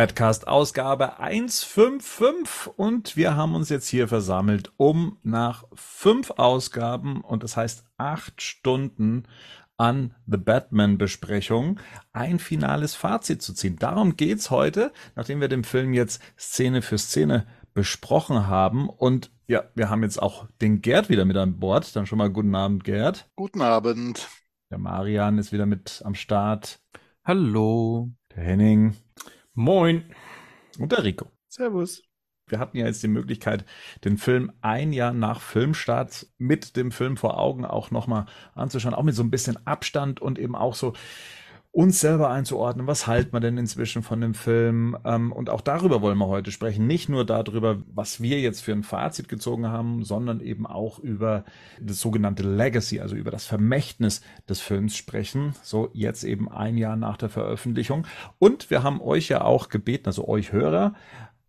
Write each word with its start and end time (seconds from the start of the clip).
Badcast 0.00 0.48
Ausgabe 0.48 1.18
155 1.18 2.72
und 2.74 3.18
wir 3.18 3.36
haben 3.36 3.54
uns 3.54 3.68
jetzt 3.68 3.86
hier 3.86 4.08
versammelt, 4.08 4.72
um 4.78 5.18
nach 5.22 5.64
fünf 5.74 6.30
Ausgaben 6.38 7.20
und 7.20 7.44
das 7.44 7.58
heißt 7.58 7.84
acht 7.98 8.40
Stunden 8.40 9.24
an 9.76 10.14
The 10.26 10.38
Batman 10.38 10.96
Besprechung 10.96 11.80
ein 12.14 12.38
finales 12.38 12.94
Fazit 12.94 13.42
zu 13.42 13.52
ziehen. 13.52 13.76
Darum 13.78 14.16
geht's 14.16 14.50
heute, 14.50 14.90
nachdem 15.16 15.42
wir 15.42 15.48
den 15.48 15.64
Film 15.64 15.92
jetzt 15.92 16.22
Szene 16.38 16.80
für 16.80 16.96
Szene 16.96 17.46
besprochen 17.74 18.46
haben 18.46 18.88
und 18.88 19.30
ja, 19.48 19.64
wir 19.74 19.90
haben 19.90 20.02
jetzt 20.02 20.22
auch 20.22 20.46
den 20.62 20.80
Gerd 20.80 21.10
wieder 21.10 21.26
mit 21.26 21.36
an 21.36 21.60
Bord. 21.60 21.94
Dann 21.94 22.06
schon 22.06 22.16
mal 22.16 22.30
guten 22.30 22.54
Abend, 22.54 22.84
Gerd. 22.84 23.28
Guten 23.36 23.60
Abend. 23.60 24.30
Der 24.70 24.78
Marian 24.78 25.36
ist 25.36 25.52
wieder 25.52 25.66
mit 25.66 26.00
am 26.06 26.14
Start. 26.14 26.80
Hallo. 27.22 28.08
Der 28.34 28.44
Henning. 28.44 28.96
Moin. 29.54 30.04
Und 30.78 30.92
der 30.92 31.02
Rico. 31.02 31.26
Servus. 31.48 32.02
Wir 32.46 32.58
hatten 32.58 32.76
ja 32.76 32.86
jetzt 32.86 33.02
die 33.02 33.08
Möglichkeit, 33.08 33.64
den 34.04 34.16
Film 34.16 34.52
ein 34.60 34.92
Jahr 34.92 35.12
nach 35.12 35.40
Filmstart 35.40 36.26
mit 36.38 36.76
dem 36.76 36.90
Film 36.92 37.16
vor 37.16 37.38
Augen 37.38 37.64
auch 37.64 37.90
nochmal 37.90 38.26
anzuschauen, 38.54 38.94
auch 38.94 39.02
mit 39.02 39.14
so 39.14 39.22
ein 39.22 39.30
bisschen 39.30 39.66
Abstand 39.66 40.20
und 40.20 40.38
eben 40.38 40.54
auch 40.56 40.74
so 40.74 40.94
uns 41.72 42.00
selber 42.00 42.30
einzuordnen, 42.30 42.88
was 42.88 43.06
halten 43.06 43.32
wir 43.32 43.38
denn 43.38 43.56
inzwischen 43.56 44.02
von 44.02 44.20
dem 44.20 44.34
Film? 44.34 44.96
Ähm, 45.04 45.30
und 45.30 45.50
auch 45.50 45.60
darüber 45.60 46.02
wollen 46.02 46.18
wir 46.18 46.26
heute 46.26 46.50
sprechen. 46.50 46.86
Nicht 46.86 47.08
nur 47.08 47.24
darüber, 47.24 47.78
was 47.86 48.20
wir 48.20 48.40
jetzt 48.40 48.62
für 48.62 48.72
ein 48.72 48.82
Fazit 48.82 49.28
gezogen 49.28 49.68
haben, 49.68 50.02
sondern 50.04 50.40
eben 50.40 50.66
auch 50.66 50.98
über 50.98 51.44
das 51.80 52.00
sogenannte 52.00 52.42
Legacy, 52.42 53.00
also 53.00 53.14
über 53.14 53.30
das 53.30 53.46
Vermächtnis 53.46 54.20
des 54.48 54.60
Films 54.60 54.96
sprechen. 54.96 55.54
So 55.62 55.90
jetzt 55.92 56.24
eben 56.24 56.50
ein 56.50 56.76
Jahr 56.76 56.96
nach 56.96 57.16
der 57.16 57.28
Veröffentlichung. 57.28 58.04
Und 58.38 58.70
wir 58.70 58.82
haben 58.82 59.00
euch 59.00 59.28
ja 59.28 59.42
auch 59.42 59.68
gebeten, 59.68 60.06
also 60.06 60.26
euch 60.26 60.50
Hörer, 60.50 60.94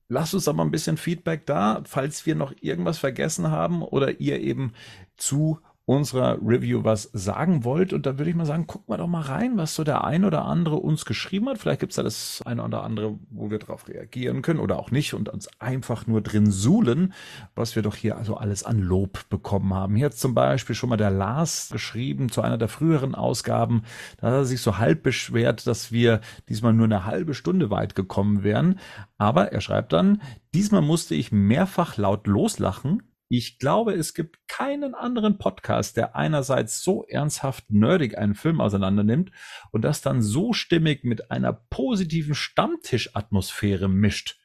lasst 0.08 0.36
uns 0.36 0.44
da 0.44 0.54
mal 0.54 0.64
ein 0.64 0.72
bisschen 0.72 0.98
Feedback 0.98 1.48
da, 1.48 1.82
falls 1.86 2.28
wir 2.28 2.36
noch 2.36 2.54
irgendwas 2.62 3.00
vergessen 3.00 3.50
haben 3.50 3.82
oder 3.82 4.20
ihr 4.20 4.40
eben 4.40 4.74
zu 5.18 5.60
unserer 5.92 6.38
Review 6.42 6.86
was 6.86 7.10
sagen 7.12 7.66
wollt. 7.66 7.92
Und 7.92 8.06
da 8.06 8.18
würde 8.18 8.30
ich 8.30 8.36
mal 8.36 8.46
sagen, 8.46 8.66
gucken 8.66 8.94
wir 8.94 8.98
doch 8.98 9.08
mal 9.08 9.24
rein, 9.24 9.58
was 9.58 9.76
so 9.76 9.84
der 9.84 10.06
ein 10.06 10.24
oder 10.24 10.46
andere 10.46 10.78
uns 10.78 11.04
geschrieben 11.04 11.50
hat. 11.50 11.58
Vielleicht 11.58 11.82
gibt 11.82 11.92
es 11.92 11.98
da 11.98 12.04
das 12.04 12.42
eine 12.46 12.64
oder 12.64 12.84
andere, 12.84 13.20
wo 13.30 13.52
wir 13.52 13.60
darauf 13.60 13.90
reagieren 13.90 14.42
können 14.42 14.62
oder 14.62 14.80
auch 14.80 14.92
nicht 14.92 15.14
und 15.14 15.28
uns 15.28 15.50
einfach 15.60 16.08
nur 16.08 16.22
drin 16.22 16.50
suhlen, 16.50 17.14
was 17.56 17.76
wir 17.76 17.84
doch 17.84 17.96
hier 17.98 18.16
also 18.16 18.38
alles 18.38 18.64
an 18.64 18.80
Lob 18.80 19.28
bekommen 19.30 19.74
haben. 19.74 19.98
Hier 19.98 20.06
hat 20.06 20.14
zum 20.14 20.34
Beispiel 20.34 20.76
schon 20.76 20.88
mal 20.88 20.96
der 20.96 21.12
Lars 21.12 21.68
geschrieben 21.70 22.30
zu 22.30 22.42
einer 22.42 22.58
der 22.58 22.70
früheren 22.70 23.14
Ausgaben. 23.14 23.84
Da 24.18 24.28
hat 24.28 24.34
er 24.34 24.46
sich 24.46 24.62
so 24.62 24.78
halb 24.78 25.04
beschwert, 25.04 25.68
dass 25.68 25.92
wir 25.92 26.22
diesmal 26.48 26.72
nur 26.72 26.86
eine 26.86 27.06
halbe 27.06 27.34
Stunde 27.34 27.70
weit 27.70 27.96
gekommen 27.96 28.44
wären. 28.44 28.80
Aber 29.18 29.52
er 29.52 29.60
schreibt 29.60 29.92
dann, 29.92 30.22
diesmal 30.54 30.82
musste 30.82 31.16
ich 31.16 31.34
mehrfach 31.34 31.98
laut 31.98 32.28
loslachen, 32.28 33.04
ich 33.32 33.60
glaube, 33.60 33.94
es 33.94 34.14
gibt 34.14 34.46
keinen 34.50 34.94
anderen 34.94 35.38
Podcast, 35.38 35.96
der 35.96 36.18
einerseits 36.18 36.84
so 36.84 37.06
ernsthaft 37.06 37.72
nerdig 37.72 38.18
einen 38.18 38.36
Film 38.36 38.60
auseinandernimmt 38.60 39.32
und 39.72 39.84
das 39.84 40.02
dann 40.02 40.22
so 40.22 40.52
stimmig 40.52 41.06
mit 41.06 41.32
einer 41.32 41.54
positiven 41.54 42.36
Stammtischatmosphäre 42.36 43.88
mischt. 43.88 44.38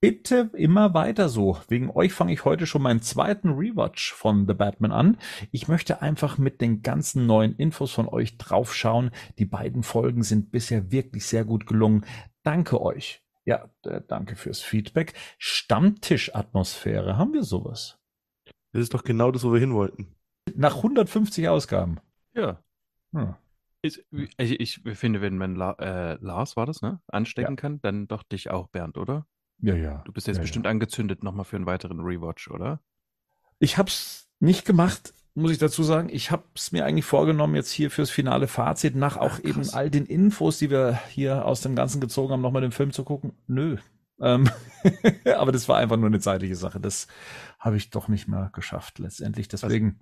Bitte 0.00 0.50
immer 0.54 0.94
weiter 0.94 1.28
so. 1.28 1.58
Wegen 1.66 1.90
euch 1.90 2.12
fange 2.12 2.32
ich 2.32 2.44
heute 2.44 2.66
schon 2.66 2.82
meinen 2.82 3.02
zweiten 3.02 3.54
Rewatch 3.54 4.12
von 4.12 4.46
The 4.46 4.54
Batman 4.54 4.92
an. 4.92 5.16
Ich 5.50 5.66
möchte 5.66 6.00
einfach 6.00 6.38
mit 6.38 6.60
den 6.60 6.82
ganzen 6.82 7.26
neuen 7.26 7.56
Infos 7.56 7.90
von 7.90 8.06
euch 8.06 8.38
draufschauen. 8.38 9.10
Die 9.40 9.46
beiden 9.46 9.82
Folgen 9.82 10.22
sind 10.22 10.52
bisher 10.52 10.92
wirklich 10.92 11.26
sehr 11.26 11.44
gut 11.44 11.66
gelungen. 11.66 12.04
Danke 12.44 12.80
euch. 12.80 13.25
Ja, 13.46 13.70
danke 14.08 14.36
fürs 14.36 14.60
Feedback. 14.60 15.14
Stammtischatmosphäre, 15.38 17.16
haben 17.16 17.32
wir 17.32 17.44
sowas? 17.44 17.98
Das 18.72 18.82
ist 18.82 18.92
doch 18.92 19.04
genau 19.04 19.30
das, 19.30 19.44
wo 19.44 19.52
wir 19.52 19.60
hin 19.60 19.72
wollten. 19.72 20.16
Nach 20.54 20.76
150 20.76 21.48
Ausgaben. 21.48 21.98
Ja. 22.34 22.62
Hm. 23.12 23.34
Ich, 23.82 24.04
ich, 24.36 24.60
ich, 24.60 24.98
finde, 24.98 25.20
wenn 25.20 25.38
man 25.38 25.54
La, 25.54 25.72
äh, 25.78 26.18
Lars 26.20 26.56
war 26.56 26.66
das, 26.66 26.82
ne, 26.82 27.00
anstecken 27.06 27.52
ja. 27.52 27.56
kann, 27.56 27.80
dann 27.82 28.08
doch 28.08 28.24
dich 28.24 28.50
auch, 28.50 28.66
Bernd, 28.66 28.98
oder? 28.98 29.26
Ja, 29.58 29.76
ja. 29.76 30.02
Du 30.04 30.12
bist 30.12 30.26
jetzt 30.26 30.36
ja, 30.36 30.42
bestimmt 30.42 30.64
ja. 30.66 30.72
angezündet 30.72 31.22
nochmal 31.22 31.44
für 31.44 31.56
einen 31.56 31.66
weiteren 31.66 32.00
Rewatch, 32.00 32.50
oder? 32.50 32.80
Ich 33.60 33.78
hab's 33.78 34.28
nicht 34.40 34.66
gemacht, 34.66 35.14
muss 35.36 35.50
ich 35.50 35.58
dazu 35.58 35.82
sagen. 35.82 36.08
Ich 36.10 36.30
hab's 36.30 36.72
mir 36.72 36.84
eigentlich 36.84 37.04
vorgenommen, 37.04 37.54
jetzt 37.54 37.70
hier 37.70 37.90
fürs 37.90 38.10
finale 38.10 38.48
Fazit, 38.48 38.96
nach 38.96 39.16
auch 39.16 39.38
Ach, 39.38 39.44
eben 39.44 39.68
all 39.70 39.90
den 39.90 40.06
Infos, 40.06 40.58
die 40.58 40.70
wir 40.70 40.98
hier 41.10 41.44
aus 41.44 41.60
dem 41.60 41.76
Ganzen 41.76 42.00
gezogen 42.00 42.32
haben, 42.32 42.40
nochmal 42.40 42.62
den 42.62 42.72
Film 42.72 42.92
zu 42.92 43.04
gucken. 43.04 43.32
Nö. 43.46 43.76
Ähm, 44.18 44.48
aber 45.36 45.52
das 45.52 45.68
war 45.68 45.76
einfach 45.76 45.96
nur 45.96 46.06
eine 46.06 46.20
zeitliche 46.20 46.56
Sache. 46.56 46.80
Das 46.80 47.06
habe 47.58 47.76
ich 47.76 47.90
doch 47.90 48.08
nicht 48.08 48.28
mehr 48.28 48.50
geschafft 48.54 48.98
letztendlich. 48.98 49.48
Deswegen 49.48 50.00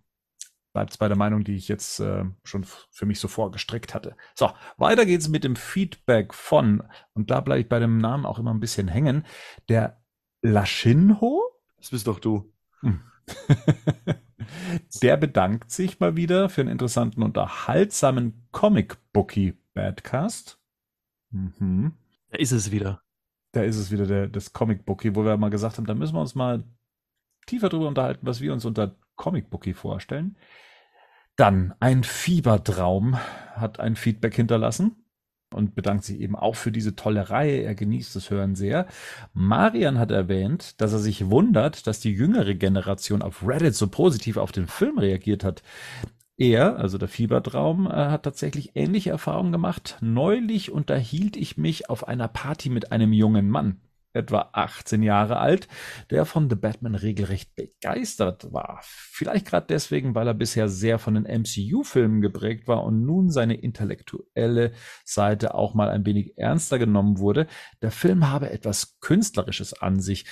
bleibt 0.72 0.93
es 0.93 0.99
bei 0.99 1.09
der 1.09 1.17
Meinung, 1.17 1.45
die 1.45 1.56
ich 1.56 1.69
jetzt 1.69 2.01
äh, 2.01 2.25
schon 2.43 2.65
für 2.91 3.06
mich 3.06 3.21
so 3.21 3.28
vorgestreckt 3.28 3.95
hatte. 3.95 4.16
So, 4.34 4.51
weiter 4.77 5.06
geht's 5.06 5.28
mit 5.28 5.45
dem 5.45 5.56
Feedback 5.56 6.34
von, 6.34 6.83
und 7.12 7.31
da 7.31 7.41
bleibe 7.41 7.61
ich 7.61 7.69
bei 7.69 7.78
dem 7.78 7.99
Namen 7.99 8.27
auch 8.27 8.39
immer 8.39 8.53
ein 8.53 8.61
bisschen 8.61 8.89
hängen, 8.89 9.25
der 9.69 10.01
Laschinho. 10.43 11.43
Das 11.78 11.91
bist 11.91 12.06
doch 12.06 12.19
du. 12.19 12.53
Hm. 12.81 13.01
der 15.03 15.17
bedankt 15.17 15.71
sich 15.71 16.00
mal 16.00 16.17
wieder 16.17 16.49
für 16.49 16.61
einen 16.61 16.71
interessanten, 16.71 17.22
unterhaltsamen 17.22 18.47
Comic-Bookie 18.53 19.55
Badcast. 19.75 20.59
Mhm. 21.31 21.93
Da 22.31 22.39
ist 22.39 22.53
es 22.53 22.71
wieder. 22.71 23.03
Da 23.53 23.62
ist 23.62 23.77
es 23.77 23.91
wieder 23.91 24.06
der, 24.06 24.28
das 24.28 24.53
Comic-Bookie, 24.53 25.15
wo 25.15 25.25
wir 25.25 25.37
mal 25.37 25.50
gesagt 25.50 25.78
haben, 25.78 25.87
da 25.87 25.95
müssen 25.95 26.15
wir 26.15 26.21
uns 26.21 26.34
mal 26.34 26.65
tiefer 27.47 27.69
darüber 27.69 27.89
unterhalten, 27.89 28.27
was 28.27 28.41
wir 28.41 28.53
uns 28.53 28.65
unter 28.65 28.97
Comic 29.17 29.50
Bookie 29.50 29.75
vorstellen. 29.75 30.37
Dann 31.37 31.75
ein 31.81 32.05
Fiebertraum 32.05 33.16
hat 33.16 33.81
ein 33.81 33.97
Feedback 33.97 34.34
hinterlassen 34.34 35.03
und 35.54 35.75
bedankt 35.75 36.04
sich 36.04 36.20
eben 36.20 36.37
auch 36.37 36.56
für 36.56 36.72
diese 36.72 36.97
tolle 36.97 37.31
Reihe. 37.31 37.62
Er 37.62 37.75
genießt 37.75 38.15
das 38.16 38.31
Hören 38.31 38.54
sehr. 38.54 38.87
Marian 39.32 39.98
hat 39.98 40.10
erwähnt, 40.10 40.81
dass 40.81 40.92
er 40.92 40.98
sich 40.98 41.31
wundert, 41.31 41.87
dass 41.87 42.00
die 42.00 42.12
jüngere 42.12 42.54
Generation 42.54 43.22
auf 43.22 43.47
Reddit 43.47 43.75
so 43.75 43.88
positiv 43.88 44.37
auf 44.37 44.53
den 44.53 44.66
Film 44.66 44.98
reagiert 44.98 45.44
hat. 45.44 45.62
Er, 46.37 46.78
also 46.78 46.98
der 46.98 47.09
Fiebertraum, 47.09 47.87
äh, 47.87 47.91
hat 47.91 48.25
tatsächlich 48.25 48.72
ähnliche 48.75 49.10
Erfahrungen 49.10 49.53
gemacht. 49.53 49.98
Neulich 50.00 50.72
unterhielt 50.72 51.37
ich 51.37 51.56
mich 51.56 51.88
auf 51.88 52.09
einer 52.09 52.28
Party 52.28 52.71
mit 52.71 52.91
einem 52.91 53.12
jungen 53.12 53.48
Mann 53.48 53.81
etwa 54.14 54.50
18 54.52 55.02
Jahre 55.02 55.38
alt, 55.38 55.69
der 56.10 56.25
von 56.25 56.48
The 56.48 56.56
Batman 56.56 56.94
regelrecht 56.94 57.54
begeistert 57.54 58.52
war. 58.52 58.80
Vielleicht 58.82 59.47
gerade 59.47 59.66
deswegen, 59.69 60.14
weil 60.14 60.26
er 60.26 60.34
bisher 60.34 60.69
sehr 60.69 60.98
von 60.98 61.14
den 61.14 61.25
MCU-Filmen 61.25 62.20
geprägt 62.20 62.69
war 62.69 62.84
und 62.84 63.04
nun 63.04 63.30
seine 63.30 63.54
intellektuelle 63.54 64.72
Seite 65.04 65.54
auch 65.54 65.74
mal 65.74 65.91
ein 65.91 66.06
wenig 66.06 66.38
ernster 66.38 66.78
genommen 66.78 67.19
wurde. 67.19 67.47
Der 67.82 67.91
Film 67.91 68.30
habe 68.30 68.50
etwas 68.50 68.98
Künstlerisches 69.00 69.74
an 69.74 70.00
sich. 70.00 70.24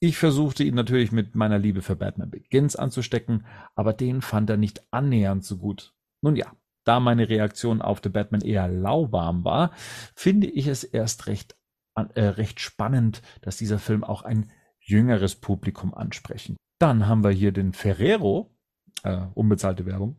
Ich 0.00 0.16
versuchte 0.16 0.64
ihn 0.64 0.74
natürlich 0.74 1.12
mit 1.12 1.34
meiner 1.34 1.58
Liebe 1.58 1.82
für 1.82 1.94
Batman 1.94 2.30
Begins 2.30 2.74
anzustecken, 2.74 3.46
aber 3.74 3.92
den 3.92 4.22
fand 4.22 4.48
er 4.48 4.56
nicht 4.56 4.82
annähernd 4.90 5.44
so 5.44 5.58
gut. 5.58 5.94
Nun 6.22 6.36
ja, 6.36 6.52
da 6.84 7.00
meine 7.00 7.28
Reaktion 7.28 7.82
auf 7.82 8.00
The 8.02 8.08
Batman 8.08 8.40
eher 8.40 8.66
lauwarm 8.66 9.44
war, 9.44 9.72
finde 10.14 10.46
ich 10.46 10.66
es 10.66 10.84
erst 10.84 11.26
recht 11.26 11.59
äh, 11.94 12.22
recht 12.22 12.60
spannend, 12.60 13.22
dass 13.42 13.56
dieser 13.56 13.78
Film 13.78 14.04
auch 14.04 14.22
ein 14.22 14.50
jüngeres 14.78 15.36
Publikum 15.36 15.94
ansprechen. 15.94 16.56
Dann 16.78 17.06
haben 17.06 17.22
wir 17.22 17.30
hier 17.30 17.52
den 17.52 17.72
Ferrero, 17.72 18.54
äh, 19.02 19.18
unbezahlte 19.34 19.86
Werbung. 19.86 20.16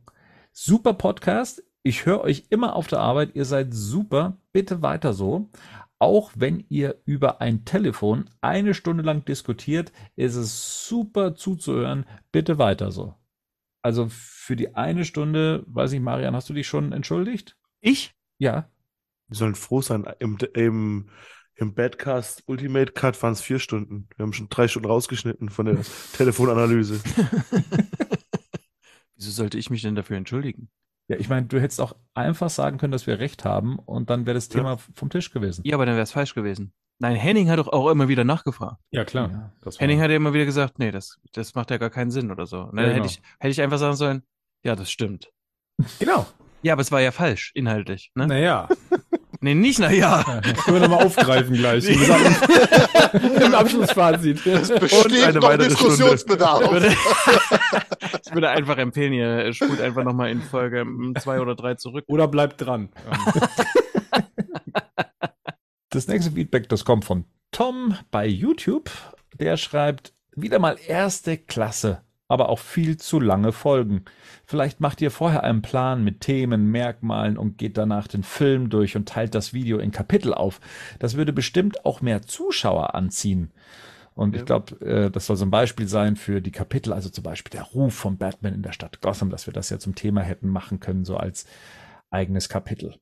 Super 0.51 0.93
Podcast. 0.93 1.63
Ich 1.83 2.05
höre 2.05 2.21
euch 2.21 2.45
immer 2.49 2.75
auf 2.75 2.87
der 2.87 2.99
Arbeit. 2.99 3.35
Ihr 3.35 3.45
seid 3.45 3.73
super. 3.73 4.37
Bitte 4.51 4.81
weiter 4.81 5.13
so. 5.13 5.49
Auch 5.97 6.31
wenn 6.35 6.65
ihr 6.69 7.01
über 7.05 7.41
ein 7.41 7.65
Telefon 7.65 8.29
eine 8.41 8.73
Stunde 8.73 9.03
lang 9.03 9.23
diskutiert, 9.25 9.91
ist 10.15 10.35
es 10.35 10.87
super 10.87 11.35
zuzuhören. 11.35 12.05
Bitte 12.31 12.57
weiter 12.57 12.91
so. 12.91 13.15
Also 13.83 14.07
für 14.09 14.55
die 14.55 14.75
eine 14.75 15.05
Stunde, 15.05 15.63
weiß 15.67 15.93
ich, 15.93 15.99
Marian, 15.99 16.35
hast 16.35 16.49
du 16.49 16.53
dich 16.53 16.67
schon 16.67 16.91
entschuldigt? 16.91 17.57
Ich? 17.81 18.13
Ja. 18.37 18.69
Wir 19.27 19.37
sollen 19.37 19.55
froh 19.55 19.81
sein. 19.81 20.05
Im, 20.19 20.37
im 20.53 21.09
im 21.61 21.75
Badcast 21.75 22.43
Ultimate 22.47 22.91
Cut 22.91 23.21
waren 23.21 23.33
es 23.33 23.41
vier 23.41 23.59
Stunden. 23.59 24.09
Wir 24.17 24.23
haben 24.23 24.33
schon 24.33 24.49
drei 24.49 24.67
Stunden 24.67 24.89
rausgeschnitten 24.89 25.49
von 25.49 25.67
der 25.67 25.77
Telefonanalyse. 26.13 26.99
Wieso 29.15 29.31
sollte 29.31 29.59
ich 29.59 29.69
mich 29.69 29.83
denn 29.83 29.95
dafür 29.95 30.17
entschuldigen? 30.17 30.69
Ja, 31.07 31.17
ich 31.17 31.29
meine, 31.29 31.45
du 31.45 31.61
hättest 31.61 31.79
auch 31.79 31.95
einfach 32.13 32.49
sagen 32.49 32.77
können, 32.77 32.91
dass 32.91 33.05
wir 33.05 33.19
recht 33.19 33.45
haben 33.45 33.77
und 33.77 34.09
dann 34.09 34.25
wäre 34.25 34.33
das 34.33 34.49
Thema 34.49 34.71
ja. 34.71 34.77
vom 34.95 35.09
Tisch 35.09 35.31
gewesen. 35.31 35.61
Ja, 35.63 35.75
aber 35.75 35.85
dann 35.85 35.95
wäre 35.95 36.03
es 36.03 36.11
falsch 36.11 36.33
gewesen. 36.33 36.73
Nein, 36.99 37.15
Henning 37.15 37.49
hat 37.49 37.59
doch 37.59 37.67
auch 37.67 37.89
immer 37.89 38.07
wieder 38.07 38.23
nachgefragt. 38.23 38.77
Ja, 38.91 39.03
klar. 39.03 39.53
Ja, 39.63 39.71
Henning 39.77 40.01
hat 40.01 40.09
ja 40.09 40.15
immer 40.15 40.33
wieder 40.33 40.45
gesagt, 40.45 40.79
nee, 40.79 40.91
das, 40.91 41.19
das 41.33 41.53
macht 41.53 41.69
ja 41.69 41.77
gar 41.77 41.89
keinen 41.89 42.11
Sinn 42.11 42.31
oder 42.31 42.45
so. 42.45 42.61
Und 42.61 42.77
dann 42.77 42.85
ja, 42.85 42.93
genau. 42.93 43.03
hätte, 43.03 43.13
ich, 43.13 43.21
hätte 43.39 43.51
ich 43.51 43.61
einfach 43.61 43.79
sagen 43.79 43.95
sollen, 43.95 44.23
ja, 44.63 44.75
das 44.75 44.91
stimmt. 44.91 45.31
Genau. 45.99 46.27
Ja, 46.63 46.73
aber 46.73 46.81
es 46.81 46.91
war 46.91 47.01
ja 47.01 47.11
falsch, 47.11 47.51
inhaltlich. 47.55 48.11
Ne? 48.15 48.27
Naja. 48.27 48.69
Nee, 49.43 49.55
nicht 49.55 49.79
naja. 49.79 50.23
Ja, 50.25 50.41
das 50.41 50.63
können 50.63 50.81
wir 50.81 50.87
nochmal 50.87 51.03
aufgreifen 51.03 51.55
gleich. 51.55 51.87
Im, 51.87 51.99
Im 53.41 53.55
Abschlussfazit. 53.55 54.45
Es 54.45 54.69
besteht 54.69 55.33
noch 55.33 55.57
Diskussionsbedarf. 55.57 56.61
Ich 56.63 56.71
würde, 56.71 56.87
ich 58.25 58.33
würde 58.33 58.49
einfach 58.49 58.77
empfehlen, 58.77 59.13
ihr 59.13 59.51
spult 59.53 59.81
einfach 59.81 60.03
nochmal 60.03 60.29
in 60.29 60.43
Folge 60.43 60.85
mm, 60.85 61.15
zwei 61.19 61.41
oder 61.41 61.55
drei 61.55 61.73
zurück. 61.73 62.05
Oder 62.07 62.27
bleibt 62.27 62.61
dran. 62.61 62.89
Das 65.93 66.07
nächste 66.07 66.31
Feedback, 66.31 66.69
das 66.69 66.85
kommt 66.85 67.03
von 67.03 67.25
Tom 67.51 67.97
bei 68.11 68.25
YouTube. 68.25 68.89
Der 69.37 69.57
schreibt, 69.57 70.13
wieder 70.33 70.57
mal 70.57 70.77
erste 70.87 71.37
Klasse, 71.37 72.01
aber 72.31 72.47
auch 72.47 72.59
viel 72.59 72.95
zu 72.95 73.19
lange 73.19 73.51
Folgen. 73.51 74.05
Vielleicht 74.45 74.79
macht 74.79 75.01
ihr 75.01 75.11
vorher 75.11 75.43
einen 75.43 75.61
Plan 75.61 76.01
mit 76.01 76.21
Themen, 76.21 76.71
Merkmalen 76.71 77.37
und 77.37 77.57
geht 77.57 77.77
danach 77.77 78.07
den 78.07 78.23
Film 78.23 78.69
durch 78.69 78.95
und 78.95 79.09
teilt 79.09 79.35
das 79.35 79.51
Video 79.51 79.79
in 79.79 79.91
Kapitel 79.91 80.33
auf. 80.33 80.61
Das 80.97 81.17
würde 81.17 81.33
bestimmt 81.33 81.83
auch 81.83 81.99
mehr 81.99 82.21
Zuschauer 82.21 82.95
anziehen. 82.95 83.51
Und 84.13 84.33
ich 84.37 84.45
glaube, 84.45 84.79
äh, 84.79 85.11
das 85.11 85.25
soll 85.25 85.35
so 85.35 85.43
ein 85.43 85.51
Beispiel 85.51 85.89
sein 85.89 86.15
für 86.15 86.41
die 86.41 86.51
Kapitel, 86.51 86.93
also 86.93 87.09
zum 87.09 87.25
Beispiel 87.25 87.51
der 87.51 87.63
Ruf 87.63 87.95
von 87.95 88.17
Batman 88.17 88.53
in 88.53 88.63
der 88.63 88.71
Stadt 88.71 89.01
Gotham, 89.01 89.29
dass 89.29 89.45
wir 89.45 89.53
das 89.53 89.69
ja 89.69 89.77
zum 89.77 89.95
Thema 89.95 90.21
hätten 90.21 90.47
machen 90.47 90.79
können, 90.79 91.03
so 91.03 91.17
als 91.17 91.45
eigenes 92.11 92.47
Kapitel. 92.47 92.95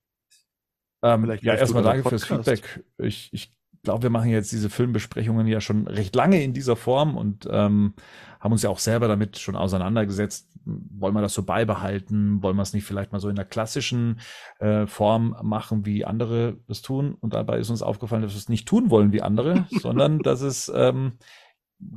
Ähm, 1.03 1.21
Vielleicht 1.21 1.43
ja, 1.43 1.53
erstmal 1.53 1.83
danke 1.83 2.01
der 2.01 2.09
fürs 2.09 2.25
Podcast. 2.25 2.65
Feedback. 2.65 2.85
Ich, 2.97 3.29
ich 3.31 3.53
glaube, 3.83 4.03
wir 4.03 4.09
machen 4.09 4.29
jetzt 4.29 4.51
diese 4.51 4.69
Filmbesprechungen 4.69 5.47
ja 5.47 5.61
schon 5.61 5.87
recht 5.87 6.15
lange 6.15 6.43
in 6.43 6.53
dieser 6.53 6.75
Form 6.75 7.15
und 7.15 7.47
ähm, 7.51 7.93
haben 8.39 8.51
uns 8.51 8.63
ja 8.63 8.69
auch 8.69 8.79
selber 8.79 9.07
damit 9.07 9.37
schon 9.37 9.55
auseinandergesetzt. 9.55 10.47
Wollen 10.65 11.13
wir 11.13 11.21
das 11.21 11.33
so 11.33 11.43
beibehalten? 11.43 12.41
Wollen 12.41 12.55
wir 12.55 12.61
es 12.63 12.73
nicht 12.73 12.85
vielleicht 12.85 13.11
mal 13.11 13.19
so 13.19 13.29
in 13.29 13.35
der 13.35 13.45
klassischen 13.45 14.19
äh, 14.59 14.87
Form 14.87 15.35
machen, 15.41 15.85
wie 15.85 16.05
andere 16.05 16.57
es 16.67 16.81
tun? 16.81 17.15
Und 17.19 17.33
dabei 17.33 17.59
ist 17.59 17.69
uns 17.69 17.81
aufgefallen, 17.81 18.21
dass 18.21 18.33
wir 18.33 18.37
es 18.37 18.49
nicht 18.49 18.67
tun 18.67 18.89
wollen 18.89 19.11
wie 19.11 19.21
andere, 19.21 19.67
sondern 19.71 20.19
dass 20.19 20.41
es, 20.41 20.71
ähm, 20.73 21.13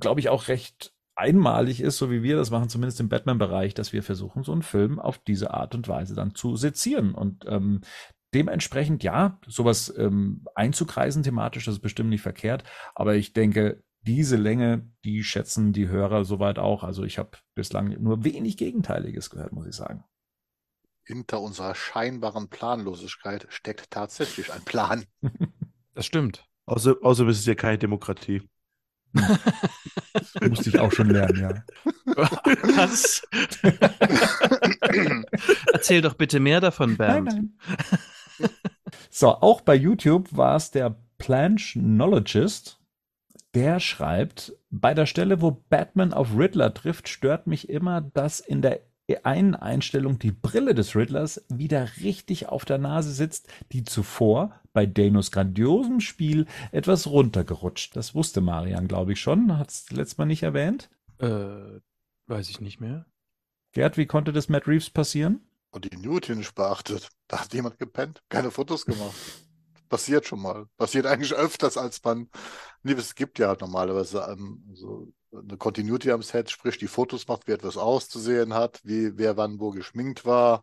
glaube 0.00 0.21
ich, 0.21 0.29
auch 0.29 0.49
recht 0.49 0.93
einmalig 1.15 1.81
ist, 1.81 1.99
so 1.99 2.11
wie 2.11 2.23
wir 2.23 2.37
das 2.37 2.50
machen, 2.50 2.69
zumindest 2.69 2.99
im 3.00 3.09
Batman-Bereich, 3.09 3.75
dass 3.75 3.93
wir 3.93 4.03
versuchen, 4.03 4.43
so 4.43 4.53
einen 4.53 4.62
Film 4.62 4.99
auf 4.99 5.19
diese 5.19 5.53
Art 5.53 5.75
und 5.75 5.87
Weise 5.87 6.15
dann 6.15 6.35
zu 6.35 6.56
sezieren. 6.56 7.15
Und 7.15 7.45
ähm, 7.47 7.83
dementsprechend, 8.35 9.03
ja, 9.03 9.38
sowas 9.47 9.93
ähm, 9.97 10.45
einzukreisen 10.55 11.23
thematisch, 11.23 11.67
das 11.67 11.75
ist 11.75 11.83
bestimmt 11.83 12.11
nicht 12.11 12.23
verkehrt. 12.23 12.65
Aber 12.95 13.15
ich 13.15 13.33
denke, 13.33 13.83
diese 14.02 14.37
Länge, 14.37 14.90
die 15.04 15.22
schätzen 15.22 15.72
die 15.72 15.88
Hörer 15.88 16.25
soweit 16.25 16.58
auch. 16.58 16.82
Also 16.82 17.04
ich 17.04 17.19
habe 17.19 17.38
bislang 17.54 18.02
nur 18.02 18.25
wenig 18.25 18.56
Gegenteiliges 18.56 19.31
gehört, 19.31 19.52
muss 19.52 19.66
ich 19.66 19.75
sagen. 19.75 20.04
Hinter 21.04 21.40
unserer 21.40 21.75
scheinbaren 21.75 22.49
Planlosigkeit 22.49 23.46
steckt 23.50 23.90
tatsächlich 23.90 24.52
ein 24.52 24.62
Plan. 24.64 25.04
Das 25.94 26.06
stimmt. 26.06 26.46
Außer, 26.64 26.96
außer 27.02 27.26
es 27.26 27.40
ist 27.40 27.46
ja 27.46 27.54
keine 27.54 27.76
Demokratie. 27.76 28.49
Musste 30.49 30.70
ich 30.70 30.78
auch 30.78 30.90
schon 30.90 31.10
lernen, 31.10 31.38
ja. 31.38 31.64
Was? 32.06 33.22
Erzähl 35.70 36.00
doch 36.00 36.14
bitte 36.14 36.40
mehr 36.40 36.62
davon, 36.62 36.96
Bernd. 36.96 37.28
Nein, 37.28 37.54
nein. 38.38 38.50
so, 39.10 39.28
auch 39.34 39.60
bei 39.60 39.75
YouTube 39.75 40.34
war 40.34 40.56
es 40.56 40.70
der 40.70 40.96
Planchnologist, 41.19 42.81
der 43.54 43.81
schreibt, 43.81 44.54
bei 44.70 44.94
der 44.94 45.06
Stelle, 45.06 45.40
wo 45.40 45.50
Batman 45.69 46.12
auf 46.12 46.37
Riddler 46.37 46.72
trifft, 46.72 47.08
stört 47.08 47.46
mich 47.46 47.69
immer, 47.69 48.00
dass 48.00 48.40
in 48.40 48.62
der 48.62 48.81
einen 49.25 49.54
Einstellung 49.54 50.19
die 50.19 50.32
Brille 50.32 50.75
des 50.75 50.96
Riddlers 50.96 51.44
wieder 51.49 51.88
richtig 52.00 52.49
auf 52.49 52.64
der 52.64 52.78
Nase 52.78 53.12
sitzt, 53.12 53.49
die 53.72 53.84
zuvor 53.84 54.58
bei 54.72 54.87
Danos 54.87 55.31
grandiosem 55.31 56.00
Spiel 56.00 56.46
etwas 56.70 57.06
runtergerutscht. 57.06 57.94
Das 57.94 58.14
wusste 58.14 58.40
Marian, 58.40 58.88
glaube 58.88 59.12
ich, 59.12 59.20
schon. 59.20 59.58
Hat 59.58 59.70
es 59.70 59.90
letztes 59.90 60.19
Mal 60.19 60.25
nicht 60.25 60.43
erwähnt. 60.43 60.88
Äh, 61.19 61.81
weiß 62.26 62.49
ich 62.49 62.60
nicht 62.60 62.81
mehr. 62.81 63.06
Gerd, 63.72 63.96
wie 63.96 64.06
konnte 64.06 64.32
das 64.32 64.49
Matt 64.49 64.66
Reeves 64.66 64.90
passieren? 64.90 65.40
Und 65.70 65.90
die 65.90 65.96
Newton 65.96 66.44
beachtet. 66.54 67.08
Da 67.28 67.40
hat 67.40 67.54
jemand 67.54 67.78
gepennt, 67.78 68.22
keine 68.28 68.50
Fotos 68.50 68.87
gemacht. 68.87 69.14
Passiert 69.93 70.27
schon 70.27 70.41
mal. 70.41 70.65
Passiert 70.79 71.05
eigentlich 71.06 71.35
öfters, 71.35 71.77
als 71.77 72.03
man. 72.03 72.31
Nee, 72.83 72.93
es 72.93 73.15
gibt 73.15 73.39
ja 73.39 73.55
normalerweise 73.61 74.27
ähm, 74.27 74.65
so 74.73 75.12
eine 75.31 75.59
Continuity 75.59 76.11
am 76.11 76.23
Set, 76.23 76.50
sprich 76.50 76.79
die 76.79 76.87
Fotos 76.89 77.29
macht, 77.29 77.47
wie 77.47 77.53
etwas 77.53 77.77
auszusehen 77.77 78.55
hat, 78.55 78.81
wie 78.85 79.19
wer 79.19 79.37
wann 79.37 79.61
wo 79.61 79.71
geschminkt 79.71 80.25
war. 80.25 80.62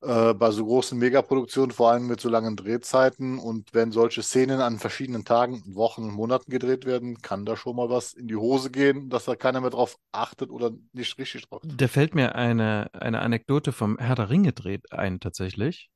Äh, 0.00 0.32
bei 0.32 0.50
so 0.50 0.64
großen 0.64 0.98
Megaproduktionen, 0.98 1.72
vor 1.72 1.90
allem 1.90 2.06
mit 2.06 2.22
so 2.22 2.30
langen 2.30 2.56
Drehzeiten 2.56 3.38
und 3.38 3.74
wenn 3.74 3.92
solche 3.92 4.22
Szenen 4.22 4.62
an 4.62 4.78
verschiedenen 4.78 5.26
Tagen, 5.26 5.62
Wochen, 5.66 6.08
Monaten 6.08 6.50
gedreht 6.50 6.86
werden, 6.86 7.18
kann 7.20 7.44
da 7.44 7.54
schon 7.54 7.76
mal 7.76 7.90
was 7.90 8.14
in 8.14 8.28
die 8.28 8.36
Hose 8.36 8.70
gehen, 8.70 9.10
dass 9.10 9.26
da 9.26 9.36
keiner 9.36 9.60
mehr 9.60 9.70
drauf 9.70 9.98
achtet 10.10 10.50
oder 10.50 10.72
nicht 10.94 11.18
richtig 11.18 11.46
drauf. 11.48 11.60
Da 11.64 11.86
fällt 11.86 12.14
mir 12.14 12.34
eine, 12.34 12.88
eine 12.94 13.20
Anekdote 13.20 13.72
vom 13.72 13.98
Herr 13.98 14.14
der 14.14 14.30
Ringe 14.30 14.54
dreht 14.54 14.90
ein, 14.90 15.20
tatsächlich. 15.20 15.91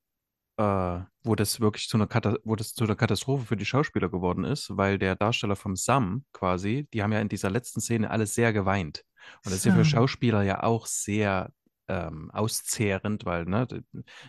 Äh, 0.58 1.00
wo 1.22 1.34
das 1.34 1.60
wirklich 1.60 1.88
zu 1.88 1.98
einer, 1.98 2.06
Kata 2.06 2.36
wo 2.44 2.56
das 2.56 2.72
zu 2.72 2.84
einer 2.84 2.96
Katastrophe 2.96 3.44
für 3.44 3.56
die 3.56 3.66
Schauspieler 3.66 4.08
geworden 4.08 4.44
ist, 4.44 4.74
weil 4.76 4.98
der 4.98 5.14
Darsteller 5.16 5.56
vom 5.56 5.76
Sam 5.76 6.24
quasi, 6.32 6.88
die 6.94 7.02
haben 7.02 7.12
ja 7.12 7.20
in 7.20 7.28
dieser 7.28 7.50
letzten 7.50 7.80
Szene 7.80 8.10
alles 8.10 8.34
sehr 8.34 8.52
geweint. 8.52 9.04
Und 9.44 9.46
das 9.46 9.54
ist 9.54 9.64
ja 9.66 9.74
für. 9.74 9.84
Schauspieler 9.84 10.42
ja 10.42 10.62
auch 10.62 10.86
sehr 10.86 11.52
ähm, 11.88 12.30
auszehrend, 12.32 13.24
weil, 13.26 13.44
ne, 13.44 13.66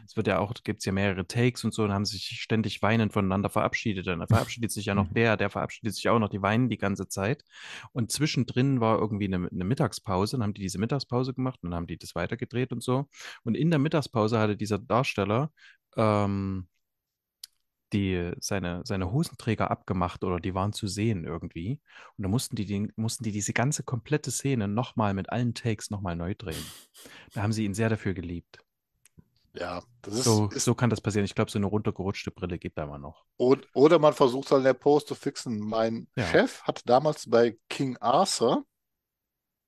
es 0.06 0.16
wird 0.16 0.28
ja 0.28 0.40
auch, 0.40 0.54
gibt 0.64 0.80
es 0.80 0.86
ja 0.86 0.92
mehrere 0.92 1.26
Takes 1.26 1.64
und 1.64 1.74
so 1.74 1.84
und 1.84 1.92
haben 1.92 2.06
sich 2.06 2.40
ständig 2.40 2.82
weinend 2.82 3.14
voneinander 3.14 3.50
verabschiedet. 3.50 4.06
Dann 4.08 4.26
verabschiedet 4.28 4.72
sich 4.72 4.86
ja 4.86 4.96
noch 4.96 5.12
der, 5.12 5.38
der 5.38 5.50
verabschiedet 5.50 5.96
sich 5.96 6.08
auch 6.10 6.20
noch, 6.20 6.30
die 6.30 6.42
weinen 6.42 6.70
die 6.70 6.78
ganze 6.78 7.08
Zeit. 7.08 7.44
Und 7.94 8.12
zwischendrin 8.12 8.80
war 8.80 9.00
irgendwie 9.00 9.26
eine, 9.26 9.48
eine 9.50 9.64
Mittagspause, 9.64 10.38
dann 10.38 10.44
haben 10.44 10.54
die 10.54 10.62
diese 10.62 10.80
Mittagspause 10.80 11.34
gemacht 11.34 11.60
und 11.64 11.72
dann 11.72 11.78
haben 11.78 11.88
die 11.88 11.98
das 11.98 12.16
weitergedreht 12.16 12.72
und 12.72 12.84
so. 12.84 13.08
Und 13.44 13.56
in 13.56 13.72
der 13.72 13.80
Mittagspause 13.80 14.40
hatte 14.40 14.56
dieser 14.56 14.78
Darsteller 14.78 15.52
ähm, 15.96 16.68
die, 17.94 18.32
seine, 18.40 18.82
seine 18.86 19.12
Hosenträger 19.12 19.72
abgemacht 19.72 20.24
oder 20.24 20.40
die 20.40 20.54
waren 20.54 20.74
zu 20.74 20.88
sehen 20.88 21.24
irgendwie. 21.24 21.80
Und 22.18 22.24
da 22.24 22.28
mussten 22.30 22.56
die, 22.56 22.66
den, 22.66 22.92
mussten 22.98 23.24
die 23.24 23.32
diese 23.32 23.54
ganze 23.54 23.84
komplette 23.84 24.32
Szene 24.32 24.68
nochmal 24.68 25.14
mit 25.14 25.30
allen 25.30 25.54
Takes 25.54 25.90
nochmal 25.90 26.16
neu 26.16 26.36
drehen. 26.38 26.66
Da 27.34 27.44
haben 27.44 27.54
sie 27.54 27.64
ihn 27.66 27.74
sehr 27.74 27.90
dafür 27.90 28.14
geliebt. 28.14 28.60
Ja, 29.54 29.82
das 30.02 30.16
ist, 30.16 30.24
So, 30.26 30.50
ist 30.50 30.66
so 30.66 30.76
kann 30.76 30.90
das 30.90 31.02
passieren. 31.02 31.26
Ich 31.26 31.34
glaube, 31.34 31.50
so 31.50 31.58
eine 31.58 31.66
runtergerutschte 31.66 32.30
Brille 32.32 32.60
geht 32.60 32.78
da 32.78 32.84
immer 32.84 33.00
noch. 33.00 33.26
Od- 33.38 33.68
Oder 33.74 33.98
man 34.00 34.14
versucht 34.14 34.52
halt 34.52 34.60
in 34.60 34.66
der 34.66 34.74
Post 34.74 35.08
zu 35.08 35.16
fixen. 35.16 35.58
Mein 35.60 36.08
Ja. 36.16 36.26
Chef 36.28 36.62
hat 36.64 36.88
damals 36.88 37.30
bei 37.30 37.58
King 37.70 37.98
Arthur, 37.98 38.66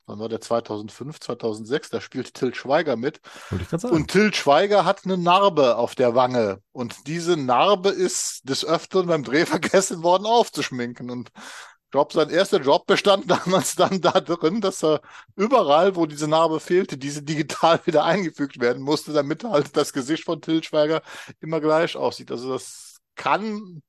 wann 0.09 0.19
war 0.19 0.29
der 0.29 0.41
2005, 0.41 1.19
2006, 1.19 1.89
da 1.89 2.01
spielt 2.01 2.33
Till 2.33 2.53
Schweiger 2.53 2.95
mit. 2.95 3.21
Ich 3.51 3.67
sagen. 3.69 3.95
Und 3.95 4.11
Till 4.11 4.33
Schweiger 4.33 4.83
hat 4.83 5.05
eine 5.05 5.17
Narbe 5.17 5.77
auf 5.77 5.95
der 5.95 6.15
Wange. 6.15 6.61
Und 6.71 7.07
diese 7.07 7.37
Narbe 7.37 7.89
ist 7.89 8.49
des 8.49 8.65
Öfteren 8.65 9.07
beim 9.07 9.23
Dreh 9.23 9.45
vergessen 9.45 10.03
worden 10.03 10.25
aufzuschminken. 10.25 11.09
Und 11.09 11.31
ich 11.35 11.91
glaube, 11.91 12.13
sein 12.13 12.29
erster 12.29 12.59
Job 12.59 12.85
bestand 12.87 13.29
damals 13.31 13.75
dann 13.75 14.01
da 14.01 14.19
drin, 14.19 14.61
dass 14.61 14.83
er 14.83 15.01
überall, 15.35 15.95
wo 15.95 16.05
diese 16.05 16.27
Narbe 16.27 16.59
fehlte, 16.59 16.97
diese 16.97 17.23
digital 17.23 17.79
wieder 17.85 18.03
eingefügt 18.03 18.59
werden 18.59 18.81
musste, 18.81 19.13
damit 19.13 19.43
halt 19.43 19.77
das 19.77 19.93
Gesicht 19.93 20.25
von 20.25 20.41
Till 20.41 20.63
Schweiger 20.63 21.01
immer 21.39 21.61
gleich 21.61 21.95
aussieht. 21.95 22.31
Also 22.31 22.51
das 22.51 22.99
kann 23.15 23.81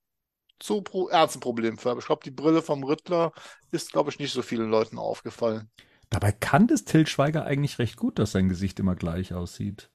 zu 0.59 0.83
pro 0.83 1.09
ernsten 1.09 1.41
Problemen 1.41 1.79
führen. 1.79 1.99
Ich 1.99 2.07
glaube, 2.07 2.23
die 2.23 2.31
Brille 2.31 2.63
vom 2.63 2.85
Riddler 2.85 3.33
ist, 3.71 3.93
glaube 3.93 4.11
ich, 4.11 4.19
nicht 4.19 4.33
so 4.33 4.43
vielen 4.43 4.71
Leuten 4.71 4.99
aufgefallen. 4.99 5.71
Dabei 6.11 6.33
kann 6.33 6.67
das 6.67 6.85
Till 6.85 7.07
Schweiger 7.07 7.45
eigentlich 7.45 7.79
recht 7.79 7.97
gut, 7.97 8.19
dass 8.19 8.33
sein 8.33 8.49
Gesicht 8.49 8.79
immer 8.81 8.97
gleich 8.97 9.33
aussieht. 9.33 9.91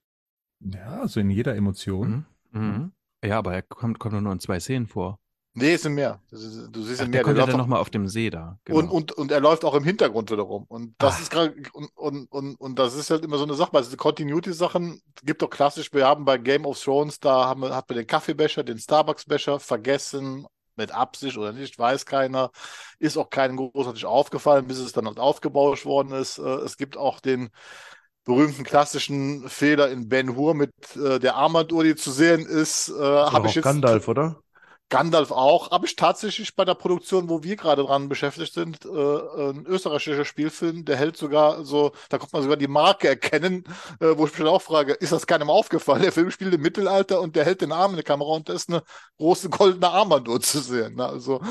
Ja, 0.62 1.01
also 1.01 1.19
in 1.19 1.29
jeder 1.29 1.55
Emotion. 1.55 2.25
Mhm. 2.51 2.62
Mhm. 2.62 2.91
Ja, 3.24 3.38
aber 3.39 3.53
er 3.53 3.62
kommt, 3.62 4.00
kommt 4.00 4.19
nur 4.22 4.31
in 4.34 4.39
zwei 4.39 4.60
Szenen 4.60 4.88
vor. 4.88 5.19
Nee, 5.57 5.74
es 5.75 5.84
sind 5.84 5.93
mehr. 5.93 6.22
Das 6.31 6.43
ist, 6.43 6.69
du 6.69 6.81
siehst 6.84 7.00
Ach, 7.00 7.05
der 7.05 7.10
mehr. 7.12 7.24
kommt 7.24 7.38
ja 7.38 7.41
läuft 7.43 7.53
dann 7.53 7.62
auch- 7.62 7.63
nochmal 7.65 7.79
auf 7.79 7.89
dem 7.89 8.07
See 8.10 8.29
da. 8.29 8.60
Und, 8.69 8.81
Genau. 8.81 8.91
und, 8.93 9.12
und 9.13 9.31
er 9.31 9.39
läuft 9.39 9.63
auch 9.63 9.74
im 9.74 9.86
Hintergrund 9.86 10.29
wieder 10.29 10.43
rum. 10.43 10.65
Und 10.67 10.95
das 10.98 11.17
Ah. 11.17 11.22
ist 11.22 11.31
gerade, 11.31 11.55
und, 11.74 11.89
und, 11.95 12.31
und, 12.31 12.55
und 12.60 12.77
das 12.79 12.93
ist 12.93 13.10
halt 13.10 13.24
immer 13.24 13.38
so 13.38 13.45
eine 13.45 13.53
Sache, 13.53 13.72
weil 13.72 13.84
diese 13.84 13.95
Continuity-Sachen 13.95 15.01
gibt 15.24 15.41
doch 15.41 15.50
klassisch, 15.50 15.93
wir 15.93 16.05
haben 16.05 16.25
bei 16.25 16.38
Game 16.38 16.65
of 16.65 16.81
Thrones, 16.81 17.19
da 17.22 17.45
haben 17.45 17.62
wir, 17.62 17.74
hat 17.74 17.88
man 17.89 17.98
den 17.98 18.07
Kaffeebecher, 18.07 18.63
den 18.63 18.77
Starbucks-Becher 18.79 19.60
vergessen, 19.62 20.45
mit 20.77 20.91
Absicht 20.91 21.38
oder 21.38 21.53
nicht, 21.53 21.77
weiß 21.79 22.05
keiner. 22.05 22.51
Ist 23.00 23.17
auch 23.17 23.29
keinem 23.29 23.58
großartig 23.58 24.05
aufgefallen, 24.05 24.67
bis 24.67 24.79
es 24.79 24.94
dann 24.94 25.08
halt 25.08 25.20
aufgebauscht 25.20 25.86
worden 25.86 26.12
ist. 26.13 26.38
Äh, 26.39 26.41
Es 26.65 26.77
gibt 26.77 26.98
auch 26.98 27.20
den 27.20 27.50
berühmten 28.25 28.63
klassischen 28.63 29.48
Fehler 29.50 29.89
in 29.91 30.10
Ben 30.10 30.36
Hur 30.36 30.55
mit 30.55 30.72
äh, 30.96 31.20
der 31.20 31.36
Armbanduhr, 31.36 31.84
die 31.84 31.96
zu 31.96 32.12
sehen 32.12 32.46
ist. 32.46 32.89
Äh, 32.89 32.94
Habe 33.27 33.48
auch 33.48 33.48
ich 33.48 33.55
jetzt 33.55 33.84
Gandalf, 33.84 34.08
oder? 34.08 34.41
Gandalf 34.89 35.32
auch, 35.32 35.72
habe 35.72 35.88
ich 35.88 35.96
tatsächlich 35.96 36.56
bei 36.56 36.63
der 36.63 36.75
Produktion, 36.75 37.27
wo 37.27 37.44
wir 37.44 37.56
gerade 37.56 37.84
dran 37.84 38.08
beschäftigt 38.08 38.54
sind, 38.54 38.86
äh, 38.86 39.50
ein 39.50 39.65
österreichischer 39.65 40.25
Spielfilm, 40.25 40.86
der 40.86 40.96
hält 40.96 41.18
sogar 41.18 41.65
so, 41.65 41.92
da 42.10 42.20
kommt 42.20 42.34
man 42.34 42.44
sogar 42.44 42.58
die 42.58 42.68
Marke 42.68 43.08
erkennen, 43.08 43.63
äh, 44.00 44.15
wo 44.15 44.25
ich 44.25 44.32
mich 44.32 44.38
dann 44.38 44.48
auch 44.48 44.62
frage, 44.62 44.94
ist 44.94 45.12
das 45.12 45.25
keinem 45.25 45.50
aufgefallen? 45.50 46.04
Der 46.04 46.12
Film 46.12 46.30
spielt 46.30 46.54
im 46.54 46.62
Mittelalter 46.62 47.20
und 47.20 47.36
der 47.36 47.46
hält 47.46 47.62
den 47.62 47.72
Arm 47.72 47.92
in 47.92 47.98
der 47.98 48.06
Kamera 48.06 48.30
und 48.30 48.48
da 48.48 48.54
ist 48.54 48.70
eine 48.70 48.84
große 49.18 49.50
goldene 49.50 49.89
Armbanduhr 49.89 50.39
zu 50.39 50.60
sehen. 50.60 50.96
Ne? 50.96 51.06
Also 51.06 51.42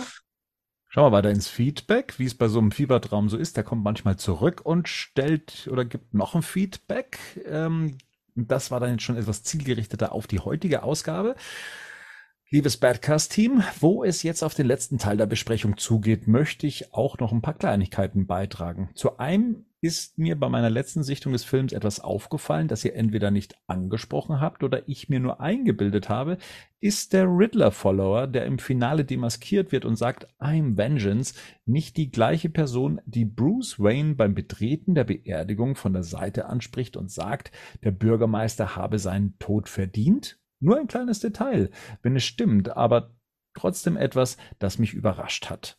Schauen 0.95 1.11
wir 1.11 1.17
weiter 1.17 1.31
ins 1.31 1.49
Feedback, 1.49 2.21
wie 2.21 2.27
es 2.27 2.37
bei 2.37 2.47
so 2.47 2.61
einem 2.61 2.71
Fiebertraum 2.71 3.29
so 3.29 3.37
ist. 3.37 3.57
Der 3.57 3.65
kommt 3.65 3.83
manchmal 3.83 4.17
zurück 4.17 4.61
und 4.63 4.89
stellt 4.89 5.69
oder 5.73 5.85
gibt 5.85 6.15
noch 6.15 6.37
ein 6.37 6.43
Feedback. 6.43 7.19
Ähm, 7.47 7.99
das 8.37 8.71
war 8.71 8.79
dann 8.79 8.93
jetzt 8.93 9.03
schon 9.03 9.17
etwas 9.17 9.43
zielgerichteter 9.43 10.13
auf 10.13 10.29
die 10.29 10.39
heutige 10.39 10.85
Ausgabe. 10.85 11.35
Liebes 12.51 12.77
Badcast-Team, 12.77 13.63
wo 13.81 14.05
es 14.05 14.23
jetzt 14.23 14.45
auf 14.45 14.55
den 14.55 14.67
letzten 14.67 14.99
Teil 14.99 15.17
der 15.17 15.27
Besprechung 15.27 15.79
zugeht, 15.79 16.29
möchte 16.29 16.67
ich 16.67 16.93
auch 16.93 17.19
noch 17.19 17.33
ein 17.33 17.41
paar 17.41 17.55
Kleinigkeiten 17.55 18.27
beitragen. 18.27 18.91
Zu 18.95 19.19
einem 19.19 19.65
ist 19.81 20.19
mir 20.19 20.39
bei 20.39 20.49
meiner 20.49 20.71
letzten 20.71 21.03
Sichtung 21.03 21.33
des 21.33 21.45
Films 21.45 21.73
etwas 21.73 22.01
aufgefallen, 22.01 22.69
das 22.69 22.85
ihr 22.85 22.95
entweder 22.95 23.31
nicht 23.31 23.57
angesprochen 23.67 24.41
habt 24.41 24.63
oder 24.63 24.89
ich 24.89 25.09
mir 25.09 25.21
nur 25.21 25.41
eingebildet 25.41 26.09
habe, 26.09 26.37
ist 26.81 27.13
der 27.15 27.25
Riddler-Follower, 27.27 28.27
der 28.27 28.45
im 28.45 28.59
Finale 28.59 29.05
demaskiert 29.05 29.73
wird 29.73 29.85
und 29.87 29.97
sagt, 29.97 30.29
I'm 30.39 30.77
Vengeance, 30.77 31.35
nicht 31.65 31.97
die 31.97 32.11
gleiche 32.11 32.51
Person, 32.51 33.01
die 33.07 33.25
Bruce 33.25 33.81
Wayne 33.81 34.15
beim 34.15 34.35
Betreten 34.35 34.95
der 34.95 35.05
Beerdigung 35.05 35.77
von 35.77 35.95
der 35.95 36.03
Seite 36.03 36.47
anspricht 36.47 36.97
und 36.97 37.11
sagt, 37.11 37.53
der 37.83 37.91
Bürgermeister 37.91 38.77
habe 38.77 38.99
seinen 38.99 39.39
Tod 39.39 39.69
verdient? 39.69 40.39
Nur 40.65 40.79
ein 40.79 40.87
kleines 40.87 41.21
Detail, 41.21 41.71
wenn 42.03 42.17
es 42.17 42.25
stimmt, 42.25 42.75
aber 42.75 43.11
trotzdem 43.53 43.99
etwas, 43.99 44.39
das 44.59 44.79
mich 44.79 44.95
überrascht 44.95 45.51
hat. 45.51 45.79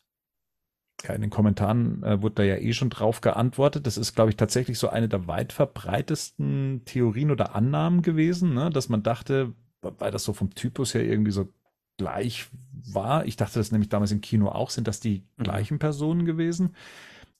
In 1.09 1.21
den 1.21 1.29
Kommentaren 1.31 2.03
äh, 2.03 2.21
wurde 2.21 2.35
da 2.35 2.43
ja 2.43 2.57
eh 2.57 2.71
schon 2.71 2.89
drauf 2.89 3.19
geantwortet. 3.21 3.85
Das 3.85 3.97
ist, 3.97 4.13
glaube 4.13 4.29
ich, 4.29 4.37
tatsächlich 4.37 4.79
so 4.79 4.87
eine 4.87 5.09
der 5.09 5.27
weit 5.27 5.53
verbreitesten 5.53 6.83
Theorien 6.85 7.31
oder 7.31 7.55
Annahmen 7.55 8.01
gewesen, 8.01 8.53
ne? 8.53 8.69
dass 8.69 8.87
man 8.87 9.03
dachte, 9.03 9.53
weil 9.81 10.11
das 10.11 10.23
so 10.23 10.33
vom 10.33 10.53
Typus 10.53 10.93
her 10.93 11.03
irgendwie 11.03 11.31
so 11.31 11.51
gleich 11.97 12.47
war. 12.71 13.25
Ich 13.25 13.35
dachte 13.35 13.59
das 13.59 13.71
nämlich 13.71 13.89
damals 13.89 14.11
im 14.11 14.21
Kino 14.21 14.49
auch, 14.49 14.69
sind 14.69 14.87
das 14.87 14.99
die 14.99 15.27
mhm. 15.37 15.43
gleichen 15.43 15.79
Personen 15.79 16.25
gewesen. 16.25 16.75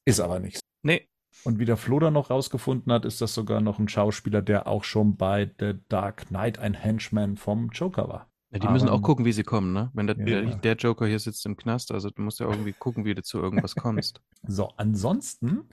Ist 0.03 0.19
aber 0.19 0.39
nicht. 0.39 0.59
Nee, 0.83 1.07
und 1.43 1.59
wie 1.59 1.65
der 1.65 1.77
Flo 1.77 1.99
da 1.99 2.11
noch 2.11 2.29
rausgefunden 2.29 2.91
hat, 2.91 3.05
ist 3.05 3.21
das 3.21 3.33
sogar 3.33 3.61
noch 3.61 3.79
ein 3.79 3.87
Schauspieler, 3.87 4.41
der 4.41 4.67
auch 4.67 4.83
schon 4.83 5.15
bei 5.17 5.51
The 5.59 5.73
Dark 5.89 6.27
Knight 6.27 6.59
ein 6.59 6.73
Henchman 6.73 7.37
vom 7.37 7.69
Joker 7.69 8.07
war. 8.07 8.29
Ja, 8.51 8.59
die 8.59 8.67
müssen 8.69 8.89
auch 8.89 9.01
gucken, 9.01 9.25
wie 9.25 9.33
sie 9.33 9.43
kommen, 9.43 9.73
ne? 9.73 9.91
Wenn 9.93 10.07
der, 10.07 10.17
ja. 10.17 10.55
der, 10.55 10.75
Joker 10.75 11.05
hier 11.07 11.19
sitzt 11.19 11.45
im 11.45 11.57
Knast, 11.57 11.91
also 11.91 12.09
du 12.09 12.21
musst 12.21 12.39
ja 12.39 12.49
irgendwie 12.49 12.71
gucken, 12.71 13.03
wie 13.03 13.13
du 13.13 13.21
zu 13.21 13.39
irgendwas 13.39 13.75
kommst. 13.75 14.21
so, 14.47 14.69
ansonsten 14.77 15.67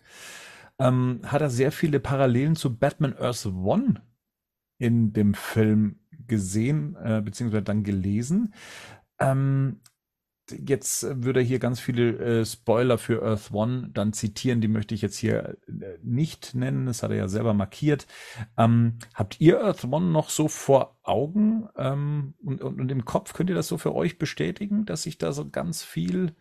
ähm, 0.79 1.21
hat 1.25 1.43
er 1.43 1.51
sehr 1.51 1.71
viele 1.71 2.01
Parallelen 2.01 2.57
zu 2.57 2.77
Batman 2.77 3.17
Earth 3.17 3.47
One 3.47 4.03
in 4.79 5.13
dem 5.13 5.35
Film 5.35 6.01
gesehen, 6.27 6.97
äh, 6.97 7.23
beziehungsweise 7.25 7.63
dann 7.63 7.85
gelesen. 7.85 8.53
Ähm, 9.21 9.81
jetzt 10.51 11.05
würde 11.25 11.41
er 11.41 11.47
hier 11.47 11.59
ganz 11.59 11.81
viele 11.81 12.41
äh, 12.41 12.45
Spoiler 12.45 12.99
für 12.99 13.23
Earth 13.23 13.53
One 13.53 13.91
dann 13.93 14.13
zitieren, 14.13 14.61
die 14.61 14.69
möchte 14.69 14.95
ich 14.95 15.03
jetzt 15.03 15.17
hier 15.17 15.57
äh, 15.69 15.99
nicht 16.03 16.55
nennen, 16.55 16.87
das 16.87 17.03
hat 17.03 17.11
er 17.11 17.17
ja 17.17 17.29
selber 17.29 17.55
markiert. 17.55 18.07
Ähm, 18.57 18.99
habt 19.15 19.41
ihr 19.41 19.63
Earth 19.63 19.85
One 19.85 20.07
noch 20.07 20.31
so 20.31 20.49
vor 20.49 20.99
Augen 21.03 21.69
ähm, 21.77 22.35
und, 22.43 22.63
und, 22.63 22.81
und, 22.81 22.91
im 22.91 23.05
Kopf? 23.05 23.33
Könnt 23.33 23.51
ihr 23.51 23.57
das 23.57 23.69
so 23.69 23.79
für 23.79 23.95
euch 23.95 24.19
bestätigen, 24.19 24.85
dass 24.85 25.03
sich 25.05 25.19
da 25.19 25.33
so 25.33 25.49
ganz 25.49 25.83
viel 25.83 26.35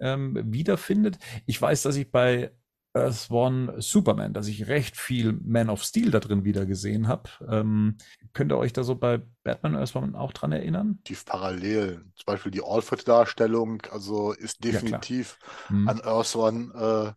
ähm, 0.00 0.38
wiederfindet? 0.52 1.18
Ich 1.46 1.60
weiß, 1.60 1.82
dass 1.82 1.96
ich 1.96 2.10
bei 2.10 2.52
Earth 2.96 3.30
One 3.30 3.80
Superman, 3.80 4.32
dass 4.32 4.48
ich 4.48 4.68
recht 4.68 4.96
viel 4.96 5.38
Man 5.44 5.68
of 5.68 5.82
Steel 5.82 6.10
da 6.10 6.18
drin 6.18 6.44
wieder 6.44 6.64
gesehen 6.64 7.08
habe. 7.08 7.28
Ähm, 7.48 7.98
könnt 8.32 8.52
ihr 8.52 8.58
euch 8.58 8.72
da 8.72 8.84
so 8.84 8.94
bei 8.94 9.20
Batman 9.44 9.76
Earth 9.76 9.94
One 9.94 10.18
auch 10.18 10.32
dran 10.32 10.52
erinnern? 10.52 10.98
Die 11.06 11.14
Parallelen, 11.14 12.12
zum 12.14 12.24
Beispiel 12.26 12.52
die 12.52 12.64
Alfred-Darstellung, 12.64 13.82
also 13.90 14.32
ist 14.32 14.64
definitiv 14.64 15.38
ja, 15.42 15.68
hm. 15.68 15.88
an 15.88 16.00
Earth 16.00 16.34
One 16.36 17.14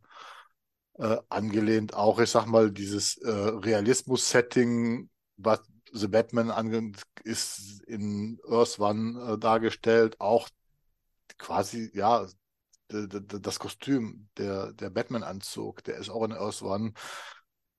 äh, 1.00 1.03
äh, 1.03 1.17
angelehnt. 1.29 1.93
Auch, 1.93 2.19
ich 2.19 2.29
sag 2.29 2.45
mal, 2.45 2.71
dieses 2.71 3.17
äh, 3.17 3.29
Realismus-Setting, 3.29 5.09
was 5.38 5.62
The 5.91 6.07
Batman 6.07 6.51
angeht, 6.51 7.01
ist 7.24 7.81
in 7.88 8.39
Earth 8.48 8.79
One 8.79 9.33
äh, 9.33 9.38
dargestellt. 9.38 10.19
Auch 10.19 10.50
quasi, 11.38 11.89
ja, 11.93 12.27
das 12.89 13.60
Kostüm, 13.60 14.29
der, 14.38 14.74
der 14.74 14.89
Batman-Anzug, 14.89 15.84
der 15.84 15.98
ist 15.98 16.10
auch 16.10 16.24
in 16.24 16.34
Earth 16.34 16.62
One. 16.62 16.93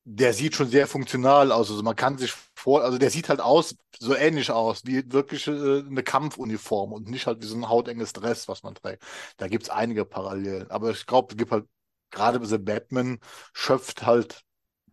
Der 0.04 0.32
sieht 0.34 0.54
schon 0.54 0.68
sehr 0.68 0.86
funktional 0.86 1.52
aus. 1.52 1.70
Also 1.70 1.82
man 1.82 1.96
kann 1.96 2.18
sich 2.18 2.32
vor, 2.54 2.82
also 2.82 2.98
der 2.98 3.10
sieht 3.10 3.28
halt 3.28 3.40
aus, 3.40 3.76
so 3.98 4.14
ähnlich 4.16 4.50
aus, 4.50 4.84
wie 4.86 5.10
wirklich 5.12 5.46
äh, 5.46 5.80
eine 5.80 6.02
Kampfuniform 6.02 6.92
und 6.92 7.08
nicht 7.08 7.26
halt 7.26 7.42
wie 7.42 7.46
so 7.46 7.56
ein 7.56 7.68
hautenges 7.68 8.12
Dress, 8.12 8.48
was 8.48 8.62
man 8.62 8.74
trägt. 8.74 9.02
Da 9.36 9.48
gibt 9.48 9.64
es 9.64 9.70
einige 9.70 10.04
Parallelen. 10.04 10.70
Aber 10.70 10.90
ich 10.90 11.06
glaube, 11.06 11.32
es 11.32 11.36
gibt 11.38 11.52
halt, 11.52 11.66
gerade 12.10 12.44
The 12.44 12.58
Batman 12.58 13.20
schöpft 13.52 14.04
halt 14.06 14.42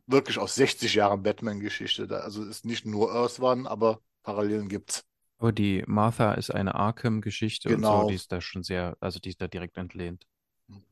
wirklich 0.08 0.40
aus 0.40 0.56
60 0.56 0.96
Jahren 0.96 1.24
Batman-Geschichte. 1.24 2.08
Also 2.24 2.44
ist 2.46 2.66
nicht 2.66 2.86
nur 2.86 3.14
Earth 3.14 3.40
One, 3.40 3.70
aber 3.70 4.02
Parallelen 4.24 4.70
gibt's. 4.70 5.06
Aber 5.38 5.52
die 5.52 5.84
Martha 5.86 6.34
ist 6.34 6.50
eine 6.50 6.76
Arkham-Geschichte 6.76 7.70
genau. 7.70 7.96
und 7.96 8.02
so, 8.02 8.10
die 8.10 8.16
ist 8.16 8.32
da 8.32 8.42
schon 8.42 8.64
sehr, 8.64 8.98
also 9.00 9.20
die 9.20 9.30
ist 9.30 9.42
da 9.42 9.48
direkt 9.48 9.78
entlehnt. 9.78 10.26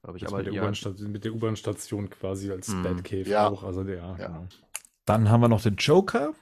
Glaube 0.03 0.17
ich, 0.17 0.27
aber 0.27 0.37
mit 0.43 0.53
der, 0.53 1.07
mit 1.07 1.25
der 1.25 1.33
U-Bahn-Station 1.33 2.09
quasi 2.09 2.51
als 2.51 2.69
mm. 2.69 2.83
Batcave 2.83 3.29
ja. 3.29 3.49
auch. 3.49 3.63
Also 3.63 3.83
der, 3.83 3.97
ja. 3.97 4.13
Genau. 4.13 4.47
Dann 5.05 5.29
haben 5.29 5.41
wir 5.41 5.49
noch 5.49 5.61
den 5.61 5.75
Joker, 5.75 6.33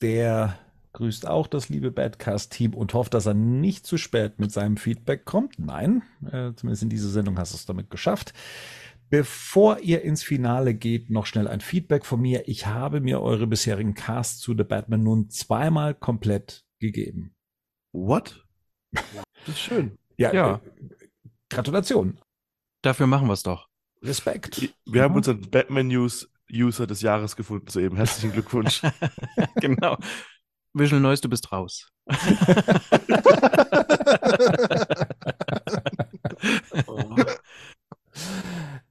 der 0.00 0.58
grüßt 0.94 1.26
auch 1.26 1.46
das 1.46 1.68
liebe 1.68 1.90
Badcast-Team 1.90 2.74
und 2.74 2.92
hofft, 2.94 3.14
dass 3.14 3.26
er 3.26 3.34
nicht 3.34 3.86
zu 3.86 3.96
spät 3.96 4.38
mit 4.38 4.52
seinem 4.52 4.76
Feedback 4.76 5.24
kommt. 5.24 5.58
Nein, 5.58 6.02
äh, 6.26 6.52
zumindest 6.54 6.82
in 6.82 6.90
dieser 6.90 7.08
Sendung 7.08 7.38
hast 7.38 7.52
du 7.52 7.56
es 7.56 7.66
damit 7.66 7.90
geschafft. 7.90 8.34
Bevor 9.08 9.78
ihr 9.80 10.02
ins 10.02 10.22
Finale 10.22 10.74
geht, 10.74 11.10
noch 11.10 11.26
schnell 11.26 11.46
ein 11.46 11.60
Feedback 11.60 12.04
von 12.04 12.20
mir. 12.20 12.48
Ich 12.48 12.66
habe 12.66 13.00
mir 13.00 13.20
eure 13.20 13.46
bisherigen 13.46 13.94
Casts 13.94 14.40
zu 14.40 14.54
The 14.56 14.64
Batman 14.64 15.02
nun 15.02 15.28
zweimal 15.28 15.94
komplett 15.94 16.64
gegeben. 16.78 17.34
What? 17.92 18.44
Das 18.92 19.48
ist 19.48 19.60
schön. 19.60 19.98
Ja, 20.16 20.32
ja. 20.32 20.54
Äh, 20.54 20.60
Gratulation. 21.50 22.18
Dafür 22.82 23.06
machen 23.06 23.28
wir 23.28 23.34
es 23.34 23.42
doch. 23.42 23.68
Respekt. 24.02 24.72
Wir 24.86 25.02
haben 25.02 25.14
unseren 25.14 25.42
Batman 25.42 25.88
News 25.88 26.28
User 26.50 26.86
des 26.86 27.02
Jahres 27.02 27.36
gefunden 27.36 27.68
soeben. 27.68 27.96
Herzlichen 27.96 28.32
Glückwunsch. 28.32 28.80
genau. 29.56 29.98
Visual 30.74 31.00
Noise, 31.00 31.22
du 31.22 31.28
bist 31.28 31.52
raus. 31.52 31.92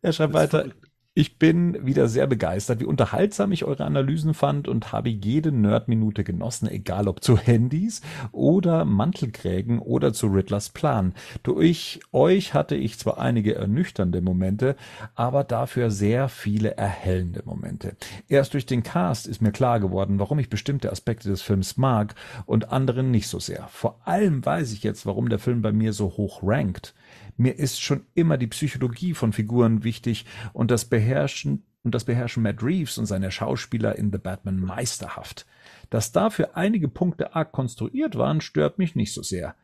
er 0.01 0.13
schreibt 0.13 0.34
weiter. 0.34 0.65
Ich 1.13 1.38
bin 1.38 1.86
wieder 1.86 2.08
sehr 2.08 2.25
begeistert, 2.25 2.80
wie 2.80 2.86
unterhaltsam 2.86 3.51
ich 3.51 3.65
eure 3.65 3.84
Analysen 3.84 4.34
fand 4.34 4.70
und 4.70 4.94
habe 4.94 5.10
jede 5.10 5.51
Nerdminute 5.51 6.24
genossen, 6.24 6.70
egal 6.70 7.10
ob 7.10 7.22
zu 7.22 7.38
Handys 7.38 8.00
oder 8.32 8.86
Mantelkrägen 8.86 9.80
oder 9.80 10.13
zu 10.13 10.27
Riddlers 10.27 10.70
Plan. 10.70 11.13
Durch 11.44 12.00
euch 12.13 12.53
hatte 12.53 12.77
ich 12.77 12.98
zwar 12.98 13.20
einige 13.20 13.56
ernüchternde 13.56 14.22
Momente, 14.22 14.77
aber 15.13 15.44
dafür 15.44 15.91
sehr 15.91 16.30
viele 16.30 16.77
erhellende 16.77 17.44
Momente. 17.44 17.98
Erst 18.30 18.53
durch 18.53 18.65
den 18.65 18.82
Cast 18.82 19.27
ist 19.27 19.41
mir 19.41 19.51
klar 19.51 19.82
geworden, 19.82 20.18
warum 20.18 20.39
ich 20.39 20.50
bestimmte 20.50 20.94
Aspekte 20.94 21.27
des 21.27 21.41
Films 21.41 21.75
mag 21.75 22.15
und 22.46 22.72
anderen 22.72 23.12
nicht 23.12 23.27
so 23.27 23.38
sehr. 23.38 23.68
Vor 23.68 24.00
allem 24.08 24.46
weiß 24.46 24.72
ich 24.72 24.82
jetzt, 24.84 25.06
warum 25.06 25.27
der 25.27 25.39
Film 25.39 25.62
bei 25.62 25.74
mir 25.74 25.91
so 25.91 26.06
hoch 26.06 26.39
rankt. 26.41 26.94
Mir 27.38 27.58
ist 27.58 27.82
schon 27.82 28.06
immer 28.14 28.38
die 28.38 28.48
Psychologie 28.48 29.14
von 29.14 29.34
Figuren 29.34 29.84
wichtig 29.84 30.26
und 30.54 30.72
das 30.72 30.86
Beherrschen 30.86 31.64
und 31.84 31.96
das 31.96 32.06
beherrschen 32.06 32.44
Matt 32.44 32.62
Reeves 32.62 32.98
und 32.98 33.08
seine 33.08 33.32
Schauspieler 33.32 33.96
in 33.96 34.12
The 34.12 34.20
Batman 34.20 34.60
meisterhaft. 34.60 35.48
Dass 35.90 36.12
dafür 36.12 36.56
einige 36.56 36.88
Punkte 36.88 37.36
arg 37.36 37.52
konstruiert 37.52 38.16
waren, 38.18 38.42
stört 38.42 38.78
mich 38.78 38.96
nicht 38.96 39.14
so 39.14 39.24
sehr. 39.24 39.56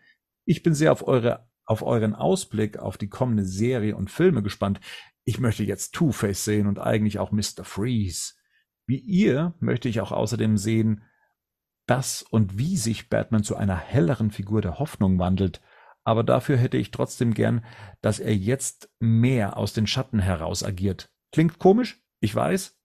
Ich 0.46 0.64
bin 0.64 0.74
sehr 0.74 0.92
auf 0.92 1.08
eure 1.08 1.48
auf 1.68 1.84
euren 1.84 2.16
Ausblick 2.16 2.80
auf 2.80 2.98
die 2.98 3.10
kommende 3.10 3.44
Serie 3.44 3.96
und 3.96 4.10
Filme 4.10 4.42
gespannt. 4.42 4.80
Ich 5.26 5.40
möchte 5.40 5.66
jetzt 5.66 5.94
Two-Face 5.94 6.46
sehen 6.46 6.66
und 6.66 6.80
eigentlich 6.80 7.20
auch 7.20 7.32
Mr. 7.32 7.64
Freeze. 7.64 8.36
Wie 8.88 9.00
ihr 9.00 9.54
möchte 9.60 9.90
ich 9.90 10.00
auch 10.00 10.14
außerdem 10.14 10.58
sehen, 10.58 11.04
dass 11.86 12.22
und 12.22 12.58
wie 12.58 12.78
sich 12.78 13.10
Batman 13.10 13.44
zu 13.44 13.58
einer 13.58 13.76
helleren 13.76 14.32
Figur 14.32 14.62
der 14.62 14.80
Hoffnung 14.80 15.20
wandelt 15.20 15.62
aber 16.08 16.24
dafür 16.24 16.56
hätte 16.56 16.78
ich 16.78 16.92
trotzdem 16.92 17.34
gern, 17.34 17.66
dass 18.00 18.20
er 18.20 18.34
jetzt 18.34 18.90
mehr 18.98 19.58
aus 19.58 19.74
den 19.74 19.88
Schatten 19.88 20.20
heraus 20.20 20.64
agiert. 20.64 21.12
Klingt 21.34 21.60
komisch, 21.60 22.02
ich 22.22 22.34
weiß. 22.34 22.80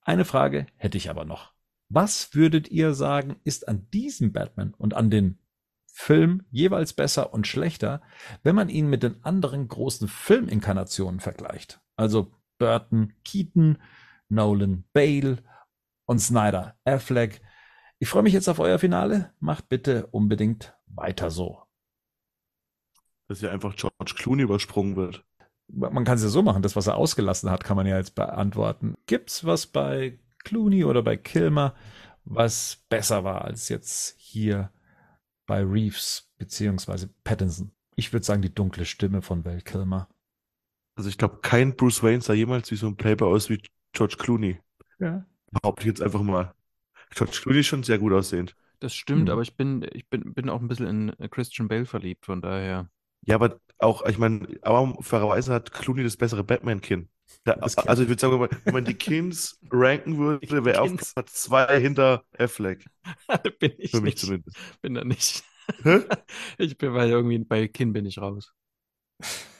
Eine 0.00 0.24
Frage 0.24 0.66
hätte 0.74 0.98
ich 0.98 1.08
aber 1.08 1.24
noch. 1.24 1.52
Was 1.88 2.34
würdet 2.34 2.68
ihr 2.68 2.94
sagen, 2.94 3.36
ist 3.44 3.68
an 3.68 3.88
diesem 3.90 4.32
Batman 4.32 4.74
und 4.74 4.92
an 4.92 5.08
den 5.08 5.38
Film 5.86 6.44
jeweils 6.50 6.94
besser 6.94 7.32
und 7.32 7.46
schlechter, 7.46 8.02
wenn 8.42 8.56
man 8.56 8.68
ihn 8.68 8.90
mit 8.90 9.04
den 9.04 9.22
anderen 9.22 9.68
großen 9.68 10.08
Filminkarnationen 10.08 11.20
vergleicht. 11.20 11.80
Also 11.94 12.34
Burton, 12.58 13.12
Keaton, 13.22 13.78
Nolan, 14.28 14.82
Bale 14.92 15.38
und 16.06 16.18
Snyder, 16.18 16.74
Affleck. 16.84 17.40
Ich 18.00 18.08
freue 18.08 18.24
mich 18.24 18.32
jetzt 18.32 18.48
auf 18.48 18.58
euer 18.58 18.80
Finale. 18.80 19.32
Macht 19.38 19.68
bitte 19.68 20.08
unbedingt 20.08 20.74
weiter 20.86 21.30
so. 21.30 21.61
Dass 23.32 23.40
hier 23.40 23.50
einfach 23.50 23.74
George 23.76 24.12
Clooney 24.14 24.42
übersprungen 24.42 24.94
wird. 24.94 25.24
Man 25.68 26.04
kann 26.04 26.16
es 26.16 26.22
ja 26.22 26.28
so 26.28 26.42
machen, 26.42 26.60
das, 26.60 26.76
was 26.76 26.86
er 26.86 26.96
ausgelassen 26.96 27.48
hat, 27.48 27.64
kann 27.64 27.78
man 27.78 27.86
ja 27.86 27.96
jetzt 27.96 28.14
beantworten. 28.14 28.94
Gibt's 29.06 29.46
was 29.46 29.66
bei 29.66 30.18
Clooney 30.44 30.84
oder 30.84 31.02
bei 31.02 31.16
Kilmer, 31.16 31.74
was 32.26 32.84
besser 32.90 33.24
war 33.24 33.42
als 33.46 33.70
jetzt 33.70 34.16
hier 34.18 34.70
bei 35.46 35.62
Reeves 35.62 36.30
beziehungsweise 36.36 37.08
Pattinson? 37.24 37.70
Ich 37.96 38.12
würde 38.12 38.26
sagen, 38.26 38.42
die 38.42 38.54
dunkle 38.54 38.84
Stimme 38.84 39.22
von 39.22 39.46
Val 39.46 39.62
Kilmer. 39.62 40.08
Also 40.94 41.08
ich 41.08 41.16
glaube, 41.16 41.38
kein 41.40 41.74
Bruce 41.74 42.02
Wayne 42.02 42.20
sah 42.20 42.34
jemals 42.34 42.70
wie 42.70 42.76
so 42.76 42.86
ein 42.86 42.96
Playboy 42.96 43.34
aus 43.34 43.48
wie 43.48 43.62
George 43.94 44.16
Clooney. 44.18 44.60
Ja. 44.98 45.24
Behaupte 45.52 45.84
ich 45.84 45.86
jetzt 45.86 46.02
einfach 46.02 46.20
mal. 46.20 46.52
George 47.14 47.38
Clooney 47.40 47.60
ist 47.60 47.66
schon 47.68 47.82
sehr 47.82 47.98
gut 47.98 48.12
aussehend. 48.12 48.54
Das 48.80 48.94
stimmt, 48.94 49.24
Mhm. 49.24 49.30
aber 49.30 49.40
ich 49.40 49.56
bin, 49.56 49.86
ich 49.90 50.10
bin, 50.10 50.34
bin 50.34 50.50
auch 50.50 50.60
ein 50.60 50.68
bisschen 50.68 51.14
in 51.18 51.30
Christian 51.30 51.68
Bale 51.68 51.86
verliebt, 51.86 52.26
von 52.26 52.42
daher. 52.42 52.90
Ja, 53.24 53.36
aber 53.36 53.60
auch, 53.78 54.04
ich 54.06 54.18
meine, 54.18 54.46
aber 54.62 54.96
fairerweise 55.02 55.52
hat 55.54 55.72
Clooney 55.72 56.02
das 56.04 56.16
bessere 56.16 56.44
Batman-Kinn. 56.44 57.08
Kinn. 57.44 57.62
Also 57.62 58.02
ich 58.02 58.08
würde 58.08 58.20
sagen, 58.20 58.34
wenn 58.34 58.40
man, 58.40 58.50
wenn 58.64 58.74
man 58.74 58.84
die 58.84 58.94
Kins 58.98 59.58
ranken 59.70 60.18
würde, 60.18 60.64
wäre 60.64 60.76
er 60.76 60.82
auf. 60.82 60.96
Platz 61.14 61.34
zwei 61.42 61.80
hinter 61.80 62.24
Affleck. 62.38 62.84
bin 63.58 63.72
ich 63.78 63.90
Für 63.90 64.00
mich 64.00 64.14
nicht. 64.14 64.18
zumindest. 64.18 64.56
Bin 64.80 64.94
da 64.94 65.04
nicht. 65.04 65.42
Hä? 65.82 66.00
Ich 66.58 66.76
bin, 66.78 66.92
weil 66.94 67.10
irgendwie 67.10 67.38
bei 67.38 67.68
Kinn 67.68 67.92
bin 67.92 68.06
ich 68.06 68.18
raus. 68.18 68.52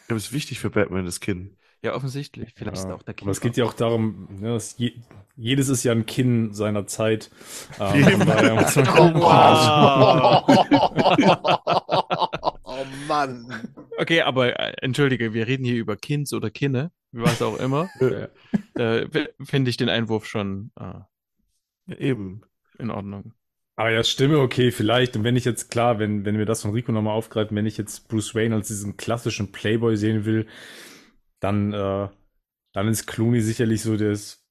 Das 0.08 0.24
ist 0.24 0.32
wichtig 0.32 0.58
für 0.58 0.70
Batman, 0.70 1.04
das 1.06 1.20
Kinn. 1.20 1.56
Ja, 1.82 1.94
offensichtlich. 1.94 2.52
Vielleicht 2.54 2.76
ist 2.76 2.84
Ja, 2.84 2.94
auch 2.94 3.02
der 3.02 3.14
aber 3.20 3.30
es 3.32 3.40
geht 3.40 3.56
ja 3.56 3.64
auch 3.64 3.72
darum, 3.72 4.28
ne, 4.40 4.52
dass 4.52 4.78
je, 4.78 4.92
jedes 5.36 5.68
ist 5.68 5.82
ja 5.82 5.92
ein 5.92 6.06
Kinn 6.06 6.52
seiner 6.54 6.86
Zeit. 6.86 7.30
Ähm, 7.80 8.20
Mann. 13.06 13.74
Okay, 13.98 14.22
aber 14.22 14.58
äh, 14.58 14.72
entschuldige, 14.82 15.34
wir 15.34 15.46
reden 15.46 15.64
hier 15.64 15.76
über 15.76 15.96
Kinds 15.96 16.32
oder 16.32 16.50
Kinne, 16.50 16.90
was 17.12 17.42
auch 17.42 17.56
immer. 17.58 17.88
Ja. 18.00 18.28
äh, 18.78 19.02
f- 19.02 19.28
Finde 19.44 19.68
ich 19.70 19.76
den 19.76 19.88
Einwurf 19.90 20.26
schon 20.26 20.70
äh, 20.80 21.00
Ja, 21.86 21.96
eben. 21.98 22.42
in 22.78 22.90
Ordnung. 22.90 23.34
Aber 23.76 23.90
ja, 23.90 24.02
Stimme, 24.04 24.38
okay, 24.38 24.70
vielleicht. 24.70 25.16
Und 25.16 25.24
wenn 25.24 25.36
ich 25.36 25.44
jetzt, 25.44 25.70
klar, 25.70 25.98
wenn, 25.98 26.24
wenn 26.24 26.38
wir 26.38 26.46
das 26.46 26.62
von 26.62 26.72
Rico 26.72 26.92
nochmal 26.92 27.14
aufgreifen, 27.14 27.56
wenn 27.56 27.66
ich 27.66 27.76
jetzt 27.78 28.08
Bruce 28.08 28.34
Wayne 28.34 28.54
als 28.54 28.68
diesen 28.68 28.96
klassischen 28.96 29.52
Playboy 29.52 29.96
sehen 29.96 30.24
will, 30.24 30.46
dann, 31.40 31.72
äh, 31.72 32.08
dann 32.72 32.88
ist 32.88 33.06
Clooney 33.06 33.40
sicherlich 33.40 33.82
so 33.82 33.96
das, 33.96 34.41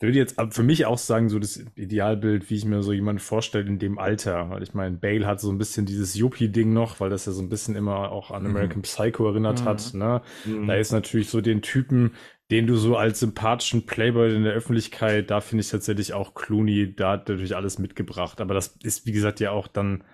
würde 0.00 0.18
jetzt 0.18 0.36
für 0.50 0.62
mich 0.62 0.86
auch 0.86 0.98
sagen, 0.98 1.28
so 1.28 1.38
das 1.38 1.64
Idealbild, 1.76 2.50
wie 2.50 2.56
ich 2.56 2.64
mir 2.64 2.82
so 2.82 2.92
jemanden 2.92 3.20
vorstelle 3.20 3.66
in 3.66 3.78
dem 3.78 3.98
Alter. 3.98 4.50
Weil 4.50 4.62
ich 4.62 4.74
meine, 4.74 4.96
Bale 4.96 5.26
hat 5.26 5.40
so 5.40 5.50
ein 5.50 5.58
bisschen 5.58 5.86
dieses 5.86 6.14
Yuppie-Ding 6.14 6.72
noch, 6.72 7.00
weil 7.00 7.10
das 7.10 7.26
ja 7.26 7.32
so 7.32 7.42
ein 7.42 7.48
bisschen 7.48 7.74
immer 7.76 8.10
auch 8.12 8.30
an 8.30 8.42
Mhm. 8.42 8.50
American 8.50 8.82
Psycho 8.82 9.28
erinnert 9.28 9.62
Mhm. 9.62 9.64
hat, 9.64 9.94
ne? 9.94 10.22
Mhm. 10.44 10.66
Da 10.66 10.74
ist 10.74 10.92
natürlich 10.92 11.30
so 11.30 11.40
den 11.40 11.62
Typen, 11.62 12.12
den 12.50 12.66
du 12.66 12.76
so 12.76 12.96
als 12.96 13.20
sympathischen 13.20 13.86
Playboy 13.86 14.34
in 14.34 14.44
der 14.44 14.52
Öffentlichkeit, 14.52 15.30
da 15.30 15.40
finde 15.40 15.62
ich 15.62 15.70
tatsächlich 15.70 16.12
auch 16.12 16.34
Clooney, 16.34 16.94
da 16.94 17.12
hat 17.12 17.28
natürlich 17.28 17.56
alles 17.56 17.78
mitgebracht. 17.78 18.40
Aber 18.40 18.52
das 18.54 18.76
ist, 18.82 19.06
wie 19.06 19.12
gesagt, 19.12 19.40
ja 19.40 19.50
auch 19.52 19.66
dann 19.68 20.04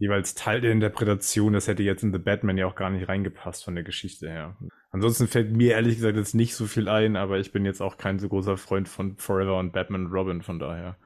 jeweils 0.00 0.34
Teil 0.34 0.62
der 0.62 0.72
Interpretation. 0.72 1.52
Das 1.52 1.68
hätte 1.68 1.82
jetzt 1.82 2.02
in 2.02 2.12
The 2.12 2.18
Batman 2.18 2.56
ja 2.56 2.66
auch 2.66 2.74
gar 2.74 2.90
nicht 2.90 3.08
reingepasst 3.08 3.62
von 3.62 3.74
der 3.74 3.84
Geschichte 3.84 4.28
her. 4.28 4.56
Ansonsten 4.90 5.28
fällt 5.28 5.52
mir 5.52 5.72
ehrlich 5.72 5.96
gesagt 5.96 6.16
jetzt 6.16 6.34
nicht 6.34 6.56
so 6.56 6.66
viel 6.66 6.88
ein, 6.88 7.16
aber 7.16 7.38
ich 7.38 7.52
bin 7.52 7.64
jetzt 7.64 7.82
auch 7.82 7.98
kein 7.98 8.18
so 8.18 8.28
großer 8.28 8.56
Freund 8.56 8.88
von 8.88 9.16
Forever 9.18 9.58
und 9.58 9.72
Batman 9.72 10.06
und 10.06 10.12
Robin, 10.12 10.42
von 10.42 10.58
daher. 10.58 10.96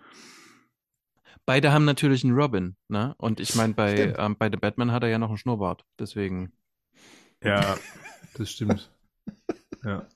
Beide 1.44 1.72
haben 1.72 1.84
natürlich 1.84 2.24
einen 2.24 2.34
Robin, 2.34 2.76
ne? 2.88 3.14
Und 3.18 3.40
ich 3.40 3.54
meine, 3.56 3.74
bei, 3.74 4.14
ähm, 4.16 4.36
bei 4.38 4.48
The 4.48 4.56
Batman 4.56 4.92
hat 4.92 5.02
er 5.02 5.10
ja 5.10 5.18
noch 5.18 5.28
einen 5.28 5.36
Schnurrbart. 5.36 5.84
Deswegen. 5.98 6.52
Ja, 7.42 7.76
das 8.38 8.50
stimmt. 8.50 8.90
Ja. 9.84 10.06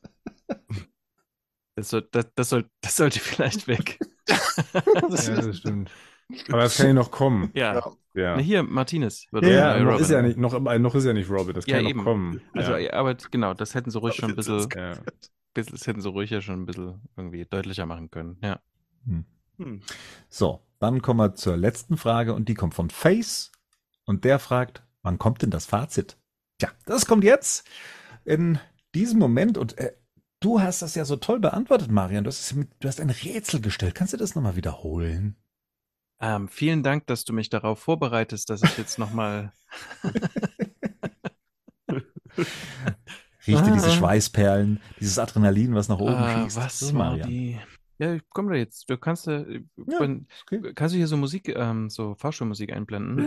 Das, 1.74 1.90
soll, 1.90 2.08
das, 2.12 2.32
das, 2.34 2.48
soll, 2.48 2.70
das 2.80 2.96
sollte 2.96 3.18
vielleicht 3.18 3.66
weg. 3.66 3.98
ja, 4.28 5.10
das 5.10 5.58
stimmt. 5.58 5.90
Aber 6.48 6.62
das 6.62 6.76
kann 6.76 6.88
ja 6.88 6.92
noch 6.92 7.10
kommen. 7.10 7.50
Ja. 7.54 7.74
Ja. 7.74 7.92
Ja. 8.14 8.36
Na, 8.36 8.42
hier, 8.42 8.62
Martinez 8.64 9.26
wird 9.30 9.44
Ja, 9.46 9.78
noch 9.78 10.00
ist 10.00 10.10
ja 10.10 10.22
nicht, 10.22 10.36
noch, 10.36 10.52
aber 10.52 10.78
noch 10.78 10.94
ist 10.94 11.04
ja 11.04 11.12
nicht 11.12 11.30
Robin, 11.30 11.54
das 11.54 11.66
Ja, 11.66 11.76
kann 11.76 11.86
ja 11.86 11.94
noch 11.94 12.04
kommen. 12.04 12.40
Also, 12.52 12.74
aber 12.92 13.14
genau, 13.14 13.54
das 13.54 13.74
hätten 13.74 13.90
sie 13.90 13.98
ruhig 13.98 14.14
schon 14.14 14.30
ein 14.30 14.36
bisschen, 14.36 14.68
bisschen, 15.54 15.76
das 15.76 15.86
hätten 15.86 16.00
sie 16.00 16.08
ruhig 16.08 16.30
ja 16.30 16.40
schon 16.40 16.62
ein 16.62 16.66
bisschen 16.66 17.00
irgendwie 17.16 17.44
deutlicher 17.44 17.86
machen 17.86 18.10
können. 18.10 18.38
Ja. 18.42 18.60
Hm. 19.06 19.82
So, 20.28 20.60
dann 20.78 21.02
kommen 21.02 21.20
wir 21.20 21.34
zur 21.34 21.56
letzten 21.56 21.96
Frage 21.96 22.34
und 22.34 22.48
die 22.48 22.54
kommt 22.54 22.74
von 22.74 22.90
Face 22.90 23.52
und 24.04 24.24
der 24.24 24.38
fragt, 24.38 24.82
wann 25.02 25.18
kommt 25.18 25.42
denn 25.42 25.50
das 25.50 25.66
Fazit? 25.66 26.16
Tja, 26.58 26.70
das 26.86 27.06
kommt 27.06 27.24
jetzt 27.24 27.68
in 28.24 28.58
diesem 28.94 29.18
Moment 29.18 29.58
und 29.58 29.78
äh, 29.78 29.92
du 30.40 30.60
hast 30.60 30.82
das 30.82 30.94
ja 30.94 31.04
so 31.04 31.16
toll 31.16 31.40
beantwortet, 31.40 31.90
Marian. 31.90 32.24
Du 32.24 32.28
hast, 32.28 32.54
mit, 32.54 32.68
du 32.80 32.88
hast 32.88 33.00
ein 33.00 33.10
Rätsel 33.10 33.60
gestellt. 33.60 33.94
Kannst 33.94 34.12
du 34.12 34.16
das 34.16 34.34
nochmal 34.34 34.56
wiederholen? 34.56 35.36
Ähm, 36.20 36.48
vielen 36.48 36.82
Dank, 36.82 37.06
dass 37.06 37.24
du 37.24 37.32
mich 37.32 37.48
darauf 37.48 37.78
vorbereitest, 37.78 38.50
dass 38.50 38.62
ich 38.62 38.76
jetzt 38.76 38.98
nochmal. 38.98 39.52
Riecht 43.46 43.66
dir 43.66 43.72
diese 43.72 43.86
Ah. 43.86 43.90
Schweißperlen, 43.90 44.80
dieses 45.00 45.18
Adrenalin, 45.18 45.74
was 45.74 45.88
nach 45.88 45.98
oben 45.98 46.14
Äh, 46.14 46.42
schießt? 46.44 46.56
Das 46.56 46.64
was 46.64 46.82
ist 46.82 46.94
war 46.94 47.10
Marian. 47.10 47.28
die? 47.28 47.58
Ja, 48.00 48.16
komm 48.30 48.48
da 48.48 48.54
jetzt. 48.54 48.88
Du 48.88 48.96
kannst, 48.96 49.26
äh, 49.26 49.62
Ja, 49.88 50.00
okay. 50.00 50.72
kannst 50.74 50.94
du 50.94 50.98
hier 50.98 51.08
so 51.08 51.16
Musik, 51.16 51.48
ähm, 51.48 51.90
so 51.90 52.14
Fahrstuhlmusik 52.14 52.72
einblenden? 52.72 53.18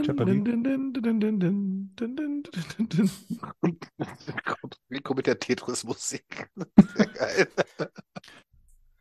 Rico 4.90 5.14
mit 5.14 5.28
der 5.28 5.40
Tetris-Musik. 5.40 6.50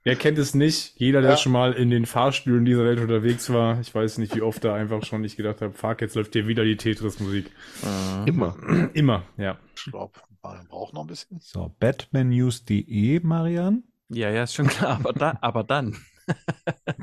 Wer 0.02 0.16
kennt 0.16 0.38
es 0.38 0.54
nicht? 0.54 0.94
Jeder, 0.98 1.20
der 1.20 1.32
Ja. 1.32 1.36
schon 1.36 1.52
mal 1.52 1.72
in 1.74 1.90
den 1.90 2.06
Fahrstühlen 2.06 2.64
dieser 2.64 2.84
Welt 2.84 3.00
unterwegs 3.00 3.50
war. 3.52 3.80
Ich 3.80 3.94
weiß 3.94 4.16
nicht, 4.18 4.34
wie 4.34 4.40
oft 4.40 4.64
da 4.64 4.74
einfach 4.74 5.04
schon 5.04 5.22
ich 5.24 5.36
gedacht 5.36 5.60
habe, 5.60 5.74
fuck, 5.74 6.00
jetzt 6.00 6.14
läuft 6.14 6.32
hier 6.32 6.46
wieder 6.48 6.64
die 6.64 6.76
Tetris-Musik. 6.76 7.50
Äh, 7.84 8.28
Immer. 8.28 8.56
Immer, 8.94 9.24
ja. 9.36 9.58
Ich 9.76 9.84
glaube, 9.84 10.14
man 10.42 10.66
braucht 10.68 10.94
noch 10.94 11.02
ein 11.02 11.06
bisschen. 11.06 11.38
So, 11.40 11.74
batmannews.de, 11.80 13.20
Marian. 13.20 13.84
Ja, 14.08 14.30
ja, 14.30 14.44
ist 14.44 14.54
schon 14.54 14.66
klar, 14.68 14.96
aber, 15.00 15.12
da, 15.12 15.38
aber 15.40 15.64
dann. 15.64 15.96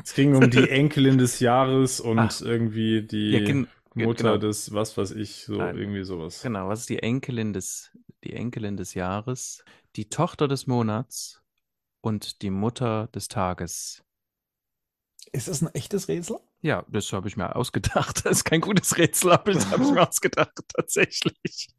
Es 0.04 0.14
ging 0.14 0.36
um 0.36 0.50
die 0.50 0.70
Enkelin 0.70 1.18
des 1.18 1.40
Jahres 1.42 2.00
und 2.00 2.18
Ach. 2.20 2.42
irgendwie 2.42 3.02
die 3.02 3.32
Ja, 3.32 3.40
gen- 3.40 3.68
gen- 3.94 4.06
Mutter 4.06 4.34
genau. 4.34 4.38
des, 4.38 4.74
was 4.74 4.98
weiß 4.98 5.12
ich, 5.12 5.44
so 5.44 5.58
Nein. 5.58 5.78
irgendwie 5.78 6.04
sowas. 6.06 6.42
Genau, 6.44 6.70
was 6.70 6.82
ist 6.82 6.90
die 6.90 7.00
Enkelin 7.00 7.52
des, 7.52 7.92
die 8.24 8.34
Enkelin 8.34 8.78
des 8.78 8.94
Jahres, 8.94 9.66
die 9.98 10.08
Tochter 10.10 10.48
des 10.48 10.66
Monats 10.68 11.42
und 12.02 12.42
die 12.42 12.50
Mutter 12.50 13.08
des 13.08 13.28
Tages? 13.28 14.04
Ist 15.32 15.48
das 15.48 15.62
ein 15.62 15.74
echtes 15.74 16.08
Rätsel? 16.08 16.38
Ja, 16.62 16.86
das 16.90 17.12
habe 17.14 17.28
ich 17.28 17.38
mir 17.38 17.56
ausgedacht. 17.56 18.22
Das 18.24 18.38
ist 18.38 18.44
kein 18.44 18.62
gutes 18.62 18.98
Rätsel, 18.98 19.32
aber 19.32 19.54
das 19.54 19.70
habe 19.70 19.84
ich 19.84 19.92
mir 19.92 20.02
ausgedacht, 20.08 20.58
tatsächlich. 20.76 21.70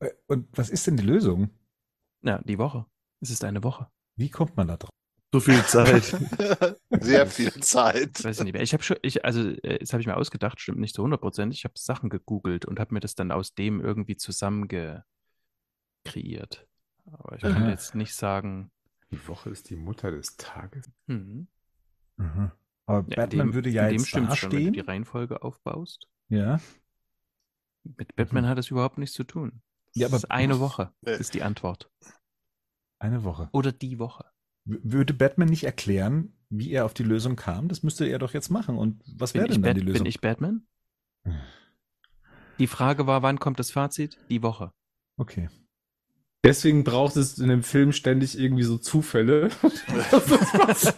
Äh, 0.00 0.10
Und 0.26 0.48
was 0.56 0.70
ist 0.70 0.86
denn 0.86 0.96
die 0.96 1.04
Lösung? 1.04 1.50
Ja, 2.22 2.38
die 2.42 2.58
Woche. 2.58 2.86
Es 3.20 3.30
ist 3.30 3.44
eine 3.44 3.62
Woche. 3.64 3.88
Wie 4.16 4.30
kommt 4.30 4.56
man 4.56 4.68
da 4.68 4.76
drauf? 4.76 4.90
So 5.32 5.40
viel 5.40 5.62
Zeit. 5.64 6.04
Sehr 7.00 7.26
viel 7.26 7.52
Zeit. 7.60 8.18
Ich 8.18 8.24
weiß 8.24 8.40
nicht 8.44 8.54
mehr. 8.54 8.62
Ich 8.62 8.72
habe 8.72 8.82
schon, 8.82 8.96
ich, 9.02 9.24
also, 9.24 9.40
äh, 9.42 9.78
das 9.78 9.92
habe 9.92 10.00
ich 10.00 10.06
mir 10.06 10.16
ausgedacht, 10.16 10.60
stimmt 10.60 10.78
nicht 10.78 10.94
zu 10.94 11.02
100 11.02 11.20
Prozent. 11.20 11.54
Ich 11.54 11.64
habe 11.64 11.74
Sachen 11.76 12.08
gegoogelt 12.08 12.64
und 12.64 12.80
habe 12.80 12.94
mir 12.94 13.00
das 13.00 13.14
dann 13.14 13.30
aus 13.30 13.54
dem 13.54 13.80
irgendwie 13.80 14.16
zusammenge 14.16 15.04
kreiert. 16.04 16.66
Aber 17.12 17.36
ich 17.36 17.42
kann 17.42 17.68
jetzt 17.68 17.94
nicht 17.94 18.14
sagen. 18.14 18.70
Die 19.10 19.28
Woche 19.28 19.50
ist 19.50 19.70
die 19.70 19.76
Mutter 19.76 20.10
des 20.10 20.36
Tages. 20.36 20.90
Hm. 21.06 21.48
Mhm. 22.16 22.52
Aber 22.86 23.08
Ja, 23.10 23.16
Batman 23.16 23.48
dem, 23.48 23.54
würde 23.54 23.70
ja 23.70 23.82
in 23.84 23.88
dem 23.94 23.98
jetzt 23.98 24.08
stimmt's 24.08 24.36
schon, 24.36 24.50
wenn 24.52 24.58
du 24.58 24.64
dastehen. 24.64 24.72
die 24.74 24.80
Reihenfolge 24.80 25.42
aufbaust. 25.42 26.08
Ja. 26.28 26.60
Mit 27.84 28.16
Batman 28.16 28.46
hat 28.46 28.58
es 28.58 28.70
überhaupt 28.70 28.98
nichts 28.98 29.14
zu 29.14 29.24
tun. 29.24 29.62
Es 29.94 30.00
Ja, 30.00 30.06
aber- 30.08 30.16
ist 30.16 30.30
eine 30.30 30.60
Woche, 30.60 30.92
Nee. 31.02 31.16
ist 31.16 31.32
die 31.34 31.42
Antwort. 31.42 31.90
Eine 32.98 33.24
Woche. 33.24 33.48
Oder 33.52 33.72
die 33.72 33.98
Woche. 33.98 34.24
W- 34.64 34.78
Würde 34.82 35.14
Batman 35.14 35.48
nicht 35.48 35.64
erklären, 35.64 36.34
wie 36.50 36.70
er 36.72 36.84
auf 36.84 36.92
die 36.94 37.04
Lösung 37.04 37.36
kam? 37.36 37.68
Das 37.68 37.82
müsste 37.82 38.04
er 38.06 38.18
doch 38.18 38.34
jetzt 38.34 38.50
machen. 38.50 38.76
Und 38.76 39.02
was 39.16 39.32
Bin 39.32 39.40
wäre 39.40 39.48
ich, 39.48 39.54
denn 39.54 39.62
dann 39.62 39.70
Bat 39.70 39.76
die 39.76 39.86
Lösung? 39.86 39.98
bin 40.02 40.06
ich 40.06 40.20
Batman? 40.20 40.66
Hm. 41.24 41.36
Die 42.58 42.66
Frage 42.66 43.06
war, 43.06 43.22
wann 43.22 43.38
kommt 43.38 43.58
das 43.60 43.70
Fazit? 43.70 44.18
Die 44.28 44.42
Woche. 44.42 44.72
Okay. 45.16 45.48
Deswegen 46.44 46.84
braucht 46.84 47.16
es 47.16 47.38
in 47.38 47.48
dem 47.48 47.62
Film 47.62 47.92
ständig 47.92 48.38
irgendwie 48.38 48.62
so 48.62 48.78
Zufälle. 48.78 49.50
Ist 50.68 50.94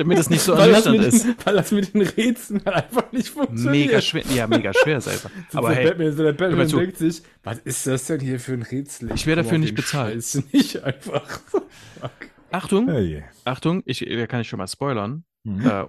damit 0.00 0.18
es 0.18 0.30
nicht 0.30 0.40
so 0.40 0.52
ernüchternd 0.52 1.04
ist. 1.04 1.46
weil 1.46 1.56
das 1.56 1.72
mit 1.72 1.92
den 1.92 2.02
Rätseln 2.02 2.62
halt 2.64 2.76
einfach 2.76 3.12
nicht 3.12 3.28
funktioniert. 3.28 3.86
Mega 3.88 4.00
schwer, 4.00 4.24
ja, 4.34 4.46
mega 4.46 4.72
schwer 4.72 5.00
selber. 5.00 5.30
So 5.50 5.58
Aber 5.58 5.68
der 5.68 5.76
hey, 5.76 5.88
Batman, 5.88 6.12
so 6.12 6.22
der 6.22 6.32
Batman 6.32 6.68
denkt 6.68 6.96
sich, 6.96 7.22
was 7.42 7.58
ist 7.58 7.86
das 7.86 8.06
denn 8.06 8.20
hier 8.20 8.40
für 8.40 8.54
ein 8.54 8.62
Rätsel? 8.62 9.12
Ich 9.14 9.26
werde 9.26 9.42
dafür 9.42 9.58
nicht 9.58 9.74
bezahlt. 9.74 10.14
Scheiß 10.14 10.42
nicht 10.52 10.82
einfach. 10.82 11.28
Fuck. 11.28 12.10
Achtung, 12.50 12.88
Hey. 12.88 13.24
Achtung, 13.44 13.82
ich, 13.84 14.00
da 14.00 14.26
kann 14.26 14.40
ich 14.40 14.48
schon 14.48 14.58
mal 14.58 14.68
spoilern. 14.68 15.24
Mhm. 15.44 15.66
Äh, 15.66 15.86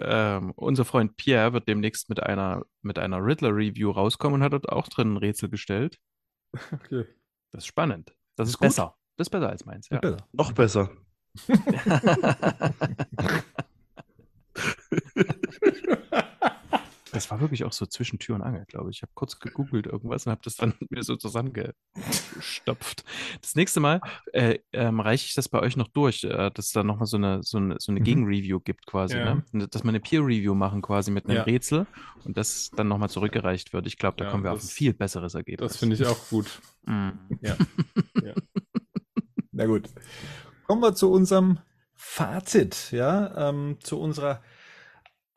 ähm, 0.00 0.52
unser 0.56 0.84
Freund 0.84 1.16
Pierre 1.16 1.52
wird 1.52 1.68
demnächst 1.68 2.08
mit 2.08 2.22
einer, 2.22 2.64
mit 2.82 2.98
einer 2.98 3.18
Riddler-Review 3.24 3.90
rauskommen 3.90 4.36
und 4.36 4.42
hat 4.44 4.52
dort 4.52 4.68
auch 4.68 4.88
drin 4.88 5.14
ein 5.14 5.16
Rätsel 5.16 5.48
gestellt. 5.48 5.98
Okay. 6.72 7.04
Das 7.50 7.64
ist 7.64 7.66
spannend. 7.66 8.14
Das 8.38 8.46
ist, 8.46 8.54
Ist 8.54 8.58
gut. 8.58 8.68
besser. 8.68 8.94
Das 9.16 9.26
ist 9.26 9.30
besser 9.30 9.48
als 9.48 9.66
meins. 9.66 9.88
Ja. 9.88 9.98
Besser. 9.98 10.18
Noch 10.32 10.52
besser. 10.52 10.88
Das 17.18 17.30
war 17.30 17.40
wirklich 17.40 17.64
auch 17.64 17.72
so 17.72 17.86
zwischen 17.86 18.18
Tür 18.18 18.34
und 18.36 18.42
Angel, 18.42 18.64
glaube 18.66 18.90
ich. 18.90 18.98
Ich 18.98 19.02
habe 19.02 19.12
kurz 19.14 19.38
gegoogelt 19.38 19.86
irgendwas 19.86 20.26
und 20.26 20.30
habe 20.32 20.40
das 20.44 20.56
dann 20.56 20.74
wieder 20.90 21.02
so 21.02 21.16
zusammengestopft. 21.16 23.04
Das 23.40 23.54
nächste 23.54 23.80
Mal 23.80 24.00
äh, 24.32 24.58
ähm, 24.72 25.00
reiche 25.00 25.26
ich 25.26 25.34
das 25.34 25.48
bei 25.48 25.60
euch 25.60 25.76
noch 25.76 25.88
durch, 25.88 26.24
äh, 26.24 26.50
dass 26.50 26.66
es 26.66 26.72
da 26.72 26.82
nochmal 26.84 27.06
so 27.06 27.16
eine, 27.16 27.42
so 27.42 27.58
eine, 27.58 27.76
so 27.78 27.92
eine 27.92 28.00
Mhm. 28.00 28.04
Gegenreview 28.04 28.60
gibt 28.60 28.86
quasi. 28.86 29.16
Ja. 29.16 29.42
Ne? 29.52 29.68
Dass 29.68 29.82
wir 29.82 29.88
eine 29.88 30.00
Peer-Review 30.00 30.54
machen 30.54 30.82
quasi 30.82 31.10
mit 31.10 31.26
einem 31.26 31.36
Ja. 31.36 31.42
Rätsel 31.42 31.86
und 32.24 32.36
das 32.36 32.70
dann 32.76 32.88
nochmal 32.88 33.10
zurückgereicht 33.10 33.72
wird. 33.72 33.86
Ich 33.86 33.98
glaube, 33.98 34.16
da 34.18 34.24
Ja, 34.24 34.30
kommen 34.30 34.44
wir 34.44 34.52
auf 34.52 34.58
ein 34.58 34.62
das- 34.62 34.72
viel 34.72 34.94
besseres 34.94 35.34
Ergebnis. 35.34 35.72
Das 35.72 35.78
finde 35.78 35.96
ich 35.96 36.06
auch 36.06 36.28
gut. 36.28 36.60
Mm. 36.86 37.08
Ja. 37.42 37.56
Na 39.52 39.66
gut. 39.66 39.88
Kommen 40.66 40.82
wir 40.82 40.94
zu 40.94 41.10
unserem 41.10 41.58
Fazit, 41.94 42.92
ja, 42.92 43.48
ähm, 43.48 43.78
zu 43.80 43.98
unserer 43.98 44.42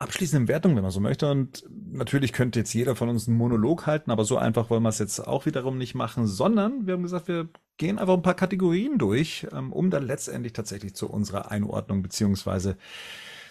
abschließenden 0.02 0.48
Wertung, 0.48 0.76
wenn 0.76 0.82
man 0.82 0.90
so 0.90 1.00
möchte. 1.00 1.30
Und 1.30 1.64
natürlich 1.70 2.32
könnte 2.32 2.58
jetzt 2.58 2.74
jeder 2.74 2.96
von 2.96 3.08
uns 3.08 3.28
einen 3.28 3.36
Monolog 3.36 3.86
halten, 3.86 4.10
aber 4.10 4.24
so 4.24 4.36
einfach 4.36 4.70
wollen 4.70 4.82
wir 4.82 4.88
es 4.88 4.98
jetzt 4.98 5.20
auch 5.20 5.46
wiederum 5.46 5.78
nicht 5.78 5.94
machen, 5.94 6.26
sondern 6.26 6.86
wir 6.86 6.94
haben 6.94 7.02
gesagt, 7.02 7.28
wir 7.28 7.48
gehen 7.76 7.98
einfach 7.98 8.14
ein 8.14 8.22
paar 8.22 8.34
Kategorien 8.34 8.98
durch, 8.98 9.46
ähm, 9.52 9.72
um 9.72 9.90
dann 9.90 10.06
letztendlich 10.06 10.52
tatsächlich 10.52 10.94
zu 10.94 11.08
unserer 11.08 11.50
Einordnung 11.50 12.02
beziehungsweise 12.02 12.76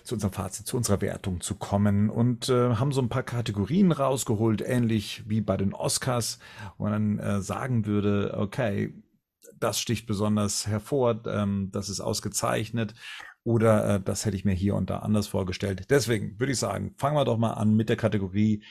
zu 0.04 0.16
unserem 0.16 0.34
Fazit, 0.34 0.66
zu 0.66 0.78
unserer 0.78 1.02
Wertung 1.02 1.42
zu 1.42 1.56
kommen 1.56 2.10
und 2.10 2.50
äh, 2.50 2.76
haben 2.76 2.92
so 2.92 3.02
ein 3.02 3.10
paar 3.10 3.24
Kategorien 3.24 3.92
rausgeholt, 3.92 4.62
ähnlich 4.62 5.24
wie 5.28 5.42
bei 5.42 5.58
den 5.58 5.74
Oscars, 5.74 6.40
wo 6.78 6.86
man 6.86 7.18
dann 7.18 7.20
äh, 7.20 7.42
sagen 7.42 7.86
würde, 7.86 8.36
okay, 8.38 8.94
das 9.60 9.80
sticht 9.80 10.08
besonders 10.08 10.66
hervor, 10.66 11.22
ähm, 11.28 11.70
das 11.72 11.90
ist 11.90 12.02
ausgezeichnet 12.02 12.96
oder 13.44 13.96
äh, 13.96 14.02
das 14.02 14.26
hätte 14.26 14.38
ich 14.38 14.46
mir 14.46 14.54
hier 14.54 14.76
und 14.76 14.90
da 14.90 15.00
anders 15.00 15.28
vorgestellt. 15.28 15.86
Deswegen 15.90 16.40
würde 16.40 16.54
ich 16.54 16.60
sagen, 16.60 16.94
fangen 16.98 17.16
wir 17.16 17.26
doch 17.26 17.38
mal 17.38 17.54
an 17.54 17.76
mit 17.76 17.90
der 17.90 17.98
Kategorie, 17.98 18.64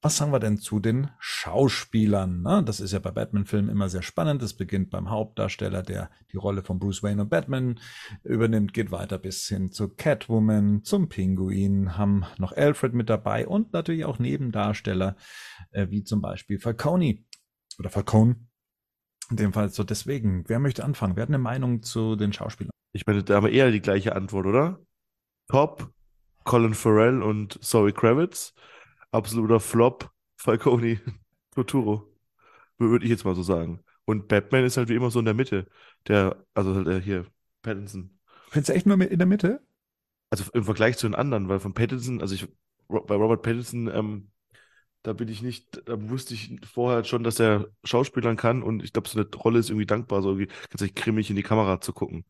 was 0.00 0.16
sagen 0.16 0.30
wir 0.30 0.38
denn 0.38 0.58
zu 0.58 0.78
den 0.78 1.10
Schauspielern? 1.18 2.42
Ne? 2.42 2.62
Das 2.64 2.78
ist 2.78 2.92
ja 2.92 3.00
bei 3.00 3.10
Batman-Filmen 3.10 3.68
immer 3.68 3.88
sehr 3.88 4.02
spannend. 4.02 4.42
Es 4.42 4.54
beginnt 4.54 4.90
beim 4.90 5.10
Hauptdarsteller, 5.10 5.82
der 5.82 6.10
die 6.30 6.36
Rolle 6.36 6.62
von 6.62 6.78
Bruce 6.78 7.02
Wayne 7.02 7.22
und 7.22 7.30
Batman 7.30 7.80
übernimmt, 8.22 8.72
geht 8.74 8.92
weiter 8.92 9.18
bis 9.18 9.48
hin 9.48 9.72
zu 9.72 9.88
Catwoman, 9.88 10.84
zum 10.84 11.08
Pinguin, 11.08 11.98
haben 11.98 12.24
noch 12.38 12.52
Alfred 12.52 12.94
mit 12.94 13.10
dabei 13.10 13.48
und 13.48 13.72
natürlich 13.72 14.04
auch 14.04 14.20
Nebendarsteller, 14.20 15.16
äh, 15.72 15.88
wie 15.90 16.04
zum 16.04 16.20
Beispiel 16.20 16.60
Falcone 16.60 17.24
oder 17.80 17.90
Falcone. 17.90 18.36
In 19.30 19.36
dem 19.36 19.52
Fall 19.52 19.68
so 19.70 19.82
deswegen. 19.82 20.44
Wer 20.46 20.60
möchte 20.60 20.84
anfangen? 20.84 21.16
Wer 21.16 21.22
hat 21.22 21.28
eine 21.28 21.38
Meinung 21.38 21.82
zu 21.82 22.14
den 22.14 22.32
Schauspielern? 22.32 22.70
Ich 22.92 23.06
meine, 23.06 23.22
da 23.22 23.36
haben 23.36 23.46
wir 23.46 23.52
eher 23.52 23.70
die 23.70 23.80
gleiche 23.80 24.14
Antwort, 24.16 24.46
oder? 24.46 24.80
Top, 25.48 25.90
Colin 26.44 26.74
Farrell 26.74 27.22
und 27.22 27.62
Zoe 27.62 27.92
Kravitz. 27.92 28.54
Absoluter 29.10 29.60
Flop, 29.60 30.10
Falcone, 30.36 31.00
Totoro. 31.54 32.12
Würde 32.78 33.04
ich 33.04 33.10
jetzt 33.10 33.24
mal 33.24 33.34
so 33.34 33.42
sagen. 33.42 33.80
Und 34.04 34.28
Batman 34.28 34.64
ist 34.64 34.76
halt 34.76 34.88
wie 34.88 34.94
immer 34.94 35.10
so 35.10 35.18
in 35.18 35.24
der 35.26 35.34
Mitte. 35.34 35.66
Der, 36.06 36.44
also 36.54 36.74
halt 36.74 36.88
äh, 36.88 37.00
hier, 37.00 37.26
Pattinson. 37.62 38.18
Findest 38.50 38.70
du 38.70 38.74
echt 38.74 38.86
nur 38.86 39.00
in 39.00 39.18
der 39.18 39.26
Mitte? 39.26 39.60
Also 40.30 40.44
im 40.52 40.64
Vergleich 40.64 40.96
zu 40.96 41.06
den 41.06 41.14
anderen, 41.14 41.48
weil 41.48 41.60
von 41.60 41.74
Pattinson, 41.74 42.20
also 42.20 42.34
ich, 42.34 42.46
bei 42.88 43.14
Robert 43.14 43.42
Pattinson, 43.42 43.88
ähm, 43.88 44.30
da 45.02 45.12
bin 45.12 45.28
ich 45.28 45.42
nicht, 45.42 45.82
da 45.86 46.10
wusste 46.10 46.34
ich 46.34 46.58
vorher 46.66 47.04
schon, 47.04 47.24
dass 47.24 47.40
er 47.40 47.68
Schauspielern 47.84 48.36
kann 48.36 48.62
und 48.62 48.82
ich 48.82 48.92
glaube, 48.92 49.08
so 49.08 49.18
eine 49.18 49.28
Rolle 49.34 49.58
ist 49.58 49.70
irgendwie 49.70 49.86
dankbar, 49.86 50.22
so 50.22 50.30
irgendwie 50.30 50.52
ganz 50.70 50.82
echt 50.82 50.96
grimmig 50.96 51.30
in 51.30 51.36
die 51.36 51.42
Kamera 51.42 51.80
zu 51.80 51.92
gucken. 51.92 52.24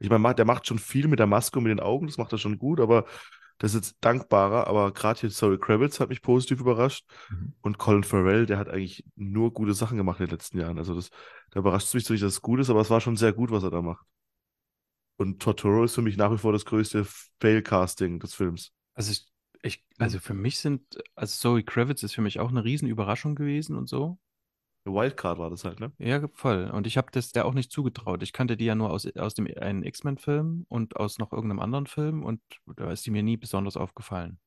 Ich 0.00 0.10
meine, 0.10 0.34
der 0.34 0.44
macht 0.44 0.66
schon 0.66 0.78
viel 0.78 1.08
mit 1.08 1.18
der 1.18 1.26
Maske 1.26 1.58
und 1.58 1.64
mit 1.64 1.70
den 1.70 1.80
Augen, 1.80 2.06
das 2.06 2.18
macht 2.18 2.32
er 2.32 2.38
schon 2.38 2.58
gut, 2.58 2.80
aber 2.80 3.06
das 3.58 3.74
ist 3.74 3.86
jetzt 3.86 3.96
dankbarer, 4.00 4.66
aber 4.66 4.92
gerade 4.92 5.20
hier 5.20 5.30
Zoe 5.30 5.58
Kravitz 5.58 6.00
hat 6.00 6.08
mich 6.08 6.22
positiv 6.22 6.60
überrascht 6.60 7.06
Mhm. 7.28 7.54
und 7.62 7.78
Colin 7.78 8.04
Farrell, 8.04 8.46
der 8.46 8.58
hat 8.58 8.68
eigentlich 8.68 9.04
nur 9.16 9.52
gute 9.52 9.74
Sachen 9.74 9.96
gemacht 9.96 10.20
in 10.20 10.26
den 10.26 10.32
letzten 10.32 10.58
Jahren. 10.58 10.78
Also 10.78 10.94
das, 10.94 11.10
da 11.50 11.60
überrascht 11.60 11.88
es 11.88 11.94
mich 11.94 12.04
so 12.04 12.12
nicht, 12.14 12.22
dass 12.24 12.32
es 12.34 12.42
gut 12.42 12.60
ist, 12.60 12.70
aber 12.70 12.80
es 12.80 12.90
war 12.90 13.00
schon 13.00 13.16
sehr 13.16 13.32
gut, 13.32 13.50
was 13.50 13.62
er 13.62 13.70
da 13.70 13.82
macht. 13.82 14.04
Und 15.16 15.40
Totoro 15.40 15.84
ist 15.84 15.94
für 15.94 16.02
mich 16.02 16.16
nach 16.16 16.32
wie 16.32 16.38
vor 16.38 16.52
das 16.52 16.64
größte 16.64 17.04
Fail-Casting 17.40 18.18
des 18.18 18.34
Films. 18.34 18.72
Also 18.94 19.12
ich, 19.12 19.26
ich, 19.62 19.84
also 19.98 20.18
für 20.18 20.34
mich 20.34 20.58
sind, 20.58 20.82
also 21.14 21.36
Zoe 21.38 21.62
Kravitz 21.62 22.02
ist 22.02 22.14
für 22.14 22.22
mich 22.22 22.40
auch 22.40 22.50
eine 22.50 22.64
Riesenüberraschung 22.64 23.34
gewesen 23.34 23.76
und 23.76 23.88
so. 23.88 24.18
Eine 24.84 24.94
Wildcard 24.94 25.38
war 25.38 25.50
das 25.50 25.64
halt, 25.64 25.80
ne? 25.80 25.92
Ja, 25.98 26.26
voll. 26.34 26.70
Und 26.70 26.86
ich 26.86 26.96
habe 26.96 27.08
das 27.10 27.32
der 27.32 27.46
auch 27.46 27.54
nicht 27.54 27.72
zugetraut. 27.72 28.22
Ich 28.22 28.32
kannte 28.32 28.56
die 28.56 28.66
ja 28.66 28.74
nur 28.74 28.90
aus, 28.90 29.06
aus 29.16 29.34
dem 29.34 29.48
einen 29.58 29.82
X-Men-Film 29.82 30.66
und 30.68 30.96
aus 30.96 31.18
noch 31.18 31.32
irgendeinem 31.32 31.60
anderen 31.60 31.86
Film 31.86 32.22
und 32.22 32.40
da 32.76 32.90
ist 32.90 33.06
die 33.06 33.10
mir 33.10 33.22
nie 33.22 33.36
besonders 33.36 33.76
aufgefallen. 33.76 34.38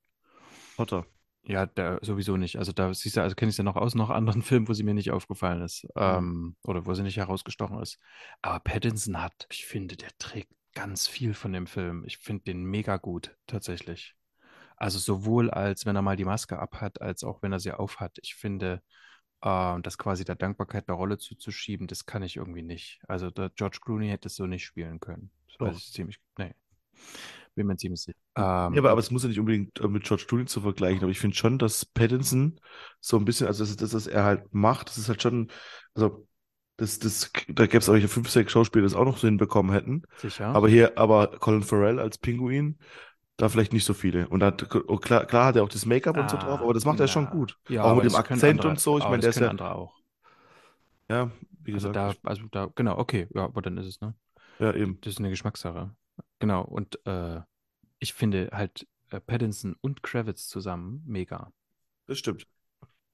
Potter. 0.76 1.06
Ja, 1.44 1.66
da 1.66 1.98
sowieso 2.02 2.36
nicht. 2.36 2.58
Also 2.58 2.74
da 2.74 2.94
siehst 2.94 3.16
du, 3.16 3.22
also 3.22 3.36
kenne 3.36 3.50
ich 3.50 3.56
sie 3.56 3.62
ja 3.62 3.64
noch 3.64 3.78
aus 3.78 3.96
noch 3.96 4.10
anderen 4.10 4.42
Filmen, 4.44 4.68
wo 4.68 4.74
sie 4.74 4.84
mir 4.84 4.94
nicht 4.94 5.12
aufgefallen 5.12 5.62
ist. 5.62 5.88
Ähm, 5.96 6.56
oder 6.64 6.86
wo 6.86 6.94
sie 6.94 7.04
nicht 7.04 7.18
herausgestochen 7.18 7.80
ist. 7.82 8.00
Aber 8.42 8.60
Pattinson 8.60 9.22
hat, 9.22 9.48
ich 9.50 9.66
finde, 9.66 9.96
der 9.96 10.10
trägt 10.20 10.52
ganz 10.76 11.08
viel 11.08 11.34
von 11.34 11.54
dem 11.54 11.66
Film. 11.66 12.04
Ich 12.06 12.20
finde 12.20 12.44
den 12.44 12.64
mega 12.64 12.98
gut, 12.98 13.36
tatsächlich. 13.48 14.14
Also 14.76 15.00
sowohl 15.00 15.50
als 15.50 15.88
wenn 15.88 15.96
er 15.96 16.04
mal 16.04 16.18
die 16.18 16.26
Maske 16.26 16.60
abhat, 16.60 17.02
als 17.02 17.24
auch 17.24 17.42
wenn 17.42 17.52
er 17.52 17.60
sie 17.60 17.72
aufhat. 17.72 18.20
Ich 18.22 18.36
finde, 18.36 18.84
äh, 19.42 19.82
das 19.82 19.98
quasi 19.98 20.26
der 20.26 20.36
Dankbarkeit 20.36 20.88
der 20.88 20.96
Rolle 20.96 21.18
zuzuschieben, 21.18 21.88
das 21.88 22.06
kann 22.06 22.24
ich 22.24 22.38
irgendwie 22.38 22.64
nicht. 22.64 23.00
Also 23.08 23.32
der 23.32 23.50
George 23.52 23.80
Clooney 23.82 24.10
hätte 24.10 24.28
es 24.28 24.36
so 24.36 24.46
nicht 24.48 24.66
spielen 24.66 25.00
können. 25.00 25.32
Das 25.48 25.60
weiß 25.60 25.78
ich 25.78 25.92
ziemlich, 25.92 26.20
nee. 26.38 26.54
Bin 27.56 27.68
mir 27.68 27.78
ziemlich 27.78 28.02
sicher. 28.02 28.18
Ja, 28.74 28.78
Ähm, 28.78 28.78
aber, 28.80 28.92
aber 28.92 29.00
es 29.00 29.12
muss 29.12 29.24
ja 29.24 29.30
nicht 29.30 29.40
unbedingt 29.40 29.80
äh, 29.80 29.88
mit 29.88 30.04
George 30.04 30.26
Clooney 30.28 30.46
zu 30.46 30.62
vergleichen, 30.62 31.02
aber 31.04 31.12
ich 31.12 31.20
finde 31.20 31.36
schon, 31.36 31.58
dass 31.58 31.86
Pattinson 31.86 32.60
so 33.00 33.18
ein 33.18 33.26
bisschen, 33.26 33.48
also 33.48 33.64
das, 33.64 33.76
das, 33.78 33.94
was 33.94 34.08
er 34.08 34.24
halt 34.24 34.54
macht, 34.54 34.90
das 34.90 34.98
ist 34.98 35.10
halt 35.10 35.22
schon, 35.22 35.52
also 35.96 36.28
das, 36.78 37.00
das, 37.00 37.32
da 37.48 37.66
gäbe 37.66 37.80
es 37.80 37.90
auch 37.90 37.98
fünf, 38.08 38.30
sechs 38.30 38.52
Schauspieler, 38.52 38.84
die 38.84 38.92
das 38.92 38.96
auch 39.00 39.06
noch 39.06 39.18
so 39.18 39.28
hinbekommen 39.28 39.72
hätten. 39.74 40.04
sicher. 40.16 40.48
Aber 40.52 40.70
hier, 40.70 40.98
aber 40.98 41.40
Colin 41.40 41.64
Farrell 41.64 42.00
als 42.00 42.20
Pinguin, 42.20 42.78
da 43.38 43.50
vielleicht 43.50 43.74
nicht 43.74 43.86
so 43.86 43.94
viele. 43.94 44.28
Und 44.30 44.40
da, 44.40 44.48
hat- 44.48 44.76
oh, 44.88 44.98
klar, 44.98 45.26
klar 45.26 45.46
hat 45.48 45.56
er 45.56 45.64
auch 45.64 45.70
das 45.70 45.86
Make-up 45.86 46.18
und 46.18 46.30
so 46.30 46.38
Ah, 46.38 46.44
drauf, 46.44 46.62
aber 46.62 46.74
das 46.74 46.86
macht 46.86 47.00
er 47.00 47.08
schon 47.08 47.26
na. 47.26 47.32
gut. 47.32 47.58
Ja, 47.70 47.84
auch 47.84 47.96
mit 47.96 48.06
dem 48.06 48.16
Akzent 48.16 48.44
andere- 48.44 48.70
und 48.70 48.80
so. 48.80 48.98
Ich 48.98 49.04
meine, 49.06 49.20
der 49.20 49.30
ist 49.30 49.40
ja, 49.40 49.50
andere 49.50 49.76
auch. 49.76 49.94
ja, 51.10 51.32
wie 51.64 51.74
Also 51.74 51.92
gesagt, 51.92 52.24
da, 52.24 52.30
also 52.30 52.44
da, 52.52 52.66
genau, 52.76 52.98
okay, 52.98 53.28
ja, 53.34 53.44
aber 53.46 53.62
dann 53.62 53.78
ist 53.78 53.86
es, 53.88 54.02
ne? 54.02 54.14
ja, 54.60 54.74
eben. 54.74 55.00
Das 55.02 55.14
ist 55.14 55.20
eine 55.20 55.30
Geschmackssache. 55.30 55.96
Genau, 56.40 56.64
und 56.64 57.00
äh, 57.06 57.42
ich 58.00 58.14
finde 58.14 58.50
halt 58.54 58.88
äh, 59.12 59.20
Pattinson 59.20 59.76
und 59.82 60.04
Kravitz 60.04 60.48
zusammen 60.48 61.04
mega. 61.06 61.52
Das 62.08 62.18
stimmt. 62.20 62.48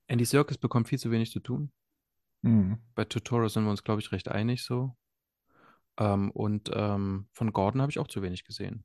Andy 0.08 0.26
Serkis 0.26 0.58
bekommt 0.58 0.88
viel 0.90 1.00
zu 1.00 1.12
wenig 1.12 1.32
zu 1.32 1.40
tun. 1.40 1.72
Mhm. 2.42 2.80
Bei 2.96 3.06
Totoro 3.06 3.48
sind 3.48 3.64
wir 3.64 3.72
uns, 3.72 3.84
glaube 3.84 4.02
ich, 4.02 4.12
recht 4.12 4.28
einig 4.30 4.64
so. 4.64 4.96
Ähm, 5.98 6.32
und 6.32 6.72
ähm, 6.74 7.28
von 7.34 7.54
Gordon 7.54 7.82
habe 7.82 7.92
ich 7.92 8.00
auch 8.00 8.08
zu 8.08 8.22
wenig 8.22 8.44
gesehen. 8.44 8.84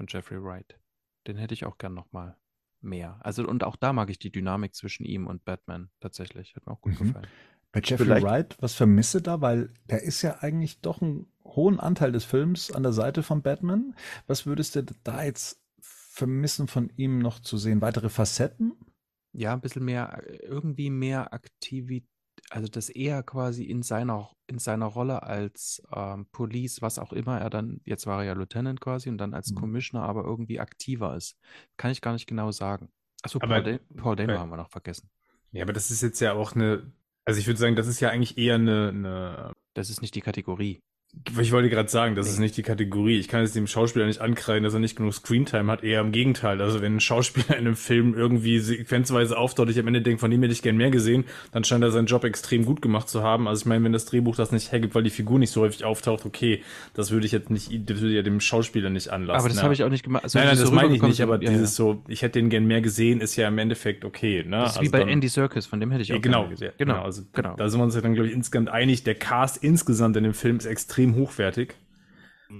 Von 0.00 0.06
Jeffrey 0.08 0.42
Wright. 0.42 0.80
Den 1.26 1.36
hätte 1.36 1.52
ich 1.52 1.66
auch 1.66 1.76
gern 1.76 1.92
nochmal 1.92 2.34
mehr. 2.80 3.20
Also, 3.22 3.46
und 3.46 3.64
auch 3.64 3.76
da 3.76 3.92
mag 3.92 4.08
ich 4.08 4.18
die 4.18 4.32
Dynamik 4.32 4.74
zwischen 4.74 5.04
ihm 5.04 5.26
und 5.26 5.44
Batman 5.44 5.90
tatsächlich. 6.00 6.56
Hat 6.56 6.64
mir 6.64 6.72
auch 6.72 6.80
gut 6.80 6.98
Mhm. 6.98 7.08
gefallen. 7.08 7.26
Bei 7.70 7.80
Jeffrey 7.84 8.06
Vielleicht- 8.06 8.24
Wright, 8.26 8.56
was 8.60 8.72
vermisse 8.74 9.20
da? 9.20 9.42
Weil 9.42 9.74
der 9.90 10.02
ist 10.02 10.22
ja 10.22 10.38
eigentlich 10.40 10.80
doch 10.80 11.02
einen 11.02 11.30
hohen 11.44 11.78
Anteil 11.78 12.12
des 12.12 12.24
Films 12.24 12.72
an 12.72 12.82
der 12.82 12.94
Seite 12.94 13.22
von 13.22 13.42
Batman. 13.42 13.94
Was 14.26 14.46
würdest 14.46 14.74
du 14.76 14.84
da 15.04 15.22
jetzt 15.22 15.62
vermissen 15.82 16.66
von 16.66 16.88
ihm 16.96 17.18
noch 17.18 17.38
zu 17.40 17.58
sehen? 17.58 17.82
Weitere 17.82 18.08
Facetten? 18.08 18.72
Ja, 19.32 19.52
ein 19.52 19.60
bisschen 19.60 19.84
mehr, 19.84 20.22
äh, 20.26 20.36
irgendwie 20.46 20.88
mehr 20.88 21.34
Aktivität, 21.34 22.08
also 22.50 22.68
dass 22.68 22.88
er 22.90 23.22
quasi 23.22 23.64
in 23.64 23.82
seiner, 23.82 24.30
in 24.48 24.58
seiner 24.58 24.86
Rolle 24.86 25.22
als 25.22 25.82
ähm, 25.94 26.26
Police, 26.32 26.82
was 26.82 26.98
auch 26.98 27.12
immer 27.12 27.40
er 27.40 27.48
dann, 27.48 27.80
jetzt 27.84 28.06
war 28.06 28.18
er 28.20 28.26
ja 28.26 28.32
Lieutenant 28.34 28.80
quasi 28.80 29.08
und 29.08 29.18
dann 29.18 29.32
als 29.34 29.50
Mhm. 29.52 29.54
Commissioner, 29.56 30.04
aber 30.04 30.24
irgendwie 30.24 30.60
aktiver 30.60 31.16
ist. 31.16 31.36
Kann 31.76 31.90
ich 31.92 32.00
gar 32.02 32.12
nicht 32.12 32.26
genau 32.26 32.50
sagen. 32.50 32.88
Achso, 33.22 33.38
Aber- 33.40 33.62
Paul, 33.62 33.78
Da- 33.78 34.02
Paul 34.02 34.16
Dano 34.16 34.32
okay. 34.32 34.40
haben 34.40 34.50
wir 34.50 34.56
noch 34.56 34.70
vergessen. 34.70 35.08
Ja, 35.52 35.62
aber 35.64 35.72
das 35.72 35.90
ist 35.90 36.02
jetzt 36.02 36.20
ja 36.20 36.32
auch 36.34 36.54
eine, 36.54 36.92
also 37.24 37.38
ich 37.40 37.46
würde 37.46 37.58
sagen, 37.60 37.76
das 37.76 37.86
ist 37.86 38.00
ja 38.00 38.10
eigentlich 38.10 38.36
eher 38.38 38.56
eine, 38.56 38.88
eine 38.88 39.52
Das 39.74 39.88
ist 39.90 40.00
nicht 40.02 40.14
die 40.14 40.20
Kategorie. 40.20 40.80
Ich 41.40 41.50
wollte 41.50 41.68
gerade 41.68 41.88
sagen, 41.88 42.14
das 42.14 42.28
ist 42.28 42.38
nicht 42.38 42.56
die 42.56 42.62
Kategorie. 42.62 43.18
Ich 43.18 43.26
kann 43.26 43.42
es 43.42 43.52
dem 43.52 43.66
Schauspieler 43.66 44.06
nicht 44.06 44.20
ankreiden, 44.20 44.62
dass 44.62 44.74
er 44.74 44.80
nicht 44.80 44.94
genug 44.96 45.12
Screentime 45.12 45.70
hat. 45.70 45.82
Eher 45.82 46.00
im 46.00 46.12
Gegenteil. 46.12 46.60
Also 46.62 46.80
wenn 46.82 46.96
ein 46.96 47.00
Schauspieler 47.00 47.50
in 47.58 47.66
einem 47.66 47.74
Film 47.76 48.14
irgendwie 48.14 48.60
sequenzweise 48.60 49.36
auftaucht, 49.36 49.68
ich 49.70 49.78
am 49.78 49.88
Ende 49.88 50.02
denke, 50.02 50.20
von 50.20 50.30
dem 50.30 50.40
hätte 50.40 50.52
ich 50.52 50.62
gern 50.62 50.76
mehr 50.76 50.90
gesehen, 50.90 51.24
dann 51.50 51.64
scheint 51.64 51.82
er 51.82 51.90
seinen 51.90 52.06
Job 52.06 52.22
extrem 52.24 52.64
gut 52.64 52.80
gemacht 52.80 53.08
zu 53.08 53.22
haben. 53.24 53.48
Also 53.48 53.62
ich 53.62 53.66
meine, 53.66 53.84
wenn 53.84 53.92
das 53.92 54.06
Drehbuch 54.06 54.36
das 54.36 54.52
nicht 54.52 54.70
hergibt, 54.70 54.94
weil 54.94 55.02
die 55.02 55.10
Figur 55.10 55.40
nicht 55.40 55.50
so 55.50 55.62
häufig 55.62 55.84
auftaucht, 55.84 56.24
okay, 56.24 56.62
das 56.94 57.10
würde 57.10 57.26
ich 57.26 57.32
jetzt 57.32 57.50
nicht, 57.50 57.70
das 57.90 58.00
würde 58.00 58.14
ja 58.14 58.22
dem 58.22 58.40
Schauspieler 58.40 58.88
nicht 58.88 59.08
anlassen. 59.10 59.40
Aber 59.40 59.48
das 59.48 59.58
ja. 59.58 59.62
habe 59.64 59.74
ich 59.74 59.82
auch 59.82 59.90
nicht 59.90 60.04
gemacht. 60.04 60.22
Also 60.24 60.38
nein, 60.38 60.48
nein, 60.48 60.56
so 60.56 60.64
das 60.64 60.72
meine 60.72 60.94
ich 60.94 61.02
nicht, 61.02 61.20
aber 61.22 61.42
ja, 61.42 61.50
dieses 61.50 61.74
so, 61.74 62.02
ich 62.06 62.22
hätte 62.22 62.38
den 62.38 62.50
gern 62.50 62.66
mehr 62.66 62.80
gesehen, 62.82 63.20
ist 63.20 63.34
ja 63.34 63.48
im 63.48 63.58
Endeffekt 63.58 64.04
okay. 64.04 64.44
Ne? 64.46 64.56
ja. 64.58 64.62
Das 64.62 64.72
ist 64.72 64.76
wie 64.76 64.80
Also 64.82 64.92
bei 64.92 65.00
dann- 65.00 65.08
Andy 65.08 65.28
Serkis, 65.28 65.66
von 65.66 65.80
dem 65.80 65.90
hätte 65.90 66.02
ich 66.02 66.12
auch 66.12 66.16
ja, 66.16 66.20
genau, 66.22 66.48
gesehen. 66.48 66.68
ja, 66.68 66.72
Genau, 66.78 66.94
genau. 66.94 67.04
Also 67.04 67.22
genau. 67.32 67.56
da 67.56 67.68
sind 67.68 67.80
wir 67.80 67.84
uns 67.84 67.94
ja 67.96 68.00
dann, 68.00 68.14
glaube 68.14 68.28
ich, 68.28 68.34
insgesamt 68.34 68.68
einig. 68.68 69.02
Der 69.02 69.16
Cast 69.16 69.62
insgesamt 69.62 70.16
in 70.16 70.22
dem 70.22 70.34
Film 70.34 70.56
ist 70.56 70.66
extrem 70.66 70.99
hochwertig. 71.08 71.74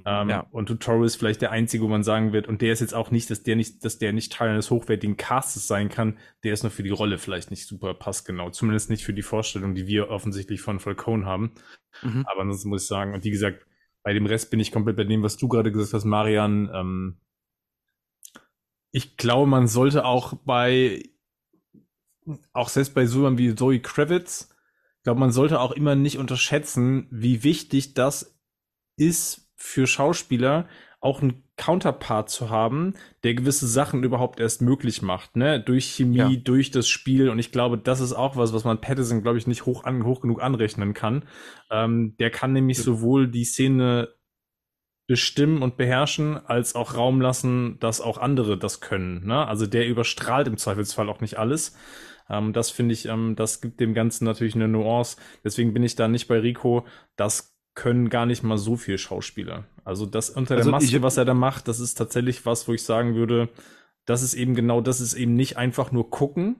Ähm, 0.06 0.28
Ja. 0.28 0.46
Und 0.52 0.66
Tutorial 0.66 1.06
ist 1.06 1.16
vielleicht 1.16 1.42
der 1.42 1.50
einzige, 1.50 1.82
wo 1.82 1.88
man 1.88 2.04
sagen 2.04 2.32
wird, 2.32 2.46
und 2.46 2.62
der 2.62 2.72
ist 2.72 2.80
jetzt 2.80 2.94
auch 2.94 3.10
nicht, 3.10 3.28
dass 3.30 3.42
der 3.42 3.56
nicht, 3.56 3.84
dass 3.84 3.98
der 3.98 4.12
nicht 4.12 4.32
Teil 4.32 4.50
eines 4.50 4.70
hochwertigen 4.70 5.16
Castes 5.16 5.66
sein 5.66 5.88
kann, 5.88 6.18
der 6.44 6.52
ist 6.52 6.62
nur 6.62 6.70
für 6.70 6.82
die 6.84 6.90
Rolle 6.90 7.18
vielleicht 7.18 7.50
nicht 7.50 7.66
super 7.66 7.94
passgenau. 7.94 8.50
Zumindest 8.50 8.88
nicht 8.90 9.04
für 9.04 9.14
die 9.14 9.22
Vorstellung, 9.22 9.74
die 9.74 9.86
wir 9.86 10.08
offensichtlich 10.10 10.60
von 10.60 10.78
Falcone 10.78 11.26
haben. 11.26 11.52
Mhm. 12.02 12.24
Aber 12.26 12.42
ansonsten 12.42 12.68
muss 12.68 12.82
ich 12.82 12.88
sagen, 12.88 13.14
und 13.14 13.24
wie 13.24 13.30
gesagt, 13.30 13.66
bei 14.02 14.12
dem 14.14 14.26
Rest 14.26 14.50
bin 14.50 14.60
ich 14.60 14.72
komplett 14.72 14.96
bei 14.96 15.04
dem, 15.04 15.22
was 15.22 15.36
du 15.36 15.48
gerade 15.48 15.72
gesagt 15.72 15.92
hast, 15.92 16.04
Marian. 16.04 16.70
Ähm, 16.72 17.20
ich 18.92 19.16
glaube, 19.16 19.48
man 19.48 19.66
sollte 19.66 20.04
auch 20.04 20.34
bei, 20.44 21.02
auch 22.52 22.68
selbst 22.68 22.94
bei 22.94 23.06
so 23.06 23.18
jemandem 23.18 23.38
wie 23.44 23.54
Zoe 23.54 23.80
Kravitz, 23.80 24.49
ich 25.00 25.04
glaube, 25.04 25.20
man 25.20 25.32
sollte 25.32 25.60
auch 25.60 25.72
immer 25.72 25.94
nicht 25.94 26.18
unterschätzen, 26.18 27.06
wie 27.10 27.42
wichtig 27.42 27.94
das 27.94 28.38
ist 28.98 29.50
für 29.56 29.86
Schauspieler, 29.86 30.68
auch 31.00 31.22
einen 31.22 31.42
Counterpart 31.56 32.28
zu 32.28 32.50
haben, 32.50 32.92
der 33.24 33.32
gewisse 33.32 33.66
Sachen 33.66 34.04
überhaupt 34.04 34.40
erst 34.40 34.60
möglich 34.60 35.00
macht, 35.00 35.36
ne? 35.36 35.58
Durch 35.58 35.86
Chemie, 35.86 36.18
Ja. 36.18 36.28
durch 36.28 36.70
das 36.70 36.86
Spiel. 36.86 37.30
Und 37.30 37.38
ich 37.38 37.50
glaube, 37.50 37.78
das 37.78 38.00
ist 38.00 38.12
auch 38.12 38.36
was, 38.36 38.52
was 38.52 38.64
man 38.64 38.82
Patterson, 38.82 39.22
glaube 39.22 39.38
ich, 39.38 39.46
nicht 39.46 39.64
hoch, 39.64 39.84
an, 39.84 40.04
hoch 40.04 40.20
genug 40.20 40.42
anrechnen 40.42 40.92
kann. 40.92 41.24
Ähm, 41.70 42.14
der 42.18 42.28
kann 42.30 42.52
nämlich 42.52 42.78
sowohl 42.82 43.26
die 43.28 43.44
Szene 43.44 44.10
bestimmen 45.06 45.62
und 45.62 45.78
beherrschen, 45.78 46.36
als 46.46 46.74
auch 46.74 46.94
Raum 46.94 47.22
lassen, 47.22 47.78
dass 47.80 48.02
auch 48.02 48.18
andere 48.18 48.58
das 48.58 48.82
können. 48.82 49.26
Ne? 49.26 49.48
Also 49.48 49.66
der 49.66 49.88
überstrahlt 49.88 50.46
im 50.46 50.58
Zweifelsfall 50.58 51.08
auch 51.08 51.22
nicht 51.22 51.38
alles. 51.38 51.74
Ähm, 52.30 52.52
das 52.52 52.70
finde 52.70 52.94
ich, 52.94 53.06
ähm, 53.06 53.34
das 53.36 53.60
gibt 53.60 53.80
dem 53.80 53.92
Ganzen 53.94 54.24
natürlich 54.24 54.54
eine 54.54 54.68
Nuance. 54.68 55.16
Deswegen 55.44 55.74
bin 55.74 55.82
ich 55.82 55.96
da 55.96 56.08
nicht 56.08 56.28
bei 56.28 56.38
Rico. 56.38 56.86
Das 57.16 57.56
können 57.74 58.08
gar 58.10 58.26
nicht 58.26 58.42
mal 58.42 58.58
so 58.58 58.76
viele 58.76 58.98
Schauspieler. 58.98 59.64
Also 59.84 60.06
das 60.06 60.30
unter 60.30 60.56
Also 60.56 60.70
der 60.70 60.80
Maske, 60.80 60.96
ich- 60.96 61.02
was 61.02 61.16
er 61.16 61.24
da 61.24 61.34
macht, 61.34 61.68
das 61.68 61.80
ist 61.80 61.94
tatsächlich 61.94 62.44
was, 62.46 62.66
wo 62.68 62.72
ich 62.74 62.82
sagen 62.82 63.14
würde, 63.14 63.48
das 64.06 64.22
ist 64.22 64.34
eben 64.34 64.54
genau, 64.54 64.80
das 64.80 65.00
ist 65.00 65.14
eben 65.14 65.34
nicht 65.34 65.56
einfach 65.56 65.92
nur 65.92 66.10
gucken, 66.10 66.56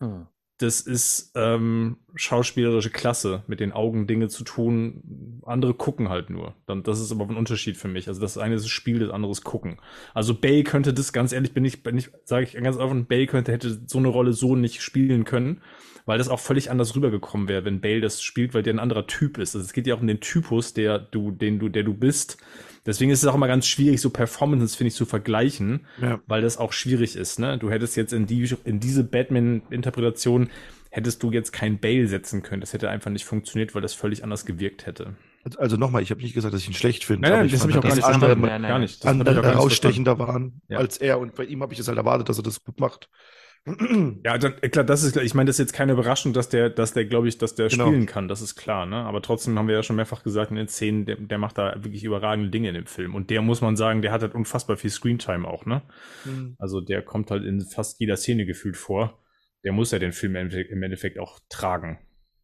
Hm. 0.00 0.26
Das 0.58 0.80
ist 0.80 1.32
ähm, 1.34 1.98
schauspielerische 2.14 2.90
Klasse, 2.90 3.42
mit 3.46 3.60
den 3.60 3.72
Augen 3.72 4.06
Dinge 4.06 4.28
zu 4.28 4.42
tun. 4.42 5.40
Andere 5.44 5.74
gucken 5.74 6.08
halt 6.08 6.30
nur. 6.30 6.54
Dann, 6.66 6.82
das 6.82 6.98
ist 7.00 7.12
aber 7.12 7.28
ein 7.28 7.36
Unterschied 7.36 7.76
für 7.76 7.88
mich. 7.88 8.08
Also 8.08 8.20
das 8.20 8.38
eine 8.38 8.54
ist 8.54 8.64
das 8.64 8.70
Spiel, 8.70 9.00
das 9.00 9.10
andere 9.10 9.32
ist 9.32 9.44
gucken. 9.44 9.78
Also 10.14 10.34
Bay 10.34 10.64
könnte 10.64 10.94
das, 10.94 11.12
ganz 11.12 11.32
ehrlich, 11.32 11.52
bin 11.52 11.64
ich, 11.64 11.82
bin 11.82 11.98
ich, 11.98 12.10
sage 12.24 12.44
ich 12.44 12.54
ganz 12.54 12.78
offen, 12.78 13.06
Bay 13.06 13.26
könnte, 13.26 13.52
hätte 13.52 13.82
so 13.86 13.98
eine 13.98 14.08
Rolle 14.08 14.32
so 14.32 14.56
nicht 14.56 14.82
spielen 14.82 15.24
können, 15.24 15.60
weil 16.06 16.18
das 16.18 16.28
auch 16.28 16.40
völlig 16.40 16.70
anders 16.70 16.94
rübergekommen 16.96 17.48
wäre, 17.48 17.64
wenn 17.64 17.80
Bale 17.80 18.00
das 18.00 18.22
spielt, 18.22 18.54
weil 18.54 18.62
der 18.62 18.72
ein 18.74 18.78
anderer 18.78 19.06
Typ 19.06 19.38
ist. 19.38 19.54
Also 19.54 19.64
es 19.66 19.72
geht 19.72 19.86
ja 19.86 19.94
auch 19.94 20.00
um 20.00 20.06
den 20.06 20.20
Typus, 20.20 20.72
der 20.72 20.98
du, 20.98 21.30
den 21.32 21.58
du, 21.58 21.68
der 21.68 21.82
du 21.82 21.92
bist. 21.94 22.38
Deswegen 22.86 23.10
ist 23.10 23.22
es 23.22 23.28
auch 23.28 23.34
immer 23.34 23.48
ganz 23.48 23.66
schwierig, 23.66 24.00
so 24.00 24.10
Performances, 24.10 24.76
finde 24.76 24.88
ich, 24.88 24.94
zu 24.94 25.04
vergleichen 25.06 25.86
Ja. 26.00 26.20
weil 26.28 26.40
das 26.42 26.56
auch 26.58 26.72
schwierig 26.72 27.16
ist. 27.16 27.38
Ne? 27.40 27.58
Du 27.58 27.70
hättest 27.70 27.96
jetzt 27.96 28.12
in, 28.12 28.26
die, 28.26 28.48
in 28.64 28.78
diese 28.80 29.02
Batman-Interpretation 29.02 30.50
hättest 30.90 31.22
du 31.22 31.30
jetzt 31.32 31.52
kein 31.52 31.78
Bale 31.78 32.06
setzen 32.06 32.42
können. 32.42 32.60
Das 32.60 32.72
hätte 32.72 32.88
einfach 32.88 33.10
nicht 33.10 33.24
funktioniert, 33.24 33.74
weil 33.74 33.82
das 33.82 33.92
völlig 33.94 34.22
anders 34.24 34.46
gewirkt 34.46 34.86
hätte. 34.86 35.16
Also, 35.44 35.58
also 35.58 35.76
nochmal, 35.76 36.02
ich 36.02 36.10
habe 36.10 36.22
nicht 36.22 36.34
gesagt, 36.34 36.54
dass 36.54 36.62
ich 36.62 36.68
ihn 36.68 36.74
schlecht 36.74 37.04
finde. 37.04 37.28
Nein, 37.28 37.40
nein, 37.40 37.48
das 37.50 37.60
habe 37.60 37.70
ich 37.70 37.76
auch 37.78 37.82
gar 37.82 37.90
nicht 37.90 37.98
dass 37.98 38.04
verstanden. 38.10 38.32
andere, 38.44 38.50
Nein, 38.50 38.62
nein, 38.62 38.70
Gar 38.70 38.78
nicht. 38.78 39.04
Das 39.04 39.10
andere 39.10 39.42
herausstechender 39.44 40.18
waren 40.18 40.60
Ja. 40.68 40.78
als 40.78 40.96
er. 40.96 41.18
Und 41.18 41.34
bei 41.34 41.44
ihm 41.44 41.62
habe 41.62 41.72
ich 41.74 41.80
es 41.80 41.88
halt 41.88 41.98
erwartet, 41.98 42.28
dass 42.28 42.38
er 42.38 42.42
das 42.44 42.62
gut 42.64 42.80
macht. 42.80 43.08
Ja, 44.24 44.38
dann, 44.38 44.54
äh, 44.60 44.68
klar, 44.68 44.84
das 44.84 45.02
ist, 45.02 45.16
ich 45.16 45.34
meine, 45.34 45.48
das 45.48 45.56
ist 45.56 45.66
jetzt 45.66 45.72
keine 45.72 45.92
Überraschung, 45.92 46.32
dass 46.32 46.48
der, 46.48 46.70
dass 46.70 46.92
der, 46.92 47.04
glaube 47.04 47.26
ich, 47.26 47.38
dass 47.38 47.56
der 47.56 47.68
Genau. 47.68 47.86
spielen 47.88 48.06
kann, 48.06 48.28
das 48.28 48.40
ist 48.40 48.54
klar, 48.54 48.86
ne? 48.86 48.96
Aber 48.96 49.22
trotzdem 49.22 49.58
haben 49.58 49.66
wir 49.66 49.74
ja 49.74 49.82
schon 49.82 49.96
mehrfach 49.96 50.22
gesagt 50.22 50.50
in 50.52 50.56
den 50.56 50.68
Szenen, 50.68 51.04
der, 51.04 51.16
der 51.16 51.38
macht 51.38 51.58
da 51.58 51.74
wirklich 51.82 52.04
überragende 52.04 52.50
Dinge 52.50 52.68
in 52.68 52.74
dem 52.74 52.86
Film. 52.86 53.14
Und 53.16 53.28
der 53.30 53.42
muss 53.42 53.60
man 53.62 53.74
sagen, 53.76 54.02
der 54.02 54.12
hat 54.12 54.22
halt 54.22 54.34
unfassbar 54.36 54.76
viel 54.76 54.90
Screentime 54.90 55.46
auch, 55.48 55.66
ne? 55.66 55.82
Also 56.58 56.80
der 56.80 57.02
kommt 57.02 57.30
halt 57.32 57.44
in 57.44 57.60
fast 57.60 57.98
jeder 57.98 58.16
Szene 58.16 58.46
gefühlt 58.46 58.76
vor. 58.76 59.18
Der 59.64 59.72
muss 59.72 59.90
ja 59.90 59.98
den 59.98 60.12
Film 60.12 60.36
im 60.36 60.82
Endeffekt 60.82 61.18
auch 61.18 61.40
tragen. 61.48 61.98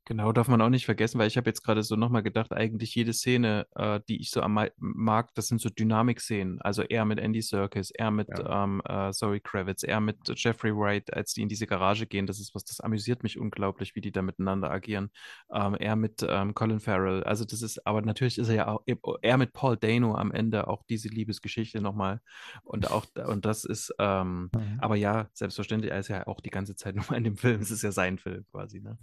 Genau, 0.05 0.33
darf 0.33 0.49
man 0.49 0.61
auch 0.61 0.69
nicht 0.69 0.85
vergessen, 0.85 1.21
weil 1.21 1.29
ich 1.29 1.37
habe 1.37 1.49
jetzt 1.49 1.63
gerade 1.63 1.85
so 1.85 1.95
nochmal 1.95 2.25
gedacht, 2.25 2.53
eigentlich 2.53 2.93
jede 2.97 3.13
Szene, 3.13 3.69
äh, 3.77 4.01
die 4.09 4.21
ich 4.21 4.31
so 4.33 4.41
am 4.43 4.55
mei- 4.55 4.73
mag, 4.77 5.33
das 5.35 5.47
sind 5.47 5.61
so 5.61 5.69
Dynamik-Szenen. 5.71 6.61
Also 6.61 6.83
er 6.83 7.05
mit 7.05 7.21
Andy 7.21 7.41
Serkis, 7.41 7.93
er 7.93 8.11
mit 8.11 8.29
ähm, 8.45 8.83
äh, 8.85 9.13
Zoe 9.13 9.39
Kravitz, 9.41 9.85
er 9.85 10.01
mit 10.01 10.17
Jeffrey 10.35 10.73
Wright, 10.75 11.15
als 11.15 11.35
die 11.35 11.43
in 11.43 11.49
diese 11.49 11.69
Garage 11.69 12.07
gehen. 12.09 12.27
Das 12.27 12.41
ist 12.41 12.53
was, 12.53 12.65
das 12.65 12.81
amüsiert 12.81 13.23
mich 13.23 13.39
unglaublich, 13.39 13.95
wie 13.95 14.01
die 14.01 14.11
da 14.11 14.23
miteinander 14.23 14.73
agieren. 14.73 15.11
Ähm, 15.53 15.77
er 15.77 15.95
mit 15.95 16.27
ähm, 16.29 16.53
Colin 16.55 16.81
Farrell. 16.81 17.23
Also 17.23 17.45
das 17.45 17.63
ist, 17.63 17.87
aber 17.87 18.03
natürlich 18.03 18.39
ist 18.39 18.49
er 18.49 18.55
ja 18.57 18.69
auch, 18.69 18.83
er 19.23 19.37
mit 19.39 19.53
Paul 19.53 19.77
Dano 19.77 20.17
am 20.17 20.33
Ende 20.33 20.67
auch 20.67 20.83
diese 20.83 21.09
Liebesgeschichte 21.11 21.81
nochmal. 21.81 22.21
Und 22.65 22.91
auch, 22.91 23.07
und 23.29 23.45
das 23.45 23.65
ist, 23.65 23.95
ähm, 24.01 24.51
aber 24.81 24.97
ja, 24.97 25.29
selbstverständlich, 25.33 25.93
er 25.93 26.01
ist 26.01 26.09
ja 26.09 26.27
auch 26.27 26.41
die 26.41 26.51
ganze 26.51 26.75
Zeit 26.75 26.97
nur 26.97 27.13
in 27.17 27.23
dem 27.23 27.37
Film. 27.37 27.61
Es 27.61 27.71
ist 27.71 27.83
ja 27.83 27.93
sein 27.93 28.19
Film 28.19 28.45
quasi, 28.51 28.81
ne? 28.81 28.99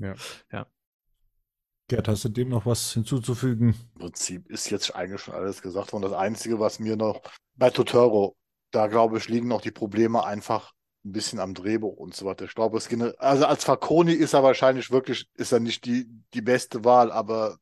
Gerd, 1.90 2.08
hast 2.08 2.24
du 2.24 2.30
dem 2.30 2.48
noch 2.50 2.66
was 2.66 2.94
hinzuzufügen? 2.94 3.76
Im 3.96 4.02
Prinzip 4.02 4.50
ist 4.50 4.70
jetzt 4.70 4.96
eigentlich 4.96 5.22
schon 5.22 5.34
alles 5.36 5.62
gesagt 5.62 5.92
worden. 5.94 6.04
Das 6.04 6.14
Einzige, 6.14 6.60
was 6.60 6.80
mir 6.80 6.96
noch 6.96 7.22
bei 7.56 7.70
Totoro, 7.70 8.36
da 8.72 8.88
glaube 8.88 9.18
ich, 9.18 9.28
liegen 9.28 9.48
noch 9.48 9.62
die 9.62 9.72
Probleme 9.72 10.24
einfach 10.24 10.72
ein 11.06 11.12
bisschen 11.12 11.40
am 11.40 11.54
Drehbuch 11.54 11.98
und 11.98 12.16
so 12.16 12.26
weiter. 12.26 12.46
Ich 12.46 12.56
glaube, 12.56 12.78
es 12.78 12.88
gene- 12.88 13.16
also 13.20 13.46
als 13.46 13.64
Falcone 13.64 14.14
ist 14.14 14.34
er 14.34 14.44
wahrscheinlich 14.44 14.92
wirklich, 14.92 15.28
ist 15.36 15.52
er 15.52 15.60
nicht 15.60 15.86
die, 15.86 16.08
die 16.34 16.42
beste 16.42 16.84
Wahl, 16.86 17.12
aber 17.12 17.58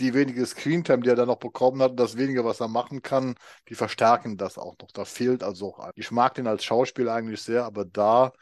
die 0.00 0.14
wenige 0.14 0.46
Screentime, 0.46 1.02
die 1.02 1.10
er 1.10 1.16
da 1.16 1.26
noch 1.26 1.38
bekommen 1.38 1.82
hat, 1.82 1.98
das 2.00 2.16
wenige, 2.18 2.44
was 2.44 2.60
er 2.60 2.68
machen 2.68 3.02
kann, 3.02 3.36
die 3.68 3.74
verstärken 3.76 4.36
das 4.38 4.58
auch 4.58 4.76
noch. 4.80 4.90
Da 4.92 5.04
fehlt 5.06 5.42
also 5.44 5.74
auch. 5.76 5.90
Ich 5.96 6.10
mag 6.12 6.34
den 6.34 6.46
als 6.48 6.64
Schauspieler 6.64 7.14
eigentlich 7.14 7.42
sehr, 7.42 7.64
aber 7.64 7.84
da, 7.86 8.32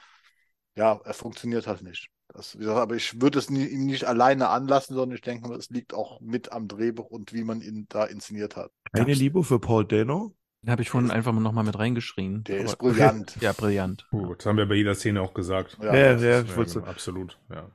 ja, 0.76 1.00
er 1.04 1.14
funktioniert 1.14 1.66
halt 1.66 1.82
nicht. 1.82 2.08
Das, 2.34 2.54
wie 2.56 2.60
gesagt, 2.60 2.78
aber 2.80 2.94
ich 2.96 3.20
würde 3.20 3.38
es 3.38 3.50
nie, 3.50 3.64
ihm 3.66 3.86
nicht 3.86 4.04
alleine 4.04 4.48
anlassen, 4.48 4.94
sondern 4.94 5.14
ich 5.16 5.20
denke 5.22 5.48
mal, 5.48 5.58
es 5.58 5.68
liegt 5.70 5.92
auch 5.92 6.20
mit 6.20 6.50
am 6.52 6.66
Drehbuch 6.66 7.06
und 7.10 7.32
wie 7.34 7.44
man 7.44 7.60
ihn 7.60 7.86
da 7.90 8.04
inszeniert 8.04 8.56
hat. 8.56 8.70
Keine 8.92 9.12
Liebe 9.12 9.44
für 9.44 9.58
Paul 9.60 9.84
Dano. 9.86 10.34
Den 10.62 10.70
habe 10.70 10.80
ich 10.82 10.90
vorhin 10.90 11.10
einfach 11.10 11.32
mal 11.32 11.40
nochmal 11.40 11.64
mit 11.64 11.78
reingeschrien. 11.78 12.44
Der 12.44 12.58
ist 12.60 12.74
Aber- 12.80 12.88
brillant. 12.90 13.36
Ja, 13.42 13.52
brillant. 13.52 14.06
Gut, 14.10 14.38
das 14.38 14.46
haben 14.46 14.56
wir 14.56 14.66
bei 14.66 14.76
jeder 14.76 14.94
Szene 14.94 15.20
auch 15.20 15.34
gesagt. 15.34 15.76
Ja, 15.82 15.86
Ja, 15.94 16.16
ja, 16.16 16.38
ist- 16.40 16.74
Ja, 16.76 16.82
absolut, 16.84 17.38
ja. 17.50 17.70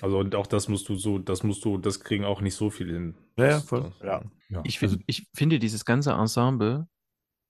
Also 0.00 0.18
und 0.18 0.34
auch 0.34 0.46
das 0.46 0.68
musst 0.68 0.88
du 0.88 0.94
so, 0.94 1.18
das 1.18 1.42
musst 1.42 1.62
du, 1.64 1.76
das 1.76 2.00
kriegen 2.00 2.24
auch 2.24 2.40
nicht 2.40 2.54
so 2.54 2.70
viele 2.70 2.94
hin. 2.94 3.14
Ja, 3.36 3.60
voll. 3.60 3.82
das- 3.82 3.98
Ja. 4.06 4.22
Ja, 4.48 4.62
Ich, 4.64 4.80
also 4.82 4.94
find, 4.94 5.04
ich 5.06 5.28
finde, 5.34 5.58
dieses 5.58 5.84
ganze 5.84 6.12
Ensemble 6.12 6.88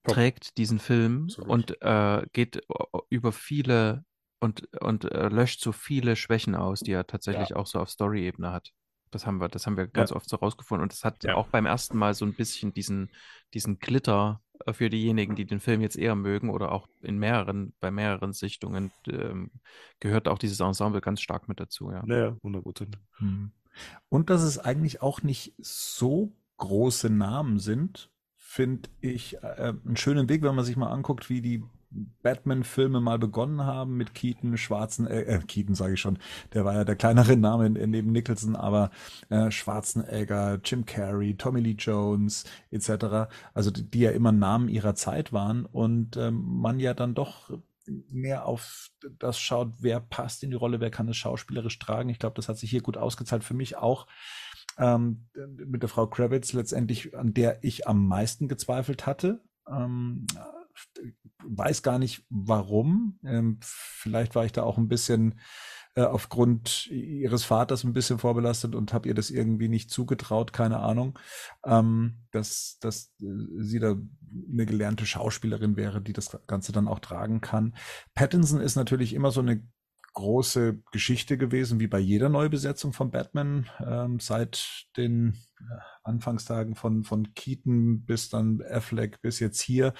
Top. 0.04 0.14
trägt 0.14 0.56
diesen 0.58 0.78
Film 0.80 1.24
Absolut. 1.28 1.50
und 1.50 1.82
äh, 1.82 2.26
geht 2.32 2.60
über 3.10 3.30
viele 3.32 4.04
und, 4.40 4.68
und 4.80 5.04
äh, 5.04 5.28
löscht 5.28 5.60
so 5.60 5.72
viele 5.72 6.16
Schwächen 6.16 6.54
aus, 6.54 6.80
die 6.80 6.92
er 6.92 7.06
tatsächlich 7.06 7.54
auch 7.54 7.66
so 7.66 7.78
auf 7.78 7.90
Story-Ebene 7.90 8.52
hat. 8.52 8.72
Das 9.10 9.26
haben 9.26 9.40
wir, 9.40 9.48
das 9.48 9.66
haben 9.66 9.76
wir 9.76 9.86
ganz 9.86 10.12
oft 10.12 10.28
so 10.28 10.36
rausgefunden. 10.36 10.82
Und 10.82 10.92
das 10.92 11.04
hat 11.04 11.24
Ja. 11.24 11.34
auch 11.34 11.48
beim 11.48 11.66
ersten 11.66 11.98
Mal 11.98 12.14
so 12.14 12.24
ein 12.24 12.34
bisschen 12.34 12.72
diesen, 12.72 13.10
diesen 13.54 13.78
Glitter 13.78 14.40
äh, 14.66 14.72
für 14.72 14.88
diejenigen, 14.88 15.34
die 15.36 15.44
den 15.44 15.60
Film 15.60 15.80
jetzt 15.80 15.96
eher 15.96 16.14
mögen 16.14 16.48
oder 16.48 16.72
auch 16.72 16.88
in 17.02 17.18
mehreren, 17.18 17.74
bei 17.80 17.90
mehreren 17.90 18.32
Sichtungen 18.32 18.92
ähm, 19.08 19.50
gehört 19.98 20.28
auch 20.28 20.38
dieses 20.38 20.60
Ensemble 20.60 21.00
ganz 21.00 21.20
stark 21.20 21.48
mit 21.48 21.60
dazu, 21.60 21.90
ja. 21.90 22.02
Naja, 22.06 22.36
100 22.36 22.62
Prozent. 22.62 22.98
Hm. 23.18 23.52
Und 24.08 24.30
dass 24.30 24.42
es 24.42 24.58
eigentlich 24.58 25.02
auch 25.02 25.22
nicht 25.22 25.54
so 25.58 26.32
große 26.56 27.10
Namen 27.10 27.58
sind, 27.58 28.10
finde 28.36 28.88
ich 29.00 29.36
äh, 29.42 29.74
einen 29.84 29.96
schönen 29.96 30.28
Weg, 30.28 30.42
wenn 30.42 30.54
man 30.54 30.64
sich 30.64 30.76
mal 30.76 30.90
anguckt, 30.90 31.28
wie 31.30 31.40
die 31.40 31.62
Batman-Filme 31.90 33.00
mal 33.00 33.18
begonnen 33.18 33.64
haben 33.64 33.96
mit 33.96 34.14
Keaton, 34.14 34.56
Schwarzen, 34.56 35.06
äh, 35.06 35.22
äh, 35.22 35.38
Keaton 35.40 35.74
sage 35.74 35.94
ich 35.94 36.00
schon, 36.00 36.18
der 36.54 36.64
war 36.64 36.74
ja 36.74 36.84
der 36.84 36.96
kleinere 36.96 37.36
Name 37.36 37.70
neben 37.70 38.12
Nicholson, 38.12 38.56
aber 38.56 38.90
äh, 39.28 39.50
Schwarzenegger, 39.50 40.60
Jim 40.64 40.86
Carrey, 40.86 41.36
Tommy 41.36 41.60
Lee 41.60 41.76
Jones 41.78 42.44
etc., 42.70 43.30
also 43.54 43.70
die, 43.70 43.90
die 43.90 44.00
ja 44.00 44.10
immer 44.10 44.32
Namen 44.32 44.68
ihrer 44.68 44.94
Zeit 44.94 45.32
waren 45.32 45.66
und 45.66 46.16
ähm, 46.16 46.42
man 46.60 46.78
ja 46.78 46.94
dann 46.94 47.14
doch 47.14 47.50
mehr 48.08 48.46
auf 48.46 48.90
das 49.18 49.40
schaut, 49.40 49.72
wer 49.80 50.00
passt 50.00 50.42
in 50.42 50.50
die 50.50 50.56
Rolle, 50.56 50.80
wer 50.80 50.90
kann 50.90 51.08
es 51.08 51.16
schauspielerisch 51.16 51.78
tragen. 51.78 52.08
Ich 52.08 52.18
glaube, 52.18 52.36
das 52.36 52.48
hat 52.48 52.58
sich 52.58 52.70
hier 52.70 52.82
gut 52.82 52.96
ausgezahlt. 52.96 53.42
Für 53.42 53.54
mich 53.54 53.76
auch 53.76 54.06
ähm, 54.78 55.26
mit 55.34 55.82
der 55.82 55.88
Frau 55.88 56.06
Kravitz 56.06 56.52
letztendlich, 56.52 57.16
an 57.16 57.34
der 57.34 57.64
ich 57.64 57.88
am 57.88 58.06
meisten 58.06 58.48
gezweifelt 58.48 59.06
hatte. 59.06 59.42
Ähm, 59.68 60.26
weiß 61.44 61.82
gar 61.82 61.98
nicht 61.98 62.24
warum. 62.28 63.18
Ähm, 63.24 63.58
vielleicht 63.62 64.34
war 64.34 64.44
ich 64.44 64.52
da 64.52 64.62
auch 64.62 64.78
ein 64.78 64.88
bisschen 64.88 65.40
äh, 65.96 66.02
aufgrund 66.02 66.86
ihres 66.86 67.44
Vaters 67.44 67.82
ein 67.82 67.92
bisschen 67.92 68.18
vorbelastet 68.18 68.74
und 68.74 68.92
habe 68.92 69.08
ihr 69.08 69.14
das 69.14 69.30
irgendwie 69.30 69.68
nicht 69.68 69.90
zugetraut, 69.90 70.52
keine 70.52 70.78
Ahnung, 70.78 71.18
ähm, 71.64 72.26
dass, 72.30 72.78
dass 72.80 73.12
äh, 73.20 73.26
sie 73.58 73.80
da 73.80 73.96
eine 74.52 74.66
gelernte 74.66 75.04
Schauspielerin 75.04 75.76
wäre, 75.76 76.00
die 76.00 76.12
das 76.12 76.38
Ganze 76.46 76.70
dann 76.70 76.86
auch 76.86 77.00
tragen 77.00 77.40
kann. 77.40 77.74
Pattinson 78.14 78.60
ist 78.60 78.76
natürlich 78.76 79.14
immer 79.14 79.32
so 79.32 79.40
eine 79.40 79.66
große 80.20 80.82
Geschichte 80.92 81.38
gewesen, 81.38 81.80
wie 81.80 81.86
bei 81.86 81.98
jeder 81.98 82.28
Neubesetzung 82.28 82.92
von 82.92 83.10
Batman, 83.10 83.66
ähm, 83.84 84.20
seit 84.20 84.86
den 84.96 85.38
äh, 85.58 85.64
Anfangstagen 86.04 86.74
von, 86.74 87.04
von 87.04 87.32
Keaton 87.34 88.04
bis 88.04 88.28
dann 88.28 88.62
Affleck 88.62 89.20
bis 89.22 89.40
jetzt 89.40 89.60
hier. 89.60 89.94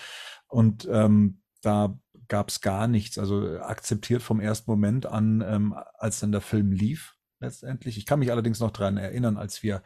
Und 0.47 0.87
ähm, 0.91 1.41
da 1.63 1.99
gab 2.29 2.51
es 2.51 2.61
gar 2.61 2.87
nichts, 2.87 3.19
also 3.19 3.59
akzeptiert 3.59 4.23
vom 4.23 4.41
ersten 4.41 4.71
Moment 4.71 5.07
an, 5.07 5.43
ähm, 5.47 5.75
als 5.95 6.21
dann 6.21 6.33
der 6.33 6.41
Film 6.41 6.73
lief 6.73 7.17
letztendlich. 7.41 7.97
Ich 7.97 8.07
kann 8.07 8.19
mich 8.19 8.31
allerdings 8.31 8.61
noch 8.61 8.71
daran 8.71 8.99
erinnern, 8.99 9.39
als 9.39 9.63
wir 9.63 9.83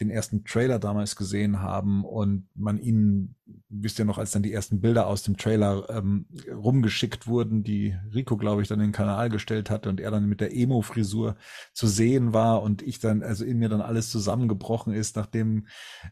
den 0.00 0.10
ersten 0.10 0.44
Trailer 0.44 0.78
damals 0.78 1.16
gesehen 1.16 1.60
haben 1.60 2.04
und 2.04 2.48
man 2.54 2.78
ihn, 2.78 3.36
wisst 3.68 3.98
ihr 3.98 4.04
noch, 4.04 4.18
als 4.18 4.32
dann 4.32 4.42
die 4.42 4.52
ersten 4.52 4.80
Bilder 4.80 5.06
aus 5.06 5.22
dem 5.22 5.36
Trailer 5.36 5.88
ähm, 5.90 6.26
rumgeschickt 6.52 7.26
wurden, 7.26 7.62
die 7.62 7.96
Rico, 8.12 8.36
glaube 8.36 8.62
ich, 8.62 8.68
dann 8.68 8.80
in 8.80 8.88
den 8.88 8.92
Kanal 8.92 9.28
gestellt 9.28 9.70
hatte 9.70 9.88
und 9.88 10.00
er 10.00 10.10
dann 10.10 10.26
mit 10.26 10.40
der 10.40 10.54
Emo-Frisur 10.54 11.36
zu 11.72 11.86
sehen 11.86 12.32
war 12.32 12.62
und 12.62 12.82
ich 12.82 12.98
dann, 12.98 13.22
also 13.22 13.44
in 13.44 13.58
mir 13.58 13.68
dann 13.68 13.80
alles 13.80 14.10
zusammengebrochen 14.10 14.92
ist, 14.92 15.16
nachdem 15.16 15.66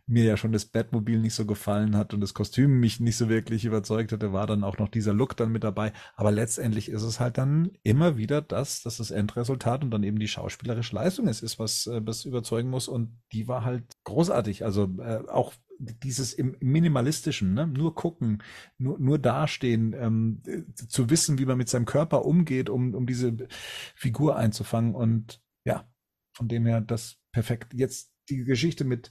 mir 0.07 0.25
ja 0.25 0.37
schon 0.37 0.53
das 0.53 0.66
Batmobil 0.66 1.18
nicht 1.18 1.35
so 1.35 1.45
gefallen 1.45 1.97
hat 1.97 2.14
und 2.14 2.21
das 2.21 2.35
Kostüm 2.35 2.79
mich 2.79 3.01
nicht 3.01 3.16
so 3.16 3.29
wirklich 3.29 3.64
überzeugt 3.64 4.12
hatte, 4.12 4.33
war 4.33 4.47
dann 4.47 4.62
auch 4.62 4.79
noch 4.79 4.88
dieser 4.88 5.12
Look 5.12 5.37
dann 5.37 5.53
mit 5.53 5.64
dabei. 5.64 5.92
Aber 6.14 6.31
letztendlich 6.31 6.88
ist 6.88 7.03
es 7.03 7.18
halt 7.18 7.38
dann 7.38 7.73
immer 7.83 8.16
wieder 8.16 8.42
das, 8.42 8.83
dass 8.83 8.99
das 8.99 9.11
Endresultat 9.11 9.83
und 9.83 9.90
dann 9.90 10.05
eben 10.05 10.18
die 10.18 10.29
schauspielerische 10.29 10.95
Leistung 10.95 11.27
ist, 11.27 11.42
ist 11.42 11.59
was, 11.59 11.87
äh, 11.88 12.01
was 12.05 12.25
überzeugen 12.25 12.71
muss 12.71 12.88
und 12.88 13.18
die 13.33 13.49
war 13.49 13.64
halt 13.64 13.73
halt 13.73 13.85
großartig. 14.05 14.64
Also 14.64 14.88
äh, 14.99 15.23
auch 15.29 15.53
dieses 15.83 16.33
im 16.33 16.57
minimalistischen, 16.61 17.55
ne? 17.55 17.66
nur 17.66 17.95
gucken, 17.95 18.42
nur, 18.79 18.99
nur 18.99 19.18
dastehen, 19.18 19.95
ähm, 19.95 20.42
zu 20.88 21.11
wissen, 21.11 21.38
wie 21.38 21.47
man 21.47 21.59
mit 21.59 21.68
seinem 21.68 21.87
Körper 21.87 22.25
umgeht, 22.25 22.71
um, 22.71 22.95
um 22.95 23.07
diese 23.07 23.37
Figur 23.95 24.37
einzufangen. 24.37 24.95
Und 24.95 25.42
ja, 25.64 25.88
von 26.35 26.49
dem 26.49 26.66
her 26.66 26.81
das 26.81 27.18
perfekt. 27.33 27.75
Jetzt 27.75 28.12
die 28.29 28.45
Geschichte 28.45 28.85
mit 28.85 29.11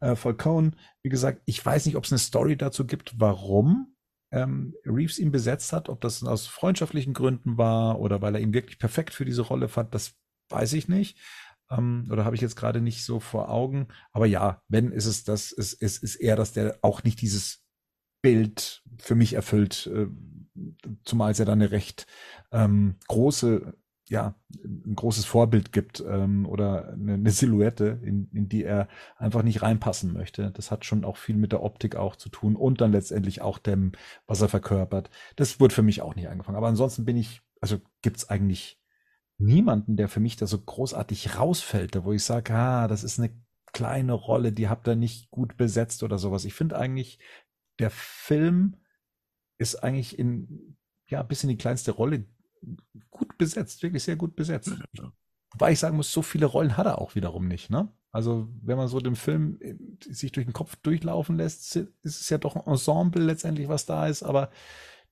äh, 0.00 0.14
Falcone, 0.14 0.72
wie 1.02 1.10
gesagt, 1.10 1.42
ich 1.46 1.64
weiß 1.64 1.86
nicht, 1.86 1.96
ob 1.96 2.04
es 2.04 2.12
eine 2.12 2.18
Story 2.18 2.56
dazu 2.56 2.86
gibt, 2.86 3.18
warum 3.18 3.94
ähm, 4.32 4.74
Reeves 4.84 5.18
ihn 5.18 5.30
besetzt 5.30 5.72
hat, 5.72 5.88
ob 5.88 6.00
das 6.00 6.22
aus 6.22 6.46
freundschaftlichen 6.46 7.14
Gründen 7.14 7.58
war 7.58 8.00
oder 8.00 8.22
weil 8.22 8.34
er 8.34 8.40
ihn 8.40 8.54
wirklich 8.54 8.78
perfekt 8.78 9.14
für 9.14 9.24
diese 9.24 9.42
Rolle 9.42 9.68
fand, 9.68 9.94
das 9.94 10.14
weiß 10.50 10.74
ich 10.74 10.88
nicht. 10.88 11.18
Ähm, 11.70 12.08
oder 12.10 12.24
habe 12.24 12.36
ich 12.36 12.42
jetzt 12.42 12.56
gerade 12.56 12.80
nicht 12.80 13.04
so 13.04 13.20
vor 13.20 13.50
Augen. 13.50 13.88
Aber 14.12 14.26
ja, 14.26 14.62
wenn 14.68 14.92
ist 14.92 15.06
es 15.06 15.24
das, 15.24 15.52
ist, 15.52 15.74
ist, 15.74 16.02
ist 16.02 16.16
eher, 16.16 16.36
dass 16.36 16.52
der 16.52 16.78
auch 16.82 17.02
nicht 17.04 17.20
dieses 17.20 17.64
Bild 18.22 18.82
für 18.98 19.14
mich 19.14 19.34
erfüllt, 19.34 19.86
äh, 19.86 20.06
zumal 21.04 21.32
es 21.32 21.38
ja 21.38 21.44
dann 21.44 21.60
eine 21.60 21.70
recht 21.70 22.06
ähm, 22.52 22.96
große, 23.08 23.74
ja, 24.08 24.34
ein 24.64 24.94
großes 24.94 25.24
Vorbild 25.24 25.72
gibt 25.72 26.02
ähm, 26.06 26.46
oder 26.46 26.92
eine, 26.92 27.14
eine 27.14 27.30
Silhouette, 27.30 28.00
in, 28.02 28.30
in 28.32 28.48
die 28.48 28.64
er 28.64 28.88
einfach 29.16 29.42
nicht 29.42 29.62
reinpassen 29.62 30.12
möchte. 30.12 30.50
Das 30.52 30.70
hat 30.70 30.84
schon 30.84 31.04
auch 31.04 31.16
viel 31.16 31.36
mit 31.36 31.52
der 31.52 31.62
Optik 31.62 31.96
auch 31.96 32.16
zu 32.16 32.28
tun 32.28 32.56
und 32.56 32.80
dann 32.80 32.92
letztendlich 32.92 33.40
auch 33.40 33.58
dem, 33.58 33.92
was 34.26 34.40
er 34.40 34.48
verkörpert. 34.48 35.10
Das 35.36 35.60
wurde 35.60 35.74
für 35.74 35.82
mich 35.82 36.02
auch 36.02 36.14
nicht 36.14 36.28
angefangen. 36.28 36.56
Aber 36.56 36.68
ansonsten 36.68 37.04
bin 37.04 37.16
ich, 37.16 37.42
also 37.60 37.78
gibt's 38.02 38.28
eigentlich 38.28 38.78
niemanden, 39.38 39.96
der 39.96 40.08
für 40.08 40.20
mich 40.20 40.36
da 40.36 40.46
so 40.46 40.58
großartig 40.58 41.38
rausfällt, 41.38 42.02
wo 42.04 42.12
ich 42.12 42.24
sage, 42.24 42.54
ah, 42.54 42.88
das 42.88 43.04
ist 43.04 43.18
eine 43.18 43.34
kleine 43.72 44.12
Rolle, 44.12 44.52
die 44.52 44.68
habt 44.68 44.86
ihr 44.86 44.96
nicht 44.96 45.30
gut 45.30 45.56
besetzt 45.56 46.02
oder 46.02 46.18
sowas. 46.18 46.44
Ich 46.44 46.54
finde 46.54 46.78
eigentlich, 46.78 47.18
der 47.78 47.90
Film 47.90 48.76
ist 49.58 49.76
eigentlich 49.76 50.18
in, 50.18 50.76
ja, 51.08 51.22
bis 51.22 51.42
in 51.42 51.48
die 51.48 51.56
kleinste 51.56 51.90
Rolle 51.92 52.26
gut 53.10 53.36
besetzt, 53.36 53.82
wirklich 53.82 54.04
sehr 54.04 54.16
gut 54.16 54.36
besetzt. 54.36 54.72
Wobei 55.52 55.72
ich 55.72 55.78
sagen 55.78 55.96
muss, 55.96 56.12
so 56.12 56.22
viele 56.22 56.46
Rollen 56.46 56.76
hat 56.76 56.86
er 56.86 57.00
auch 57.00 57.14
wiederum 57.14 57.46
nicht, 57.46 57.70
ne? 57.70 57.92
Also, 58.10 58.48
wenn 58.62 58.76
man 58.76 58.86
so 58.86 59.00
den 59.00 59.16
Film 59.16 59.58
äh, 59.60 59.74
sich 60.00 60.30
durch 60.30 60.46
den 60.46 60.52
Kopf 60.52 60.76
durchlaufen 60.76 61.36
lässt, 61.36 61.74
ist 61.74 61.90
es 62.02 62.28
ja 62.28 62.38
doch 62.38 62.54
ein 62.54 62.64
Ensemble 62.64 63.24
letztendlich, 63.24 63.68
was 63.68 63.86
da 63.86 64.06
ist, 64.06 64.22
aber 64.22 64.52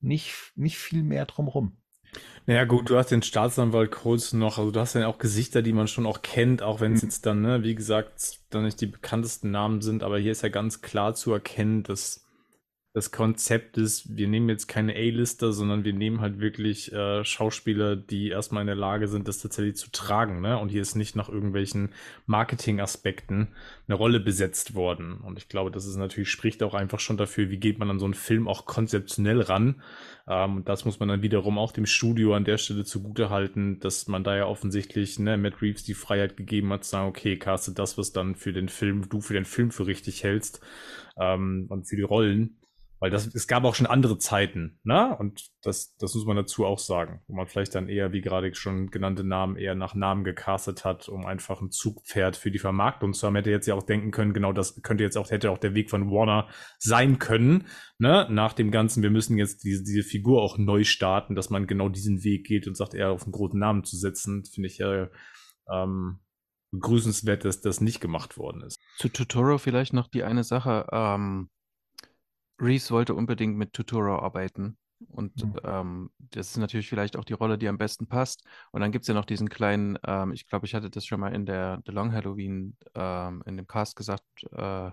nicht, 0.00 0.52
nicht 0.54 0.78
viel 0.78 1.02
mehr 1.02 1.26
drumherum. 1.26 1.81
Naja, 2.46 2.64
gut, 2.64 2.90
du 2.90 2.96
hast 2.96 3.10
den 3.10 3.22
Staatsanwalt 3.22 3.92
Coles 3.92 4.32
noch, 4.32 4.58
also 4.58 4.70
du 4.72 4.80
hast 4.80 4.94
ja 4.94 5.06
auch 5.06 5.18
Gesichter, 5.18 5.62
die 5.62 5.72
man 5.72 5.86
schon 5.86 6.06
auch 6.06 6.22
kennt, 6.22 6.60
auch 6.62 6.80
wenn 6.80 6.92
es 6.92 7.02
mhm. 7.02 7.08
jetzt 7.08 7.26
dann, 7.26 7.40
ne, 7.40 7.62
wie 7.62 7.74
gesagt, 7.74 8.40
dann 8.50 8.64
nicht 8.64 8.80
die 8.80 8.86
bekanntesten 8.86 9.50
Namen 9.50 9.80
sind, 9.80 10.02
aber 10.02 10.18
hier 10.18 10.32
ist 10.32 10.42
ja 10.42 10.48
ganz 10.48 10.82
klar 10.82 11.14
zu 11.14 11.32
erkennen, 11.32 11.84
dass 11.84 12.21
das 12.94 13.10
Konzept 13.10 13.78
ist, 13.78 14.18
wir 14.18 14.28
nehmen 14.28 14.50
jetzt 14.50 14.66
keine 14.66 14.94
A-Lister, 14.94 15.54
sondern 15.54 15.82
wir 15.82 15.94
nehmen 15.94 16.20
halt 16.20 16.40
wirklich 16.40 16.92
äh, 16.92 17.24
Schauspieler, 17.24 17.96
die 17.96 18.28
erstmal 18.28 18.60
in 18.60 18.66
der 18.66 18.76
Lage 18.76 19.08
sind, 19.08 19.28
das 19.28 19.38
tatsächlich 19.38 19.76
zu 19.76 19.90
tragen. 19.90 20.42
Ne? 20.42 20.58
Und 20.58 20.68
hier 20.68 20.82
ist 20.82 20.94
nicht 20.94 21.16
nach 21.16 21.30
irgendwelchen 21.30 21.94
Marketing-Aspekten 22.26 23.48
eine 23.88 23.96
Rolle 23.96 24.20
besetzt 24.20 24.74
worden. 24.74 25.22
Und 25.22 25.38
ich 25.38 25.48
glaube, 25.48 25.70
das 25.70 25.86
ist 25.86 25.96
natürlich, 25.96 26.28
spricht 26.28 26.62
auch 26.62 26.74
einfach 26.74 27.00
schon 27.00 27.16
dafür, 27.16 27.48
wie 27.48 27.56
geht 27.56 27.78
man 27.78 27.88
an 27.88 27.98
so 27.98 28.04
einen 28.04 28.12
Film 28.12 28.46
auch 28.46 28.66
konzeptionell 28.66 29.40
ran. 29.40 29.80
Ähm, 30.28 30.56
und 30.56 30.68
das 30.68 30.84
muss 30.84 31.00
man 31.00 31.08
dann 31.08 31.22
wiederum 31.22 31.56
auch 31.56 31.72
dem 31.72 31.86
Studio 31.86 32.34
an 32.34 32.44
der 32.44 32.58
Stelle 32.58 32.84
zugute 32.84 33.30
halten, 33.30 33.80
dass 33.80 34.06
man 34.06 34.22
da 34.22 34.36
ja 34.36 34.44
offensichtlich 34.44 35.18
ne, 35.18 35.38
Matt 35.38 35.62
Reeves 35.62 35.82
die 35.82 35.94
Freiheit 35.94 36.36
gegeben 36.36 36.70
hat, 36.74 36.84
zu 36.84 36.90
sagen, 36.90 37.08
okay, 37.08 37.38
caste 37.38 37.72
das, 37.72 37.96
was 37.96 38.12
dann 38.12 38.34
für 38.34 38.52
den 38.52 38.68
Film, 38.68 39.08
du 39.08 39.22
für 39.22 39.32
den 39.32 39.46
Film 39.46 39.70
für 39.70 39.86
richtig 39.86 40.24
hältst 40.24 40.60
ähm, 41.18 41.68
und 41.70 41.88
für 41.88 41.96
die 41.96 42.02
Rollen. 42.02 42.58
Weil 43.02 43.10
das, 43.10 43.26
es 43.34 43.48
gab 43.48 43.64
auch 43.64 43.74
schon 43.74 43.88
andere 43.88 44.16
Zeiten, 44.16 44.78
ne? 44.84 45.16
Und 45.18 45.50
das, 45.62 45.96
das 45.96 46.14
muss 46.14 46.24
man 46.24 46.36
dazu 46.36 46.64
auch 46.64 46.78
sagen, 46.78 47.20
wo 47.26 47.34
man 47.34 47.48
vielleicht 47.48 47.74
dann 47.74 47.88
eher, 47.88 48.12
wie 48.12 48.20
gerade 48.20 48.54
schon 48.54 48.92
genannte 48.92 49.24
Namen, 49.24 49.56
eher 49.56 49.74
nach 49.74 49.96
Namen 49.96 50.22
gecastet 50.22 50.84
hat, 50.84 51.08
um 51.08 51.26
einfach 51.26 51.60
ein 51.60 51.72
Zugpferd 51.72 52.36
für 52.36 52.52
die 52.52 52.60
Vermarktung 52.60 53.12
zu 53.12 53.26
haben. 53.26 53.34
Hätte 53.34 53.50
jetzt 53.50 53.66
ja 53.66 53.74
auch 53.74 53.82
denken 53.82 54.12
können, 54.12 54.34
genau 54.34 54.52
das 54.52 54.80
könnte 54.82 55.02
jetzt 55.02 55.18
auch, 55.18 55.32
hätte 55.32 55.50
auch 55.50 55.58
der 55.58 55.74
Weg 55.74 55.90
von 55.90 56.12
Warner 56.12 56.46
sein 56.78 57.18
können, 57.18 57.66
ne? 57.98 58.28
Nach 58.30 58.52
dem 58.52 58.70
Ganzen, 58.70 59.02
wir 59.02 59.10
müssen 59.10 59.36
jetzt 59.36 59.64
diese, 59.64 59.82
diese 59.82 60.04
Figur 60.04 60.40
auch 60.40 60.56
neu 60.56 60.84
starten, 60.84 61.34
dass 61.34 61.50
man 61.50 61.66
genau 61.66 61.88
diesen 61.88 62.22
Weg 62.22 62.46
geht 62.46 62.68
und 62.68 62.76
sagt, 62.76 62.94
eher 62.94 63.10
auf 63.10 63.24
einen 63.24 63.32
großen 63.32 63.58
Namen 63.58 63.82
zu 63.82 63.96
setzen, 63.96 64.44
finde 64.44 64.68
ich 64.68 64.78
ja, 64.78 65.08
ähm, 65.68 66.20
begrüßenswert, 66.70 67.44
dass 67.44 67.60
das 67.60 67.80
nicht 67.80 68.00
gemacht 68.00 68.38
worden 68.38 68.62
ist. 68.62 68.78
Zu 68.98 69.08
Totoro 69.08 69.58
vielleicht 69.58 69.92
noch 69.92 70.06
die 70.06 70.22
eine 70.22 70.44
Sache, 70.44 70.86
ähm, 70.92 71.50
Reese 72.62 72.90
wollte 72.90 73.14
unbedingt 73.14 73.56
mit 73.56 73.72
Tutoro 73.72 74.18
arbeiten. 74.18 74.78
Und 75.08 75.44
mhm. 75.44 75.56
ähm, 75.64 76.10
das 76.18 76.50
ist 76.50 76.58
natürlich 76.58 76.88
vielleicht 76.88 77.16
auch 77.16 77.24
die 77.24 77.32
Rolle, 77.32 77.58
die 77.58 77.68
am 77.68 77.78
besten 77.78 78.06
passt. 78.06 78.44
Und 78.70 78.80
dann 78.80 78.92
gibt 78.92 79.02
es 79.02 79.08
ja 79.08 79.14
noch 79.14 79.24
diesen 79.24 79.48
kleinen, 79.48 79.98
ähm, 80.06 80.32
ich 80.32 80.46
glaube, 80.46 80.66
ich 80.66 80.74
hatte 80.74 80.90
das 80.90 81.04
schon 81.04 81.20
mal 81.20 81.34
in 81.34 81.44
der 81.44 81.82
The 81.84 81.92
Long 81.92 82.12
Halloween 82.12 82.76
ähm, 82.94 83.42
in 83.46 83.56
dem 83.56 83.66
Cast 83.66 83.96
gesagt, 83.96 84.24
äh, 84.52 84.90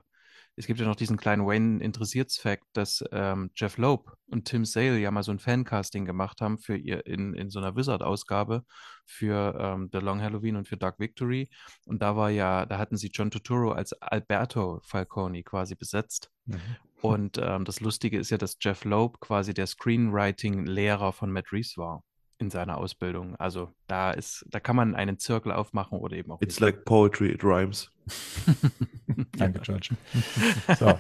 es 0.60 0.68
gibt 0.68 0.82
ja 0.82 0.86
noch 0.86 0.98
diesen 0.98 1.16
kleinen 1.16 1.48
Wayne 1.48 1.82
interessierts 1.82 2.38
Fact, 2.38 2.66
dass 2.74 3.02
ähm, 3.14 3.50
Jeff 3.56 3.78
Loeb 3.78 4.12
und 4.28 4.44
Tim 4.44 4.66
Sale 4.66 5.00
ja 5.00 5.10
mal 5.10 5.24
so 5.24 5.32
ein 5.32 5.40
Fancasting 5.40 6.04
gemacht 6.04 6.42
haben 6.42 6.58
für 6.58 6.76
ihr 6.76 7.06
in, 7.06 7.34
in 7.34 7.50
so 7.50 7.60
einer 7.60 7.78
Wizard-Ausgabe 7.78 8.66
für 9.06 9.58
ähm, 9.58 9.90
The 9.94 10.00
Long 10.00 10.22
Halloween 10.22 10.58
und 10.58 10.68
für 10.68 10.76
Dark 10.76 11.00
Victory. 11.00 11.50
Und 11.86 12.02
da 12.02 12.18
war 12.18 12.30
ja, 12.30 12.66
da 12.66 12.78
hatten 12.78 12.98
sie 12.98 13.08
John 13.08 13.32
Turturro 13.32 13.72
als 13.72 13.94
Alberto 14.02 14.82
Falcone 14.84 15.44
quasi 15.44 15.76
besetzt. 15.76 16.30
Mhm. 16.46 16.60
Und 17.02 17.38
ähm, 17.42 17.64
das 17.64 17.80
Lustige 17.80 18.20
ist 18.20 18.30
ja, 18.30 18.38
dass 18.38 18.58
Jeff 18.60 18.84
Loeb 18.84 19.22
quasi 19.22 19.54
der 19.54 19.66
Screenwriting-Lehrer 19.66 21.14
von 21.14 21.32
Matt 21.32 21.54
Reeves 21.54 21.78
war 21.78 22.04
in 22.40 22.50
seiner 22.50 22.78
Ausbildung. 22.78 23.36
Also 23.36 23.70
da 23.88 24.12
ist, 24.12 24.46
da 24.50 24.60
kann 24.60 24.76
man 24.76 24.96
einen 24.96 25.20
Zirkel 25.20 25.52
aufmachen 25.52 26.00
oder 26.00 26.16
eben 26.16 26.32
auch. 26.32 26.42
It's 26.42 26.60
like 26.60 26.86
poetry, 26.86 27.30
it 27.30 27.44
rhymes. 27.44 27.92
Danke, 29.38 29.60
George. 29.60 29.90
So. 30.78 30.98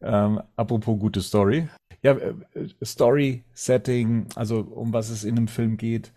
ähm, 0.00 0.40
apropos 0.56 0.98
gute 0.98 1.20
Story. 1.20 1.68
Ja, 2.02 2.12
äh, 2.12 2.34
Story, 2.82 3.44
Setting, 3.52 4.26
also 4.34 4.60
um 4.60 4.92
was 4.92 5.10
es 5.10 5.24
in 5.24 5.36
einem 5.36 5.48
Film 5.48 5.76
geht. 5.76 6.12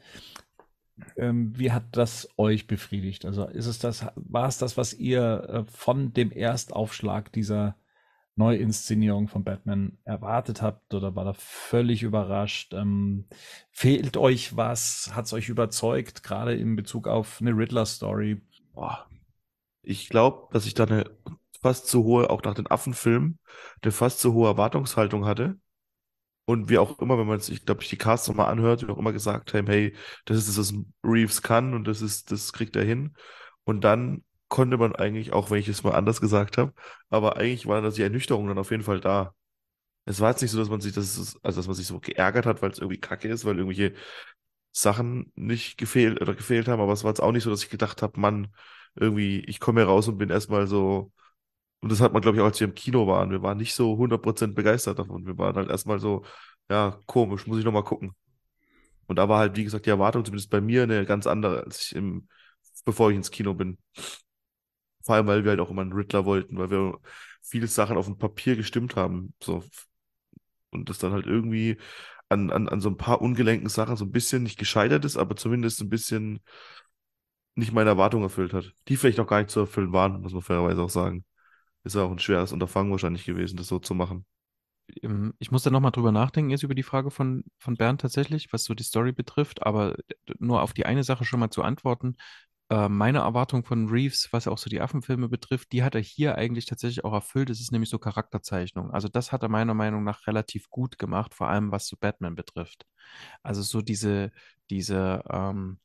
Ähm, 1.15 1.53
wie 1.57 1.71
hat 1.71 1.83
das 1.91 2.27
euch 2.37 2.67
befriedigt? 2.67 3.25
Also 3.25 3.45
ist 3.45 3.67
es 3.67 3.79
das, 3.79 4.05
war 4.15 4.47
es 4.47 4.57
das, 4.57 4.77
was 4.77 4.93
ihr 4.93 5.47
äh, 5.49 5.71
von 5.71 6.13
dem 6.13 6.31
Erstaufschlag 6.31 7.31
dieser 7.31 7.75
Neuinszenierung 8.37 9.27
von 9.27 9.43
Batman 9.43 9.97
erwartet 10.03 10.61
habt 10.61 10.93
oder 10.93 11.15
war 11.15 11.25
da 11.25 11.33
völlig 11.33 12.03
überrascht? 12.03 12.73
Ähm, 12.73 13.27
fehlt 13.71 14.17
euch 14.17 14.55
was? 14.55 15.11
Hat 15.13 15.25
es 15.25 15.33
euch 15.33 15.49
überzeugt, 15.49 16.23
gerade 16.23 16.55
in 16.55 16.75
Bezug 16.75 17.07
auf 17.07 17.41
eine 17.41 17.51
Riddler-Story? 17.51 18.41
Ich 19.81 20.09
glaube, 20.09 20.47
dass 20.51 20.65
ich 20.65 20.73
da 20.73 20.85
eine 20.85 21.09
fast 21.61 21.87
zu 21.87 22.03
hohe, 22.03 22.29
auch 22.29 22.43
nach 22.43 22.53
den 22.53 22.69
Affenfilmen, 22.69 23.39
eine 23.81 23.91
fast 23.91 24.19
zu 24.19 24.33
hohe 24.33 24.47
Erwartungshaltung 24.47 25.25
hatte. 25.25 25.59
Und 26.45 26.69
wie 26.69 26.77
auch 26.77 26.99
immer, 26.99 27.17
wenn 27.17 27.27
man 27.27 27.39
sich, 27.41 27.65
glaube 27.65 27.81
ich, 27.81 27.89
die 27.89 27.97
Casts 27.97 28.27
nochmal 28.27 28.49
anhört, 28.49 28.87
wie 28.87 28.91
auch 28.91 28.97
immer 28.97 29.11
gesagt 29.11 29.53
haben, 29.53 29.67
hey, 29.67 29.93
das 30.25 30.37
ist 30.37 30.47
das, 30.47 30.57
was 30.57 30.73
Reeves 31.03 31.41
kann 31.41 31.73
und 31.73 31.85
das 31.85 32.01
ist, 32.01 32.31
das 32.31 32.53
kriegt 32.53 32.75
er 32.77 32.85
hin. 32.85 33.15
Und 33.65 33.83
dann 33.83 34.23
konnte 34.49 34.77
man 34.77 34.95
eigentlich, 34.95 35.33
auch 35.33 35.51
wenn 35.51 35.59
ich 35.59 35.67
es 35.67 35.83
mal 35.83 35.93
anders 35.95 36.21
gesagt 36.21 36.57
habe, 36.57 36.73
aber 37.09 37.37
eigentlich 37.37 37.65
war 37.67 37.81
dann 37.81 37.93
die 37.93 38.01
Ernüchterung 38.03 38.47
dann 38.47 38.57
auf 38.57 38.71
jeden 38.71 38.83
Fall 38.83 38.99
da. 39.01 39.33
Es 40.05 40.21
war 40.21 40.31
jetzt 40.31 40.41
nicht 40.41 40.51
so, 40.51 40.59
dass 40.59 40.69
man 40.69 40.81
sich, 40.81 40.93
das 40.93 41.17
ist, 41.17 41.39
also 41.43 41.59
dass 41.59 41.67
man 41.67 41.75
sich 41.75 41.87
so 41.87 41.99
geärgert 41.99 42.45
hat, 42.45 42.61
weil 42.61 42.71
es 42.71 42.79
irgendwie 42.79 42.99
kacke 42.99 43.27
ist, 43.29 43.45
weil 43.45 43.57
irgendwelche 43.59 43.93
Sachen 44.71 45.31
nicht 45.35 45.77
gefehlt 45.77 46.21
oder 46.21 46.35
gefehlt 46.35 46.67
haben, 46.67 46.81
aber 46.81 46.93
es 46.93 47.03
war 47.03 47.11
jetzt 47.11 47.21
auch 47.21 47.31
nicht 47.31 47.43
so, 47.43 47.49
dass 47.49 47.63
ich 47.63 47.69
gedacht 47.69 48.01
habe, 48.01 48.19
Mann, 48.19 48.49
irgendwie, 48.95 49.39
ich 49.41 49.59
komme 49.59 49.81
hier 49.81 49.87
raus 49.89 50.07
und 50.07 50.17
bin 50.17 50.29
erstmal 50.29 50.67
so, 50.67 51.11
und 51.81 51.91
das 51.91 52.01
hat 52.01 52.13
man, 52.13 52.21
glaube 52.21 52.37
ich, 52.37 52.41
auch 52.41 52.47
als 52.47 52.59
wir 52.59 52.67
im 52.67 52.75
Kino 52.75 53.07
waren, 53.07 53.31
wir 53.31 53.41
waren 53.43 53.57
nicht 53.57 53.73
so 53.75 53.97
100% 53.97 54.55
begeistert 54.55 54.99
davon. 54.99 55.25
Wir 55.27 55.37
waren 55.37 55.55
halt 55.55 55.69
erstmal 55.69 55.99
so, 55.99 56.25
ja, 56.69 56.99
komisch, 57.07 57.47
muss 57.47 57.59
ich 57.59 57.65
nochmal 57.65 57.83
gucken. 57.83 58.15
Und 59.07 59.17
da 59.17 59.29
war 59.29 59.39
halt, 59.39 59.55
wie 59.57 59.63
gesagt, 59.63 59.85
die 59.85 59.89
Erwartung 59.89 60.25
zumindest 60.25 60.49
bei 60.49 60.61
mir 60.61 60.83
eine 60.83 61.05
ganz 61.05 61.27
andere, 61.27 61.63
als 61.63 61.81
ich 61.81 61.95
im, 61.95 62.27
bevor 62.85 63.09
ich 63.11 63.17
ins 63.17 63.31
Kino 63.31 63.53
bin. 63.53 63.77
Vor 65.07 65.15
allem, 65.15 65.27
weil 65.27 65.43
wir 65.43 65.51
halt 65.51 65.61
auch 65.61 65.71
immer 65.71 65.81
einen 65.83 65.93
Riddler 65.93 66.25
wollten, 66.25 66.57
weil 66.59 66.69
wir 66.71 66.99
viele 67.41 67.67
Sachen 67.67 67.97
auf 67.97 68.05
dem 68.07 68.17
Papier 68.19 68.55
gestimmt 68.55 68.95
haben. 68.95 69.33
So. 69.41 69.63
Und 70.71 70.89
das 70.89 70.99
dann 70.99 71.13
halt 71.13 71.25
irgendwie 71.25 71.77
an, 72.29 72.51
an, 72.51 72.67
an 72.69 72.81
so 72.81 72.89
ein 72.89 72.97
paar 72.97 73.21
ungelenken 73.21 73.69
Sachen 73.69 73.95
so 73.95 74.05
ein 74.05 74.11
bisschen 74.11 74.43
nicht 74.43 74.59
gescheitert 74.59 75.05
ist, 75.05 75.17
aber 75.17 75.35
zumindest 75.35 75.81
ein 75.81 75.89
bisschen 75.89 76.41
nicht 77.55 77.73
meine 77.73 77.89
Erwartung 77.89 78.23
erfüllt 78.23 78.53
hat. 78.53 78.73
Die 78.87 78.97
vielleicht 78.97 79.19
auch 79.19 79.27
gar 79.27 79.39
nicht 79.39 79.49
zu 79.49 79.61
erfüllen 79.61 79.93
waren, 79.93 80.21
muss 80.21 80.33
man 80.33 80.41
fairerweise 80.41 80.81
auch 80.81 80.89
sagen. 80.89 81.25
Ist 81.83 81.95
ja 81.95 82.03
auch 82.03 82.11
ein 82.11 82.19
schweres 82.19 82.51
Unterfangen 82.51 82.91
wahrscheinlich 82.91 83.25
gewesen, 83.25 83.57
das 83.57 83.67
so 83.67 83.79
zu 83.79 83.95
machen. 83.95 84.25
Ähm, 85.01 85.33
Ich 85.39 85.51
muss 85.51 85.63
da 85.63 85.69
nochmal 85.69 85.91
drüber 85.91 86.11
nachdenken, 86.11 86.51
jetzt 86.51 86.63
über 86.63 86.75
die 86.75 86.83
Frage 86.83 87.11
von, 87.11 87.43
von 87.57 87.75
Bernd 87.77 88.01
tatsächlich, 88.01 88.51
was 88.53 88.63
so 88.63 88.73
die 88.73 88.83
Story 88.83 89.11
betrifft, 89.11 89.63
aber 89.63 89.95
nur 90.39 90.61
auf 90.61 90.73
die 90.73 90.85
eine 90.85 91.03
Sache 91.03 91.25
schon 91.25 91.39
mal 91.39 91.49
zu 91.49 91.63
antworten. 91.63 92.17
Äh, 92.69 92.89
meine 92.89 93.19
Erwartung 93.19 93.63
von 93.63 93.87
Reeves, 93.89 94.29
was 94.33 94.47
auch 94.47 94.57
so 94.57 94.69
die 94.69 94.81
Affenfilme 94.81 95.29
betrifft, 95.29 95.71
die 95.71 95.83
hat 95.83 95.95
er 95.95 96.01
hier 96.01 96.35
eigentlich 96.37 96.65
tatsächlich 96.65 97.05
auch 97.05 97.13
erfüllt. 97.13 97.49
Es 97.49 97.61
ist 97.61 97.71
nämlich 97.71 97.89
so 97.89 97.97
Charakterzeichnung. 97.99 98.91
Also 98.91 99.07
das 99.07 99.31
hat 99.31 99.43
er 99.43 99.49
meiner 99.49 99.73
Meinung 99.73 100.03
nach 100.03 100.27
relativ 100.27 100.69
gut 100.69 100.97
gemacht, 100.99 101.33
vor 101.33 101.47
allem 101.49 101.71
was 101.71 101.87
so 101.87 101.95
Batman 101.97 102.35
betrifft. 102.35 102.85
Also 103.43 103.61
so 103.61 103.81
diese, 103.81 104.31
diese, 104.69 105.23
ähm, 105.29 105.79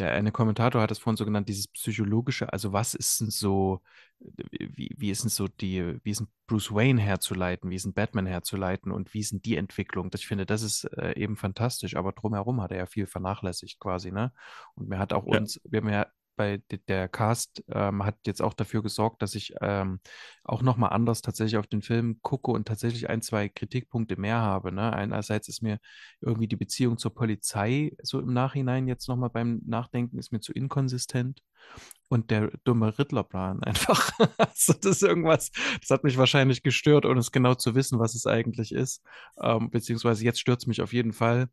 der 0.00 0.12
eine 0.12 0.32
Kommentator 0.32 0.82
hat 0.82 0.90
es 0.90 0.98
vorhin 0.98 1.16
so 1.16 1.24
genannt, 1.24 1.48
dieses 1.48 1.68
psychologische, 1.68 2.52
also 2.52 2.72
was 2.72 2.94
ist 2.94 3.20
denn 3.20 3.30
so, 3.30 3.82
wie, 4.18 4.94
wie 4.98 5.10
ist 5.10 5.22
denn 5.22 5.30
so 5.30 5.48
die, 5.48 5.98
wie 6.04 6.10
ist 6.10 6.20
denn 6.20 6.28
Bruce 6.46 6.72
Wayne 6.74 7.00
herzuleiten, 7.00 7.70
wie 7.70 7.76
ist 7.76 7.84
denn 7.86 7.94
Batman 7.94 8.26
herzuleiten 8.26 8.92
und 8.92 9.14
wie 9.14 9.20
ist 9.20 9.32
denn 9.32 9.42
die 9.42 9.56
Entwicklung? 9.56 10.10
Das, 10.10 10.22
ich 10.22 10.26
finde, 10.28 10.46
das 10.46 10.62
ist 10.62 10.84
äh, 10.98 11.14
eben 11.18 11.36
fantastisch, 11.36 11.96
aber 11.96 12.12
drumherum 12.12 12.60
hat 12.60 12.72
er 12.72 12.78
ja 12.78 12.86
viel 12.86 13.06
vernachlässigt 13.06 13.78
quasi, 13.80 14.10
ne? 14.12 14.32
Und 14.74 14.88
mir 14.88 14.98
hat 14.98 15.12
auch 15.12 15.26
Ja. 15.30 15.40
uns, 15.40 15.60
wir 15.64 15.80
haben 15.80 15.88
ja 15.90 16.06
bei 16.40 16.62
de- 16.70 16.80
der 16.88 17.06
Cast 17.08 17.62
ähm, 17.68 18.02
hat 18.04 18.16
jetzt 18.26 18.40
auch 18.40 18.54
dafür 18.54 18.82
gesorgt, 18.82 19.20
dass 19.20 19.34
ich 19.34 19.52
ähm, 19.60 20.00
auch 20.42 20.62
nochmal 20.62 20.90
anders 20.90 21.20
tatsächlich 21.20 21.58
auf 21.58 21.66
den 21.66 21.82
Film 21.82 22.18
gucke 22.22 22.50
und 22.50 22.66
tatsächlich 22.66 23.10
ein, 23.10 23.20
zwei 23.20 23.50
Kritikpunkte 23.50 24.16
mehr 24.16 24.38
habe. 24.40 24.72
Ne? 24.72 24.90
Einerseits 24.94 25.48
ist 25.48 25.62
mir 25.62 25.78
irgendwie 26.22 26.48
die 26.48 26.56
Beziehung 26.56 26.96
zur 26.96 27.14
Polizei 27.14 27.92
so 28.02 28.20
im 28.20 28.32
Nachhinein 28.32 28.88
jetzt 28.88 29.06
nochmal 29.06 29.28
beim 29.28 29.60
Nachdenken 29.66 30.18
ist 30.18 30.32
mir 30.32 30.40
zu 30.40 30.52
inkonsistent. 30.54 31.42
Und 32.08 32.30
der 32.30 32.50
dumme 32.64 32.98
Riddlerplan 32.98 33.62
einfach. 33.64 34.10
Also 34.38 34.72
das 34.72 34.96
ist 34.96 35.02
irgendwas, 35.02 35.50
das 35.80 35.90
hat 35.90 36.04
mich 36.04 36.16
wahrscheinlich 36.16 36.62
gestört, 36.62 37.04
ohne 37.04 37.20
es 37.20 37.32
genau 37.32 37.54
zu 37.54 37.74
wissen, 37.74 37.98
was 37.98 38.14
es 38.14 38.26
eigentlich 38.26 38.72
ist. 38.72 39.02
Ähm, 39.42 39.70
beziehungsweise 39.70 40.24
jetzt 40.24 40.40
stört 40.40 40.60
es 40.62 40.66
mich 40.66 40.80
auf 40.82 40.92
jeden 40.92 41.12
Fall. 41.12 41.48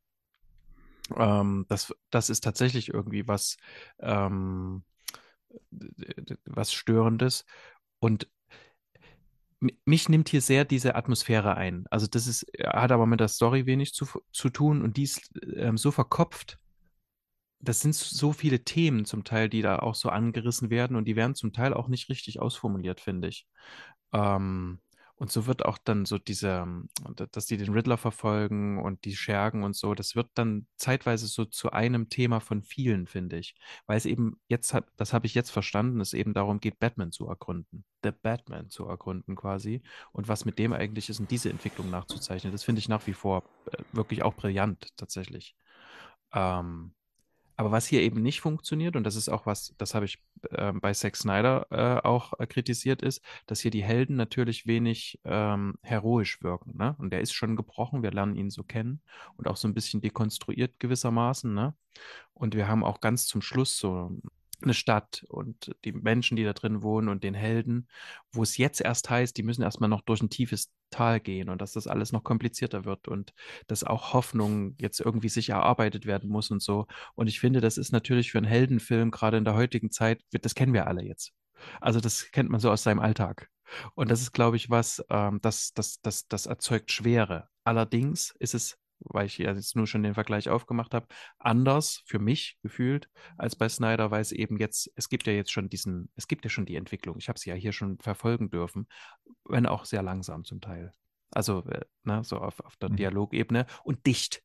Ähm, 1.15 1.65
das, 1.69 1.93
das 2.09 2.29
ist 2.29 2.43
tatsächlich 2.43 2.89
irgendwie 2.89 3.27
was, 3.27 3.57
ähm, 3.99 4.83
was 6.45 6.73
Störendes. 6.73 7.45
Und 7.99 8.27
mi- 9.59 9.77
mich 9.85 10.09
nimmt 10.09 10.29
hier 10.29 10.41
sehr 10.41 10.65
diese 10.65 10.95
Atmosphäre 10.95 11.55
ein. 11.55 11.85
Also 11.89 12.07
das 12.07 12.27
ist, 12.27 12.45
hat 12.63 12.91
aber 12.91 13.05
mit 13.05 13.19
der 13.19 13.27
Story 13.27 13.65
wenig 13.65 13.93
zu, 13.93 14.07
zu 14.31 14.49
tun 14.49 14.81
und 14.81 14.97
die 14.97 15.03
ist 15.03 15.31
ähm, 15.55 15.77
so 15.77 15.91
verkopft. 15.91 16.59
Das 17.59 17.79
sind 17.79 17.95
so 17.95 18.33
viele 18.33 18.63
Themen 18.63 19.05
zum 19.05 19.23
Teil, 19.23 19.49
die 19.49 19.63
da 19.63 19.79
auch 19.79 19.95
so 19.95 20.09
angerissen 20.09 20.69
werden 20.69 20.95
und 20.95 21.05
die 21.05 21.15
werden 21.15 21.33
zum 21.35 21.53
Teil 21.53 21.73
auch 21.73 21.87
nicht 21.87 22.07
richtig 22.09 22.39
ausformuliert, 22.39 23.01
finde 23.01 23.29
ich. 23.29 23.47
Ähm, 24.13 24.79
und 25.19 25.31
so 25.31 25.47
wird 25.47 25.65
auch 25.65 25.79
dann 25.79 26.05
so 26.05 26.19
diese, 26.19 26.65
dass 27.31 27.47
die 27.47 27.57
den 27.57 27.73
Riddler 27.73 27.97
verfolgen 27.97 28.79
und 28.79 29.03
die 29.03 29.15
Schergen 29.15 29.63
und 29.63 29.75
so, 29.75 29.95
das 29.95 30.15
wird 30.15 30.29
dann 30.35 30.67
zeitweise 30.75 31.25
so 31.25 31.45
zu 31.45 31.71
einem 31.71 32.09
Thema 32.09 32.39
von 32.39 32.61
vielen, 32.61 33.07
finde 33.07 33.39
ich. 33.39 33.55
Weil 33.87 33.97
es 33.97 34.05
eben 34.05 34.39
jetzt 34.47 34.75
hat, 34.75 34.85
das 34.95 35.13
habe 35.13 35.25
ich 35.25 35.33
jetzt 35.33 35.49
verstanden, 35.49 36.01
es 36.01 36.13
eben 36.13 36.35
darum 36.35 36.59
geht, 36.59 36.79
Batman 36.79 37.11
zu 37.11 37.27
ergründen. 37.27 37.83
The 38.03 38.11
Batman 38.11 38.69
zu 38.69 38.85
ergründen 38.85 39.35
quasi. 39.35 39.81
Und 40.11 40.27
was 40.27 40.45
mit 40.45 40.59
dem 40.59 40.71
eigentlich 40.71 41.09
ist 41.09 41.19
und 41.19 41.31
diese 41.31 41.49
Entwicklung 41.49 41.89
nachzuzeichnen, 41.89 42.51
das 42.53 42.63
finde 42.63 42.79
ich 42.79 42.87
nach 42.87 43.07
wie 43.07 43.13
vor 43.13 43.43
äh, 43.71 43.83
wirklich 43.93 44.21
auch 44.21 44.35
brillant, 44.35 44.95
tatsächlich. 44.97 45.55
Ähm, 46.31 46.93
aber 47.57 47.71
was 47.71 47.87
hier 47.87 48.01
eben 48.01 48.21
nicht 48.21 48.39
funktioniert, 48.39 48.95
und 48.95 49.03
das 49.03 49.15
ist 49.15 49.29
auch 49.29 49.47
was, 49.47 49.73
das 49.79 49.95
habe 49.95 50.05
ich 50.05 50.19
ähm, 50.51 50.79
bei 50.79 50.93
Zack 50.93 51.17
Snyder 51.17 51.65
äh, 51.71 52.07
auch 52.07 52.33
äh, 52.39 52.45
kritisiert, 52.45 53.01
ist, 53.01 53.23
dass 53.47 53.61
hier 53.61 53.71
die 53.71 53.83
Helden 53.83 54.15
natürlich 54.15 54.67
wenig 54.67 55.19
ähm, 55.25 55.73
heroisch 55.81 56.43
wirken. 56.43 56.77
Ne? 56.77 56.95
Und 56.99 57.11
der 57.11 57.21
ist 57.21 57.33
schon 57.33 57.55
gebrochen, 57.55 58.03
wir 58.03 58.11
lernen 58.11 58.35
ihn 58.35 58.51
so 58.51 58.63
kennen 58.63 59.01
und 59.37 59.47
auch 59.47 59.57
so 59.57 59.67
ein 59.67 59.73
bisschen 59.73 60.01
dekonstruiert 60.01 60.79
gewissermaßen. 60.79 61.51
Ne? 61.51 61.73
Und 62.35 62.53
wir 62.53 62.67
haben 62.67 62.83
auch 62.83 63.01
ganz 63.01 63.25
zum 63.25 63.41
Schluss 63.41 63.77
so 63.77 64.11
eine 64.61 64.73
Stadt 64.73 65.25
und 65.29 65.75
die 65.85 65.91
Menschen, 65.91 66.35
die 66.35 66.43
da 66.43 66.53
drin 66.53 66.81
wohnen 66.81 67.09
und 67.09 67.23
den 67.23 67.33
Helden, 67.33 67.87
wo 68.31 68.43
es 68.43 68.57
jetzt 68.57 68.81
erst 68.81 69.09
heißt, 69.09 69.37
die 69.37 69.43
müssen 69.43 69.61
erstmal 69.61 69.89
noch 69.89 70.01
durch 70.01 70.21
ein 70.21 70.29
tiefes 70.29 70.71
Tal 70.89 71.19
gehen 71.19 71.49
und 71.49 71.61
dass 71.61 71.73
das 71.73 71.87
alles 71.87 72.11
noch 72.11 72.23
komplizierter 72.23 72.85
wird 72.85 73.07
und 73.07 73.33
dass 73.67 73.83
auch 73.83 74.13
Hoffnung 74.13 74.75
jetzt 74.79 74.99
irgendwie 74.99 75.29
sich 75.29 75.49
erarbeitet 75.49 76.05
werden 76.05 76.29
muss 76.29 76.49
und 76.49 76.61
so. 76.61 76.87
Und 77.15 77.27
ich 77.27 77.39
finde, 77.39 77.61
das 77.61 77.77
ist 77.77 77.91
natürlich 77.91 78.31
für 78.31 78.37
einen 78.37 78.47
Heldenfilm, 78.47 79.11
gerade 79.11 79.37
in 79.37 79.45
der 79.45 79.55
heutigen 79.55 79.91
Zeit, 79.91 80.23
das 80.31 80.55
kennen 80.55 80.73
wir 80.73 80.87
alle 80.87 81.03
jetzt. 81.03 81.33
Also 81.81 81.99
das 81.99 82.31
kennt 82.31 82.49
man 82.49 82.59
so 82.59 82.71
aus 82.71 82.83
seinem 82.83 82.99
Alltag. 82.99 83.49
Und 83.95 84.09
das 84.09 84.21
ist, 84.21 84.31
glaube 84.31 84.55
ich, 84.55 84.69
was, 84.69 85.03
ähm, 85.09 85.39
das, 85.41 85.73
das, 85.73 85.99
das, 86.01 86.27
das 86.27 86.45
erzeugt 86.45 86.91
Schwere. 86.91 87.49
Allerdings 87.63 88.33
ist 88.39 88.53
es, 88.53 88.77
weil 88.99 89.25
ich 89.25 89.37
ja 89.37 89.53
jetzt 89.53 89.75
nur 89.75 89.87
schon 89.87 90.03
den 90.03 90.13
Vergleich 90.13 90.49
aufgemacht 90.49 90.93
habe, 90.93 91.07
anders 91.39 92.03
für 92.05 92.19
mich 92.19 92.57
gefühlt 92.61 93.09
als 93.37 93.55
bei 93.55 93.69
Snyder, 93.69 94.11
weil 94.11 94.21
es 94.21 94.31
eben 94.31 94.57
jetzt, 94.57 94.91
es 94.95 95.09
gibt 95.09 95.27
ja 95.27 95.33
jetzt 95.33 95.51
schon 95.51 95.69
diesen, 95.69 96.09
es 96.15 96.27
gibt 96.27 96.43
ja 96.45 96.49
schon 96.49 96.65
die 96.65 96.75
Entwicklung. 96.75 97.17
Ich 97.17 97.29
habe 97.29 97.39
sie 97.39 97.49
ja 97.49 97.55
hier 97.55 97.73
schon 97.73 97.97
verfolgen 97.99 98.49
dürfen, 98.49 98.87
wenn 99.45 99.65
auch 99.65 99.85
sehr 99.85 100.03
langsam 100.03 100.43
zum 100.43 100.61
Teil. 100.61 100.91
Also, 101.31 101.63
äh, 101.65 101.81
ne, 102.03 102.23
so 102.23 102.37
auf, 102.37 102.59
auf 102.61 102.75
der 102.77 102.89
Mhm. 102.89 102.95
Dialogebene 102.97 103.65
und 103.83 104.05
dicht. 104.05 104.43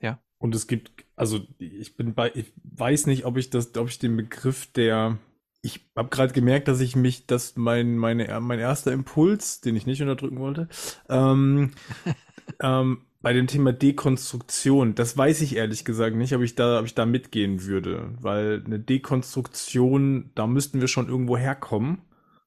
Ja. 0.00 0.22
Und 0.38 0.54
es 0.54 0.66
gibt, 0.66 0.92
also 1.14 1.40
ich 1.58 1.96
bin 1.96 2.14
bei, 2.14 2.32
ich 2.34 2.52
weiß 2.64 3.06
nicht, 3.06 3.24
ob 3.26 3.36
ich 3.36 3.50
das, 3.50 3.74
ob 3.76 3.88
ich 3.88 3.98
den 3.98 4.16
Begriff 4.16 4.72
der, 4.72 5.18
ich 5.60 5.88
habe 5.94 6.08
gerade 6.08 6.32
gemerkt, 6.32 6.66
dass 6.66 6.80
ich 6.80 6.96
mich, 6.96 7.26
dass 7.26 7.56
mein, 7.56 7.96
meine, 7.96 8.40
mein 8.40 8.58
erster 8.58 8.92
Impuls, 8.92 9.60
den 9.60 9.76
ich 9.76 9.86
nicht 9.86 10.02
unterdrücken 10.02 10.40
wollte, 10.40 10.68
ähm, 11.08 11.72
ähm, 12.60 13.04
bei 13.22 13.32
dem 13.32 13.46
Thema 13.46 13.72
Dekonstruktion, 13.72 14.96
das 14.96 15.16
weiß 15.16 15.40
ich 15.42 15.54
ehrlich 15.54 15.84
gesagt 15.84 16.16
nicht, 16.16 16.34
ob 16.34 16.42
ich 16.42 16.56
da, 16.56 16.80
ob 16.80 16.86
ich 16.86 16.94
da 16.94 17.06
mitgehen 17.06 17.64
würde, 17.64 18.10
weil 18.20 18.62
eine 18.66 18.80
Dekonstruktion, 18.80 20.32
da 20.34 20.48
müssten 20.48 20.80
wir 20.80 20.88
schon 20.88 21.08
irgendwo 21.08 21.36
herkommen. 21.36 22.02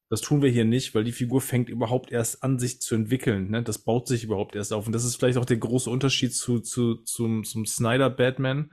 Das 0.09 0.21
tun 0.21 0.41
wir 0.41 0.49
hier 0.51 0.65
nicht, 0.65 0.93
weil 0.93 1.03
die 1.03 1.13
Figur 1.13 1.41
fängt 1.41 1.69
überhaupt 1.69 2.11
erst 2.11 2.43
an, 2.43 2.59
sich 2.59 2.79
zu 2.81 2.93
entwickeln. 2.93 3.49
Ne? 3.49 3.63
Das 3.63 3.79
baut 3.79 4.07
sich 4.07 4.23
überhaupt 4.23 4.55
erst 4.55 4.71
auf. 4.71 4.85
Und 4.85 4.93
das 4.93 5.03
ist 5.03 5.15
vielleicht 5.15 5.37
auch 5.37 5.45
der 5.45 5.57
große 5.57 5.89
Unterschied 5.89 6.33
zu, 6.33 6.59
zu, 6.59 6.95
zum, 6.95 7.43
zum 7.43 7.65
Snyder 7.65 8.09
Batman, 8.09 8.71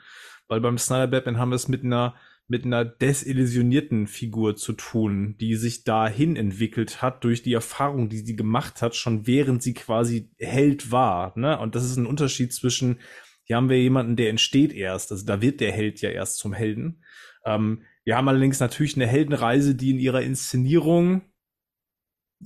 weil 0.49 0.61
beim 0.61 0.77
Snyder 0.77 1.07
Batman 1.07 1.39
haben 1.39 1.51
wir 1.51 1.57
es 1.57 1.69
mit 1.69 1.85
einer, 1.85 2.15
mit 2.53 2.67
einer 2.67 2.85
desillusionierten 2.85 4.07
Figur 4.07 4.57
zu 4.57 4.75
tun, 4.75 5.37
die 5.41 5.57
sich 5.57 5.85
dahin 5.85 6.37
entwickelt 6.37 7.01
hat 7.01 7.25
durch 7.25 7.43
die 7.43 7.55
Erfahrung, 7.55 8.11
die 8.11 8.19
sie 8.19 8.37
gemacht 8.37 8.83
hat, 8.83 8.95
schon 8.95 9.27
während 9.27 9.63
sie 9.63 9.73
quasi 9.73 10.31
Held 10.39 10.93
war. 10.93 11.33
Ne? 11.39 11.59
Und 11.59 11.75
das 11.75 11.83
ist 11.87 11.97
ein 11.97 12.05
Unterschied 12.05 12.53
zwischen, 12.53 13.01
hier 13.45 13.57
haben 13.57 13.71
wir 13.71 13.81
jemanden, 13.81 14.17
der 14.17 14.29
entsteht 14.29 14.75
erst, 14.75 15.13
also 15.13 15.25
da 15.25 15.41
wird 15.41 15.61
der 15.61 15.73
Held 15.73 16.03
ja 16.03 16.11
erst 16.11 16.37
zum 16.37 16.53
Helden. 16.53 17.03
Ähm, 17.47 17.85
wir 18.05 18.19
haben 18.19 18.29
allerdings 18.29 18.61
natürlich 18.61 18.97
eine 18.97 19.07
Heldenreise, 19.07 19.75
die 19.75 19.93
in 19.93 19.99
ihrer 19.99 20.21
Inszenierung, 20.21 21.23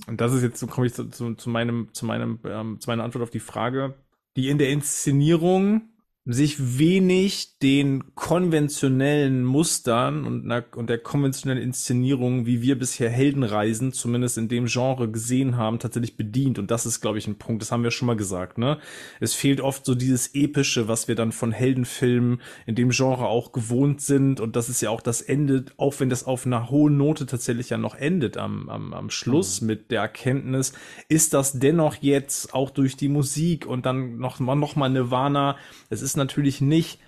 und 0.07 0.21
das 0.21 0.31
ist 0.31 0.41
jetzt, 0.41 0.57
so 0.57 0.67
komme 0.67 0.87
ich 0.87 0.93
zu, 0.93 1.09
zu, 1.09 1.35
zu 1.35 1.49
meinem, 1.49 1.89
zu 1.91 2.05
meinem, 2.05 2.39
ähm, 2.45 2.79
zu 2.79 2.89
meiner 2.89 3.03
Antwort 3.03 3.23
auf 3.23 3.29
die 3.29 3.41
Frage, 3.41 4.01
die 4.37 4.47
in 4.47 4.57
der 4.57 4.69
Inszenierung 4.69 5.96
sich 6.29 6.77
wenig 6.77 7.57
den 7.63 8.13
konventionellen 8.13 9.45
Mustern 9.45 10.25
und, 10.25 10.51
und 10.75 10.89
der 10.89 10.97
konventionellen 10.97 11.63
Inszenierung, 11.63 12.45
wie 12.45 12.61
wir 12.61 12.77
bisher 12.77 13.09
Heldenreisen, 13.09 13.93
zumindest 13.93 14.37
in 14.37 14.49
dem 14.49 14.65
Genre 14.65 15.09
gesehen 15.09 15.55
haben, 15.55 15.79
tatsächlich 15.79 16.17
bedient. 16.17 16.59
Und 16.59 16.69
das 16.69 16.85
ist, 16.85 16.99
glaube 16.99 17.17
ich, 17.17 17.27
ein 17.27 17.37
Punkt, 17.37 17.61
das 17.61 17.71
haben 17.71 17.83
wir 17.83 17.91
schon 17.91 18.07
mal 18.07 18.17
gesagt, 18.17 18.57
ne? 18.57 18.77
Es 19.21 19.35
fehlt 19.35 19.61
oft 19.61 19.85
so 19.85 19.95
dieses 19.95 20.35
Epische, 20.35 20.89
was 20.89 21.07
wir 21.07 21.15
dann 21.15 21.31
von 21.31 21.53
Heldenfilmen 21.53 22.41
in 22.65 22.75
dem 22.75 22.89
Genre 22.89 23.27
auch 23.27 23.53
gewohnt 23.53 24.01
sind. 24.01 24.41
Und 24.41 24.57
das 24.57 24.67
ist 24.67 24.81
ja 24.81 24.89
auch 24.89 25.01
das 25.01 25.21
Ende, 25.21 25.65
auch 25.77 25.97
wenn 25.99 26.09
das 26.09 26.25
auf 26.25 26.45
einer 26.45 26.69
hohen 26.69 26.97
Note 26.97 27.25
tatsächlich 27.25 27.69
ja 27.69 27.77
noch 27.77 27.95
endet 27.95 28.35
am, 28.35 28.67
am, 28.67 28.93
am 28.93 29.09
Schluss 29.09 29.61
mhm. 29.61 29.67
mit 29.67 29.91
der 29.91 30.01
Erkenntnis, 30.01 30.73
ist 31.07 31.33
das 31.33 31.57
dennoch 31.57 31.95
jetzt 32.01 32.53
auch 32.53 32.69
durch 32.69 32.97
die 32.97 33.07
Musik 33.07 33.65
und 33.65 33.85
dann 33.85 34.17
noch 34.17 34.41
mal, 34.41 34.55
noch 34.55 34.75
mal 34.75 34.89
Nirvana, 34.89 35.55
es 35.89 36.01
ist 36.01 36.16
natürlich 36.17 36.61
nicht, 36.61 36.99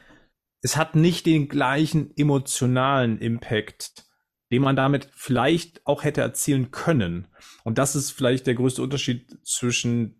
es 0.61 0.77
hat 0.77 0.95
nicht 0.95 1.25
den 1.25 1.47
gleichen 1.47 2.15
emotionalen 2.17 3.19
Impact, 3.19 4.05
den 4.51 4.61
man 4.61 4.75
damit 4.75 5.09
vielleicht 5.13 5.85
auch 5.85 6.03
hätte 6.03 6.21
erzielen 6.21 6.71
können. 6.71 7.27
Und 7.63 7.77
das 7.77 7.95
ist 7.95 8.11
vielleicht 8.11 8.47
der 8.47 8.55
größte 8.55 8.81
Unterschied 8.81 9.37
zwischen 9.43 10.19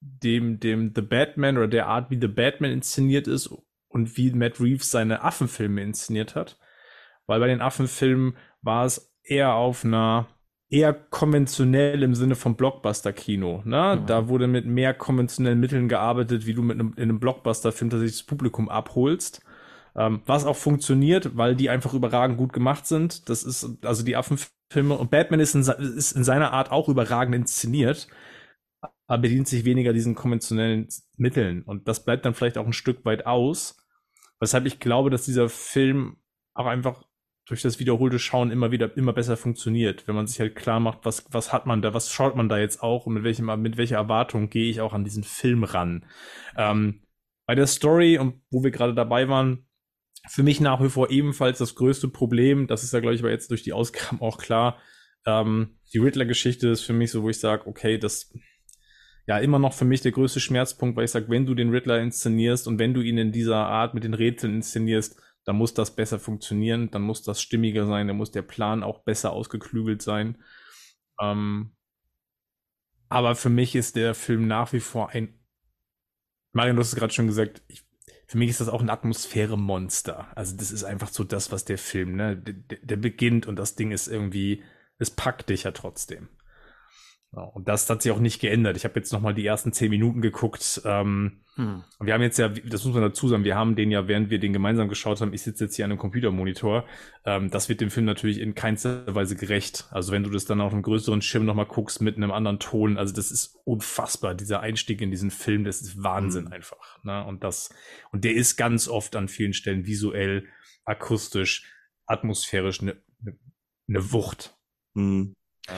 dem, 0.00 0.60
dem 0.60 0.92
The 0.94 1.02
Batman 1.02 1.56
oder 1.56 1.68
der 1.68 1.86
Art, 1.86 2.10
wie 2.10 2.20
The 2.20 2.28
Batman 2.28 2.70
inszeniert 2.70 3.26
ist 3.26 3.52
und 3.88 4.16
wie 4.16 4.32
Matt 4.32 4.60
Reeves 4.60 4.90
seine 4.90 5.22
Affenfilme 5.22 5.82
inszeniert 5.82 6.34
hat. 6.34 6.58
Weil 7.26 7.40
bei 7.40 7.48
den 7.48 7.60
Affenfilmen 7.60 8.36
war 8.62 8.84
es 8.84 9.14
eher 9.22 9.54
auf 9.54 9.84
einer 9.84 10.28
eher 10.70 10.92
konventionell 10.92 12.02
im 12.02 12.14
Sinne 12.14 12.34
von 12.34 12.56
Blockbuster-Kino. 12.56 13.62
Ne? 13.64 13.98
Mhm. 14.00 14.06
Da 14.06 14.28
wurde 14.28 14.46
mit 14.46 14.66
mehr 14.66 14.94
konventionellen 14.94 15.60
Mitteln 15.60 15.88
gearbeitet, 15.88 16.46
wie 16.46 16.54
du 16.54 16.62
mit 16.62 16.78
einem, 16.78 16.92
in 16.96 17.04
einem 17.04 17.20
Blockbuster-Film 17.20 17.90
tatsächlich 17.90 18.18
das 18.18 18.26
Publikum 18.26 18.68
abholst. 18.68 19.42
Ähm, 19.96 20.22
was 20.26 20.44
auch 20.44 20.56
funktioniert, 20.56 21.36
weil 21.36 21.56
die 21.56 21.70
einfach 21.70 21.94
überragend 21.94 22.38
gut 22.38 22.52
gemacht 22.52 22.86
sind. 22.86 23.28
Das 23.28 23.42
ist, 23.42 23.78
also 23.82 24.04
die 24.04 24.16
Affenfilme 24.16 24.96
und 24.96 25.10
Batman 25.10 25.40
ist 25.40 25.54
in, 25.54 25.62
ist 25.62 26.12
in 26.12 26.24
seiner 26.24 26.52
Art 26.52 26.70
auch 26.70 26.88
überragend 26.88 27.34
inszeniert, 27.34 28.06
aber 29.06 29.22
bedient 29.22 29.48
sich 29.48 29.64
weniger 29.64 29.92
diesen 29.92 30.14
konventionellen 30.14 30.88
Mitteln. 31.16 31.62
Und 31.62 31.88
das 31.88 32.04
bleibt 32.04 32.26
dann 32.26 32.34
vielleicht 32.34 32.58
auch 32.58 32.66
ein 32.66 32.74
Stück 32.74 33.04
weit 33.06 33.26
aus. 33.26 33.78
Weshalb 34.38 34.66
ich 34.66 34.78
glaube, 34.78 35.10
dass 35.10 35.24
dieser 35.24 35.48
Film 35.48 36.18
auch 36.54 36.66
einfach 36.66 37.02
durch 37.48 37.62
das 37.62 37.80
wiederholte 37.80 38.18
Schauen 38.18 38.50
immer 38.50 38.70
wieder 38.70 38.94
immer 38.96 39.14
besser 39.14 39.38
funktioniert, 39.38 40.06
wenn 40.06 40.14
man 40.14 40.26
sich 40.26 40.38
halt 40.38 40.54
klar 40.54 40.80
macht, 40.80 40.98
was 41.02 41.24
was 41.30 41.50
hat 41.52 41.64
man 41.64 41.80
da, 41.80 41.94
was 41.94 42.12
schaut 42.12 42.36
man 42.36 42.50
da 42.50 42.58
jetzt 42.58 42.82
auch 42.82 43.06
und 43.06 43.14
mit 43.14 43.24
welchem 43.24 43.46
mit 43.62 43.78
welcher 43.78 43.96
Erwartung 43.96 44.50
gehe 44.50 44.70
ich 44.70 44.82
auch 44.82 44.92
an 44.92 45.04
diesen 45.04 45.24
Film 45.24 45.64
ran. 45.64 46.04
Ähm, 46.56 47.00
bei 47.46 47.54
der 47.54 47.66
Story 47.66 48.18
und 48.18 48.42
wo 48.50 48.62
wir 48.62 48.70
gerade 48.70 48.94
dabei 48.94 49.28
waren, 49.28 49.66
für 50.28 50.42
mich 50.42 50.60
nach 50.60 50.82
wie 50.82 50.90
vor 50.90 51.10
ebenfalls 51.10 51.56
das 51.56 51.74
größte 51.74 52.08
Problem, 52.08 52.66
das 52.66 52.84
ist 52.84 52.92
ja 52.92 53.00
glaube 53.00 53.14
ich 53.14 53.22
aber 53.22 53.30
jetzt 53.30 53.50
durch 53.50 53.62
die 53.62 53.72
Ausgaben 53.72 54.20
auch 54.20 54.36
klar. 54.36 54.78
Ähm, 55.24 55.78
die 55.94 55.98
Riddler-Geschichte 55.98 56.68
ist 56.68 56.82
für 56.82 56.92
mich 56.92 57.10
so, 57.10 57.22
wo 57.22 57.30
ich 57.30 57.40
sage, 57.40 57.66
okay, 57.66 57.96
das 57.96 58.30
ja 59.26 59.38
immer 59.38 59.58
noch 59.58 59.72
für 59.72 59.86
mich 59.86 60.02
der 60.02 60.12
größte 60.12 60.40
Schmerzpunkt, 60.40 60.96
weil 60.96 61.04
ich 61.04 61.10
sage, 61.10 61.30
wenn 61.30 61.46
du 61.46 61.54
den 61.54 61.70
Riddler 61.70 62.00
inszenierst 62.00 62.68
und 62.68 62.78
wenn 62.78 62.92
du 62.92 63.00
ihn 63.00 63.16
in 63.16 63.32
dieser 63.32 63.56
Art 63.56 63.94
mit 63.94 64.04
den 64.04 64.14
Rätseln 64.14 64.56
inszenierst, 64.56 65.18
dann 65.48 65.56
muss 65.56 65.72
das 65.72 65.96
besser 65.96 66.18
funktionieren, 66.18 66.90
dann 66.90 67.00
muss 67.00 67.22
das 67.22 67.40
stimmiger 67.40 67.86
sein, 67.86 68.06
dann 68.06 68.18
muss 68.18 68.30
der 68.30 68.42
Plan 68.42 68.82
auch 68.82 68.98
besser 68.98 69.32
ausgeklügelt 69.32 70.02
sein. 70.02 70.36
Ähm, 71.18 71.74
aber 73.08 73.34
für 73.34 73.48
mich 73.48 73.74
ist 73.74 73.96
der 73.96 74.14
Film 74.14 74.46
nach 74.46 74.74
wie 74.74 74.80
vor 74.80 75.08
ein. 75.08 75.40
Marian, 76.52 76.76
du 76.76 76.80
hast 76.80 76.88
es 76.88 76.96
gerade 76.96 77.14
schon 77.14 77.28
gesagt, 77.28 77.62
ich, 77.66 77.82
für 78.26 78.36
mich 78.36 78.50
ist 78.50 78.60
das 78.60 78.68
auch 78.68 78.82
ein 78.82 78.90
Atmosphäre-Monster. 78.90 80.36
Also, 80.36 80.54
das 80.54 80.70
ist 80.70 80.84
einfach 80.84 81.08
so 81.08 81.24
das, 81.24 81.50
was 81.50 81.64
der 81.64 81.78
Film, 81.78 82.16
ne, 82.16 82.36
der, 82.36 82.80
der 82.82 82.96
beginnt 82.96 83.46
und 83.46 83.56
das 83.56 83.74
Ding 83.74 83.90
ist 83.90 84.06
irgendwie, 84.06 84.62
es 84.98 85.10
packt 85.10 85.48
dich 85.48 85.62
ja 85.62 85.70
trotzdem. 85.70 86.28
Und 87.30 87.68
das 87.68 87.88
hat 87.90 88.02
sich 88.02 88.10
auch 88.10 88.20
nicht 88.20 88.40
geändert. 88.40 88.76
Ich 88.76 88.84
habe 88.84 88.94
jetzt 88.96 89.12
noch 89.12 89.20
mal 89.20 89.34
die 89.34 89.44
ersten 89.44 89.72
zehn 89.72 89.90
Minuten 89.90 90.22
geguckt. 90.22 90.80
Ähm, 90.86 91.40
hm. 91.56 91.84
Wir 92.00 92.14
haben 92.14 92.22
jetzt 92.22 92.38
ja, 92.38 92.48
das 92.48 92.84
muss 92.84 92.94
man 92.94 93.02
dazu 93.02 93.28
sagen, 93.28 93.44
wir 93.44 93.54
haben 93.54 93.76
den 93.76 93.90
ja, 93.90 94.08
während 94.08 94.30
wir 94.30 94.38
den 94.38 94.54
gemeinsam 94.54 94.88
geschaut 94.88 95.20
haben, 95.20 95.34
ich 95.34 95.42
sitze 95.42 95.64
jetzt 95.64 95.76
hier 95.76 95.84
an 95.84 95.90
einem 95.90 95.98
Computermonitor. 95.98 96.86
Ähm, 97.26 97.50
das 97.50 97.68
wird 97.68 97.82
dem 97.82 97.90
Film 97.90 98.06
natürlich 98.06 98.40
in 98.40 98.54
keinster 98.54 99.14
Weise 99.14 99.36
gerecht. 99.36 99.88
Also 99.90 100.12
wenn 100.12 100.22
du 100.22 100.30
das 100.30 100.46
dann 100.46 100.62
auf 100.62 100.72
einem 100.72 100.82
größeren 100.82 101.20
Schirm 101.20 101.44
noch 101.44 101.54
mal 101.54 101.66
guckst 101.66 102.00
mit 102.00 102.16
einem 102.16 102.30
anderen 102.30 102.60
Ton, 102.60 102.96
also 102.96 103.14
das 103.14 103.30
ist 103.30 103.58
unfassbar. 103.64 104.34
Dieser 104.34 104.60
Einstieg 104.60 105.02
in 105.02 105.10
diesen 105.10 105.30
Film, 105.30 105.64
das 105.64 105.82
ist 105.82 106.02
Wahnsinn 106.02 106.46
hm. 106.46 106.52
einfach. 106.52 107.04
Ne? 107.04 107.24
Und 107.26 107.44
das, 107.44 107.68
und 108.10 108.24
der 108.24 108.34
ist 108.34 108.56
ganz 108.56 108.88
oft 108.88 109.16
an 109.16 109.28
vielen 109.28 109.52
Stellen 109.52 109.84
visuell, 109.84 110.46
akustisch, 110.84 111.70
atmosphärisch 112.06 112.80
eine 112.80 112.96
ne, 113.20 113.36
ne 113.86 114.12
Wucht. 114.12 114.56
Hm. 114.94 115.34
Ja? 115.66 115.74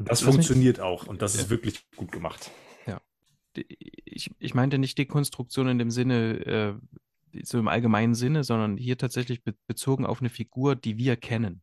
Und 0.00 0.08
das 0.08 0.22
funktioniert 0.22 0.78
mich... 0.78 0.84
auch 0.84 1.06
und 1.06 1.20
das 1.20 1.34
ja. 1.34 1.42
ist 1.42 1.50
wirklich 1.50 1.84
gut 1.94 2.10
gemacht. 2.10 2.50
Ja. 2.86 3.02
Ich, 3.54 4.30
ich 4.38 4.54
meinte 4.54 4.78
nicht 4.78 4.96
Dekonstruktion 4.96 5.68
in 5.68 5.78
dem 5.78 5.90
Sinne, 5.90 6.80
äh, 7.34 7.42
so 7.42 7.58
im 7.58 7.68
allgemeinen 7.68 8.14
Sinne, 8.14 8.42
sondern 8.42 8.78
hier 8.78 8.96
tatsächlich 8.96 9.44
be 9.44 9.54
bezogen 9.66 10.06
auf 10.06 10.20
eine 10.20 10.30
Figur, 10.30 10.74
die 10.74 10.96
wir 10.96 11.16
kennen. 11.16 11.60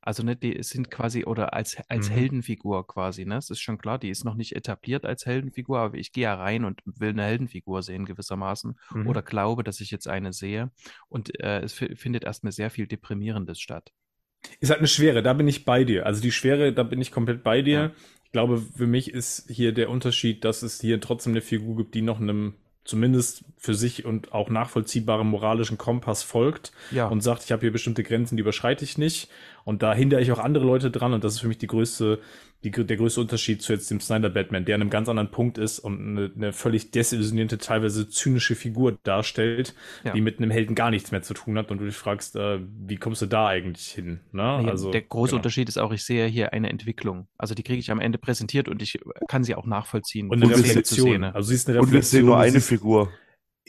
Also 0.00 0.22
ne, 0.22 0.34
die 0.34 0.62
sind 0.62 0.90
quasi 0.90 1.26
oder 1.26 1.52
als, 1.52 1.76
als 1.88 2.08
mhm. 2.08 2.14
Heldenfigur 2.14 2.86
quasi, 2.86 3.26
ne? 3.26 3.36
Es 3.36 3.50
ist 3.50 3.60
schon 3.60 3.76
klar, 3.76 3.98
die 3.98 4.08
ist 4.08 4.24
noch 4.24 4.34
nicht 4.34 4.56
etabliert 4.56 5.04
als 5.04 5.26
Heldenfigur, 5.26 5.78
aber 5.78 5.98
ich 5.98 6.12
gehe 6.12 6.24
ja 6.24 6.34
rein 6.34 6.64
und 6.64 6.80
will 6.86 7.10
eine 7.10 7.24
Heldenfigur 7.24 7.82
sehen 7.82 8.06
gewissermaßen 8.06 8.78
mhm. 8.94 9.06
oder 9.06 9.20
glaube, 9.20 9.62
dass 9.62 9.80
ich 9.80 9.90
jetzt 9.90 10.08
eine 10.08 10.32
sehe. 10.32 10.70
Und 11.08 11.38
äh, 11.40 11.60
es 11.60 11.74
findet 11.74 12.24
erstmal 12.24 12.52
sehr 12.52 12.70
viel 12.70 12.86
Deprimierendes 12.86 13.60
statt. 13.60 13.92
Ist 14.60 14.70
halt 14.70 14.80
eine 14.80 14.88
Schwere, 14.88 15.22
da 15.22 15.32
bin 15.32 15.48
ich 15.48 15.64
bei 15.64 15.84
dir. 15.84 16.06
Also 16.06 16.20
die 16.20 16.32
Schwere, 16.32 16.72
da 16.72 16.82
bin 16.82 17.00
ich 17.00 17.12
komplett 17.12 17.42
bei 17.42 17.62
dir. 17.62 17.78
Ja. 17.78 17.90
Ich 18.24 18.32
glaube, 18.32 18.58
für 18.58 18.86
mich 18.86 19.12
ist 19.12 19.48
hier 19.48 19.72
der 19.72 19.90
Unterschied, 19.90 20.44
dass 20.44 20.62
es 20.62 20.80
hier 20.80 21.00
trotzdem 21.00 21.32
eine 21.32 21.40
Figur 21.40 21.76
gibt, 21.76 21.94
die 21.94 22.02
noch 22.02 22.20
einem 22.20 22.54
zumindest 22.88 23.44
für 23.58 23.74
sich 23.74 24.06
und 24.06 24.32
auch 24.32 24.48
nachvollziehbaren 24.48 25.28
moralischen 25.28 25.76
Kompass 25.76 26.22
folgt 26.22 26.72
ja. 26.90 27.06
und 27.06 27.20
sagt, 27.20 27.44
ich 27.44 27.52
habe 27.52 27.60
hier 27.60 27.72
bestimmte 27.72 28.02
Grenzen, 28.02 28.36
die 28.36 28.40
überschreite 28.40 28.82
ich 28.82 28.96
nicht. 28.96 29.28
Und 29.64 29.82
da 29.82 29.92
hindere 29.92 30.22
ich 30.22 30.32
auch 30.32 30.38
andere 30.38 30.64
Leute 30.64 30.90
dran. 30.90 31.12
Und 31.12 31.22
das 31.22 31.34
ist 31.34 31.40
für 31.40 31.48
mich 31.48 31.58
die 31.58 31.66
größte, 31.66 32.18
die, 32.64 32.70
der 32.72 32.96
größte 32.96 33.20
Unterschied 33.20 33.62
zu 33.62 33.72
jetzt 33.72 33.90
dem 33.90 34.00
Snyder 34.00 34.30
Batman, 34.30 34.64
der 34.64 34.74
an 34.74 34.80
einem 34.80 34.90
ganz 34.90 35.08
anderen 35.08 35.30
Punkt 35.30 35.58
ist 35.58 35.78
und 35.78 36.00
eine, 36.00 36.32
eine 36.34 36.52
völlig 36.52 36.90
desillusionierte, 36.90 37.58
teilweise 37.58 38.08
zynische 38.08 38.56
Figur 38.56 38.98
darstellt, 39.04 39.74
ja. 40.04 40.12
die 40.12 40.20
mit 40.20 40.38
einem 40.38 40.50
Helden 40.50 40.74
gar 40.74 40.90
nichts 40.90 41.12
mehr 41.12 41.22
zu 41.22 41.34
tun 41.34 41.56
hat. 41.56 41.70
Und 41.70 41.78
du 41.78 41.84
dich 41.84 41.94
fragst, 41.94 42.34
äh, 42.34 42.58
wie 42.86 42.96
kommst 42.96 43.22
du 43.22 43.26
da 43.26 43.46
eigentlich 43.46 43.86
hin? 43.86 44.20
Ne? 44.32 44.42
Ja, 44.42 44.64
also, 44.64 44.90
der 44.90 45.02
große 45.02 45.30
genau. 45.30 45.38
Unterschied 45.38 45.68
ist 45.68 45.78
auch, 45.78 45.92
ich 45.92 46.04
sehe 46.04 46.26
hier 46.26 46.52
eine 46.52 46.68
Entwicklung. 46.68 47.28
Also 47.38 47.54
die 47.54 47.62
kriege 47.62 47.78
ich 47.78 47.92
am 47.92 48.00
Ende 48.00 48.18
präsentiert 48.18 48.68
und 48.68 48.82
ich 48.82 48.98
kann 49.28 49.44
sie 49.44 49.54
auch 49.54 49.66
nachvollziehen. 49.66 50.28
Und 50.28 50.42
eine 50.42 50.52
Reflexion. 50.52 51.24
Also 51.24 51.50
siehst 51.50 51.68
eine 51.68 51.78
Reflexion. 51.78 51.88
Und 51.88 51.92
wir 51.92 52.02
sehen 52.02 52.26
nur 52.26 52.38
eine 52.38 52.60
Figur. 52.60 53.12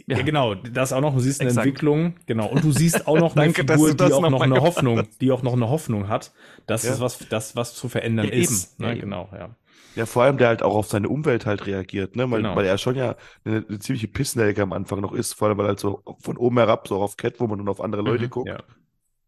Ja. 0.07 0.17
ja, 0.17 0.23
genau, 0.23 0.55
das 0.55 0.93
auch 0.93 1.01
noch, 1.01 1.13
du 1.13 1.19
siehst 1.19 1.41
eine 1.41 1.49
Exakt. 1.49 1.67
Entwicklung, 1.67 2.15
genau, 2.25 2.47
und 2.47 2.63
du 2.63 2.71
siehst 2.71 3.07
auch 3.07 3.17
noch 3.17 3.35
eine 3.35 3.51
Danke, 3.51 3.71
Figur, 3.71 3.93
die 3.93 4.03
auch 4.13 4.21
noch, 4.21 4.29
noch 4.29 4.41
eine 4.41 4.61
Hoffnung, 4.61 5.07
die 5.21 5.31
auch 5.31 5.43
noch 5.43 5.53
eine 5.53 5.69
Hoffnung 5.69 6.07
hat, 6.07 6.31
dass 6.67 6.83
ja. 6.83 6.93
es 6.93 6.99
was, 6.99 7.19
das 7.29 7.55
was 7.55 7.73
zu 7.73 7.89
verändern 7.89 8.27
ja, 8.27 8.33
ist. 8.33 8.79
Ne? 8.79 8.97
Genau, 8.97 9.29
ja. 9.33 9.55
Ja, 9.95 10.05
vor 10.05 10.23
allem 10.23 10.37
der 10.37 10.47
halt 10.47 10.63
auch 10.63 10.75
auf 10.75 10.87
seine 10.87 11.09
Umwelt 11.09 11.45
halt 11.45 11.65
reagiert, 11.65 12.15
ne? 12.15 12.29
Weil, 12.29 12.43
genau. 12.43 12.55
weil 12.55 12.65
er 12.65 12.77
schon 12.77 12.95
ja 12.95 13.15
eine, 13.43 13.65
eine 13.67 13.79
ziemliche 13.79 14.07
Pissnelke 14.07 14.61
am 14.61 14.71
Anfang 14.71 15.01
noch 15.01 15.13
ist, 15.13 15.33
vor 15.33 15.47
allem 15.47 15.57
weil 15.57 15.65
er 15.65 15.69
halt 15.69 15.79
so 15.79 16.03
von 16.19 16.37
oben 16.37 16.57
herab 16.57 16.87
so 16.87 17.01
auf 17.01 17.17
Catwoman 17.17 17.59
und 17.59 17.67
auf 17.67 17.81
andere 17.81 18.03
Leute 18.03 18.25
mhm, 18.25 18.29
guckt. 18.29 18.49
Ja. 18.49 18.63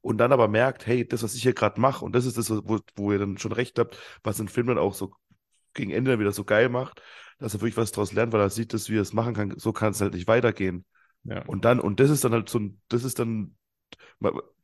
Und 0.01 0.17
dann 0.17 0.31
aber 0.31 0.47
merkt, 0.47 0.87
hey, 0.87 1.07
das, 1.07 1.23
was 1.23 1.35
ich 1.35 1.43
hier 1.43 1.53
gerade 1.53 1.79
mache, 1.79 2.05
und 2.05 2.15
das 2.15 2.25
ist 2.25 2.37
das, 2.37 2.49
wo, 2.49 2.79
wo 2.95 3.11
ihr 3.11 3.19
dann 3.19 3.37
schon 3.37 3.51
recht 3.51 3.77
habt, 3.79 3.97
was 4.23 4.37
den 4.37 4.47
Film 4.47 4.67
dann 4.67 4.77
auch 4.77 4.93
so 4.93 5.11
gegen 5.73 5.91
Ende 5.91 6.11
dann 6.11 6.19
wieder 6.19 6.31
so 6.31 6.43
geil 6.43 6.69
macht, 6.69 7.01
dass 7.41 7.53
er 7.53 7.61
wirklich 7.61 7.77
was 7.77 7.91
daraus 7.91 8.13
lernt, 8.13 8.31
weil 8.33 8.41
er 8.41 8.49
sieht, 8.49 8.73
dass 8.73 8.89
wie 8.89 8.97
er 8.97 9.01
es 9.01 9.13
machen 9.13 9.33
kann, 9.33 9.53
so 9.57 9.73
kann 9.73 9.91
es 9.91 10.01
halt 10.01 10.13
nicht 10.13 10.27
weitergehen. 10.27 10.85
Ja. 11.23 11.43
Und 11.45 11.65
dann, 11.65 11.79
und 11.79 11.99
das 11.99 12.09
ist 12.09 12.23
dann 12.23 12.31
halt 12.31 12.49
so 12.49 12.59
ein, 12.59 12.79
das 12.87 13.03
ist 13.03 13.19
dann 13.19 13.55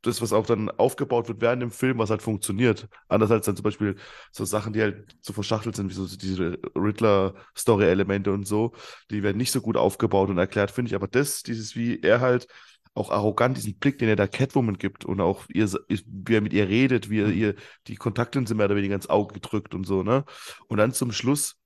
das, 0.04 0.22
was 0.22 0.34
auch 0.34 0.46
dann 0.46 0.70
aufgebaut 0.70 1.28
wird 1.28 1.42
während 1.42 1.62
dem 1.62 1.72
Film, 1.72 1.98
was 1.98 2.12
halt 2.12 2.22
funktioniert. 2.22 2.88
Anders 3.08 3.32
als 3.32 3.48
dann 3.48 3.56
zum 3.56 3.64
Beispiel 3.64 3.96
so 4.32 4.46
Sachen, 4.46 4.72
die 4.72 4.82
halt 4.82 5.18
so 5.22 5.34
verschachtelt 5.34 5.76
sind, 5.76 5.90
wie 5.90 5.96
so 5.96 6.06
diese 6.06 6.60
Riddler-Story-Elemente 6.76 8.32
und 8.32 8.46
so, 8.46 8.74
die 9.10 9.24
werden 9.24 9.38
nicht 9.38 9.52
so 9.52 9.62
gut 9.62 9.76
aufgebaut 9.76 10.30
und 10.30 10.38
erklärt, 10.38 10.72
finde 10.72 10.90
ich. 10.90 10.96
Aber 10.96 11.08
das, 11.08 11.42
dieses, 11.42 11.76
wie 11.76 12.00
er 12.02 12.22
halt 12.22 12.48
auch 12.94 13.12
arrogant 13.12 13.58
diesen 13.58 13.78
Blick, 13.78 13.98
den 14.00 14.10
er 14.10 14.16
der 14.16 14.28
Catwoman 14.28 14.78
gibt 14.78 15.06
und 15.06 15.22
auch 15.22 15.46
ihr, 15.50 15.68
wie 15.88 16.36
er 16.36 16.42
mit 16.42 16.54
ihr 16.54 16.68
redet, 16.68 17.10
wie 17.10 17.22
er 17.22 17.28
mhm. 17.28 17.38
ihr 17.38 17.56
die 17.88 17.96
Kontaktlinse 17.96 18.56
mehr 18.56 18.66
oder 18.66 18.76
weniger 18.76 18.96
ins 18.96 19.10
Auge 19.10 19.34
gedrückt 19.34 19.74
und 19.74 19.86
so, 19.86 20.04
ne? 20.04 20.26
Und 20.68 20.78
dann 20.78 20.94
zum 20.94 21.12
Schluss, 21.12 21.58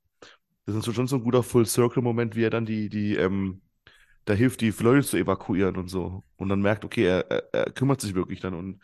das 0.65 0.75
ist 0.75 0.93
schon 0.95 1.07
so 1.07 1.17
ein 1.17 1.23
guter 1.23 1.43
Full-Circle-Moment, 1.43 2.35
wie 2.35 2.43
er 2.43 2.49
dann 2.49 2.65
die, 2.65 2.89
die, 2.89 3.15
ähm, 3.15 3.61
da 4.25 4.33
hilft, 4.33 4.61
die 4.61 4.71
Leute 4.71 5.05
zu 5.07 5.17
evakuieren 5.17 5.77
und 5.77 5.89
so. 5.89 6.23
Und 6.37 6.49
dann 6.49 6.61
merkt, 6.61 6.85
okay, 6.85 7.05
er, 7.05 7.31
er, 7.31 7.53
er 7.53 7.71
kümmert 7.71 8.01
sich 8.01 8.15
wirklich 8.15 8.41
dann 8.41 8.53
und 8.55 8.81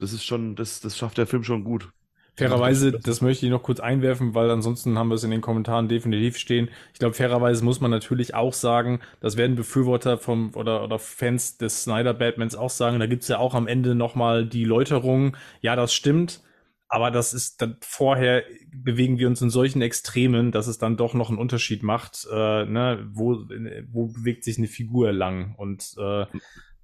das 0.00 0.12
ist 0.12 0.24
schon, 0.24 0.56
das, 0.56 0.80
das 0.80 0.98
schafft 0.98 1.18
der 1.18 1.26
Film 1.26 1.44
schon 1.44 1.64
gut. 1.64 1.92
Fairerweise, 2.34 2.92
das 2.92 3.20
möchte 3.20 3.44
ich 3.44 3.52
noch 3.52 3.62
kurz 3.62 3.78
einwerfen, 3.78 4.34
weil 4.34 4.50
ansonsten 4.50 4.98
haben 4.98 5.08
wir 5.08 5.16
es 5.16 5.24
in 5.24 5.30
den 5.30 5.42
Kommentaren 5.42 5.88
definitiv 5.88 6.38
stehen. 6.38 6.70
Ich 6.94 6.98
glaube, 6.98 7.14
fairerweise 7.14 7.62
muss 7.62 7.80
man 7.80 7.90
natürlich 7.90 8.34
auch 8.34 8.54
sagen, 8.54 9.00
das 9.20 9.36
werden 9.36 9.54
Befürworter 9.54 10.16
vom 10.16 10.54
oder, 10.54 10.82
oder 10.82 10.98
Fans 10.98 11.58
des 11.58 11.82
Snyder 11.82 12.14
Batmans 12.14 12.56
auch 12.56 12.70
sagen. 12.70 13.00
Da 13.00 13.06
gibt's 13.06 13.28
ja 13.28 13.38
auch 13.38 13.54
am 13.54 13.66
Ende 13.66 13.94
nochmal 13.94 14.46
die 14.46 14.64
Läuterung. 14.64 15.36
Ja, 15.60 15.76
das 15.76 15.92
stimmt. 15.92 16.42
Aber 16.92 17.10
das 17.10 17.32
ist 17.32 17.62
dann 17.62 17.78
vorher 17.80 18.44
bewegen 18.70 19.16
wir 19.16 19.26
uns 19.26 19.40
in 19.40 19.48
solchen 19.48 19.80
Extremen, 19.80 20.52
dass 20.52 20.66
es 20.66 20.76
dann 20.76 20.98
doch 20.98 21.14
noch 21.14 21.30
einen 21.30 21.38
Unterschied 21.38 21.82
macht, 21.82 22.28
äh, 22.30 22.66
ne, 22.66 23.08
wo, 23.10 23.46
wo 23.90 24.08
bewegt 24.08 24.44
sich 24.44 24.58
eine 24.58 24.66
Figur 24.66 25.10
lang. 25.10 25.54
Und 25.56 25.94
äh, 25.98 26.26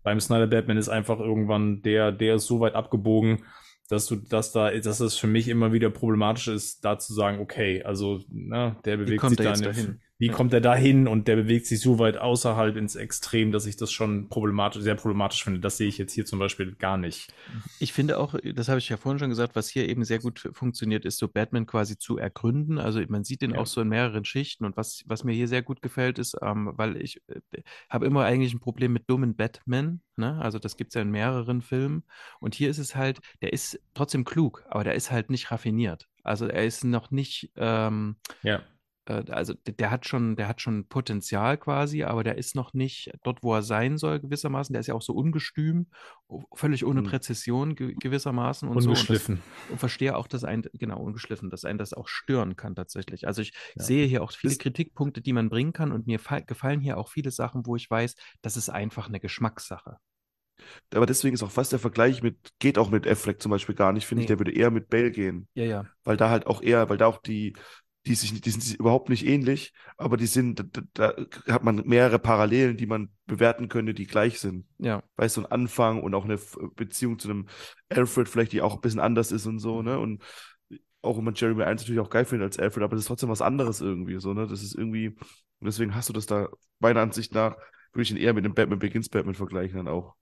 beim 0.02 0.18
Snyder 0.18 0.46
Batman 0.46 0.78
ist 0.78 0.88
einfach 0.88 1.20
irgendwann 1.20 1.82
der, 1.82 2.10
der 2.10 2.36
ist 2.36 2.46
so 2.46 2.58
weit 2.60 2.74
abgebogen, 2.74 3.44
dass 3.90 4.06
du, 4.06 4.16
dass 4.16 4.50
da, 4.50 4.70
dass 4.70 5.00
es 5.00 5.18
für 5.18 5.26
mich 5.26 5.46
immer 5.46 5.74
wieder 5.74 5.90
problematisch 5.90 6.48
ist, 6.48 6.86
da 6.86 6.98
zu 6.98 7.12
sagen, 7.12 7.38
okay, 7.40 7.82
also, 7.82 8.22
ne, 8.30 8.76
der 8.86 8.96
bewegt 8.96 9.28
sich 9.28 9.36
da 9.36 9.52
dahin. 9.52 10.00
Wie 10.20 10.28
kommt 10.30 10.52
er 10.52 10.60
dahin 10.60 11.06
und 11.06 11.28
der 11.28 11.36
bewegt 11.36 11.66
sich 11.66 11.80
so 11.80 12.00
weit 12.00 12.18
außerhalb 12.18 12.76
ins 12.76 12.96
Extrem, 12.96 13.52
dass 13.52 13.66
ich 13.66 13.76
das 13.76 13.92
schon 13.92 14.28
problematisch, 14.28 14.82
sehr 14.82 14.96
problematisch 14.96 15.44
finde. 15.44 15.60
Das 15.60 15.76
sehe 15.76 15.86
ich 15.86 15.96
jetzt 15.96 16.12
hier 16.12 16.26
zum 16.26 16.40
Beispiel 16.40 16.74
gar 16.74 16.96
nicht. 16.96 17.32
Ich 17.78 17.92
finde 17.92 18.18
auch, 18.18 18.34
das 18.54 18.68
habe 18.68 18.80
ich 18.80 18.88
ja 18.88 18.96
vorhin 18.96 19.20
schon 19.20 19.28
gesagt, 19.28 19.54
was 19.54 19.68
hier 19.68 19.88
eben 19.88 20.04
sehr 20.04 20.18
gut 20.18 20.50
funktioniert, 20.52 21.04
ist 21.04 21.18
so 21.18 21.28
Batman 21.28 21.66
quasi 21.66 21.98
zu 21.98 22.18
ergründen. 22.18 22.78
Also 22.78 23.00
man 23.06 23.22
sieht 23.22 23.42
den 23.42 23.52
ja. 23.52 23.58
auch 23.58 23.66
so 23.66 23.80
in 23.80 23.88
mehreren 23.88 24.24
Schichten 24.24 24.64
und 24.64 24.76
was, 24.76 25.04
was 25.06 25.22
mir 25.22 25.34
hier 25.34 25.46
sehr 25.46 25.62
gut 25.62 25.82
gefällt, 25.82 26.18
ist, 26.18 26.36
ähm, 26.42 26.72
weil 26.74 26.96
ich 26.96 27.22
äh, 27.28 27.62
habe 27.88 28.06
immer 28.06 28.24
eigentlich 28.24 28.52
ein 28.52 28.60
Problem 28.60 28.92
mit 28.92 29.08
dummen 29.08 29.36
Batman. 29.36 30.00
Ne? 30.16 30.36
Also 30.40 30.58
das 30.58 30.76
gibt 30.76 30.90
es 30.90 30.94
ja 30.96 31.02
in 31.02 31.12
mehreren 31.12 31.62
Filmen. 31.62 32.02
Und 32.40 32.56
hier 32.56 32.70
ist 32.70 32.78
es 32.78 32.96
halt, 32.96 33.20
der 33.40 33.52
ist 33.52 33.78
trotzdem 33.94 34.24
klug, 34.24 34.64
aber 34.68 34.82
der 34.82 34.94
ist 34.94 35.12
halt 35.12 35.30
nicht 35.30 35.52
raffiniert. 35.52 36.08
Also 36.24 36.48
er 36.48 36.64
ist 36.64 36.82
noch 36.82 37.12
nicht, 37.12 37.52
ähm, 37.56 38.16
ja 38.42 38.62
also 39.08 39.54
der 39.54 39.90
hat 39.90 40.06
schon, 40.06 40.36
der 40.36 40.48
hat 40.48 40.60
schon 40.60 40.86
Potenzial 40.88 41.56
quasi, 41.56 42.04
aber 42.04 42.24
der 42.24 42.38
ist 42.38 42.54
noch 42.54 42.74
nicht 42.74 43.10
dort, 43.22 43.42
wo 43.42 43.54
er 43.54 43.62
sein 43.62 43.98
soll, 43.98 44.20
gewissermaßen. 44.20 44.72
Der 44.72 44.80
ist 44.80 44.86
ja 44.86 44.94
auch 44.94 45.02
so 45.02 45.14
ungestüm, 45.14 45.86
völlig 46.54 46.84
ohne 46.84 47.02
mhm. 47.02 47.06
Präzision 47.06 47.74
gewissermaßen 47.74 48.68
und 48.68 48.76
ungeschliffen. 48.76 49.36
so. 49.36 49.42
Und, 49.66 49.72
und 49.72 49.78
verstehe 49.78 50.16
auch, 50.16 50.26
dass 50.26 50.44
ein, 50.44 50.62
genau, 50.74 51.00
ungeschliffen, 51.00 51.50
dass 51.50 51.64
ein 51.64 51.78
das 51.78 51.92
auch 51.92 52.08
stören 52.08 52.56
kann 52.56 52.74
tatsächlich. 52.74 53.26
Also 53.26 53.42
ich 53.42 53.52
ja. 53.76 53.82
sehe 53.82 54.06
hier 54.06 54.22
auch 54.22 54.32
viele 54.32 54.56
Kritikpunkte, 54.56 55.20
die 55.20 55.32
man 55.32 55.48
bringen 55.48 55.72
kann 55.72 55.92
und 55.92 56.06
mir 56.06 56.20
gefallen 56.46 56.80
hier 56.80 56.98
auch 56.98 57.08
viele 57.08 57.30
Sachen, 57.30 57.66
wo 57.66 57.76
ich 57.76 57.90
weiß, 57.90 58.14
das 58.42 58.56
ist 58.56 58.68
einfach 58.68 59.08
eine 59.08 59.20
Geschmackssache. 59.20 59.98
Aber 60.94 61.06
deswegen 61.06 61.34
ist 61.34 61.42
auch 61.42 61.50
fast 61.50 61.72
der 61.72 61.78
Vergleich 61.78 62.22
mit, 62.22 62.36
geht 62.58 62.78
auch 62.78 62.90
mit 62.90 63.06
Affleck 63.06 63.40
zum 63.40 63.50
Beispiel 63.50 63.74
gar 63.74 63.92
nicht, 63.92 64.06
finde 64.06 64.20
nee. 64.20 64.24
ich, 64.24 64.28
der 64.28 64.38
würde 64.38 64.52
eher 64.52 64.70
mit 64.70 64.88
Bale 64.88 65.10
gehen. 65.10 65.48
Ja, 65.54 65.64
ja. 65.64 65.86
Weil 66.04 66.16
da 66.16 66.30
halt 66.30 66.46
auch 66.46 66.62
eher, 66.62 66.88
weil 66.88 66.98
da 66.98 67.06
auch 67.06 67.18
die, 67.18 67.54
die, 68.08 68.14
sich, 68.14 68.40
die 68.40 68.50
sind 68.50 68.78
überhaupt 68.80 69.10
nicht 69.10 69.26
ähnlich, 69.26 69.72
aber 69.98 70.16
die 70.16 70.26
sind, 70.26 70.64
da, 70.72 70.82
da, 70.94 71.26
hat 71.52 71.62
man 71.62 71.86
mehrere 71.86 72.18
Parallelen, 72.18 72.76
die 72.76 72.86
man 72.86 73.10
bewerten 73.26 73.68
könnte, 73.68 73.92
die 73.92 74.06
gleich 74.06 74.40
sind. 74.40 74.66
Ja. 74.78 75.02
Weißt 75.16 75.36
du, 75.36 75.42
ein 75.42 75.52
Anfang 75.52 76.02
und 76.02 76.14
auch 76.14 76.24
eine 76.24 76.38
Beziehung 76.74 77.18
zu 77.18 77.28
einem 77.28 77.48
Alfred 77.90 78.28
vielleicht, 78.28 78.52
die 78.52 78.62
auch 78.62 78.74
ein 78.74 78.80
bisschen 78.80 79.00
anders 79.00 79.30
ist 79.30 79.46
und 79.46 79.58
so, 79.58 79.82
ne? 79.82 79.98
Und 79.98 80.22
auch 81.02 81.18
wenn 81.18 81.24
man 81.24 81.34
Jeremy 81.34 81.62
1 81.62 81.82
natürlich 81.82 82.00
auch 82.00 82.10
geil 82.10 82.24
findet 82.24 82.46
als 82.46 82.58
Alfred, 82.58 82.82
aber 82.82 82.96
das 82.96 83.04
ist 83.04 83.08
trotzdem 83.08 83.28
was 83.28 83.42
anderes 83.42 83.80
irgendwie, 83.80 84.18
so, 84.18 84.32
ne? 84.32 84.46
Das 84.46 84.62
ist 84.62 84.74
irgendwie, 84.74 85.08
und 85.08 85.66
deswegen 85.66 85.94
hast 85.94 86.08
du 86.08 86.14
das 86.14 86.26
da, 86.26 86.48
meiner 86.78 87.02
Ansicht 87.02 87.34
nach, 87.34 87.56
würde 87.92 88.02
ich 88.02 88.10
ihn 88.10 88.16
eher 88.16 88.32
mit 88.32 88.44
dem 88.44 88.54
Batman 88.54 88.78
Begins 88.78 89.10
Batman 89.10 89.34
vergleichen 89.34 89.76
dann 89.76 89.88
auch 89.88 90.14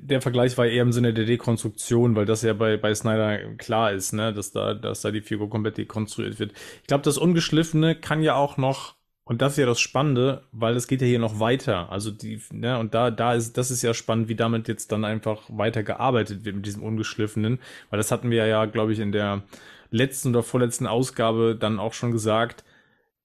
der 0.00 0.22
Vergleich 0.22 0.56
war 0.56 0.66
eher 0.66 0.82
im 0.82 0.92
Sinne 0.92 1.12
der 1.12 1.24
Dekonstruktion, 1.24 2.14
weil 2.16 2.24
das 2.24 2.42
ja 2.42 2.52
bei, 2.52 2.76
bei 2.76 2.94
Snyder 2.94 3.38
klar 3.56 3.92
ist, 3.92 4.12
ne, 4.12 4.32
dass 4.32 4.52
da, 4.52 4.74
dass 4.74 5.02
da 5.02 5.10
die 5.10 5.20
Figur 5.20 5.50
komplett 5.50 5.76
dekonstruiert 5.76 6.38
wird. 6.38 6.52
Ich 6.80 6.86
glaube, 6.86 7.02
das 7.02 7.18
Ungeschliffene 7.18 7.94
kann 7.94 8.22
ja 8.22 8.34
auch 8.34 8.56
noch, 8.56 8.94
und 9.24 9.42
das 9.42 9.52
ist 9.52 9.58
ja 9.58 9.66
das 9.66 9.80
Spannende, 9.80 10.44
weil 10.52 10.76
es 10.76 10.86
geht 10.86 11.02
ja 11.02 11.06
hier 11.06 11.18
noch 11.18 11.40
weiter. 11.40 11.90
Also 11.90 12.10
die, 12.10 12.40
ne, 12.52 12.78
und 12.78 12.94
da, 12.94 13.10
da 13.10 13.34
ist, 13.34 13.58
das 13.58 13.70
ist 13.70 13.82
ja 13.82 13.92
spannend, 13.92 14.28
wie 14.28 14.36
damit 14.36 14.68
jetzt 14.68 14.92
dann 14.92 15.04
einfach 15.04 15.42
weiter 15.48 15.82
gearbeitet 15.82 16.44
wird 16.44 16.56
mit 16.56 16.66
diesem 16.66 16.82
Ungeschliffenen, 16.82 17.58
weil 17.90 17.98
das 17.98 18.10
hatten 18.10 18.30
wir 18.30 18.46
ja, 18.46 18.64
glaube 18.66 18.92
ich, 18.92 19.00
in 19.00 19.12
der 19.12 19.42
letzten 19.90 20.30
oder 20.30 20.42
vorletzten 20.42 20.86
Ausgabe 20.86 21.56
dann 21.58 21.78
auch 21.78 21.92
schon 21.92 22.12
gesagt, 22.12 22.64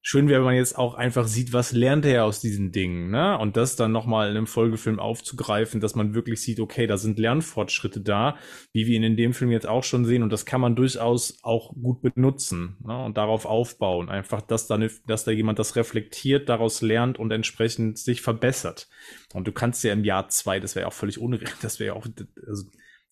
schön 0.05 0.27
wäre, 0.27 0.41
wenn 0.41 0.47
man 0.47 0.55
jetzt 0.55 0.77
auch 0.77 0.95
einfach 0.95 1.27
sieht, 1.27 1.53
was 1.53 1.71
lernt 1.71 2.05
er 2.05 2.25
aus 2.25 2.41
diesen 2.41 2.73
Dingen, 2.73 3.09
ne? 3.09 3.39
Und 3.39 3.55
das 3.55 3.77
dann 3.77 3.93
nochmal 3.93 4.29
in 4.29 4.35
einem 4.35 4.47
Folgefilm 4.47 4.99
aufzugreifen, 4.99 5.79
dass 5.79 5.95
man 5.95 6.13
wirklich 6.13 6.41
sieht, 6.41 6.59
okay, 6.59 6.87
da 6.87 6.97
sind 6.97 7.17
Lernfortschritte 7.17 8.01
da, 8.01 8.35
wie 8.73 8.85
wir 8.85 8.97
ihn 8.97 9.03
in 9.03 9.15
dem 9.15 9.33
Film 9.33 9.49
jetzt 9.49 9.65
auch 9.65 9.85
schon 9.85 10.03
sehen. 10.03 10.21
Und 10.21 10.33
das 10.33 10.45
kann 10.45 10.59
man 10.59 10.75
durchaus 10.75 11.39
auch 11.41 11.73
gut 11.73 12.01
benutzen 12.01 12.75
ne? 12.85 13.05
und 13.05 13.15
darauf 13.15 13.45
aufbauen. 13.45 14.09
Einfach, 14.09 14.41
dass 14.41 14.67
da, 14.67 14.77
ne, 14.77 14.91
dass 15.07 15.23
da 15.23 15.31
jemand 15.31 15.57
das 15.57 15.77
reflektiert, 15.77 16.49
daraus 16.49 16.81
lernt 16.81 17.17
und 17.17 17.31
entsprechend 17.31 17.97
sich 17.97 18.21
verbessert. 18.21 18.89
Und 19.33 19.47
du 19.47 19.53
kannst 19.53 19.85
ja 19.85 19.93
im 19.93 20.03
Jahr 20.03 20.27
zwei, 20.27 20.59
das 20.59 20.75
wäre 20.75 20.83
ja 20.83 20.87
auch 20.89 20.93
völlig 20.93 21.17
unrealistisch, 21.17 21.59
das 21.61 21.79
wäre 21.79 21.95
ja 21.95 21.99
auch, 21.99 22.07
also, 22.45 22.65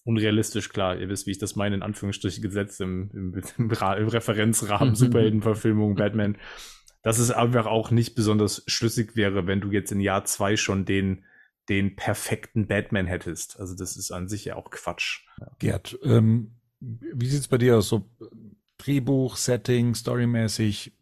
unrealistisch, 0.03 0.67
klar. 0.67 0.99
Ihr 0.99 1.07
wisst, 1.07 1.25
wie 1.25 1.31
ich 1.31 1.37
das 1.37 1.55
meine, 1.55 1.75
in 1.75 1.83
Anführungsstrichen 1.83 2.41
gesetzt 2.41 2.81
im, 2.81 3.11
im, 3.13 3.41
im, 3.57 3.69
im 3.69 4.07
Referenzrahmen 4.09 4.95
Superheldenverfilmung, 4.95 5.95
Batman 5.95 6.37
dass 7.01 7.19
es 7.19 7.31
einfach 7.31 7.65
auch 7.65 7.91
nicht 7.91 8.15
besonders 8.15 8.63
schlüssig 8.67 9.15
wäre, 9.15 9.47
wenn 9.47 9.61
du 9.61 9.71
jetzt 9.71 9.91
in 9.91 9.99
Jahr 9.99 10.25
zwei 10.25 10.55
schon 10.55 10.85
den, 10.85 11.25
den 11.69 11.95
perfekten 11.95 12.67
Batman 12.67 13.07
hättest. 13.07 13.59
Also 13.59 13.75
das 13.75 13.97
ist 13.97 14.11
an 14.11 14.27
sich 14.27 14.45
ja 14.45 14.55
auch 14.55 14.69
Quatsch. 14.69 15.25
Gerd, 15.59 15.97
ähm, 16.03 16.55
wie 16.79 17.27
sieht's 17.27 17.47
bei 17.47 17.57
dir 17.57 17.77
aus? 17.77 17.89
So 17.89 18.09
Drehbuch, 18.77 19.37
Setting, 19.37 19.95
storymäßig, 19.95 20.93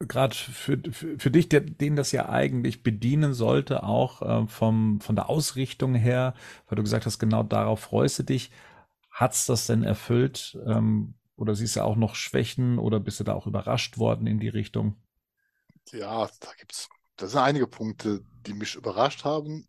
gerade 0.00 0.34
für, 0.34 0.78
für, 0.90 1.18
für 1.18 1.30
dich, 1.30 1.48
der, 1.48 1.60
den 1.60 1.96
das 1.96 2.12
ja 2.12 2.28
eigentlich 2.28 2.82
bedienen 2.82 3.34
sollte, 3.34 3.82
auch 3.82 4.22
äh, 4.22 4.46
vom, 4.48 5.00
von 5.00 5.16
der 5.16 5.28
Ausrichtung 5.28 5.94
her, 5.94 6.34
weil 6.68 6.76
du 6.76 6.82
gesagt 6.82 7.06
hast, 7.06 7.18
genau 7.18 7.42
darauf 7.42 7.80
freust 7.80 8.18
du 8.18 8.22
dich. 8.22 8.50
Hat's 9.10 9.46
das 9.46 9.66
denn 9.66 9.82
erfüllt? 9.82 10.58
Ähm, 10.66 11.14
oder 11.36 11.54
siehst 11.54 11.76
du 11.76 11.84
auch 11.84 11.96
noch 11.96 12.14
Schwächen 12.14 12.78
oder 12.78 13.00
bist 13.00 13.20
du 13.20 13.24
da 13.24 13.34
auch 13.34 13.46
überrascht 13.46 13.98
worden 13.98 14.26
in 14.26 14.40
die 14.40 14.48
Richtung? 14.48 14.96
Ja, 15.92 16.28
da 16.40 16.52
gibt's, 16.58 16.88
das 17.16 17.32
sind 17.32 17.40
einige 17.40 17.66
Punkte, 17.66 18.22
die 18.46 18.54
mich 18.54 18.74
überrascht 18.74 19.24
haben. 19.24 19.68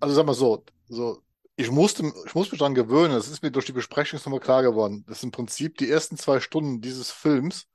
Also 0.00 0.14
sag 0.14 0.26
mal 0.26 0.34
so, 0.34 0.64
so, 0.88 1.22
ich 1.56 1.70
musste, 1.70 2.12
ich 2.26 2.34
muss 2.34 2.50
mich 2.50 2.58
daran 2.58 2.74
gewöhnen, 2.74 3.14
das 3.14 3.28
ist 3.28 3.42
mir 3.42 3.50
durch 3.50 3.66
die 3.66 3.72
Besprechung 3.72 4.20
nochmal 4.20 4.40
klar 4.40 4.62
geworden. 4.62 5.04
Das 5.06 5.18
ist 5.18 5.24
im 5.24 5.30
Prinzip 5.32 5.78
die 5.78 5.90
ersten 5.90 6.16
zwei 6.16 6.40
Stunden 6.40 6.80
dieses 6.80 7.10
Films, 7.10 7.66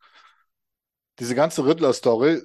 diese 1.20 1.36
ganze 1.36 1.66
Riddler-Story, 1.66 2.42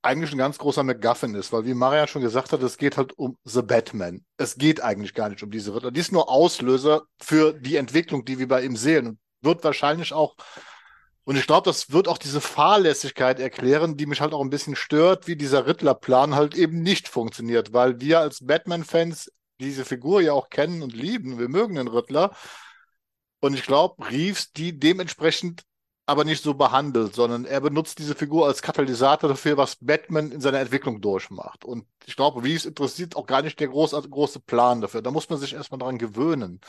eigentlich 0.00 0.32
ein 0.32 0.38
ganz 0.38 0.58
großer 0.58 0.84
McGuffin 0.84 1.34
ist, 1.34 1.52
weil 1.52 1.64
wie 1.66 1.74
Marian 1.74 2.06
schon 2.06 2.22
gesagt 2.22 2.52
hat, 2.52 2.62
es 2.62 2.78
geht 2.78 2.96
halt 2.96 3.18
um 3.18 3.36
The 3.44 3.62
Batman. 3.62 4.24
Es 4.36 4.56
geht 4.56 4.80
eigentlich 4.80 5.12
gar 5.12 5.28
nicht 5.28 5.42
um 5.42 5.50
diese 5.50 5.74
Riddler. 5.74 5.90
Die 5.90 6.00
ist 6.00 6.12
nur 6.12 6.30
Auslöser 6.30 7.02
für 7.20 7.52
die 7.52 7.76
Entwicklung, 7.76 8.24
die 8.24 8.38
wir 8.38 8.48
bei 8.48 8.62
ihm 8.64 8.76
sehen 8.76 9.06
und 9.08 9.18
wird 9.40 9.64
wahrscheinlich 9.64 10.12
auch 10.12 10.36
und 11.28 11.36
ich 11.36 11.46
glaube, 11.46 11.66
das 11.66 11.92
wird 11.92 12.08
auch 12.08 12.16
diese 12.16 12.40
Fahrlässigkeit 12.40 13.38
erklären, 13.38 13.98
die 13.98 14.06
mich 14.06 14.22
halt 14.22 14.32
auch 14.32 14.40
ein 14.40 14.48
bisschen 14.48 14.76
stört, 14.76 15.26
wie 15.26 15.36
dieser 15.36 15.66
Riddler-Plan 15.66 16.34
halt 16.34 16.54
eben 16.54 16.80
nicht 16.80 17.06
funktioniert, 17.06 17.74
weil 17.74 18.00
wir 18.00 18.20
als 18.20 18.46
Batman-Fans 18.46 19.30
diese 19.60 19.84
Figur 19.84 20.22
ja 20.22 20.32
auch 20.32 20.48
kennen 20.48 20.80
und 20.80 20.94
lieben. 20.94 21.38
Wir 21.38 21.50
mögen 21.50 21.74
den 21.74 21.88
Riddler. 21.88 22.34
Und 23.40 23.52
ich 23.52 23.64
glaube, 23.64 24.08
Reeves 24.08 24.54
die 24.54 24.78
dementsprechend 24.78 25.64
aber 26.06 26.24
nicht 26.24 26.42
so 26.42 26.54
behandelt, 26.54 27.14
sondern 27.14 27.44
er 27.44 27.60
benutzt 27.60 27.98
diese 27.98 28.14
Figur 28.14 28.46
als 28.46 28.62
Katalysator 28.62 29.28
dafür, 29.28 29.58
was 29.58 29.76
Batman 29.82 30.32
in 30.32 30.40
seiner 30.40 30.60
Entwicklung 30.60 31.02
durchmacht. 31.02 31.62
Und 31.62 31.86
ich 32.06 32.16
glaube, 32.16 32.42
Reeves 32.42 32.64
interessiert 32.64 33.16
auch 33.16 33.26
gar 33.26 33.42
nicht 33.42 33.60
der 33.60 33.68
große, 33.68 34.00
große 34.00 34.40
Plan 34.40 34.80
dafür. 34.80 35.02
Da 35.02 35.10
muss 35.10 35.28
man 35.28 35.38
sich 35.38 35.52
erstmal 35.52 35.80
dran 35.80 35.98
gewöhnen. 35.98 36.62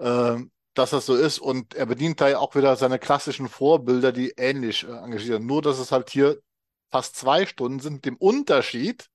Ähm, 0.00 0.50
dass 0.74 0.90
das 0.90 1.06
so 1.06 1.14
ist. 1.14 1.38
Und 1.38 1.74
er 1.74 1.86
bedient 1.86 2.20
da 2.20 2.28
ja 2.28 2.38
auch 2.38 2.54
wieder 2.54 2.76
seine 2.76 2.98
klassischen 2.98 3.48
Vorbilder, 3.48 4.12
die 4.12 4.30
ähnlich 4.36 4.84
äh, 4.84 4.92
engagieren. 4.92 5.46
Nur, 5.46 5.62
dass 5.62 5.78
es 5.78 5.92
halt 5.92 6.10
hier 6.10 6.38
fast 6.90 7.16
zwei 7.16 7.46
Stunden 7.46 7.80
sind, 7.80 7.94
mit 7.94 8.04
dem 8.04 8.16
Unterschied, 8.16 9.08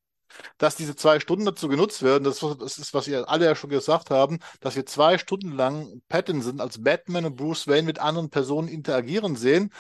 dass 0.57 0.75
diese 0.75 0.95
zwei 0.95 1.19
Stunden 1.19 1.45
dazu 1.45 1.67
genutzt 1.67 2.03
werden, 2.03 2.23
das, 2.23 2.39
das 2.39 2.77
ist, 2.77 2.93
was 2.93 3.07
ihr 3.07 3.29
alle 3.29 3.45
ja 3.45 3.55
schon 3.55 3.69
gesagt 3.69 4.09
haben, 4.09 4.39
dass 4.59 4.75
wir 4.75 4.85
zwei 4.85 5.17
Stunden 5.17 5.51
lang 5.51 6.01
Pattinson 6.09 6.59
als 6.59 6.83
Batman 6.83 7.25
und 7.25 7.35
Bruce 7.35 7.67
Wayne 7.67 7.83
mit 7.83 7.99
anderen 7.99 8.29
Personen 8.29 8.67
interagieren 8.67 9.35
sehen 9.35 9.71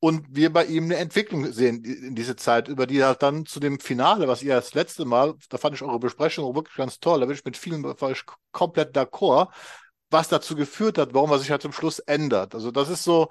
und 0.00 0.24
wir 0.30 0.52
bei 0.52 0.64
ihm 0.66 0.84
eine 0.84 0.96
Entwicklung 0.96 1.52
sehen 1.52 1.84
in 1.84 2.14
diese 2.14 2.36
Zeit, 2.36 2.68
über 2.68 2.86
die 2.86 3.02
halt 3.02 3.22
dann 3.22 3.46
zu 3.46 3.58
dem 3.60 3.80
Finale, 3.80 4.28
was 4.28 4.42
ihr 4.42 4.54
das 4.54 4.74
letzte 4.74 5.04
Mal, 5.04 5.34
da 5.48 5.58
fand 5.58 5.74
ich 5.74 5.82
eure 5.82 5.98
Besprechung 5.98 6.54
wirklich 6.54 6.76
ganz 6.76 7.00
toll, 7.00 7.20
da 7.20 7.26
bin 7.26 7.34
ich 7.34 7.44
mit 7.44 7.56
vielen 7.56 7.82
war 7.82 8.10
ich 8.10 8.22
komplett 8.52 8.96
d'accord, 8.96 9.48
was 10.10 10.28
dazu 10.28 10.56
geführt 10.56 10.98
hat, 10.98 11.14
warum 11.14 11.30
er 11.30 11.38
sich 11.38 11.50
halt 11.50 11.62
zum 11.62 11.72
Schluss 11.72 11.98
ändert. 12.00 12.54
Also 12.54 12.70
das 12.70 12.88
ist 12.88 13.04
so, 13.04 13.30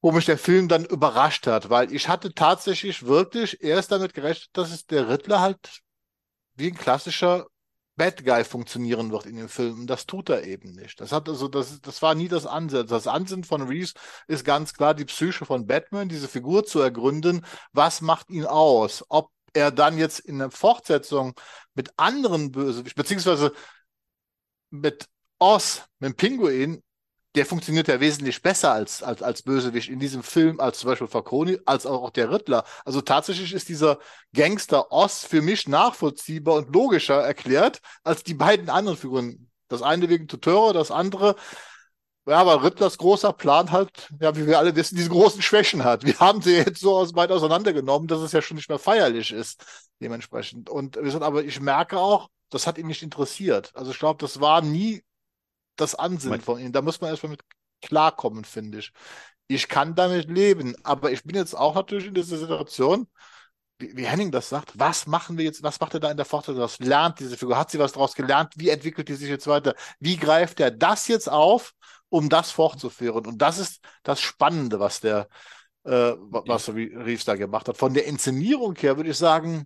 wo 0.00 0.12
mich 0.12 0.26
der 0.26 0.38
Film 0.38 0.68
dann 0.68 0.84
überrascht 0.84 1.46
hat, 1.46 1.70
weil 1.70 1.92
ich 1.92 2.08
hatte 2.08 2.32
tatsächlich 2.34 3.06
wirklich 3.06 3.62
erst 3.62 3.92
damit 3.92 4.14
gerechnet, 4.14 4.50
dass 4.52 4.70
es 4.72 4.86
der 4.86 5.08
Riddler 5.08 5.40
halt 5.40 5.80
wie 6.54 6.68
ein 6.68 6.76
klassischer 6.76 7.46
Bad 7.96 8.24
Guy 8.24 8.44
funktionieren 8.44 9.10
wird 9.10 9.26
in 9.26 9.36
dem 9.36 9.48
Film. 9.48 9.80
Und 9.80 9.86
das 9.88 10.06
tut 10.06 10.28
er 10.28 10.44
eben 10.44 10.72
nicht. 10.72 11.00
Das 11.00 11.12
hat 11.12 11.28
also, 11.28 11.48
das, 11.48 11.80
das 11.80 12.02
war 12.02 12.14
nie 12.14 12.28
das 12.28 12.46
Ansatz. 12.46 12.90
Das 12.90 13.06
Ansinnen 13.06 13.44
von 13.44 13.62
Reeves 13.62 13.94
ist 14.28 14.44
ganz 14.44 14.74
klar, 14.74 14.94
die 14.94 15.06
Psyche 15.06 15.46
von 15.46 15.66
Batman, 15.66 16.08
diese 16.08 16.28
Figur 16.28 16.64
zu 16.66 16.80
ergründen. 16.80 17.44
Was 17.72 18.02
macht 18.02 18.30
ihn 18.30 18.44
aus? 18.44 19.04
Ob 19.08 19.30
er 19.54 19.70
dann 19.70 19.96
jetzt 19.96 20.20
in 20.20 20.38
der 20.38 20.50
Fortsetzung 20.50 21.34
mit 21.74 21.90
anderen 21.96 22.52
Bösewichten, 22.52 23.00
beziehungsweise 23.02 23.52
mit 24.70 25.06
Oz, 25.38 25.82
mit 25.98 26.10
dem 26.10 26.16
Pinguin, 26.16 26.82
der 27.36 27.44
funktioniert 27.44 27.88
ja 27.88 28.00
wesentlich 28.00 28.40
besser 28.40 28.72
als, 28.72 29.02
als, 29.02 29.22
als 29.22 29.42
Bösewicht 29.42 29.90
in 29.90 29.98
diesem 29.98 30.22
Film, 30.22 30.58
als 30.58 30.78
zum 30.78 30.90
Beispiel 30.90 31.06
Falcone, 31.06 31.60
als 31.66 31.84
auch 31.84 32.10
der 32.10 32.30
Riddler. 32.30 32.64
Also 32.84 33.02
tatsächlich 33.02 33.52
ist 33.52 33.68
dieser 33.68 33.98
Gangster 34.34 34.90
Oz 34.90 35.24
für 35.24 35.42
mich 35.42 35.68
nachvollziehbar 35.68 36.54
und 36.54 36.74
logischer 36.74 37.22
erklärt 37.22 37.80
als 38.04 38.22
die 38.22 38.34
beiden 38.34 38.70
anderen 38.70 38.96
Figuren. 38.96 39.50
Das 39.68 39.82
eine 39.82 40.08
wegen 40.08 40.28
Tuteure, 40.28 40.72
das 40.72 40.90
andere, 40.90 41.36
ja, 42.26 42.44
weil 42.46 42.58
Rittlers 42.58 42.98
großer 42.98 43.32
Plan 43.32 43.70
halt, 43.70 44.08
ja, 44.20 44.34
wie 44.36 44.46
wir 44.46 44.58
alle 44.58 44.74
wissen, 44.74 44.96
diese 44.96 45.10
großen 45.10 45.42
Schwächen 45.42 45.84
hat. 45.84 46.04
Wir 46.04 46.18
haben 46.18 46.40
sie 46.42 46.56
jetzt 46.56 46.80
so 46.80 46.92
weit 47.14 47.30
auseinandergenommen, 47.30 48.08
dass 48.08 48.20
es 48.20 48.32
ja 48.32 48.42
schon 48.42 48.56
nicht 48.56 48.68
mehr 48.68 48.78
feierlich 48.78 49.30
ist, 49.30 49.64
dementsprechend. 50.00 50.70
Und 50.70 50.96
wir 50.96 51.10
sind 51.10 51.22
aber, 51.22 51.44
ich 51.44 51.60
merke 51.60 51.98
auch, 51.98 52.28
das 52.50 52.66
hat 52.66 52.78
ihn 52.78 52.86
nicht 52.86 53.02
interessiert. 53.02 53.72
Also 53.74 53.90
ich 53.92 53.98
glaube, 53.98 54.18
das 54.20 54.40
war 54.40 54.62
nie 54.62 55.02
das 55.76 55.94
Ansinnen 55.94 56.40
von 56.40 56.58
ihnen. 56.58 56.72
Da 56.72 56.82
muss 56.82 57.00
man 57.00 57.10
erstmal 57.10 57.30
mit 57.30 57.42
klarkommen, 57.82 58.44
finde 58.44 58.78
ich. 58.78 58.92
Ich 59.48 59.68
kann 59.68 59.94
damit 59.94 60.28
leben, 60.28 60.74
aber 60.82 61.12
ich 61.12 61.22
bin 61.22 61.36
jetzt 61.36 61.54
auch 61.54 61.74
natürlich 61.74 62.06
in 62.06 62.14
dieser 62.14 62.38
Situation, 62.38 63.06
wie, 63.78 63.96
wie 63.96 64.06
Henning 64.06 64.30
das 64.30 64.48
sagt, 64.48 64.72
was 64.78 65.06
machen 65.06 65.38
wir 65.38 65.44
jetzt, 65.44 65.62
was 65.62 65.78
macht 65.80 65.94
er 65.94 66.00
da 66.00 66.10
in 66.10 66.16
der 66.16 66.26
Fortsetzung? 66.26 66.62
Was 66.62 66.78
lernt 66.78 67.20
diese 67.20 67.36
Figur? 67.36 67.56
Hat 67.56 67.70
sie 67.70 67.78
was 67.78 67.92
daraus 67.92 68.14
gelernt? 68.14 68.52
Wie 68.56 68.70
entwickelt 68.70 69.08
die 69.08 69.14
sich 69.14 69.28
jetzt 69.28 69.46
weiter? 69.46 69.74
Wie 70.00 70.16
greift 70.16 70.60
er 70.60 70.70
das 70.70 71.08
jetzt 71.08 71.30
auf, 71.30 71.72
um 72.08 72.28
das 72.28 72.50
fortzuführen? 72.50 73.26
Und 73.26 73.38
das 73.38 73.58
ist 73.58 73.80
das 74.02 74.20
Spannende, 74.20 74.80
was 74.80 75.00
der, 75.00 75.28
äh, 75.84 76.14
was 76.18 76.68
Reeves 76.70 77.24
da 77.24 77.36
gemacht 77.36 77.68
hat. 77.68 77.76
Von 77.76 77.94
der 77.94 78.06
Inszenierung 78.06 78.74
her 78.76 78.96
würde 78.96 79.10
ich 79.10 79.18
sagen, 79.18 79.64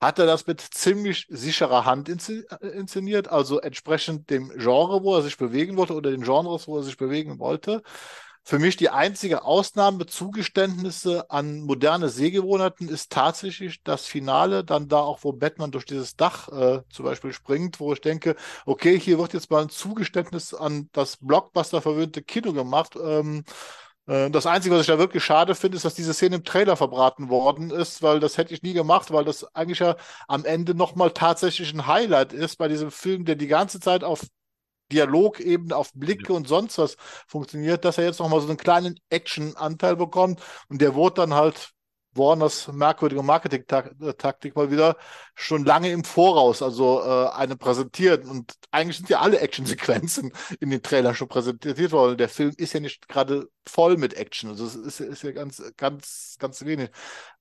hat 0.00 0.18
er 0.18 0.26
das 0.26 0.46
mit 0.46 0.60
ziemlich 0.60 1.26
sicherer 1.28 1.84
Hand 1.84 2.08
äh, 2.08 2.66
inszeniert, 2.68 3.28
also 3.28 3.60
entsprechend 3.60 4.30
dem 4.30 4.50
Genre, 4.50 5.02
wo 5.02 5.14
er 5.16 5.22
sich 5.22 5.36
bewegen 5.36 5.76
wollte 5.76 5.94
oder 5.94 6.10
den 6.10 6.22
Genres, 6.22 6.68
wo 6.68 6.76
er 6.78 6.82
sich 6.82 6.96
bewegen 6.96 7.38
wollte. 7.38 7.82
Für 8.48 8.60
mich 8.60 8.76
die 8.76 8.90
einzige 8.90 9.42
Ausnahme 9.42 10.06
Zugeständnisse 10.06 11.28
an 11.32 11.62
moderne 11.62 12.08
Sehgewohnheiten 12.08 12.88
ist 12.88 13.10
tatsächlich 13.10 13.82
das 13.82 14.06
Finale, 14.06 14.62
dann 14.62 14.86
da 14.86 15.00
auch, 15.00 15.24
wo 15.24 15.32
Batman 15.32 15.72
durch 15.72 15.84
dieses 15.84 16.14
Dach 16.14 16.48
äh, 16.50 16.82
zum 16.88 17.04
Beispiel 17.04 17.32
springt, 17.32 17.80
wo 17.80 17.92
ich 17.92 18.00
denke, 18.00 18.36
okay, 18.64 19.00
hier 19.00 19.18
wird 19.18 19.32
jetzt 19.32 19.50
mal 19.50 19.62
ein 19.62 19.68
Zugeständnis 19.68 20.54
an 20.54 20.88
das 20.92 21.16
Blockbuster 21.16 21.82
verwöhnte 21.82 22.22
Kino 22.22 22.52
gemacht. 22.52 22.94
Ähm, 23.02 23.42
äh, 23.48 23.52
das 24.06 24.46
Einzige, 24.46 24.74
was 24.74 24.82
ich 24.82 24.86
da 24.86 24.98
wirklich 24.98 25.24
schade 25.24 25.56
finde, 25.56 25.76
ist, 25.76 25.84
dass 25.84 25.94
diese 25.94 26.14
Szene 26.14 26.36
im 26.36 26.44
Trailer 26.44 26.76
verbraten 26.76 27.28
worden 27.28 27.70
ist, 27.70 28.02
weil 28.02 28.20
das 28.20 28.38
hätte 28.38 28.54
ich 28.54 28.62
nie 28.62 28.72
gemacht, 28.72 29.12
weil 29.12 29.24
das 29.24 29.52
eigentlich 29.54 29.80
ja 29.80 29.96
am 30.28 30.44
Ende 30.44 30.74
nochmal 30.74 31.10
tatsächlich 31.10 31.72
ein 31.74 31.88
Highlight 31.88 32.32
ist 32.32 32.56
bei 32.56 32.68
diesem 32.68 32.92
Film, 32.92 33.24
der 33.24 33.34
die 33.34 33.48
ganze 33.48 33.80
Zeit 33.80 34.04
auf 34.04 34.24
Dialogebene, 34.92 35.74
auf 35.74 35.92
Blicke 35.94 36.32
und 36.32 36.46
sonst 36.46 36.78
was 36.78 36.96
funktioniert, 37.26 37.84
dass 37.84 37.98
er 37.98 38.04
jetzt 38.04 38.20
nochmal 38.20 38.40
so 38.40 38.48
einen 38.48 38.56
kleinen 38.56 39.00
Action-Anteil 39.10 39.96
bekommt. 39.96 40.40
Und 40.68 40.80
der 40.80 40.94
wurde 40.94 41.22
dann 41.22 41.34
halt 41.34 41.72
Warners 42.16 42.68
merkwürdige 42.72 43.22
Marketing-Taktik 43.22 44.56
mal 44.56 44.70
wieder 44.70 44.96
schon 45.34 45.64
lange 45.64 45.90
im 45.90 46.04
Voraus, 46.04 46.62
also 46.62 47.02
äh, 47.02 47.28
eine 47.30 47.56
präsentiert. 47.56 48.24
Und 48.24 48.54
eigentlich 48.70 48.98
sind 48.98 49.08
ja 49.08 49.20
alle 49.20 49.40
Actionsequenzen 49.40 50.32
in 50.60 50.70
den 50.70 50.82
Trailern 50.82 51.14
schon 51.14 51.28
präsentiert 51.28 51.92
worden. 51.92 52.18
Der 52.18 52.28
Film 52.28 52.52
ist 52.56 52.72
ja 52.72 52.80
nicht 52.80 53.08
gerade 53.08 53.48
voll 53.66 53.96
mit 53.96 54.14
Action. 54.14 54.50
Also 54.50 54.66
es 54.66 54.74
ist, 54.74 55.00
ist 55.00 55.22
ja 55.22 55.32
ganz, 55.32 55.62
ganz, 55.76 56.36
ganz 56.38 56.64
wenig. 56.64 56.90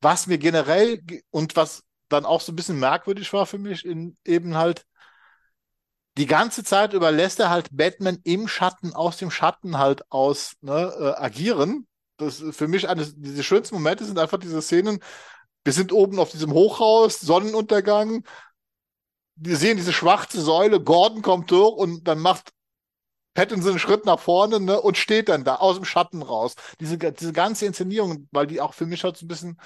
Was 0.02 0.28
mir 0.28 0.38
generell 0.38 1.02
und 1.32 1.56
was 1.56 1.84
dann 2.10 2.26
auch 2.26 2.42
so 2.42 2.52
ein 2.52 2.56
bisschen 2.56 2.80
merkwürdig 2.80 3.32
war 3.34 3.46
für 3.46 3.58
mich, 3.58 3.86
in 3.86 4.16
eben 4.26 4.56
halt 4.56 4.86
die 6.18 6.28
ganze 6.28 6.64
Zeit 6.64 6.94
überlässt 6.94 7.40
er 7.40 7.50
halt 7.50 7.70
Batman 7.72 8.20
im 8.24 8.48
Schatten, 8.48 8.94
aus 8.94 9.18
dem 9.18 9.32
Schatten 9.32 9.78
halt 9.78 10.10
aus 10.12 10.54
ne, 10.62 10.94
äh, 10.98 11.22
agieren 11.22 11.88
das 12.18 12.44
für 12.52 12.68
mich 12.68 12.88
eines 12.88 13.14
diese 13.16 13.44
schönsten 13.44 13.76
Momente 13.76 14.06
sind 14.06 14.20
einfach 14.20 14.40
diese 14.40 14.62
Szenen. 14.62 15.00
Wir 15.64 15.74
sind 15.74 15.92
oben 15.92 16.20
auf 16.20 16.32
diesem 16.32 16.54
Hochhaus, 16.54 17.20
Sonnenuntergang. 17.20 18.24
Wir 19.36 19.58
sehen 19.58 19.78
diese 19.78 19.94
schwarze 19.94 20.42
Säule, 20.42 20.80
Gordon 20.80 21.22
kommt 21.22 21.52
durch 21.52 21.76
und 21.76 22.08
dann 22.08 22.20
macht 22.20 22.54
Pattinson 23.34 23.72
einen 23.72 23.80
Schritt 23.80 24.06
nach 24.06 24.20
vorne 24.20 24.60
ne, 24.60 24.80
und 24.80 24.98
steht 24.98 25.30
dann 25.30 25.44
da 25.44 25.56
aus 25.56 25.76
dem 25.76 25.86
Schatten 25.86 26.22
raus. 26.22 26.56
Diese, 26.80 26.98
diese 26.98 27.34
ganze 27.34 27.66
Inszenierung, 27.66 28.28
weil 28.32 28.48
die 28.48 28.62
auch 28.62 28.74
für 28.74 28.86
mich 28.86 29.04
halt 29.04 29.18
so 29.18 29.26
ein 29.26 29.28
bisschen 29.28 29.60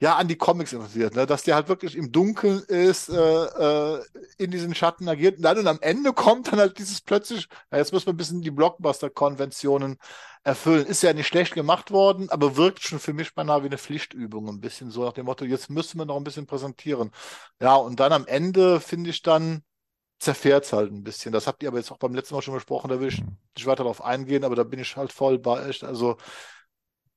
ja 0.00 0.16
an 0.16 0.28
die 0.28 0.36
Comics 0.36 0.72
interessiert, 0.72 1.14
ne? 1.14 1.24
dass 1.26 1.44
der 1.44 1.54
halt 1.54 1.68
wirklich 1.68 1.96
im 1.96 2.12
Dunkeln 2.12 2.60
ist, 2.64 3.08
äh, 3.08 3.14
äh, 3.14 4.02
in 4.38 4.50
diesen 4.50 4.74
Schatten 4.74 5.08
agiert. 5.08 5.36
Und 5.36 5.42
dann 5.42 5.58
und 5.58 5.66
am 5.66 5.78
Ende 5.80 6.12
kommt 6.12 6.52
dann 6.52 6.58
halt 6.58 6.78
dieses 6.78 7.00
plötzlich, 7.00 7.48
ja, 7.70 7.78
jetzt 7.78 7.92
muss 7.92 8.04
man 8.04 8.14
ein 8.14 8.18
bisschen 8.18 8.42
die 8.42 8.50
Blockbuster-Konventionen 8.50 9.96
erfüllen. 10.42 10.86
Ist 10.86 11.02
ja 11.02 11.12
nicht 11.12 11.28
schlecht 11.28 11.54
gemacht 11.54 11.90
worden, 11.90 12.28
aber 12.30 12.56
wirkt 12.56 12.82
schon 12.82 12.98
für 12.98 13.12
mich 13.12 13.34
beinahe 13.34 13.62
wie 13.62 13.66
eine 13.66 13.78
Pflichtübung, 13.78 14.48
ein 14.48 14.60
bisschen 14.60 14.90
so 14.90 15.04
nach 15.04 15.12
dem 15.12 15.26
Motto, 15.26 15.44
jetzt 15.44 15.70
müssen 15.70 15.98
wir 15.98 16.04
noch 16.04 16.16
ein 16.16 16.24
bisschen 16.24 16.46
präsentieren. 16.46 17.10
Ja, 17.60 17.76
und 17.76 18.00
dann 18.00 18.12
am 18.12 18.26
Ende 18.26 18.80
finde 18.80 19.10
ich 19.10 19.22
dann, 19.22 19.62
zerfährt 20.18 20.64
es 20.64 20.72
halt 20.72 20.90
ein 20.90 21.04
bisschen. 21.04 21.32
Das 21.32 21.46
habt 21.46 21.62
ihr 21.62 21.68
aber 21.68 21.78
jetzt 21.78 21.92
auch 21.92 21.98
beim 21.98 22.14
letzten 22.14 22.34
Mal 22.34 22.42
schon 22.42 22.54
besprochen, 22.54 22.88
da 22.88 23.00
will 23.00 23.08
ich 23.08 23.20
mhm. 23.20 23.36
nicht 23.56 23.66
weiter 23.66 23.84
darauf 23.84 24.02
eingehen, 24.02 24.44
aber 24.44 24.56
da 24.56 24.64
bin 24.64 24.80
ich 24.80 24.96
halt 24.96 25.12
voll 25.12 25.38
bei 25.38 25.68
echt. 25.68 25.84
Also 25.84 26.16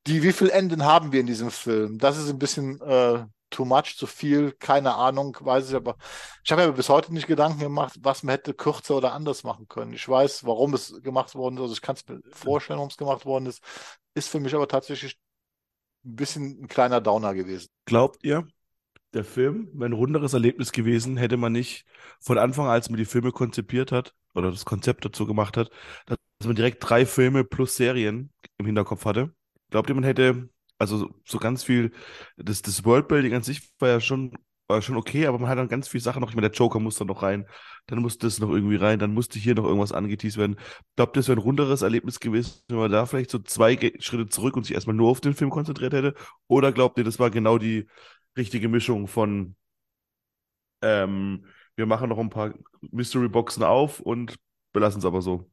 die, 0.08 0.24
wie 0.24 0.34
viele 0.34 0.52
Enden 0.52 0.86
haben 0.86 1.12
wir 1.12 1.20
in 1.20 1.28
diesem 1.28 1.52
Film? 1.52 1.98
Das 1.98 2.18
ist 2.18 2.30
ein 2.30 2.40
bisschen 2.40 2.82
äh, 2.82 3.26
too 3.50 3.66
much, 3.66 3.96
zu 3.98 4.08
viel, 4.08 4.54
keine 4.54 4.96
Ahnung, 4.96 5.38
weiß 5.40 5.70
ich 5.70 5.76
aber. 5.76 5.98
Ich 6.44 6.52
habe 6.52 6.66
mir 6.66 6.74
bis 6.74 6.90
heute 6.90 7.14
nicht 7.14 7.28
Gedanken 7.28 7.60
gemacht, 7.60 7.98
was 8.02 8.24
man 8.24 8.34
hätte 8.34 8.54
kürzer 8.54 8.98
oder 8.98 9.14
anders 9.14 9.44
machen 9.44 9.68
können. 9.68 9.94
Ich 9.94 10.08
weiß, 10.08 10.46
warum 10.46 10.74
es 10.74 11.02
gemacht 11.02 11.36
worden 11.36 11.58
ist, 11.58 11.62
also 11.62 11.74
ich 11.74 11.82
kann 11.82 11.96
es 11.96 12.08
mir 12.08 12.22
vorstellen, 12.32 12.78
warum 12.78 12.90
es 12.90 12.98
gemacht 12.98 13.26
worden 13.26 13.48
ist. 13.48 13.62
Ist 14.14 14.30
für 14.30 14.40
mich 14.40 14.56
aber 14.56 14.68
tatsächlich 14.68 15.18
ein 16.06 16.16
bisschen 16.16 16.64
ein 16.64 16.68
kleiner 16.68 17.02
Downer 17.02 17.34
gewesen. 17.34 17.70
Glaubt 17.86 18.24
ihr, 18.24 18.48
der 19.14 19.24
Film 19.24 19.70
wäre 19.74 19.90
ein 19.90 19.94
runderes 19.94 20.34
Erlebnis 20.34 20.72
gewesen, 20.72 21.18
hätte 21.18 21.38
man 21.38 21.52
nicht 21.52 21.86
von 22.20 22.38
Anfang 22.38 22.66
an, 22.66 22.72
als 22.72 22.90
man 22.90 22.98
die 22.98 23.06
Filme 23.06 23.32
konzipiert 23.32 23.92
hat 23.92 24.14
oder 24.34 24.52
das 24.52 24.66
Konzept 24.66 25.06
dazu 25.06 25.26
gemacht 25.26 25.58
hat, 25.58 25.70
dass 26.06 26.18
man 26.46 26.56
direkt 26.56 26.88
drei 26.88 27.06
Filme 27.06 27.44
plus 27.44 27.76
Serien 27.76 28.32
im 28.58 28.66
Hinterkopf 28.66 29.06
hatte? 29.06 29.34
Glaubt 29.70 29.90
ihr, 29.90 29.96
man 29.96 30.04
hätte, 30.04 30.50
also 30.78 31.10
so 31.26 31.38
ganz 31.40 31.64
viel, 31.64 31.92
das, 32.38 32.62
das 32.62 32.86
Worldbuilding 32.86 33.34
an 33.34 33.44
sich 33.44 33.72
war 33.80 33.90
ja 33.90 34.00
schon, 34.00 34.38
war 34.68 34.82
schon 34.82 34.98
okay, 34.98 35.28
aber 35.28 35.40
man 35.40 35.50
hat 35.50 35.58
dann 35.58 35.70
ganz 35.70 35.88
viele 35.88 36.02
Sachen 36.02 36.22
noch, 36.22 36.30
ich 36.30 36.36
meine, 36.36 36.50
der 36.50 36.58
Joker 36.58 36.80
musste 36.80 37.06
noch 37.06 37.24
rein, 37.24 37.48
dann 37.88 38.00
musste 38.00 38.28
das 38.28 38.40
noch 38.40 38.50
irgendwie 38.50 38.76
rein, 38.76 39.00
dann 39.00 39.14
musste 39.14 39.40
hier 39.40 39.56
noch 39.56 39.64
irgendwas 39.66 39.94
angeteased 39.94 40.38
werden. 40.38 40.58
Glaubt 40.96 41.16
ihr, 41.16 41.22
das 41.22 41.30
wäre 41.30 41.38
ein 41.40 41.44
runderes 41.44 41.82
Erlebnis 41.82 42.20
gewesen, 42.20 42.62
wenn 42.68 42.78
man 42.78 42.92
da 42.92 43.06
vielleicht 43.06 43.32
so 43.32 43.40
zwei 43.40 43.78
Schritte 44.00 44.28
zurück 44.28 44.58
und 44.58 44.66
sich 44.66 44.76
erstmal 44.76 44.96
nur 44.96 45.10
auf 45.10 45.22
den 45.22 45.34
Film 45.34 45.50
konzentriert 45.50 45.94
hätte? 45.94 46.16
Oder 46.48 46.72
glaubt 46.72 46.98
ihr, 46.98 47.04
das 47.04 47.20
war 47.20 47.30
genau 47.30 47.58
die 47.58 47.88
richtige 48.38 48.70
Mischung 48.70 49.08
von, 49.08 49.56
ähm, 50.82 51.46
wir 51.76 51.86
machen 51.86 52.10
noch 52.10 52.20
ein 52.20 52.30
paar 52.30 52.54
Mystery-Boxen 52.92 53.64
auf 53.64 54.00
und 54.00 54.36
belassen 54.74 55.00
es 55.00 55.06
aber 55.06 55.22
so? 55.22 55.50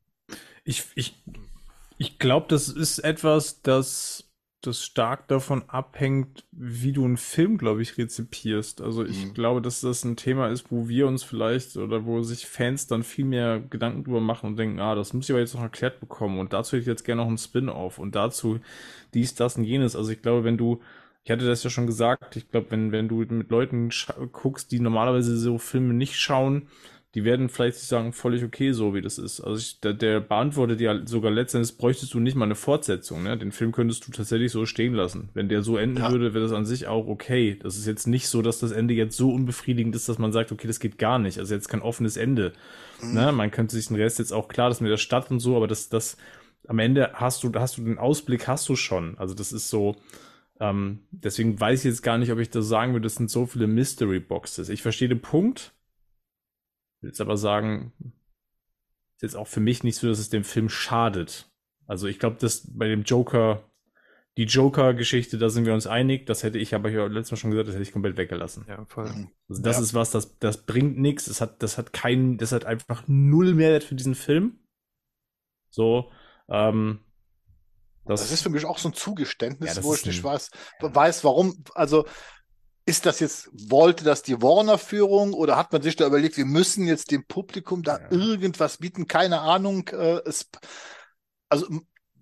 Ich, 0.64 0.84
ich 0.94 1.22
ich 1.98 2.18
glaube, 2.18 2.46
das 2.48 2.68
ist 2.68 2.98
etwas, 2.98 3.62
das, 3.62 4.30
das 4.60 4.82
stark 4.82 5.28
davon 5.28 5.64
abhängt, 5.68 6.44
wie 6.50 6.92
du 6.92 7.04
einen 7.04 7.16
Film, 7.16 7.58
glaube 7.58 7.82
ich, 7.82 7.98
rezipierst. 7.98 8.80
Also 8.80 9.04
ich 9.04 9.26
mhm. 9.26 9.34
glaube, 9.34 9.62
dass 9.62 9.80
das 9.80 10.04
ein 10.04 10.16
Thema 10.16 10.48
ist, 10.48 10.70
wo 10.70 10.88
wir 10.88 11.06
uns 11.06 11.22
vielleicht 11.22 11.76
oder 11.76 12.04
wo 12.04 12.22
sich 12.22 12.46
Fans 12.46 12.86
dann 12.86 13.02
viel 13.02 13.24
mehr 13.24 13.60
Gedanken 13.60 14.04
drüber 14.04 14.20
machen 14.20 14.46
und 14.48 14.56
denken, 14.56 14.80
ah, 14.80 14.94
das 14.94 15.12
muss 15.12 15.26
ich 15.26 15.30
aber 15.32 15.40
jetzt 15.40 15.54
noch 15.54 15.62
erklärt 15.62 16.00
bekommen 16.00 16.38
und 16.38 16.52
dazu 16.52 16.72
hätte 16.72 16.82
ich 16.82 16.86
jetzt 16.86 17.04
gerne 17.04 17.22
noch 17.22 17.28
einen 17.28 17.38
Spin-off 17.38 17.98
und 17.98 18.14
dazu 18.14 18.60
dies, 19.12 19.34
das 19.34 19.56
und 19.56 19.64
jenes. 19.64 19.96
Also 19.96 20.10
ich 20.10 20.22
glaube, 20.22 20.44
wenn 20.44 20.56
du 20.56 20.80
ich 21.24 21.30
hatte 21.30 21.46
das 21.46 21.64
ja 21.64 21.70
schon 21.70 21.86
gesagt, 21.86 22.36
ich 22.36 22.50
glaube, 22.50 22.70
wenn, 22.70 22.92
wenn 22.92 23.08
du 23.08 23.24
mit 23.24 23.50
Leuten 23.50 23.88
guckst, 24.32 24.70
die 24.70 24.78
normalerweise 24.78 25.38
so 25.38 25.56
Filme 25.56 25.94
nicht 25.94 26.16
schauen, 26.16 26.68
die 27.14 27.24
werden 27.24 27.48
vielleicht 27.48 27.76
sagen, 27.76 28.12
völlig 28.12 28.42
okay, 28.42 28.72
so 28.72 28.92
wie 28.92 29.00
das 29.00 29.18
ist. 29.18 29.40
Also 29.40 29.56
ich, 29.56 29.78
der, 29.80 29.94
der 29.94 30.18
beantwortet 30.18 30.80
ja 30.80 31.06
sogar 31.06 31.30
letztendlich, 31.30 31.76
bräuchtest 31.76 32.12
du 32.12 32.18
nicht 32.18 32.34
mal 32.34 32.44
eine 32.44 32.56
Fortsetzung. 32.56 33.22
Ne? 33.22 33.38
Den 33.38 33.52
Film 33.52 33.70
könntest 33.70 34.06
du 34.06 34.10
tatsächlich 34.10 34.50
so 34.50 34.66
stehen 34.66 34.94
lassen. 34.94 35.28
Wenn 35.32 35.48
der 35.48 35.62
so 35.62 35.76
enden 35.76 35.98
ja. 35.98 36.10
würde, 36.10 36.34
wäre 36.34 36.42
das 36.42 36.52
an 36.52 36.66
sich 36.66 36.88
auch 36.88 37.06
okay. 37.06 37.56
Das 37.62 37.76
ist 37.76 37.86
jetzt 37.86 38.08
nicht 38.08 38.28
so, 38.28 38.42
dass 38.42 38.58
das 38.58 38.72
Ende 38.72 38.94
jetzt 38.94 39.16
so 39.16 39.32
unbefriedigend 39.32 39.94
ist, 39.94 40.08
dass 40.08 40.18
man 40.18 40.32
sagt, 40.32 40.50
okay, 40.50 40.66
das 40.66 40.80
geht 40.80 40.98
gar 40.98 41.20
nicht. 41.20 41.38
Also 41.38 41.54
jetzt 41.54 41.68
kein 41.68 41.82
offenes 41.82 42.16
Ende. 42.16 42.52
Mhm. 43.00 43.14
Ne? 43.14 43.30
Man 43.30 43.52
könnte 43.52 43.76
sich 43.76 43.86
den 43.86 43.96
Rest 43.96 44.18
jetzt 44.18 44.32
auch 44.32 44.48
klar, 44.48 44.68
dass 44.68 44.80
mit 44.80 44.90
der 44.90 44.96
Stadt 44.96 45.30
und 45.30 45.38
so, 45.38 45.56
aber 45.56 45.68
das, 45.68 45.88
das 45.88 46.16
am 46.66 46.80
Ende 46.80 47.12
hast 47.14 47.44
du, 47.44 47.52
hast 47.54 47.78
du 47.78 47.84
den 47.84 47.98
Ausblick, 47.98 48.48
hast 48.48 48.68
du 48.68 48.74
schon. 48.74 49.16
Also 49.18 49.34
das 49.34 49.52
ist 49.52 49.70
so, 49.70 49.94
ähm, 50.58 51.00
deswegen 51.12 51.60
weiß 51.60 51.80
ich 51.80 51.84
jetzt 51.84 52.02
gar 52.02 52.18
nicht, 52.18 52.32
ob 52.32 52.40
ich 52.40 52.50
das 52.50 52.66
sagen 52.66 52.92
würde, 52.92 53.04
das 53.04 53.14
sind 53.14 53.30
so 53.30 53.46
viele 53.46 53.68
Mystery 53.68 54.18
Boxes. 54.18 54.68
Ich 54.68 54.82
verstehe 54.82 55.08
den 55.08 55.20
Punkt, 55.20 55.73
will 57.04 57.10
jetzt 57.10 57.20
aber 57.20 57.36
sagen, 57.36 57.92
ist 59.16 59.22
jetzt 59.22 59.36
auch 59.36 59.46
für 59.46 59.60
mich 59.60 59.84
nicht 59.84 59.96
so, 59.96 60.08
dass 60.08 60.18
es 60.18 60.30
dem 60.30 60.44
Film 60.44 60.68
schadet. 60.68 61.50
Also 61.86 62.06
ich 62.08 62.18
glaube, 62.18 62.36
dass 62.40 62.66
bei 62.72 62.88
dem 62.88 63.02
Joker, 63.02 63.62
die 64.36 64.44
Joker-Geschichte, 64.44 65.38
da 65.38 65.48
sind 65.50 65.66
wir 65.66 65.74
uns 65.74 65.86
einig. 65.86 66.26
Das 66.26 66.42
hätte 66.42 66.58
ich 66.58 66.74
aber 66.74 66.90
hier 66.90 67.08
letztes 67.08 67.32
Mal 67.32 67.36
schon 67.36 67.50
gesagt, 67.50 67.68
das 67.68 67.74
hätte 67.74 67.82
ich 67.84 67.92
komplett 67.92 68.16
weggelassen. 68.16 68.64
Ja, 68.68 68.84
voll. 68.86 69.08
Mhm. 69.08 69.30
Also 69.48 69.62
das 69.62 69.76
Ja. 69.76 69.82
ist 69.82 69.94
was, 69.94 70.10
das, 70.10 70.38
das 70.38 70.64
bringt 70.66 70.98
nichts. 70.98 71.26
Das 71.26 71.40
hat, 71.40 71.62
das 71.62 71.78
hat 71.78 71.92
keinen, 71.92 72.38
das 72.38 72.50
hat 72.52 72.64
einfach 72.64 73.04
null 73.06 73.54
Mehrwert 73.54 73.84
für 73.84 73.94
diesen 73.94 74.14
Film. 74.16 74.58
So, 75.70 76.10
ähm, 76.48 77.00
das, 78.06 78.22
Das 78.22 78.32
ist 78.32 78.42
für 78.42 78.50
mich 78.50 78.64
auch 78.64 78.78
so 78.78 78.88
ein 78.88 78.94
Zugeständnis, 78.94 79.76
Ja, 79.76 79.82
wo 79.84 79.94
ich 79.94 80.04
nicht 80.04 80.18
ein- 80.20 80.24
weiß, 80.24 80.50
weiß, 80.80 81.24
warum. 81.24 81.64
Also 81.74 82.06
ist 82.86 83.06
das 83.06 83.20
jetzt, 83.20 83.48
wollte 83.70 84.04
das 84.04 84.22
die 84.22 84.40
Warner-Führung 84.42 85.32
oder 85.32 85.56
hat 85.56 85.72
man 85.72 85.82
sich 85.82 85.96
da 85.96 86.06
überlegt, 86.06 86.36
wir 86.36 86.44
müssen 86.44 86.86
jetzt 86.86 87.10
dem 87.10 87.26
Publikum 87.26 87.82
da 87.82 87.98
Ja. 87.98 88.10
irgendwas 88.10 88.78
bieten? 88.78 89.06
Keine 89.06 89.40
Ahnung. 89.40 89.88
Äh, 89.88 90.20
es, 90.26 90.48
also 91.48 91.66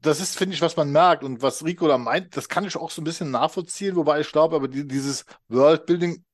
das 0.01 0.21
ist, 0.21 0.37
finde 0.37 0.55
ich, 0.55 0.63
was 0.63 0.77
man 0.77 0.91
merkt 0.91 1.25
und 1.25 1.43
was 1.43 1.65
Rico 1.65 1.87
da 1.87 1.99
meint, 1.99 2.37
das 2.37 2.49
kann 2.49 2.65
ich 2.65 2.77
auch 2.77 2.91
so 2.91 3.01
ein 3.01 3.05
bisschen 3.05 3.31
nachvollziehen, 3.31 3.97
wobei 3.97 4.21
ich 4.21 4.33
glaube, 4.33 4.57
aber 4.57 4.69
die, 4.69 4.87
dieses 4.87 5.25
Worldbuilding, 5.49 6.25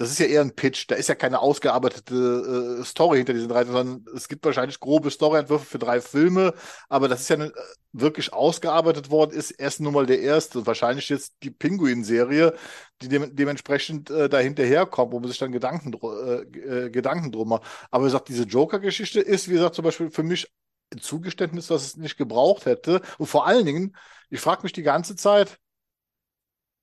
das 0.00 0.10
ist 0.10 0.18
ja 0.18 0.26
eher 0.26 0.40
ein 0.40 0.54
Pitch, 0.54 0.86
da 0.88 0.94
ist 0.94 1.10
ja 1.10 1.14
keine 1.14 1.40
ausgearbeitete 1.40 2.78
äh, 2.80 2.84
Story 2.84 3.18
hinter 3.18 3.34
diesen 3.34 3.50
drei, 3.50 3.66
sondern 3.66 4.06
es 4.16 4.28
gibt 4.28 4.42
wahrscheinlich 4.46 4.80
grobe 4.80 5.10
Storyentwürfe 5.10 5.66
für 5.66 5.78
drei 5.78 6.00
Filme, 6.00 6.54
aber 6.88 7.06
das 7.06 7.20
ist 7.20 7.28
ja 7.28 7.36
eine, 7.36 7.52
wirklich 7.92 8.32
ausgearbeitet 8.32 9.10
worden 9.10 9.32
ist, 9.32 9.50
erst 9.50 9.80
nur 9.80 9.92
mal 9.92 10.06
der 10.06 10.20
erste. 10.22 10.60
Und 10.60 10.66
wahrscheinlich 10.66 11.10
jetzt 11.10 11.34
die 11.42 11.50
Pinguin-Serie, 11.50 12.54
die 13.02 13.08
dem, 13.08 13.36
dementsprechend 13.36 14.08
äh, 14.10 14.30
da 14.30 14.38
hinterherkommt, 14.38 15.12
wo 15.12 15.20
man 15.20 15.28
sich 15.28 15.38
dann 15.38 15.52
Gedanken, 15.52 15.92
äh, 15.92 16.86
äh, 16.86 16.90
Gedanken 16.90 17.30
drum 17.30 17.50
macht. 17.50 17.64
Aber 17.90 18.04
wie 18.04 18.08
gesagt, 18.08 18.28
diese 18.28 18.44
Joker-Geschichte 18.44 19.20
ist, 19.20 19.48
wie 19.48 19.54
gesagt, 19.54 19.74
zum 19.74 19.84
Beispiel 19.84 20.10
für 20.10 20.22
mich 20.22 20.50
ein 20.94 21.00
Zugeständnis, 21.00 21.66
dass 21.66 21.84
es 21.84 21.96
nicht 21.98 22.16
gebraucht 22.16 22.64
hätte. 22.64 23.02
Und 23.18 23.26
vor 23.26 23.46
allen 23.46 23.66
Dingen, 23.66 23.96
ich 24.30 24.40
frage 24.40 24.62
mich 24.62 24.72
die 24.72 24.82
ganze 24.82 25.14
Zeit, 25.14 25.58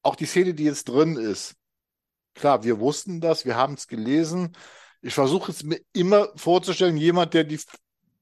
auch 0.03 0.15
die 0.15 0.25
Szene, 0.25 0.53
die 0.53 0.65
jetzt 0.65 0.85
drin 0.89 1.17
ist. 1.17 1.56
Klar, 2.37 2.63
wir 2.63 2.79
wussten 2.79 3.19
das, 3.19 3.45
wir 3.45 3.55
haben 3.55 3.73
es 3.73 3.87
gelesen. 3.87 4.55
Ich 5.01 5.13
versuche 5.13 5.51
es 5.51 5.63
mir 5.63 5.79
immer 5.93 6.29
vorzustellen, 6.35 6.97
jemand, 6.97 7.33
der 7.33 7.43
die 7.43 7.59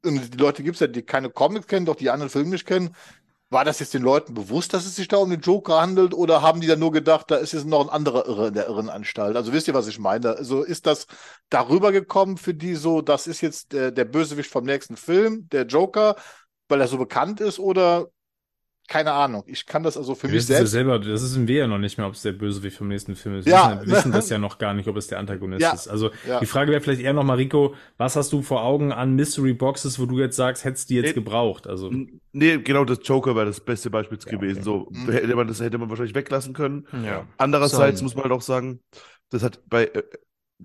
die 0.04 0.38
Leute 0.38 0.62
gibt 0.62 0.76
es 0.76 0.82
ja, 0.82 0.88
die 0.88 1.02
keine 1.02 1.32
Comics 1.32 1.66
kennen, 1.66 1.88
doch 1.88 1.96
die 1.96 2.12
anderen 2.12 2.30
Filme 2.30 2.52
nicht 2.52 2.68
kennen. 2.68 2.96
War 3.50 3.66
das 3.66 3.80
jetzt 3.80 3.94
den 3.96 4.04
Leuten 4.04 4.36
bewusst, 4.36 4.74
dass 4.74 4.86
es 4.86 4.96
sich 4.96 5.08
da 5.08 5.18
um 5.18 5.30
den 5.32 5.42
Joker 5.42 5.82
handelt, 5.82 6.14
oder 6.14 6.44
haben 6.44 6.62
die 6.62 6.68
dann 6.68 6.80
nur 6.80 6.92
gedacht, 6.92 7.32
da 7.32 7.38
ist 7.38 7.54
jetzt 7.54 7.66
noch 7.66 7.82
ein 7.82 7.90
anderer 7.90 8.28
Irre 8.28 8.50
in 8.50 8.54
der 8.54 8.68
Irrenanstalt? 8.68 9.36
Also 9.36 9.52
wisst 9.52 9.68
ihr, 9.68 9.74
was 9.74 9.88
ich 9.88 9.98
meine? 9.98 10.38
Also 10.38 10.64
ist 10.64 10.86
das 10.86 11.08
darüber 11.50 11.92
gekommen 11.92 12.38
für 12.38 12.54
die 12.54 12.76
so, 12.76 13.02
das 13.02 13.26
ist 13.28 13.42
jetzt 13.42 13.74
der, 13.74 13.92
der 13.92 14.06
Bösewicht 14.06 14.52
vom 14.52 14.64
nächsten 14.64 14.96
Film, 14.96 15.50
der 15.50 15.66
Joker, 15.66 16.16
weil 16.70 16.82
er 16.82 16.88
so 16.88 16.98
bekannt 16.98 17.42
ist, 17.42 17.58
oder 17.60 18.08
keine 18.88 19.12
Ahnung. 19.14 19.44
Ich 19.48 19.66
kann 19.66 19.84
das 19.84 19.98
also 19.98 20.16
für 20.16 20.28
das 20.28 20.34
mich 20.34 20.46
selbst. 20.46 20.72
selber, 20.72 21.00
das 21.00 21.22
wissen 21.24 21.48
wir 21.48 21.56
ja 21.58 21.68
noch 21.68 21.78
nicht 21.78 21.98
mehr, 21.98 22.08
ob 22.08 22.14
es 22.14 22.22
der 22.22 22.34
Bösewicht 22.34 22.78
vom 22.78 22.88
nächsten 22.88 23.16
Film 23.16 23.36
ist. 23.40 23.46
Wir 23.46 23.54
Ja. 23.54 23.70
wissen, 23.78 23.88
wir 23.90 23.96
wissen 23.98 24.12
das 24.12 24.30
ja 24.30 24.38
noch 24.38 24.58
gar 24.58 24.74
nicht, 24.74 24.88
ob 24.88 24.96
es 24.98 25.08
der 25.08 25.20
Antagonist 25.20 25.62
Ja. 25.62 25.74
ist. 25.74 25.88
Also 25.88 26.12
Ja. 26.28 26.40
die 26.40 26.46
Frage 26.46 26.72
wäre 26.72 26.82
vielleicht 26.82 27.02
eher 27.02 27.14
nochmal, 27.14 27.38
Rico, 27.38 27.76
was 27.98 28.16
hast 28.16 28.32
du 28.34 28.42
vor 28.42 28.64
Augen 28.64 28.92
an 28.92 29.16
Mystery 29.16 29.54
Boxes, 29.54 30.00
wo 30.00 30.06
du 30.06 30.20
jetzt 30.20 30.36
sagst, 30.36 30.64
hättest 30.66 30.90
du 30.90 30.94
die 30.94 30.96
jetzt 31.02 31.08
Nee. 31.10 31.14
gebraucht? 31.14 31.68
Also 31.68 31.92
Nee, 32.32 32.58
genau, 32.58 32.86
das 32.86 33.00
Joker 33.04 33.36
wäre 33.36 33.46
das 33.46 33.60
beste 33.62 33.90
Beispiel 33.90 34.18
Ja, 34.26 34.32
gewesen. 34.32 34.58
okay. 34.60 34.64
So, 34.66 34.88
Mhm. 34.92 35.12
hätte 35.12 35.36
man, 35.36 35.48
das 35.48 35.60
hätte 35.62 35.78
man 35.78 35.90
wahrscheinlich 35.90 36.16
weglassen 36.16 36.54
können. 36.54 36.88
Ja. 37.04 37.26
Andererseits 37.38 38.00
So. 38.00 38.04
muss 38.06 38.16
man 38.16 38.24
halt 38.24 38.34
auch 38.34 38.42
sagen, 38.42 38.82
das 39.30 39.42
hat 39.42 39.62
bei, 39.68 39.86
äh, 39.86 40.04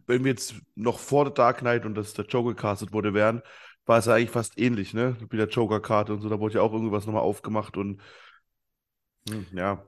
wenn 0.06 0.24
wir 0.24 0.30
jetzt 0.30 0.54
noch 0.74 0.98
vor 0.98 1.24
der 1.24 1.34
Dark 1.34 1.58
Knight 1.58 1.84
und 1.86 1.94
dass 1.96 2.14
der 2.14 2.24
Joker 2.26 2.54
castet 2.54 2.92
wurde 2.92 3.14
wären, 3.14 3.42
war 3.90 3.98
es 3.98 4.06
ja 4.06 4.14
eigentlich 4.14 4.30
fast 4.30 4.56
ähnlich, 4.56 4.94
ne? 4.94 5.16
Mit 5.20 5.32
der 5.32 5.48
Joker-Karte 5.48 6.14
und 6.14 6.20
so, 6.20 6.28
da 6.28 6.38
wurde 6.38 6.54
ja 6.54 6.62
auch 6.62 6.72
irgendwas 6.72 7.06
nochmal 7.06 7.22
aufgemacht 7.22 7.76
und 7.76 8.00
hm, 9.28 9.46
ja. 9.52 9.82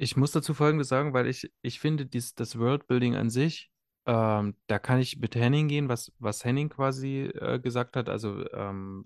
Ich 0.00 0.16
muss 0.16 0.30
dazu 0.30 0.54
Folgendes 0.54 0.86
sagen, 0.86 1.12
weil 1.12 1.26
ich, 1.26 1.52
ich 1.60 1.80
finde, 1.80 2.06
dies, 2.06 2.36
das 2.36 2.56
Worldbuilding 2.56 3.16
an 3.16 3.30
sich, 3.30 3.68
ähm, 4.06 4.54
da 4.68 4.78
kann 4.78 5.00
ich 5.00 5.18
mit 5.18 5.34
Henning 5.34 5.66
gehen, 5.66 5.88
was, 5.88 6.12
was 6.20 6.44
Henning 6.44 6.68
quasi 6.68 7.24
äh, 7.34 7.58
gesagt 7.58 7.96
hat. 7.96 8.08
Also 8.08 8.48
ähm, 8.52 9.02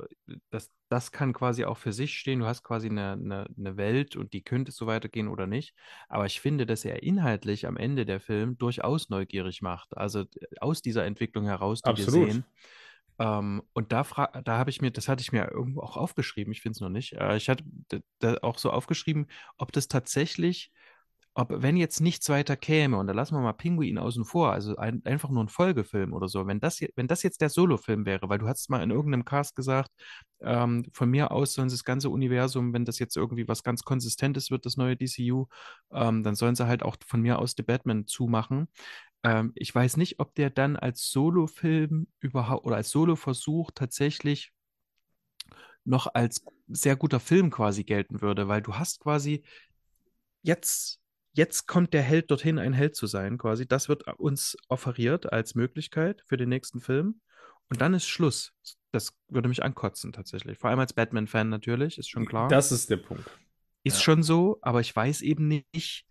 das, 0.51 0.71
das 0.91 1.11
kann 1.11 1.33
quasi 1.33 1.65
auch 1.65 1.79
für 1.79 1.95
sich 1.95 2.19
stehen. 2.19 2.41
Du 2.41 2.47
hast 2.47 2.63
quasi 2.63 2.91
eine, 2.91 3.13
eine, 3.13 3.47
eine 3.57 3.77
Welt 3.79 4.17
und 4.17 4.35
die 4.35 4.43
könnte 4.43 4.71
so 4.71 4.87
weitergehen 4.87 5.29
oder 5.29 5.47
nicht. 5.47 5.75
Aber 6.11 6.27
ich 6.27 6.43
finde, 6.43 6.67
dass 6.67 6.85
er 6.85 7.03
inhaltlich 7.03 7.67
am 7.67 7.79
Ende 7.79 8.05
der 8.05 8.21
Film 8.21 8.59
durchaus 8.59 9.09
neugierig 9.09 9.63
macht. 9.63 9.97
Also 9.97 10.27
aus 10.61 10.83
dieser 10.83 11.07
Entwicklung 11.07 11.47
heraus, 11.47 11.81
die 11.81 11.89
Absolut. 11.89 12.27
wir 12.27 12.33
sehen. 12.35 12.45
Ähm, 13.23 13.63
und 13.73 13.93
da, 13.93 14.03
da 14.45 14.59
habe 14.59 14.71
ich 14.71 14.81
mir, 14.81 14.91
das 14.91 15.07
hatte 15.09 15.23
ich 15.23 15.31
mir 15.31 15.49
irgendwo 15.49 15.81
auch 15.83 15.97
aufgeschrieben, 15.97 16.53
ich 16.53 16.61
finde 16.61 16.77
es 16.77 16.81
noch 16.81 16.89
nicht. 16.89 17.13
Äh, 17.13 17.37
ich 17.37 17.49
hatte 17.49 17.63
da 18.19 18.37
auch 18.43 18.59
so 18.59 18.71
aufgeschrieben, 18.73 19.29
ob 19.59 19.71
das 19.73 19.87
tatsächlich, 19.87 20.73
ob 21.35 21.63
wenn 21.63 21.77
jetzt 21.77 22.01
nichts 22.01 22.29
weiter 22.29 22.57
käme, 22.57 22.99
und 22.99 23.07
da 23.07 23.15
lassen 23.15 23.35
wir 23.35 23.41
mal 23.41 23.53
Pinguin 23.55 23.99
außen 23.99 24.25
vor, 24.25 24.53
also 24.53 24.77
ein, 24.77 25.03
einfach 25.07 25.31
nur 25.31 25.43
ein 25.43 25.49
Folgefilm 25.49 26.13
oder 26.13 26.29
so, 26.29 26.47
wenn 26.47 26.61
das, 26.61 26.81
wenn 26.95 27.09
das 27.09 27.23
jetzt 27.23 27.41
der 27.41 27.49
Solofilm 27.49 28.05
wäre, 28.05 28.29
weil 28.29 28.39
du 28.39 28.47
hast 28.49 28.69
mal 28.69 28.83
in 28.83 28.91
irgendeinem 28.91 29.25
Cast 29.25 29.57
gesagt, 29.57 29.91
ähm, 30.41 30.85
von 30.93 31.11
mir 31.11 31.31
aus 31.31 31.55
sollen 31.55 31.71
sie 31.71 31.77
das 31.77 31.85
ganze 31.85 32.11
Universum, 32.11 32.75
wenn 32.75 32.85
das 32.85 32.99
jetzt 32.99 33.17
irgendwie 33.17 33.49
was 33.49 33.63
ganz 33.63 33.83
Konsistentes 33.83 34.51
wird, 34.51 34.67
das 34.67 34.77
neue 34.77 34.97
DCU, 34.97 35.47
ähm, 35.93 36.23
dann 36.23 36.35
sollen 36.35 36.55
sie 36.55 36.67
halt 36.67 36.83
auch 36.83 36.97
von 37.07 37.23
mir 37.23 37.39
aus 37.39 37.55
The 37.57 37.63
Batman 37.63 38.07
zumachen. 38.07 38.69
Ähm, 39.23 39.53
ich 39.55 39.75
weiß 39.75 39.97
nicht, 39.97 40.21
ob 40.21 40.35
der 40.35 40.51
dann 40.51 40.77
als 40.77 41.11
Solofilm 41.11 42.09
überhaupt 42.21 42.67
oder 42.67 42.77
als 42.77 42.91
Soloversuch 42.91 43.71
tatsächlich 43.75 44.53
noch 45.85 46.09
als 46.15 46.45
sehr 46.69 46.97
guter 46.97 47.21
Film 47.21 47.51
quasi 47.51 47.85
gelten 47.85 48.21
würde, 48.21 48.49
weil 48.49 48.63
du 48.63 48.75
hast 48.77 49.01
quasi 49.01 49.43
jetzt, 50.43 51.01
jetzt 51.35 51.67
kommt 51.67 51.93
der 51.95 52.03
Held 52.03 52.31
dorthin, 52.31 52.59
ein 52.59 52.73
Held 52.73 52.97
zu 52.97 53.07
sein, 53.07 53.39
quasi. 53.39 53.67
Das 53.67 53.89
wird 53.89 54.07
uns 54.19 54.57
offeriert 54.69 55.33
als 55.33 55.55
Möglichkeit 55.55 56.23
für 56.27 56.37
den 56.37 56.49
nächsten 56.49 56.81
Film. 56.81 57.21
Und 57.71 57.81
dann 57.81 57.95
ist 57.95 58.07
Schluss. 58.09 58.53
Das 58.93 59.15
würde 59.29 59.49
mich 59.49 59.63
ankotzen, 59.63 60.13
tatsächlich. 60.13 60.59
Vor 60.59 60.71
allem 60.71 60.81
als 60.81 60.93
Batman-Fan 60.93 61.49
natürlich, 61.49 61.99
ist 61.99 62.11
schon 62.11 62.27
klar. 62.27 62.49
das 62.49 62.73
ist 62.73 62.91
der 62.91 62.99
Punkt. 62.99 63.41
ist 63.85 63.99
Ja. 63.99 64.03
schon 64.03 64.23
so, 64.23 64.59
aber 64.63 64.81
ich 64.81 64.95
weiß 64.95 65.23
eben 65.23 65.49
nicht, 65.49 66.07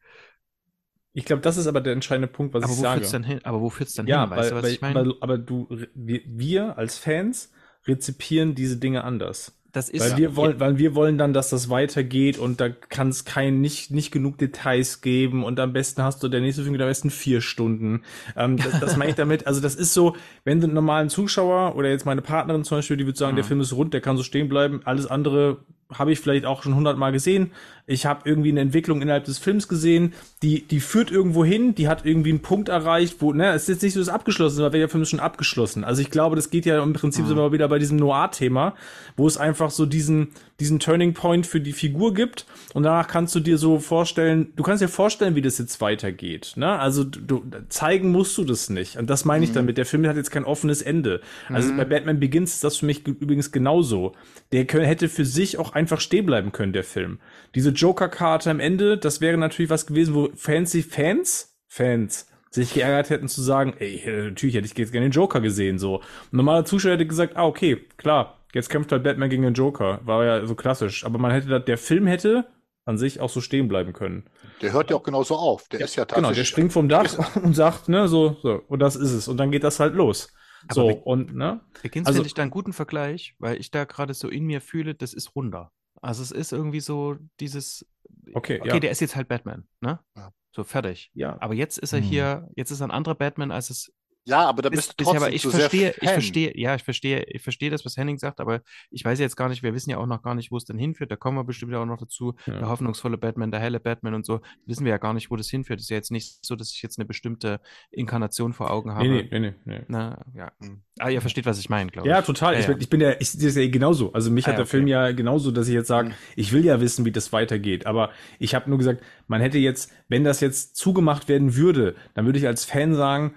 Ich 1.14 1.26
glaube, 1.26 1.42
das 1.42 1.58
ist 1.58 1.68
aber 1.68 1.82
der 1.82 1.94
entscheidende 1.94 2.28
Punkt, 2.28 2.54
was 2.54 2.64
aber 2.64 2.74
ich 2.74 2.78
wo 2.78 2.82
sage. 2.82 3.02
führt's 3.02 3.12
dann 3.12 3.24
hin? 3.24 3.40
Aber 3.44 3.62
wo 3.62 3.70
führt's 3.70 3.94
dann 3.96 4.08
ja, 4.08 4.22
hin? 4.22 4.30
Weißt 4.30 4.52
weil, 4.52 4.52
du, 4.52 4.56
was 4.56 4.64
weil, 4.64 4.72
ich 4.72 4.82
meine? 4.82 5.14
aber 5.20 5.38
du, 5.38 5.68
wir, 5.94 6.22
wir 6.26 6.78
als 6.78 6.98
Fans 6.98 7.52
rezipieren 7.86 8.56
diese 8.56 8.78
Dinge 8.78 9.04
anders. 9.04 9.61
Das 9.74 9.88
ist 9.90 10.02
Weil 10.02 10.18
wir 10.18 10.36
wollen, 10.36 10.60
weil 10.60 10.78
wir 10.78 10.96
wollen 10.96 11.18
dann, 11.18 11.32
dass 11.34 11.50
das 11.50 11.70
weitergeht 11.70 12.38
und 12.38 12.60
da 12.60 12.70
kann 12.70 13.10
es 13.10 13.24
kein 13.24 13.62
nicht 13.62 13.90
nicht 13.92 14.12
genug 14.12 14.38
Details 14.38 15.02
geben 15.02 15.44
und 15.46 15.60
am 15.60 15.72
besten 15.72 16.04
hast 16.04 16.22
du 16.24 16.28
der 16.28 16.42
nächste 16.42 16.64
Film 16.64 16.74
geht 16.74 16.82
am 16.82 16.90
besten 16.90 17.10
vier 17.10 17.42
Stunden. 17.42 18.02
Ähm, 18.36 18.58
das, 18.58 18.80
das 18.80 18.98
meine 18.98 19.12
ich 19.12 19.16
damit. 19.18 19.48
Also 19.48 19.62
das 19.62 19.76
ist 19.76 19.94
so, 19.94 20.16
wenn 20.44 20.60
du 20.60 20.66
einen 20.68 20.74
normalen 20.74 21.10
Zuschauer 21.10 21.76
oder 21.76 21.90
jetzt 21.90 22.06
meine 22.06 22.22
Partnerin 22.22 22.64
zum 22.64 22.80
Beispiel, 22.80 22.98
die 22.98 23.06
würde 23.06 23.18
sagen, 23.18 23.34
Mhm. 23.34 23.38
der 23.38 23.46
Film 23.46 23.62
ist 23.62 23.74
rund, 23.74 23.94
der 23.94 24.02
kann 24.02 24.18
so 24.18 24.24
stehen 24.24 24.50
bleiben. 24.50 24.82
Alles 24.84 25.08
andere 25.08 25.60
habe 25.98 26.12
ich 26.12 26.20
vielleicht 26.20 26.46
auch 26.46 26.64
schon 26.64 26.76
hundertmal 26.76 27.12
gesehen. 27.12 27.52
Ich 27.88 28.06
habe 28.06 28.22
irgendwie 28.26 28.50
eine 28.50 28.62
Entwicklung 28.62 29.02
innerhalb 29.02 29.26
des 29.26 29.38
Films 29.38 29.68
gesehen, 29.68 30.14
die 30.44 30.66
die 30.66 30.80
führt 30.80 31.12
irgendwo 31.12 31.44
hin, 31.44 31.76
die 31.76 31.88
hat 31.88 32.06
irgendwie 32.06 32.30
einen 32.30 32.42
Punkt 32.42 32.70
erreicht, 32.70 33.18
wo 33.20 33.34
ne, 33.34 33.50
es 33.50 33.64
ist 33.64 33.70
jetzt 33.70 33.82
nicht 33.84 33.94
so, 33.94 34.00
dass 34.00 34.08
es 34.08 34.14
abgeschlossen 34.14 34.58
ist, 34.58 34.64
weil 34.64 34.80
der 34.80 34.90
Film 34.90 35.04
ist 35.04 35.10
schon 35.10 35.20
abgeschlossen. 35.20 35.84
Also 35.84 36.02
ich 36.02 36.10
glaube, 36.10 36.36
das 36.36 36.50
geht 36.50 36.66
ja 36.66 36.82
im 36.82 36.94
Prinzip 36.94 37.26
sind 37.26 37.38
wir 37.38 37.52
wieder 37.52 37.68
bei 37.68 37.80
diesem 37.80 37.98
Noir-Thema, 37.98 38.76
wo 39.18 39.28
es 39.28 39.38
einfach 39.38 39.72
so 39.72 39.86
diesen 39.86 40.30
diesen 40.62 40.80
Turning 40.80 41.14
Point 41.14 41.46
für 41.48 41.60
die 41.60 41.74
Figur 41.74 42.14
gibt 42.14 42.46
und 42.74 42.84
danach 42.84 43.08
kannst 43.08 43.36
du 43.36 43.40
dir 43.42 43.58
so 43.58 43.80
vorstellen, 43.80 44.54
du 44.56 44.64
kannst 44.64 44.82
dir 44.82 44.88
vorstellen, 44.88 45.36
wie 45.36 45.42
das 45.42 45.58
jetzt 45.58 45.82
weitergeht. 45.82 46.54
Ne? 46.56 46.80
Also 46.80 47.04
du, 47.04 47.44
zeigen 47.68 48.12
musst 48.12 48.38
du 48.38 48.44
das 48.46 48.70
nicht. 48.70 48.96
Und 48.98 49.10
das 49.10 49.26
meine 49.26 49.44
ich 49.44 49.52
damit. 49.52 49.78
Der 49.78 49.86
Film 49.86 50.08
hat 50.08 50.16
jetzt 50.16 50.32
kein 50.32 50.46
offenes 50.46 50.82
Ende. 50.82 51.20
Also 51.50 51.76
bei 51.76 51.84
Batman 51.84 52.20
Begins 52.20 52.54
ist 52.54 52.64
das 52.64 52.78
für 52.78 52.86
mich 52.86 53.04
ge- 53.04 53.16
übrigens 53.20 53.52
genauso. 53.52 54.14
Der 54.54 54.66
hätte 54.66 55.10
für 55.10 55.26
sich 55.26 55.58
auch 55.58 55.74
einfach 55.74 56.00
stehen 56.00 56.26
bleiben 56.26 56.52
können, 56.52 56.72
der 56.74 56.84
Film. 56.84 57.20
Diese 57.56 57.72
Joker-Karte 57.72 58.50
am 58.52 58.60
Ende, 58.60 58.98
das 58.98 59.20
wäre 59.20 59.38
natürlich 59.38 59.70
was 59.72 59.88
gewesen, 59.88 60.14
wo 60.14 60.30
Fans, 60.36 60.72
sich- 60.72 60.86
Fans, 60.86 61.58
Fans 61.68 62.28
sich 62.54 62.74
geärgert 62.74 63.10
hätten 63.10 63.30
zu 63.30 63.42
sagen, 63.42 63.74
ey, 63.80 63.96
äh, 64.06 64.24
natürlich 64.26 64.56
hätte 64.56 64.66
ich 64.68 64.78
jetzt 64.78 64.92
gerne 64.92 65.08
den 65.08 65.14
Joker 65.14 65.40
gesehen, 65.40 65.80
so. 65.80 66.00
Ein 66.34 66.38
normaler 66.38 66.66
Zuschauer 66.66 66.92
hätte 66.92 67.08
gesagt, 67.08 67.38
ah, 67.38 67.46
okay, 67.46 67.78
klar, 67.96 68.41
jetzt 68.54 68.70
kämpft 68.70 68.92
halt 68.92 69.04
Batman 69.04 69.30
gegen 69.30 69.44
den 69.44 69.54
Joker. 69.54 70.00
War 70.06 70.24
ja 70.26 70.46
so 70.46 70.56
klassisch. 70.56 71.06
Aber 71.06 71.18
man 71.20 71.32
hätte, 71.32 71.48
da- 71.48 71.60
der 71.60 71.78
Film 71.78 72.08
hätte 72.08 72.48
an 72.86 72.98
sich 72.98 73.20
auch 73.20 73.30
so 73.30 73.42
stehen 73.42 73.68
bleiben 73.68 73.94
können. 73.94 74.26
Der 74.62 74.74
hört 74.74 74.90
ja 74.90 74.96
auch 74.96 75.04
genauso 75.04 75.36
auf. 75.36 75.68
Der 75.70 75.82
ist 75.82 75.96
ja 75.96 76.04
Genau, 76.06 76.16
der 76.16 76.22
tatsächlich. 76.24 76.48
springt 76.50 76.74
vom 76.74 76.90
Dach 76.90 77.36
und 77.44 77.54
sagt, 77.56 77.90
ne, 77.90 78.08
so, 78.08 78.38
so, 78.42 78.62
und 78.68 78.80
das 78.80 78.96
ist 78.96 79.12
es. 79.12 79.28
Und 79.28 79.38
dann 79.38 79.52
geht 79.52 79.64
das 79.64 79.80
halt 79.80 79.94
los. 79.96 80.34
Aber 80.68 80.74
so, 80.76 80.88
und, 80.90 81.36
ne? 81.36 81.62
Begins 81.82 82.08
Also- 82.08 82.18
finde 82.18 82.28
ich 82.28 82.34
da 82.34 82.42
einen 82.42 82.52
guten 82.52 82.74
Vergleich, 82.74 83.36
weil 83.40 83.58
ich 83.60 83.72
da 83.72 83.86
gerade 83.86 84.14
so 84.14 84.28
in 84.30 84.46
mir 84.46 84.62
fühle, 84.62 84.96
das 84.96 85.14
ist 85.14 85.36
runder. 85.36 85.72
Also 86.02 86.24
es 86.24 86.32
ist 86.32 86.52
irgendwie 86.52 86.80
so 86.80 87.18
dieses, 87.40 87.86
Okay, 88.34 88.60
okay, 88.60 88.68
ja. 88.70 88.80
der 88.80 88.92
ist 88.92 89.00
jetzt 89.02 89.16
halt 89.16 89.28
Batman, 89.28 89.68
ne? 89.82 90.00
Ja. 90.18 90.32
So 90.54 90.64
fertig. 90.64 91.12
Ja. 91.14 91.38
Aber 91.40 91.54
jetzt 91.54 91.78
ist 91.78 91.94
er 91.94 92.00
Hm. 92.00 92.06
hier, 92.06 92.50
jetzt 92.56 92.72
ist 92.72 92.82
er 92.82 92.88
ein 92.88 92.92
anderer 92.92 93.16
Batman, 93.16 93.52
als 93.52 93.70
es 93.70 93.92
Ja, 94.26 94.46
aber 94.46 94.62
da 94.62 94.70
Bis, 94.70 94.88
bist 94.88 95.00
du 95.00 95.04
trotzdem 95.04 95.24
aber 95.24 95.34
ich 95.34 95.42
zu 95.42 95.50
sehr 95.50 95.62
verstehe, 95.62 95.94
ich 96.00 96.10
verstehe, 96.10 96.58
ja, 96.58 96.76
ich 96.76 96.84
verstehe, 96.84 97.24
ich 97.28 97.42
verstehe 97.42 97.70
das, 97.72 97.84
was 97.86 97.98
Henning 97.98 98.20
sagt, 98.20 98.40
aber 98.40 98.62
ich 98.92 99.04
weiß 99.04 99.20
jetzt 99.20 99.36
gar 99.36 99.50
nicht, 99.50 99.64
wir 99.64 99.74
wissen 99.74 99.90
ja 99.90 99.98
auch 99.98 100.06
noch 100.06 100.22
gar 100.22 100.36
nicht, 100.36 100.52
wo 100.52 100.58
es 100.58 100.66
denn 100.66 100.78
hinführt. 100.78 101.10
Da 101.12 101.16
kommen 101.16 101.38
wir 101.38 101.44
bestimmt 101.44 101.74
auch 101.74 101.86
noch 101.86 101.98
dazu. 101.98 102.36
Ja. 102.46 102.60
Der 102.60 102.70
hoffnungsvolle 102.70 103.18
Batman, 103.18 103.50
der 103.52 103.60
helle 103.60 103.80
Batman 103.80 104.14
und 104.14 104.26
so, 104.26 104.42
wissen 104.68 104.86
wir 104.86 104.92
ja 104.92 104.98
gar 104.98 105.14
nicht, 105.14 105.32
wo 105.32 105.36
das 105.36 105.50
hinführt. 105.50 105.80
Es 105.80 105.86
ist 105.86 105.90
ja 105.90 105.96
jetzt 105.98 106.12
nicht 106.12 106.46
so, 106.46 106.56
dass 106.56 106.72
ich 106.72 106.82
jetzt 106.84 107.00
eine 107.00 107.06
bestimmte 107.06 107.60
Inkarnation 107.90 108.54
vor 108.54 108.70
Augen 108.72 108.94
habe. 108.94 109.08
Nee, 109.08 109.28
nee, 109.32 109.40
nee, 109.40 109.54
nee. 109.66 109.82
Na, 109.88 110.24
ja. 110.36 110.52
Hm. 110.62 110.82
Ah, 111.00 111.10
ihr 111.10 111.22
versteht, 111.22 111.46
was 111.46 111.60
ich 111.60 111.70
meine, 111.70 111.90
glaube 111.90 112.08
ich. 112.08 112.12
Ja, 112.12 112.22
total. 112.22 112.54
Ja, 112.54 112.60
ich, 112.60 112.66
ja. 112.68 112.74
bin- 112.74 112.82
ich 112.82 112.90
bin 112.90 113.02
ja, 113.02 113.14
ich 113.20 113.32
sehe 113.32 113.48
das 113.50 113.56
ja 113.56 113.68
genauso. 113.70 114.14
Also 114.14 114.30
mich 114.30 114.46
Ah, 114.46 114.50
hat 114.50 114.54
ja, 114.54 114.58
der 114.58 114.64
okay. 114.66 114.70
Film 114.70 114.88
ja 114.88 115.12
genauso, 115.12 115.52
dass 115.52 115.68
ich 115.68 115.74
jetzt 115.74 115.88
sage, 115.88 116.10
Mhm. 116.10 116.14
ich 116.36 116.52
will 116.52 116.64
ja 116.64 116.80
wissen, 116.80 117.06
wie 117.06 117.12
das 117.12 117.34
weitergeht. 117.34 117.86
Aber 117.88 118.12
ich 118.40 118.54
habe 118.56 118.70
nur 118.70 118.78
gesagt, 118.78 119.04
man 119.28 119.42
hätte 119.42 119.58
jetzt, 119.58 119.92
wenn 120.10 120.24
das 120.24 120.42
jetzt 120.42 120.76
zugemacht 120.76 121.28
werden 121.28 121.56
würde, 121.56 121.96
dann 122.14 122.26
würde 122.26 122.38
ich 122.38 122.46
als 122.48 122.66
Fan 122.66 122.94
sagen, 122.94 123.34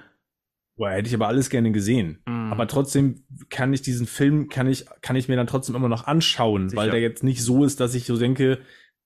boah, 0.77 0.91
hätte 0.91 1.09
ich 1.09 1.15
aber 1.15 1.29
alles 1.29 1.51
gerne 1.51 1.73
gesehen. 1.73 2.23
Mhm. 2.27 2.53
Aber 2.53 2.67
trotzdem 2.67 3.25
kann 3.51 3.73
ich 3.73 3.83
diesen 3.83 4.07
Film, 4.07 4.49
kann 4.49 4.67
ich, 4.67 4.87
kann 5.01 5.17
ich 5.17 5.29
mir 5.29 5.37
dann 5.37 5.47
trotzdem 5.47 5.75
immer 5.77 5.89
noch 5.89 6.07
anschauen, 6.07 6.69
Sicher. 6.71 6.81
weil 6.83 6.91
der 6.91 7.01
jetzt 7.01 7.23
nicht 7.23 7.43
so 7.43 7.65
ist, 7.65 7.81
dass 7.81 7.95
ich 7.95 8.05
so 8.07 8.17
denke, 8.17 8.61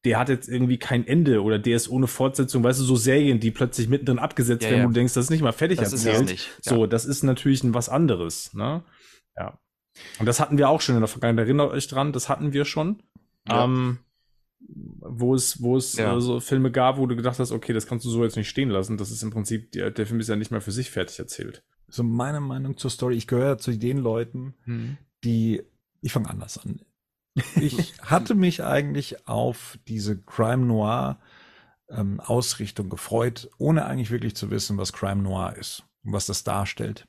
der 0.04 0.18
hat 0.18 0.28
jetzt 0.28 0.48
irgendwie 0.48 0.78
kein 0.78 1.06
Ende 1.06 1.42
oder 1.42 1.58
der 1.58 1.76
ist 1.76 1.88
ohne 1.88 2.06
Fortsetzung, 2.06 2.62
weißt 2.62 2.78
du, 2.80 2.84
so 2.84 2.96
Serien, 2.96 3.40
die 3.40 3.50
plötzlich 3.50 3.88
mittendrin 3.88 4.18
abgesetzt 4.18 4.62
Ja, 4.62 4.70
werden, 4.70 4.80
ja. 4.80 4.84
wo 4.86 4.88
du 4.90 4.94
denkst, 4.94 5.14
das 5.14 5.24
ist 5.24 5.30
nicht 5.30 5.42
mal 5.42 5.52
fertig 5.52 5.78
das 5.78 5.92
ist 5.92 6.04
erzählt. 6.06 6.30
nicht. 6.30 6.48
Ja. 6.64 6.74
So, 6.74 6.86
das 6.86 7.04
ist 7.04 7.24
natürlich 7.24 7.64
ein 7.64 7.74
was 7.74 7.88
anderes, 7.88 8.54
ne? 8.54 8.84
Ja. 9.36 9.58
Und 10.20 10.26
das 10.26 10.38
hatten 10.38 10.56
wir 10.56 10.68
auch 10.68 10.80
schon 10.80 10.94
in 10.94 11.00
der 11.00 11.08
Vergangenheit. 11.08 11.46
Erinnert 11.46 11.72
euch 11.72 11.88
dran, 11.88 12.12
das 12.12 12.28
hatten 12.28 12.52
wir 12.52 12.64
schon. 12.64 13.02
Ähm, 13.50 13.98
wo 14.60 15.34
es, 15.34 15.62
wo 15.62 15.76
es 15.76 15.96
Ja. 15.96 16.16
äh, 16.16 16.20
so 16.20 16.40
Filme 16.40 16.70
gab, 16.70 16.98
wo 16.98 17.06
du 17.06 17.16
gedacht 17.16 17.38
hast, 17.38 17.52
okay, 17.52 17.72
das 17.72 17.86
kannst 17.86 18.04
du 18.04 18.10
so 18.10 18.22
jetzt 18.24 18.36
nicht 18.36 18.48
stehen 18.48 18.70
lassen. 18.70 18.96
Das 18.96 19.10
ist 19.10 19.22
im 19.22 19.30
Prinzip, 19.30 19.72
der, 19.72 19.90
der 19.90 20.06
Film 20.06 20.20
ist 20.20 20.28
ja 20.28 20.36
nicht 20.36 20.50
mehr 20.50 20.60
für 20.60 20.72
sich 20.72 20.90
fertig 20.90 21.18
erzählt. 21.18 21.62
So 21.88 22.02
meine 22.02 22.40
Meinung 22.40 22.76
zur 22.76 22.90
Story, 22.90 23.16
ich 23.16 23.26
gehöre 23.26 23.58
zu 23.58 23.76
den 23.76 23.98
Leuten, 23.98 24.54
die, 25.24 25.62
ich 26.02 26.12
fange 26.12 26.28
anders 26.28 26.58
an. 26.58 26.80
Ich 27.60 27.94
hatte 28.02 28.34
mich 28.34 28.62
eigentlich 28.62 29.26
auf 29.28 29.78
diese 29.88 30.20
Crime 30.20 30.66
Noir 30.66 31.18
ähm, 31.88 32.20
Ausrichtung 32.20 32.90
gefreut, 32.90 33.50
ohne 33.58 33.86
eigentlich 33.86 34.10
wirklich 34.10 34.36
zu 34.36 34.50
wissen, 34.50 34.76
was 34.76 34.92
Crime 34.92 35.22
Noir 35.22 35.54
ist 35.56 35.84
und 36.04 36.12
was 36.12 36.26
das 36.26 36.44
darstellt. 36.44 37.06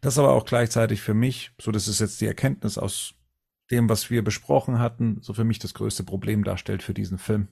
Das 0.00 0.18
aber 0.18 0.32
auch 0.32 0.44
gleichzeitig 0.44 1.00
für 1.00 1.14
mich, 1.14 1.52
so 1.60 1.70
das 1.70 1.86
ist 1.86 2.00
jetzt 2.00 2.20
die 2.20 2.26
Erkenntnis 2.26 2.78
aus 2.78 3.14
dem, 3.70 3.88
was 3.88 4.10
wir 4.10 4.22
besprochen 4.22 4.78
hatten, 4.78 5.18
so 5.20 5.32
für 5.32 5.44
mich 5.44 5.58
das 5.58 5.74
größte 5.74 6.04
Problem 6.04 6.44
darstellt 6.44 6.82
für 6.82 6.94
diesen 6.94 7.18
Film. 7.18 7.48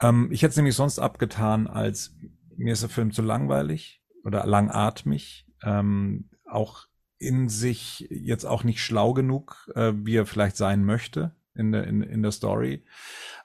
Ähm, 0.00 0.28
ich 0.30 0.42
hätte 0.42 0.50
es 0.50 0.56
nämlich 0.56 0.74
sonst 0.74 0.98
abgetan, 0.98 1.66
als 1.66 2.16
mir 2.56 2.72
ist 2.72 2.82
der 2.82 2.90
Film 2.90 3.12
zu 3.12 3.22
langweilig 3.22 4.02
oder 4.24 4.46
langatmig, 4.46 5.46
ähm, 5.62 6.30
auch 6.44 6.86
in 7.18 7.48
sich 7.48 8.06
jetzt 8.10 8.44
auch 8.44 8.64
nicht 8.64 8.82
schlau 8.82 9.12
genug, 9.12 9.70
äh, 9.74 9.92
wie 9.94 10.16
er 10.16 10.26
vielleicht 10.26 10.56
sein 10.56 10.84
möchte 10.84 11.34
in 11.54 11.72
der, 11.72 11.86
in, 11.86 12.02
in 12.02 12.22
der 12.22 12.32
Story. 12.32 12.84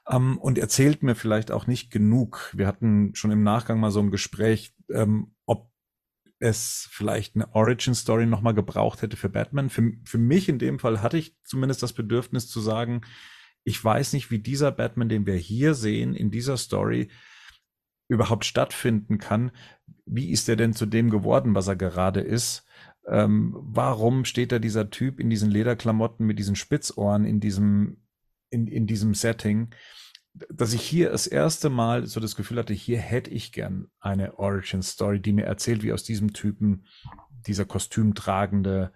Ähm, 0.10 0.38
und 0.38 0.58
erzählt 0.58 1.04
mir 1.04 1.16
vielleicht 1.16 1.52
auch 1.52 1.68
nicht 1.68 1.92
genug. 1.92 2.52
Wir 2.56 2.68
hatten 2.68 3.14
schon 3.16 3.32
im 3.32 3.44
Nachgang 3.44 3.80
mal 3.80 3.92
so 3.92 4.00
ein 4.00 4.12
Gespräch, 4.12 4.74
ähm, 4.90 5.35
es 6.40 6.88
vielleicht 6.92 7.36
eine 7.36 7.54
Origin-Story 7.54 8.26
nochmal 8.26 8.54
gebraucht 8.54 9.02
hätte 9.02 9.18
für 9.18 9.30
Batman. 9.30 9.70
Für, 9.70 9.92
für 10.04 10.18
mich 10.18 10.50
in 10.50 10.60
dem 10.60 10.80
Fall 10.80 11.02
hatte 11.02 11.18
ich 11.18 11.36
zumindest 11.44 11.82
das 11.82 11.94
Bedürfnis 11.94 12.50
zu 12.50 12.60
sagen, 12.60 13.02
ich 13.64 13.84
weiß 13.84 14.14
nicht, 14.14 14.30
wie 14.32 14.40
dieser 14.40 14.72
Batman, 14.72 15.10
den 15.10 15.26
wir 15.26 15.36
hier 15.36 15.74
sehen, 15.74 16.14
in 16.14 16.32
dieser 16.32 16.58
Story 16.58 17.10
überhaupt 18.08 18.46
stattfinden 18.46 19.18
kann. 19.18 19.52
Wie 20.06 20.30
ist 20.30 20.48
er 20.48 20.56
denn 20.56 20.74
zu 20.74 20.86
dem 20.86 21.10
geworden, 21.10 21.56
was 21.56 21.68
er 21.68 21.76
gerade 21.76 22.22
ist? 22.22 22.66
Ähm, 23.08 23.56
warum 23.58 24.26
steht 24.26 24.52
da 24.52 24.60
dieser 24.60 24.90
Typ 24.90 25.20
in 25.20 25.30
diesen 25.30 25.50
Lederklamotten 25.50 26.26
mit 26.26 26.38
diesen 26.38 26.56
Spitzohren 26.56 27.26
in 27.26 27.40
diesem, 27.40 27.98
in, 28.50 28.68
in 28.68 28.86
diesem 28.86 29.14
Setting? 29.14 29.74
Dass 30.50 30.74
ich 30.74 30.82
hier 30.82 31.12
das 31.12 31.28
erste 31.28 31.70
Mal 31.70 32.08
so 32.08 32.20
das 32.20 32.36
Gefühl 32.36 32.58
hatte, 32.58 32.74
hier 32.74 33.00
hätte 33.00 33.30
ich 33.30 33.52
gern 33.52 33.88
eine 34.00 34.38
Origin 34.38 34.82
Story, 34.82 35.22
die 35.22 35.34
mir 35.34 35.46
erzählt, 35.46 35.84
wie 35.84 35.94
aus 35.94 36.04
diesem 36.04 36.34
Typen 36.34 36.86
dieser 37.48 37.66
kostümtragende 37.66 38.92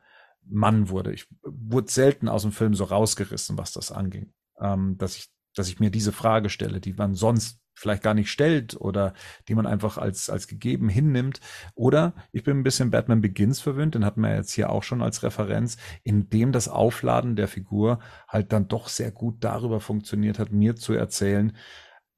Mann 0.45 0.89
wurde. 0.89 1.13
Ich 1.13 1.27
wurde 1.43 1.91
selten 1.91 2.27
aus 2.27 2.41
dem 2.41 2.51
Film 2.51 2.73
so 2.73 2.83
rausgerissen, 2.85 3.57
was 3.57 3.71
das 3.71 3.91
anging, 3.91 4.33
ähm, 4.59 4.97
dass 4.97 5.15
ich, 5.15 5.29
dass 5.55 5.69
ich 5.69 5.79
mir 5.79 5.91
diese 5.91 6.11
Frage 6.11 6.49
stelle, 6.49 6.81
die 6.81 6.93
man 6.93 7.15
sonst 7.15 7.61
vielleicht 7.79 8.03
gar 8.03 8.13
nicht 8.13 8.29
stellt 8.29 8.79
oder 8.79 9.13
die 9.47 9.55
man 9.55 9.65
einfach 9.65 9.97
als, 9.97 10.29
als 10.29 10.47
gegeben 10.47 10.89
hinnimmt. 10.89 11.39
Oder 11.75 12.13
ich 12.31 12.43
bin 12.43 12.57
ein 12.57 12.63
bisschen 12.63 12.91
Batman 12.91 13.21
Begins 13.21 13.61
verwöhnt, 13.61 13.95
den 13.95 14.05
hatten 14.05 14.21
wir 14.21 14.35
jetzt 14.35 14.51
hier 14.51 14.69
auch 14.69 14.83
schon 14.83 15.01
als 15.01 15.23
Referenz, 15.23 15.77
in 16.03 16.29
dem 16.29 16.51
das 16.51 16.67
Aufladen 16.67 17.35
der 17.35 17.47
Figur 17.47 17.99
halt 18.27 18.51
dann 18.51 18.67
doch 18.67 18.89
sehr 18.89 19.11
gut 19.11 19.43
darüber 19.43 19.79
funktioniert 19.79 20.39
hat, 20.39 20.51
mir 20.51 20.75
zu 20.75 20.93
erzählen, 20.93 21.55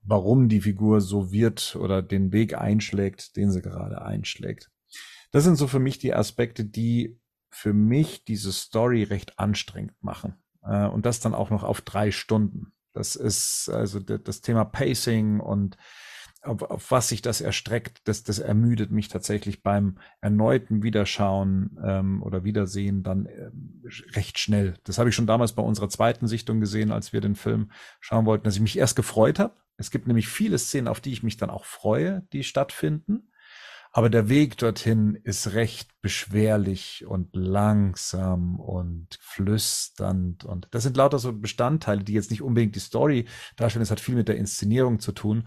warum 0.02 0.50
die 0.50 0.62
Figur 0.62 1.00
so 1.00 1.32
wird 1.32 1.76
oder 1.76 2.02
den 2.02 2.32
Weg 2.32 2.58
einschlägt, 2.58 3.36
den 3.36 3.52
sie 3.52 3.62
gerade 3.62 4.02
einschlägt. 4.02 4.72
Das 5.32 5.44
sind 5.44 5.56
so 5.56 5.68
für 5.68 5.80
mich 5.80 6.00
die 6.00 6.14
Aspekte, 6.14 6.66
die 6.66 7.20
für 7.52 7.74
mich 7.74 8.26
diese 8.26 8.52
Story 8.52 9.04
recht 9.04 9.38
anstrengend 9.38 10.02
machen. 10.02 10.42
Äh, 10.64 10.88
und 10.88 11.06
das 11.06 11.20
dann 11.20 11.36
auch 11.36 11.50
noch 11.52 11.64
auf 11.64 11.82
drei 11.82 12.12
Stunden. 12.12 12.74
Das 12.94 13.16
ist 13.16 13.70
also 13.70 14.00
das 14.00 14.42
Thema 14.42 14.66
Pacing 14.66 15.40
und 15.40 15.78
auf, 16.44 16.64
auf 16.64 16.92
was 16.92 17.10
sich 17.10 17.22
das 17.22 17.42
erstreckt, 17.42 18.02
das, 18.06 18.24
das 18.24 18.40
ermüdet 18.40 18.92
mich 18.92 19.10
tatsächlich 19.10 19.62
beim 19.62 20.00
erneuten 20.22 20.82
Wiederschauen 20.82 21.78
ähm, 21.84 22.24
oder 22.24 22.44
Wiedersehen 22.44 23.04
dann 23.04 23.28
ähm, 23.28 23.84
recht 24.16 24.40
schnell. 24.40 24.74
Das 24.84 24.98
habe 24.98 25.10
ich 25.10 25.16
schon 25.16 25.28
damals 25.28 25.54
bei 25.54 25.62
unserer 25.62 25.90
zweiten 25.90 26.28
Sichtung 26.28 26.60
gesehen, 26.60 26.92
als 26.92 27.14
wir 27.14 27.22
den 27.22 27.36
Film 27.36 27.72
schauen 28.00 28.26
wollten, 28.26 28.44
dass 28.44 28.56
ich 28.56 28.62
mich 28.62 28.78
erst 28.78 28.96
gefreut 28.96 29.38
habe. 29.38 29.56
Es 29.78 29.92
gibt 29.92 30.08
nämlich 30.08 30.28
viele 30.28 30.58
Szenen, 30.58 30.88
auf 30.88 31.00
die 31.00 31.12
ich 31.12 31.24
mich 31.24 31.38
dann 31.38 31.50
auch 31.50 31.66
freue, 31.66 32.28
die 32.34 32.44
stattfinden. 32.44 33.31
Aber 33.94 34.10
der 34.10 34.30
Weg 34.30 34.58
dorthin 34.58 35.16
ist 35.16 35.54
recht 35.54 35.90
beschwerlich 36.02 37.06
und 37.06 37.36
langsam 37.36 38.58
und 38.60 39.18
flüsternd. 39.20 40.46
Und 40.46 40.68
das 40.72 40.84
sind 40.84 40.96
lauter 40.96 41.20
so 41.20 41.34
Bestandteile, 41.34 42.04
die 42.04 42.14
jetzt 42.14 42.32
nicht 42.32 42.42
unbedingt 42.42 42.76
die 42.76 42.80
Story 42.80 43.26
darstellen. 43.58 43.84
Es 43.84 43.92
hat 43.92 44.00
viel 44.00 44.16
mit 44.16 44.30
der 44.30 44.38
Inszenierung 44.38 45.00
zu 45.00 45.12
tun. 45.12 45.46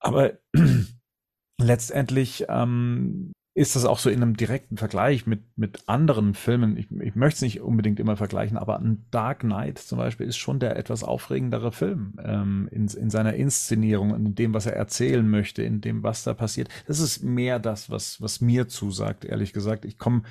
Aber 0.00 0.38
letztendlich 1.60 2.46
ähm, 2.48 3.32
ist 3.58 3.74
das 3.74 3.84
auch 3.84 3.98
so 3.98 4.08
in 4.08 4.22
einem 4.22 4.36
direkten 4.36 4.76
Vergleich 4.76 5.26
mit, 5.26 5.42
mit 5.56 5.88
anderen 5.88 6.34
Filmen. 6.34 6.76
Ich, 6.76 6.90
ich 6.92 7.16
möchte 7.16 7.38
es 7.38 7.42
nicht 7.42 7.60
unbedingt 7.60 7.98
immer 7.98 8.16
vergleichen, 8.16 8.56
aber 8.56 8.78
ein 8.78 9.04
Dark 9.10 9.40
Knight 9.40 9.78
zum 9.78 9.98
Beispiel 9.98 10.28
ist 10.28 10.36
schon 10.36 10.60
der 10.60 10.76
etwas 10.76 11.02
aufregendere 11.02 11.72
Film 11.72 12.14
ähm, 12.22 12.68
in, 12.70 12.86
in 12.86 13.10
seiner 13.10 13.34
Inszenierung 13.34 14.14
in 14.14 14.34
dem, 14.36 14.54
was 14.54 14.66
er 14.66 14.74
erzählen 14.74 15.28
möchte, 15.28 15.64
in 15.64 15.80
dem, 15.80 16.04
was 16.04 16.22
da 16.22 16.34
passiert. 16.34 16.68
Das 16.86 17.00
ist 17.00 17.24
mehr 17.24 17.58
das, 17.58 17.90
was, 17.90 18.22
was 18.22 18.40
mir 18.40 18.68
zusagt, 18.68 19.24
ehrlich 19.24 19.52
gesagt. 19.52 19.84
Ich 19.84 19.98
komme 19.98 20.22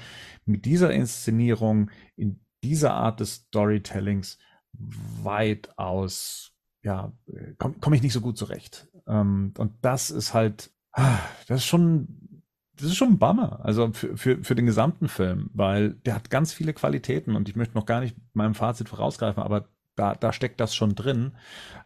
mit 0.45 0.63
dieser 0.63 0.93
Inszenierung 0.93 1.91
in 2.15 2.39
dieser 2.63 2.93
Art 2.93 3.19
des 3.19 3.35
Storytellings 3.35 4.37
weitaus, 4.71 6.53
ja, 6.81 7.11
komme 7.57 7.75
komm 7.81 7.93
ich 7.93 8.01
nicht 8.01 8.13
so 8.13 8.21
gut 8.21 8.37
zurecht. 8.37 8.87
Ähm, 9.05 9.53
und 9.57 9.73
das 9.81 10.11
ist 10.11 10.33
halt, 10.33 10.71
ah, 10.93 11.19
das 11.47 11.59
ist 11.59 11.65
schon, 11.65 12.26
das 12.77 12.87
ist 12.87 12.95
schon 12.95 13.13
ein 13.13 13.19
Bummer, 13.19 13.63
also 13.65 13.91
für, 13.91 14.15
für, 14.15 14.43
für 14.43 14.55
den 14.55 14.65
gesamten 14.65 15.07
Film, 15.07 15.49
weil 15.53 15.93
der 16.05 16.15
hat 16.15 16.29
ganz 16.29 16.53
viele 16.53 16.73
Qualitäten 16.73 17.35
und 17.35 17.49
ich 17.49 17.55
möchte 17.55 17.75
noch 17.75 17.85
gar 17.85 18.01
nicht 18.01 18.15
meinem 18.33 18.53
Fazit 18.53 18.89
vorausgreifen, 18.89 19.43
aber 19.43 19.69
da, 19.95 20.13
da 20.13 20.31
steckt 20.31 20.59
das 20.59 20.75
schon 20.75 20.93
drin. 20.95 21.31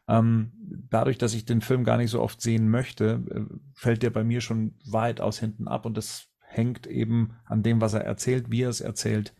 Ähm, 0.07 0.51
dadurch, 0.89 1.17
dass 1.17 1.33
ich 1.33 1.45
den 1.45 1.61
Film 1.61 1.83
gar 1.83 1.97
nicht 1.97 2.11
so 2.11 2.21
oft 2.21 2.41
sehen 2.41 2.69
möchte, 2.69 3.23
äh, 3.29 3.55
fällt 3.73 4.03
der 4.03 4.09
bei 4.09 4.23
mir 4.23 4.41
schon 4.41 4.75
weitaus 4.85 5.39
hinten 5.39 5.67
ab 5.67 5.85
und 5.85 5.95
das 5.95 6.27
hängt 6.39 6.87
eben 6.87 7.35
an 7.45 7.63
dem, 7.63 7.79
was 7.79 7.93
er 7.93 8.01
erzählt, 8.01 8.51
wie 8.51 8.63
er 8.63 8.69
es 8.69 8.81
erzählt. 8.81 9.33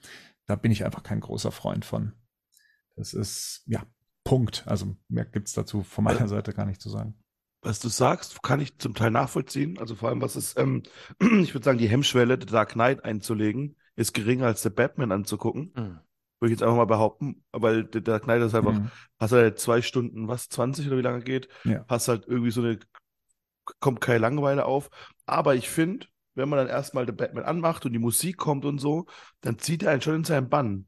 Da 0.48 0.56
bin 0.56 0.72
ich 0.72 0.86
einfach 0.86 1.04
kein 1.04 1.20
großer 1.20 1.52
Freund 1.52 1.84
von. 1.84 2.14
Das 2.96 3.14
ist, 3.14 3.64
ja, 3.66 3.84
Punkt. 4.24 4.64
Also 4.66 4.96
mehr 5.10 5.26
gibt's 5.26 5.54
dazu 5.54 5.84
von 5.84 6.06
meiner 6.06 6.28
Seite 6.28 6.54
gar 6.54 6.66
nicht 6.66 6.82
zu 6.82 6.90
sagen. 6.90 7.16
Was 7.62 7.80
du 7.80 7.90
sagst, 7.90 8.42
kann 8.42 8.60
ich 8.60 8.78
zum 8.80 8.96
Teil 8.96 9.12
nachvollziehen. 9.12 9.78
Also 9.78 9.96
vor 9.96 10.10
allem, 10.10 10.22
was 10.22 10.36
ist, 10.36 10.58
ähm, 10.58 10.84
ich 11.20 11.54
würde 11.54 11.64
sagen, 11.64 11.78
die 11.78 11.90
Hemmschwelle, 11.90 12.38
The 12.40 12.48
Dark 12.48 12.74
Knight 12.74 13.06
einzulegen, 13.06 13.76
ist 13.96 14.14
geringer 14.14 14.48
als 14.48 14.64
der 14.64 14.72
Batman 14.72 15.12
anzugucken. 15.12 15.72
Mhm. 15.76 16.00
Würde 16.40 16.54
ich 16.54 16.60
jetzt 16.60 16.64
einfach 16.64 16.78
mal 16.78 16.86
behaupten, 16.86 17.44
weil 17.52 17.84
der 17.84 18.02
Dark 18.02 18.24
Knight 18.24 18.42
ist 18.42 18.56
einfach, 18.56 18.74
Mhm. 18.74 18.90
hast 19.20 19.32
halt 19.32 19.60
zwei 19.60 19.84
Stunden, 19.84 20.28
was, 20.28 20.50
20 20.50 20.88
oder 20.88 20.98
wie 20.98 21.04
lange 21.04 21.24
geht, 21.24 21.50
Ja. 21.64 21.86
hast 21.88 22.08
halt 22.08 22.26
irgendwie 22.28 22.50
so 22.52 22.62
eine, 22.62 22.80
kommt 23.80 24.02
keine 24.02 24.20
Langeweile 24.20 24.66
auf. 24.66 24.90
Aber 25.28 25.54
ich 25.54 25.70
finde, 25.70 26.08
wenn 26.34 26.50
man 26.50 26.58
dann 26.58 26.68
erstmal 26.68 27.06
den 27.06 27.16
Batman 27.16 27.44
anmacht 27.44 27.86
und 27.86 27.94
die 27.94 28.00
Musik 28.00 28.38
kommt 28.38 28.66
und 28.66 28.80
so, 28.80 29.06
dann 29.42 29.60
zieht 29.60 29.84
er 29.84 29.92
einen 29.92 30.02
schon 30.02 30.16
in 30.16 30.24
seinen 30.24 30.50
Bann. 30.50 30.88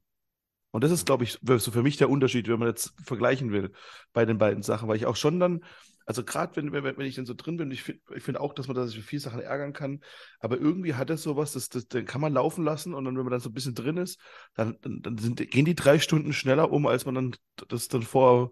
Und 0.71 0.84
das 0.84 0.89
ist, 0.91 1.05
glaube 1.05 1.24
ich, 1.24 1.38
so 1.43 1.69
für 1.71 1.84
mich 1.84 1.97
der 1.97 2.09
Unterschied, 2.09 2.47
wenn 2.47 2.57
man 2.57 2.67
jetzt 2.69 2.95
vergleichen 3.05 3.51
will 3.51 3.74
bei 4.11 4.26
den 4.26 4.39
beiden 4.39 4.63
Sachen, 4.63 4.88
weil 4.88 4.95
ich 4.95 5.05
auch 5.05 5.15
schon 5.15 5.39
dann 5.39 5.63
Also 6.05 6.23
gerade 6.23 6.55
wenn, 6.55 6.71
wenn, 6.71 6.83
wenn 6.83 7.05
ich 7.05 7.15
dann 7.15 7.25
so 7.25 7.33
drin 7.33 7.57
bin, 7.57 7.71
ich 7.71 7.83
finde 7.83 8.01
ich 8.15 8.23
find 8.23 8.37
auch, 8.37 8.53
dass 8.53 8.67
man 8.67 8.75
da 8.75 8.85
sich 8.85 8.95
für 8.97 9.01
viele 9.03 9.21
Sachen 9.21 9.39
ärgern 9.39 9.73
kann, 9.73 10.01
aber 10.39 10.57
irgendwie 10.57 10.95
hat 10.95 11.09
es 11.09 11.23
sowas, 11.23 11.53
das, 11.53 11.69
das, 11.69 11.87
den 11.87 12.05
kann 12.05 12.21
man 12.21 12.33
laufen 12.33 12.63
lassen 12.63 12.93
und 12.93 13.05
dann, 13.05 13.15
wenn 13.17 13.23
man 13.23 13.31
dann 13.31 13.39
so 13.39 13.49
ein 13.49 13.53
bisschen 13.53 13.75
drin 13.75 13.97
ist, 13.97 14.19
dann, 14.55 14.77
dann, 14.81 15.01
dann 15.01 15.17
sind, 15.17 15.37
gehen 15.51 15.65
die 15.65 15.75
drei 15.75 15.99
Stunden 15.99 16.33
schneller 16.33 16.71
um, 16.71 16.87
als 16.87 17.05
man 17.05 17.15
dann 17.15 17.35
das 17.69 17.87
dann 17.87 18.03
vor 18.03 18.51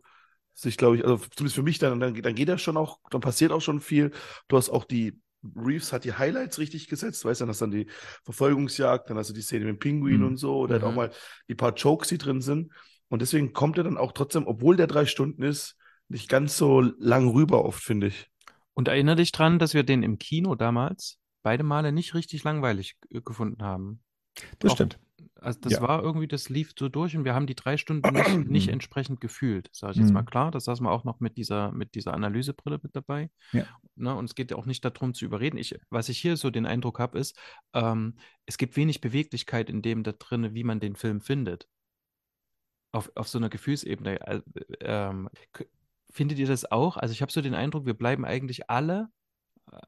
sich, 0.54 0.78
glaube 0.78 0.98
ich, 0.98 1.04
also 1.04 1.18
zumindest 1.18 1.56
für 1.56 1.64
mich 1.64 1.80
dann, 1.80 2.00
dann, 2.00 2.14
dann 2.22 2.36
geht 2.36 2.50
das 2.50 2.62
schon 2.62 2.78
auch, 2.78 3.00
dann 3.10 3.22
passiert 3.22 3.52
auch 3.52 3.62
schon 3.62 3.80
viel. 3.80 4.12
Du 4.48 4.58
hast 4.58 4.70
auch 4.70 4.86
die, 4.86 5.20
Reeves 5.56 5.92
hat 5.92 6.04
die 6.04 6.14
Highlights 6.14 6.60
richtig 6.60 6.88
gesetzt, 6.88 7.26
weißt 7.26 7.42
du, 7.42 7.46
dann 7.46 7.50
hast 7.50 7.62
du 7.62 7.66
dann 7.66 7.72
die 7.72 7.88
Verfolgungsjagd, 8.26 9.10
dann 9.10 9.18
hast 9.18 9.32
du 9.32 9.34
die 9.34 9.42
Szene 9.42 9.66
mit 9.66 9.74
dem 9.76 9.80
Pinguin 9.80 10.22
Mhm. 10.22 10.28
und 10.28 10.38
so, 10.38 10.56
oder 10.60 10.74
halt 10.76 10.84
auch 10.84 10.92
Mhm. 10.92 10.96
mal 10.98 11.12
die 11.48 11.56
paar 11.56 11.74
Jokes, 11.74 12.10
die 12.10 12.20
drin 12.20 12.42
sind. 12.42 12.72
Und 13.10 13.24
deswegen 13.24 13.52
kommt 13.52 13.78
er 13.80 13.84
dann 13.84 13.98
auch 13.98 14.12
trotzdem, 14.12 14.46
obwohl 14.46 14.76
der 14.78 14.86
drei 14.86 15.08
Stunden 15.08 15.42
ist, 15.42 15.76
nicht 16.12 16.30
ganz 16.30 16.58
so 16.58 16.82
lang 16.82 17.30
rüber 17.30 17.66
oft, 17.66 17.82
finde 17.84 18.08
ich. 18.08 18.28
Und 18.74 18.88
erinnere 18.88 19.18
dich 19.18 19.32
dran, 19.32 19.60
dass 19.60 19.74
wir 19.74 19.84
den 19.84 20.04
im 20.04 20.18
Kino 20.18 20.56
damals 20.56 21.18
beide 21.44 21.64
Male 21.64 21.92
nicht 21.92 22.14
richtig 22.14 22.44
langweilig 22.44 22.96
äh, 23.10 23.22
gefunden 23.22 23.64
haben. 23.64 24.02
Das 24.60 24.72
Auch- 24.72 24.76
stimmt. 24.76 25.00
Also 25.36 25.60
das 25.60 25.74
Ja. 25.74 25.82
war 25.82 26.04
irgendwie, 26.04 26.28
das 26.28 26.50
lief 26.50 26.74
so 26.78 26.88
durch 26.88 27.18
und 27.18 27.26
wir 27.26 27.34
haben 27.34 27.48
die 27.48 27.56
drei 27.56 27.76
Stunden 27.78 28.14
nicht, 28.14 28.16
nicht 28.50 28.68
entsprechend 28.70 29.20
gefühlt, 29.22 29.70
sage 29.74 29.94
ich 29.94 29.98
jetzt 30.00 30.14
mal 30.14 30.22
Mhm. 30.22 30.28
klar. 30.28 30.52
Das 30.52 30.66
saßen 30.66 30.86
wir 30.86 30.92
auch 30.92 31.04
noch 31.04 31.20
mit 31.20 31.36
dieser, 31.38 31.72
mit 31.72 31.96
dieser 31.96 32.14
Analysebrille 32.14 32.80
mit 32.84 32.96
dabei. 32.96 33.32
Ja. 33.52 33.66
Ne, 33.96 34.16
und 34.16 34.26
es 34.26 34.36
geht 34.36 34.52
ja 34.52 34.58
auch 34.58 34.68
nicht 34.68 34.86
darum 34.86 35.14
zu 35.16 35.26
überreden. 35.26 35.58
Ich, 35.58 35.76
was 35.90 36.10
ich 36.10 36.20
hier 36.20 36.38
so 36.38 36.50
den 36.52 36.66
Eindruck 36.68 37.00
habe, 37.00 37.18
ist, 37.20 37.38
ähm, 37.74 38.18
es 38.46 38.58
gibt 38.58 38.76
wenig 38.78 39.02
Beweglichkeit 39.02 39.70
in 39.70 39.82
dem 39.82 40.04
da 40.04 40.12
drin, 40.12 40.54
wie 40.54 40.64
man 40.64 40.80
den 40.80 40.96
Film 40.96 41.22
findet. 41.22 41.68
Auf, 42.94 43.12
auf 43.16 43.28
so 43.28 43.38
einer 43.40 43.50
Gefühlsebene. 43.50 44.22
Äh, 44.28 44.42
ähm, 44.82 45.30
k- 45.54 45.66
findet 46.12 46.40
ihr 46.40 46.48
das 46.48 46.72
auch? 46.72 46.98
Also 46.98 47.14
ich 47.14 47.22
habe 47.22 47.32
so 47.32 47.42
den 47.42 47.56
Eindruck, 47.56 47.86
wir 47.86 47.94
bleiben 47.94 48.26
eigentlich 48.26 48.70
alle, 48.70 49.10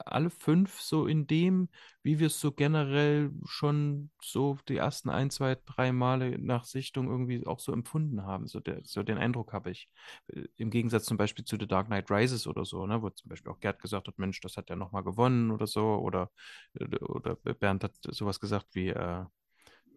alle 0.06 0.30
fünf 0.30 0.80
so 0.82 1.08
in 1.08 1.28
dem, 1.28 1.70
wie 2.04 2.20
wir 2.20 2.28
es 2.28 2.40
so 2.40 2.52
generell 2.52 3.32
schon 3.46 4.12
so 4.22 4.58
die 4.70 4.78
ersten 4.78 5.10
ein, 5.10 5.30
zwei, 5.30 5.58
drei 5.66 5.92
Male 5.92 6.40
nach 6.40 6.64
Sichtung 6.66 7.08
irgendwie 7.10 7.46
auch 7.46 7.60
so 7.60 7.74
empfunden 7.74 8.24
haben. 8.24 8.48
So, 8.48 8.60
der, 8.60 8.82
so 8.84 9.04
den 9.04 9.18
Eindruck 9.18 9.54
habe 9.54 9.72
ich. 9.72 9.90
Äh, 10.28 10.44
Im 10.58 10.70
Gegensatz 10.70 11.06
zum 11.06 11.18
Beispiel 11.18 11.46
zu 11.46 11.58
The 11.60 11.68
Dark 11.68 11.88
Knight 11.88 12.10
Rises 12.10 12.48
oder 12.48 12.66
so, 12.66 12.86
ne, 12.86 13.02
wo 13.02 13.10
zum 13.10 13.30
Beispiel 13.30 13.52
auch 13.52 13.60
Gerd 13.60 13.82
gesagt 13.82 14.08
hat, 14.08 14.20
Mensch, 14.20 14.40
das 14.42 14.58
hat 14.58 14.70
er 14.70 14.76
nochmal 14.76 15.04
gewonnen 15.04 15.52
oder 15.52 15.68
so. 15.68 15.84
Oder, 15.98 16.32
äh, 16.76 16.86
oder 17.00 17.36
Bernd 17.36 17.84
hat 17.84 17.94
sowas 18.04 18.40
gesagt 18.40 18.68
wie, 18.76 18.90
äh, 18.90 19.26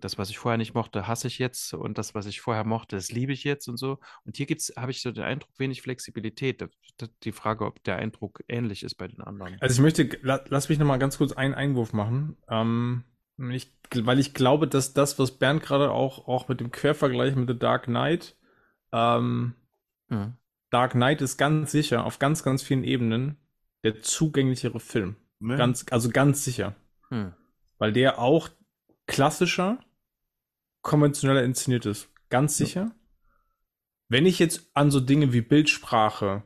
das, 0.01 0.19
was 0.19 0.31
ich 0.31 0.39
vorher 0.39 0.59
nicht 0.59 0.75
mochte, 0.75 1.07
hasse 1.07 1.27
ich 1.27 1.39
jetzt 1.39 1.73
und 1.75 1.99
das, 1.99 2.15
was 2.15 2.27
ich 2.27 2.41
vorher 2.41 2.65
mochte, 2.65 2.97
das 2.97 3.11
liebe 3.11 3.33
ich 3.33 3.45
jetzt 3.45 3.69
und 3.69 3.77
so. 3.77 3.99
Und 4.25 4.37
hier 4.37 4.47
gibt's, 4.47 4.73
habe 4.77 4.91
ich 4.91 5.01
so 5.01 5.11
den 5.11 5.25
Eindruck, 5.25 5.51
wenig 5.59 5.83
Flexibilität. 5.83 6.65
Die 7.23 7.33
Frage, 7.33 7.65
ob 7.65 7.83
der 7.85 7.97
Eindruck 7.97 8.43
ähnlich 8.49 8.83
ist 8.83 8.97
bei 8.97 9.09
den 9.09 9.21
anderen. 9.21 9.57
Also 9.61 9.75
ich 9.75 9.81
möchte, 9.81 10.09
la, 10.23 10.45
lass 10.49 10.69
mich 10.69 10.79
noch 10.79 10.87
mal 10.87 10.99
ganz 10.99 11.19
kurz 11.19 11.33
einen 11.33 11.55
Einwurf 11.55 11.93
machen. 11.93 12.37
Ähm, 12.49 13.05
ich, 13.51 13.73
weil 13.95 14.19
ich 14.19 14.35
glaube, 14.35 14.69
dass 14.69 14.95
das, 14.95 15.19
was 15.19 15.39
Bernd 15.39 15.63
gerade 15.63 15.91
auch, 15.91 16.27
auch 16.29 16.49
mit 16.49 16.61
dem 16.61 16.71
Quervergleich 16.71 17.35
mit 17.37 17.49
The 17.49 17.59
Dark 17.59 17.85
Knight, 17.85 18.37
ähm, 18.93 19.55
Mhm. 20.09 20.35
Dark 20.71 20.93
Knight 20.93 21.23
ist 21.23 21.37
ganz 21.37 21.73
sicher 21.73 22.05
auf 22.05 22.19
ganz, 22.19 22.43
ganz 22.43 22.63
vielen 22.63 22.85
Ebenen 22.85 23.37
der 23.85 24.03
zugänglichere 24.03 24.81
Film. 24.81 25.17
Ganz, 25.41 25.87
also 25.91 26.11
ganz 26.11 26.45
sicher. 26.45 26.75
Hm. 27.11 27.35
Weil 27.79 27.93
der 27.93 28.19
auch 28.19 28.49
klassischer, 29.07 29.79
konventioneller 30.87 31.43
inszeniert 31.43 31.85
ist. 31.85 32.09
Ganz 32.31 32.57
sicher. 32.57 32.93
Wenn 34.09 34.25
ich 34.25 34.39
jetzt 34.39 34.71
an 34.75 34.93
so 34.93 35.01
Dinge 35.01 35.33
wie 35.33 35.41
Bildsprache, 35.41 36.45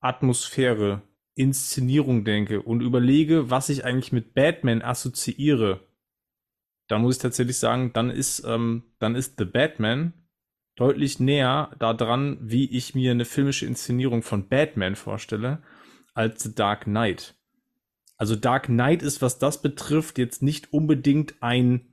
Atmosphäre, 0.00 1.02
Inszenierung 1.34 2.24
denke 2.24 2.62
und 2.62 2.80
überlege, 2.80 3.50
was 3.50 3.68
ich 3.68 3.84
eigentlich 3.84 4.12
mit 4.12 4.34
Batman 4.34 4.82
assoziiere, 4.82 5.80
dann 6.86 7.02
muss 7.02 7.16
ich 7.16 7.22
tatsächlich 7.22 7.58
sagen, 7.58 7.92
dann 7.92 8.10
ist, 8.10 8.44
ähm, 8.46 8.84
dann 9.00 9.16
ist 9.16 9.38
The 9.38 9.46
Batman 9.46 10.12
deutlich 10.76 11.18
näher 11.18 11.74
daran, 11.78 12.38
wie 12.40 12.70
ich 12.70 12.94
mir 12.94 13.10
eine 13.10 13.24
filmische 13.24 13.66
Inszenierung 13.66 14.22
von 14.22 14.48
Batman 14.48 14.94
vorstelle, 14.94 15.60
als 16.14 16.42
The 16.44 16.54
Dark 16.54 16.84
Knight. 16.84 17.34
Also 18.16 18.36
Dark 18.36 18.66
Knight 18.66 19.02
ist, 19.02 19.22
was 19.22 19.40
das 19.40 19.60
betrifft, 19.60 20.18
jetzt 20.18 20.42
nicht 20.42 20.72
unbedingt 20.72 21.42
ein 21.42 21.91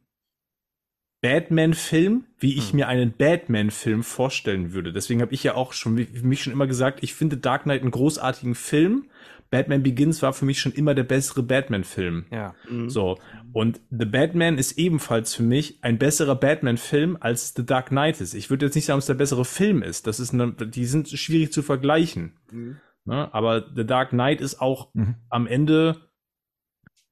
Batman-Film, 1.22 2.26
wie 2.40 2.58
ich 2.58 2.70
Hm. 2.72 2.76
mir 2.78 2.88
einen 2.88 3.12
Batman-Film 3.18 4.04
vorstellen 4.04 4.74
würde. 4.74 4.94
Deswegen 4.94 5.22
habe 5.22 5.34
ich 5.34 5.44
ja 5.44 5.56
auch 5.56 5.74
schon 5.74 5.98
für 5.98 6.26
mich 6.26 6.44
schon 6.44 6.54
immer 6.54 6.68
gesagt, 6.68 7.00
ich 7.04 7.14
finde 7.14 7.38
Dark 7.38 7.64
Knight 7.64 7.82
einen 7.82 7.92
großartigen 7.92 8.56
Film. 8.56 9.06
Batman 9.52 9.82
Begins 9.82 10.22
war 10.22 10.32
für 10.34 10.46
mich 10.46 10.60
schon 10.60 10.74
immer 10.74 10.94
der 10.94 11.04
bessere 11.04 11.42
Batman-Film. 11.42 12.26
Ja. 12.32 12.54
Mhm. 12.70 12.90
So. 12.90 13.18
Und 13.52 13.82
The 13.90 14.06
Batman 14.06 14.58
ist 14.60 14.78
ebenfalls 14.78 15.34
für 15.34 15.42
mich 15.44 15.80
ein 15.84 15.98
besserer 15.98 16.36
Batman-Film 16.36 17.18
als 17.20 17.54
The 17.56 17.66
Dark 17.66 17.88
Knight 17.88 18.22
ist. 18.22 18.36
Ich 18.36 18.50
würde 18.52 18.68
jetzt 18.68 18.76
nicht 18.76 18.86
sagen, 18.86 19.00
dass 19.00 19.08
der 19.08 19.16
bessere 19.16 19.46
Film 19.46 19.82
ist. 19.82 20.06
Das 20.06 20.20
ist 20.20 20.34
eine, 20.34 20.52
die 20.54 20.86
sind 20.86 21.10
schwierig 21.10 21.52
zu 21.52 21.64
vergleichen. 21.64 22.34
Mhm. 22.52 22.78
Ne? 23.06 23.34
Aber 23.34 23.66
The 23.76 23.86
Dark 23.88 24.10
Knight 24.12 24.40
ist 24.40 24.62
auch 24.62 24.90
Mhm. 24.94 25.16
am 25.30 25.48
Ende, 25.48 25.98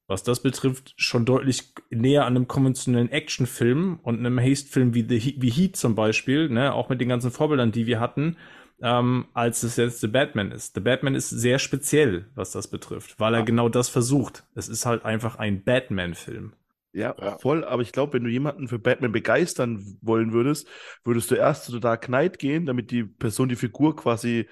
was 0.08 0.24
das 0.24 0.40
betrifft, 0.42 0.94
schon 0.96 1.24
deutlich 1.24 1.72
näher 1.90 2.24
an 2.26 2.34
einem 2.34 2.48
konventionellen 2.48 3.10
Actionfilm 3.12 4.00
und 4.02 4.18
einem 4.18 4.40
Haste-Film 4.40 4.94
wie, 4.94 5.06
The 5.08 5.20
Heat, 5.20 5.36
wie 5.40 5.50
Heat 5.50 5.76
zum 5.76 5.94
Beispiel, 5.94 6.48
ne? 6.48 6.72
auch 6.74 6.88
mit 6.88 7.00
den 7.00 7.08
ganzen 7.10 7.30
Vorbildern, 7.30 7.70
die 7.72 7.86
wir 7.86 8.00
hatten, 8.00 8.36
ähm, 8.82 9.26
als 9.34 9.62
es 9.62 9.76
jetzt 9.76 10.00
The 10.00 10.08
Batman 10.08 10.50
ist. 10.50 10.74
The 10.74 10.80
Batman 10.80 11.14
ist 11.14 11.30
sehr 11.30 11.58
speziell, 11.60 12.26
was 12.34 12.52
das 12.52 12.68
betrifft, 12.68 13.20
weil 13.20 13.34
er 13.34 13.40
Ja. 13.40 13.44
genau 13.44 13.68
das 13.68 13.88
versucht. 13.88 14.44
Es 14.54 14.68
ist 14.68 14.86
halt 14.86 15.04
einfach 15.04 15.36
ein 15.36 15.62
Batman-Film. 15.64 16.54
Ja, 16.94 17.14
Ja. 17.20 17.38
voll. 17.38 17.64
Aber 17.64 17.82
ich 17.82 17.92
glaube, 17.92 18.14
wenn 18.14 18.24
du 18.24 18.30
jemanden 18.30 18.66
für 18.66 18.78
Batman 18.78 19.12
begeistern 19.12 19.98
wollen 20.00 20.32
würdest, 20.32 20.66
würdest 21.04 21.30
du 21.30 21.34
erst 21.34 21.64
zu 21.64 21.72
The 21.72 21.80
Dark 21.80 22.06
Knight 22.06 22.38
gehen, 22.38 22.64
damit 22.66 22.90
die 22.90 23.04
Person 23.04 23.48
die 23.50 23.56
Figur 23.56 23.94
quasi, 23.94 24.48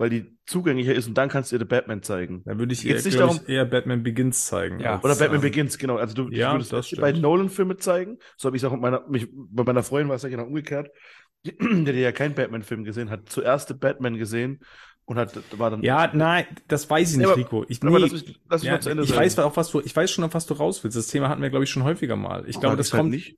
weil 0.00 0.08
die 0.08 0.34
zugänglicher 0.46 0.94
ist 0.94 1.06
und 1.08 1.14
dann 1.18 1.28
kannst 1.28 1.52
du 1.52 1.58
dir 1.58 1.64
The 1.64 1.68
Batman 1.68 2.02
zeigen. 2.02 2.42
Da 2.46 2.56
würde 2.58 2.72
ich 2.72 2.88
eher, 2.88 2.94
nicht 2.94 3.20
darum- 3.20 3.38
ich, 3.42 3.48
eher 3.50 3.66
Batman 3.66 4.02
Begins 4.02 4.46
zeigen. 4.46 4.80
Ja. 4.80 4.98
Oder 5.00 5.14
Batman 5.14 5.34
ähm, 5.34 5.40
Begins, 5.42 5.76
genau. 5.76 5.96
Also 5.96 6.14
du, 6.14 6.30
ja, 6.30 6.48
du 6.48 6.54
würdest 6.54 6.72
das 6.72 6.90
beiden 6.92 7.20
Nolan-Filme 7.20 7.76
zeigen. 7.76 8.16
So 8.38 8.46
habe 8.46 8.56
ich 8.56 8.62
es 8.62 8.66
auch 8.66 8.72
mit 8.72 8.80
meiner, 8.80 9.06
mich, 9.10 9.28
bei 9.30 9.62
meiner 9.62 9.82
Freundin 9.82 10.08
war 10.08 10.16
es 10.16 10.22
ja 10.22 10.30
genau 10.30 10.44
umgekehrt. 10.44 10.88
Der, 11.44 11.84
der 11.84 11.94
ja 11.94 12.12
keinen 12.12 12.34
Batman-Film 12.34 12.84
gesehen 12.84 13.10
hat, 13.10 13.28
zuerst 13.28 13.78
Batman 13.78 14.16
gesehen 14.16 14.60
und 15.04 15.18
hat, 15.18 15.38
war 15.58 15.70
dann. 15.70 15.82
Ja, 15.82 16.10
nein, 16.14 16.46
das 16.68 16.88
weiß 16.88 17.12
ich 17.12 17.16
nicht, 17.18 17.26
Ja, 17.26 17.32
aber- 17.32 17.40
Rico. 17.40 17.64
Ich, 17.68 17.82
nee, 17.82 17.96
lass 17.98 18.12
mich, 18.12 18.40
lass 18.48 18.62
mich 18.62 18.66
ja, 18.68 18.72
mal 18.72 18.80
zu 18.80 18.88
Ende 18.90 19.02
ich 19.02 19.10
sagen. 19.10 19.20
weiß, 19.20 19.38
auf 19.40 19.56
was 19.58 19.70
du, 19.70 19.80
ich 19.80 19.94
weiß 19.94 20.10
schon, 20.10 20.24
auf 20.24 20.32
was 20.32 20.46
du 20.46 20.54
raus 20.54 20.82
willst. 20.82 20.96
Das 20.96 21.08
Thema 21.08 21.28
hatten 21.28 21.42
wir, 21.42 21.50
glaube 21.50 21.64
ich, 21.64 21.70
schon 21.70 21.84
häufiger 21.84 22.16
mal. 22.16 22.44
Ich 22.48 22.58
glaube, 22.58 22.76
das 22.76 22.92
halt 22.92 23.00
kommt, 23.02 23.10
nicht. 23.12 23.36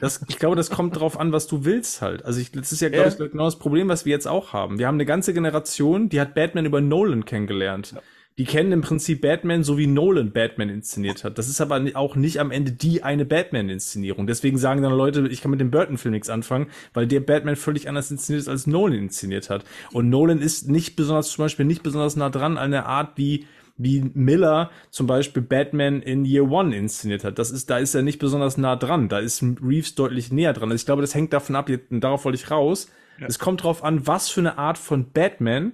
Das, 0.00 0.24
ich 0.28 0.38
glaube, 0.38 0.56
das 0.56 0.70
kommt 0.70 0.98
drauf 0.98 1.18
an, 1.18 1.32
was 1.32 1.46
du 1.46 1.64
willst 1.64 2.02
halt. 2.02 2.24
Also 2.24 2.40
ich, 2.40 2.52
das 2.52 2.72
ist 2.72 2.80
ja, 2.80 2.88
glaube 2.88 3.08
Ja. 3.10 3.24
ich, 3.24 3.30
genau 3.30 3.44
das 3.44 3.58
Problem, 3.58 3.88
was 3.88 4.04
wir 4.04 4.12
jetzt 4.12 4.26
auch 4.28 4.52
haben. 4.52 4.78
Wir 4.78 4.86
haben 4.86 4.96
eine 4.96 5.06
ganze 5.06 5.32
Generation, 5.34 6.08
die 6.08 6.20
hat 6.20 6.34
Batman 6.34 6.66
über 6.66 6.80
Nolan 6.80 7.24
kennengelernt. 7.24 7.94
Die 8.38 8.44
kennen 8.44 8.70
im 8.70 8.82
Prinzip 8.82 9.20
Batman, 9.20 9.64
so 9.64 9.78
wie 9.78 9.88
Nolan 9.88 10.30
Batman 10.30 10.68
inszeniert 10.68 11.24
hat. 11.24 11.38
Das 11.38 11.48
ist 11.48 11.60
aber 11.60 11.84
auch 11.94 12.14
nicht 12.14 12.38
am 12.38 12.52
Ende 12.52 12.70
die 12.70 13.02
eine 13.02 13.24
Batman-Inszenierung. 13.24 14.28
Deswegen 14.28 14.58
sagen 14.58 14.80
dann 14.80 14.92
Leute, 14.92 15.26
ich 15.26 15.40
kann 15.42 15.50
mit 15.50 15.58
dem 15.60 15.72
Burton-Film 15.72 16.12
nichts 16.12 16.30
anfangen, 16.30 16.68
weil 16.94 17.08
der 17.08 17.18
Batman 17.18 17.56
völlig 17.56 17.88
anders 17.88 18.12
inszeniert 18.12 18.42
ist, 18.42 18.48
als 18.48 18.68
Nolan 18.68 18.96
inszeniert 18.96 19.50
hat. 19.50 19.64
Und 19.92 20.08
Nolan 20.08 20.38
ist 20.40 20.70
nicht 20.70 20.94
besonders, 20.94 21.30
zum 21.30 21.44
Beispiel 21.46 21.66
nicht 21.66 21.82
besonders 21.82 22.14
nah 22.14 22.30
dran 22.30 22.58
an 22.58 22.70
der 22.70 22.86
Art, 22.86 23.12
wie 23.16 23.46
wie 23.78 24.10
Miller 24.14 24.70
zum 24.90 25.06
Beispiel 25.06 25.42
Batman 25.42 26.02
in 26.02 26.24
Year 26.24 26.50
One 26.50 26.76
inszeniert 26.76 27.24
hat. 27.24 27.38
Das 27.38 27.50
ist, 27.50 27.70
da 27.70 27.78
ist 27.78 27.94
er 27.94 28.02
nicht 28.02 28.18
besonders 28.18 28.58
nah 28.58 28.76
dran. 28.76 29.08
Da 29.08 29.20
ist 29.20 29.42
Reeves 29.42 29.94
deutlich 29.94 30.32
näher 30.32 30.52
dran. 30.52 30.70
Also 30.70 30.82
ich 30.82 30.86
glaube, 30.86 31.02
das 31.02 31.14
hängt 31.14 31.32
davon 31.32 31.56
ab, 31.56 31.68
jetzt- 31.68 31.86
darauf 31.90 32.24
wollte 32.24 32.36
ich 32.36 32.50
raus. 32.50 32.90
Ja. 33.20 33.26
Es 33.26 33.38
kommt 33.38 33.62
drauf 33.62 33.82
an, 33.84 34.06
was 34.06 34.28
für 34.28 34.40
eine 34.40 34.58
Art 34.58 34.78
von 34.78 35.12
Batman 35.12 35.72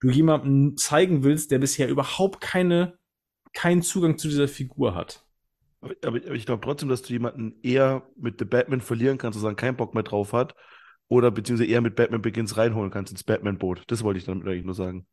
du 0.00 0.10
jemandem 0.10 0.76
zeigen 0.76 1.22
willst, 1.24 1.50
der 1.50 1.58
bisher 1.58 1.88
überhaupt 1.88 2.40
keine, 2.40 2.98
keinen 3.52 3.82
Zugang 3.82 4.18
zu 4.18 4.28
dieser 4.28 4.48
Figur 4.48 4.94
hat. 4.94 5.24
Aber, 5.80 5.94
aber 6.04 6.18
aber 6.18 6.34
ich 6.34 6.46
glaube 6.46 6.62
trotzdem, 6.64 6.88
dass 6.88 7.02
du 7.02 7.12
jemanden 7.12 7.54
eher 7.62 8.02
mit 8.16 8.38
The 8.38 8.44
Batman 8.44 8.80
verlieren 8.80 9.18
kannst 9.18 9.36
und 9.36 9.42
sagen, 9.42 9.56
keinen 9.56 9.76
Bock 9.76 9.94
mehr 9.94 10.02
drauf 10.02 10.32
hat. 10.32 10.54
Oder 11.08 11.30
beziehungsweise 11.30 11.70
eher 11.70 11.82
mit 11.82 11.94
Batman 11.96 12.22
Begins 12.22 12.56
reinholen 12.56 12.90
kannst 12.90 13.12
ins 13.12 13.24
Batman-Boot. 13.24 13.82
Das 13.88 14.02
wollte 14.02 14.18
ich 14.18 14.24
damit 14.24 14.46
eigentlich 14.46 14.64
nur 14.64 14.74
sagen. 14.74 15.06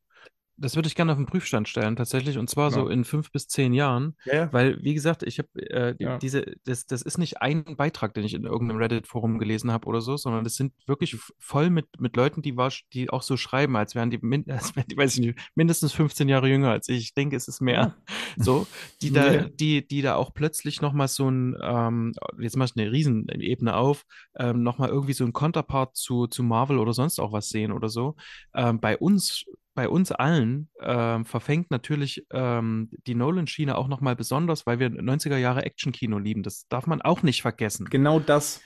Das 0.61 0.75
würde 0.75 0.87
ich 0.87 0.95
gerne 0.95 1.11
auf 1.13 1.17
den 1.17 1.25
Prüfstand 1.25 1.67
stellen, 1.69 1.95
tatsächlich. 1.95 2.37
Und 2.37 2.49
zwar 2.49 2.71
so 2.71 2.87
Ja. 2.87 2.93
in 2.93 3.03
fünf 3.05 3.31
bis 3.31 3.47
zehn 3.47 3.73
Jahren. 3.73 4.15
Ja, 4.25 4.33
ja. 4.35 4.53
Weil, 4.53 4.83
wie 4.83 4.93
gesagt, 4.93 5.23
ich 5.23 5.39
habe 5.39 5.47
äh, 5.69 5.95
Ja. 5.99 6.17
diese, 6.17 6.53
das, 6.65 6.85
das 6.85 7.01
ist 7.01 7.17
nicht 7.17 7.41
ein 7.41 7.63
Beitrag, 7.77 8.13
den 8.13 8.23
ich 8.23 8.33
in 8.33 8.43
irgendeinem 8.45 8.77
Reddit-Forum 8.79 9.39
gelesen 9.39 9.71
habe 9.71 9.87
oder 9.87 10.01
so, 10.01 10.17
sondern 10.17 10.43
das 10.43 10.55
sind 10.55 10.73
wirklich 10.85 11.17
voll 11.39 11.69
mit, 11.69 11.85
mit 11.99 12.15
Leuten, 12.15 12.41
die, 12.41 12.53
wahrsch- 12.53 12.83
die 12.93 13.09
auch 13.09 13.21
so 13.21 13.37
schreiben, 13.37 13.75
als 13.77 13.95
wären 13.95 14.09
die, 14.11 14.19
als 14.49 14.75
wären 14.75 14.87
die, 14.87 14.97
weiß 14.97 15.15
ich 15.15 15.19
nicht, 15.21 15.39
mindestens 15.55 15.93
15 15.93 16.27
Jahre 16.29 16.49
jünger 16.49 16.71
als 16.71 16.89
ich. 16.89 16.97
Ich 16.99 17.13
denke, 17.13 17.35
es 17.35 17.47
ist 17.47 17.61
mehr. 17.61 17.95
So, 18.37 18.67
die 19.01 19.11
da, 19.11 19.33
Ja. 19.33 19.41
die, 19.49 19.85
die 19.87 20.01
da 20.01 20.15
auch 20.15 20.33
plötzlich 20.33 20.81
nochmal 20.81 21.07
so 21.07 21.29
ein, 21.29 21.57
ähm, 21.61 22.13
jetzt 22.39 22.55
mach 22.55 22.67
ich 22.67 22.75
eine 22.77 22.91
Riesenebene 22.91 23.75
auf, 23.75 24.03
ähm, 24.37 24.61
nochmal 24.63 24.89
irgendwie 24.89 25.13
so 25.13 25.25
ein 25.25 25.33
Konterpart 25.33 25.95
zu, 25.97 26.27
zu 26.27 26.43
Marvel 26.43 26.77
oder 26.77 26.93
sonst 26.93 27.19
auch 27.19 27.31
was 27.33 27.49
sehen 27.49 27.71
oder 27.71 27.89
so. 27.89 28.15
Ähm, 28.53 28.79
bei 28.79 28.97
uns 28.97 29.45
bei 29.75 29.87
uns 29.87 30.11
allen 30.11 30.69
ähm, 30.81 31.25
verfängt 31.25 31.71
natürlich 31.71 32.25
ähm, 32.31 32.89
die 33.07 33.15
Nolan-Schiene 33.15 33.77
auch 33.77 33.87
nochmal 33.87 34.15
besonders, 34.15 34.65
weil 34.65 34.79
wir 34.79 34.89
90er 34.89 35.37
Jahre 35.37 35.63
Action-Kino 35.65 36.17
lieben. 36.19 36.43
Das 36.43 36.67
darf 36.69 36.87
man 36.87 37.01
auch 37.01 37.23
nicht 37.23 37.41
vergessen. 37.41 37.87
Genau 37.89 38.19
das. 38.19 38.61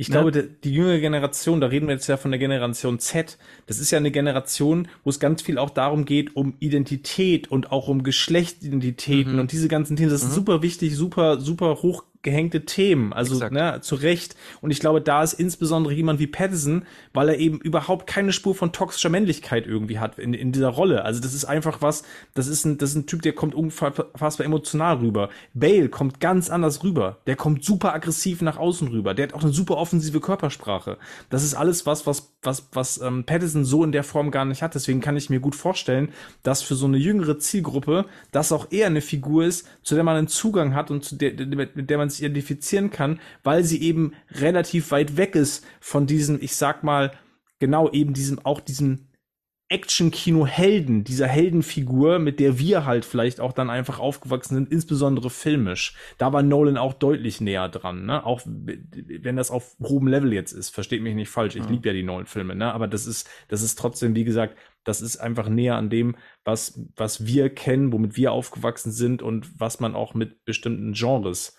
Ich 0.00 0.08
Ne? 0.10 0.12
glaube, 0.12 0.30
die, 0.30 0.60
die 0.62 0.74
jüngere 0.74 1.00
Generation, 1.00 1.60
da 1.60 1.66
reden 1.68 1.88
wir 1.88 1.94
jetzt 1.94 2.06
ja 2.06 2.16
von 2.16 2.30
der 2.30 2.38
Generation 2.38 3.00
Z, 3.00 3.36
das 3.66 3.80
ist 3.80 3.90
ja 3.90 3.98
eine 3.98 4.12
Generation, 4.12 4.86
wo 5.02 5.10
es 5.10 5.18
ganz 5.18 5.42
viel 5.42 5.58
auch 5.58 5.70
darum 5.70 6.04
geht, 6.04 6.36
um 6.36 6.54
Identität 6.60 7.50
und 7.50 7.72
auch 7.72 7.88
um 7.88 8.04
Geschlechtsidentitäten 8.04 9.34
Mhm. 9.34 9.38
und 9.40 9.52
diese 9.52 9.68
ganzen 9.68 9.96
Themen. 9.96 10.10
Das 10.10 10.22
ist 10.22 10.30
Mhm. 10.30 10.34
super 10.34 10.62
wichtig, 10.62 10.94
super, 10.94 11.40
super 11.40 11.82
hochgehängte 12.28 12.64
Themen. 12.64 13.12
Also, 13.12 13.34
Exakt. 13.34 13.52
ne, 13.52 13.80
zu 13.80 13.94
Recht. 13.96 14.36
Und 14.60 14.70
ich 14.70 14.80
glaube, 14.80 15.00
da 15.00 15.22
ist 15.22 15.32
insbesondere 15.34 15.94
jemand 15.94 16.20
wie 16.20 16.26
Patterson, 16.26 16.84
weil 17.12 17.28
er 17.30 17.38
eben 17.38 17.60
überhaupt 17.60 18.06
keine 18.06 18.32
Spur 18.32 18.54
von 18.54 18.72
toxischer 18.72 19.08
Männlichkeit 19.08 19.66
irgendwie 19.66 19.98
hat 19.98 20.18
in, 20.18 20.34
in 20.34 20.52
dieser 20.52 20.68
Rolle. 20.68 21.04
Also, 21.04 21.20
das 21.20 21.34
ist 21.34 21.44
einfach 21.44 21.82
was, 21.82 22.04
das 22.34 22.46
ist 22.46 22.64
ein, 22.64 22.78
das 22.78 22.90
ist 22.90 22.96
ein 22.96 23.06
Typ, 23.06 23.22
der 23.22 23.32
kommt 23.32 23.54
unfassbar 23.54 24.44
emotional 24.44 24.98
rüber. 24.98 25.30
Bale 25.54 25.88
kommt 25.88 26.20
ganz 26.20 26.50
anders 26.50 26.84
rüber. 26.84 27.18
Der 27.26 27.36
kommt 27.36 27.64
super 27.64 27.94
aggressiv 27.94 28.42
nach 28.42 28.58
außen 28.58 28.88
rüber. 28.88 29.14
Der 29.14 29.28
hat 29.28 29.34
auch 29.34 29.42
eine 29.42 29.52
super 29.52 29.76
offensive 29.76 30.20
Körpersprache. 30.20 30.98
Das 31.30 31.42
ist 31.42 31.54
alles 31.54 31.86
was, 31.86 32.06
was, 32.06 32.32
was, 32.42 32.68
was 32.72 33.00
ähm, 33.00 33.24
Patterson 33.24 33.64
so 33.64 33.84
in 33.84 33.92
der 33.92 34.04
Form 34.04 34.30
gar 34.30 34.44
nicht 34.44 34.62
hat. 34.62 34.74
Deswegen 34.74 35.00
kann 35.00 35.16
ich 35.16 35.30
mir 35.30 35.40
gut 35.40 35.54
vorstellen, 35.54 36.10
dass 36.42 36.62
für 36.62 36.74
so 36.74 36.86
eine 36.86 36.98
jüngere 36.98 37.38
Zielgruppe 37.38 38.04
das 38.30 38.52
auch 38.52 38.70
eher 38.70 38.86
eine 38.86 39.00
Figur 39.00 39.44
ist, 39.44 39.66
zu 39.82 39.94
der 39.94 40.04
man 40.04 40.16
einen 40.16 40.28
Zugang 40.28 40.74
hat 40.74 40.90
und 40.90 41.04
zu 41.04 41.16
der, 41.16 41.32
mit, 41.46 41.76
mit 41.76 41.90
der 41.90 41.98
man 41.98 42.10
sich 42.10 42.17
identifizieren 42.20 42.90
kann, 42.90 43.20
weil 43.42 43.64
sie 43.64 43.82
eben 43.82 44.12
relativ 44.30 44.90
weit 44.90 45.16
weg 45.16 45.34
ist 45.34 45.64
von 45.80 46.06
diesem, 46.06 46.38
ich 46.40 46.54
sag 46.56 46.84
mal, 46.84 47.12
genau 47.58 47.90
eben 47.90 48.14
diesem, 48.14 48.38
auch 48.44 48.60
diesem 48.60 49.08
Action-Kino-Helden, 49.70 51.04
dieser 51.04 51.26
Heldenfigur, 51.26 52.18
mit 52.18 52.40
der 52.40 52.58
wir 52.58 52.86
halt 52.86 53.04
vielleicht 53.04 53.38
auch 53.38 53.52
dann 53.52 53.68
einfach 53.68 53.98
aufgewachsen 53.98 54.54
sind, 54.54 54.72
insbesondere 54.72 55.28
filmisch. 55.28 55.94
Da 56.16 56.32
war 56.32 56.42
Nolan 56.42 56.78
auch 56.78 56.94
deutlich 56.94 57.42
näher 57.42 57.68
dran, 57.68 58.06
ne? 58.06 58.24
Auch 58.24 58.40
wenn 58.46 59.36
das 59.36 59.50
auf 59.50 59.76
hohem 59.82 60.06
Level 60.06 60.32
jetzt 60.32 60.52
ist, 60.52 60.70
versteht 60.70 61.02
mich 61.02 61.14
nicht 61.14 61.28
falsch. 61.28 61.54
Ich 61.54 61.64
Mhm. 61.64 61.72
liebe 61.72 61.88
ja 61.88 61.92
die 61.92 62.02
Nolan-Filme, 62.02 62.54
ne? 62.54 62.72
Aber 62.72 62.88
das 62.88 63.06
ist, 63.06 63.28
das 63.48 63.60
ist 63.60 63.78
trotzdem, 63.78 64.14
wie 64.14 64.24
gesagt, 64.24 64.56
das 64.84 65.02
ist 65.02 65.18
einfach 65.18 65.50
näher 65.50 65.76
an 65.76 65.90
dem, 65.90 66.16
was, 66.44 66.80
was 66.96 67.26
wir 67.26 67.50
kennen, 67.50 67.92
womit 67.92 68.16
wir 68.16 68.32
aufgewachsen 68.32 68.90
sind 68.90 69.20
und 69.20 69.60
was 69.60 69.80
man 69.80 69.94
auch 69.94 70.14
mit 70.14 70.46
bestimmten 70.46 70.94
Genres 70.94 71.57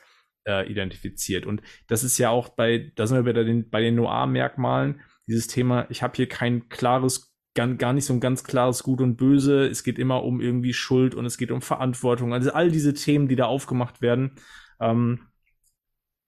äh, 0.50 0.70
identifiziert. 0.70 1.46
Und 1.46 1.62
das 1.88 2.04
ist 2.04 2.18
ja 2.18 2.30
auch 2.32 2.50
bei, 2.50 2.92
da 2.96 3.06
sind 3.08 3.24
wir 3.24 3.34
bei 3.34 3.44
den, 3.44 3.70
bei 3.70 3.82
den 3.82 3.96
Noir-Merkmalen, 3.96 5.02
dieses 5.28 5.48
Thema, 5.48 5.86
ich 5.90 6.02
habe 6.02 6.16
hier 6.16 6.28
kein 6.28 6.70
klares 6.70 7.36
gar, 7.56 7.68
gar 7.76 7.94
nicht 7.94 8.06
so 8.06 8.14
ein 8.14 8.20
ganz 8.20 8.44
klares 8.44 8.84
Gut 8.84 9.02
und 9.02 9.16
Böse. 9.16 9.66
Es 9.68 9.84
geht 9.84 10.00
immer 10.00 10.24
um 10.24 10.42
irgendwie 10.42 10.74
Schuld 10.74 11.14
und 11.16 11.26
es 11.26 11.38
geht 11.38 11.52
um 11.52 11.62
Verantwortung. 11.62 12.34
Also 12.34 12.52
all 12.52 12.72
diese 12.72 12.94
Themen, 12.94 13.28
die 13.28 13.36
da 13.36 13.46
aufgemacht 13.46 14.02
werden, 14.02 14.32
ähm, 14.80 15.20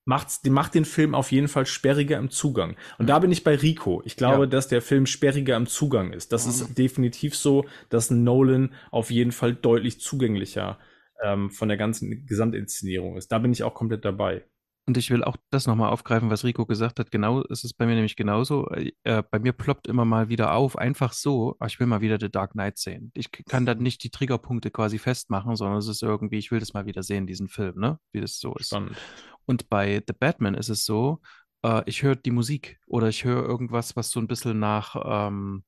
macht's, 0.05 0.41
die 0.41 0.49
macht 0.49 0.73
den 0.73 0.85
Film 0.85 1.13
auf 1.15 1.31
jeden 1.31 1.47
Fall 1.47 1.65
sperriger 1.65 2.17
im 2.17 2.29
Zugang. 2.31 2.75
Und 2.97 3.07
da 3.07 3.19
bin 3.19 3.31
ich 3.31 3.43
bei 3.43 3.55
Rico. 3.55 4.01
Ich 4.05 4.17
glaube, 4.17 4.43
Ja. 4.43 4.45
dass 4.47 4.67
der 4.67 4.81
Film 4.81 5.05
sperriger 5.05 5.55
im 5.55 5.67
Zugang 5.67 6.11
ist. 6.11 6.31
Das 6.31 6.45
Mhm. 6.45 6.51
ist 6.51 6.77
definitiv 6.77 7.35
so, 7.35 7.65
dass 7.89 8.09
Nolan 8.11 8.73
auf 8.89 9.11
jeden 9.11 9.31
Fall 9.31 9.53
deutlich 9.55 9.99
zugänglicher 9.99 10.79
ähm, 11.23 11.51
von 11.51 11.67
der 11.67 11.77
ganzen 11.77 12.25
Gesamtinszenierung 12.25 13.17
ist. 13.17 13.31
Da 13.31 13.39
bin 13.39 13.51
ich 13.51 13.63
auch 13.63 13.73
komplett 13.73 14.05
dabei. 14.05 14.45
Und 14.87 14.97
ich 14.97 15.11
will 15.11 15.23
auch 15.23 15.37
das 15.51 15.67
nochmal 15.67 15.91
aufgreifen, 15.91 16.31
was 16.31 16.43
Rico 16.43 16.65
gesagt 16.65 16.99
hat. 16.99 17.11
Genau, 17.11 17.43
es 17.49 17.63
ist 17.63 17.75
bei 17.75 17.85
mir 17.85 17.93
nämlich 17.93 18.15
genauso. 18.15 18.67
Äh, 19.03 19.23
bei 19.29 19.37
mir 19.39 19.53
ploppt 19.53 19.87
immer 19.87 20.05
mal 20.05 20.27
wieder 20.27 20.55
auf, 20.55 20.75
einfach 20.75 21.13
so, 21.13 21.55
"Ah, 21.59 21.67
ich 21.67 21.79
will 21.79 21.85
mal 21.85 22.01
wieder 22.01 22.17
The 22.19 22.31
Dark 22.31 22.53
Knight 22.53 22.79
sehen. 22.79 23.11
Ich 23.13 23.31
kann 23.31 23.65
da 23.67 23.75
nicht 23.75 24.03
die 24.03 24.09
Triggerpunkte 24.09 24.71
quasi 24.71 24.97
festmachen, 24.97 25.55
sondern 25.55 25.77
es 25.77 25.87
ist 25.87 26.01
irgendwie, 26.01 26.39
ich 26.39 26.51
will 26.51 26.59
das 26.59 26.73
mal 26.73 26.87
wieder 26.87 27.03
sehen, 27.03 27.27
diesen 27.27 27.47
Film, 27.47 27.79
ne? 27.79 27.99
Wie 28.11 28.21
das 28.21 28.39
so 28.39 28.55
ist. 28.55 28.67
Spannend. 28.67 28.97
Und 29.45 29.69
bei 29.69 30.03
The 30.07 30.13
Batman 30.19 30.55
ist 30.55 30.69
es 30.69 30.83
so, 30.83 31.21
äh, 31.63 31.83
ich 31.85 32.01
höre 32.01 32.15
die 32.15 32.31
Musik 32.31 32.79
oder 32.87 33.07
ich 33.07 33.23
höre 33.23 33.45
irgendwas, 33.45 33.95
was 33.95 34.09
so 34.09 34.19
ein 34.19 34.27
bisschen 34.27 34.59
nach 34.59 34.95
ähm, 35.05 35.63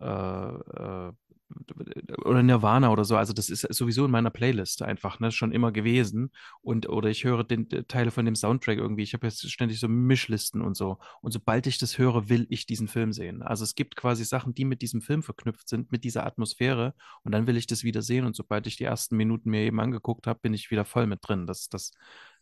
äh, 0.00 0.06
äh, 0.06 1.12
oder 2.24 2.42
Nirvana 2.42 2.90
oder 2.90 3.04
so. 3.04 3.16
Also 3.16 3.32
das 3.32 3.48
ist 3.48 3.62
sowieso 3.62 4.04
in 4.04 4.10
meiner 4.10 4.30
Playlist 4.30 4.82
einfach, 4.82 5.20
ne, 5.20 5.30
schon 5.32 5.52
immer 5.52 5.72
gewesen. 5.72 6.30
Und 6.62 6.88
oder 6.88 7.08
ich 7.08 7.24
höre 7.24 7.44
den 7.44 7.70
äh, 7.70 7.84
Teile 7.84 8.10
von 8.10 8.24
dem 8.24 8.34
Soundtrack 8.34 8.78
irgendwie. 8.78 9.02
Ich 9.02 9.14
habe 9.14 9.26
jetzt 9.26 9.50
ständig 9.50 9.80
so 9.80 9.88
Mischlisten 9.88 10.62
und 10.62 10.76
so. 10.76 10.98
Und 11.20 11.32
sobald 11.32 11.66
ich 11.66 11.78
das 11.78 11.98
höre, 11.98 12.28
will 12.28 12.46
ich 12.50 12.66
diesen 12.66 12.88
Film 12.88 13.12
sehen. 13.12 13.42
Also 13.42 13.64
es 13.64 13.74
gibt 13.74 13.96
quasi 13.96 14.24
Sachen, 14.24 14.54
die 14.54 14.64
mit 14.64 14.82
diesem 14.82 15.00
Film 15.00 15.22
verknüpft 15.22 15.68
sind, 15.68 15.92
mit 15.92 16.04
dieser 16.04 16.26
Atmosphäre. 16.26 16.94
Und 17.24 17.32
dann 17.32 17.46
will 17.46 17.56
ich 17.56 17.66
das 17.66 17.84
wieder 17.84 18.02
sehen. 18.02 18.24
Und 18.24 18.36
sobald 18.36 18.66
ich 18.66 18.76
die 18.76 18.84
ersten 18.84 19.16
Minuten 19.16 19.50
mir 19.50 19.62
eben 19.62 19.80
angeguckt 19.80 20.26
habe, 20.26 20.40
bin 20.40 20.54
ich 20.54 20.70
wieder 20.70 20.84
voll 20.84 21.06
mit 21.06 21.20
drin. 21.22 21.46
Das, 21.46 21.68
das, 21.68 21.92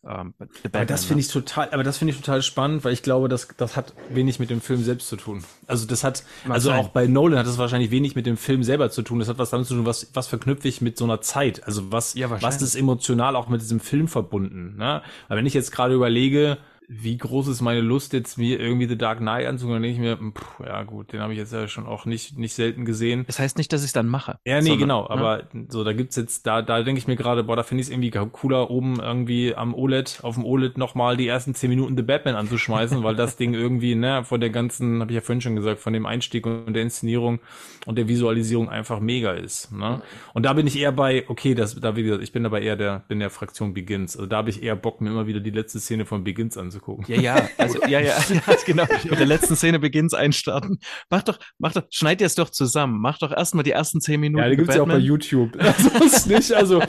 ähm, 0.06 0.34
Aber 0.72 0.84
das 0.84 1.02
ne? 1.02 1.08
finde 1.08 1.20
ich 1.20 1.28
total, 1.28 1.70
aber 1.70 1.82
das 1.82 1.98
finde 1.98 2.12
ich 2.12 2.20
total 2.20 2.42
spannend, 2.42 2.84
weil 2.84 2.92
ich 2.92 3.02
glaube, 3.02 3.28
das, 3.28 3.48
das 3.56 3.76
hat 3.76 3.92
wenig 4.10 4.38
mit 4.38 4.50
dem 4.50 4.60
Film 4.60 4.82
selbst 4.82 5.08
zu 5.08 5.16
tun. 5.16 5.44
Also 5.66 5.86
das 5.86 6.04
hat, 6.04 6.22
Mag 6.44 6.54
also 6.54 6.70
sein. 6.70 6.78
auch 6.78 6.90
bei 6.90 7.06
Nolan 7.06 7.38
hat 7.38 7.46
das 7.46 7.58
wahrscheinlich 7.58 7.90
wenig 7.90 8.14
mit 8.14 8.26
dem 8.26 8.36
Film 8.36 8.62
selber 8.62 8.90
zu 8.90 9.02
tun. 9.02 9.18
Das 9.18 9.28
hat 9.28 9.38
was 9.38 9.50
damit 9.50 9.66
zu 9.66 9.74
tun, 9.74 9.86
was, 9.86 10.10
was 10.14 10.28
verknüpfe 10.28 10.68
ich 10.68 10.80
mit 10.80 10.96
so 10.96 11.04
einer 11.04 11.20
Zeit? 11.20 11.64
Also 11.66 11.90
was, 11.90 12.14
Ja, 12.14 12.30
was 12.30 12.62
ist 12.62 12.74
emotional 12.76 13.34
auch 13.36 13.48
mit 13.48 13.60
diesem 13.60 13.80
Film 13.80 14.08
verbunden? 14.08 14.76
Ne? 14.76 15.02
Weil 15.26 15.38
wenn 15.38 15.46
ich 15.46 15.54
jetzt 15.54 15.72
gerade 15.72 15.94
überlege, 15.94 16.58
wie 16.90 17.18
groß 17.18 17.48
ist 17.48 17.60
meine 17.60 17.82
Lust, 17.82 18.14
jetzt 18.14 18.38
mir 18.38 18.58
irgendwie 18.58 18.88
The 18.88 18.96
Dark 18.96 19.18
Knight 19.18 19.46
anzugucken, 19.46 19.74
dann 19.74 19.82
denke 19.82 19.94
ich 19.94 20.20
mir, 20.20 20.32
pff, 20.32 20.60
ja 20.66 20.82
gut, 20.84 21.12
den 21.12 21.20
habe 21.20 21.34
ich 21.34 21.38
jetzt 21.38 21.52
ja 21.52 21.68
schon 21.68 21.86
auch 21.86 22.06
nicht, 22.06 22.38
nicht 22.38 22.54
selten 22.54 22.86
gesehen. 22.86 23.24
Das 23.26 23.38
heißt 23.38 23.58
nicht, 23.58 23.70
dass 23.74 23.82
ich 23.82 23.88
es 23.88 23.92
dann 23.92 24.08
mache. 24.08 24.38
Ja, 24.46 24.56
nee, 24.56 24.68
sondern, 24.68 24.78
genau, 24.78 25.02
ne? 25.02 25.10
aber 25.10 25.42
so, 25.68 25.84
da 25.84 25.92
gibt's 25.92 26.16
jetzt, 26.16 26.46
da, 26.46 26.62
da 26.62 26.82
denke 26.82 26.98
ich 26.98 27.06
mir 27.06 27.16
gerade, 27.16 27.44
boah, 27.44 27.56
da 27.56 27.62
finde 27.62 27.82
ich 27.82 27.88
es 27.88 27.92
irgendwie 27.92 28.10
cooler, 28.10 28.70
oben 28.70 29.00
irgendwie 29.00 29.54
am 29.54 29.74
OLED, 29.74 30.20
auf 30.22 30.36
dem 30.36 30.46
OLED 30.46 30.78
nochmal 30.78 31.18
die 31.18 31.28
ersten 31.28 31.54
zehn 31.54 31.68
Minuten 31.68 31.94
The 31.94 32.02
Batman 32.02 32.36
anzuschmeißen, 32.36 33.02
weil 33.02 33.14
das 33.14 33.36
Ding 33.36 33.52
irgendwie, 33.52 33.94
ne, 33.94 34.24
von 34.24 34.40
der 34.40 34.48
ganzen, 34.48 35.02
habe 35.02 35.10
ich 35.10 35.16
ja 35.16 35.20
vorhin 35.20 35.42
schon 35.42 35.56
gesagt, 35.56 35.80
von 35.80 35.92
dem 35.92 36.06
Einstieg 36.06 36.46
und 36.46 36.72
der 36.72 36.82
Inszenierung 36.82 37.40
und 37.84 37.98
der 37.98 38.08
Visualisierung 38.08 38.70
einfach 38.70 38.98
mega 38.98 39.32
ist, 39.32 39.72
ne? 39.72 40.00
Und 40.32 40.44
da 40.46 40.54
bin 40.54 40.66
ich 40.66 40.78
eher 40.78 40.92
bei, 40.92 41.26
okay, 41.28 41.54
das, 41.54 41.78
da, 41.78 41.96
wie 41.96 42.02
gesagt, 42.02 42.22
ich 42.22 42.32
bin 42.32 42.44
dabei 42.44 42.62
eher 42.62 42.76
der, 42.76 43.04
bin 43.08 43.18
der 43.18 43.28
Fraktion 43.28 43.74
Begins. 43.74 44.16
Also 44.16 44.26
da 44.26 44.38
habe 44.38 44.48
ich 44.48 44.62
eher 44.62 44.74
Bock, 44.74 45.02
mir 45.02 45.10
immer 45.10 45.26
wieder 45.26 45.40
die 45.40 45.50
letzte 45.50 45.80
Szene 45.80 46.06
von 46.06 46.24
Begins 46.24 46.56
anzugucken. 46.56 46.77
Ja, 47.06 47.20
ja, 47.20 47.48
also, 47.58 47.80
ja, 47.86 48.00
ja, 48.00 48.14
ja, 48.28 48.54
genau. 48.66 48.84
Mit 49.04 49.18
der 49.18 49.26
letzten 49.26 49.56
Szene 49.56 49.78
beginnt's 49.78 50.14
einstarten. 50.14 50.78
Mach 51.10 51.22
doch, 51.22 51.38
mach 51.58 51.72
doch, 51.72 51.82
schneid 51.90 52.20
dir 52.20 52.26
es 52.26 52.34
doch 52.34 52.50
zusammen. 52.50 53.00
Mach 53.00 53.18
doch 53.18 53.32
erstmal 53.32 53.64
die 53.64 53.70
ersten 53.72 54.00
zehn 54.00 54.20
Minuten. 54.20 54.42
Ja, 54.42 54.50
die 54.50 54.56
gibt's 54.56 54.74
ja 54.74 54.82
auch 54.82 54.86
bei. 54.86 54.98
YouTube. 54.98 55.56
Also 55.58 56.04
ist 56.04 56.26
nicht, 56.26 56.52
also 56.52 56.82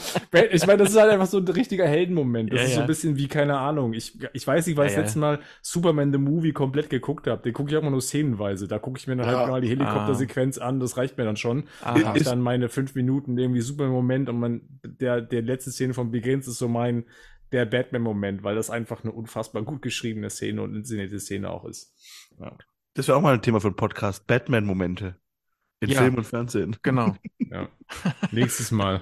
ich 0.51 0.65
meine, 0.65 0.77
das 0.77 0.91
ist 0.91 0.99
halt 0.99 1.11
einfach 1.11 1.27
so 1.27 1.37
ein 1.37 1.47
richtiger 1.47 1.87
Heldenmoment. 1.87 2.51
Das 2.51 2.59
Ja, 2.61 2.65
ist 2.67 2.75
so 2.75 2.81
ein 2.81 2.87
bisschen 2.87 3.17
wie, 3.17 3.27
keine 3.27 3.57
Ahnung. 3.57 3.93
Ich, 3.93 4.17
ich 4.33 4.45
weiß 4.45 4.67
nicht, 4.67 4.77
weil 4.77 4.87
ich 4.87 4.93
Ja, 4.93 5.01
das 5.01 5.15
ja. 5.15 5.19
letzte 5.19 5.19
Mal 5.19 5.39
Superman 5.61 6.11
the 6.11 6.17
Movie 6.19 6.51
komplett 6.53 6.89
geguckt 6.89 7.27
habe. 7.27 7.41
Den 7.43 7.53
gucke 7.53 7.69
ich 7.71 7.77
auch 7.77 7.81
immer 7.81 7.91
nur 7.91 8.01
szenenweise. 8.01 8.67
Da 8.67 8.79
gucke 8.79 8.99
ich 8.99 9.07
mir 9.07 9.15
dann 9.15 9.27
Ja. 9.29 9.39
halt 9.39 9.49
mal 9.49 9.61
die 9.61 9.69
Helikoptersequenz 9.69 10.57
an, 10.57 10.79
das 10.79 10.97
reicht 10.97 11.17
mir 11.17 11.25
dann 11.25 11.37
schon. 11.37 11.63
Habe 11.81 12.17
ich 12.17 12.23
dann 12.23 12.41
meine 12.41 12.69
fünf 12.69 12.95
Minuten 12.95 13.37
irgendwie 13.37 13.61
Superman-Moment 13.61 14.29
und 14.29 14.39
man, 14.39 14.61
der, 14.83 15.21
der 15.21 15.41
letzte 15.41 15.71
Szene 15.71 15.93
von 15.93 16.11
Begins 16.11 16.47
ist 16.47 16.57
so 16.57 16.67
mein, 16.67 17.05
der 17.51 17.65
Batman-Moment, 17.65 18.43
weil 18.43 18.55
das 18.55 18.69
einfach 18.69 19.03
eine 19.03 19.11
unfassbar 19.11 19.63
gut 19.63 19.81
geschriebene 19.81 20.29
Szene 20.29 20.61
und 20.61 20.75
inszenierte 20.75 21.19
Szene 21.19 21.49
auch 21.49 21.65
ist. 21.65 21.93
Ja. 22.39 22.55
Das 22.93 23.07
wäre 23.07 23.17
auch 23.17 23.21
mal 23.21 23.33
ein 23.33 23.41
Thema 23.41 23.59
für 23.59 23.67
einen 23.67 23.75
Podcast. 23.75 24.27
Batman-Momente. 24.27 25.15
In 25.81 25.89
Ja. 25.89 26.01
Film 26.01 26.15
und 26.15 26.25
Fernsehen. 26.25 26.75
Genau. 26.83 27.15
ja. 27.39 27.69
Nächstes 28.31 28.71
Mal. 28.71 29.01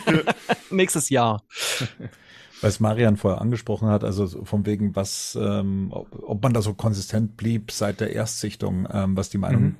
Nächstes 0.70 1.10
Jahr. 1.10 1.42
Was 2.62 2.80
Marian 2.80 3.18
vorher 3.18 3.42
angesprochen 3.42 3.88
hat, 3.88 4.02
also 4.02 4.24
so 4.24 4.46
von 4.46 4.64
wegen, 4.64 4.96
was, 4.96 5.38
ähm, 5.38 5.88
ob, 5.90 6.18
ob 6.22 6.42
man 6.42 6.54
da 6.54 6.62
so 6.62 6.72
konsistent 6.72 7.36
blieb 7.36 7.70
seit 7.70 8.00
der 8.00 8.14
Erstsichtung, 8.14 8.88
ähm, 8.90 9.14
was 9.14 9.28
die 9.28 9.36
Meinung 9.36 9.76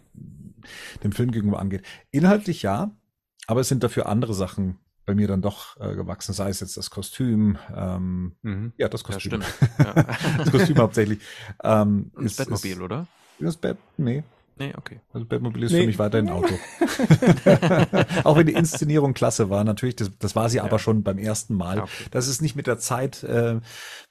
dem 1.03 1.13
Film 1.13 1.31
gegenüber 1.31 1.59
angeht. 1.59 1.87
Inhaltlich 2.11 2.61
ja, 2.61 2.95
aber 3.47 3.61
es 3.61 3.69
sind 3.69 3.83
dafür 3.83 4.11
andere 4.11 4.35
Sachen 4.35 4.79
bei 5.07 5.15
mir 5.15 5.29
dann 5.29 5.41
doch 5.41 5.81
äh, 5.81 5.95
gewachsen, 5.95 6.33
sei 6.35 6.51
es 6.51 6.61
jetzt 6.61 6.77
das 6.77 6.91
Kostüm, 6.91 7.57
ähm, 7.75 8.33
Mhm. 8.43 8.73
ja, 8.77 8.89
das 8.89 9.03
Ja, 9.03 9.07
Kostüm. 9.15 9.43
stimmt. 9.43 9.55
Ja. 9.79 10.07
das 10.39 10.51
Kostüm 10.51 10.77
hauptsächlich. 10.79 11.21
Ähm, 11.63 12.11
das 12.17 12.25
ist- 12.25 12.37
Batmobil, 12.39 12.73
ist, 12.73 12.81
oder? 12.81 13.07
Das 13.39 13.57
Bat, 13.57 13.77
nee, 13.97 14.25
Nee, 14.59 14.73
okay. 14.79 15.01
das 15.13 15.25
Batmobil 15.27 15.65
ist 15.65 15.73
Nee. 15.73 15.81
für 15.83 15.87
mich 15.87 15.99
weiterhin 15.99 16.29
ein 16.29 16.33
Auto. 16.35 16.55
Auch 18.25 18.37
wenn 18.37 18.47
die 18.47 18.55
Inszenierung 18.55 19.13
klasse 19.15 19.51
war, 19.51 19.65
natürlich, 19.65 19.97
das, 19.97 20.11
das 20.19 20.35
war 20.35 20.49
sie 20.49 20.61
aber 20.61 20.79
schon 20.79 21.03
beim 21.03 21.19
ersten 21.19 21.55
Mal. 21.55 21.77
Ja, 21.77 21.83
okay. 21.85 22.05
Das 22.11 22.27
ist 22.29 22.41
nicht 22.43 22.57
mit 22.57 22.67
der 22.67 22.79
Zeit 22.79 23.23
äh, 23.23 23.61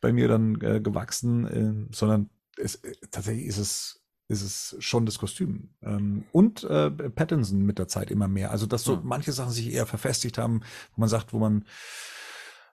bei 0.02 0.14
mir 0.14 0.28
dann 0.28 0.60
äh, 0.62 0.80
gewachsen, 0.82 1.88
äh, 1.90 1.94
sondern 1.96 2.30
es, 2.58 2.76
äh, 2.76 2.94
tatsächlich 3.12 3.46
ist 3.48 3.58
es 3.58 4.02
ist 4.27 4.41
es 4.41 4.76
schon 4.80 5.06
das 5.06 5.19
Kostüm. 5.19 5.69
Ähm, 5.81 6.26
und 6.31 6.64
äh, 6.64 6.89
Pattinson 6.89 7.61
mit 7.61 7.77
der 7.77 7.88
Zeit 7.88 8.11
immer 8.11 8.27
mehr. 8.27 8.52
Also, 8.52 8.65
dass 8.65 8.84
so 8.84 8.99
manche 9.03 9.31
Sachen 9.31 9.52
sich 9.52 9.72
eher 9.72 9.85
verfestigt 9.85 10.38
haben, 10.38 10.61
wo 10.95 11.02
man 11.02 11.10
sagt, 11.10 11.34
wo 11.34 11.39
man 11.39 11.65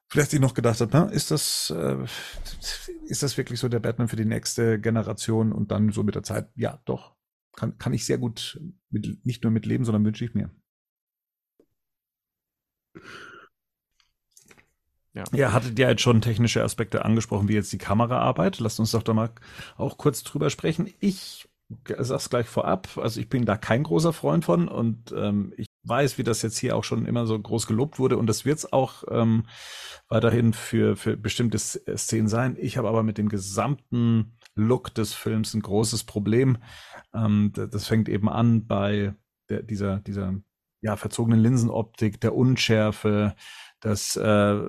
vielleicht 0.09 0.31
sich 0.31 0.41
noch 0.41 0.55
gedacht 0.55 0.81
hat, 0.81 0.91
na, 0.93 1.05
ist 1.05 1.31
das, 1.31 1.71
äh, 1.71 2.05
ist 3.07 3.23
das 3.23 3.37
wirklich 3.37 3.61
so 3.61 3.69
der 3.69 3.81
Batman 3.81 4.09
für 4.09 4.17
die 4.17 4.25
nächste 4.25 4.81
Generation? 4.81 5.53
Und 5.53 5.71
dann 5.71 5.93
so 5.93 6.03
mit 6.03 6.15
der 6.15 6.23
Zeit, 6.23 6.51
ja, 6.55 6.81
doch, 6.85 7.15
kann, 7.55 7.79
kann 7.79 7.93
ich 7.93 8.07
sehr 8.07 8.19
gut 8.19 8.61
mit, 8.91 9.25
nicht 9.25 9.43
nur 9.43 9.53
mitleben, 9.53 9.85
sondern 9.85 10.05
wünsche 10.05 10.25
ich 10.25 10.35
mir. 10.35 10.51
Ja. 15.15 15.25
Ihr 15.33 15.53
hattet 15.53 15.79
ja 15.79 15.91
jetzt 15.91 16.03
schon 16.03 16.23
technische 16.23 16.63
Aspekte 16.63 17.05
angesprochen, 17.05 17.49
wie 17.49 17.55
jetzt 17.55 17.73
die 17.73 17.79
Kameraarbeit. 17.79 18.61
Lasst 18.61 18.81
uns 18.81 18.93
doch 18.93 19.03
da 19.03 19.13
mal 19.13 19.31
auch 19.77 19.99
kurz 19.99 20.23
drüber 20.23 20.49
sprechen. 20.49 20.93
Ich 21.01 21.49
sag's 21.99 22.31
gleich 22.31 22.47
vorab, 22.47 22.99
also 22.99 23.21
ich 23.21 23.29
bin 23.29 23.45
da 23.45 23.57
kein 23.57 23.83
großer 23.83 24.13
Freund 24.13 24.45
von 24.45 24.69
und 24.69 25.13
ähm, 25.17 25.53
ich 25.57 25.67
weiß, 25.85 26.19
wie 26.19 26.23
das 26.23 26.43
jetzt 26.43 26.59
hier 26.59 26.77
auch 26.77 26.85
schon 26.85 27.07
immer 27.07 27.27
so 27.27 27.39
groß 27.39 27.67
gelobt 27.67 27.99
wurde 27.99 28.17
und 28.17 28.27
das 28.27 28.45
wird's 28.45 28.73
auch 28.73 29.05
ähm, 29.11 29.45
weiterhin 30.09 30.53
für, 30.53 30.97
für 30.97 31.17
bestimmte 31.17 31.59
Szenen 31.59 32.29
sein. 32.29 32.57
Ich 32.61 32.77
habe 32.77 32.89
aber 32.89 33.03
mit 33.03 33.19
dem 33.19 33.29
gesamten 33.29 34.37
Look 34.55 34.95
des 34.95 35.15
Films 35.15 35.55
ein 35.55 35.63
großes 35.63 36.05
Problem. 36.05 36.59
Ähm, 37.15 37.53
das 37.55 37.87
fängt 37.87 38.09
eben 38.09 38.29
an 38.29 38.67
bei 38.67 39.15
der, 39.49 39.63
dieser, 39.63 40.01
dieser 40.01 40.35
ja, 40.83 40.97
verzogenen 40.97 41.41
Linsenoptik, 41.41 42.21
der 42.21 42.35
Unschärfe, 42.35 43.35
das 43.81 44.17
äh, 44.17 44.61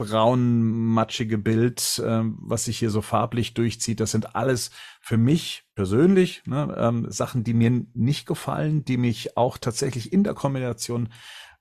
braun-matschige 0.00 1.36
Bild, 1.36 2.02
äh, 2.02 2.22
was 2.38 2.64
sich 2.64 2.78
hier 2.78 2.88
so 2.88 3.02
farblich 3.02 3.52
durchzieht. 3.52 4.00
Das 4.00 4.12
sind 4.12 4.34
alles 4.34 4.70
für 5.02 5.18
mich 5.18 5.64
persönlich 5.74 6.42
ne, 6.46 6.74
ähm, 6.78 7.10
Sachen, 7.10 7.44
die 7.44 7.52
mir 7.52 7.84
nicht 7.92 8.26
gefallen, 8.26 8.82
die 8.82 8.96
mich 8.96 9.36
auch 9.36 9.58
tatsächlich 9.58 10.10
in 10.10 10.24
der 10.24 10.32
Kombination 10.32 11.10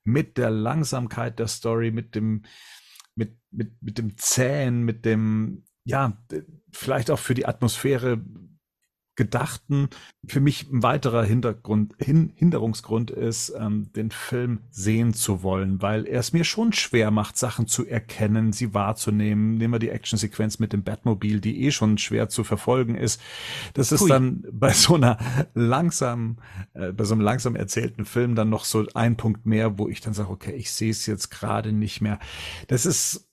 mit 0.06 0.38
der 0.38 0.52
Langsamkeit 0.52 1.38
der 1.38 1.48
Story, 1.48 1.92
mit 1.92 2.16
dem, 2.16 2.44
mit, 3.14 3.38
mit, 3.52 3.74
mit 3.82 3.98
dem 3.98 4.18
Zähen, 4.18 4.84
mit 4.84 5.04
dem, 5.04 5.66
ja, 5.84 6.18
vielleicht 6.72 7.12
auch 7.12 7.20
für 7.20 7.34
die 7.34 7.46
Atmosphäre 7.46 8.24
gedachten. 9.20 9.90
Für 10.26 10.40
mich 10.40 10.72
ein 10.72 10.82
weiterer 10.82 11.24
Hintergrund, 11.24 11.94
Hin 12.00 12.32
Hinderungsgrund 12.36 13.12
ist, 13.12 13.54
ähm, 13.60 13.92
den 13.94 14.12
Film 14.12 14.62
sehen 14.70 15.14
zu 15.14 15.44
wollen, 15.44 15.82
weil 15.82 16.08
er 16.08 16.22
es 16.22 16.32
mir 16.32 16.46
schon 16.46 16.72
schwer 16.72 17.12
macht, 17.12 17.38
Sachen 17.38 17.68
zu 17.68 17.86
erkennen, 17.86 18.54
sie 18.54 18.74
wahrzunehmen. 18.74 19.58
Nehmen 19.58 19.74
wir 19.74 19.80
die 19.80 19.90
Actionsequenz 19.90 20.60
mit 20.60 20.72
dem 20.72 20.84
Batmobil, 20.84 21.42
die 21.42 21.66
eh 21.66 21.72
schon 21.72 21.98
schwer 21.98 22.30
zu 22.30 22.46
verfolgen 22.46 22.96
ist. 22.96 23.22
Das 23.74 23.92
ist 23.92 24.02
Hui. 24.02 24.08
dann 24.08 24.46
bei 24.54 24.72
so 24.72 24.96
einer 24.96 25.18
langsam, 25.54 26.38
äh, 26.74 26.94
bei 26.94 27.04
so 27.04 27.14
einem 27.14 27.22
langsam 27.22 27.58
erzählten 27.58 28.06
Film 28.06 28.36
dann 28.36 28.50
noch 28.50 28.64
so 28.64 28.86
ein 28.94 29.18
Punkt 29.18 29.46
mehr, 29.46 29.78
wo 29.78 29.90
ich 29.90 30.00
dann 30.00 30.14
sage, 30.14 30.30
okay, 30.30 30.54
ich 30.54 30.72
sehe 30.72 30.92
es 30.92 31.06
jetzt 31.08 31.30
gerade 31.30 31.74
nicht 31.74 32.00
mehr. 32.00 32.20
Das 32.70 32.86
ist, 32.86 33.30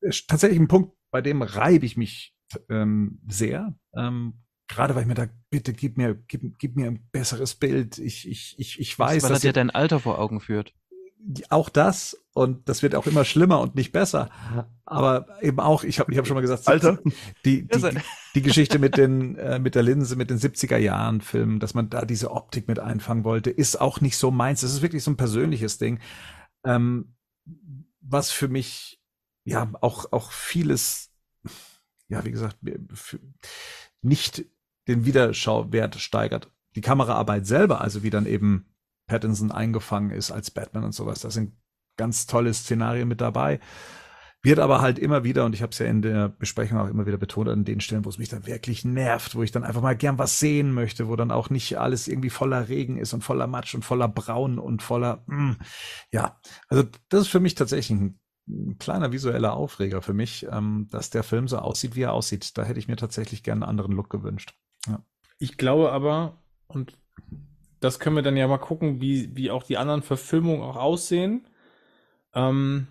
ist 0.00 0.20
äh, 0.20 0.26
tatsächlich 0.28 0.60
ein 0.60 0.68
Punkt, 0.68 0.92
bei 1.10 1.20
dem 1.20 1.42
reibe 1.42 1.84
ich 1.84 1.96
mich 1.96 2.32
ähm, 2.68 3.18
sehr. 3.26 3.76
Ähm, 3.96 4.34
gerade 4.68 4.94
weil 4.94 5.02
ich 5.02 5.08
mir 5.08 5.14
da, 5.14 5.28
bitte 5.50 5.72
gib 5.72 5.96
mir, 5.96 6.14
gib, 6.14 6.58
gib 6.58 6.76
mir 6.76 6.86
ein 6.86 7.08
besseres 7.12 7.54
Bild. 7.54 7.98
Ich, 7.98 8.28
ich, 8.28 8.54
ich, 8.58 8.80
ich 8.80 8.98
weiß, 8.98 9.22
weil 9.22 9.30
dass 9.30 9.44
er 9.44 9.50
dir 9.50 9.52
dein 9.52 9.70
Alter 9.70 10.00
vor 10.00 10.18
Augen 10.18 10.40
führt. 10.40 10.74
Auch 11.48 11.68
das 11.68 12.16
und 12.34 12.68
das 12.68 12.82
wird 12.82 12.94
auch 12.94 13.06
immer 13.06 13.24
schlimmer 13.24 13.60
und 13.60 13.74
nicht 13.74 13.90
besser. 13.90 14.30
Aber 14.84 15.26
eben 15.40 15.58
auch, 15.58 15.82
ich 15.82 15.98
habe 15.98 16.12
ich 16.12 16.18
hab 16.18 16.26
schon 16.26 16.34
mal 16.34 16.40
gesagt, 16.40 16.68
Alter, 16.68 16.98
die, 17.44 17.66
die, 17.66 17.68
die, 17.68 17.98
die 18.34 18.42
Geschichte 18.42 18.78
mit 18.78 18.96
den 18.96 19.36
äh, 19.36 19.58
mit 19.58 19.74
der 19.74 19.82
Linse, 19.82 20.14
mit 20.14 20.30
den 20.30 20.38
70er 20.38 20.76
Jahren 20.76 21.20
Filmen, 21.20 21.58
dass 21.58 21.74
man 21.74 21.90
da 21.90 22.04
diese 22.04 22.30
Optik 22.30 22.68
mit 22.68 22.78
einfangen 22.78 23.24
wollte, 23.24 23.50
ist 23.50 23.80
auch 23.80 24.00
nicht 24.00 24.18
so 24.18 24.30
meins. 24.30 24.60
Das 24.60 24.72
ist 24.72 24.82
wirklich 24.82 25.02
so 25.02 25.10
ein 25.10 25.16
persönliches 25.16 25.78
Ding, 25.78 25.98
ähm, 26.64 27.16
was 28.00 28.30
für 28.30 28.48
mich 28.48 29.00
ja 29.44 29.68
auch 29.80 30.12
auch 30.12 30.30
vieles, 30.30 31.10
ja 32.08 32.24
wie 32.24 32.30
gesagt, 32.30 32.58
nicht 34.02 34.44
den 34.88 35.04
Wiederschauwert 35.04 35.96
steigert. 35.96 36.50
Die 36.74 36.80
Kameraarbeit 36.80 37.46
selber, 37.46 37.80
also 37.80 38.02
wie 38.02 38.10
dann 38.10 38.26
eben 38.26 38.66
Pattinson 39.06 39.52
eingefangen 39.52 40.10
ist 40.10 40.30
als 40.30 40.50
Batman 40.50 40.84
und 40.84 40.92
sowas, 40.92 41.20
da 41.20 41.30
sind 41.30 41.54
ganz 41.96 42.26
tolle 42.26 42.52
Szenarien 42.52 43.08
mit 43.08 43.20
dabei. 43.20 43.60
Wird 44.42 44.58
aber 44.60 44.80
halt 44.80 44.98
immer 44.98 45.24
wieder, 45.24 45.44
und 45.44 45.54
ich 45.54 45.62
habe 45.62 45.72
es 45.72 45.78
ja 45.78 45.86
in 45.86 46.02
der 46.02 46.28
Besprechung 46.28 46.78
auch 46.78 46.88
immer 46.88 47.06
wieder 47.06 47.16
betont, 47.16 47.48
an 47.48 47.64
den 47.64 47.80
Stellen, 47.80 48.04
wo 48.04 48.10
es 48.10 48.18
mich 48.18 48.28
dann 48.28 48.46
wirklich 48.46 48.84
nervt, 48.84 49.34
wo 49.34 49.42
ich 49.42 49.50
dann 49.50 49.64
einfach 49.64 49.82
mal 49.82 49.96
gern 49.96 50.18
was 50.18 50.38
sehen 50.38 50.72
möchte, 50.72 51.08
wo 51.08 51.16
dann 51.16 51.32
auch 51.32 51.50
nicht 51.50 51.78
alles 51.78 52.06
irgendwie 52.06 52.30
voller 52.30 52.68
Regen 52.68 52.98
ist 52.98 53.12
und 53.12 53.24
voller 53.24 53.48
Matsch 53.48 53.74
und 53.74 53.84
voller 53.84 54.06
Braun 54.06 54.60
und 54.60 54.82
voller, 54.82 55.24
mm, 55.26 55.54
ja, 56.12 56.38
also 56.68 56.84
das 57.08 57.22
ist 57.22 57.28
für 57.28 57.40
mich 57.40 57.56
tatsächlich 57.56 57.98
ein, 57.98 58.20
ein 58.48 58.78
kleiner 58.78 59.10
visueller 59.10 59.54
Aufreger 59.54 60.00
für 60.00 60.14
mich, 60.14 60.46
ähm, 60.48 60.86
dass 60.92 61.10
der 61.10 61.24
Film 61.24 61.48
so 61.48 61.58
aussieht, 61.58 61.96
wie 61.96 62.02
er 62.02 62.12
aussieht. 62.12 62.56
Da 62.56 62.62
hätte 62.62 62.78
ich 62.78 62.86
mir 62.86 62.96
tatsächlich 62.96 63.42
gerne 63.42 63.64
einen 63.64 63.70
anderen 63.70 63.92
Look 63.92 64.10
gewünscht. 64.10 64.54
Ich 65.38 65.56
glaube 65.56 65.92
aber, 65.92 66.38
und 66.68 66.96
das 67.80 67.98
können 67.98 68.16
wir 68.16 68.22
dann 68.22 68.36
ja 68.36 68.48
mal 68.48 68.58
gucken, 68.58 69.00
wie, 69.00 69.36
wie 69.36 69.50
auch 69.50 69.62
die 69.62 69.76
anderen 69.76 70.02
Verfilmungen 70.02 70.62
auch 70.62 70.76
aussehen. 70.76 71.46
Ähm, 72.34 72.88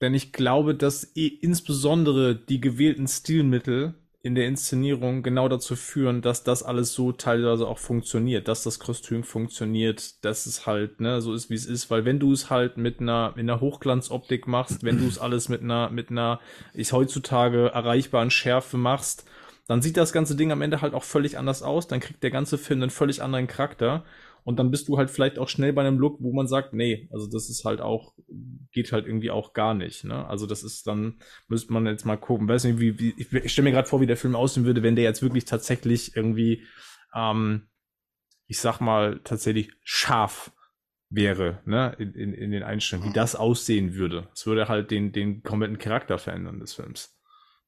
denn 0.00 0.14
ich 0.14 0.32
glaube, 0.32 0.74
dass 0.74 1.04
insbesondere 1.04 2.34
die 2.34 2.60
gewählten 2.60 3.06
Stilmittel 3.06 3.94
in 4.24 4.36
der 4.36 4.46
Inszenierung 4.46 5.22
genau 5.22 5.48
dazu 5.48 5.74
führen, 5.74 6.22
dass 6.22 6.44
das 6.44 6.62
alles 6.62 6.92
so 6.92 7.10
teilweise 7.10 7.66
auch 7.66 7.78
funktioniert, 7.78 8.46
dass 8.46 8.62
das 8.62 8.78
Kostüm 8.78 9.24
funktioniert, 9.24 10.24
dass 10.24 10.46
es 10.46 10.64
halt 10.64 11.00
ne, 11.00 11.20
so 11.20 11.34
ist, 11.34 11.50
wie 11.50 11.54
es 11.54 11.66
ist, 11.66 11.90
weil 11.90 12.04
wenn 12.04 12.20
du 12.20 12.32
es 12.32 12.48
halt 12.48 12.76
mit 12.76 13.00
einer, 13.00 13.30
mit 13.30 13.40
einer 13.40 13.60
Hochglanzoptik 13.60 14.46
machst, 14.46 14.84
wenn 14.84 14.98
du 14.98 15.08
es 15.08 15.18
alles 15.18 15.48
mit 15.48 15.62
einer, 15.62 15.90
mit 15.90 16.10
einer, 16.10 16.40
ist 16.72 16.92
heutzutage 16.92 17.70
erreichbaren 17.72 18.30
Schärfe 18.30 18.76
machst, 18.76 19.24
dann 19.66 19.82
sieht 19.82 19.96
das 19.96 20.12
ganze 20.12 20.36
Ding 20.36 20.50
am 20.50 20.62
Ende 20.62 20.80
halt 20.80 20.94
auch 20.94 21.04
völlig 21.04 21.38
anders 21.38 21.62
aus. 21.62 21.86
Dann 21.86 22.00
kriegt 22.00 22.22
der 22.22 22.30
ganze 22.30 22.58
Film 22.58 22.82
einen 22.82 22.90
völlig 22.90 23.22
anderen 23.22 23.46
Charakter. 23.46 24.04
Und 24.44 24.58
dann 24.58 24.72
bist 24.72 24.88
du 24.88 24.98
halt 24.98 25.10
vielleicht 25.10 25.38
auch 25.38 25.48
schnell 25.48 25.72
bei 25.72 25.82
einem 25.82 25.98
Look, 25.98 26.16
wo 26.20 26.32
man 26.32 26.48
sagt, 26.48 26.72
nee, 26.72 27.08
also 27.12 27.28
das 27.28 27.48
ist 27.48 27.64
halt 27.64 27.80
auch, 27.80 28.14
geht 28.72 28.90
halt 28.90 29.06
irgendwie 29.06 29.30
auch 29.30 29.52
gar 29.52 29.74
nicht. 29.74 30.02
Ne? 30.02 30.26
Also 30.26 30.46
das 30.46 30.64
ist 30.64 30.86
dann, 30.88 31.20
müsste 31.46 31.72
man 31.72 31.86
jetzt 31.86 32.04
mal 32.04 32.16
gucken. 32.16 32.48
Weiß 32.48 32.64
nicht, 32.64 32.80
wie, 32.80 32.98
wie 32.98 33.14
ich, 33.16 33.32
ich 33.32 33.52
stelle 33.52 33.68
mir 33.68 33.72
gerade 33.72 33.88
vor, 33.88 34.00
wie 34.00 34.06
der 34.06 34.16
Film 34.16 34.34
aussehen 34.34 34.64
würde, 34.64 34.82
wenn 34.82 34.96
der 34.96 35.04
jetzt 35.04 35.22
wirklich 35.22 35.44
tatsächlich 35.44 36.16
irgendwie, 36.16 36.64
ähm, 37.14 37.68
ich 38.48 38.58
sag 38.58 38.80
mal, 38.80 39.20
tatsächlich 39.22 39.70
scharf 39.84 40.50
wäre, 41.08 41.60
ne, 41.64 41.94
in, 41.98 42.14
in, 42.14 42.34
in 42.34 42.50
den 42.50 42.62
Einstellungen, 42.64 43.10
wie 43.10 43.14
das 43.14 43.36
aussehen 43.36 43.94
würde. 43.94 44.28
Es 44.34 44.46
würde 44.46 44.66
halt 44.66 44.90
den, 44.90 45.12
den 45.12 45.42
kompletten 45.42 45.78
Charakter 45.78 46.18
verändern 46.18 46.58
des 46.58 46.74
Films. 46.74 47.16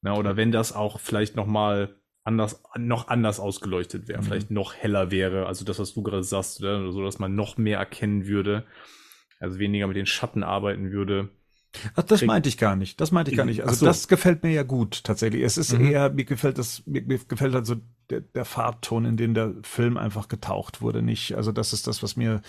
Na, 0.05 0.13
ne, 0.13 0.19
oder 0.19 0.37
wenn 0.37 0.53
das 0.53 0.75
auch 0.75 1.01
vielleicht 1.01 1.35
noch 1.35 1.47
mal 1.47 1.97
anders, 2.25 2.63
noch 2.77 3.09
anders 3.09 3.41
ausgeleuchtet 3.41 4.07
wäre, 4.07 4.21
mhm. 4.21 4.25
vielleicht 4.25 4.51
noch 4.51 4.75
heller 4.75 5.11
wäre, 5.11 5.47
also 5.47 5.65
das, 5.65 5.79
was 5.79 5.95
du 5.95 6.03
gerade 6.03 6.23
sagst, 6.23 6.61
oder? 6.61 6.93
so, 6.93 7.03
dass 7.03 7.19
man 7.19 7.35
noch 7.35 7.57
mehr 7.57 7.79
erkennen 7.79 8.27
würde, 8.27 8.67
also 9.41 9.59
weniger 9.59 9.87
mit 9.87 9.97
den 9.97 10.05
Schatten 10.05 10.43
arbeiten 10.43 10.93
würde. 10.93 11.31
Ach, 11.97 12.03
das 12.03 12.23
meinte 12.23 12.51
ich 12.51 12.59
gar 12.59 12.77
nicht. 12.77 13.01
Das 13.01 13.13
meinte 13.13 13.31
ich 13.31 13.37
gar 13.37 13.47
nicht. 13.47 13.63
Also 13.63 13.77
so. 13.77 13.87
das 13.87 14.07
gefällt 14.07 14.45
mir 14.45 14.53
ja 14.53 14.63
gut 14.63 15.03
tatsächlich. 15.05 15.43
Es 15.43 15.57
ist 15.57 15.73
mhm. 15.73 15.87
eher, 15.87 16.11
mir 16.11 16.25
gefällt 16.25 16.59
das, 16.59 16.87
mir, 16.87 17.03
mir 17.03 17.19
gefällt 17.19 17.55
halt 17.55 17.67
so 17.67 17.77
der, 18.11 18.21
der, 18.21 18.45
Farbton, 18.45 19.07
in 19.07 19.17
den 19.17 19.35
der 19.35 19.55
Film 19.63 19.97
einfach 19.97 20.29
getaucht 20.29 20.83
wurde, 20.83 21.03
nicht. 21.03 21.35
Also 21.35 21.51
das 21.51 21.73
ist 21.73 21.87
das, 21.87 22.03
was 22.03 22.15
mir. 22.15 22.43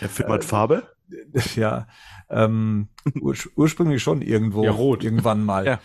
Der 0.00 0.08
Film 0.08 0.30
hat 0.30 0.42
äh, 0.42 0.46
Farbe? 0.46 0.82
Ja, 1.54 1.86
ähm, 2.30 2.88
ur, 3.20 3.34
ursprünglich 3.56 4.02
schon 4.02 4.22
irgendwo. 4.22 4.64
Ja, 4.64 4.70
rot. 4.70 5.04
Irgendwann 5.04 5.44
mal. 5.44 5.66
Ja. 5.66 5.80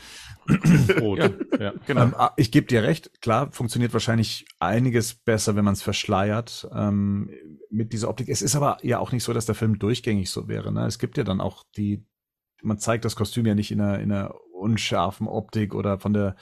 Rot. 1.00 1.20
ja, 1.20 1.30
ja, 1.60 1.74
genau. 1.86 2.04
Ähm, 2.04 2.16
ah, 2.18 2.34
ich 2.38 2.52
gebe 2.52 2.68
dir 2.68 2.84
recht, 2.84 3.22
klar, 3.22 3.52
funktioniert 3.52 3.94
wahrscheinlich 3.94 4.46
einiges 4.60 5.14
besser, 5.14 5.56
wenn 5.56 5.66
man 5.66 5.74
es 5.74 5.82
verschleiert 5.82 6.68
ähm, 6.74 7.30
mit 7.70 7.94
dieser 7.94 8.10
Optik. 8.10 8.30
Es 8.30 8.42
ist 8.42 8.56
aber 8.56 8.78
ja 8.82 9.00
auch 9.00 9.12
nicht 9.12 9.24
so, 9.24 9.34
dass 9.34 9.46
der 9.46 9.56
Film 9.56 9.80
durchgängig 9.80 10.30
so 10.30 10.48
wäre. 10.48 10.72
Ne? 10.72 10.86
Es 10.86 11.00
gibt 11.00 11.18
ja 11.18 11.24
dann 11.24 11.42
auch 11.42 11.64
die, 11.78 12.06
man 12.62 12.80
zeigt 12.80 13.06
das 13.06 13.16
Kostüm 13.16 13.46
ja 13.46 13.56
nicht 13.56 13.72
in 13.72 13.82
einer, 13.82 14.00
in 14.00 14.12
einer 14.12 14.34
unscharfen 14.54 15.28
Optik 15.28 15.74
oder 15.74 16.00
von 16.00 16.14
der, 16.14 16.36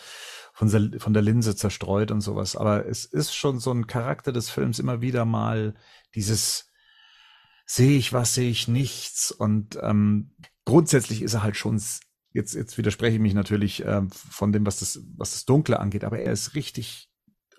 von 0.54 0.70
der, 0.70 1.00
von 1.00 1.14
der 1.14 1.22
Linse 1.22 1.56
zerstreut 1.56 2.12
und 2.12 2.22
sowas. 2.22 2.56
Aber 2.56 2.88
es 2.88 3.06
ist 3.06 3.36
schon 3.36 3.60
so 3.60 3.72
ein 3.72 3.88
Charakter 3.88 4.32
des 4.32 4.50
Films 4.50 4.80
immer 4.80 5.02
wieder 5.02 5.26
mal 5.26 5.76
dieses 6.16 6.68
sehe 7.68 7.98
ich 7.98 8.14
was, 8.14 8.34
sehe 8.34 8.50
ich 8.50 8.68
nichts. 8.68 9.30
Und 9.30 9.78
ähm, 9.82 10.32
grundsätzlich 10.66 11.22
ist 11.22 11.36
er 11.36 11.44
halt 11.44 11.58
schon 11.58 11.80
jetzt, 12.38 12.54
jetzt 12.54 12.78
widerspreche 12.78 13.16
ich 13.16 13.22
mich 13.22 13.34
natürlich 13.34 13.84
äh, 13.84 14.04
von 14.10 14.54
dem, 14.54 14.66
was 14.66 14.80
das, 14.80 15.04
was 15.18 15.32
das 15.32 15.46
Dunkle 15.46 15.80
angeht, 15.80 16.04
aber 16.04 16.20
er 16.20 16.32
ist 16.32 16.56
richtig 16.56 17.10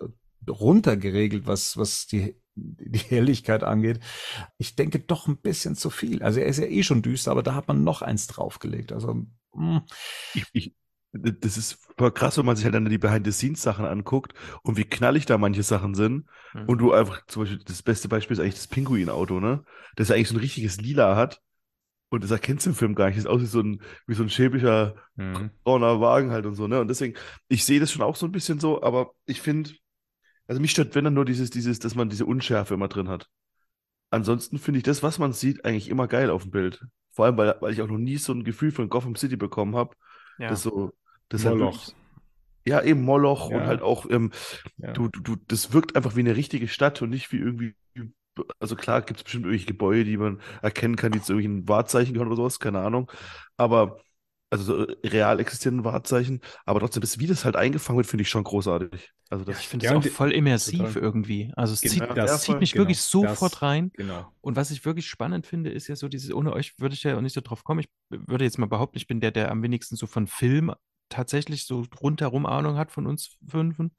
äh, 0.01 0.07
runtergeregelt, 0.49 1.47
was, 1.47 1.77
was 1.77 2.07
die, 2.07 2.41
die 2.55 2.99
Helligkeit 2.99 3.65
angeht. 3.65 4.01
Ich 4.57 4.77
denke 4.77 5.01
doch 5.01 5.27
ein 5.27 5.37
bisschen 5.37 5.75
zu 5.75 5.91
viel. 5.91 6.23
Also 6.23 6.41
er 6.41 6.47
ist 6.47 6.59
ja 6.59 6.67
eh 6.67 6.83
schon 6.83 7.03
düster, 7.03 7.33
aber 7.33 7.43
da 7.43 7.55
hat 7.55 7.69
man 7.69 7.85
noch 7.85 8.01
eins 8.01 8.29
draufgelegt. 8.29 8.93
Also, 8.93 9.15
mh. 9.15 9.27
Hm. 9.55 9.81
ich, 10.35 10.45
ich, 10.53 10.75
das 11.13 11.57
ist 11.57 11.79
voll 11.97 12.13
krass, 12.13 12.39
wenn 12.39 12.47
man 12.47 12.55
sich 12.55 12.65
halt 12.65 12.75
dann 12.75 12.89
die 12.89 12.99
Behind-the-Scenes-Sachen 12.99 13.85
anguckt 13.85 14.35
und 14.63 14.77
wie 14.77 14.85
knallig 14.85 15.27
da 15.27 15.39
manche 15.39 15.65
Sachen 15.65 15.95
sind. 15.95 16.27
Mhm. 16.55 16.67
Und 16.67 16.79
du 16.79 16.93
einfach, 16.93 17.27
zum 17.27 17.43
Beispiel, 17.43 17.59
das 17.65 17.83
beste 17.83 18.09
Beispiel 18.09 18.37
ist 18.37 18.41
eigentlich 18.41 18.55
das 18.55 18.69
Pinguin-Auto, 18.69 19.41
ne? 19.41 19.65
Das 19.97 20.11
eigentlich 20.11 20.29
so 20.29 20.37
ein 20.37 20.41
richtiges 20.41 20.81
Lila 20.81 21.17
hat 21.17 21.43
und 22.11 22.25
das 22.25 22.31
erkennst 22.31 22.67
du 22.67 22.71
im 22.71 22.77
Film 22.77 22.95
gar 22.95 23.07
nicht. 23.07 23.19
Das 23.19 23.25
ist 23.25 23.31
aus 23.31 23.41
wie 23.43 23.47
so 23.47 23.61
ein, 23.61 23.83
wie 24.07 24.15
so 24.15 24.23
ein 24.23 24.31
schäbiger 24.31 24.95
mhm. 25.17 25.51
brauner 25.65 26.01
Wagen 26.01 26.31
halt 26.31 26.47
und 26.47 26.55
so, 26.55 26.67
ne? 26.67 26.81
Und 26.81 26.89
deswegen, 26.89 27.15
ich 27.49 27.65
sehe 27.65 27.81
das 27.81 27.93
schon 27.93 28.03
auch 28.03 28.17
so 28.17 28.27
ein 28.27 28.33
bisschen 28.33 28.61
so, 28.61 28.83
aber 28.83 29.13
ich 29.27 29.41
finde, 29.41 29.71
also 30.47 30.61
mich 30.61 30.71
stört, 30.71 30.95
wenn 30.95 31.05
dann 31.05 31.15
nur 31.15 31.25
dieses, 31.25 31.51
dieses, 31.51 31.79
dass 31.79 31.95
man 31.95 32.09
diese 32.09 32.25
Unschärfe 32.27 32.75
immer 32.75 32.89
drin 32.89 33.09
hat. 33.09 33.29
Ansonsten 34.11 34.59
finde 34.59 34.79
ich 34.79 34.85
das, 34.85 35.03
was 35.03 35.19
man 35.19 35.33
sieht, 35.35 35.65
eigentlich 35.65 35.91
immer 35.91 36.09
geil 36.09 36.31
auf 36.31 36.43
dem 36.43 36.51
Bild. 36.51 36.83
Vor 37.13 37.27
allem, 37.27 37.37
weil, 37.37 37.57
weil 37.61 37.73
ich 37.73 37.83
auch 37.83 37.89
noch 37.89 37.99
nie 37.99 38.17
so 38.17 38.33
ein 38.33 38.45
Gefühl 38.45 38.73
von 38.73 38.89
Gotham 38.89 39.17
City 39.17 39.37
bekommen 39.37 39.77
habe. 39.77 39.95
Ja. 40.39 40.49
Das 40.49 40.63
so, 40.63 40.93
das 41.29 41.45
halt 41.45 41.59
Moloch. 41.59 41.75
wirklich, 41.75 41.95
ja, 42.67 42.83
eben 42.83 43.03
Moloch 43.03 43.51
Ja. 43.51 43.59
und 43.59 43.67
halt 43.67 43.83
auch, 43.83 44.09
ähm, 44.09 44.31
Ja. 44.79 44.93
du, 44.93 45.09
du, 45.09 45.21
du, 45.21 45.37
das 45.49 45.73
wirkt 45.73 45.97
einfach 45.97 46.17
wie 46.17 46.21
eine 46.21 46.37
richtige 46.37 46.69
Stadt 46.69 47.03
und 47.03 47.11
nicht 47.11 47.31
wie 47.33 47.39
irgendwie, 47.39 47.75
also 48.61 48.77
klar 48.77 49.03
gibt 49.03 49.19
es 49.21 49.25
bestimmt 49.25 49.45
irgendwelche 49.45 49.67
Gebäude, 49.67 50.05
die 50.05 50.17
man 50.17 50.41
erkennen 50.63 50.97
kann, 50.97 51.13
die 51.13 51.21
zu 51.23 51.33
irgendwelchen 51.35 51.69
Wahrzeichen 51.69 52.13
gehören 52.15 52.29
oder 52.29 52.37
sowas, 52.37 52.59
keine 52.61 52.81
Ahnung. 52.81 53.11
Aber, 53.57 54.01
also 54.51 54.65
so 54.65 54.87
real 55.05 55.41
existierenden 55.41 55.85
Wahrzeichen, 55.85 56.41
aber 56.65 56.81
trotzdem, 56.81 57.01
das, 57.03 57.19
wie 57.19 57.27
das 57.27 57.45
halt 57.45 57.57
eingefangen 57.57 57.99
wird, 57.99 58.07
finde 58.07 58.23
ich 58.23 58.31
schon 58.31 58.45
großartig. 58.45 59.11
Also 59.31 59.45
Ja, 59.45 59.53
das, 59.53 59.61
ich 59.61 59.69
finde 59.69 59.85
Ja, 59.85 59.91
es 59.91 59.97
und 59.97 60.01
auch 60.01 60.03
die- 60.05 60.09
voll 60.11 60.33
immersiv 60.33 60.79
total. 60.79 61.03
irgendwie. 61.03 61.53
Also 61.57 61.75
es 61.75 61.81
Genau, 61.83 61.93
zieht, 61.93 62.01
ja, 62.09 62.15
das 62.15 62.43
zieht 62.43 62.59
mich 62.61 62.73
genau, 62.73 62.83
wirklich 62.85 63.01
sofort 63.01 63.53
das- 63.53 63.63
rein. 63.63 63.91
Genau. 63.95 64.33
Und 64.41 64.57
was 64.57 64.71
ich 64.71 64.85
wirklich 64.87 65.07
spannend 65.07 65.47
finde, 65.47 65.71
ist 65.71 65.89
ja 65.89 65.97
so 65.97 66.09
dieses, 66.09 66.33
ohne 66.33 66.53
euch 66.55 66.79
würde 66.79 66.95
ich 66.95 67.03
ja 67.03 67.17
auch 67.17 67.21
nicht 67.21 67.35
so 67.35 67.41
drauf 67.43 67.63
kommen. 67.65 67.81
Ich 67.81 67.89
würde 68.09 68.45
jetzt 68.45 68.59
mal 68.59 68.67
behaupten, 68.67 68.97
ich 68.97 69.07
bin 69.07 69.21
der, 69.21 69.31
der 69.33 69.51
am 69.51 69.63
wenigsten 69.63 69.97
so 69.97 70.07
von 70.07 70.27
Film 70.27 70.73
tatsächlich 71.09 71.65
so 71.67 71.85
rundherum 72.01 72.47
Ahnung 72.47 72.77
hat 72.77 72.91
von 72.93 73.07
uns 73.07 73.37
Fünfen. 73.47 73.93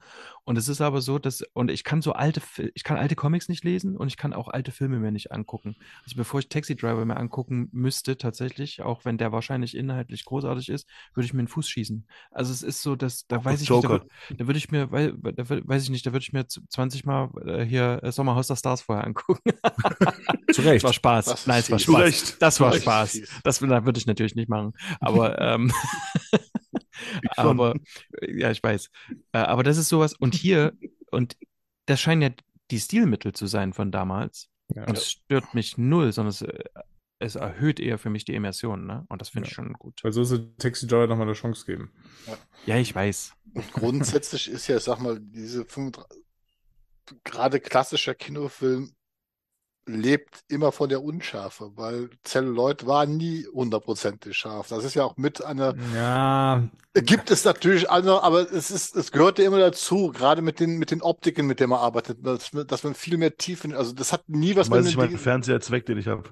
Und 0.44 0.56
es 0.56 0.68
ist 0.68 0.80
aber 0.80 1.00
so, 1.00 1.18
dass, 1.18 1.42
und 1.52 1.70
ich 1.70 1.84
kann 1.84 2.02
so 2.02 2.12
alte, 2.12 2.40
ich 2.74 2.82
kann 2.84 2.96
alte 2.96 3.14
Comics 3.14 3.48
nicht 3.48 3.64
lesen 3.64 3.96
und 3.96 4.08
ich 4.08 4.16
kann 4.16 4.32
auch 4.32 4.48
alte 4.48 4.72
Filme 4.72 4.98
mir 4.98 5.10
nicht 5.12 5.32
angucken. 5.32 5.76
Also 6.04 6.16
bevor 6.16 6.40
ich 6.40 6.48
Taxi 6.48 6.74
Driver 6.76 7.04
mir 7.04 7.16
angucken 7.16 7.68
müsste, 7.72 8.16
tatsächlich, 8.16 8.82
auch 8.82 9.04
wenn 9.04 9.18
der 9.18 9.32
wahrscheinlich 9.32 9.76
inhaltlich 9.76 10.24
großartig 10.24 10.68
ist, 10.68 10.88
würde 11.14 11.26
ich 11.26 11.32
mir 11.32 11.40
einen 11.40 11.48
Fuß 11.48 11.68
schießen. 11.68 12.06
Also 12.30 12.52
es 12.52 12.62
ist 12.62 12.82
so, 12.82 12.96
dass, 12.96 13.26
da 13.26 13.44
weiß 13.44 13.62
ich 13.62 13.70
nicht, 13.70 13.84
da, 13.84 13.88
Joker. 13.88 14.06
da 14.36 14.46
würde 14.46 14.58
ich 14.58 14.70
mir, 14.70 14.90
weil, 14.90 15.12
da 15.14 15.48
weiß 15.48 15.82
ich 15.84 15.90
nicht, 15.90 16.06
da 16.06 16.12
würde 16.12 16.22
ich 16.22 16.32
mir 16.32 16.46
z- 16.46 16.62
20 16.70 17.04
Mal 17.04 17.30
äh, 17.46 17.64
hier 17.64 18.00
äh, 18.02 18.12
Sommerhaus 18.12 18.48
der 18.48 18.56
Stars 18.56 18.82
vorher 18.82 19.04
angucken. 19.04 19.50
Zu 20.52 20.62
Recht. 20.62 20.82
Das 20.82 20.84
war 20.84 20.92
Spaß. 20.92 21.24
Das 21.26 21.46
Nein, 21.46 21.60
es 21.60 21.70
war 21.70 21.78
fies. 21.78 21.86
Zu 21.86 21.92
Spaß. 21.92 22.02
Recht. 22.02 22.42
Das 22.42 22.60
war 22.60 22.72
Spaß. 22.72 23.20
Das 23.44 23.58
da 23.60 23.84
würde 23.84 23.98
ich 23.98 24.06
natürlich 24.06 24.34
nicht 24.34 24.48
machen. 24.48 24.72
Aber, 25.00 25.38
ähm. 25.40 25.72
aber 27.36 27.74
ja, 28.22 28.50
ich 28.50 28.62
weiß. 28.62 28.90
Äh, 29.32 29.38
aber 29.38 29.62
das 29.62 29.76
ist 29.78 29.88
sowas. 29.88 30.14
Und 30.14 30.34
hier, 30.34 30.72
und 31.10 31.36
das 31.86 32.00
scheinen 32.00 32.22
ja 32.22 32.30
die 32.70 32.80
Stilmittel 32.80 33.32
zu 33.32 33.46
sein 33.46 33.72
von 33.72 33.90
damals. 33.90 34.48
Ja. 34.74 34.84
Und 34.86 34.96
es 34.96 35.10
stört 35.10 35.54
mich 35.54 35.78
null, 35.78 36.12
sondern 36.12 36.30
es, 36.30 36.42
äh, 36.42 36.62
es 37.18 37.34
erhöht 37.34 37.80
eher 37.80 37.98
für 37.98 38.08
mich 38.10 38.24
die 38.24 38.34
Immersion, 38.34 38.86
ne? 38.86 39.04
Und 39.08 39.20
das 39.20 39.28
finde 39.30 39.46
ich 39.46 39.52
Ja. 39.52 39.56
schon 39.56 39.72
gut. 39.74 40.00
Weil 40.02 40.12
so 40.12 40.22
ist 40.22 40.30
es 40.30 40.40
Taxi 40.58 40.86
Driver 40.86 41.06
nochmal 41.06 41.26
eine 41.26 41.34
Chance 41.34 41.66
geben. 41.66 41.92
Ja, 42.66 42.76
ich 42.76 42.94
weiß. 42.94 43.34
Und 43.54 43.72
grundsätzlich 43.72 44.48
ist 44.48 44.68
ja, 44.68 44.78
sag 44.80 45.00
mal, 45.00 45.18
diese 45.20 45.64
35, 45.66 46.24
gerade 47.24 47.60
klassischer 47.60 48.14
Kinofilm 48.14 48.92
lebt 49.94 50.42
immer 50.48 50.72
von 50.72 50.88
der 50.88 51.02
Unschärfe, 51.02 51.72
weil 51.76 52.10
Celluloid 52.26 52.86
war 52.86 53.06
nie 53.06 53.46
hundertprozentig 53.52 54.36
scharf. 54.36 54.68
Das 54.68 54.84
ist 54.84 54.94
ja 54.94 55.04
auch 55.04 55.16
mit 55.16 55.44
einer, 55.44 55.76
Ja, 55.94 56.62
gibt 56.94 57.30
es 57.30 57.44
natürlich 57.44 57.88
andere, 57.88 58.22
aber 58.24 58.52
es 58.52 58.70
ist, 58.72 58.96
es 58.96 59.12
gehört 59.12 59.38
ja 59.38 59.44
immer 59.46 59.58
dazu, 59.58 60.10
gerade 60.10 60.42
mit 60.42 60.58
den, 60.58 60.76
mit 60.78 60.90
den 60.90 61.02
Optiken, 61.02 61.46
mit 61.46 61.60
denen 61.60 61.70
man 61.70 61.78
arbeitet, 61.78 62.18
dass, 62.26 62.52
man- 62.52 62.66
dass 62.66 62.82
man 62.82 62.94
viel 62.94 63.16
mehr 63.16 63.36
Tiefen, 63.36 63.74
also 63.74 63.92
das 63.92 64.12
hat 64.12 64.28
nie 64.28 64.56
was 64.56 64.70
mit 64.70 64.86
ich 64.86 64.96
meinen 64.96 65.16
Fernseher 65.18 65.60
weg, 65.70 65.86
den 65.86 65.98
ich 65.98 66.08
habe. 66.08 66.24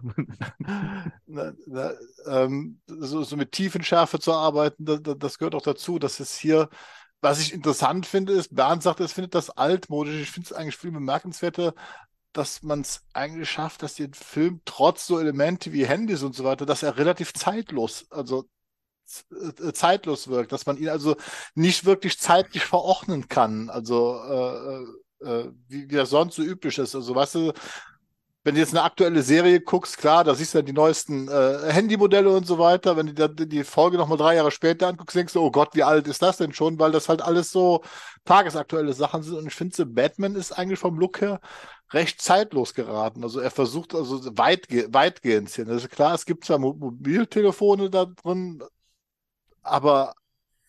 ähm, 2.26 2.80
so, 2.86 3.22
so 3.22 3.36
mit 3.36 3.52
Tiefenschärfe 3.52 4.18
zu 4.18 4.32
arbeiten, 4.32 4.84
das, 4.84 5.00
das 5.18 5.38
gehört 5.38 5.54
auch 5.54 5.62
dazu. 5.62 5.98
Das 5.98 6.20
ist 6.20 6.36
hier, 6.38 6.68
was 7.20 7.40
ich 7.40 7.52
interessant 7.52 8.06
finde, 8.06 8.32
ist, 8.32 8.54
Bernd 8.54 8.82
sagt, 8.82 9.00
es 9.00 9.12
findet 9.12 9.34
das 9.34 9.50
altmodisch. 9.50 10.20
Ich 10.22 10.30
finde 10.30 10.46
es 10.46 10.52
eigentlich 10.52 10.76
viel 10.76 10.90
bemerkenswerter, 10.92 11.74
dass 12.38 12.62
man 12.62 12.82
es 12.82 13.02
eigentlich 13.12 13.50
schafft, 13.50 13.82
dass 13.82 13.96
der 13.96 14.10
Film 14.12 14.60
trotz 14.64 15.06
so 15.08 15.18
Elemente 15.18 15.72
wie 15.72 15.86
Handys 15.86 16.22
und 16.22 16.36
so 16.36 16.44
weiter, 16.44 16.66
dass 16.66 16.84
er 16.84 16.96
relativ 16.96 17.34
zeitlos, 17.34 18.06
also 18.10 18.44
äh, 19.32 19.72
zeitlos 19.72 20.28
wirkt, 20.28 20.52
dass 20.52 20.64
man 20.64 20.76
ihn 20.76 20.88
also 20.88 21.16
nicht 21.56 21.84
wirklich 21.84 22.18
zeitlich 22.20 22.64
verordnen 22.64 23.28
kann, 23.28 23.70
also 23.70 24.20
äh, 24.22 25.26
äh, 25.26 25.30
äh, 25.30 25.52
wie, 25.66 25.90
wie 25.90 25.96
das 25.96 26.10
sonst 26.10 26.36
so 26.36 26.42
üblich 26.42 26.78
ist. 26.78 26.94
Also 26.94 27.12
weißt 27.12 27.34
du, 27.34 27.52
wenn 28.44 28.54
du 28.54 28.60
jetzt 28.60 28.72
eine 28.72 28.84
aktuelle 28.84 29.22
Serie 29.22 29.60
guckst, 29.60 29.98
klar, 29.98 30.22
da 30.22 30.34
siehst 30.34 30.54
du 30.54 30.58
dann 30.58 30.66
die 30.66 30.72
neuesten 30.72 31.28
äh, 31.28 31.72
Handymodelle 31.72 32.30
und 32.30 32.46
so 32.46 32.58
weiter. 32.58 32.96
Wenn 32.96 33.08
du 33.08 33.14
dann 33.14 33.34
die 33.36 33.64
Folge 33.64 33.98
nochmal 33.98 34.16
drei 34.16 34.36
Jahre 34.36 34.52
später 34.52 34.86
anguckst, 34.86 35.16
denkst 35.16 35.32
du, 35.32 35.40
oh 35.42 35.50
Gott, 35.50 35.74
wie 35.74 35.82
alt 35.82 36.06
ist 36.06 36.22
das 36.22 36.36
denn 36.36 36.52
schon? 36.52 36.78
Weil 36.78 36.92
das 36.92 37.08
halt 37.08 37.20
alles 37.20 37.50
so 37.50 37.82
tagesaktuelle 38.24 38.92
Sachen 38.92 39.22
sind. 39.22 39.36
Und 39.36 39.48
ich 39.48 39.54
finde, 39.54 39.84
Batman 39.86 40.36
ist 40.36 40.52
eigentlich 40.52 40.78
vom 40.78 40.98
Look 40.98 41.20
her 41.20 41.40
recht 41.92 42.20
zeitlos 42.20 42.74
geraten. 42.74 43.22
Also 43.24 43.40
er 43.40 43.50
versucht 43.50 43.94
also 43.94 44.36
weitge 44.36 44.92
weitgehend 44.92 45.50
hier. 45.50 45.68
Also 45.68 45.88
klar, 45.88 46.14
es 46.14 46.26
gibt 46.26 46.44
zwar 46.44 46.58
Mo 46.58 46.74
Mobiltelefone 46.74 47.90
da 47.90 48.06
drin, 48.06 48.62
aber 49.62 50.14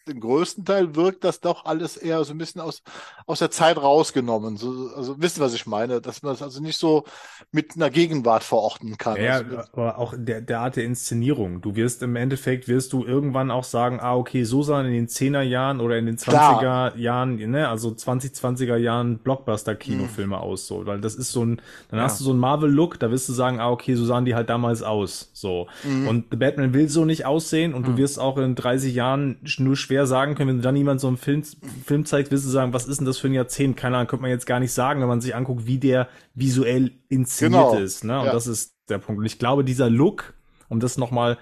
den 0.10 0.20
größten 0.20 0.66
Teil 0.66 0.96
wirkt 0.96 1.24
das 1.24 1.40
doch 1.42 1.66
alles 1.66 1.98
eher 1.98 2.24
so 2.26 2.34
ein 2.34 2.38
bisschen 2.38 2.62
aus, 2.62 2.82
aus 3.26 3.40
der 3.40 3.52
Zeit 3.52 3.78
rausgenommen. 3.78 4.58
So, 4.58 4.90
also 4.96 5.16
wisst 5.22 5.38
ihr, 5.40 5.44
was 5.44 5.54
ich 5.54 5.66
meine? 5.68 6.02
Dass 6.02 6.22
man 6.24 6.34
das 6.34 6.42
also 6.42 6.62
nicht 6.62 6.78
so 6.80 7.06
mit 7.52 7.76
einer 7.76 7.90
Gegenwart 7.90 8.44
verorten 8.44 8.98
kann. 8.98 9.22
Ja, 9.22 9.40
Also, 9.40 9.46
aber 9.74 9.98
auch 9.98 10.14
der, 10.16 10.40
der 10.42 10.60
Art 10.60 10.76
der 10.76 10.84
Inszenierung. 10.86 11.62
Du 11.62 11.76
wirst 11.76 12.04
im 12.04 12.16
Endeffekt, 12.16 12.68
wirst 12.68 12.94
du 12.94 13.04
irgendwann 13.04 13.50
auch 13.50 13.64
sagen, 13.64 14.00
ah, 14.00 14.16
okay, 14.16 14.44
so 14.44 14.62
sahen 14.62 14.86
in 14.86 14.94
den 14.94 15.08
10er 15.08 15.42
Jahren 15.42 15.82
oder 15.82 15.98
in 15.98 16.06
den 16.06 16.18
20er 16.20 16.96
Jahren, 16.96 17.36
ne, 17.38 17.68
also 17.70 17.90
2020er 17.96 18.78
Jahren 18.78 19.18
Blockbuster-Kinofilme 19.24 20.38
aus, 20.38 20.68
so, 20.68 20.86
weil 20.86 21.02
das 21.02 21.16
ist 21.16 21.32
so 21.32 21.44
ein, 21.44 21.60
dann 21.90 22.00
Ja. 22.00 22.04
hast 22.04 22.20
du 22.20 22.24
so 22.24 22.30
einen 22.30 22.40
Marvel-Look, 22.40 23.00
da 23.00 23.10
wirst 23.10 23.28
du 23.28 23.34
sagen, 23.34 23.60
ah, 23.60 23.72
okay, 23.72 23.96
so 23.96 24.06
sahen 24.06 24.26
die 24.26 24.36
halt 24.36 24.48
damals 24.50 24.84
aus, 24.84 25.32
so. 25.34 25.68
Mhm. 25.84 26.08
Und 26.08 26.28
The 26.30 26.38
Batman 26.38 26.74
will 26.74 26.88
so 26.88 27.04
nicht 27.04 27.26
aussehen 27.26 27.74
und 27.74 27.88
du 27.88 27.92
Mhm. 27.94 27.98
wirst 27.98 28.20
auch 28.20 28.38
in 28.38 28.54
30 28.54 28.94
Jahren 28.94 29.38
nur 29.58 29.76
schwer 29.76 29.99
sagen 30.06 30.36
können, 30.36 30.50
wenn 30.50 30.58
du 30.58 30.64
dann 30.64 30.76
jemand 30.76 31.02
so 31.02 31.08
einen 31.08 31.18
Film, 31.18 31.44
Film 31.86 32.06
zeigt, 32.06 32.32
wirst 32.32 32.46
du 32.46 32.50
sagen, 32.50 32.74
was 32.74 32.88
ist 32.88 32.98
denn 33.00 33.06
das 33.06 33.18
für 33.18 33.28
ein 33.28 33.34
Jahrzehnt? 33.34 33.78
Keine 33.78 33.98
Ahnung, 33.98 34.08
könnte 34.08 34.22
man 34.22 34.32
jetzt 34.32 34.46
gar 34.46 34.60
nicht 34.60 34.72
sagen, 34.72 35.02
wenn 35.02 35.08
man 35.08 35.22
sich 35.22 35.36
anguckt, 35.36 35.66
wie 35.66 35.78
der 35.80 36.08
visuell 36.36 36.92
inszeniert 37.10 37.72
Genau. 37.72 37.82
ist, 37.84 38.04
ne? 38.04 38.20
Und 38.20 38.26
Ja. 38.28 38.32
das 38.32 38.48
ist 38.48 38.74
der 38.90 38.98
Punkt. 39.00 39.20
Und 39.20 39.26
ich 39.26 39.40
glaube, 39.40 39.64
dieser 39.64 39.90
Look, 39.90 40.34
um 40.68 40.80
das 40.80 40.98
nochmal, 40.98 41.38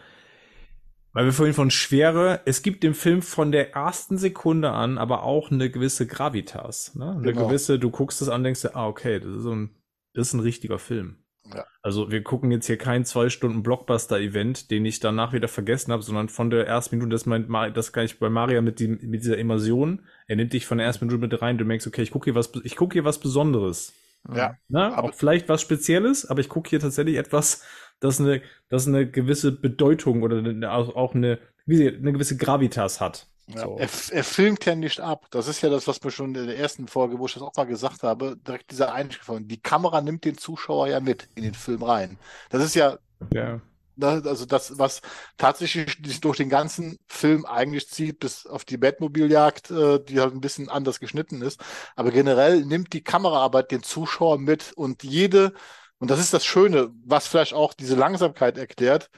weil 1.13 1.25
wir 1.25 1.33
vorhin 1.33 1.55
von 1.55 1.71
Schwere, 1.71 2.41
es 2.45 2.61
gibt 2.61 2.83
dem 2.83 2.93
Film 2.93 3.21
von 3.21 3.51
der 3.51 3.73
ersten 3.73 4.17
Sekunde 4.17 4.71
an 4.71 4.97
aber 4.97 5.23
auch 5.23 5.49
eine 5.51 5.69
gewisse 5.69 6.05
Gravitas, 6.05 6.93
ne? 6.95 7.11
Eine 7.11 7.33
Genau. 7.33 7.47
gewisse, 7.47 7.79
du 7.79 7.89
guckst 7.89 8.21
es 8.21 8.29
an, 8.29 8.43
denkst 8.43 8.61
dir, 8.61 8.75
ah, 8.75 8.87
okay, 8.87 9.19
das 9.19 9.29
ist 9.37 9.43
so 9.43 9.51
ein, 9.55 9.69
das 10.13 10.27
ist 10.27 10.33
ein 10.33 10.39
richtiger 10.41 10.77
Film. 10.79 11.17
Ja. 11.55 11.65
Also 11.81 12.11
wir 12.11 12.23
gucken 12.23 12.51
jetzt 12.51 12.67
hier 12.67 12.77
kein 12.77 13.05
zwei 13.05 13.29
Stunden 13.29 13.63
Blockbuster-Event, 13.63 14.69
den 14.71 14.85
ich 14.85 14.99
danach 14.99 15.33
wieder 15.33 15.47
vergessen 15.47 15.91
habe, 15.91 16.03
sondern 16.03 16.29
von 16.29 16.49
der 16.49 16.67
ersten 16.67 16.97
Minute, 16.97 17.11
das 17.11 17.25
meint 17.25 17.75
das 17.77 17.93
kann 17.93 18.05
ich 18.05 18.19
bei 18.19 18.29
Maria 18.29 18.61
mit, 18.61 18.79
die, 18.79 18.87
mit 18.87 19.21
dieser 19.23 19.37
Immersion, 19.37 20.01
er 20.27 20.35
nimmt 20.35 20.53
dich 20.53 20.65
von 20.65 20.77
der 20.77 20.87
ersten 20.87 21.05
Minute 21.05 21.21
mit 21.21 21.41
rein, 21.41 21.57
du 21.57 21.65
merkst, 21.65 21.87
okay, 21.87 22.01
ich 22.01 22.11
gucke 22.11 22.25
hier 22.25 22.35
was, 22.35 22.51
ich 22.63 22.75
gucke 22.75 22.93
hier 22.93 23.05
was 23.05 23.19
Besonderes. 23.19 23.93
Ja. 24.33 24.55
Ne? 24.67 24.93
Aber- 24.95 25.09
auch 25.09 25.13
vielleicht 25.13 25.47
was 25.47 25.61
Spezielles, 25.61 26.25
aber 26.25 26.41
ich 26.41 26.49
gucke 26.49 26.69
hier 26.69 26.79
tatsächlich 26.79 27.15
etwas, 27.17 27.63
das 27.99 28.19
eine, 28.19 28.41
das 28.69 28.87
eine 28.87 29.09
gewisse 29.09 29.51
Bedeutung 29.51 30.21
oder 30.23 30.37
eine, 30.39 30.71
auch 30.71 30.95
auch 30.95 31.15
eine, 31.15 31.39
wie 31.65 31.77
sie- 31.77 31.87
eine 31.95 32.11
gewisse 32.13 32.37
Gravitas 32.37 32.99
hat. 33.01 33.27
Ja, 33.47 33.63
So. 33.63 33.75
er, 33.75 33.89
er 34.11 34.23
filmt 34.23 34.65
ja 34.65 34.75
nicht 34.75 34.99
ab. 34.99 35.27
Das 35.31 35.47
ist 35.47 35.61
ja 35.61 35.69
das, 35.69 35.87
was 35.87 36.03
mir 36.03 36.11
schon 36.11 36.35
in 36.35 36.47
der 36.47 36.57
ersten 36.57 36.87
Folge, 36.87 37.17
wo 37.17 37.25
ich 37.27 37.33
das 37.33 37.43
auch 37.43 37.55
mal 37.55 37.65
gesagt 37.65 38.03
habe, 38.03 38.35
direkt 38.37 38.71
dieser 38.71 38.93
von. 39.21 39.47
Die 39.47 39.61
Kamera 39.61 40.01
nimmt 40.01 40.25
den 40.25 40.37
Zuschauer 40.37 40.87
ja 40.89 40.99
mit 40.99 41.29
in 41.35 41.43
den 41.43 41.53
Film 41.53 41.83
rein. 41.83 42.19
Das 42.49 42.63
ist 42.63 42.75
ja 42.75 42.97
Ja. 43.33 43.61
Also 43.99 44.45
das, 44.45 44.77
was 44.77 45.01
tatsächlich 45.37 45.97
sich 46.05 46.19
durch 46.21 46.37
den 46.37 46.49
ganzen 46.49 46.99
Film 47.07 47.45
eigentlich 47.45 47.89
zieht, 47.89 48.19
bis 48.19 48.45
auf 48.45 48.63
die 48.63 48.77
Batmobiljagd, 48.77 49.71
äh, 49.71 49.99
die 50.03 50.19
halt 50.19 50.33
ein 50.33 50.41
bisschen 50.41 50.69
anders 50.69 50.99
geschnitten 50.99 51.41
ist. 51.41 51.59
Aber 51.95 52.11
generell 52.11 52.63
nimmt 52.63 52.93
die 52.93 53.03
Kameraarbeit 53.03 53.71
den 53.71 53.81
Zuschauer 53.81 54.37
mit 54.37 54.71
und 54.73 55.03
jede, 55.03 55.53
und 55.97 56.11
das 56.11 56.19
ist 56.19 56.31
das 56.33 56.45
Schöne, 56.45 56.91
was 57.05 57.25
vielleicht 57.27 57.53
auch 57.53 57.73
diese 57.73 57.95
Langsamkeit 57.95 58.57
erklärt, 58.59 59.09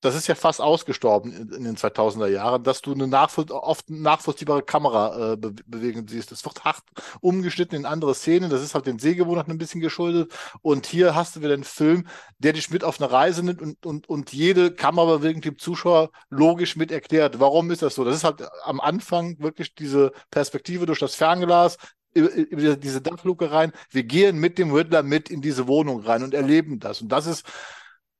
das 0.00 0.14
ist 0.14 0.26
ja 0.28 0.34
fast 0.34 0.60
ausgestorben 0.60 1.32
in, 1.32 1.52
in 1.52 1.64
den 1.64 1.76
2000er 1.76 2.28
Jahren, 2.28 2.62
dass 2.62 2.80
du 2.80 2.92
eine 2.92 3.06
nachvoll 3.06 3.50
oft 3.50 3.90
nachvollziehbare 3.90 4.62
Kamera 4.62 5.32
äh, 5.32 5.36
be 5.36 5.52
bewegen 5.66 6.06
siehst. 6.08 6.32
Es 6.32 6.44
wird 6.44 6.64
hart 6.64 6.82
umgeschnitten 7.20 7.76
in 7.76 7.86
andere 7.86 8.14
Szenen. 8.14 8.50
Das 8.50 8.62
ist 8.62 8.74
halt 8.74 8.86
den 8.86 8.98
Sehgewohnheiten 8.98 9.52
ein 9.52 9.58
bisschen 9.58 9.80
geschuldet. 9.80 10.32
Und 10.62 10.86
hier 10.86 11.14
hast 11.14 11.36
du 11.36 11.40
wieder 11.42 11.54
einen 11.54 11.64
Film, 11.64 12.06
der 12.38 12.54
dich 12.54 12.70
mit 12.70 12.82
auf 12.82 13.00
eine 13.00 13.10
Reise 13.10 13.44
nimmt 13.44 13.60
und, 13.60 13.84
und, 13.84 14.08
und 14.08 14.32
jede 14.32 14.72
Kamerabewegung 14.72 15.42
dem 15.42 15.58
Zuschauer 15.58 16.10
logisch 16.30 16.76
mit 16.76 16.90
erklärt. 16.90 17.38
Warum 17.38 17.70
ist 17.70 17.82
das 17.82 17.94
so? 17.94 18.04
Das 18.04 18.16
ist 18.16 18.24
halt 18.24 18.42
am 18.64 18.80
Anfang 18.80 19.38
wirklich 19.38 19.74
diese 19.74 20.12
Perspektive 20.30 20.86
durch 20.86 21.00
das 21.00 21.14
Fernglas, 21.14 21.76
über, 22.14 22.76
diese 22.76 23.00
Dachluke 23.00 23.52
rein. 23.52 23.72
Wir 23.90 24.04
gehen 24.04 24.38
mit 24.38 24.58
dem 24.58 24.72
Riddler 24.72 25.02
mit 25.02 25.30
in 25.30 25.42
diese 25.42 25.68
Wohnung 25.68 26.00
rein 26.00 26.22
und 26.22 26.34
erleben 26.34 26.80
das. 26.80 27.02
Und 27.02 27.10
das 27.10 27.26
ist, 27.26 27.44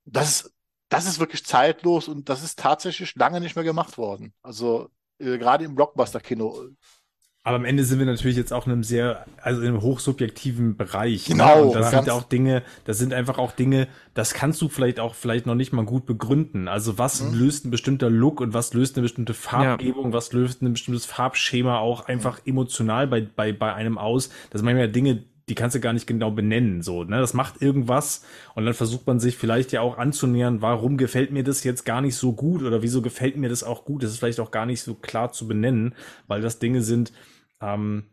das 0.05 0.29
ist, 0.29 0.53
das 0.91 1.07
ist 1.07 1.19
wirklich 1.19 1.45
zeitlos 1.45 2.07
und 2.09 2.29
das 2.29 2.43
ist 2.43 2.59
tatsächlich 2.59 3.15
lange 3.15 3.41
nicht 3.41 3.55
mehr 3.55 3.65
gemacht 3.65 3.97
worden. 3.97 4.33
Also 4.43 4.89
äh, 5.19 5.37
gerade 5.39 5.65
im 5.65 5.75
Blockbuster-Kino 5.75 6.69
Aber 7.43 7.55
am 7.55 7.65
Ende 7.65 7.83
sind 7.85 7.97
wir 7.97 8.05
natürlich 8.05 8.37
jetzt 8.37 8.53
auch 8.53 8.67
in 8.67 8.71
einem 8.71 8.83
sehr, 8.83 9.25
also 9.41 9.61
in 9.61 9.69
einem 9.69 9.81
hochsubjektiven 9.81 10.77
Bereich. 10.77 11.33
ne? 11.33 11.37
Genau, 11.37 11.63
Und 11.63 11.73
das 11.73 11.89
sind 11.89 12.07
auch 12.11 12.21
Dinge, 12.21 12.61
das 12.85 12.99
sind 12.99 13.13
einfach 13.15 13.39
auch 13.39 13.51
Dinge, 13.51 13.87
das 14.13 14.35
kannst 14.35 14.61
du 14.61 14.69
vielleicht 14.69 14.99
auch 14.99 15.15
vielleicht 15.15 15.47
noch 15.47 15.55
nicht 15.55 15.73
mal 15.73 15.83
gut 15.83 16.05
begründen. 16.05 16.67
Also 16.67 16.99
was 16.99 17.19
Mhm. 17.19 17.33
löst 17.33 17.65
ein 17.65 17.71
bestimmter 17.71 18.11
Look 18.11 18.41
und 18.41 18.53
was 18.53 18.75
löst 18.75 18.95
eine 18.95 19.01
bestimmte 19.01 19.33
Farbgebung, 19.33 20.13
was 20.13 20.33
löst 20.33 20.61
ein 20.61 20.73
bestimmtes 20.73 21.07
Farbschema 21.07 21.79
auch 21.79 22.05
einfach 22.05 22.41
emotional 22.45 23.07
bei, 23.07 23.21
bei, 23.21 23.53
bei 23.53 23.73
einem 23.73 23.97
aus. 23.97 24.29
Das 24.51 24.59
sind 24.59 24.65
manchmal 24.65 24.91
Dinge, 24.91 25.23
die 25.51 25.55
kannst 25.55 25.75
du 25.75 25.81
gar 25.81 25.91
nicht 25.91 26.07
genau 26.07 26.31
benennen, 26.31 26.81
so, 26.81 27.03
ne? 27.03 27.19
Das 27.19 27.33
macht 27.33 27.61
irgendwas 27.61 28.23
und 28.55 28.63
dann 28.63 28.73
versucht 28.73 29.05
man 29.05 29.19
sich 29.19 29.35
vielleicht 29.35 29.73
ja 29.73 29.81
auch 29.81 29.97
anzunähern, 29.97 30.61
warum 30.61 30.95
gefällt 30.95 31.31
mir 31.31 31.43
das 31.43 31.65
jetzt 31.65 31.83
gar 31.83 31.99
nicht 31.99 32.15
so 32.15 32.31
gut 32.31 32.63
oder 32.63 32.81
wieso 32.81 33.01
gefällt 33.01 33.35
mir 33.35 33.49
das 33.49 33.61
auch 33.61 33.83
gut? 33.83 34.01
Das 34.01 34.11
ist 34.11 34.19
vielleicht 34.19 34.39
auch 34.39 34.51
gar 34.51 34.65
nicht 34.65 34.81
so 34.81 34.95
klar 34.95 35.33
zu 35.33 35.49
benennen, 35.49 35.93
weil 36.27 36.39
das 36.39 36.59
Dinge 36.59 36.81
sind, 36.81 37.11
ähm, 37.59 38.05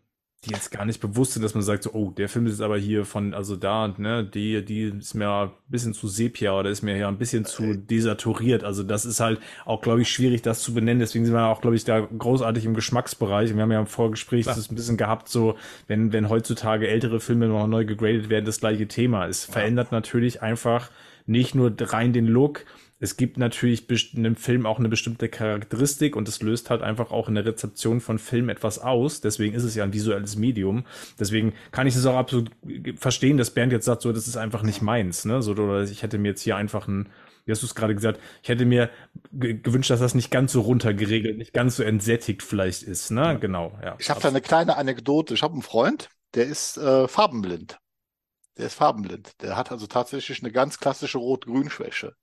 die 0.44 0.50
jetzt 0.50 0.70
gar 0.70 0.84
nicht 0.84 1.00
bewusst 1.00 1.32
sind, 1.32 1.42
dass 1.42 1.54
man 1.54 1.64
sagt, 1.64 1.82
so, 1.82 1.92
oh, 1.92 2.12
der 2.12 2.28
Film 2.28 2.46
ist 2.46 2.52
jetzt 2.52 2.62
aber 2.62 2.78
hier 2.78 3.04
von, 3.04 3.34
also 3.34 3.56
da, 3.56 3.92
ne, 3.98 4.24
die, 4.24 4.64
die 4.64 4.82
ist 4.82 5.14
mir 5.14 5.28
ein 5.28 5.50
bisschen 5.66 5.94
zu 5.94 6.06
sepia 6.06 6.56
oder 6.56 6.70
ist 6.70 6.82
mir 6.82 6.96
ja 6.96 7.08
ein 7.08 7.18
bisschen 7.18 7.44
zu 7.44 7.74
desaturiert. 7.74 8.62
Also 8.62 8.84
das 8.84 9.04
ist 9.04 9.18
halt 9.18 9.40
auch, 9.64 9.80
glaube 9.80 10.02
ich, 10.02 10.10
schwierig, 10.10 10.42
das 10.42 10.62
zu 10.62 10.74
benennen. 10.74 11.00
Deswegen 11.00 11.24
sind 11.24 11.34
wir 11.34 11.46
auch, 11.46 11.60
glaube 11.60 11.74
ich, 11.74 11.84
da 11.84 12.00
großartig 12.00 12.64
im 12.66 12.74
Geschmacksbereich. 12.74 13.50
Und 13.50 13.56
wir 13.56 13.62
haben 13.62 13.72
ja 13.72 13.80
im 13.80 13.88
Vorgespräch 13.88 14.46
das 14.46 14.70
ein 14.70 14.76
bisschen 14.76 14.96
gehabt, 14.96 15.28
so, 15.28 15.56
wenn, 15.88 16.12
wenn 16.12 16.28
heutzutage 16.28 16.86
ältere 16.86 17.18
Filme 17.18 17.48
noch 17.48 17.66
neu 17.66 17.84
gegradet 17.84 18.28
werden, 18.28 18.44
das 18.44 18.60
gleiche 18.60 18.86
Thema. 18.86 19.26
Es 19.26 19.44
verändert 19.44 19.90
natürlich 19.90 20.40
einfach 20.40 20.90
nicht 21.26 21.56
nur 21.56 21.74
rein 21.80 22.12
den 22.12 22.26
Look, 22.26 22.64
es 23.00 23.16
gibt 23.16 23.38
natürlich 23.38 23.86
einem 24.16 24.34
Film 24.34 24.66
auch 24.66 24.78
eine 24.80 24.88
bestimmte 24.88 25.28
Charakteristik 25.28 26.16
und 26.16 26.26
es 26.26 26.42
löst 26.42 26.68
halt 26.68 26.82
einfach 26.82 27.12
auch 27.12 27.28
in 27.28 27.36
der 27.36 27.44
Rezeption 27.46 28.00
von 28.00 28.18
Film 28.18 28.48
etwas 28.48 28.80
aus. 28.80 29.20
Deswegen 29.20 29.54
ist 29.54 29.62
es 29.62 29.76
ja 29.76 29.84
ein 29.84 29.92
visuelles 29.92 30.36
Medium. 30.36 30.84
Deswegen 31.18 31.52
kann 31.70 31.86
ich 31.86 31.94
es 31.94 32.06
auch 32.06 32.16
absolut 32.16 32.50
verstehen, 32.96 33.36
dass 33.36 33.50
Bernd 33.50 33.72
jetzt 33.72 33.84
sagt, 33.84 34.02
so, 34.02 34.12
das 34.12 34.26
ist 34.26 34.36
einfach 34.36 34.62
nicht 34.62 34.82
meins. 34.82 35.24
Ne? 35.24 35.42
So, 35.42 35.52
oder 35.52 35.82
ich 35.84 36.02
hätte 36.02 36.18
mir 36.18 36.28
jetzt 36.28 36.42
hier 36.42 36.56
einfach 36.56 36.88
ein, 36.88 37.08
wie 37.44 37.52
hast 37.52 37.62
du 37.62 37.66
es 37.66 37.76
gerade 37.76 37.94
gesagt, 37.94 38.18
ich 38.42 38.48
hätte 38.48 38.64
mir 38.64 38.90
ge- 39.30 39.54
gewünscht, 39.54 39.90
dass 39.90 40.00
das 40.00 40.16
nicht 40.16 40.32
ganz 40.32 40.52
so 40.52 40.62
runtergeregelt, 40.62 41.38
nicht 41.38 41.52
ganz 41.52 41.76
so 41.76 41.84
entsättigt 41.84 42.42
vielleicht 42.42 42.82
ist. 42.82 43.12
Ne? 43.12 43.38
Genau, 43.40 43.78
ja. 43.80 43.94
Ich 43.98 44.10
habe 44.10 44.20
da 44.20 44.28
eine 44.28 44.40
kleine 44.40 44.76
Anekdote. 44.76 45.34
Ich 45.34 45.42
habe 45.42 45.52
einen 45.52 45.62
Freund, 45.62 46.08
der 46.34 46.46
ist 46.46 46.76
äh, 46.78 47.06
farbenblind. 47.06 47.78
Der 48.56 48.66
ist 48.66 48.74
farbenblind. 48.74 49.40
Der 49.40 49.56
hat 49.56 49.70
also 49.70 49.86
tatsächlich 49.86 50.42
eine 50.42 50.50
ganz 50.50 50.80
klassische 50.80 51.18
Rot-Grün-Schwäche. 51.18 52.14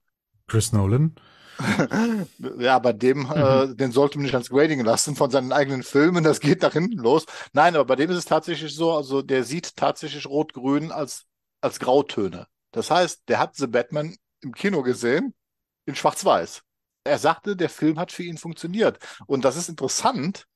Chris 0.47 0.71
Nolan. 0.71 1.15
Ja, 2.59 2.79
bei 2.79 2.91
dem, 2.91 3.31
äh, 3.31 3.73
den 3.75 3.91
sollte 3.91 4.17
man 4.17 4.25
nicht 4.25 4.33
ans 4.33 4.49
Grading 4.49 4.83
lassen 4.83 5.15
von 5.15 5.31
seinen 5.31 5.53
eigenen 5.53 5.83
Filmen, 5.83 6.23
das 6.23 6.41
geht 6.41 6.61
nach 6.61 6.73
hinten 6.73 6.97
los. 6.97 7.25
Nein, 7.53 7.75
aber 7.75 7.85
bei 7.85 7.95
dem 7.95 8.09
ist 8.09 8.17
es 8.17 8.25
tatsächlich 8.25 8.75
so, 8.75 8.93
also 8.93 9.21
der 9.21 9.43
sieht 9.43 9.75
tatsächlich 9.77 10.25
Rot-Grün 10.27 10.91
als, 10.91 11.25
als 11.61 11.79
Grautöne. 11.79 12.47
Das 12.71 12.91
heißt, 12.91 13.23
der 13.29 13.39
hat 13.39 13.55
The 13.55 13.67
Batman 13.67 14.15
im 14.41 14.53
Kino 14.53 14.83
gesehen, 14.83 15.33
in 15.85 15.95
Schwarz-Weiß. 15.95 16.61
Er 17.05 17.19
sagte, 17.19 17.55
der 17.55 17.69
Film 17.69 17.99
hat 17.99 18.11
für 18.11 18.23
ihn 18.23 18.37
funktioniert. 18.37 18.99
Und 19.27 19.45
das 19.45 19.55
ist 19.55 19.69
interessant, 19.69 20.47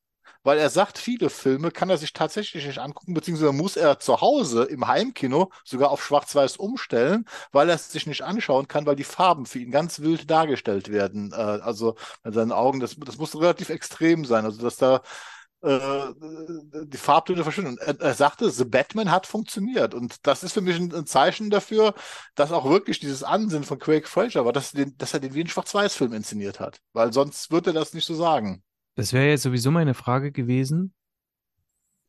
weil 0.44 0.58
er 0.58 0.70
sagt, 0.70 0.98
viele 0.98 1.30
Filme 1.30 1.72
kann 1.72 1.90
er 1.90 1.98
sich 1.98 2.14
tatsächlich 2.14 2.66
nicht 2.66 2.80
angucken, 2.80 3.14
beziehungsweise 3.14 3.52
muss 3.52 3.78
er 3.78 4.00
zu 4.00 4.22
Hause 4.22 4.64
im 4.64 4.88
Heimkino 4.88 5.52
sogar 5.64 5.92
auf 5.92 6.04
Schwarz-Weiß 6.04 6.58
umstellen, 6.58 7.26
weil 7.52 7.70
er 7.70 7.76
es 7.76 7.92
sich 7.92 8.08
nicht 8.08 8.24
anschauen 8.24 8.68
kann, 8.68 8.86
weil 8.86 8.96
die 8.96 9.04
Farben 9.04 9.46
für 9.46 9.60
ihn 9.60 9.72
ganz 9.72 10.00
wild 10.00 10.30
dargestellt 10.30 10.90
werden. 10.92 11.32
Äh, 11.34 11.36
also 11.36 11.96
in 12.24 12.34
seinen 12.34 12.52
Augen, 12.52 12.80
das, 12.80 12.96
das 12.98 13.18
muss 13.18 13.36
relativ 13.36 13.70
extrem 13.70 14.26
sein, 14.26 14.46
also 14.46 14.62
dass 14.62 14.78
da 14.78 15.02
äh, 15.62 16.14
die 16.86 16.98
Farbtöne 16.98 17.44
verschwinden. 17.44 17.78
Er, 17.80 18.00
er 18.00 18.14
sagte, 18.14 18.50
The 18.50 18.66
Batman 18.66 19.12
hat 19.12 19.28
funktioniert. 19.28 19.94
Und 19.94 20.26
das 20.26 20.44
ist 20.44 20.54
für 20.54 20.62
mich 20.62 20.78
ein, 20.78 20.94
ein 20.94 21.06
Zeichen 21.06 21.50
dafür, 21.50 21.94
dass 22.36 22.52
auch 22.52 22.70
wirklich 22.70 23.00
dieses 23.00 23.24
Ansinnen 23.24 23.66
von 23.66 23.80
Craig 23.80 24.08
Fraser 24.08 24.46
war, 24.46 24.54
dass, 24.54 24.72
den, 24.72 24.98
dass 24.98 25.14
er 25.14 25.20
den 25.20 25.34
wie 25.34 25.42
einen 25.42 25.50
Schwarz-Weiß-Film 25.50 26.14
inszeniert 26.14 26.60
hat. 26.60 26.80
Weil 26.94 27.12
sonst 27.14 27.52
würde 27.52 27.72
er 27.72 27.74
das 27.74 27.94
nicht 27.94 28.06
so 28.06 28.16
sagen. 28.16 28.64
Das 29.00 29.14
wäre 29.14 29.30
jetzt 29.30 29.44
sowieso 29.44 29.72
meine 29.72 29.94
Frage 29.94 30.32
gewesen. 30.32 30.94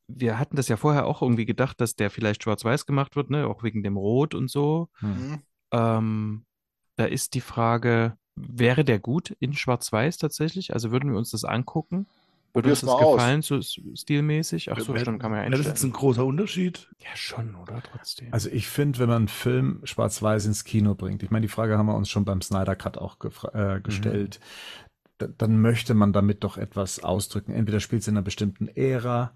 Wir 0.09 0.41
hatten 0.41 0.57
das 0.57 0.67
ja 0.67 0.77
vorher 0.77 1.07
auch 1.07 1.23
irgendwie 1.23 1.47
gedacht, 1.47 1.81
dass 1.81 1.95
der 1.95 2.11
vielleicht 2.11 2.43
schwarz-weiß 2.43 2.85
gemacht 2.85 3.15
wird, 3.15 3.31
ne? 3.31 3.47
Auch 3.47 3.63
wegen 3.63 3.85
dem 3.85 3.97
Rot 3.97 4.35
und 4.35 4.51
so. 4.51 4.89
Mhm. 5.01 5.39
Ähm, 5.71 6.45
da 6.97 7.05
ist 7.05 7.35
die 7.35 7.41
Frage, 7.41 8.17
wäre 8.35 8.85
der 8.85 8.99
gut 8.99 9.37
in 9.39 9.55
schwarz-weiß 9.55 10.19
tatsächlich? 10.19 10.75
Also 10.75 10.91
würden 10.91 11.13
wir 11.13 11.19
uns 11.19 11.31
das 11.31 11.45
angucken? 11.45 12.07
Würde 12.53 12.71
uns 12.71 12.81
das 12.81 12.91
aus. 12.91 13.15
gefallen, 13.15 13.43
so 13.43 13.61
stilmäßig? 13.63 14.73
Ach 14.73 14.81
so, 14.81 14.97
stimmt, 14.97 15.21
kann 15.21 15.31
man 15.31 15.39
ja 15.39 15.45
Ja, 15.45 15.51
das 15.51 15.61
ist 15.61 15.67
jetzt 15.67 15.73
einstellen. 15.75 15.93
ein 15.93 15.97
großer 15.97 16.25
Unterschied. 16.25 16.89
Ja, 16.99 17.15
schon, 17.15 17.55
oder? 17.55 17.81
Trotzdem. 17.81 18.27
Also 18.33 18.49
ich 18.51 18.67
finde, 18.67 18.99
wenn 18.99 19.09
man 19.09 19.19
einen 19.19 19.29
Film 19.29 19.81
schwarz-weiß 19.85 20.47
ins 20.47 20.65
Kino 20.65 20.97
bringt, 20.97 21.23
ich 21.23 21.31
meine, 21.31 21.43
die 21.43 21.53
Frage 21.53 21.79
haben 21.79 21.87
wir 21.87 21.95
uns 21.95 22.11
schon 22.11 22.25
beim 22.25 22.43
Snyder 22.43 22.75
Cut 22.75 22.99
auch 22.99 23.17
äh, 23.55 23.81
gestellt, 23.81 24.41
da, 24.41 24.47
dann 25.29 25.61
möchte 25.61 25.95
man 25.95 26.13
damit 26.13 26.45
doch 26.45 26.57
etwas 26.57 27.03
ausdrücken. 27.03 27.53
Entweder 27.53 27.81
spielt 27.81 28.03
es 28.03 28.09
in 28.09 28.17
einer 28.17 28.25
bestimmten 28.25 28.69
Ära 28.69 29.35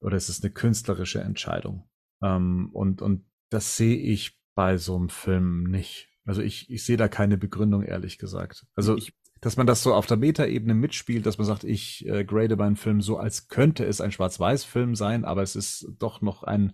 oder 0.00 0.16
es 0.16 0.28
ist 0.28 0.44
eine 0.44 0.52
künstlerische 0.52 1.20
Entscheidung. 1.20 1.88
Ähm, 2.22 2.70
und, 2.72 3.02
und 3.02 3.24
das 3.50 3.76
sehe 3.76 3.96
ich 3.96 4.38
bei 4.54 4.76
so 4.76 4.96
einem 4.96 5.08
Film 5.08 5.64
nicht. 5.64 6.08
Also 6.24 6.42
ich, 6.42 6.70
ich 6.70 6.84
sehe 6.84 6.96
da 6.96 7.08
keine 7.08 7.38
Begründung, 7.38 7.82
ehrlich 7.82 8.18
gesagt. 8.18 8.66
Also 8.74 8.96
Ich- 8.96 9.14
dass 9.42 9.58
man 9.58 9.66
das 9.66 9.82
so 9.82 9.92
auf 9.94 10.06
der 10.06 10.16
Metaebene 10.16 10.74
mitspielt, 10.74 11.26
dass 11.26 11.36
man 11.36 11.46
sagt, 11.46 11.62
ich 11.62 12.06
äh, 12.06 12.24
grade 12.24 12.56
bei 12.56 12.64
einem 12.64 12.76
Film 12.76 13.02
so, 13.02 13.18
als 13.18 13.48
könnte 13.48 13.84
es 13.84 14.00
ein 14.00 14.10
Schwarz-Weiß-Film 14.10 14.94
sein, 14.94 15.26
aber 15.26 15.42
es 15.42 15.56
ist 15.56 15.88
doch 15.98 16.22
noch 16.22 16.42
ein 16.42 16.72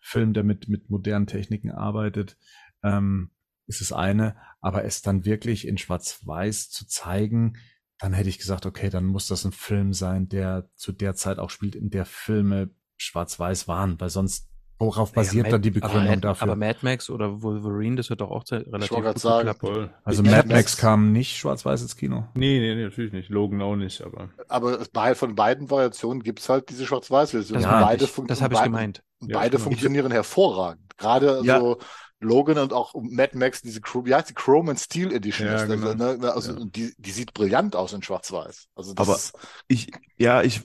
Film, 0.00 0.34
der 0.34 0.44
mit, 0.44 0.68
mit 0.68 0.90
modernen 0.90 1.26
Techniken 1.26 1.70
arbeitet, 1.70 2.36
ähm, 2.84 3.30
ist 3.66 3.80
das 3.80 3.92
eine. 3.92 4.36
Aber 4.60 4.84
es 4.84 5.00
dann 5.00 5.24
wirklich 5.24 5.66
in 5.66 5.78
Schwarz-Weiß 5.78 6.70
zu 6.70 6.86
zeigen, 6.86 7.56
dann 7.98 8.12
hätte 8.12 8.28
ich 8.28 8.38
gesagt, 8.38 8.66
okay, 8.66 8.90
dann 8.90 9.04
muss 9.06 9.26
das 9.28 9.44
ein 9.44 9.52
Film 9.52 9.92
sein, 9.92 10.28
der 10.28 10.68
zu 10.74 10.92
der 10.92 11.14
Zeit 11.14 11.38
auch 11.38 11.50
spielt, 11.50 11.74
in 11.74 11.90
der 11.90 12.04
Filme 12.04 12.70
Schwarz-Weiß 12.98 13.68
waren, 13.68 14.00
weil 14.00 14.10
sonst, 14.10 14.48
worauf 14.78 15.12
basiert 15.12 15.46
Ja, 15.46 15.52
dann 15.52 15.62
die 15.62 15.70
Begründung 15.70 16.06
aber 16.08 16.16
dafür? 16.16 16.42
Aber 16.42 16.56
Mad 16.56 16.78
Max 16.82 17.08
oder 17.08 17.42
Wolverine, 17.42 17.96
das 17.96 18.10
wird 18.10 18.20
doch 18.20 18.30
auch 18.30 18.44
relativ 18.50 18.90
wollte 18.90 19.02
grad 19.04 19.14
gut 19.14 19.22
sagen, 19.22 19.48
geklappt. 19.48 19.90
Also 20.04 20.22
Mad 20.22 20.36
Mad 20.36 20.48
Max- 20.54 20.76
kam 20.76 21.12
nicht 21.12 21.36
schwarz-weiß 21.38 21.80
ins 21.82 21.96
Kino. 21.96 22.26
Nee, 22.34 22.58
nee, 22.60 22.74
nee, 22.74 22.84
natürlich 22.84 23.12
nicht. 23.12 23.30
Logan 23.30 23.62
auch 23.62 23.76
nicht, 23.76 24.02
aber. 24.02 24.28
Aber 24.48 24.78
bei, 24.92 25.14
von 25.14 25.34
beiden 25.34 25.70
Variationen 25.70 26.22
gibt 26.22 26.40
es 26.40 26.48
halt 26.50 26.68
diese 26.68 26.84
Schwarz-Weiß-Version. 26.86 27.54
Das, 27.54 27.64
Ja, 27.64 27.80
beide 27.82 28.04
ich. 28.04 28.12
das 28.26 28.42
habe 28.42 28.54
ich 28.54 28.60
beide- 28.60 28.70
gemeint. 28.70 29.02
und 29.20 29.30
Ja, 29.30 29.38
beide 29.38 29.52
genau. 29.56 29.64
funktionieren 29.64 30.12
hervorragend. 30.12 30.82
Gerade 30.98 31.40
Ja. 31.44 31.60
so 31.60 31.78
Logan 32.20 32.58
und 32.58 32.72
auch 32.72 32.94
Mad 32.94 33.36
Max, 33.36 33.60
diese 33.62 33.80
Chrome, 33.80 34.06
wie 34.06 34.14
heißt 34.14 34.30
die 34.30 34.34
Chrome 34.34 34.70
and 34.70 34.80
Steel 34.80 35.12
Edition? 35.12 35.46
Ja, 35.46 35.54
ist 35.62 35.68
das, 35.68 35.80
genau. 35.80 35.94
ne? 36.16 36.32
Also 36.32 36.52
Ja. 36.58 36.64
die, 36.64 36.94
die 36.96 37.10
sieht 37.10 37.34
brillant 37.34 37.76
aus 37.76 37.92
in 37.92 38.02
Schwarz-Weiß. 38.02 38.68
Also 38.74 38.94
das 38.94 39.06
Aber- 39.08 39.16
ist, 39.16 39.34
Ich, 39.68 39.90
ja, 40.16 40.42
ich, 40.42 40.62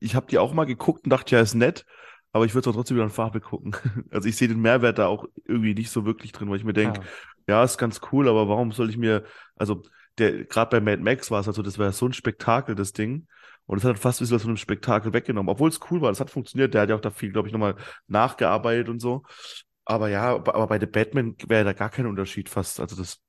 ich 0.00 0.14
habe 0.14 0.26
die 0.26 0.38
auch 0.38 0.52
mal 0.52 0.64
geguckt 0.66 1.04
und 1.04 1.10
dachte, 1.10 1.34
ja, 1.34 1.40
ist 1.42 1.54
nett, 1.54 1.84
aber 2.32 2.44
ich 2.44 2.54
würde 2.54 2.68
es 2.68 2.72
auch 2.72 2.76
trotzdem 2.76 2.96
wieder 2.96 3.04
in 3.04 3.10
Farbe 3.10 3.40
gucken. 3.40 3.74
Also 4.10 4.28
ich 4.28 4.36
sehe 4.36 4.48
den 4.48 4.60
Mehrwert 4.60 4.98
da 4.98 5.06
auch 5.06 5.24
irgendwie 5.46 5.74
nicht 5.74 5.90
so 5.90 6.04
wirklich 6.04 6.32
drin, 6.32 6.50
weil 6.50 6.58
ich 6.58 6.64
mir 6.64 6.74
denke, 6.74 7.00
Ah. 7.00 7.04
ja, 7.48 7.64
ist 7.64 7.78
ganz 7.78 8.00
cool, 8.12 8.28
aber 8.28 8.48
warum 8.48 8.72
soll 8.72 8.90
ich 8.90 8.96
mir, 8.98 9.24
also 9.56 9.82
der, 10.18 10.44
gerade 10.44 10.70
bei 10.70 10.80
Mad 10.80 11.02
Max 11.02 11.30
war 11.30 11.40
es 11.40 11.46
also, 11.48 11.62
das 11.62 11.78
war 11.78 11.90
so 11.92 12.06
ein 12.06 12.12
Spektakel, 12.12 12.74
das 12.74 12.92
Ding. 12.92 13.26
Und 13.66 13.78
es 13.78 13.84
hat 13.84 13.98
fast 13.98 14.18
ein 14.20 14.24
bisschen 14.24 14.36
was 14.36 14.42
von 14.42 14.50
einem 14.50 14.56
Spektakel 14.56 15.12
weggenommen, 15.12 15.50
obwohl 15.50 15.68
es 15.68 15.78
cool 15.90 16.00
war, 16.00 16.10
das 16.10 16.20
hat 16.20 16.30
funktioniert. 16.30 16.72
Der 16.72 16.80
hat 16.82 16.88
ja 16.88 16.96
auch 16.96 17.00
da 17.02 17.10
viel, 17.10 17.30
glaube 17.32 17.48
ich, 17.48 17.52
nochmal 17.52 17.76
nachgearbeitet 18.06 18.88
und 18.88 18.98
so. 18.98 19.24
Aber 19.88 20.10
ja, 20.10 20.34
aber 20.36 20.66
bei 20.68 20.80
The 20.80 20.86
Batman 20.86 21.36
wäre 21.48 21.64
da 21.64 21.72
gar 21.74 21.90
kein 21.90 22.06
Unterschied 22.06 22.48
fast. 22.50 22.80
Also 22.80 22.96
das, 22.96 23.22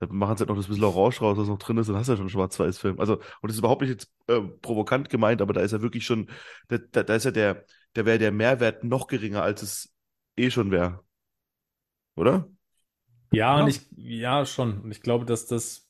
da 0.00 0.06
machen 0.08 0.36
sie 0.36 0.42
halt 0.42 0.50
noch 0.50 0.56
das 0.56 0.68
bisschen 0.68 0.84
Orange 0.84 1.20
raus, 1.22 1.38
was 1.38 1.48
noch 1.48 1.58
drin 1.58 1.78
ist, 1.78 1.88
dann 1.88 1.96
hast 1.96 2.08
du 2.08 2.12
ja 2.14 2.16
schon 2.18 2.24
einen 2.24 2.30
Schwarz-Weiß-Film. 2.30 3.00
Also, 3.00 3.14
und 3.16 3.24
das 3.44 3.52
ist 3.54 3.60
überhaupt 3.60 3.82
nicht 3.82 3.90
jetzt 3.92 4.12
äh, 4.28 4.40
provokant 4.42 5.10
gemeint, 5.10 5.42
aber 5.42 5.54
da 5.54 5.62
ist 5.62 5.72
ja 5.72 5.82
wirklich 5.82 6.06
schon, 6.06 6.30
da, 6.68 6.78
da, 6.78 7.04
da 7.04 7.14
ist 7.16 7.24
ja 7.24 7.30
der, 7.32 7.66
da 7.94 8.06
wäre 8.06 8.18
der 8.18 8.32
Mehrwert 8.32 8.84
noch 8.84 9.06
geringer, 9.08 9.42
als 9.42 9.62
es 9.62 9.94
eh 10.36 10.50
schon 10.50 10.70
wäre. 10.70 11.02
Oder? 12.16 12.48
Ja, 13.30 13.56
Ja. 13.56 13.64
und 13.64 13.68
ich, 13.68 13.80
ja, 13.96 14.44
schon. 14.44 14.80
Und 14.82 14.90
ich 14.90 15.00
glaube, 15.02 15.24
dass 15.24 15.46
das, 15.46 15.88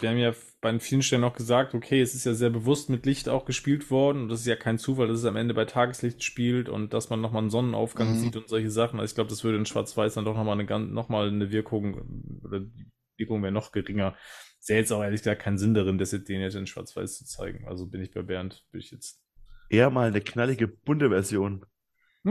wir 0.00 0.10
haben 0.10 0.18
ja 0.18 0.32
bei 0.72 0.78
vielen 0.80 1.02
Stellen 1.02 1.24
auch 1.24 1.36
gesagt, 1.36 1.74
okay, 1.74 2.00
es 2.00 2.14
ist 2.14 2.26
ja 2.26 2.34
sehr 2.34 2.50
bewusst 2.50 2.90
mit 2.90 3.06
Licht 3.06 3.28
auch 3.28 3.44
gespielt 3.44 3.90
worden 3.90 4.22
und 4.22 4.28
das 4.28 4.40
ist 4.40 4.46
ja 4.46 4.56
kein 4.56 4.78
Zufall, 4.78 5.06
dass 5.08 5.20
es 5.20 5.24
am 5.24 5.36
Ende 5.36 5.54
bei 5.54 5.64
Tageslicht 5.64 6.24
spielt 6.24 6.68
und 6.68 6.92
dass 6.92 7.08
man 7.08 7.20
nochmal 7.20 7.42
einen 7.42 7.50
Sonnenaufgang 7.50 8.10
Mhm. 8.10 8.14
sieht 8.16 8.36
und 8.36 8.48
solche 8.48 8.70
Sachen. 8.70 8.98
Also 8.98 9.10
ich 9.10 9.14
glaube, 9.14 9.30
das 9.30 9.44
würde 9.44 9.58
in 9.58 9.66
Schwarz-Weiß 9.66 10.14
dann 10.14 10.24
doch 10.24 10.36
nochmal 10.36 10.58
eine, 10.58 10.86
noch 10.86 11.08
mal 11.08 11.28
eine 11.28 11.50
Wirkung, 11.50 12.40
oder 12.42 12.60
die 12.60 12.86
Wirkung 13.16 13.42
wäre 13.42 13.52
noch 13.52 13.70
geringer. 13.72 14.16
Sehe 14.58 14.78
jetzt 14.78 14.92
auch 14.92 15.02
ehrlich 15.02 15.20
gesagt 15.20 15.42
keinen 15.42 15.58
Sinn 15.58 15.74
darin, 15.74 15.98
das 15.98 16.10
jetzt 16.12 16.28
den 16.28 16.40
jetzt 16.40 16.56
in 16.56 16.66
Schwarz-Weiß 16.66 17.18
zu 17.18 17.24
zeigen. 17.24 17.66
Also 17.68 17.86
bin 17.86 18.02
ich 18.02 18.12
bei 18.12 18.22
Bernd, 18.22 18.64
bin 18.72 18.80
ich 18.80 18.90
jetzt. 18.90 19.22
Eher 19.70 19.90
mal 19.90 20.08
eine 20.08 20.20
knallige, 20.20 20.66
bunte 20.66 21.08
Version. 21.10 21.64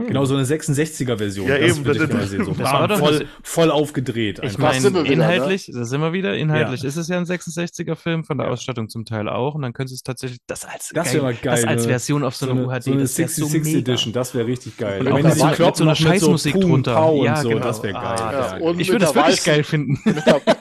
Genau, 0.04 0.24
so 0.26 0.34
eine 0.34 0.44
66er-Version. 0.44 1.48
Ja, 1.48 1.58
das 1.58 1.76
eben, 1.78 1.84
würde 1.86 2.04
ich 2.04 2.10
das- 2.10 2.30
sehen. 2.30 2.44
So 2.44 2.52
das 2.52 2.72
war 2.72 2.86
doch 2.88 2.98
voll, 2.98 3.16
eine- 3.16 3.26
voll 3.42 3.70
aufgedreht. 3.70 4.40
Ich 4.42 4.58
meine, 4.58 4.90
ne? 4.90 5.00
inhaltlich, 5.06 5.70
da 5.72 5.84
sind 5.84 6.00
wir 6.00 6.12
wieder, 6.12 6.34
inhaltlich 6.36 6.82
Ja. 6.82 6.88
ist 6.88 6.96
es 6.96 7.08
ja 7.08 7.16
ein 7.16 7.24
66er-Film, 7.24 8.24
von 8.24 8.38
der 8.38 8.46
Ja. 8.48 8.52
Ausstattung 8.52 8.88
zum 8.88 9.04
Teil 9.04 9.28
auch. 9.28 9.54
Und 9.54 9.62
dann 9.62 9.72
können 9.72 9.88
sie 9.88 9.94
es 9.94 10.02
tatsächlich, 10.02 10.38
das 10.46 10.64
als, 10.64 10.90
Das 10.94 11.12
wäre 11.14 11.22
mal 11.24 11.34
geil. 11.34 11.56
das 11.56 11.64
als 11.64 11.82
ne? 11.84 11.88
Version 11.88 12.24
auf 12.24 12.36
so, 12.36 12.50
einer 12.50 12.60
UHD, 12.66 12.82
so 12.84 12.90
eine 12.92 13.00
das 13.02 13.16
wär 13.18 13.28
66 13.28 13.72
so. 13.72 13.78
Edition, 13.78 14.12
das 14.12 14.34
wäre 14.34 14.46
richtig 14.46 14.76
geil. 14.76 15.00
Und 15.00 15.06
Wenn 15.06 15.14
mit 15.14 15.32
sich 15.32 15.40
so- 15.40 15.46
mit 15.46 15.54
kloppen 15.56 15.74
so 15.76 15.84
einer 15.84 15.94
Scheißmusik 15.96 16.60
drunter. 16.60 16.92
Ja, 16.92 17.04
und 17.34 17.42
so, 17.42 17.48
genau. 17.48 17.60
das 17.64 17.82
wäre 17.82 17.92
geil. 17.94 18.02
Ah, 18.04 18.32
Ja, 18.32 18.58
ja, 18.58 18.64
und 18.64 18.80
Ich 18.80 18.88
würde 18.88 19.04
das 19.06 19.14
wirklich 19.14 19.44
geil 19.44 19.64
finden. 19.64 19.98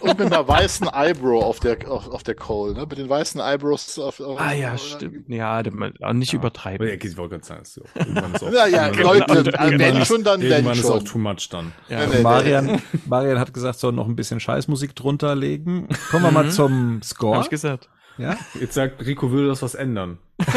Und 0.09 0.19
mit 0.19 0.31
einer 0.31 0.47
weißen 0.47 0.87
Eyebrow 0.93 1.43
auf 1.43 1.59
der, 1.59 1.89
auf, 1.89 2.07
auf 2.07 2.23
der 2.23 2.35
Cole, 2.35 2.73
ne? 2.73 2.81
Mit 2.87 2.97
den 2.97 3.09
weißen 3.09 3.41
Eyebrows 3.41 3.97
auf, 3.99 4.19
auf 4.19 4.39
Ah 4.39 4.53
ja, 4.53 4.77
stimmt. 4.77 5.27
Ja, 5.29 5.51
aber 5.59 6.13
nicht 6.13 6.31
Ja. 6.33 6.39
übertreiben. 6.39 6.87
Ja, 6.87 6.93
ich 6.93 7.17
wollte 7.17 7.35
gerade 7.39 7.45
sagen, 7.45 7.61
ist 7.63 7.73
so. 7.73 7.83
Ja, 8.51 8.67
ja, 8.67 8.87
Leute, 8.87 9.33
irgendwann 9.33 9.79
wenn 9.79 10.05
schon, 10.05 10.23
dann 10.23 10.41
wenn 10.41 10.51
Irgendwann 10.51 10.77
ist 10.77 10.85
auch 10.85 10.97
schon. 10.97 11.05
too 11.05 11.17
much 11.17 11.49
dann. 11.49 11.71
Ja. 11.89 11.99
Nee, 12.01 12.05
nee, 12.07 12.15
nee. 12.17 12.21
Marian, 12.21 12.81
Marian 13.07 13.39
hat 13.39 13.53
gesagt, 13.53 13.79
soll 13.79 13.93
noch 13.93 14.07
ein 14.07 14.15
bisschen 14.15 14.39
Scheißmusik 14.39 14.95
drunter 14.95 15.35
legen. 15.35 15.87
Kommen 16.11 16.23
wir 16.25 16.31
mal 16.31 16.45
Mhm. 16.45 16.51
zum 16.51 16.95
Hab 16.97 17.03
Score. 17.05 17.41
ich 17.41 17.49
gesagt. 17.49 17.89
Ja, 18.17 18.37
Jetzt 18.59 18.75
sagt 18.75 19.05
Rico, 19.05 19.29
würde 19.31 19.49
das 19.49 19.61
was 19.61 19.75
ändern. 19.75 20.19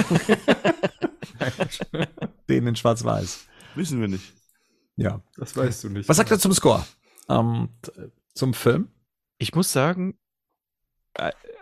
den 2.49 2.66
in 2.66 2.77
Schwarz-Weiß. 2.77 3.47
Wissen 3.75 4.01
wir 4.01 4.09
nicht. 4.09 4.33
Ja. 4.97 5.20
Das 5.37 5.57
weißt 5.57 5.85
du 5.85 5.89
nicht. 5.91 6.09
Was 6.09 6.16
sagt 6.16 6.31
er 6.31 6.39
zum 6.39 6.53
Score? 6.53 6.85
Ähm, 7.29 7.69
zum 8.35 8.55
Film? 8.55 8.89
Ich 9.39 9.55
muss 9.55 9.73
sagen, 9.73 10.19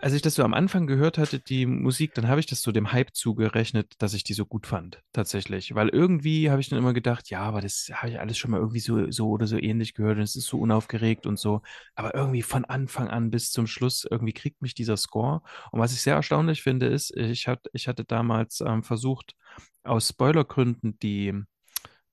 als 0.01 0.13
ich 0.13 0.21
das 0.21 0.35
so 0.35 0.43
am 0.43 0.53
Anfang 0.53 0.85
gehört 0.85 1.17
hatte, 1.17 1.39
die 1.39 1.65
Musik, 1.65 2.13
dann 2.13 2.27
habe 2.27 2.39
ich 2.39 2.45
das 2.45 2.61
so 2.61 2.71
dem 2.71 2.91
Hype 2.91 3.15
zugerechnet, 3.15 3.93
dass 3.97 4.13
ich 4.13 4.23
die 4.23 4.33
so 4.33 4.45
gut 4.45 4.67
fand, 4.67 5.01
tatsächlich. 5.13 5.73
Weil 5.73 5.89
irgendwie 5.89 6.51
habe 6.51 6.61
ich 6.61 6.69
dann 6.69 6.77
immer 6.77 6.93
gedacht, 6.93 7.29
ja, 7.29 7.41
aber 7.41 7.61
das 7.61 7.89
habe 7.93 8.09
ich 8.11 8.19
alles 8.19 8.37
schon 8.37 8.51
mal 8.51 8.59
irgendwie 8.59 8.79
so, 8.79 9.09
so 9.11 9.29
oder 9.29 9.47
so 9.47 9.57
ähnlich 9.57 9.93
gehört 9.95 10.17
und 10.17 10.23
es 10.23 10.35
ist 10.35 10.45
so 10.47 10.59
unaufgeregt 10.59 11.25
und 11.25 11.39
so. 11.39 11.61
Aber 11.95 12.13
irgendwie 12.13 12.43
von 12.43 12.65
Anfang 12.65 13.07
an 13.09 13.31
bis 13.31 13.51
zum 13.51 13.65
Schluss, 13.67 14.05
irgendwie 14.09 14.33
kriegt 14.33 14.61
mich 14.61 14.75
dieser 14.75 14.97
Score. 14.97 15.41
Und 15.71 15.79
was 15.79 15.93
ich 15.93 16.01
sehr 16.01 16.15
erstaunlich 16.15 16.61
finde, 16.61 16.87
ist, 16.87 17.15
ich, 17.17 17.47
hat, 17.47 17.65
ich 17.73 17.87
hatte 17.87 18.05
damals 18.05 18.61
ähm, 18.61 18.83
versucht, 18.83 19.35
aus 19.83 20.09
Spoilergründen 20.09 20.99
die, 20.99 21.29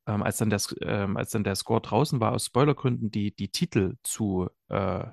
ähm, 0.06 0.22
als, 0.22 0.38
dann 0.38 0.50
der, 0.50 0.56
S- 0.56 0.74
ähm, 0.82 1.16
als 1.16 1.30
dann 1.30 1.44
der 1.44 1.56
Score 1.56 1.80
draußen 1.80 2.20
war, 2.20 2.32
aus 2.32 2.46
Spoilergründen 2.46 3.10
die, 3.10 3.34
die 3.34 3.48
Titel 3.50 3.96
zu, 4.02 4.48
äh, 4.68 5.06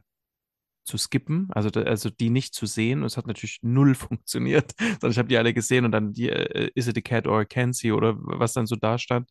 zu 0.92 0.98
skippen, 0.98 1.48
also, 1.52 1.70
also 1.82 2.10
die 2.10 2.30
nicht 2.30 2.54
zu 2.54 2.66
sehen. 2.66 3.00
Und 3.00 3.06
es 3.06 3.18
hat 3.18 3.28
natürlich 3.28 3.60
null 3.62 3.96
funktioniert, 3.96 4.74
sondern 4.78 5.12
ich 5.12 5.18
habe 5.18 5.30
die 5.30 5.38
alle 5.38 5.54
gesehen 5.54 5.86
und 5.86 5.92
dann 5.92 6.14
die 6.14 6.30
äh, 6.30 6.70
Is 6.76 6.88
it 6.88 6.98
a 6.98 7.02
cat 7.02 7.28
or 7.28 7.40
a 7.40 7.46
Kenzie 7.46 7.92
oder 7.92 8.16
was 8.18 8.54
dann 8.54 8.68
so 8.68 8.76
da 8.76 8.98
stand. 8.98 9.30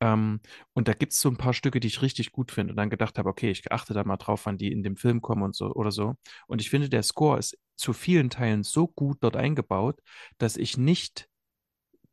Ähm, 0.00 0.40
und 0.74 0.88
da 0.88 0.92
gibt 0.92 1.12
es 1.12 1.20
so 1.20 1.28
ein 1.30 1.36
paar 1.36 1.54
Stücke, 1.54 1.80
die 1.80 1.88
ich 1.88 2.02
richtig 2.02 2.32
gut 2.32 2.50
finde 2.50 2.72
und 2.72 2.76
dann 2.76 2.90
gedacht 2.90 3.18
habe, 3.18 3.28
okay, 3.28 3.50
ich 3.50 3.70
achte 3.72 3.94
da 3.94 4.04
mal 4.04 4.16
drauf, 4.16 4.46
wann 4.46 4.58
die 4.58 4.72
in 4.72 4.82
dem 4.82 4.96
Film 4.96 5.22
kommen 5.22 5.42
und 5.42 5.54
so 5.54 5.72
oder 5.74 5.90
so. 5.90 6.16
Und 6.46 6.60
ich 6.60 6.70
finde, 6.70 6.88
der 6.88 7.02
Score 7.02 7.38
ist 7.38 7.58
zu 7.76 7.92
vielen 7.92 8.30
Teilen 8.30 8.62
so 8.62 8.88
gut 8.88 9.18
dort 9.20 9.36
eingebaut, 9.36 10.00
dass 10.38 10.56
ich 10.56 10.76
nicht 10.76 11.28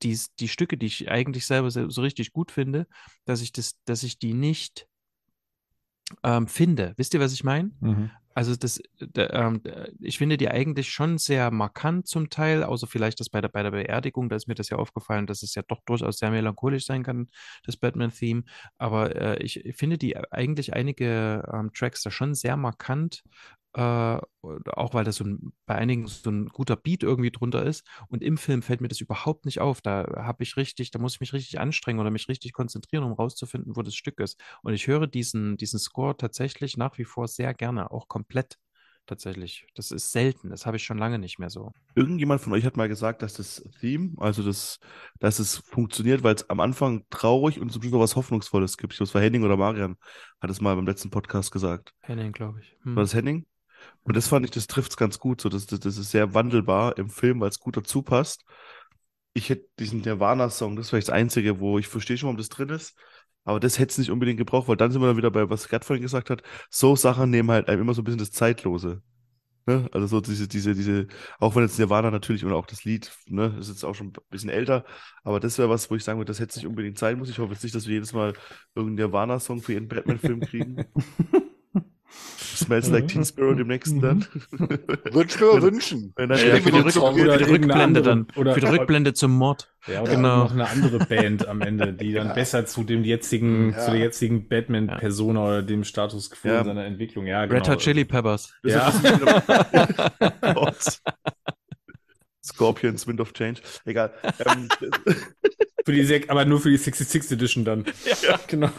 die, 0.02 0.20
die 0.40 0.50
Stücke, 0.50 0.78
die 0.78 0.88
ich 0.88 1.10
eigentlich 1.10 1.46
selber 1.46 1.72
so, 1.72 1.90
so 1.90 2.02
richtig 2.02 2.34
gut 2.34 2.52
finde, 2.52 2.88
dass 3.26 3.42
ich 3.42 3.52
das, 3.54 3.76
dass 3.86 4.04
ich 4.04 4.20
die 4.20 4.34
nicht 4.34 4.88
ähm, 6.24 6.48
finde. 6.48 6.94
Wisst 6.98 7.14
ihr, 7.14 7.20
was 7.20 7.34
ich 7.34 7.44
meine? 7.44 7.72
Also 8.36 8.56
das, 8.56 8.82
da, 9.00 9.30
ähm, 9.30 9.62
ich 10.00 10.18
finde 10.18 10.38
die 10.38 10.50
eigentlich 10.50 10.92
schon 10.92 11.18
sehr 11.18 11.52
markant 11.52 12.08
zum 12.08 12.30
Teil, 12.30 12.64
außer 12.64 12.88
vielleicht 12.88 13.20
das 13.20 13.30
bei 13.30 13.42
der, 13.42 13.50
bei 13.50 13.62
der 13.62 13.72
Beerdigung, 13.72 14.28
da 14.30 14.36
ist 14.36 14.48
mir 14.48 14.56
das 14.56 14.70
ja 14.70 14.78
aufgefallen, 14.78 15.28
dass 15.28 15.44
es 15.44 15.54
ja 15.54 15.62
doch 15.68 15.82
durchaus 15.86 16.18
sehr 16.18 16.32
melancholisch 16.32 16.86
sein 16.86 17.04
kann, 17.04 17.30
das 17.66 17.78
Batman-Theme. 17.78 18.44
Aber 18.78 19.16
äh, 19.16 19.44
ich 19.44 19.64
finde 19.76 19.98
die 19.98 20.18
eigentlich 20.18 20.74
einige 20.74 21.48
ähm, 21.54 21.72
Tracks 21.74 22.02
da 22.02 22.10
schon 22.10 22.34
sehr 22.34 22.58
markant, 22.58 23.24
äh, 23.76 24.18
auch 24.42 24.94
weil 24.94 25.04
das 25.04 25.16
so 25.16 25.24
ein, 25.24 25.54
bei 25.66 25.76
einigen 25.76 26.08
so 26.08 26.30
ein 26.30 26.48
guter 26.48 26.76
Beat 26.76 27.04
irgendwie 27.04 27.32
drunter 27.32 27.66
ist. 27.66 27.86
Und 28.08 28.24
im 28.24 28.38
Film 28.38 28.62
fällt 28.62 28.82
mir 28.82 28.88
das 28.88 29.02
überhaupt 29.02 29.46
nicht 29.46 29.62
auf. 29.62 29.82
Da 29.82 30.06
habe 30.18 30.44
ich 30.44 30.58
richtig, 30.58 30.92
da 30.92 31.00
muss 31.00 31.16
ich 31.16 31.22
mich 31.22 31.34
richtig 31.34 31.60
anstrengen 31.60 32.00
oder 32.00 32.12
mich 32.12 32.30
richtig 32.30 32.54
konzentrieren, 32.54 33.04
um 33.04 33.14
rauszufinden, 33.14 33.76
wo 33.76 33.82
das 33.82 33.96
Stück 33.96 34.20
ist. 34.20 34.40
Und 34.62 34.74
ich 34.74 34.88
höre 34.88 35.08
diesen, 35.08 35.58
diesen 35.58 35.80
Score 35.80 36.16
tatsächlich 36.16 36.78
nach 36.78 36.98
wie 36.98 37.06
vor 37.06 37.28
sehr 37.28 37.54
gerne, 37.54 37.92
auch 37.92 38.08
komplett 38.08 38.58
tatsächlich. 39.06 39.66
Das 39.76 39.92
ist 39.92 40.12
selten, 40.12 40.50
das 40.50 40.66
habe 40.66 40.78
ich 40.78 40.84
schon 40.84 40.98
lange 40.98 41.20
nicht 41.20 41.40
mehr 41.40 41.50
so. 41.50 41.74
Irgendjemand 41.96 42.42
von 42.42 42.54
euch 42.54 42.66
hat 42.66 42.78
mal 42.78 42.88
gesagt, 42.88 43.22
dass 43.22 43.34
das 43.34 43.64
Theme, 43.80 44.14
also 44.18 44.44
das, 44.44 44.80
dass 45.20 45.40
es 45.40 45.58
funktioniert, 45.58 46.24
weil 46.24 46.36
es 46.36 46.50
am 46.50 46.60
Anfang 46.60 47.04
traurig 47.10 47.60
und 47.60 47.72
zum 47.72 47.82
Schluss 47.82 47.94
noch 47.94 48.00
was 48.00 48.16
Hoffnungsvolles 48.16 48.78
gibt. 48.78 48.94
Ich 48.94 48.98
glaube, 48.98 49.10
es 49.10 49.16
war 49.16 49.22
Henning 49.22 49.44
oder 49.44 49.58
Marian, 49.58 49.98
hat 50.42 50.50
es 50.50 50.62
mal 50.62 50.76
beim 50.76 50.86
letzten 50.86 51.10
Podcast 51.10 51.52
gesagt. 51.52 51.94
Henning, 52.02 52.32
glaube 52.32 52.62
ich. 52.62 52.78
Hm. 52.84 52.96
War 52.96 53.04
das 53.04 53.14
Henning? 53.14 53.46
Und 54.04 54.16
das 54.18 54.28
fand 54.28 54.46
ich, 54.46 54.52
das 54.52 54.68
trifft 54.68 54.92
es 54.92 54.98
ganz 54.98 55.20
gut. 55.20 55.42
So, 55.42 55.50
das, 55.50 55.66
das, 55.66 55.80
das 55.80 55.98
ist 55.98 56.12
sehr 56.12 56.34
wandelbar 56.34 56.98
im 56.98 57.10
Film, 57.10 57.40
weil 57.40 57.50
es 57.50 57.60
gut 57.60 57.78
dazu 57.78 58.02
passt. 58.02 58.44
Ich 59.34 59.50
hätte 59.50 59.68
diesen 59.80 60.02
Nirvana-Song, 60.02 60.76
das 60.76 60.90
vielleicht 60.90 61.08
das 61.08 61.16
Einzige, 61.16 61.60
wo 61.60 61.80
ich 61.80 61.88
verstehe 61.88 62.18
schon, 62.18 62.28
warum 62.28 62.38
das 62.38 62.50
drin 62.50 62.70
ist. 62.70 62.96
Aber 63.46 63.60
das 63.60 63.80
hätte 63.80 63.92
es 63.92 63.98
nicht 63.98 64.12
unbedingt 64.12 64.38
gebraucht, 64.38 64.68
weil 64.68 64.78
dann 64.78 64.92
sind 64.92 65.02
wir 65.02 65.08
dann 65.08 65.18
wieder 65.18 65.32
bei, 65.32 65.50
was 65.50 65.68
Gerd 65.68 65.86
vorhin 65.86 66.04
gesagt 66.04 66.30
hat, 66.30 66.44
so 66.70 66.96
Sachen 66.96 67.30
nehmen 67.30 67.52
halt 67.52 67.68
einem 67.68 67.82
immer 67.82 67.94
so 67.94 68.02
ein 68.02 68.06
bisschen 68.06 68.20
das 68.20 68.32
Zeitlose. 68.32 69.02
Ne? 69.66 69.88
Also 69.94 70.08
so 70.08 70.22
diese, 70.22 70.48
diese, 70.48 70.76
diese, 70.76 71.08
auch 71.40 71.56
wenn 71.56 71.64
jetzt 71.64 71.80
Nirvana 71.80 72.12
natürlich 72.12 72.44
und 72.44 72.52
auch 72.52 72.66
das 72.66 72.84
Lied, 72.84 73.12
ne, 73.28 73.56
ist 73.60 73.70
jetzt 73.70 73.86
auch 73.86 73.96
schon 73.96 74.08
ein 74.08 74.14
bisschen 74.30 74.50
älter, 74.50 74.84
aber 75.24 75.40
das 75.40 75.58
wäre 75.58 75.70
was, 75.70 75.90
wo 75.90 75.96
ich 75.96 76.04
sagen 76.04 76.20
würde, 76.20 76.30
das 76.30 76.40
hätte 76.40 76.50
es 76.50 76.56
nicht 76.58 76.68
unbedingt 76.68 76.98
sein 76.98 77.18
muss. 77.18 77.30
Ich 77.30 77.40
hoffe 77.40 77.54
jetzt 77.54 77.64
nicht, 77.64 77.74
dass 77.74 77.88
wir 77.88 77.94
jedes 77.94 78.12
Mal 78.12 78.34
irgendeinen 78.76 79.08
Nirvana-Song 79.08 79.62
für 79.62 79.74
jeden 79.74 79.88
Batman-Film 79.88 80.42
kriegen. 80.42 80.86
Smells 82.64 82.90
Like 82.90 83.08
Teen 83.08 83.24
Spirit 83.26 83.60
im 83.60 83.68
nächsten 83.68 84.02
dann. 84.02 84.26
Wünsch 85.12 85.40
mir 85.40 85.62
wünschen. 85.62 86.14
Wenn 86.16 86.30
dann 86.30 86.40
Ja, 86.40 86.46
der- 86.46 86.62
für 86.62 86.72
die 86.72 86.78
Rück- 86.80 86.92
Für 86.92 87.02
Oder 87.02 87.14
die 87.38 87.44
irgendeine 87.44 87.50
Rückblende 87.52 88.02
dann. 88.02 88.28
oder- 88.36 88.54
Für 88.54 88.60
die 88.62 88.68
Rückblende 88.68 89.14
zum 89.14 89.32
Mord. 89.38 89.70
Ja, 89.88 90.02
oder 90.02 90.16
Genau. 90.16 90.38
noch 90.46 90.52
eine 90.52 90.70
andere 90.70 91.00
Band 91.06 91.48
am 91.48 91.62
Ende, 91.62 91.94
die 91.94 92.14
dann 92.14 92.28
Ja. 92.28 92.34
besser 92.34 92.66
zu 92.66 92.84
dem 92.84 93.04
jetzigen, 93.04 93.72
Ja. 93.74 93.80
zu 93.80 93.92
der 93.92 94.00
jetzigen 94.00 94.48
Batman-Persona 94.48 95.44
oder 95.46 95.62
dem 95.64 95.84
Status 95.84 96.30
quo 96.32 96.48
Ja. 96.48 96.64
seiner 96.64 96.86
Entwicklung. 96.86 97.26
Ja, 97.28 97.46
genau. 97.46 97.60
Red 97.60 97.70
Hot 97.70 97.80
Chili 97.80 98.06
Peppers. 98.06 98.54
Ja. 98.64 98.94
Scorpions, 102.46 103.08
Wind 103.08 103.22
of 103.22 103.34
Change. 103.34 103.62
Egal. 103.86 104.14
Ähm, 104.46 104.68
Für 105.86 105.92
die 105.92 106.30
aber 106.30 106.46
nur 106.46 106.60
für 106.62 106.70
die 106.70 106.78
66 106.78 107.32
Edition 107.32 107.66
dann. 107.66 107.86
Ja, 108.22 108.40
genau. 108.48 108.70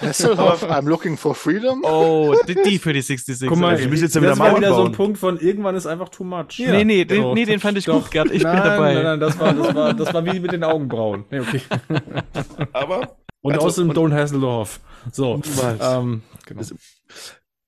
Hasselhoff, 0.00 0.62
I'm 0.64 0.88
looking 0.88 1.16
for 1.16 1.34
freedom. 1.34 1.82
Oh, 1.84 2.34
die, 2.48 2.54
die 2.54 2.78
für 2.78 2.92
die 2.92 3.02
66. 3.02 3.48
Guck 3.48 3.58
mal, 3.58 3.70
Also, 3.70 3.84
ich 3.84 3.90
muss 3.90 4.00
jetzt 4.00 4.14
ja 4.14 4.20
wieder 4.20 4.30
das 4.30 4.38
war 4.38 4.56
wieder 4.56 4.74
so 4.74 4.84
ein. 4.86 4.92
Punkt 4.92 5.18
von 5.18 5.38
irgendwann 5.38 5.74
ist 5.76 5.86
einfach 5.86 6.08
too 6.08 6.24
much. 6.24 6.58
Nee, 6.58 6.84
nee, 6.84 7.04
den, 7.04 7.32
nee, 7.34 7.44
den 7.44 7.60
fand 7.60 7.78
ich 7.78 7.84
Doch. 7.84 8.02
gut, 8.02 8.10
Gerd. 8.10 8.30
Ich 8.32 8.42
nein, 8.42 8.56
bin 8.56 8.64
dabei. 8.64 8.94
Nein, 8.94 9.04
nein, 9.04 9.20
das 9.20 9.38
war, 9.38 9.52
das 9.52 9.74
war, 9.74 9.94
das 9.94 10.14
war 10.14 10.24
wie 10.24 10.40
mit 10.40 10.52
den 10.52 10.64
Augenbrauen. 10.64 11.24
Nee, 11.30 11.40
okay. 11.40 11.60
aber, 12.72 13.16
Und 13.42 13.54
Also, 13.54 13.66
außerdem 13.66 13.90
und- 13.90 13.98
Don't 13.98 14.14
Hasselhoff. 14.14 14.80
So. 15.12 15.40
Ähm, 15.80 16.22
genau. 16.46 16.58
Das- 16.60 16.74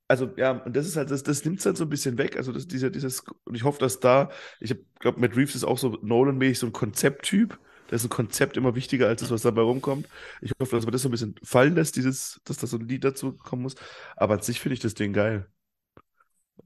also 0.09 0.29
ja, 0.37 0.51
und 0.51 0.77
das 0.77 0.87
ist 0.87 0.97
halt, 0.97 1.11
das, 1.11 1.23
das 1.23 1.43
nimmt 1.45 1.61
es 1.61 1.65
halt 1.67 1.79
so 1.79 1.85
ein 1.85 1.89
bisschen 1.89 2.19
weg. 2.19 2.37
Also 2.37 2.53
das, 2.53 2.67
dieser, 2.67 2.91
dieses, 2.91 3.25
und 3.45 3.55
ich 3.55 3.65
hoffe, 3.65 3.79
dass 3.79 3.99
da, 3.99 4.29
ich 4.61 4.75
glaube, 5.01 5.19
Matt 5.21 5.35
Reeves 5.37 5.55
ist 5.55 5.65
auch 5.65 5.79
so 5.79 5.97
Nolan-mäßig 6.03 6.59
so 6.59 6.67
ein 6.67 6.73
Konzepttyp. 6.73 7.59
Da 7.93 7.97
ist 7.97 8.05
ein 8.05 8.09
Konzept 8.09 8.57
immer 8.57 8.75
wichtiger 8.75 9.07
als 9.07 9.21
das, 9.21 9.31
was 9.31 9.43
dabei 9.43 9.61
rumkommt. 9.61 10.09
Ich 10.41 10.53
hoffe, 10.59 10.75
dass 10.77 10.87
man 10.87 10.93
das 10.93 11.03
so 11.03 11.09
ein 11.09 11.11
bisschen 11.11 11.35
fallen 11.43 11.75
lässt, 11.75 11.95
dieses, 11.97 12.41
dass 12.45 12.57
da 12.57 12.67
so 12.67 12.79
ein 12.79 12.89
Lied 12.89 13.05
dazu 13.05 13.35
kommen 13.35 13.61
muss. 13.61 13.75
Aber 14.17 14.33
an 14.33 14.41
sich 14.41 14.61
finde 14.61 14.73
ich 14.73 14.81
das 14.81 14.95
Ding 14.95 15.13
geil. 15.13 15.47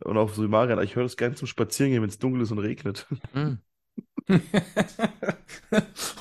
Und 0.05 0.17
auch 0.19 0.33
so 0.33 0.45
wie 0.45 0.47
Marian, 0.47 0.81
ich 0.85 0.95
höre 0.95 1.03
das 1.03 1.17
gerne 1.17 1.35
zum 1.35 1.49
Spazierengehen, 1.49 2.01
wenn 2.01 2.11
es 2.11 2.21
dunkel 2.21 2.43
ist 2.43 2.53
und 2.53 2.61
regnet. 2.61 3.09
Hm. 3.33 3.59
und 4.29 4.43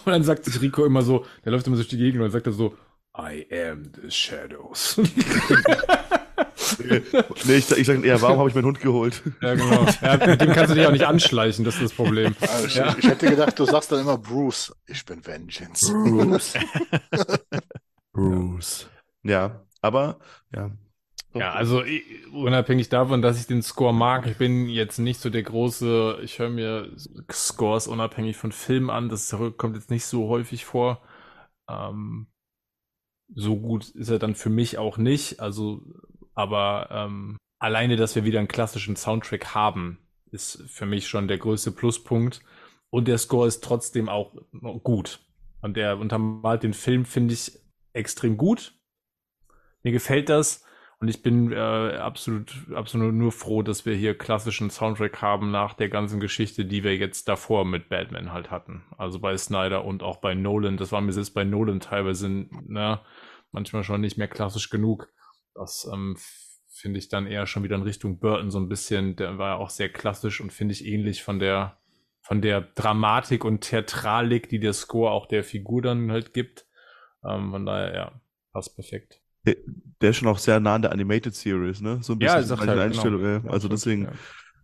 dann 0.07 0.23
sagt 0.23 0.45
sich 0.45 0.59
Rico 0.59 0.83
immer 0.83 1.03
so, 1.03 1.23
der 1.43 1.51
läuft 1.51 1.67
immer 1.67 1.75
so 1.75 1.83
durch 1.83 1.89
die 1.89 1.97
Gegend 1.97 2.15
und 2.15 2.21
dann 2.21 2.31
sagt 2.31 2.47
er 2.47 2.53
so, 2.53 2.75
I 3.15 3.45
am 3.51 3.83
the 4.01 4.09
shadows. 4.09 4.99
nee, 7.45 7.55
ich, 7.55 7.71
ich 7.71 7.87
sage 7.87 8.05
eher, 8.05 8.21
warum 8.21 8.39
habe 8.39 8.49
ich 8.49 8.55
meinen 8.55 8.65
Hund 8.65 8.79
geholt? 8.81 9.21
ja, 9.41 9.55
genau. 9.55 9.85
Ja, 10.01 10.27
mit 10.27 10.41
dem 10.41 10.51
kannst 10.53 10.71
du 10.71 10.75
dich 10.75 10.85
auch 10.87 10.91
nicht 10.91 11.05
anschleichen, 11.05 11.65
das 11.65 11.75
ist 11.75 11.83
das 11.83 11.93
Problem. 11.93 12.35
Also 12.41 12.67
ich, 12.67 12.75
Ja. 12.75 12.95
ich 12.97 13.05
hätte 13.07 13.29
gedacht, 13.29 13.57
du 13.59 13.65
sagst 13.65 13.91
dann 13.91 14.01
immer 14.01 14.17
Bruce. 14.17 14.75
Ich 14.87 15.05
bin 15.05 15.25
Vengeance. 15.25 15.91
Bruce. 15.91 16.53
Bruce. 18.13 18.87
Ja, 19.23 19.65
aber, 19.81 20.19
ja. 20.53 20.71
Ja, 21.33 21.51
also 21.51 21.83
unabhängig 22.31 22.87
davon, 22.87 23.21
dass 23.21 23.37
ich 23.37 23.45
den 23.45 23.61
Score 23.61 23.93
mag, 23.93 24.25
ich 24.25 24.37
bin 24.37 24.69
jetzt 24.69 24.99
nicht 24.99 25.19
so 25.19 25.29
der 25.29 25.43
große, 25.43 26.19
ich 26.23 26.39
höre 26.39 26.49
mir 26.49 26.89
Scores 27.29 27.87
unabhängig 27.87 28.37
von 28.37 28.53
Filmen 28.53 28.89
an, 28.89 29.09
das 29.09 29.35
kommt 29.57 29.75
jetzt 29.75 29.89
nicht 29.91 30.05
so 30.05 30.29
häufig 30.29 30.63
vor. 30.63 31.01
Ähm, 31.69 32.27
so 33.35 33.57
gut 33.57 33.89
ist 33.89 34.09
er 34.09 34.19
dann 34.19 34.35
für 34.35 34.49
mich 34.49 34.77
auch 34.77 34.97
nicht, 34.97 35.41
also, 35.41 35.81
aber 36.35 36.89
ähm, 36.91 37.37
alleine, 37.59 37.95
dass 37.95 38.15
wir 38.15 38.25
wieder 38.25 38.39
einen 38.39 38.47
klassischen 38.47 38.95
Soundtrack 38.95 39.55
haben, 39.55 39.97
ist 40.31 40.63
für 40.67 40.85
mich 40.85 41.07
schon 41.07 41.27
der 41.27 41.37
größte 41.37 41.71
Pluspunkt. 41.71 42.41
Und 42.89 43.07
der 43.07 43.17
Score 43.17 43.47
ist 43.47 43.63
trotzdem 43.63 44.09
auch 44.09 44.33
gut. 44.83 45.19
Und 45.61 45.75
der 45.75 45.97
untermalt 45.97 46.63
den 46.63 46.73
Film, 46.73 47.05
finde 47.05 47.33
ich, 47.33 47.51
extrem 47.93 48.37
gut. 48.37 48.73
Mir 49.83 49.91
gefällt 49.91 50.29
das. 50.29 50.63
Und 50.99 51.09
ich 51.09 51.21
bin 51.21 51.51
äh, 51.51 51.57
absolut, 51.57 52.53
absolut 52.73 53.13
nur 53.13 53.31
froh, 53.31 53.61
dass 53.61 53.85
wir 53.85 53.95
hier 53.95 54.17
klassischen 54.17 54.69
Soundtrack 54.69 55.21
haben 55.21 55.51
nach 55.51 55.73
der 55.73 55.89
ganzen 55.89 56.19
Geschichte, 56.19 56.65
die 56.65 56.83
wir 56.83 56.95
jetzt 56.95 57.27
davor 57.27 57.65
mit 57.65 57.89
Batman 57.89 58.31
halt 58.31 58.49
hatten. 58.49 58.83
Also 58.97 59.19
bei 59.19 59.35
Snyder 59.37 59.83
und 59.83 60.03
auch 60.03 60.17
bei 60.17 60.35
Nolan. 60.35 60.77
Das 60.77 60.91
war 60.91 61.01
mir 61.01 61.11
jetzt 61.11 61.33
bei 61.33 61.43
Nolan 61.43 61.81
teilweise 61.81 62.29
ne, 62.29 63.01
manchmal 63.51 63.83
schon 63.83 64.01
nicht 64.01 64.17
mehr 64.17 64.29
klassisch 64.29 64.69
genug. 64.69 65.09
Das 65.55 65.89
ähm, 65.91 66.15
finde 66.69 66.99
ich 66.99 67.09
dann 67.09 67.25
eher 67.25 67.47
schon 67.47 67.63
wieder 67.63 67.75
in 67.75 67.83
Richtung 67.83 68.19
Burton 68.19 68.51
so 68.51 68.59
ein 68.59 68.69
bisschen. 68.69 69.15
Der 69.15 69.37
war 69.37 69.49
ja 69.51 69.55
auch 69.55 69.69
sehr 69.69 69.89
klassisch 69.89 70.41
und 70.41 70.53
finde 70.53 70.73
ich 70.73 70.85
ähnlich 70.85 71.23
von 71.23 71.39
der 71.39 71.77
von 72.25 72.41
der 72.41 72.61
Dramatik 72.61 73.45
und 73.45 73.61
Theatralik, 73.61 74.49
die 74.49 74.59
der 74.59 74.73
Score 74.73 75.11
auch 75.11 75.27
der 75.27 75.43
Figur 75.43 75.83
dann 75.83 76.11
halt 76.11 76.33
gibt. 76.33 76.65
Ähm, 77.23 77.51
von 77.51 77.67
daher, 77.67 77.93
ja, 77.93 78.21
passt 78.51 78.75
perfekt. 78.75 79.21
Der, 79.45 79.55
der, 80.01 80.09
ist 80.09 80.17
schon 80.17 80.27
auch 80.27 80.39
sehr 80.39 80.59
nah 80.59 80.73
an 80.73 80.81
der 80.81 80.91
Animated 80.91 81.35
Series, 81.35 81.81
ne? 81.81 81.99
So 82.01 82.13
ein 82.13 82.19
bisschen 82.19 82.35
ja, 82.35 82.41
ist 82.41 82.49
halt, 82.49 82.67
Einstellung. 82.67 83.21
Genau. 83.21 83.51
Also 83.51 83.67
deswegen, 83.67 84.05
ja. 84.05 84.11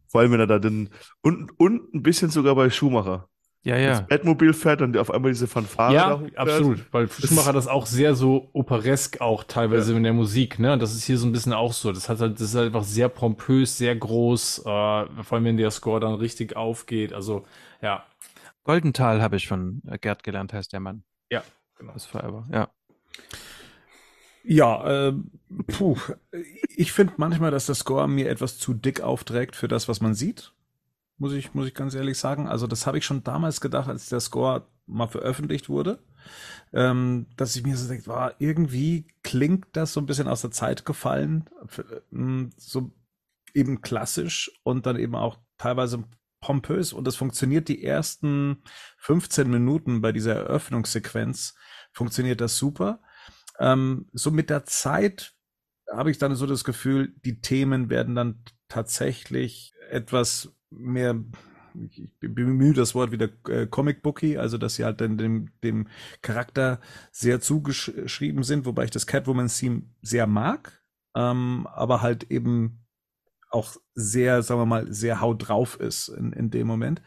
vor 0.07 0.21
allem 0.21 0.31
wenn 0.31 0.39
er 0.39 0.47
da 0.47 0.57
den 0.57 0.89
und, 1.21 1.51
und 1.59 1.93
ein 1.93 2.01
bisschen 2.01 2.31
sogar 2.31 2.55
bei 2.55 2.71
Schumacher. 2.71 3.29
Ja, 3.63 3.77
ja. 3.77 3.89
Das 3.91 4.07
Batmobil 4.07 4.53
fährt 4.53 4.81
und 4.81 4.97
auf 4.97 5.11
einmal 5.11 5.31
diese 5.31 5.47
Fanfare. 5.47 5.93
Ja, 5.93 6.21
absolut. 6.35 6.83
Weil 6.91 7.07
Schumacher 7.09 7.53
das 7.53 7.67
auch 7.67 7.85
sehr 7.85 8.15
so 8.15 8.49
operesk 8.53 9.21
auch 9.21 9.43
teilweise 9.43 9.91
ja. 9.91 9.97
in 9.97 10.03
der 10.03 10.13
Musik, 10.13 10.57
ne? 10.57 10.79
Das 10.79 10.95
ist 10.95 11.03
hier 11.03 11.17
so 11.19 11.27
ein 11.27 11.31
bisschen 11.31 11.53
auch 11.53 11.73
so. 11.73 11.91
Das 11.91 12.09
hat 12.09 12.19
halt, 12.19 12.35
das 12.35 12.49
ist 12.49 12.55
halt 12.55 12.67
einfach 12.67 12.83
sehr 12.83 13.07
pompös, 13.07 13.77
sehr 13.77 13.95
groß, 13.95 14.59
äh, 14.59 14.63
vor 14.63 15.07
allem 15.31 15.45
wenn 15.45 15.57
der 15.57 15.69
Score 15.69 15.99
dann 15.99 16.15
richtig 16.15 16.55
aufgeht. 16.55 17.13
Also, 17.13 17.45
ja. 17.81 18.03
Goldenthal 18.63 19.21
habe 19.21 19.35
ich 19.35 19.47
von 19.47 19.81
Gerd 20.01 20.23
gelernt, 20.23 20.53
heißt 20.53 20.73
der 20.73 20.79
Mann. 20.79 21.03
Ja, 21.31 21.43
genau. 21.77 21.93
Das 21.93 22.05
Forever, 22.05 22.47
ja. 22.51 22.69
Ja, 24.43 25.09
äh, 25.09 25.13
puh. 25.67 25.97
Ich 26.75 26.91
finde 26.91 27.13
manchmal, 27.17 27.51
dass 27.51 27.67
der 27.67 27.75
Score 27.75 28.07
mir 28.07 28.27
etwas 28.27 28.57
zu 28.57 28.73
dick 28.73 29.01
aufträgt 29.01 29.55
für 29.55 29.67
das, 29.67 29.87
was 29.87 30.01
man 30.01 30.15
sieht 30.15 30.51
muss 31.21 31.33
ich, 31.33 31.53
muss 31.53 31.67
ich 31.67 31.75
ganz 31.75 31.93
ehrlich 31.93 32.17
sagen. 32.17 32.47
Also 32.47 32.65
das 32.65 32.87
habe 32.87 32.97
ich 32.97 33.05
schon 33.05 33.23
damals 33.23 33.61
gedacht, 33.61 33.87
als 33.87 34.09
der 34.09 34.19
Score 34.19 34.67
mal 34.87 35.07
veröffentlicht 35.07 35.69
wurde, 35.69 35.99
ähm, 36.73 37.27
dass 37.37 37.55
ich 37.55 37.63
mir 37.63 37.77
so 37.77 37.87
denke, 37.87 38.07
war 38.07 38.33
irgendwie 38.39 39.07
klingt 39.21 39.67
das 39.73 39.93
so 39.93 39.99
ein 39.99 40.07
bisschen 40.07 40.27
aus 40.27 40.41
der 40.41 40.49
Zeit 40.49 40.83
gefallen, 40.83 41.47
ähm, 42.11 42.49
so 42.57 42.91
eben 43.53 43.81
klassisch 43.81 44.51
und 44.63 44.87
dann 44.87 44.97
eben 44.97 45.13
auch 45.13 45.37
teilweise 45.59 46.03
pompös 46.39 46.91
und 46.91 47.05
das 47.05 47.17
funktioniert 47.17 47.67
die 47.67 47.83
ersten 47.83 48.63
15 48.97 49.47
Minuten 49.47 50.01
bei 50.01 50.11
dieser 50.11 50.33
Eröffnungssequenz 50.33 51.53
funktioniert 51.91 52.41
das 52.41 52.57
super. 52.57 52.99
Ähm, 53.59 54.09
so 54.11 54.31
mit 54.31 54.49
der 54.49 54.65
Zeit 54.65 55.35
habe 55.87 56.09
ich 56.09 56.17
dann 56.17 56.33
so 56.35 56.47
das 56.47 56.63
Gefühl, 56.63 57.13
die 57.23 57.41
Themen 57.41 57.91
werden 57.91 58.15
dann 58.15 58.43
tatsächlich 58.69 59.73
etwas 59.91 60.55
mehr, 60.71 61.23
ich 61.89 62.09
bemühe 62.19 62.73
das 62.73 62.95
Wort 62.95 63.11
wieder 63.11 63.29
äh, 63.47 63.67
Comic 63.67 64.01
Booky, 64.01 64.37
also 64.37 64.57
dass 64.57 64.75
sie 64.75 64.83
halt 64.83 65.01
dann 65.01 65.17
dem, 65.17 65.51
dem 65.63 65.87
Charakter 66.21 66.79
sehr 67.11 67.39
zugeschrieben 67.41 68.43
sind, 68.43 68.65
wobei 68.65 68.85
ich 68.85 68.91
das 68.91 69.07
Catwoman-Theme 69.07 69.83
sehr 70.01 70.27
mag, 70.27 70.81
ähm, 71.15 71.67
aber 71.71 72.01
halt 72.01 72.31
eben 72.31 72.85
auch 73.51 73.75
sehr, 73.93 74.41
sagen 74.43 74.61
wir 74.61 74.65
mal, 74.65 74.91
sehr 74.91 75.21
haut 75.21 75.47
drauf 75.47 75.79
ist 75.79 76.07
in, 76.07 76.31
in 76.33 76.49
dem 76.49 76.67
Moment. 76.67 77.01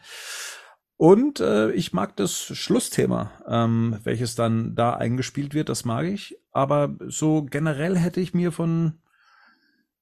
Und 0.97 1.41
äh, 1.41 1.71
ich 1.71 1.91
mag 1.91 2.15
das 2.15 2.39
Schlussthema, 2.39 3.31
ähm, 3.47 3.99
welches 4.03 4.35
dann 4.35 4.75
da 4.75 4.93
eingespielt 4.93 5.53
wird, 5.53 5.67
das 5.67 5.83
mag 5.83 6.05
ich. 6.05 6.37
Aber 6.51 6.95
so 7.07 7.43
generell 7.43 7.97
hätte 7.97 8.21
ich 8.21 8.33
mir 8.33 8.53
von, 8.53 8.99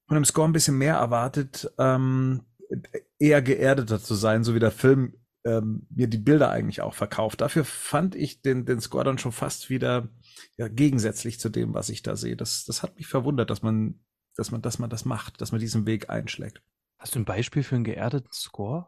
von 0.07 0.15
dem 0.15 0.25
Score 0.25 0.47
ein 0.47 0.53
bisschen 0.53 0.77
mehr 0.77 0.95
erwartet. 0.95 1.71
Ähm, 1.79 2.41
eher 3.23 3.41
geerdeter 3.41 4.01
zu 4.01 4.15
sein, 4.15 4.43
so 4.43 4.53
wie 4.53 4.59
der 4.59 4.71
Film 4.71 5.13
ähm, 5.45 5.87
mir 5.89 6.07
die 6.07 6.17
Bilder 6.17 6.51
eigentlich 6.51 6.81
auch 6.81 6.93
verkauft. 6.93 7.39
Dafür 7.39 7.63
fand 7.63 8.15
ich 8.15 8.41
den, 8.41 8.65
den 8.65 8.81
Score 8.81 9.05
dann 9.05 9.17
schon 9.17 9.31
fast 9.31 9.69
wieder 9.69 10.09
ja, 10.57 10.67
gegensätzlich 10.67 11.39
zu 11.39 11.49
dem, 11.49 11.73
was 11.73 11.87
ich 11.87 12.03
da 12.03 12.17
sehe. 12.17 12.35
Das, 12.35 12.65
das 12.65 12.83
hat 12.83 12.97
mich 12.97 13.07
verwundert, 13.07 13.49
dass 13.49 13.61
man, 13.61 13.99
dass 14.35 14.51
man, 14.51 14.61
dass 14.61 14.77
man 14.77 14.89
das 14.89 15.05
macht, 15.05 15.39
dass 15.39 15.53
man 15.53 15.61
diesen 15.61 15.85
Weg 15.85 16.09
einschlägt. 16.09 16.61
Hast 16.99 17.15
du 17.15 17.19
ein 17.19 17.25
Beispiel 17.25 17.63
für 17.63 17.75
einen 17.75 17.85
geerdeten 17.85 18.31
Score? 18.33 18.87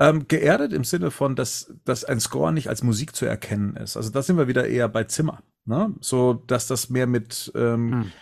Ähm, 0.00 0.26
geerdet 0.26 0.72
im 0.72 0.84
Sinne 0.84 1.10
von, 1.10 1.36
dass, 1.36 1.74
dass 1.84 2.04
ein 2.04 2.20
Score 2.20 2.52
nicht 2.52 2.68
als 2.68 2.82
Musik 2.82 3.14
zu 3.14 3.26
erkennen 3.26 3.76
ist. 3.76 3.96
Also 3.98 4.10
da 4.10 4.22
sind 4.22 4.38
wir 4.38 4.48
wieder 4.48 4.66
eher 4.66 4.88
bei 4.88 5.04
Zimmer. 5.04 5.42
Ne? 5.66 5.94
So, 6.00 6.32
dass 6.32 6.66
das 6.66 6.88
mehr 6.88 7.06
mit 7.06 7.52
ähm, 7.54 7.92
hm 7.92 8.12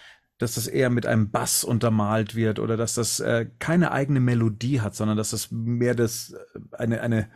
dass 0.43 0.57
das 0.57 0.67
eher 0.67 0.91
mit 0.91 1.07
einem 1.07 1.31
Bass 1.31 1.63
untermalt 1.63 2.35
wird 2.35 2.59
oder 2.59 2.77
dass 2.77 2.95
das 2.95 3.21
äh, 3.21 3.47
keine 3.61 3.93
eigene 3.93 4.21
Melodie 4.21 4.81
hat, 4.81 4.95
sondern 4.95 5.17
dass 5.17 5.31
das 5.31 5.51
mehr 5.53 5.95
das 5.95 6.33
äh, 6.33 6.77
eine 6.77 7.01
eine 7.01 7.29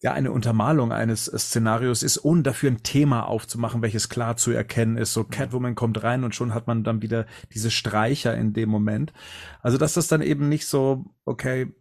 ja 0.00 0.12
eine 0.12 0.32
Untermalung 0.32 0.92
eines 0.92 1.26
Szenarios 1.26 2.02
ist, 2.02 2.24
ohne 2.24 2.42
dafür 2.42 2.70
ein 2.70 2.82
Thema 2.82 3.26
aufzumachen, 3.26 3.82
welches 3.82 4.08
klar 4.08 4.36
zu 4.36 4.52
erkennen 4.52 4.96
ist. 4.96 5.12
So 5.12 5.24
Catwoman 5.24 5.74
kommt 5.74 6.02
rein 6.02 6.24
und 6.24 6.34
schon 6.34 6.54
hat 6.54 6.66
man 6.66 6.84
dann 6.84 7.02
wieder 7.02 7.26
diese 7.52 7.70
Streicher 7.70 8.36
in 8.36 8.52
dem 8.52 8.68
Moment. 8.70 9.12
Also 9.60 9.76
dass 9.76 9.94
das 9.94 10.08
dann 10.08 10.22
eben 10.22 10.48
nicht 10.48 10.66
so 10.66 11.04
okay 11.24 11.74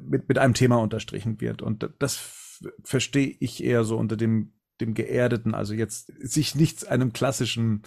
mit 0.00 0.28
mit 0.28 0.38
einem 0.38 0.54
Thema 0.54 0.76
unterstrichen 0.76 1.40
wird 1.40 1.60
und 1.62 1.90
das 1.98 2.62
verstehe 2.84 3.36
ich 3.40 3.62
eher 3.62 3.84
so 3.84 3.98
unter 3.98 4.16
dem 4.16 4.52
dem 4.82 4.94
geerdeten, 4.94 5.54
also 5.54 5.74
jetzt 5.74 6.12
sich 6.18 6.54
nichts 6.54 6.84
einem 6.84 7.12
klassischen, 7.12 7.82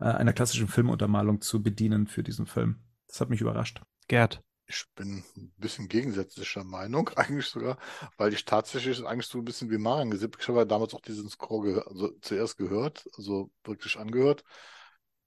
äh, 0.00 0.04
einer 0.04 0.32
klassischen 0.32 0.68
Filmuntermalung 0.68 1.40
zu 1.40 1.62
bedienen 1.62 2.06
für 2.06 2.22
diesen 2.22 2.46
Film. 2.46 2.76
Das 3.06 3.20
hat 3.20 3.30
mich 3.30 3.40
überrascht. 3.40 3.82
Gerd. 4.08 4.42
Ich 4.66 4.84
bin 4.94 5.24
ein 5.36 5.52
bisschen 5.56 5.88
gegensätzlicher 5.88 6.64
Meinung, 6.64 7.08
eigentlich 7.16 7.46
sogar, 7.46 7.78
weil 8.16 8.32
ich 8.32 8.44
tatsächlich 8.44 9.04
eigentlich 9.04 9.26
so 9.26 9.38
ein 9.38 9.44
bisschen 9.44 9.70
wie 9.70 9.78
Marian 9.78 10.10
gesippt. 10.10 10.38
Ich 10.40 10.48
habe 10.48 10.58
ja 10.58 10.64
damals 10.64 10.94
auch 10.94 11.00
diesen 11.00 11.28
Score 11.28 11.66
gehört, 11.66 11.86
also 11.86 12.10
zuerst 12.20 12.56
gehört, 12.56 13.04
also 13.16 13.50
wirklich 13.64 13.98
angehört. 13.98 14.42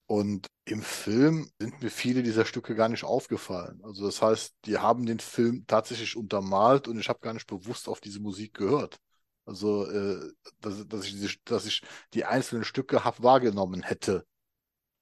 Und 0.06 0.48
im 0.66 0.82
Film 0.82 1.50
sind 1.58 1.82
mir 1.82 1.90
viele 1.90 2.22
dieser 2.22 2.46
Stücke 2.46 2.76
gar 2.76 2.90
nicht 2.90 3.06
aufgefallen. 3.06 3.80
Also 3.84 4.06
das 4.06 4.22
heißt, 4.22 4.56
die 4.66 4.78
haben 4.78 5.06
den 5.06 5.20
Film 5.20 5.66
tatsächlich 5.68 6.18
untermalt 6.18 6.90
und 6.90 7.00
ich 7.00 7.08
habe 7.08 7.20
gar 7.22 7.34
nicht 7.34 7.48
bewusst 7.48 7.88
auf 7.88 8.02
diese 8.02 8.20
Musik 8.20 8.54
gehört. 8.54 9.00
Also, 9.46 9.90
äh, 9.90 10.32
dass, 10.60 10.88
dass, 10.88 11.06
ich 11.06 11.20
die, 11.20 11.30
dass 11.46 11.66
ich 11.66 11.82
die 12.14 12.26
einzelnen 12.26 12.64
Stücke 12.64 13.04
wahrgenommen 13.18 13.82
hätte, 13.82 14.26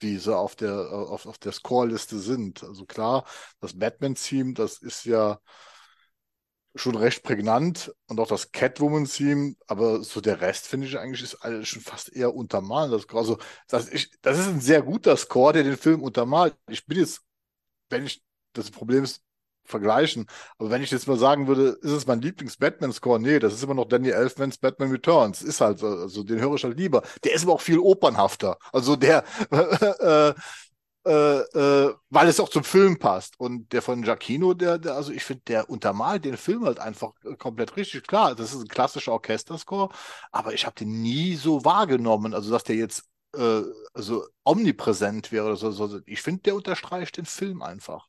die 0.02 0.18
so 0.18 0.36
auf 0.36 0.56
der, 0.56 0.92
auf, 0.92 1.26
auf 1.26 1.38
der 1.38 1.52
Scoreliste 1.52 2.20
sind. 2.20 2.64
Also 2.64 2.86
klar, 2.86 3.26
das 3.60 3.78
Batman-Theme, 3.78 4.54
das 4.54 4.82
ist 4.82 5.06
ja 5.06 5.40
schon 6.76 6.96
recht 6.96 7.24
prägnant 7.24 7.94
und 8.08 8.20
auch 8.20 8.28
das 8.28 8.52
Catwoman-Theme, 8.52 9.56
aber 9.68 10.04
so 10.04 10.22
der 10.22 10.40
Rest 10.42 10.68
finde 10.68 10.88
ich 10.88 10.98
eigentlich 10.98 11.24
ist 11.24 11.36
alles 11.36 11.68
schon 11.68 11.82
fast 11.82 12.14
eher 12.14 12.34
untermalt. 12.34 12.94
Das, 12.94 13.08
also, 13.16 13.38
das, 13.68 13.90
ich, 13.90 14.12
das 14.22 14.40
ist 14.40 14.48
ein 14.48 14.62
sehr 14.62 14.82
guter 14.82 15.18
Score, 15.18 15.54
der 15.54 15.64
den 15.64 15.78
Film 15.78 16.04
untermalt. 16.04 16.56
Ich 16.70 16.86
bin 16.86 17.00
jetzt, 17.00 17.22
wenn 17.90 18.06
ich, 18.06 18.24
das 18.54 18.72
Problem 18.72 19.04
ist, 19.04 19.22
vergleichen. 19.70 20.26
Aber 20.58 20.70
wenn 20.70 20.84
ich 20.84 20.92
jetzt 20.92 21.08
mal 21.08 21.18
sagen 21.18 21.48
würde, 21.48 21.78
ist 21.82 21.92
es 21.92 22.08
mein 22.08 22.22
Lieblings-Batman-Score? 22.22 23.20
Nee, 23.20 23.40
das 23.40 23.54
ist 23.54 23.64
immer 23.64 23.74
noch 23.76 23.86
Danny 23.86 24.10
Elfmans 24.10 24.58
Batman 24.58 24.92
Returns. 24.92 25.42
Ist 25.42 25.62
halt, 25.62 25.84
also 25.84 26.24
den 26.24 26.40
höre 26.40 26.56
ich 26.56 26.64
halt 26.64 26.78
lieber. 26.78 27.04
Der 27.24 27.34
ist 27.34 27.44
aber 27.44 27.54
auch 27.54 27.62
viel 27.62 27.80
opernhafter. 27.80 28.58
Also 28.74 28.96
der, 28.96 29.24
äh, 29.52 30.34
äh, 31.06 31.40
äh, 31.40 31.94
weil 32.10 32.28
es 32.28 32.40
auch 32.40 32.50
zum 32.50 32.64
Film 32.64 33.00
passt. 33.00 33.40
Und 33.40 33.72
der 33.74 33.82
von 33.82 34.02
Giacchino, 34.02 34.54
der, 34.54 34.78
der 34.78 34.96
also 34.96 35.12
ich 35.12 35.24
finde, 35.24 35.44
der 35.48 35.70
untermalt 35.70 36.26
den 36.26 36.38
Film 36.38 36.66
halt 36.66 36.80
einfach 36.80 37.14
komplett 37.38 37.76
richtig. 37.78 38.06
Klar, 38.08 38.36
das 38.36 38.54
ist 38.54 38.62
ein 38.62 38.68
klassischer 38.68 39.14
Orchesterscore, 39.14 39.90
aber 40.32 40.54
ich 40.54 40.66
habe 40.66 40.76
den 40.76 41.02
nie 41.02 41.36
so 41.36 41.64
wahrgenommen. 41.66 42.34
Also, 42.34 42.52
dass 42.52 42.64
der 42.64 42.76
jetzt 42.76 43.06
äh, 43.36 43.62
also 43.94 44.26
omnipräsent 44.44 45.32
wäre 45.32 45.48
oder 45.48 45.56
so. 45.56 46.02
Ich 46.06 46.22
finde, 46.22 46.42
der 46.44 46.56
unterstreicht 46.56 47.18
den 47.18 47.26
Film 47.26 47.62
einfach. 47.62 48.09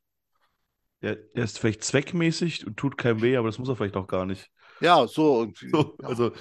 Der, 1.02 1.16
der 1.16 1.44
ist 1.44 1.58
vielleicht 1.58 1.82
zweckmäßig 1.82 2.66
und 2.66 2.76
tut 2.76 2.98
keinem 2.98 3.22
weh, 3.22 3.36
aber 3.36 3.48
das 3.48 3.58
muss 3.58 3.68
er 3.68 3.76
vielleicht 3.76 3.96
auch 3.96 4.06
gar 4.06 4.26
nicht. 4.26 4.50
Ja, 4.80 5.06
so 5.06 5.40
irgendwie. 5.40 5.70
So, 5.70 5.96
ja. 6.00 6.08
Also, 6.08 6.32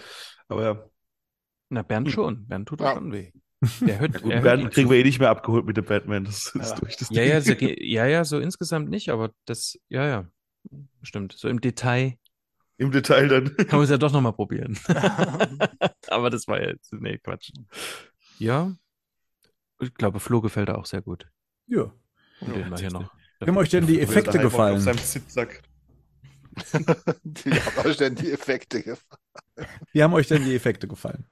aber 0.48 0.64
ja. 0.64 0.90
Na, 1.70 1.84
Bernd 1.84 2.12
schon. 2.12 2.48
Bernd 2.48 2.68
tut 2.68 2.82
ja. 2.82 2.96
schon 2.96 3.12
weh. 3.12 3.32
Der 3.82 4.00
hört, 4.00 4.14
ja, 4.14 4.20
gut, 4.20 4.42
Bernd 4.42 4.72
kriegen 4.72 4.90
wir 4.90 4.98
eh 4.98 5.04
nicht 5.04 5.20
mehr 5.20 5.30
abgeholt 5.30 5.66
mit 5.66 5.76
dem 5.76 5.86
Batman. 5.86 6.24
Das 6.24 6.56
ist 6.56 6.72
ja. 6.72 6.76
durch 6.76 6.96
das 6.96 7.10
ja, 7.10 7.24
ja, 7.24 7.42
so, 7.42 7.54
ja, 7.54 8.06
ja, 8.06 8.24
so 8.24 8.40
insgesamt 8.40 8.90
nicht, 8.90 9.10
aber 9.10 9.34
das, 9.46 9.78
ja, 9.90 10.08
ja, 10.08 10.32
stimmt. 11.02 11.34
So 11.34 11.50
im 11.50 11.60
Detail. 11.60 12.18
Im 12.78 12.92
Detail 12.92 13.28
dann. 13.28 13.58
Kann 13.58 13.80
man 13.80 13.84
es 13.84 13.90
ja 13.90 13.98
doch 13.98 14.14
nochmal 14.14 14.32
probieren. 14.32 14.80
aber 16.08 16.30
das 16.30 16.48
war 16.48 16.62
ja 16.62 16.70
jetzt, 16.70 16.94
nee, 16.94 17.18
Quatsch. 17.18 17.52
Ja, 18.38 18.74
ich 19.82 19.94
glaube, 19.94 20.22
Flo 20.22 20.40
gefällt 20.40 20.70
er 20.70 20.78
auch 20.78 20.86
sehr 20.86 21.02
gut. 21.02 21.28
Ja. 21.68 21.94
Und 22.40 22.56
den 22.56 22.70
wir 22.70 22.78
hier 22.78 22.92
noch. 22.92 23.14
Wie 23.40 23.46
haben 23.48 23.58
euch 23.58 23.70
denn 23.70 23.88
die 23.88 24.00
Effekte 24.02 24.38
gefallen? 24.40 24.84
Wie 24.86 24.90
haben 27.64 27.86
euch 27.86 27.98
denn 27.98 28.16
die 28.16 28.32
Effekte 28.32 28.82
gefallen? 28.84 29.68
Wie 29.94 30.04
haben 30.04 30.14
euch 30.14 30.28
denn 30.28 30.44
die 30.46 30.56
Effekte 30.56 30.88
gefallen? 30.88 31.26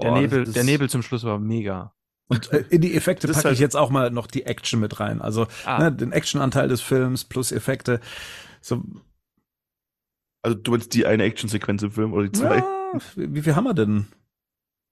Der 0.00 0.12
Nebel, 0.12 0.44
das- 0.44 0.54
der 0.54 0.64
Nebel 0.64 0.88
zum 0.90 1.02
Schluss 1.02 1.24
war 1.24 1.38
mega. 1.38 1.94
Und 2.26 2.50
äh, 2.52 2.64
in 2.70 2.80
die 2.80 2.96
Effekte 2.96 3.26
packe 3.28 3.38
ich 3.40 3.44
halt- 3.44 3.58
jetzt 3.58 3.76
auch 3.76 3.90
mal 3.90 4.10
noch 4.10 4.26
die 4.26 4.46
Action 4.46 4.80
mit 4.80 4.98
rein. 5.00 5.20
Also 5.20 5.46
Ah. 5.64 5.78
ne, 5.78 5.92
den 5.92 6.12
Actionanteil 6.12 6.68
des 6.68 6.80
Films 6.80 7.24
plus 7.24 7.52
Effekte. 7.52 8.00
So, 8.60 8.82
Also 10.42 10.56
du 10.56 10.70
meinst 10.72 10.94
die 10.94 11.06
eine 11.06 11.24
Actionsequenz 11.24 11.82
im 11.82 11.92
Film 11.92 12.12
oder 12.12 12.24
die 12.28 12.32
zwei? 12.32 12.58
ja, 12.58 12.98
wie 13.16 13.42
viel 13.42 13.54
haben 13.56 13.64
wir 13.64 13.74
denn? 13.74 14.06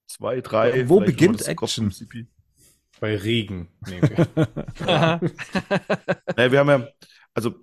Zwei, 0.07 0.41
drei. 0.41 0.87
Wo 0.89 0.99
beginnt 0.99 1.47
Action? 1.47 1.91
Bei 2.99 3.15
Regen. 3.17 3.69
Nee, 3.87 4.01
okay. 4.01 4.25
Naja, 6.35 6.51
wir 6.51 6.59
haben 6.59 6.69
ja, 6.69 6.87
also 7.33 7.55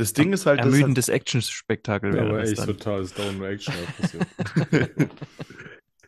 das 0.00 0.14
Ding 0.14 0.32
ist 0.32 0.46
halt, 0.46 0.60
das 0.60 0.66
ist 0.66 0.72
halt 0.72 0.80
Ermüdendes 0.80 1.08
Action-Spektakel 1.10 2.14
wäre 2.14 2.26
aber 2.26 2.40
das 2.40 2.50
echt 2.50 2.60
dann. 2.60 2.66
total 2.68 3.02
ist 3.02 3.18
Down 3.18 3.42
Action 3.44 3.74
was 3.74 3.96
passiert. 3.96 5.10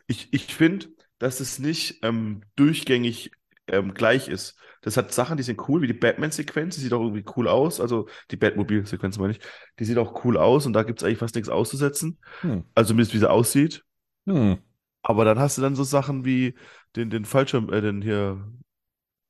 ich, 0.07 0.29
ich 0.31 0.53
finde, 0.53 0.87
dass 1.19 1.39
es 1.39 1.59
nicht 1.59 1.99
ähm, 2.01 2.41
durchgängig 2.55 3.31
ähm, 3.67 3.93
gleich 3.93 4.29
ist. 4.29 4.57
Das 4.81 4.97
hat 4.97 5.13
Sachen, 5.13 5.37
die 5.37 5.43
sind 5.43 5.61
cool, 5.69 5.83
wie 5.83 5.87
die 5.87 5.93
Batman-Sequenz, 5.93 6.75
die 6.75 6.81
sieht 6.81 6.93
auch 6.93 7.01
irgendwie 7.01 7.23
cool 7.37 7.47
aus. 7.47 7.79
Also 7.79 8.07
die 8.31 8.35
Batmobil-Sequenz 8.35 9.19
meine 9.19 9.33
ich. 9.33 9.39
Die 9.79 9.85
sieht 9.85 9.99
auch 9.99 10.25
cool 10.25 10.37
aus 10.37 10.65
und 10.65 10.73
da 10.73 10.81
gibt 10.81 10.99
es 10.99 11.05
eigentlich 11.05 11.19
fast 11.19 11.35
nichts 11.35 11.49
auszusetzen. 11.49 12.17
Hm. 12.41 12.65
Also 12.73 12.89
zumindest 12.89 13.13
wie 13.13 13.19
sie 13.19 13.29
aussieht. 13.29 13.83
Hm. 14.25 14.57
Aber 15.03 15.25
dann 15.25 15.39
hast 15.39 15.57
du 15.57 15.61
dann 15.61 15.75
so 15.75 15.83
Sachen 15.83 16.25
wie 16.25 16.55
den, 16.95 17.09
den 17.09 17.25
Fallschirm, 17.25 17.71
äh, 17.71 17.81
den 17.81 18.01
hier 18.01 18.43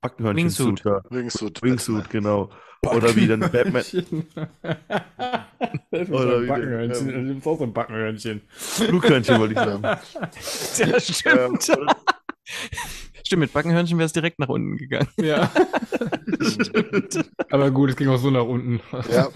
Backenhörnchen-Suit 0.01 0.85
Wingsuit. 0.85 1.11
Wingsuit. 1.11 1.61
Wingsuit, 1.63 2.09
genau. 2.09 2.49
Oder 2.85 3.15
wie 3.15 3.27
dann 3.27 3.39
Batman. 3.39 3.83
Oder 5.91 6.43
wie 6.43 6.47
Backenhörnchen. 6.47 7.09
ähm, 7.09 7.13
Du 7.15 7.21
nimmst 7.21 7.47
auch 7.47 7.57
so 7.57 7.63
ein 7.63 7.73
Backenhörnchen. 7.73 8.41
Flughörnchen 8.49 9.39
wollte 9.39 9.53
ich 9.53 9.59
sagen. 9.59 9.83
Ja, 10.77 10.99
stimmt. 10.99 11.69
Ähm, 11.69 11.87
Stimmt, 13.25 13.39
mit 13.39 13.53
Backenhörnchen 13.53 13.97
wäre 13.97 14.05
es 14.05 14.11
direkt 14.13 14.37
nach 14.39 14.49
unten 14.49 14.75
gegangen. 14.75 15.07
Ja. 15.15 15.49
Aber 17.49 17.71
gut, 17.71 17.91
es 17.91 17.95
ging 17.95 18.09
auch 18.09 18.17
so 18.17 18.29
nach 18.29 18.43
unten. 18.43 18.81
Ja. 19.09 19.29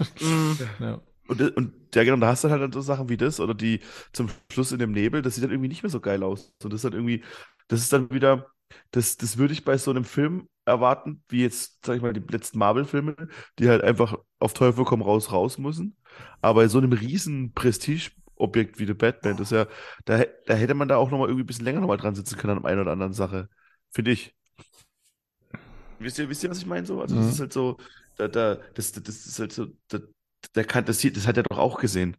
Ja. 0.78 1.00
Und, 1.28 1.40
das- 1.40 1.50
und 1.52 1.74
ja, 1.94 2.04
genau, 2.04 2.16
da 2.18 2.28
hast 2.28 2.44
du 2.44 2.50
halt 2.50 2.62
dann 2.62 2.72
so 2.72 2.80
Sachen 2.80 3.08
wie 3.10 3.16
das 3.18 3.40
oder 3.40 3.54
die 3.54 3.80
zum 4.12 4.30
Schluss 4.52 4.72
in 4.72 4.78
dem 4.78 4.92
Nebel, 4.92 5.22
das 5.22 5.34
sieht 5.34 5.44
dann 5.44 5.50
irgendwie 5.50 5.68
nicht 5.68 5.82
mehr 5.82 5.90
so 5.90 6.00
geil 6.00 6.22
aus. 6.22 6.54
Und 6.62 6.72
das 6.72 6.78
ist 6.78 6.84
dann 6.84 6.94
irgendwie, 6.94 7.24
das 7.68 7.80
ist 7.80 7.92
dann 7.92 8.10
wieder, 8.10 8.46
das, 8.92 9.16
das 9.18 9.38
würde 9.38 9.52
ich 9.52 9.64
bei 9.64 9.76
so 9.78 9.90
einem 9.90 10.04
Film 10.04 10.48
erwarten, 10.64 11.22
wie 11.28 11.42
jetzt, 11.42 11.84
sag 11.84 11.96
ich 11.96 12.02
mal, 12.02 12.12
die 12.14 12.20
letzten 12.32 12.58
Marvel-Filme, 12.58 13.14
die 13.58 13.68
halt 13.68 13.82
einfach 13.82 14.16
auf 14.38 14.54
Teufel 14.54 14.84
komm 14.84 15.02
raus, 15.02 15.32
raus 15.32 15.58
müssen. 15.58 15.96
Aber 16.40 16.62
bei 16.62 16.68
so 16.68 16.78
einem 16.78 16.92
riesen 16.92 17.52
Prestige-Objekt 17.54 18.78
wie 18.78 18.86
The 18.86 18.94
Batman, 18.94 19.36
das 19.36 19.52
ist 19.52 19.56
ja, 19.56 19.66
da, 20.06 20.24
da 20.46 20.54
hätte 20.54 20.74
man 20.74 20.88
da 20.88 20.96
auch 20.96 21.10
noch 21.10 21.18
mal 21.18 21.26
irgendwie 21.28 21.44
ein 21.44 21.46
bisschen 21.46 21.64
länger 21.64 21.80
noch 21.80 21.88
mal 21.88 21.96
dran 21.98 22.14
sitzen 22.14 22.36
können 22.38 22.58
an 22.58 22.64
einer 22.66 22.82
oder 22.82 22.92
anderen 22.92 23.12
Sache. 23.12 23.48
Finde 23.90 24.12
ich. 24.12 24.34
Wisst 25.98 26.18
ihr, 26.18 26.28
wisst 26.28 26.44
ihr, 26.44 26.50
was 26.50 26.58
ich 26.58 26.66
meine 26.66 26.86
so? 26.86 27.00
Also, 27.00 27.16
das 27.16 27.26
Mhm. 27.26 27.28
ist 27.28 27.40
halt 27.40 27.52
so, 27.52 27.78
da, 28.16 28.28
da, 28.28 28.56
das, 28.74 28.92
das 28.92 29.26
ist 29.26 29.38
halt 29.38 29.52
so, 29.52 29.66
da, 29.88 29.98
der 30.54 30.64
kann, 30.64 30.84
das, 30.84 30.98
sieht, 31.00 31.16
das 31.16 31.26
hat 31.26 31.36
er 31.36 31.42
doch 31.44 31.58
auch 31.58 31.78
gesehen. 31.80 32.16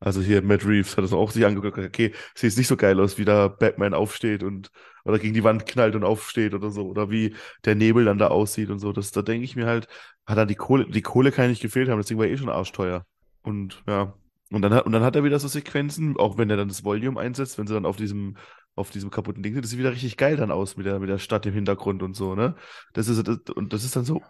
Also 0.00 0.20
hier, 0.20 0.42
Matt 0.42 0.66
Reeves 0.66 0.96
hat 0.96 1.04
das 1.04 1.12
auch 1.12 1.30
sich 1.30 1.46
angeguckt, 1.46 1.78
okay, 1.78 2.12
sieht 2.34 2.56
nicht 2.56 2.66
so 2.66 2.76
geil 2.76 2.98
aus, 3.00 3.18
wie 3.18 3.24
da 3.24 3.46
Batman 3.48 3.94
aufsteht 3.94 4.42
und 4.42 4.70
oder 5.04 5.18
gegen 5.18 5.34
die 5.34 5.44
Wand 5.44 5.64
knallt 5.66 5.94
und 5.94 6.04
aufsteht 6.04 6.54
oder 6.54 6.70
so, 6.70 6.86
oder 6.88 7.10
wie 7.10 7.34
der 7.64 7.76
Nebel 7.76 8.04
dann 8.04 8.18
da 8.18 8.28
aussieht 8.28 8.70
und 8.70 8.80
so. 8.80 8.92
Das, 8.92 9.12
da 9.12 9.22
denke 9.22 9.44
ich 9.44 9.54
mir 9.56 9.66
halt, 9.66 9.86
hat 10.26 10.38
dann 10.38 10.48
die 10.48 10.56
Kohle, 10.56 10.86
die 10.86 11.02
Kohle 11.02 11.30
kann 11.32 11.50
nicht 11.50 11.62
gefehlt 11.62 11.88
haben, 11.88 11.98
das 11.98 12.06
Ding 12.06 12.18
war 12.18 12.26
eh 12.26 12.36
schon 12.36 12.48
arschteuer. 12.48 13.06
Und 13.42 13.82
ja, 13.86 14.14
und 14.50 14.62
dann 14.62 14.74
hat, 14.74 14.86
und 14.86 14.92
dann 14.92 15.02
hat 15.02 15.16
er 15.16 15.24
wieder 15.24 15.38
so 15.38 15.48
Sequenzen, 15.48 16.16
auch 16.16 16.36
wenn 16.36 16.50
er 16.50 16.56
dann 16.56 16.68
das 16.68 16.84
Volume 16.84 17.20
einsetzt, 17.20 17.58
wenn 17.58 17.66
sie 17.66 17.74
dann 17.74 17.86
auf 17.86 17.96
diesem, 17.96 18.36
auf 18.74 18.90
diesem 18.90 19.10
kaputten 19.10 19.42
Ding 19.42 19.54
sind, 19.54 19.64
das 19.64 19.70
sieht 19.70 19.78
wieder 19.78 19.92
richtig 19.92 20.16
geil 20.16 20.36
dann 20.36 20.50
aus 20.50 20.76
mit 20.76 20.86
der, 20.86 20.98
mit 20.98 21.08
der 21.08 21.18
Stadt 21.18 21.46
im 21.46 21.54
Hintergrund 21.54 22.02
und 22.02 22.14
so, 22.14 22.34
ne? 22.34 22.56
Das 22.92 23.08
ist, 23.08 23.26
das, 23.26 23.38
und 23.54 23.72
das 23.72 23.84
ist 23.84 23.96
dann 23.96 24.04
so, 24.04 24.20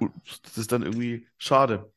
das 0.42 0.58
ist 0.58 0.70
dann 0.72 0.82
irgendwie 0.82 1.26
schade. 1.38 1.92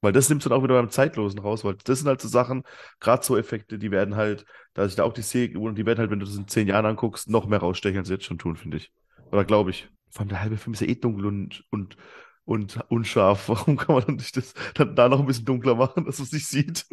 Weil 0.00 0.12
das 0.12 0.28
nimmst 0.28 0.46
du 0.46 0.50
dann 0.50 0.58
auch 0.58 0.62
wieder 0.62 0.74
beim 0.74 0.90
Zeitlosen 0.90 1.40
raus, 1.40 1.64
weil 1.64 1.76
das 1.84 1.98
sind 1.98 2.08
halt 2.08 2.20
so 2.20 2.28
Sachen, 2.28 2.62
gerade 3.00 3.24
so 3.24 3.36
Effekte, 3.36 3.78
die 3.78 3.90
werden 3.90 4.16
halt, 4.16 4.46
da 4.74 4.86
ich 4.86 4.94
da 4.94 5.04
auch 5.04 5.12
die 5.12 5.22
sehe, 5.22 5.58
und 5.58 5.76
die 5.76 5.84
werden 5.86 5.98
halt, 5.98 6.10
wenn 6.10 6.20
du 6.20 6.26
das 6.26 6.36
in 6.36 6.48
zehn 6.48 6.68
Jahren 6.68 6.86
anguckst, 6.86 7.28
noch 7.28 7.46
mehr 7.46 7.58
rausstechen, 7.58 7.98
als 7.98 8.08
sie 8.08 8.14
jetzt 8.14 8.24
schon 8.24 8.38
tun, 8.38 8.56
finde 8.56 8.78
ich. 8.78 8.92
Oder 9.30 9.44
glaube 9.44 9.70
ich. 9.70 9.88
Vor 10.10 10.20
allem 10.20 10.30
der 10.30 10.40
halbe 10.40 10.56
Film 10.56 10.74
ist 10.74 10.80
ja 10.80 10.88
eh 10.88 10.94
dunkel 10.94 11.26
und, 11.26 11.64
und, 11.70 11.96
und 12.44 12.80
unscharf. 12.90 13.48
Warum 13.48 13.76
kann 13.76 13.94
man 13.94 14.04
dann 14.06 14.16
nicht 14.16 14.36
das 14.36 14.54
dann 14.74 14.96
da 14.96 15.08
noch 15.08 15.20
ein 15.20 15.26
bisschen 15.26 15.44
dunkler 15.44 15.74
machen, 15.74 16.04
dass 16.04 16.18
man 16.18 16.26
es 16.26 16.32
nicht 16.32 16.48
sieht? 16.48 16.86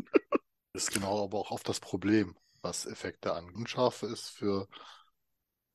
ist 0.74 0.92
genau 0.92 1.24
aber 1.24 1.40
auch 1.40 1.52
oft 1.52 1.68
das 1.68 1.80
Problem, 1.80 2.36
was 2.62 2.86
Effekte 2.86 3.34
angeht. 3.34 3.56
Unscharf 3.56 4.04
ist 4.04 4.30
für 4.30 4.68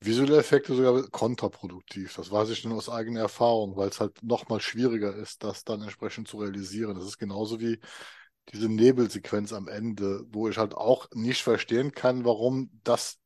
visuelle 0.05 0.37
Effekte 0.37 0.75
sogar 0.75 1.03
kontraproduktiv. 1.09 2.15
Das 2.15 2.31
weiß 2.31 2.49
ich 2.49 2.63
nur 2.65 2.77
aus 2.77 2.89
eigener 2.89 3.21
Erfahrung, 3.21 3.75
weil 3.75 3.89
es 3.89 3.99
halt 3.99 4.21
nochmal 4.23 4.59
schwieriger 4.59 5.15
ist, 5.15 5.43
das 5.43 5.63
dann 5.63 5.81
entsprechend 5.81 6.27
zu 6.27 6.37
realisieren. 6.37 6.95
Das 6.95 7.05
ist 7.05 7.17
genauso 7.17 7.59
wie 7.59 7.79
diese 8.49 8.69
Nebelsequenz 8.69 9.53
am 9.53 9.67
Ende, 9.67 10.25
wo 10.29 10.49
ich 10.49 10.57
halt 10.57 10.75
auch 10.75 11.07
nicht 11.13 11.43
verstehen 11.43 11.91
kann, 11.93 12.25
warum 12.25 12.69
das, 12.83 13.17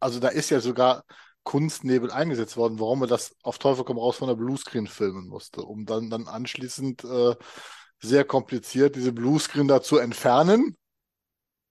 also 0.00 0.18
da 0.20 0.28
ist 0.28 0.50
ja 0.50 0.60
sogar 0.60 1.04
Kunstnebel 1.44 2.10
eingesetzt 2.10 2.56
worden, 2.56 2.78
warum 2.78 3.00
man 3.00 3.08
das 3.08 3.34
auf 3.42 3.58
Teufel 3.58 3.84
komm 3.84 3.98
raus 3.98 4.16
von 4.16 4.28
der 4.28 4.36
Bluescreen 4.36 4.86
filmen 4.86 5.28
musste, 5.28 5.62
um 5.62 5.86
dann, 5.86 6.10
dann 6.10 6.28
anschließend 6.28 7.04
äh, 7.04 7.36
sehr 8.00 8.24
kompliziert 8.24 8.96
diese 8.96 9.12
Bluescreen 9.12 9.68
da 9.68 9.82
zu 9.82 9.98
entfernen 9.98 10.76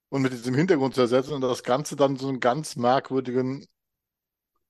und 0.09 0.21
mit 0.21 0.33
diesem 0.33 0.55
Hintergrund 0.55 0.95
zu 0.95 1.01
ersetzen 1.01 1.33
und 1.33 1.41
das 1.41 1.63
Ganze 1.63 1.95
dann 1.95 2.17
so 2.17 2.27
einen 2.27 2.39
ganz 2.39 2.75
merkwürdigen 2.75 3.65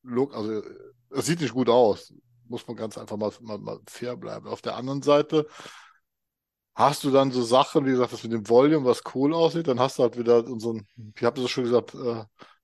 also 0.03 0.61
es 1.09 1.25
sieht 1.25 1.41
nicht 1.41 1.53
gut 1.53 1.69
aus, 1.69 2.13
muss 2.47 2.67
man 2.67 2.75
ganz 2.75 2.97
einfach 2.97 3.17
mal, 3.17 3.31
mal, 3.41 3.57
mal 3.57 3.79
fair 3.87 4.17
bleiben. 4.17 4.47
Auf 4.47 4.61
der 4.61 4.75
anderen 4.75 5.01
Seite 5.01 5.47
hast 6.75 7.03
du 7.03 7.11
dann 7.11 7.31
so 7.31 7.43
Sachen, 7.43 7.85
wie 7.85 7.91
gesagt, 7.91 8.13
das 8.13 8.23
mit 8.23 8.31
dem 8.31 8.47
Volume, 8.49 8.85
was 8.85 9.03
cool 9.13 9.33
aussieht, 9.33 9.67
dann 9.67 9.79
hast 9.79 9.99
du 9.99 10.03
halt 10.03 10.17
wieder 10.17 10.45
unseren, 10.45 10.87
ich 11.15 11.23
habe 11.23 11.41
das 11.41 11.49
schon 11.51 11.65
gesagt, 11.65 11.93
äh, 11.95 12.23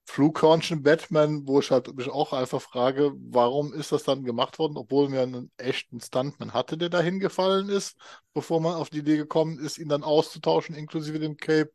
Flughornchen 0.09 0.83
Batman, 0.83 1.45
wo 1.45 1.59
ich 1.59 1.69
halt 1.69 1.93
mich 1.93 2.09
auch 2.09 2.31
einfach 2.31 2.61
frage, 2.61 3.11
warum 3.29 3.73
ist 3.73 3.91
das 3.91 4.03
dann 4.03 4.23
gemacht 4.23 4.57
worden, 4.57 4.77
obwohl 4.77 5.09
mir 5.09 5.21
einen 5.21 5.51
echten 5.57 5.99
Stuntman 5.99 6.53
hatte, 6.53 6.77
der 6.77 6.87
da 6.87 7.01
hingefallen 7.01 7.67
ist, 7.67 7.97
bevor 8.33 8.61
man 8.61 8.75
auf 8.75 8.89
die 8.89 8.99
Idee 8.99 9.17
gekommen 9.17 9.59
ist, 9.59 9.77
ihn 9.77 9.89
dann 9.89 10.03
auszutauschen, 10.03 10.75
inklusive 10.75 11.19
dem 11.19 11.35
Cape, 11.35 11.71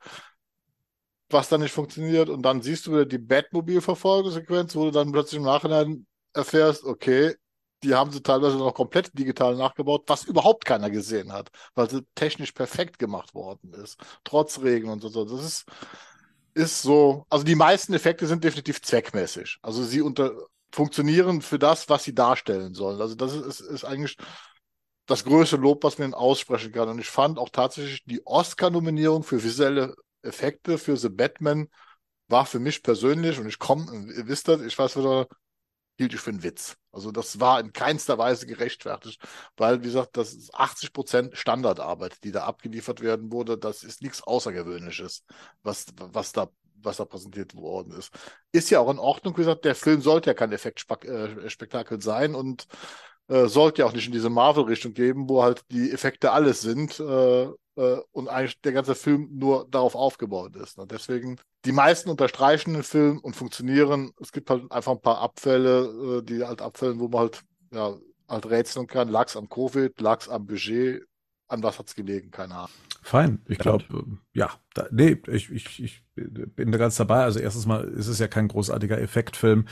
was 1.33 1.49
dann 1.49 1.61
nicht 1.61 1.73
funktioniert. 1.73 2.29
Und 2.29 2.43
dann 2.43 2.63
siehst 2.63 2.87
du 2.87 2.93
wieder 2.93 3.07
die 3.07 3.19
Batmobil-Verfolgungssequenz, 3.19 4.77
wo 4.77 4.85
du 4.85 4.91
dann 4.91 5.13
plötzlich 5.13 5.39
im 5.39 5.45
Nachhinein 5.45 6.07
erfährst, 6.35 6.85
okay, 6.85 7.35
die 7.83 7.95
haben 7.95 8.13
sie 8.13 8.23
teilweise 8.23 8.57
noch 8.57 8.75
komplett 8.75 9.17
digital 9.19 9.57
nachgebaut, 9.57 10.05
was 10.07 10.25
überhaupt 10.25 10.65
keiner 10.65 10.91
gesehen 10.91 11.33
hat, 11.33 11.51
weil 11.75 11.91
sie 11.91 12.07
technisch 12.15 12.53
perfekt 12.53 12.99
gemacht 12.99 13.35
worden 13.35 13.73
ist, 13.75 13.99
trotz 14.25 14.61
Regen 14.61 14.89
und 14.89 15.01
so. 15.01 15.25
Das 15.25 15.45
ist 15.45 15.65
ist 16.55 16.83
so, 16.83 17.27
also 17.31 17.45
die 17.45 17.55
meisten 17.55 17.95
Effekte 17.95 18.27
sind 18.27 18.45
definitiv 18.45 18.83
zweckmäßig. 18.83 19.59
Also 19.63 19.83
sie 19.85 20.03
unter, 20.03 20.33
funktionieren 20.73 21.43
für 21.43 21.59
das, 21.59 21.89
was 21.89 22.05
sie 22.05 22.15
darstellen 22.15 22.75
sollen. 22.75 23.01
Also 23.01 23.15
das 23.15 23.35
ist, 23.35 23.61
ist 23.61 23.85
eigentlich 23.85 24.17
das 25.07 25.25
größte 25.25 25.57
Lob, 25.57 25.85
was 25.85 25.99
man 25.99 26.15
aussprechen 26.15 26.73
kann. 26.73 26.89
Und 26.89 26.99
ich 26.99 27.09
fand 27.09 27.39
auch 27.39 27.49
tatsächlich 27.51 28.05
die 28.05 28.25
Oscar-Nominierung 28.27 29.23
für 29.23 29.43
visuelle 29.43 29.95
Effekte 30.23 30.79
für 30.79 30.97
The 30.97 31.09
Batman 31.09 31.69
war 32.29 32.47
für 32.47 32.59
mich 32.61 32.83
persönlich, 32.83 33.39
und 33.39 33.47
ich 33.47 33.59
komme, 33.59 33.85
ihr 34.17 34.27
wisst 34.27 34.49
das, 34.49 34.61
ich 34.63 34.79
weiß 34.79 34.97
wieder, 34.97 35.27
hielt 35.99 36.15
ich 36.15 36.21
für 36.21 36.31
einen 36.31 36.43
Witz. 36.43 36.77
Also 36.91 37.13
das 37.13 37.41
war 37.41 37.61
in 37.61 37.73
keinster 37.73 38.19
Weise 38.19 38.47
gerechtfertigt, 38.47 39.23
weil, 39.57 39.81
wie 39.81 39.87
gesagt, 39.87 40.17
das 40.17 40.33
ist 40.35 40.55
80 40.55 40.93
Prozent 40.93 41.37
Standardarbeit, 41.37 42.23
die 42.25 42.33
da 42.33 42.45
abgeliefert 42.45 43.01
werden 43.01 43.33
wurde. 43.33 43.59
Das 43.59 43.85
ist 43.85 44.03
nichts 44.03 44.23
Außergewöhnliches, 44.23 45.25
was, 45.63 45.87
was 45.97 46.33
da 46.33 46.49
was 46.85 46.97
da 46.97 47.05
präsentiert 47.05 47.55
worden 47.55 47.93
ist. 47.93 48.13
Ist 48.51 48.71
ja 48.71 48.81
auch 48.81 48.91
in 48.91 48.99
Ordnung, 48.99 49.35
wie 49.37 49.43
gesagt, 49.43 49.65
der 49.65 49.77
Film 49.77 50.01
sollte 50.01 50.31
ja 50.31 50.35
kein 50.35 50.53
Effektspektakel 50.53 52.01
sein 52.03 52.35
und 52.35 52.67
äh, 53.29 53.47
sollte 53.47 53.83
ja 53.83 53.87
auch 53.87 53.93
nicht 53.93 54.07
in 54.07 54.13
diese 54.13 54.31
Marvel-Richtung 54.31 54.93
geben, 54.93 55.29
wo 55.29 55.43
halt 55.43 55.63
die 55.71 55.91
Effekte 55.93 56.33
alles 56.33 56.61
sind 56.61 56.99
äh, 57.01 57.49
äh, 57.77 57.97
und 58.13 58.29
eigentlich 58.29 58.61
der 58.61 58.73
ganze 58.73 58.95
Film 58.95 59.29
nur 59.33 59.67
darauf 59.71 59.95
aufgebaut 59.95 60.57
ist. 60.57 60.79
Ne? 60.79 60.87
Deswegen, 60.87 61.39
die 61.65 61.73
meisten 61.73 62.11
unterstreichen 62.11 62.75
den 62.75 62.83
Film 62.83 63.19
und 63.19 63.37
funktionieren. 63.37 64.13
Es 64.21 64.33
gibt 64.33 64.51
halt 64.51 64.71
einfach 64.71 64.93
ein 64.93 65.01
paar 65.01 65.19
Abfälle, 65.19 66.21
äh, 66.21 66.23
die 66.23 66.45
halt 66.45 66.63
abfällen, 66.63 67.01
wo 67.01 67.09
man 67.09 67.21
halt, 67.21 67.43
ja, 67.73 67.97
halt 68.29 68.47
rätseln 68.47 68.87
kann. 68.87 69.09
Lag's 69.09 69.37
am 69.37 69.49
Covid, 69.49 70.01
lag's 70.01 70.29
am 70.29 70.47
Budget, 70.47 71.05
an 71.53 71.63
was 71.63 71.79
hat 71.79 71.87
es 71.87 71.95
gelegen? 71.95 72.31
Keine 72.31 72.55
Ahnung. 72.55 72.71
Fein. 73.03 73.41
Ich 73.49 73.59
glaube, 73.59 73.85
ja, 74.33 74.51
da, 74.75 74.87
nee, 74.91 75.19
ich, 75.27 75.51
ich, 75.51 75.83
ich 75.83 76.03
bin 76.15 76.71
da 76.71 76.79
ganz 76.79 76.97
dabei. 76.97 77.25
Also 77.25 77.41
erstens 77.41 77.67
mal 77.67 77.85
ist 77.85 78.07
es 78.07 78.19
ja 78.19 78.29
kein 78.29 78.49
großartiger 78.49 78.99
Effektfilm. 79.01 79.67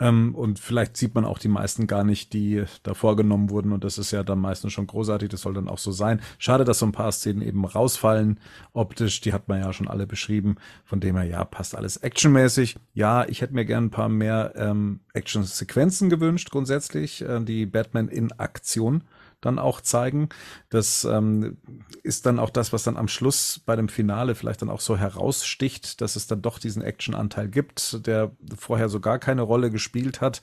Ähm, 0.00 0.34
und 0.34 0.58
vielleicht 0.58 0.96
sieht 0.96 1.14
man 1.14 1.24
auch 1.24 1.38
die 1.38 1.48
meisten 1.48 1.86
gar 1.86 2.02
nicht, 2.02 2.32
die 2.32 2.64
da 2.82 2.94
vorgenommen 2.94 3.50
wurden. 3.50 3.72
Und 3.72 3.84
das 3.84 3.98
ist 3.98 4.10
ja 4.10 4.24
dann 4.24 4.40
meistens 4.40 4.72
schon 4.72 4.88
großartig. 4.88 5.28
Das 5.28 5.42
soll 5.42 5.54
dann 5.54 5.68
auch 5.68 5.78
so 5.78 5.92
sein. 5.92 6.20
Schade, 6.38 6.64
dass 6.64 6.80
so 6.80 6.86
ein 6.86 6.92
paar 6.92 7.12
Szenen 7.12 7.40
eben 7.40 7.64
rausfallen. 7.64 8.40
Optisch, 8.72 9.20
die 9.20 9.32
hat 9.32 9.48
man 9.48 9.60
ja 9.60 9.72
schon 9.72 9.88
alle 9.88 10.06
beschrieben. 10.06 10.56
Von 10.84 11.00
dem 11.00 11.16
her, 11.16 11.24
ja, 11.24 11.44
passt 11.44 11.76
alles 11.76 11.98
actionmäßig. 11.98 12.76
Ja, 12.94 13.24
ich 13.28 13.42
hätte 13.42 13.54
mir 13.54 13.64
gern 13.64 13.84
ein 13.84 13.90
paar 13.90 14.08
mehr 14.08 14.54
ähm, 14.56 15.00
Action-Sequenzen 15.14 16.10
gewünscht, 16.10 16.50
grundsätzlich. 16.50 17.22
Äh, 17.22 17.40
die 17.44 17.64
Batman 17.66 18.08
in 18.08 18.32
Aktion 18.32 19.04
dann 19.42 19.58
auch 19.58 19.82
zeigen. 19.82 20.30
Das 20.70 21.04
ähm, 21.04 21.58
ist 22.02 22.24
dann 22.24 22.38
auch 22.38 22.50
das, 22.50 22.72
was 22.72 22.84
dann 22.84 22.96
am 22.96 23.08
Schluss 23.08 23.60
bei 23.66 23.76
dem 23.76 23.88
Finale 23.88 24.34
vielleicht 24.34 24.62
dann 24.62 24.70
auch 24.70 24.80
so 24.80 24.96
heraussticht, 24.96 26.00
dass 26.00 26.16
es 26.16 26.26
dann 26.26 26.40
doch 26.40 26.58
diesen 26.58 26.82
Action-Anteil 26.82 27.48
gibt, 27.48 28.06
der 28.06 28.30
vorher 28.56 28.88
so 28.88 29.00
gar 29.00 29.18
keine 29.18 29.42
Rolle 29.42 29.70
gespielt 29.70 30.20
hat. 30.20 30.40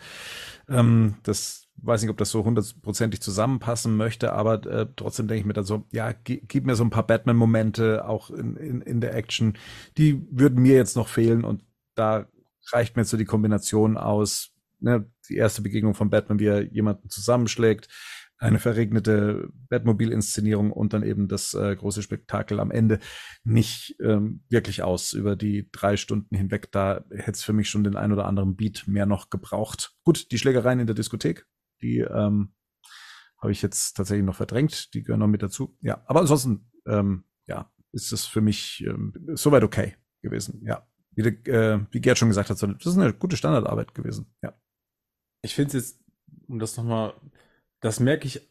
Ähm, 0.68 1.16
das 1.24 1.68
weiß 1.82 2.02
nicht, 2.02 2.12
ob 2.12 2.18
das 2.18 2.30
so 2.30 2.44
hundertprozentig 2.44 3.22
zusammenpassen 3.22 3.96
möchte, 3.96 4.34
aber 4.34 4.66
äh, 4.66 4.88
trotzdem 4.96 5.28
denke 5.28 5.40
ich 5.40 5.46
mir 5.46 5.54
dann 5.54 5.64
so, 5.64 5.86
ja, 5.92 6.12
gib 6.12 6.66
mir 6.66 6.76
so 6.76 6.84
ein 6.84 6.90
paar 6.90 7.08
Batman-Momente 7.08 8.06
auch 8.08 8.30
in, 8.30 8.58
in, 8.58 8.82
in 8.82 9.02
der 9.02 9.16
Action, 9.16 9.58
die 9.98 10.22
würden 10.30 10.62
mir 10.62 10.76
jetzt 10.76 10.98
noch 10.98 11.08
fehlen 11.08 11.44
und 11.44 11.64
da 11.96 12.28
reicht 12.72 12.96
mir 12.96 13.04
jetzt 13.04 13.12
so 13.12 13.18
die 13.18 13.26
Kombination 13.26 13.98
aus, 13.98 14.52
ne, 14.80 15.06
die 15.30 15.38
erste 15.38 15.62
Begegnung 15.62 15.94
von 15.94 16.10
Batman, 16.10 16.40
wie 16.40 16.48
er 16.48 16.64
jemanden 16.64 17.10
zusammenschlägt, 17.10 17.88
eine 18.40 18.60
verregnete 18.60 19.50
Batmobil-Inszenierung 19.70 20.72
und 20.72 20.94
dann 20.94 21.04
eben 21.04 21.28
das 21.28 21.54
äh, 21.54 21.76
große 21.76 22.02
Spektakel 22.02 22.60
am 22.60 22.72
Ende 22.72 23.00
nicht 23.44 23.96
ähm, 24.02 24.44
wirklich 24.50 24.82
aus 24.82 25.12
über 25.12 25.36
die 25.36 25.70
drei 25.72 25.98
Stunden 25.98 26.36
hinweg. 26.36 26.72
Da 26.72 27.04
hätte 27.12 27.32
es 27.32 27.44
für 27.44 27.54
mich 27.54 27.70
schon 27.70 27.84
den 27.84 27.98
ein 27.98 28.14
oder 28.14 28.26
anderen 28.26 28.56
Beat 28.56 28.86
mehr 28.88 29.06
noch 29.06 29.30
gebraucht. 29.30 29.94
Gut, 30.04 30.32
die 30.32 30.38
Schlägereien 30.38 30.80
in 30.80 30.88
der 30.88 30.96
Diskothek, 30.96 31.46
die 31.82 32.00
ähm, 32.00 32.54
habe 33.42 33.52
ich 33.52 33.62
jetzt 33.62 33.94
tatsächlich 33.96 34.26
noch 34.26 34.36
verdrängt. 34.36 34.94
Die 34.94 35.04
gehören 35.04 35.20
noch 35.20 35.28
mit 35.28 35.44
dazu. 35.44 35.78
Ja, 35.82 36.02
aber 36.06 36.22
ansonsten, 36.22 36.72
ähm, 36.88 37.26
ja, 37.46 37.72
ist 37.92 38.14
es 38.14 38.26
für 38.26 38.42
mich 38.42 38.86
ähm, 38.88 39.14
soweit 39.34 39.64
okay 39.64 39.96
gewesen. 40.22 40.62
Ja, 40.66 40.88
wie, 41.12 41.28
äh, 41.28 41.80
wie 41.92 42.02
Gerd 42.02 42.18
schon 42.18 42.30
gesagt 42.30 42.50
hat, 42.50 42.62
das 42.62 42.86
ist 42.86 42.98
eine 42.98 43.14
gute 43.14 43.36
Standardarbeit 43.36 43.94
gewesen. 43.94 44.34
Ja. 44.42 44.54
Ich 45.42 45.56
finde 45.56 45.70
es 45.70 45.74
jetzt, 45.74 46.04
um 46.48 46.60
das 46.60 46.78
nochmal 46.78 47.14
das 47.82 48.00
merke 48.00 48.28
ich, 48.28 48.42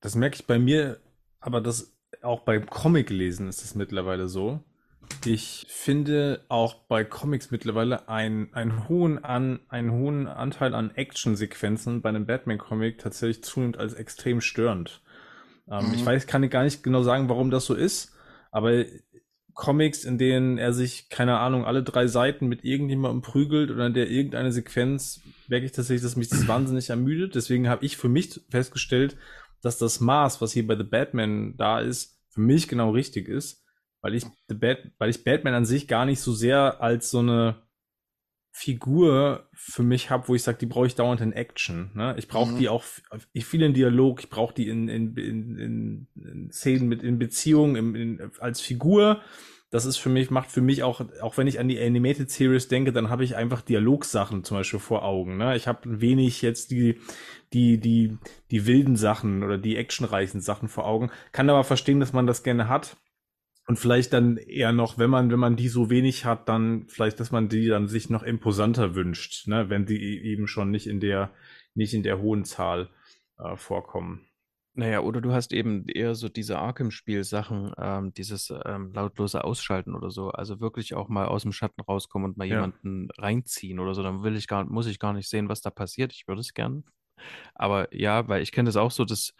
das 0.00 0.14
merke 0.14 0.36
ich 0.36 0.46
bei 0.46 0.58
mir, 0.58 1.00
aber 1.40 1.60
das 1.60 1.96
auch 2.22 2.40
beim 2.40 2.66
Comic 2.66 3.10
lesen 3.10 3.48
ist 3.48 3.64
es 3.64 3.74
mittlerweile 3.74 4.28
so. 4.28 4.62
Ich 5.24 5.66
finde 5.68 6.44
auch 6.48 6.74
bei 6.86 7.04
Comics 7.04 7.50
mittlerweile 7.50 8.08
einen, 8.08 8.52
einen, 8.54 8.88
hohen, 8.88 9.22
an, 9.24 9.60
einen 9.68 9.90
hohen 9.90 10.26
Anteil 10.26 10.74
an 10.74 10.92
Actionsequenzen 10.94 12.00
bei 12.00 12.10
einem 12.10 12.26
Batman-Comic 12.26 12.98
tatsächlich 12.98 13.42
zunehmend 13.42 13.78
als 13.78 13.94
extrem 13.94 14.40
störend. 14.40 15.02
Ähm, 15.68 15.88
mhm. 15.88 15.94
Ich 15.94 16.04
weiß, 16.04 16.26
kann 16.26 16.42
ich 16.42 16.50
gar 16.50 16.62
nicht 16.62 16.82
genau 16.82 17.02
sagen, 17.02 17.28
warum 17.28 17.50
das 17.50 17.66
so 17.66 17.74
ist, 17.74 18.14
aber 18.50 18.84
Comics, 19.60 20.04
in 20.04 20.16
denen 20.16 20.56
er 20.56 20.72
sich, 20.72 21.10
keine 21.10 21.38
Ahnung, 21.38 21.66
alle 21.66 21.82
drei 21.82 22.06
Seiten 22.06 22.48
mit 22.48 22.64
irgendjemandem 22.64 23.20
prügelt 23.20 23.70
oder 23.70 23.86
in 23.86 23.94
der 23.94 24.08
irgendeine 24.08 24.52
Sequenz, 24.52 25.20
merke 25.48 25.66
ich 25.66 25.72
tatsächlich, 25.72 26.02
dass 26.02 26.16
mich 26.16 26.30
das 26.30 26.48
wahnsinnig 26.48 26.88
ermüdet. 26.88 27.34
Deswegen 27.34 27.68
habe 27.68 27.84
ich 27.84 27.98
für 27.98 28.08
mich 28.08 28.40
festgestellt, 28.48 29.18
dass 29.60 29.76
das 29.76 30.00
Maß, 30.00 30.40
was 30.40 30.52
hier 30.52 30.66
bei 30.66 30.76
The 30.76 30.84
Batman 30.84 31.58
da 31.58 31.78
ist, 31.78 32.18
für 32.30 32.40
mich 32.40 32.68
genau 32.68 32.90
richtig 32.92 33.28
ist, 33.28 33.62
weil 34.00 34.14
ich, 34.14 34.24
The 34.48 34.54
Bat 34.54 34.92
weil 34.96 35.10
ich 35.10 35.24
Batman 35.24 35.52
an 35.52 35.66
sich 35.66 35.86
gar 35.86 36.06
nicht 36.06 36.20
so 36.20 36.32
sehr 36.32 36.80
als 36.80 37.10
so 37.10 37.18
eine 37.18 37.60
Figur 38.52 39.48
für 39.54 39.82
mich 39.82 40.10
habe, 40.10 40.28
wo 40.28 40.34
ich 40.34 40.42
sage, 40.42 40.58
die 40.58 40.66
brauche 40.66 40.86
ich 40.86 40.96
dauernd 40.96 41.20
in 41.20 41.32
Action. 41.32 41.90
Ne? 41.94 42.14
Ich 42.18 42.26
brauche 42.26 42.52
mhm. 42.52 42.58
die 42.58 42.68
auch, 42.68 42.84
ich 43.32 43.46
viel 43.46 43.62
in 43.62 43.74
Dialog, 43.74 44.20
ich 44.20 44.28
brauche 44.28 44.54
die 44.54 44.68
in, 44.68 44.88
in, 44.88 45.16
in, 45.16 46.06
in, 46.16 46.50
Szenen 46.50 46.88
mit 46.88 47.02
in 47.02 47.18
Beziehungen, 47.18 47.94
in, 47.94 48.30
als 48.40 48.60
Figur. 48.60 49.20
Das 49.70 49.84
ist 49.84 49.98
für 49.98 50.08
mich, 50.08 50.30
macht 50.30 50.50
für 50.50 50.62
mich 50.62 50.82
auch, 50.82 51.00
auch 51.22 51.36
wenn 51.38 51.46
ich 51.46 51.60
an 51.60 51.68
die 51.68 51.80
Animated 51.80 52.28
Series 52.28 52.66
denke, 52.66 52.92
dann 52.92 53.08
habe 53.08 53.22
ich 53.22 53.36
einfach 53.36 53.62
Dialogsachen 53.62 54.42
zum 54.42 54.56
Beispiel 54.56 54.80
vor 54.80 55.04
Augen. 55.04 55.36
Ne? 55.36 55.54
Ich 55.54 55.68
habe 55.68 56.00
wenig 56.00 56.42
jetzt 56.42 56.72
die, 56.72 56.98
die, 57.52 57.78
die, 57.78 58.18
die 58.50 58.66
wilden 58.66 58.96
Sachen 58.96 59.44
oder 59.44 59.58
die 59.58 59.76
actionreichen 59.76 60.40
Sachen 60.40 60.68
vor 60.68 60.86
Augen. 60.86 61.10
Kann 61.30 61.48
aber 61.48 61.62
verstehen, 61.62 62.00
dass 62.00 62.12
man 62.12 62.26
das 62.26 62.42
gerne 62.42 62.68
hat. 62.68 62.96
Und 63.70 63.76
vielleicht 63.76 64.12
dann 64.12 64.36
eher 64.36 64.72
noch, 64.72 64.98
wenn 64.98 65.10
man, 65.10 65.30
wenn 65.30 65.38
man 65.38 65.54
die 65.54 65.68
so 65.68 65.90
wenig 65.90 66.24
hat, 66.24 66.48
dann 66.48 66.88
vielleicht, 66.88 67.20
dass 67.20 67.30
man 67.30 67.48
die 67.48 67.68
dann 67.68 67.86
sich 67.86 68.10
noch 68.10 68.24
imposanter 68.24 68.96
wünscht, 68.96 69.46
ne? 69.46 69.70
wenn 69.70 69.86
die 69.86 69.94
e-, 69.94 70.32
eben 70.32 70.48
schon 70.48 70.72
nicht 70.72 70.88
in 70.88 70.98
der, 70.98 71.30
nicht 71.76 71.94
in 71.94 72.02
der 72.02 72.20
hohen 72.20 72.44
Zahl 72.44 72.90
äh, 73.38 73.54
vorkommen. 73.54 74.26
Naja, 74.74 75.02
oder 75.02 75.20
du 75.20 75.30
hast 75.30 75.52
eben 75.52 75.86
eher 75.86 76.16
so 76.16 76.28
diese 76.28 76.58
Arkham-Spiel-Sachen, 76.58 77.72
ähm, 77.78 78.12
dieses 78.12 78.52
ähm, 78.64 78.92
lautlose 78.92 79.44
Ausschalten 79.44 79.94
oder 79.94 80.10
so. 80.10 80.30
Also 80.30 80.58
wirklich 80.58 80.94
auch 80.94 81.08
mal 81.08 81.28
aus 81.28 81.42
dem 81.42 81.52
Schatten 81.52 81.80
rauskommen 81.80 82.28
und 82.28 82.36
mal 82.36 82.48
ja. 82.48 82.56
jemanden 82.56 83.06
reinziehen 83.18 83.78
oder 83.78 83.94
so. 83.94 84.02
Dann 84.02 84.24
will 84.24 84.34
ich 84.34 84.48
gar, 84.48 84.64
muss 84.64 84.88
ich 84.88 84.98
gar 84.98 85.12
nicht 85.12 85.28
sehen, 85.28 85.48
was 85.48 85.60
da 85.60 85.70
passiert. 85.70 86.12
Ich 86.12 86.26
würde 86.26 86.40
es 86.40 86.54
gern. 86.54 86.82
Aber 87.54 87.94
ja, 87.94 88.26
weil 88.26 88.42
ich 88.42 88.50
kenne 88.50 88.66
das 88.66 88.76
auch 88.76 88.90
so, 88.90 89.04
dass 89.04 89.32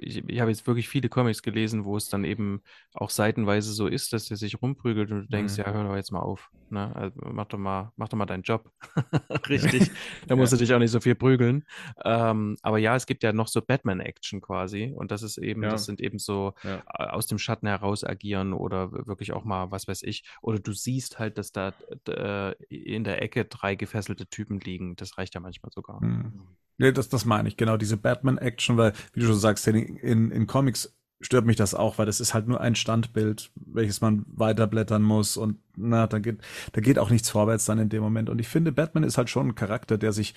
ich, 0.00 0.28
ich 0.28 0.40
habe 0.40 0.50
jetzt 0.50 0.66
wirklich 0.66 0.88
viele 0.88 1.08
Comics 1.08 1.42
gelesen, 1.42 1.84
wo 1.84 1.96
es 1.96 2.08
dann 2.08 2.24
eben 2.24 2.62
auch 2.94 3.10
seitenweise 3.10 3.72
so 3.72 3.86
ist, 3.86 4.12
dass 4.12 4.30
er 4.30 4.36
sich 4.36 4.60
rumprügelt 4.60 5.10
und 5.10 5.20
du 5.22 5.28
denkst, 5.28 5.54
mhm. 5.54 5.64
ja, 5.64 5.72
hör 5.72 5.84
doch 5.84 5.96
jetzt 5.96 6.12
mal 6.12 6.20
auf. 6.20 6.50
Ne? 6.70 6.94
Also 6.94 7.20
mach 7.32 7.46
doch 7.46 7.58
mal, 7.58 7.92
mach 7.96 8.08
doch 8.08 8.16
mal 8.16 8.26
deinen 8.26 8.42
Job. 8.42 8.70
Richtig. 9.48 9.90
da 10.26 10.36
musst 10.36 10.52
ja. 10.52 10.58
du 10.58 10.64
dich 10.64 10.74
auch 10.74 10.78
nicht 10.78 10.90
so 10.90 11.00
viel 11.00 11.14
prügeln. 11.14 11.64
Ähm, 12.04 12.56
aber 12.62 12.78
ja, 12.78 12.94
es 12.96 13.06
gibt 13.06 13.22
ja 13.22 13.32
noch 13.32 13.48
so 13.48 13.60
Batman-Action 13.60 14.40
quasi. 14.40 14.92
Und 14.96 15.10
das 15.10 15.22
ist 15.22 15.38
eben, 15.38 15.62
ja. 15.62 15.70
das 15.70 15.84
sind 15.84 16.00
eben 16.00 16.18
so 16.18 16.54
ja. 16.62 16.82
aus 16.86 17.26
dem 17.26 17.38
Schatten 17.38 17.66
heraus 17.66 18.04
agieren 18.04 18.52
oder 18.52 18.92
wirklich 19.06 19.32
auch 19.32 19.44
mal, 19.44 19.70
was 19.70 19.88
weiß 19.88 20.02
ich. 20.04 20.24
Oder 20.42 20.58
du 20.58 20.72
siehst 20.72 21.18
halt, 21.18 21.38
dass 21.38 21.52
da 21.52 21.72
äh, 22.08 22.52
in 22.68 23.04
der 23.04 23.22
Ecke 23.22 23.44
drei 23.44 23.74
gefesselte 23.74 24.26
Typen 24.26 24.60
liegen. 24.60 24.96
Das 24.96 25.18
reicht 25.18 25.34
ja 25.34 25.40
manchmal 25.40 25.72
sogar. 25.72 26.02
Mhm. 26.02 26.46
Nee, 26.80 26.92
das, 26.92 27.10
das 27.10 27.26
meine 27.26 27.46
ich, 27.46 27.58
genau, 27.58 27.76
diese 27.76 27.98
Batman-Action, 27.98 28.78
weil, 28.78 28.94
wie 29.12 29.20
du 29.20 29.26
schon 29.26 29.38
sagst, 29.38 29.68
in, 29.68 29.76
in, 29.76 30.30
in 30.30 30.46
Comics 30.46 30.96
stört 31.20 31.44
mich 31.44 31.56
das 31.56 31.74
auch, 31.74 31.98
weil 31.98 32.06
das 32.06 32.20
ist 32.20 32.32
halt 32.32 32.48
nur 32.48 32.58
ein 32.62 32.74
Standbild, 32.74 33.50
welches 33.54 34.00
man 34.00 34.24
weiterblättern 34.26 35.02
muss 35.02 35.36
und 35.36 35.58
na, 35.76 36.06
da 36.06 36.18
geht, 36.18 36.38
da 36.72 36.80
geht 36.80 36.98
auch 36.98 37.10
nichts 37.10 37.28
vorwärts 37.28 37.66
dann 37.66 37.78
in 37.78 37.90
dem 37.90 38.02
Moment. 38.02 38.30
Und 38.30 38.38
ich 38.38 38.48
finde, 38.48 38.72
Batman 38.72 39.04
ist 39.04 39.18
halt 39.18 39.28
schon 39.28 39.48
ein 39.48 39.54
Charakter, 39.54 39.98
der 39.98 40.12
sich 40.12 40.34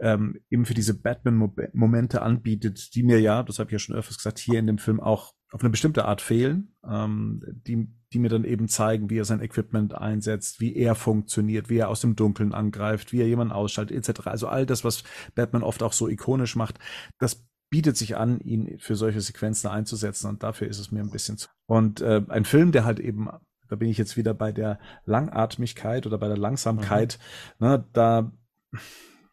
ähm, 0.00 0.40
eben 0.48 0.64
für 0.64 0.72
diese 0.72 0.98
Batman-Momente 0.98 2.22
anbietet, 2.22 2.94
die 2.94 3.02
mir 3.02 3.20
ja, 3.20 3.42
das 3.42 3.58
habe 3.58 3.68
ich 3.68 3.72
ja 3.72 3.78
schon 3.78 3.96
öfters 3.96 4.16
gesagt, 4.16 4.38
hier 4.38 4.58
in 4.58 4.66
dem 4.66 4.78
Film 4.78 4.98
auch 4.98 5.34
auf 5.56 5.62
eine 5.62 5.70
bestimmte 5.70 6.04
Art 6.04 6.20
fehlen, 6.20 6.68
ähm, 6.86 7.42
die, 7.66 7.88
die 8.12 8.18
mir 8.18 8.28
dann 8.28 8.44
eben 8.44 8.68
zeigen, 8.68 9.08
wie 9.08 9.18
er 9.18 9.24
sein 9.24 9.40
Equipment 9.40 9.94
einsetzt, 9.94 10.60
wie 10.60 10.76
er 10.76 10.94
funktioniert, 10.94 11.70
wie 11.70 11.78
er 11.78 11.88
aus 11.88 12.02
dem 12.02 12.14
Dunkeln 12.14 12.52
angreift, 12.52 13.10
wie 13.10 13.22
er 13.22 13.26
jemanden 13.26 13.54
ausschaltet, 13.54 13.96
etc. 13.96 14.26
Also 14.26 14.48
all 14.48 14.66
das, 14.66 14.84
was 14.84 15.02
Batman 15.34 15.62
oft 15.62 15.82
auch 15.82 15.94
so 15.94 16.08
ikonisch 16.08 16.56
macht, 16.56 16.78
das 17.18 17.46
bietet 17.70 17.96
sich 17.96 18.18
an, 18.18 18.38
ihn 18.40 18.78
für 18.78 18.96
solche 18.96 19.22
Sequenzen 19.22 19.68
einzusetzen 19.68 20.28
und 20.28 20.42
dafür 20.42 20.68
ist 20.68 20.78
es 20.78 20.92
mir 20.92 21.00
ein 21.00 21.10
bisschen 21.10 21.38
zu. 21.38 21.48
Und 21.64 22.02
äh, 22.02 22.20
ein 22.28 22.44
Film, 22.44 22.70
der 22.70 22.84
halt 22.84 23.00
eben, 23.00 23.30
da 23.68 23.76
bin 23.76 23.88
ich 23.88 23.96
jetzt 23.96 24.18
wieder 24.18 24.34
bei 24.34 24.52
der 24.52 24.78
Langatmigkeit 25.06 26.06
oder 26.06 26.18
bei 26.18 26.28
der 26.28 26.36
Langsamkeit, 26.36 27.18
mhm. 27.58 27.66
ne, 27.66 27.84
da, 27.94 28.30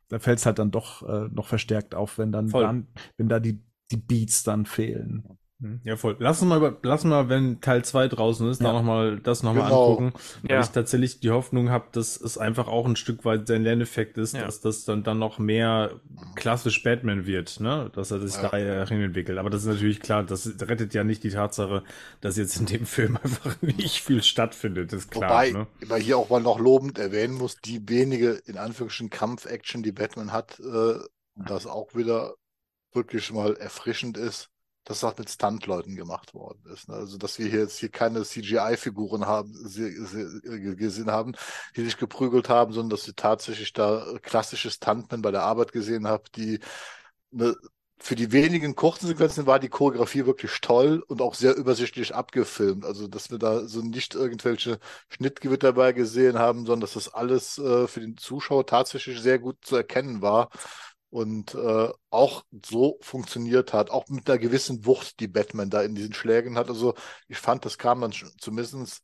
da 0.07 0.19
fällt 0.19 0.39
es 0.39 0.45
halt 0.45 0.57
dann 0.57 0.71
doch 0.71 1.05
äh, 1.05 1.27
noch 1.33 1.47
verstärkt 1.47 1.95
auf, 1.95 2.17
wenn 2.17 2.31
dann, 2.31 2.47
dann 2.47 2.87
wenn 3.17 3.27
da 3.27 3.41
die, 3.41 3.61
die 3.91 3.97
Beats 3.97 4.43
dann 4.43 4.65
fehlen. 4.65 5.37
Hm, 5.64 5.80
ja, 5.85 5.95
voll. 5.95 6.18
Lass 6.19 6.41
uns 6.41 6.49
mal, 6.49 6.57
über, 6.57 6.77
lass 6.84 7.06
mal, 7.06 7.30
wenn 7.30 7.61
Teil 7.61 7.85
2 7.85 8.10
draußen 8.10 8.49
ist, 8.49 8.60
ja. 8.60 8.68
da 8.68 8.73
noch 8.73 8.84
mal, 8.84 9.18
das 9.19 9.44
nochmal 9.44 9.64
genau. 9.64 9.91
angucken. 9.91 10.14
Weil 10.41 10.57
ja. 10.57 10.60
ich 10.60 10.68
tatsächlich 10.68 11.22
die 11.22 11.31
Hoffnung 11.31 11.69
habe, 11.69 11.85
dass 11.94 12.19
es 12.19 12.38
einfach 12.38 12.68
auch 12.68 12.85
ein 12.85 12.98
Stück 12.98 13.23
weit 13.23 13.48
sein 13.48 13.64
Lerneffekt 13.64 14.18
ist, 14.18 14.34
ja. 14.34 14.44
dass 14.44 14.60
das 14.60 14.84
dann, 14.84 15.03
dann 15.03 15.19
noch 15.19 15.40
mehr 15.40 16.02
klassisch 16.35 16.84
Batman 16.84 17.26
wird, 17.26 17.61
ne? 17.61 17.90
Dass 17.95 18.11
er 18.11 18.19
sich 18.19 18.35
ja. 18.35 18.49
da 18.49 18.57
entwickelt. 18.57 19.38
Aber 19.38 19.49
das 19.49 19.61
ist 19.61 19.69
natürlich 19.69 20.02
klar, 20.02 20.23
das 20.23 20.52
rettet 20.60 20.94
ja 20.94 21.06
nicht 21.06 21.23
die 21.23 21.30
Tatsache, 21.30 21.84
dass 22.19 22.35
jetzt 22.35 22.57
in 22.57 22.65
dem 22.65 22.85
Film 22.94 23.18
einfach 23.23 23.61
nicht 23.61 24.02
viel 24.02 24.22
stattfindet, 24.22 24.91
das 24.91 25.03
ist 25.03 25.11
klar. 25.11 25.30
Wobei, 25.30 25.52
ne? 25.52 25.68
man 25.88 26.02
hier 26.02 26.18
auch 26.18 26.30
mal 26.30 26.41
noch 26.41 26.60
lobend 26.60 26.99
erwähnen 26.99 27.35
muss, 27.35 27.56
die 27.64 27.88
wenige, 27.88 28.31
in 28.45 28.57
Anführungsstrichen, 28.57 29.10
Kampf-Action, 29.11 29.81
die 29.81 29.94
Batman 29.94 30.34
hat, 30.34 30.60
äh, 30.60 30.99
das 31.35 31.68
auch 31.68 31.95
wieder 31.95 32.34
wirklich 32.91 33.31
mal 33.31 33.56
erfrischend 33.56 34.18
ist 34.18 34.49
dass 34.85 34.99
das 34.99 35.18
mit 35.18 35.30
Stuntleuten 35.30 35.95
gemacht 35.95 36.34
worden 36.34 36.61
ist. 36.73 36.89
Ne? 36.89 36.95
Also, 36.95 37.18
dass 37.18 37.39
wir 37.39 37.47
hier 37.47 37.61
jetzt 37.61 37.77
hier 37.77 37.89
keine 37.89 38.23
CGI-Figuren 38.23 39.26
haben, 39.26 39.53
gesehen 39.53 41.11
haben, 41.11 41.34
die 41.76 41.85
sich 41.85 41.97
geprügelt 41.97 42.49
haben, 42.49 42.73
sondern 42.73 42.89
dass 42.91 43.07
wir 43.07 43.15
tatsächlich 43.15 43.73
da 43.73 44.05
klassische 44.22 44.72
Stuntmen 44.72 45.22
bei 45.22 45.31
der 45.31 45.43
Arbeit 45.43 45.72
gesehen 45.72 46.07
haben, 46.07 46.23
die 46.35 46.60
eine 47.34 47.55
für 47.99 48.15
die 48.15 48.34
wenigen 48.34 48.76
kurzen 48.76 49.07
Sequenzen 49.07 49.45
war 49.45 49.60
die 49.60 49.69
Choreografie 49.69 50.26
wirklich 50.26 50.60
toll 50.60 51.01
und 51.07 51.22
auch 51.22 51.35
sehr 51.35 51.55
übersichtlich 51.55 52.14
abgefilmt. 52.14 52.84
Also, 52.84 53.07
dass 53.07 53.31
wir 53.31 53.38
da 53.38 53.65
so 53.65 53.81
nicht 53.81 54.14
irgendwelche 54.14 54.80
Schnittgewitter 55.07 55.68
dabei 55.68 55.93
gesehen 55.93 56.38
haben, 56.38 56.65
sondern 56.65 56.81
dass 56.81 56.93
das 56.95 57.14
alles 57.14 57.57
äh, 57.60 57.88
für 57.88 58.01
den 58.01 58.18
Zuschauer 58.18 58.65
tatsächlich 58.65 59.22
sehr 59.22 59.39
gut 59.39 59.55
zu 59.61 59.77
erkennen 59.77 60.22
war 60.22 60.49
und 61.14 61.53
äh, 61.53 61.90
auch 62.10 62.44
so 62.65 62.98
funktioniert 63.02 63.72
hat, 63.72 63.91
auch 63.91 64.10
mit 64.10 64.27
einer 64.27 64.40
gewissen 64.40 64.84
Wucht, 64.88 65.19
die 65.19 65.27
Batman 65.27 65.69
da 65.69 65.84
in 65.84 65.94
diesen 65.94 66.14
Schlägen 66.14 66.57
hat. 66.57 66.69
Also, 66.69 66.95
ich 67.27 67.38
fand, 67.38 67.65
das 67.65 67.77
kam 67.77 68.02
dann 68.02 68.14
zumindest 68.40 69.03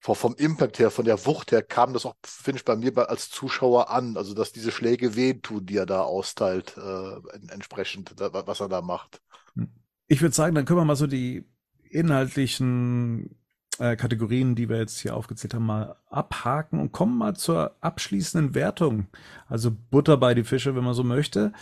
vom 0.00 0.34
Impact 0.34 0.80
her, 0.80 0.90
von 0.90 1.04
der 1.04 1.24
Wucht 1.24 1.52
her, 1.52 1.62
kam 1.62 1.92
das 1.92 2.04
auch, 2.04 2.16
finde 2.24 2.58
ich, 2.58 2.64
bei 2.64 2.74
mir 2.74 3.08
als 3.08 3.30
Zuschauer 3.30 3.90
an. 3.90 4.16
Also, 4.16 4.34
dass 4.34 4.50
diese 4.50 4.72
Schläge 4.72 5.14
wehtun, 5.14 5.64
die 5.64 5.76
er 5.76 5.86
da 5.86 6.02
austeilt, 6.02 6.76
äh, 6.76 7.14
entsprechend, 7.48 8.12
was 8.18 8.60
er 8.60 8.68
da 8.68 8.82
macht. 8.82 9.22
Hm. 9.54 9.72
Ich 10.08 10.20
würde 10.20 10.34
sagen, 10.34 10.56
dann 10.56 10.64
können 10.64 10.80
wir 10.80 10.84
mal 10.84 10.96
so 10.96 11.06
die 11.06 11.46
inhaltlichen 11.90 13.38
äh, 13.78 13.96
Kategorien, 13.96 14.54
die 14.54 14.68
wir 14.68 14.78
jetzt 14.78 14.98
hier 15.00 15.16
aufgezählt 15.16 15.54
haben, 15.54 15.66
mal 15.66 15.96
abhaken 16.06 16.80
und 16.80 16.92
kommen 16.92 17.16
mal 17.16 17.34
zur 17.34 17.76
abschließenden 17.80 18.54
Wertung. 18.54 19.08
Also 19.46 19.70
Butter 19.70 20.16
bei 20.16 20.34
die 20.34 20.44
Fische, 20.44 20.74
wenn 20.76 20.84
man 20.84 20.94
so 20.94 21.04
möchte. 21.04 21.52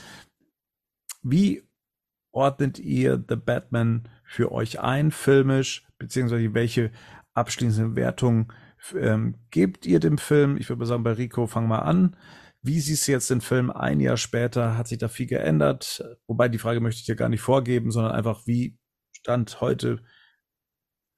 Wie 1.23 1.63
ordnet 2.33 2.79
ihr 2.79 3.23
The 3.29 3.37
Batman 3.37 4.09
für 4.25 4.53
euch 4.53 4.81
ein, 4.81 5.11
filmisch, 5.11 5.87
beziehungsweise 5.99 6.55
welche 6.55 6.91
abschließende 7.35 7.97
Wertung 7.97 8.53
ähm, 8.95 9.37
gebt 9.51 9.87
ihr 9.87 10.01
dem 10.01 10.19
Film? 10.19 10.57
Ich 10.57 10.69
würde 10.69 10.85
sagen, 10.87 11.05
bei 11.05 11.13
Rico, 11.13 11.47
fang 11.47 11.69
mal 11.69 11.81
an. 11.81 12.17
Wie 12.63 12.81
siehst 12.81 13.09
du 13.09 13.13
jetzt 13.13 13.31
den 13.31 13.41
Film 13.41 13.71
ein 13.71 14.01
Jahr 14.01 14.17
später? 14.17 14.77
Hat 14.77 14.89
sich 14.89 14.99
da 14.99 15.09
viel 15.09 15.27
geändert? 15.27 16.05
Wobei 16.27 16.49
die 16.49 16.59
Frage 16.59 16.81
möchte 16.81 17.01
ich 17.01 17.07
dir 17.07 17.17
gar 17.17 17.29
nicht 17.29 17.41
vorgeben, 17.41 17.91
sondern 17.91 18.13
einfach, 18.13 18.47
wie 18.47 18.79
stand 19.17 19.61
heute, 19.61 20.03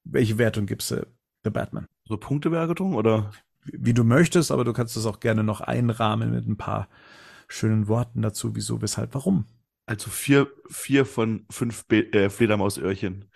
welche 0.04 0.38
Wertung 0.38 0.66
gibst 0.66 0.90
du 0.90 1.06
The 1.44 1.50
Batman? 1.50 1.86
So 2.04 2.16
Punktewertung 2.16 2.94
oder? 2.94 3.30
Wie, 3.64 3.86
wie 3.86 3.94
du 3.94 4.04
möchtest, 4.04 4.50
aber 4.50 4.64
du 4.64 4.72
kannst 4.72 4.96
es 4.96 5.06
auch 5.06 5.20
gerne 5.20 5.42
noch 5.42 5.60
einrahmen 5.60 6.30
mit 6.30 6.46
ein 6.46 6.56
paar 6.56 6.88
schönen 7.48 7.88
Worten 7.88 8.22
dazu, 8.22 8.54
wieso, 8.54 8.82
weshalb, 8.82 9.14
warum. 9.14 9.46
Also 9.86 10.10
vier, 10.10 10.48
vier 10.70 11.04
von 11.04 11.46
fünf 11.50 11.86
Be 11.86 12.12
äh, 12.12 12.30
Fledermausöhrchen. 12.30 13.30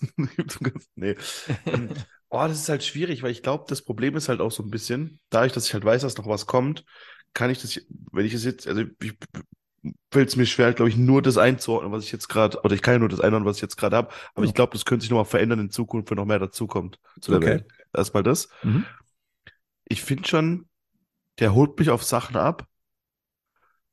nee. 0.96 1.14
Ähm, 1.66 1.88
Oh, 2.28 2.38
das 2.48 2.58
ist 2.58 2.68
halt 2.68 2.82
schwierig, 2.82 3.22
weil 3.22 3.30
ich 3.30 3.42
glaube, 3.42 3.66
das 3.68 3.82
Problem 3.82 4.16
ist 4.16 4.28
halt 4.28 4.40
auch 4.40 4.50
so 4.50 4.62
ein 4.64 4.70
bisschen, 4.70 5.20
dadurch, 5.30 5.52
dass 5.52 5.66
ich 5.68 5.74
halt 5.74 5.84
weiß, 5.84 6.02
dass 6.02 6.18
noch 6.18 6.26
was 6.26 6.46
kommt, 6.46 6.84
kann 7.34 7.50
ich 7.50 7.62
das, 7.62 7.80
wenn 8.12 8.26
ich 8.26 8.34
es 8.34 8.44
jetzt, 8.44 8.66
also 8.66 8.82
ich 9.00 9.14
fällt 10.10 10.28
es 10.28 10.36
mir 10.36 10.46
schwer, 10.46 10.72
glaube 10.72 10.88
ich, 10.88 10.96
nur 10.96 11.22
das 11.22 11.38
einzuordnen, 11.38 11.92
was 11.92 12.04
ich 12.04 12.12
jetzt 12.12 12.28
gerade, 12.28 12.60
oder 12.62 12.74
ich 12.74 12.82
kann 12.82 12.94
ja 12.94 12.98
nur 12.98 13.08
das 13.08 13.20
einordnen, 13.20 13.48
was 13.48 13.56
ich 13.56 13.62
jetzt 13.62 13.76
gerade 13.76 13.96
habe, 13.96 14.08
aber 14.34 14.44
ja. 14.44 14.48
ich 14.48 14.54
glaube, 14.54 14.72
das 14.72 14.84
könnte 14.84 15.02
sich 15.02 15.10
nochmal 15.10 15.24
verändern 15.24 15.60
in 15.60 15.70
Zukunft, 15.70 16.10
wenn 16.10 16.16
noch 16.16 16.24
mehr 16.24 16.38
dazukommt 16.38 16.98
zu 17.20 17.30
der 17.32 17.38
okay. 17.38 17.46
Welt. 17.48 17.68
Erstmal 17.94 18.22
das. 18.22 18.48
Mhm. 18.62 18.84
Ich 19.84 20.02
finde 20.02 20.28
schon, 20.28 20.68
der 21.38 21.54
holt 21.54 21.78
mich 21.78 21.90
auf 21.90 22.02
Sachen 22.02 22.36
ab, 22.36 22.66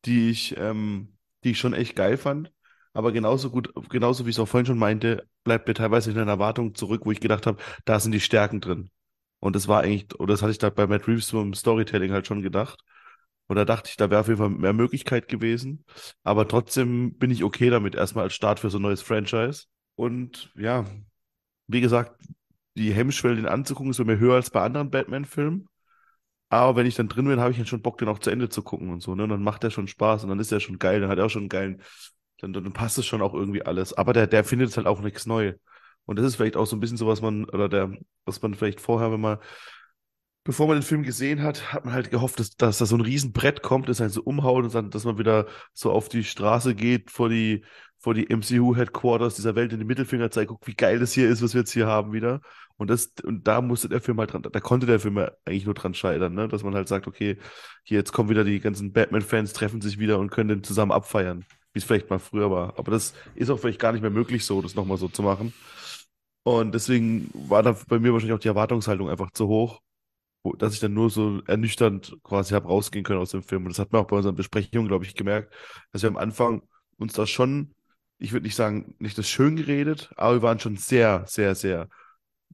die 0.05 0.29
ich, 0.29 0.57
ähm, 0.57 1.17
die 1.43 1.51
ich 1.51 1.59
schon 1.59 1.73
echt 1.73 1.95
geil 1.95 2.17
fand. 2.17 2.51
Aber 2.93 3.11
genauso 3.11 3.49
gut, 3.49 3.73
genauso 3.89 4.25
wie 4.25 4.29
ich 4.29 4.35
es 4.35 4.39
auch 4.39 4.47
vorhin 4.47 4.67
schon 4.67 4.77
meinte, 4.77 5.27
bleibt 5.43 5.67
mir 5.67 5.73
teilweise 5.73 6.11
in 6.11 6.17
einer 6.17 6.31
Erwartung 6.31 6.75
zurück, 6.75 7.01
wo 7.05 7.11
ich 7.11 7.19
gedacht 7.19 7.47
habe, 7.47 7.61
da 7.85 7.99
sind 7.99 8.11
die 8.11 8.19
Stärken 8.19 8.61
drin. 8.61 8.91
Und 9.39 9.55
das 9.55 9.67
war 9.67 9.81
eigentlich, 9.81 10.19
oder 10.19 10.33
das 10.33 10.41
hatte 10.41 10.51
ich 10.51 10.57
da 10.57 10.69
bei 10.69 10.87
Matt 10.87 11.07
Reeves 11.07 11.33
im 11.33 11.53
Storytelling 11.53 12.11
halt 12.11 12.27
schon 12.27 12.41
gedacht. 12.41 12.79
Und 13.53 13.57
da 13.57 13.65
dachte 13.65 13.89
ich, 13.89 13.97
da 13.97 14.09
wäre 14.09 14.21
auf 14.21 14.27
jeden 14.27 14.39
Fall 14.39 14.49
mehr 14.49 14.73
Möglichkeit 14.73 15.27
gewesen. 15.27 15.85
Aber 16.23 16.47
trotzdem 16.47 17.17
bin 17.17 17.31
ich 17.31 17.43
okay 17.43 17.69
damit, 17.69 17.95
erstmal 17.95 18.25
als 18.25 18.33
Start 18.33 18.59
für 18.59 18.69
so 18.69 18.79
ein 18.79 18.81
neues 18.81 19.01
Franchise. 19.01 19.65
Und 19.95 20.51
ja, 20.55 20.85
wie 21.67 21.81
gesagt, 21.81 22.19
die 22.75 22.91
Hemmschwelle, 22.93 23.35
den 23.35 23.47
anzugucken, 23.47 23.91
ist 23.91 23.97
bei 23.97 24.05
mir 24.05 24.17
höher 24.17 24.35
als 24.35 24.49
bei 24.49 24.61
anderen 24.61 24.89
Batman-Filmen. 24.89 25.67
Aber 26.49 26.75
wenn 26.75 26.87
ich 26.87 26.95
dann 26.95 27.09
drin 27.09 27.25
bin, 27.25 27.39
habe 27.39 27.51
ich 27.51 27.57
dann 27.57 27.65
schon 27.65 27.81
Bock, 27.81 27.99
den 27.99 28.07
auch 28.07 28.19
zu 28.19 28.31
Ende 28.31 28.49
zu 28.49 28.63
gucken 28.63 28.89
und 28.89 29.01
so. 29.01 29.15
Ne? 29.15 29.23
Und 29.23 29.29
dann 29.29 29.43
macht 29.43 29.63
er 29.63 29.71
schon 29.71 29.87
Spaß 29.87 30.23
und 30.23 30.29
dann 30.29 30.39
ist 30.39 30.51
er 30.51 30.59
schon 30.59 30.79
geil. 30.79 30.99
Dann 30.99 31.09
hat 31.09 31.17
er 31.19 31.25
auch 31.25 31.29
schon 31.29 31.43
einen 31.43 31.49
geilen 31.49 31.81
dann, 32.43 32.53
dann 32.53 32.73
passt 32.73 32.97
es 32.97 33.05
schon 33.05 33.21
auch 33.21 33.33
irgendwie 33.33 33.63
alles. 33.63 33.93
Aber 33.93 34.13
der, 34.13 34.27
der 34.27 34.43
findet 34.43 34.75
halt 34.75 34.87
auch 34.87 35.01
nichts 35.01 35.25
neu. 35.25 35.53
Und 36.05 36.17
das 36.19 36.25
ist 36.25 36.35
vielleicht 36.35 36.57
auch 36.57 36.65
so 36.65 36.75
ein 36.75 36.79
bisschen 36.79 36.97
so, 36.97 37.07
was 37.07 37.21
man, 37.21 37.45
oder 37.45 37.69
der, 37.69 37.91
was 38.25 38.41
man 38.41 38.53
vielleicht 38.53 38.81
vorher, 38.81 39.11
wenn 39.11 39.21
man, 39.21 39.37
bevor 40.43 40.67
man 40.67 40.77
den 40.77 40.83
Film 40.83 41.03
gesehen 41.03 41.41
hat, 41.41 41.73
hat 41.73 41.85
man 41.85 41.93
halt 41.93 42.11
gehofft, 42.11 42.39
dass, 42.39 42.55
dass 42.55 42.77
da 42.77 42.85
so 42.85 42.95
ein 42.95 43.01
Riesenbrett 43.01 43.61
kommt, 43.61 43.89
das 43.89 43.99
halt 43.99 44.11
so 44.11 44.21
umhaut 44.21 44.65
und 44.65 44.73
dann, 44.73 44.89
dass 44.89 45.05
man 45.05 45.17
wieder 45.17 45.47
so 45.73 45.91
auf 45.91 46.09
die 46.09 46.23
Straße 46.23 46.75
geht 46.75 47.11
vor 47.11 47.29
die, 47.29 47.63
vor 47.97 48.13
die 48.13 48.27
MCU-Headquarters 48.29 49.35
dieser 49.35 49.55
Welt 49.55 49.71
in 49.71 49.79
den 49.79 49.87
Mittelfinger 49.87 50.31
zeigt, 50.31 50.49
guck, 50.49 50.67
wie 50.67 50.75
geil 50.75 50.99
das 50.99 51.13
hier 51.13 51.29
ist, 51.29 51.41
was 51.41 51.53
wir 51.53 51.61
jetzt 51.61 51.71
hier 51.71 51.87
haben 51.87 52.11
wieder. 52.11 52.41
Und 52.75 52.89
das, 52.89 53.13
und 53.23 53.47
da 53.47 53.61
musste 53.61 53.87
der 53.87 54.01
Film 54.01 54.19
halt 54.19 54.33
dran, 54.33 54.41
da 54.41 54.59
konnte 54.59 54.85
der 54.85 54.99
Film 54.99 55.17
eigentlich 55.45 55.65
nur 55.65 55.75
dran 55.75 55.93
scheitern, 55.93 56.33
ne? 56.33 56.47
Dass 56.47 56.63
man 56.63 56.75
halt 56.75 56.87
sagt, 56.87 57.07
okay, 57.07 57.37
hier 57.83 57.99
jetzt 57.99 58.11
kommen 58.11 58.29
wieder 58.29 58.43
die 58.43 58.59
ganzen 58.59 58.91
Batman-Fans, 58.91 59.53
treffen 59.53 59.79
sich 59.79 59.99
wieder 59.99 60.19
und 60.19 60.31
können 60.31 60.49
den 60.49 60.63
zusammen 60.63 60.91
abfeiern 60.91 61.45
wie 61.73 61.79
es 61.79 61.85
vielleicht 61.85 62.09
mal 62.09 62.19
früher 62.19 62.51
war. 62.51 62.77
Aber 62.77 62.91
das 62.91 63.13
ist 63.35 63.49
auch 63.49 63.59
vielleicht 63.59 63.79
gar 63.79 63.91
nicht 63.91 64.01
mehr 64.01 64.11
möglich, 64.11 64.45
so 64.45 64.61
das 64.61 64.75
nochmal 64.75 64.97
so 64.97 65.07
zu 65.07 65.23
machen. 65.23 65.53
Und 66.43 66.75
deswegen 66.75 67.29
war 67.33 67.63
da 67.63 67.75
bei 67.87 67.99
mir 67.99 68.13
wahrscheinlich 68.13 68.35
auch 68.35 68.39
die 68.39 68.49
Erwartungshaltung 68.49 69.09
einfach 69.09 69.31
zu 69.31 69.47
hoch, 69.47 69.81
dass 70.57 70.73
ich 70.73 70.79
dann 70.79 70.93
nur 70.93 71.09
so 71.09 71.41
ernüchternd 71.47 72.17
quasi 72.23 72.53
habe 72.53 72.67
rausgehen 72.67 73.05
können 73.05 73.19
aus 73.19 73.31
dem 73.31 73.43
Film. 73.43 73.63
Und 73.63 73.69
das 73.69 73.79
hat 73.79 73.91
man 73.91 74.01
auch 74.01 74.07
bei 74.07 74.17
unseren 74.17 74.35
Besprechungen, 74.35 74.87
glaube 74.87 75.05
ich, 75.05 75.15
gemerkt, 75.15 75.53
dass 75.91 76.01
wir 76.01 76.09
am 76.09 76.17
Anfang 76.17 76.63
uns 76.97 77.13
da 77.13 77.25
schon, 77.25 77.73
ich 78.17 78.33
würde 78.33 78.45
nicht 78.45 78.55
sagen, 78.55 78.95
nicht 78.99 79.17
das 79.17 79.29
schön 79.29 79.55
geredet, 79.55 80.11
aber 80.17 80.35
wir 80.35 80.41
waren 80.41 80.59
schon 80.59 80.77
sehr, 80.77 81.25
sehr, 81.27 81.55
sehr 81.55 81.87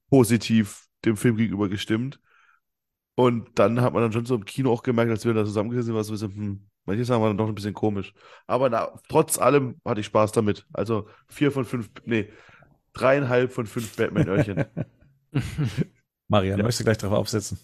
positiv 0.08 0.86
dem 1.04 1.16
Film 1.16 1.36
gegenüber 1.36 1.68
gestimmt. 1.68 2.20
Und 3.16 3.58
dann 3.58 3.80
hat 3.80 3.92
man 3.92 4.02
dann 4.02 4.12
schon 4.12 4.26
so 4.26 4.34
im 4.34 4.44
Kino 4.44 4.72
auch 4.72 4.82
gemerkt, 4.82 5.10
als 5.10 5.24
wir 5.24 5.34
da 5.34 5.44
zusammengesessen 5.44 5.86
sind, 5.86 5.94
war 5.94 6.04
so 6.04 6.12
ein 6.12 6.30
bisschen, 6.30 6.34
hm, 6.34 6.70
Manche 6.90 7.04
sagen 7.04 7.22
waren 7.22 7.36
doch 7.36 7.46
ein 7.46 7.54
bisschen 7.54 7.74
komisch. 7.74 8.14
Aber 8.46 8.70
na, 8.70 8.98
trotz 9.08 9.38
allem 9.38 9.80
hatte 9.84 10.00
ich 10.00 10.06
Spaß 10.06 10.32
damit. 10.32 10.66
Also 10.72 11.08
vier 11.28 11.52
von 11.52 11.64
fünf, 11.64 11.90
nee, 12.04 12.30
dreieinhalb 12.94 13.52
von 13.52 13.66
fünf 13.66 13.96
Batman-Öhrchen. 13.96 14.64
Marian, 16.28 16.58
ja. 16.58 16.64
möchtest 16.64 16.80
du 16.80 16.84
gleich 16.84 16.98
darauf 16.98 17.18
aufsetzen? 17.18 17.58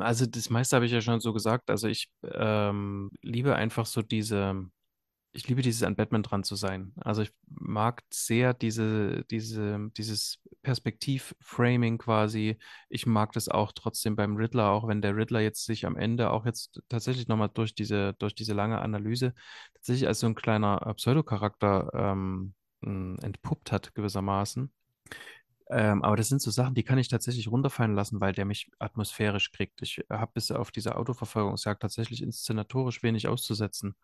Also 0.00 0.26
das 0.26 0.50
meiste 0.50 0.76
habe 0.76 0.86
ich 0.86 0.92
ja 0.92 1.00
schon 1.00 1.20
so 1.20 1.32
gesagt. 1.32 1.70
Also 1.70 1.88
ich 1.88 2.10
ähm, 2.24 3.10
liebe 3.22 3.54
einfach 3.54 3.86
so 3.86 4.02
diese, 4.02 4.66
ich 5.32 5.48
liebe 5.48 5.62
dieses 5.62 5.82
an 5.82 5.96
Batman 5.96 6.22
dran 6.22 6.44
zu 6.44 6.56
sein. 6.56 6.92
Also 7.00 7.22
ich 7.22 7.32
mag 7.48 8.02
sehr 8.10 8.54
diese, 8.54 9.24
diese, 9.30 9.90
dieses 9.96 10.40
Perspektivframing 10.62 11.98
quasi. 11.98 12.58
Ich 12.88 13.06
mag 13.06 13.32
das 13.32 13.48
auch 13.48 13.72
trotzdem 13.72 14.16
beim 14.16 14.36
Riddler, 14.36 14.70
auch 14.70 14.88
wenn 14.88 15.02
der 15.02 15.16
Riddler 15.16 15.40
jetzt 15.40 15.64
sich 15.64 15.86
am 15.86 15.96
Ende 15.96 16.30
auch 16.30 16.44
jetzt 16.46 16.82
tatsächlich 16.88 17.28
nochmal 17.28 17.50
durch 17.52 17.74
diese, 17.74 18.14
durch 18.14 18.34
diese 18.34 18.54
lange 18.54 18.80
Analyse 18.80 19.34
tatsächlich 19.74 20.08
als 20.08 20.20
so 20.20 20.26
ein 20.26 20.34
kleiner 20.34 20.78
Pseudocharakter 20.96 21.90
ähm, 21.94 22.54
entpuppt 22.82 23.72
hat, 23.72 23.94
gewissermaßen. 23.94 24.72
Ähm, 25.70 26.02
aber 26.02 26.16
das 26.16 26.28
sind 26.28 26.42
so 26.42 26.50
Sachen, 26.50 26.74
die 26.74 26.82
kann 26.82 26.98
ich 26.98 27.08
tatsächlich 27.08 27.48
runterfallen 27.48 27.94
lassen, 27.94 28.20
weil 28.20 28.32
der 28.32 28.44
mich 28.44 28.70
atmosphärisch 28.78 29.52
kriegt. 29.52 29.82
Ich 29.82 30.04
habe 30.10 30.32
bis 30.34 30.50
auf 30.50 30.70
diese 30.70 30.96
Autoverfolgungsjagd 30.96 31.80
tatsächlich 31.82 32.22
inszenatorisch 32.22 33.02
wenig 33.02 33.28
auszusetzen. 33.28 33.94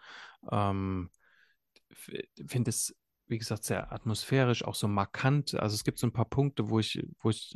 Ähm, 0.51 1.11
finde 2.47 2.71
es, 2.71 2.95
wie 3.29 3.39
gesagt, 3.39 3.65
sehr 3.65 3.93
atmosphärisch, 3.93 4.65
auch 4.65 4.75
so 4.75 4.89
markant. 4.89 5.55
Also 5.55 5.75
es 5.75 5.85
gibt 5.85 5.99
so 5.99 6.07
ein 6.07 6.13
paar 6.13 6.25
Punkte, 6.25 6.71
wo 6.71 6.79
ich, 6.79 7.07
wo 7.21 7.31
ich, 7.31 7.53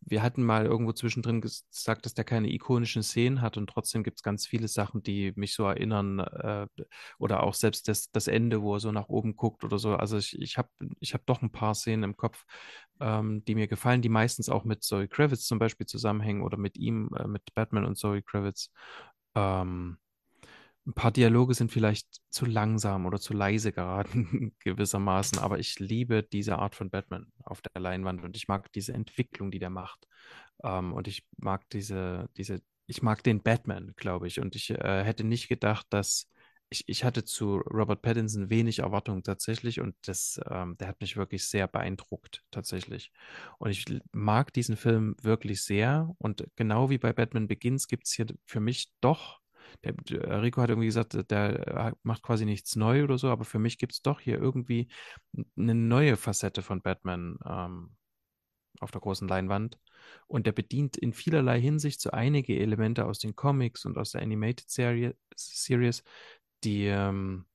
wir 0.00 0.22
hatten 0.22 0.42
mal 0.42 0.66
irgendwo 0.66 0.92
zwischendrin 0.92 1.40
gesagt, 1.40 2.04
dass 2.04 2.14
der 2.14 2.24
keine 2.24 2.52
ikonischen 2.52 3.02
Szenen 3.02 3.40
hat 3.40 3.56
und 3.56 3.68
trotzdem 3.68 4.02
gibt 4.02 4.18
es 4.18 4.22
ganz 4.22 4.46
viele 4.46 4.68
Sachen, 4.68 5.02
die 5.02 5.32
mich 5.36 5.54
so 5.54 5.64
erinnern 5.64 6.18
äh, 6.20 6.66
oder 7.18 7.42
auch 7.42 7.54
selbst 7.54 7.88
das, 7.88 8.10
das 8.10 8.28
Ende, 8.28 8.62
wo 8.62 8.74
er 8.74 8.80
so 8.80 8.92
nach 8.92 9.08
oben 9.08 9.34
guckt 9.34 9.64
oder 9.64 9.78
so. 9.78 9.94
Also 9.94 10.18
ich, 10.18 10.38
ich 10.38 10.58
habe 10.58 10.68
ich 11.00 11.14
hab 11.14 11.24
doch 11.26 11.40
ein 11.42 11.52
paar 11.52 11.74
Szenen 11.74 12.02
im 12.04 12.16
Kopf, 12.16 12.44
ähm, 13.00 13.44
die 13.46 13.54
mir 13.54 13.68
gefallen, 13.68 14.02
die 14.02 14.10
meistens 14.10 14.48
auch 14.50 14.64
mit 14.64 14.82
Zoe 14.82 15.08
Kravitz 15.08 15.46
zum 15.46 15.58
Beispiel 15.58 15.86
zusammenhängen 15.86 16.42
oder 16.42 16.58
mit 16.58 16.76
ihm, 16.76 17.10
äh, 17.18 17.26
mit 17.26 17.42
Batman 17.54 17.86
und 17.86 17.96
Zoe 17.96 18.22
Kravitz. 18.22 18.70
Ähm, 19.34 19.98
ein 20.88 20.94
paar 20.94 21.12
Dialoge 21.12 21.52
sind 21.52 21.70
vielleicht 21.70 22.22
zu 22.30 22.46
langsam 22.46 23.04
oder 23.04 23.20
zu 23.20 23.34
leise 23.34 23.72
geraten, 23.72 24.54
gewissermaßen, 24.60 25.38
aber 25.38 25.58
ich 25.58 25.78
liebe 25.78 26.22
diese 26.22 26.58
Art 26.58 26.74
von 26.74 26.88
Batman 26.90 27.30
auf 27.44 27.60
der 27.60 27.80
Leinwand 27.80 28.24
und 28.24 28.34
ich 28.36 28.48
mag 28.48 28.72
diese 28.72 28.94
Entwicklung, 28.94 29.50
die 29.50 29.58
der 29.58 29.70
macht. 29.70 30.08
Ähm, 30.64 30.94
und 30.94 31.06
ich 31.06 31.26
mag 31.36 31.68
diese, 31.70 32.30
diese, 32.38 32.62
ich 32.86 33.02
mag 33.02 33.22
den 33.22 33.42
Batman, 33.42 33.92
glaube 33.96 34.28
ich. 34.28 34.40
Und 34.40 34.56
ich 34.56 34.70
äh, 34.70 35.04
hätte 35.04 35.24
nicht 35.24 35.48
gedacht, 35.48 35.86
dass 35.90 36.26
ich, 36.70 36.84
ich 36.88 37.04
hatte 37.04 37.24
zu 37.24 37.56
Robert 37.58 38.00
Pattinson 38.00 38.48
wenig 38.48 38.78
Erwartungen 38.78 39.22
tatsächlich 39.22 39.80
und 39.80 39.94
das, 40.06 40.40
ähm, 40.50 40.76
der 40.78 40.88
hat 40.88 41.00
mich 41.02 41.16
wirklich 41.18 41.44
sehr 41.44 41.68
beeindruckt 41.68 42.44
tatsächlich. 42.50 43.12
Und 43.58 43.70
ich 43.70 43.84
mag 44.12 44.54
diesen 44.54 44.76
Film 44.76 45.16
wirklich 45.22 45.62
sehr 45.62 46.14
und 46.18 46.46
genau 46.56 46.88
wie 46.88 46.98
bei 46.98 47.12
Batman 47.12 47.46
Begins 47.46 47.88
gibt 47.88 48.06
es 48.06 48.12
hier 48.12 48.26
für 48.46 48.60
mich 48.60 48.90
doch 49.02 49.40
der, 49.84 49.92
der 49.92 50.42
Rico 50.42 50.60
hat 50.62 50.70
irgendwie 50.70 50.86
gesagt, 50.86 51.30
der 51.30 51.94
macht 52.02 52.22
quasi 52.22 52.44
nichts 52.44 52.76
neu 52.76 53.04
oder 53.04 53.18
so, 53.18 53.28
aber 53.28 53.44
für 53.44 53.58
mich 53.58 53.78
gibt 53.78 53.92
es 53.92 54.02
doch 54.02 54.20
hier 54.20 54.38
irgendwie 54.38 54.88
eine 55.56 55.74
neue 55.74 56.16
Facette 56.16 56.62
von 56.62 56.82
Batman 56.82 57.38
ähm, 57.44 57.96
auf 58.80 58.90
der 58.90 59.00
großen 59.00 59.28
Leinwand. 59.28 59.78
Und 60.26 60.46
der 60.46 60.52
bedient 60.52 60.96
in 60.96 61.12
vielerlei 61.12 61.60
Hinsicht 61.60 62.00
so 62.00 62.10
einige 62.10 62.58
Elemente 62.58 63.04
aus 63.04 63.18
den 63.18 63.36
Comics 63.36 63.84
und 63.84 63.98
aus 63.98 64.12
der 64.12 64.22
Animated 64.22 64.70
Serie, 64.70 65.16
Series, 65.34 66.02
die, 66.64 66.86
ähm, 66.86 67.46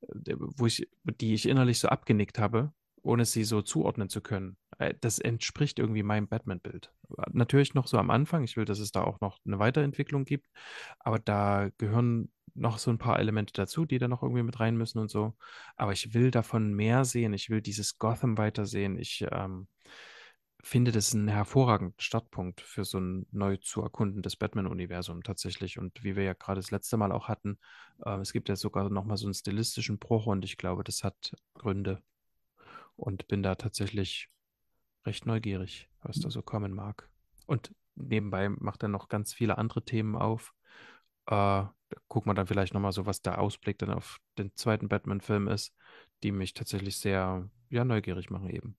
wo 0.00 0.66
ich, 0.66 0.88
die 1.04 1.34
ich 1.34 1.48
innerlich 1.48 1.78
so 1.78 1.88
abgenickt 1.88 2.38
habe, 2.38 2.72
ohne 3.08 3.24
sie 3.24 3.44
so 3.44 3.62
zuordnen 3.62 4.08
zu 4.08 4.20
können. 4.20 4.56
Äh, 4.78 4.94
das 5.00 5.18
entspricht 5.18 5.78
irgendwie 5.78 6.02
meinem 6.02 6.28
Batman-Bild. 6.28 6.92
Natürlich 7.32 7.74
noch 7.74 7.86
so 7.86 7.98
am 7.98 8.10
Anfang. 8.10 8.44
Ich 8.44 8.56
will, 8.56 8.66
dass 8.66 8.78
es 8.78 8.92
da 8.92 9.02
auch 9.02 9.20
noch 9.20 9.38
eine 9.46 9.58
Weiterentwicklung 9.58 10.24
gibt. 10.24 10.46
Aber 10.98 11.18
da 11.18 11.70
gehören 11.78 12.30
noch 12.54 12.78
so 12.78 12.90
ein 12.90 12.98
paar 12.98 13.18
Elemente 13.18 13.52
dazu, 13.54 13.86
die 13.86 13.98
da 13.98 14.08
noch 14.08 14.22
irgendwie 14.22 14.42
mit 14.42 14.60
rein 14.60 14.76
müssen 14.76 14.98
und 14.98 15.10
so. 15.10 15.34
Aber 15.76 15.92
ich 15.92 16.12
will 16.12 16.30
davon 16.30 16.74
mehr 16.74 17.04
sehen. 17.04 17.32
Ich 17.32 17.48
will 17.50 17.62
dieses 17.62 17.98
Gotham 17.98 18.36
weitersehen. 18.36 18.98
Ich 18.98 19.24
ähm, 19.30 19.68
finde, 20.62 20.92
das 20.92 21.08
ist 21.08 21.14
ein 21.14 21.28
hervorragender 21.28 21.94
Startpunkt 21.98 22.60
für 22.60 22.84
so 22.84 22.98
ein 23.00 23.26
neu 23.30 23.56
zu 23.56 23.80
erkundendes 23.80 24.36
Batman-Universum 24.36 25.22
tatsächlich. 25.22 25.78
Und 25.78 26.04
wie 26.04 26.14
wir 26.14 26.24
ja 26.24 26.34
gerade 26.34 26.58
das 26.58 26.70
letzte 26.70 26.98
Mal 26.98 27.12
auch 27.12 27.28
hatten, 27.28 27.58
äh, 28.04 28.18
es 28.20 28.32
gibt 28.34 28.50
ja 28.50 28.56
sogar 28.56 28.90
nochmal 28.90 29.16
so 29.16 29.26
einen 29.26 29.34
stilistischen 29.34 29.98
Bruch 29.98 30.26
und 30.26 30.44
ich 30.44 30.58
glaube, 30.58 30.84
das 30.84 31.04
hat 31.04 31.34
Gründe. 31.54 32.02
Und 32.98 33.28
bin 33.28 33.44
da 33.44 33.54
tatsächlich 33.54 34.28
recht 35.06 35.24
neugierig, 35.24 35.88
was 36.02 36.18
da 36.18 36.30
so 36.30 36.42
kommen 36.42 36.74
mag. 36.74 37.08
Und 37.46 37.72
nebenbei 37.94 38.48
macht 38.48 38.82
er 38.82 38.88
noch 38.88 39.08
ganz 39.08 39.32
viele 39.32 39.56
andere 39.56 39.84
Themen 39.84 40.16
auf. 40.16 40.52
Äh, 41.26 41.30
da 41.30 41.74
guckt 42.08 42.26
man 42.26 42.34
dann 42.34 42.48
vielleicht 42.48 42.74
nochmal 42.74 42.90
so, 42.90 43.06
was 43.06 43.22
der 43.22 43.40
Ausblick 43.40 43.78
dann 43.78 43.90
auf 43.90 44.18
den 44.36 44.54
zweiten 44.56 44.88
Batman-Film 44.88 45.46
ist, 45.46 45.72
die 46.24 46.32
mich 46.32 46.54
tatsächlich 46.54 46.98
sehr 46.98 47.48
ja, 47.70 47.84
neugierig 47.84 48.30
machen 48.30 48.50
eben. 48.50 48.76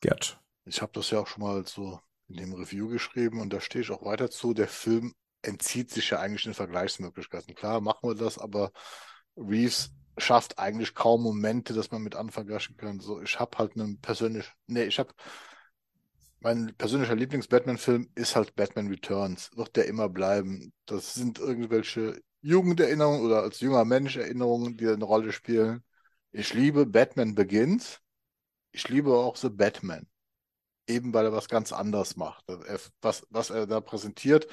Gerd. 0.00 0.40
Ich 0.64 0.82
habe 0.82 0.92
das 0.92 1.10
ja 1.10 1.20
auch 1.20 1.28
schon 1.28 1.44
mal 1.44 1.64
so 1.66 2.00
in 2.26 2.36
dem 2.36 2.52
Review 2.52 2.88
geschrieben 2.88 3.40
und 3.40 3.52
da 3.52 3.60
stehe 3.60 3.82
ich 3.82 3.92
auch 3.92 4.04
weiter 4.04 4.28
zu. 4.28 4.54
Der 4.54 4.68
Film 4.68 5.14
entzieht 5.42 5.92
sich 5.92 6.10
ja 6.10 6.18
eigentlich 6.18 6.42
den 6.42 6.54
Vergleichsmöglichkeiten. 6.54 7.54
Klar, 7.54 7.80
machen 7.80 8.10
wir 8.10 8.16
das, 8.16 8.38
aber 8.38 8.72
Reeves 9.36 9.92
schafft 10.18 10.58
eigentlich 10.58 10.94
kaum 10.94 11.22
Momente, 11.22 11.74
dass 11.74 11.90
man 11.90 12.02
mit 12.02 12.16
anvergleichen 12.16 12.76
kann. 12.76 13.00
So, 13.00 13.20
ich 13.20 13.38
habe 13.38 13.58
halt 13.58 13.76
einen 13.76 14.00
persönlich, 14.00 14.50
nee, 14.66 14.84
ich 14.84 14.98
habe 14.98 15.12
mein 16.40 16.74
persönlicher 16.76 17.16
Lieblings-Batman-Film 17.16 18.10
ist 18.14 18.36
halt 18.36 18.54
Batman 18.54 18.88
Returns. 18.88 19.50
Wird 19.56 19.76
der 19.76 19.86
immer 19.86 20.08
bleiben. 20.08 20.72
Das 20.86 21.14
sind 21.14 21.38
irgendwelche 21.38 22.20
Jugenderinnerungen 22.42 23.22
oder 23.26 23.42
als 23.42 23.60
junger 23.60 23.84
Mensch 23.84 24.16
Erinnerungen, 24.16 24.76
die 24.76 24.86
eine 24.86 25.04
Rolle 25.04 25.32
spielen. 25.32 25.82
Ich 26.30 26.54
liebe 26.54 26.86
Batman 26.86 27.34
Begins. 27.34 28.00
Ich 28.70 28.88
liebe 28.88 29.12
auch 29.12 29.36
The 29.36 29.48
Batman. 29.48 30.06
Eben 30.86 31.12
weil 31.12 31.26
er 31.26 31.32
was 31.32 31.48
ganz 31.48 31.72
anderes 31.72 32.16
macht. 32.16 32.44
Was, 33.00 33.26
was 33.30 33.50
er 33.50 33.66
da 33.66 33.80
präsentiert. 33.80 34.46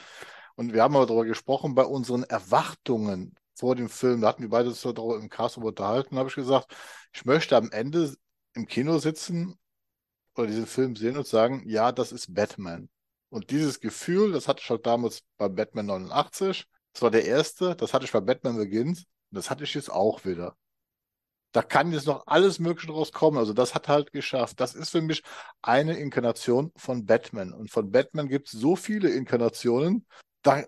Und 0.56 0.74
wir 0.74 0.82
haben 0.82 0.96
aber 0.96 1.06
darüber 1.06 1.26
gesprochen, 1.26 1.76
bei 1.76 1.86
unseren 1.86 2.24
Erwartungen 2.24 3.36
vor 3.56 3.76
dem 3.76 3.90
Film, 3.90 4.22
da 4.22 4.28
hatten 4.28 4.44
wir 4.44 4.50
beide 4.50 4.70
uns 4.70 4.82
darüber 4.82 5.18
im 5.18 5.30
Cast 5.30 5.58
unterhalten, 5.58 6.18
habe 6.18 6.30
ich 6.30 6.36
gesagt, 6.36 6.76
ich 7.14 7.26
möchte 7.26 7.56
am 7.56 7.72
Ende 7.72 8.14
im 8.54 8.68
Kino 8.68 8.98
sitzen 9.00 9.58
oder 10.36 10.48
diesen 10.48 10.68
Film 10.68 10.96
sehen 10.96 11.18
und 11.18 11.28
sagen, 11.28 11.64
ja, 11.68 11.92
das 11.92 12.12
ist 12.12 12.34
Batman. 12.34 12.90
Und 13.30 13.52
dieses 13.52 13.80
Gefühl, 13.80 14.34
das 14.34 14.48
hatte 14.48 14.62
ich 14.62 14.70
halt 14.70 14.86
damals 14.86 15.22
bei 15.38 15.48
Batman 15.50 15.88
89, 15.88 16.66
das 16.94 17.02
war 17.02 17.12
der 17.12 17.26
erste, 17.26 17.76
das 17.76 17.94
hatte 17.94 18.06
ich 18.06 18.12
bei 18.12 18.22
Batman 18.22 18.58
Begins 18.58 19.00
und 19.00 19.38
das 19.38 19.50
hatte 19.50 19.64
ich 19.64 19.74
jetzt 19.74 19.92
auch 19.92 20.26
wieder. 20.26 20.56
Da 21.52 21.62
kann 21.62 21.94
jetzt 21.94 22.08
noch 22.08 22.28
alles 22.28 22.60
Mögliche 22.60 22.92
draus 22.92 23.14
kommen. 23.14 23.38
Also 23.38 23.54
das 23.54 23.74
hat 23.76 23.88
halt 23.88 24.12
geschafft. 24.12 24.60
Das 24.60 24.76
ist 24.76 24.90
für 24.90 25.02
mich 25.02 25.24
eine 25.62 25.98
Inkarnation 25.98 26.74
von 26.76 27.06
Batman. 27.06 27.54
Und 27.54 27.72
von 27.72 27.92
Batman 27.92 28.28
gibt 28.28 28.48
es 28.48 28.60
so 28.60 28.76
viele 28.76 29.10
Inkarnationen, 29.10 30.06
da, 30.42 30.64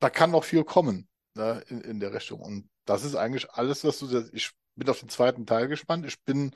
da 0.00 0.08
kann 0.08 0.30
noch 0.30 0.44
viel 0.44 0.64
kommen 0.64 1.08
ne, 1.34 1.62
in, 1.68 1.80
in 1.80 2.00
der 2.00 2.12
Richtung. 2.12 2.40
Und 2.40 2.68
das 2.84 3.04
ist 3.04 3.14
eigentlich 3.14 3.50
alles, 3.50 3.84
was 3.84 3.98
du. 3.98 4.28
Ich 4.32 4.52
bin 4.74 4.88
auf 4.88 5.00
den 5.00 5.08
zweiten 5.08 5.46
Teil 5.46 5.68
gespannt. 5.68 6.06
Ich 6.06 6.22
bin 6.22 6.54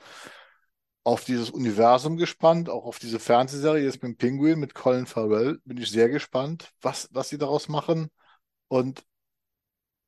auf 1.03 1.25
dieses 1.25 1.49
Universum 1.49 2.17
gespannt, 2.17 2.69
auch 2.69 2.85
auf 2.85 2.99
diese 2.99 3.19
Fernsehserie 3.19 3.83
jetzt 3.83 4.03
mit 4.03 4.17
Penguin, 4.17 4.59
mit 4.59 4.75
Colin 4.75 5.05
Farrell, 5.05 5.59
bin 5.63 5.77
ich 5.77 5.89
sehr 5.89 6.09
gespannt, 6.09 6.71
was, 6.81 7.09
was 7.11 7.29
sie 7.29 7.37
daraus 7.37 7.67
machen. 7.67 8.09
Und 8.67 9.03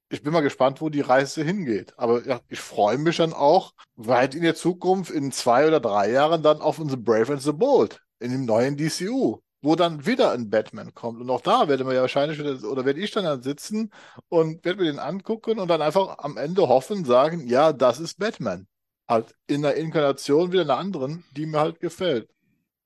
ich 0.10 0.22
bin 0.22 0.34
mal 0.34 0.41
gespannt, 0.41 0.81
wo 0.81 0.89
die 0.89 1.02
Reise 1.02 1.43
hingeht. 1.43 1.98
Aber 1.98 2.26
ja, 2.27 2.41
ich 2.49 2.60
freue 2.60 2.98
mich 2.98 3.18
dann 3.18 3.34
auch 3.34 3.73
weit 3.95 4.35
in 4.35 4.43
der 4.43 4.56
Zukunft, 4.56 5.10
in 5.10 5.31
zwei 5.31 5.65
oder 5.65 5.80
drei 5.80 6.11
Jahren, 6.11 6.43
dann 6.43 6.61
auf 6.61 6.80
unsere 6.80 6.99
Brave 6.99 7.34
and 7.34 7.41
the 7.41 7.53
Bold, 7.53 8.02
in 8.19 8.31
dem 8.31 8.45
neuen 8.45 8.76
DCU 8.76 9.41
wo 9.61 9.75
dann 9.75 10.05
wieder 10.05 10.31
ein 10.31 10.49
Batman 10.49 10.93
kommt. 10.93 11.21
Und 11.21 11.29
auch 11.29 11.41
da 11.41 11.67
werden 11.67 11.88
wir 11.88 11.93
ja 11.93 12.01
wahrscheinlich 12.01 12.39
wieder, 12.39 12.69
oder 12.69 12.85
werde 12.85 12.99
ich 12.99 13.11
dann, 13.11 13.23
dann 13.23 13.41
sitzen 13.43 13.91
und 14.29 14.63
werde 14.65 14.81
mir 14.81 14.91
den 14.91 14.99
angucken 14.99 15.59
und 15.59 15.67
dann 15.67 15.81
einfach 15.81 16.17
am 16.19 16.38
Ende 16.38 16.67
hoffen, 16.67 17.05
sagen, 17.05 17.47
ja, 17.47 17.73
das 17.73 17.99
ist 17.99 18.19
Batman. 18.19 18.67
Halt 19.07 19.35
in 19.47 19.61
der 19.61 19.75
Inkarnation 19.75 20.51
wieder 20.51 20.63
einer 20.63 20.77
anderen, 20.77 21.23
die 21.35 21.45
mir 21.45 21.59
halt 21.59 21.79
gefällt. 21.79 22.29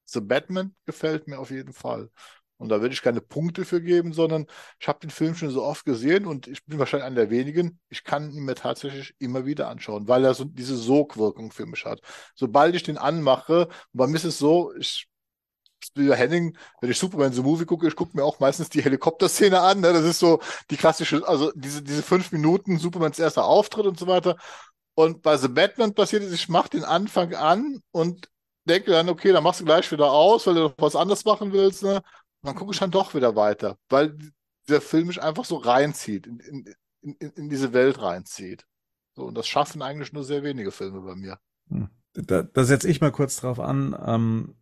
The 0.06 0.22
Batman 0.22 0.76
gefällt 0.86 1.28
mir 1.28 1.40
auf 1.40 1.52
jeden 1.52 1.74
Fall. 1.74 2.10
Und 2.58 2.70
da 2.70 2.80
würde 2.82 2.94
ich 2.94 3.02
keine 3.02 3.22
Punkte 3.22 3.66
für 3.66 3.82
geben, 3.82 4.14
sondern 4.14 4.46
ich 4.80 4.88
habe 4.88 5.00
den 5.00 5.10
Film 5.10 5.36
schon 5.36 5.50
so 5.50 5.64
oft 5.64 5.84
gesehen 5.86 6.26
und 6.26 6.48
ich 6.48 6.64
bin 6.66 6.80
wahrscheinlich 6.80 7.06
einer 7.06 7.16
der 7.16 7.30
wenigen. 7.30 7.80
Ich 7.90 8.04
kann 8.04 8.32
ihn 8.32 8.46
mir 8.46 8.56
tatsächlich 8.56 9.14
immer 9.20 9.46
wieder 9.46 9.68
anschauen, 9.68 10.08
weil 10.08 10.24
er 10.24 10.34
so 10.34 10.46
diese 10.46 10.78
Sogwirkung 10.78 11.52
für 11.52 11.66
mich 11.66 11.86
hat. 11.86 12.00
Sobald 12.34 12.76
ich 12.76 12.84
den 12.84 12.98
anmache, 12.98 13.68
bei 13.92 14.08
mir 14.08 14.16
ist 14.16 14.24
es 14.24 14.38
so, 14.38 14.74
ich 14.76 15.10
Spielberg 15.86 16.20
Henning, 16.20 16.58
wenn 16.82 16.92
ich 16.92 16.98
Superman 16.98 17.34
the 17.34 17.42
Movie 17.42 17.66
gucke, 17.66 17.88
ich 17.88 17.96
gucke 17.96 18.16
mir 18.16 18.24
auch 18.24 18.40
meistens 18.40 18.70
die 18.70 18.82
Helikopterszene 18.82 19.60
an. 19.60 19.82
Ne? 19.82 19.94
Das 19.94 20.04
ist 20.04 20.20
so 20.20 20.40
die 20.70 20.78
klassische, 20.78 21.28
also 21.28 21.52
diese, 21.56 21.82
diese 21.82 22.04
fünf 22.04 22.32
Minuten 22.32 22.78
Supermans 22.78 23.20
erster 23.20 23.46
Auftritt 23.46 23.86
und 23.86 24.00
so 24.00 24.08
weiter. 24.08 24.38
Und 24.96 25.22
bei 25.22 25.38
The 25.38 25.50
Batman 25.50 25.94
passiert 25.94 26.24
es, 26.24 26.32
ich 26.32 26.50
mache 26.50 26.70
den 26.70 26.84
Anfang 26.84 27.34
an 27.36 27.82
und 27.92 28.30
denke 28.64 28.92
dann, 28.92 29.10
okay, 29.10 29.32
dann 29.32 29.44
machst 29.44 29.60
du 29.60 29.66
gleich 29.66 29.92
wieder 29.92 30.12
aus, 30.12 30.48
weil 30.48 30.56
du 30.56 30.62
noch 30.62 30.76
was 30.78 30.96
anderes 30.96 31.26
machen 31.26 31.52
willst. 31.54 31.84
Ne? 31.84 31.98
Und 31.98 32.04
dann 32.44 32.56
gucke 32.56 32.74
ich 32.74 32.80
dann 32.80 32.92
doch 32.92 33.14
wieder 33.14 33.36
weiter, 33.36 33.78
weil 33.90 34.18
der 34.68 34.82
Film 34.82 35.08
mich 35.08 35.22
einfach 35.22 35.46
so 35.46 35.58
reinzieht, 35.58 36.26
in, 36.28 36.40
in, 36.40 36.76
in, 37.20 37.30
in 37.32 37.50
diese 37.50 37.74
Welt 37.74 38.02
reinzieht. 38.02 38.66
So, 39.16 39.24
und 39.26 39.36
das 39.36 39.48
schaffen 39.48 39.82
eigentlich 39.82 40.12
nur 40.14 40.24
sehr 40.24 40.44
wenige 40.44 40.72
Filme 40.72 41.02
bei 41.02 41.16
mir. 41.16 41.40
Hm. 41.70 41.90
Da, 42.14 42.44
da 42.44 42.64
setze 42.64 42.90
ich 42.90 43.02
mal 43.02 43.12
kurz 43.12 43.38
drauf 43.38 43.60
an. 43.60 43.96
Ähm, 44.06 44.56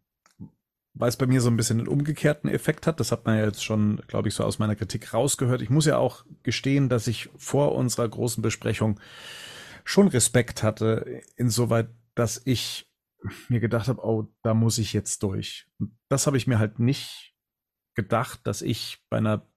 weil 0.93 1.09
es 1.09 1.17
bei 1.17 1.25
mir 1.25 1.41
so 1.41 1.49
ein 1.49 1.57
bisschen 1.57 1.79
einen 1.79 1.87
umgekehrten 1.87 2.49
Effekt 2.49 2.85
hat. 2.85 2.99
Das 2.99 3.11
hat 3.11 3.25
man 3.25 3.37
ja 3.37 3.45
jetzt 3.45 3.63
schon, 3.63 4.01
glaube 4.07 4.27
ich, 4.27 4.35
so 4.35 4.43
aus 4.43 4.59
meiner 4.59 4.75
Kritik 4.75 5.13
rausgehört. 5.13 5.61
Ich 5.61 5.69
muss 5.69 5.85
ja 5.85 5.97
auch 5.97 6.25
gestehen, 6.43 6.89
dass 6.89 7.07
ich 7.07 7.29
vor 7.35 7.73
unserer 7.75 8.07
großen 8.07 8.41
Besprechung 8.41 8.99
schon 9.83 10.07
Respekt 10.07 10.63
hatte, 10.63 11.21
insoweit, 11.35 11.89
dass 12.15 12.41
ich 12.45 12.89
mir 13.49 13.59
gedacht 13.59 13.87
habe, 13.87 14.05
oh, 14.05 14.27
da 14.43 14.53
muss 14.53 14.77
ich 14.77 14.93
jetzt 14.93 15.23
durch. 15.23 15.67
Und 15.79 15.97
das 16.09 16.27
habe 16.27 16.37
ich 16.37 16.47
mir 16.47 16.59
halt 16.59 16.79
nicht 16.79 17.33
gedacht, 17.95 18.41
dass 18.43 18.61
ich 18.61 19.03
bei 19.09 19.17
einer 19.17 19.47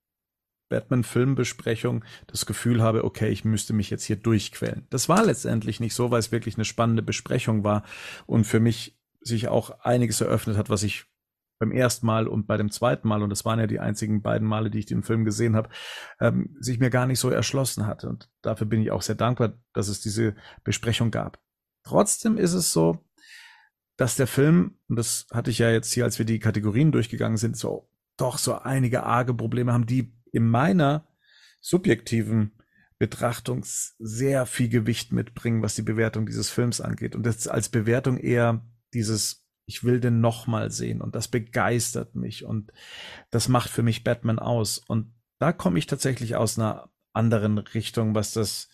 Batman-Filmbesprechung 0.69 2.05
das 2.27 2.47
Gefühl 2.47 2.83
habe, 2.83 3.05
okay, 3.05 3.29
ich 3.29 3.45
müsste 3.45 3.73
mich 3.73 3.91
jetzt 3.91 4.05
hier 4.05 4.17
durchquälen. 4.17 4.87
Das 4.91 5.09
war 5.09 5.25
letztendlich 5.25 5.81
nicht 5.81 5.95
so, 5.95 6.11
weil 6.11 6.19
es 6.19 6.33
wirklich 6.33 6.57
eine 6.57 6.65
spannende 6.65 7.03
Besprechung 7.03 7.63
war 7.63 7.85
und 8.27 8.45
für 8.45 8.61
mich 8.61 8.99
sich 9.21 9.49
auch 9.49 9.71
einiges 9.81 10.21
eröffnet 10.21 10.57
hat, 10.57 10.71
was 10.71 10.83
ich 10.83 11.07
beim 11.59 11.73
ersten 11.73 12.07
Mal 12.07 12.29
und 12.29 12.47
bei 12.47 12.57
dem 12.57 12.71
zweiten 12.71 13.09
Mal, 13.09 13.23
und 13.23 13.31
das 13.31 13.45
waren 13.45 13.59
ja 13.59 13.67
die 13.67 13.81
einzigen 13.81 14.23
beiden 14.23 14.47
Male, 14.47 14.71
die 14.71 14.81
ich 14.81 14.87
den 14.87 15.03
Film 15.03 15.25
gesehen 15.25 15.57
habe, 15.57 15.71
ähm, 16.21 16.57
sich 16.61 16.79
mir 16.79 16.91
gar 16.91 17.07
nicht 17.07 17.19
so 17.19 17.31
erschlossen 17.31 17.87
hatte. 17.87 18.09
Und 18.09 18.31
dafür 18.43 18.67
bin 18.67 18.83
ich 18.83 18.91
auch 18.91 19.03
sehr 19.03 19.15
dankbar, 19.15 19.55
dass 19.73 19.89
es 19.89 20.01
diese 20.01 20.35
Besprechung 20.65 21.11
gab. 21.11 21.39
Trotzdem 21.83 22.37
ist 22.37 22.53
es 22.53 22.73
so, 22.73 23.05
dass 23.97 24.17
der 24.17 24.27
Film, 24.27 24.79
und 24.89 24.97
das 24.97 25.27
hatte 25.33 25.51
ich 25.51 25.59
ja 25.59 25.71
jetzt 25.71 25.93
hier, 25.93 26.05
als 26.05 26.19
wir 26.19 26.27
die 26.27 26.39
Kategorien 26.39 26.93
durchgegangen 26.93 27.39
sind, 27.39 27.57
so 27.57 27.89
doch 28.17 28.39
so 28.39 28.59
einige 28.59 29.05
arge 29.05 29.35
Probleme 29.35 29.73
haben, 29.73 29.87
die 29.87 30.15
in 30.33 30.49
meiner 30.49 31.07
subjektiven 31.61 32.53
Betrachtung 32.99 33.63
sehr 33.65 34.47
viel 34.47 34.69
Gewicht 34.69 35.13
mitbringen, 35.13 35.63
was 35.63 35.75
die 35.75 35.83
Bewertung 35.83 36.27
dieses 36.27 36.51
Films 36.51 36.81
angeht. 36.81 37.15
Und 37.15 37.25
das 37.25 37.47
als 37.47 37.69
Bewertung 37.69 38.19
eher 38.19 38.65
dieses 38.95 39.46
ich 39.67 39.85
will 39.85 40.01
den 40.01 40.21
nochmal 40.21 40.71
sehen 40.71 41.01
und 41.01 41.15
das 41.15 41.29
begeistert 41.29 42.15
mich 42.15 42.45
und 42.45 42.73
das 43.31 43.49
macht 43.49 43.69
für 43.69 43.83
mich 43.83 44.05
Batman 44.05 44.39
aus. 44.39 44.79
Und 44.79 45.13
da 45.39 45.53
komme 45.53 45.79
ich 45.79 45.87
tatsächlich 45.87 46.37
aus 46.37 46.59
einer 46.59 46.89
anderen 47.13 47.59
Richtung, 47.59 48.15
was 48.15 48.33
das 48.33 48.69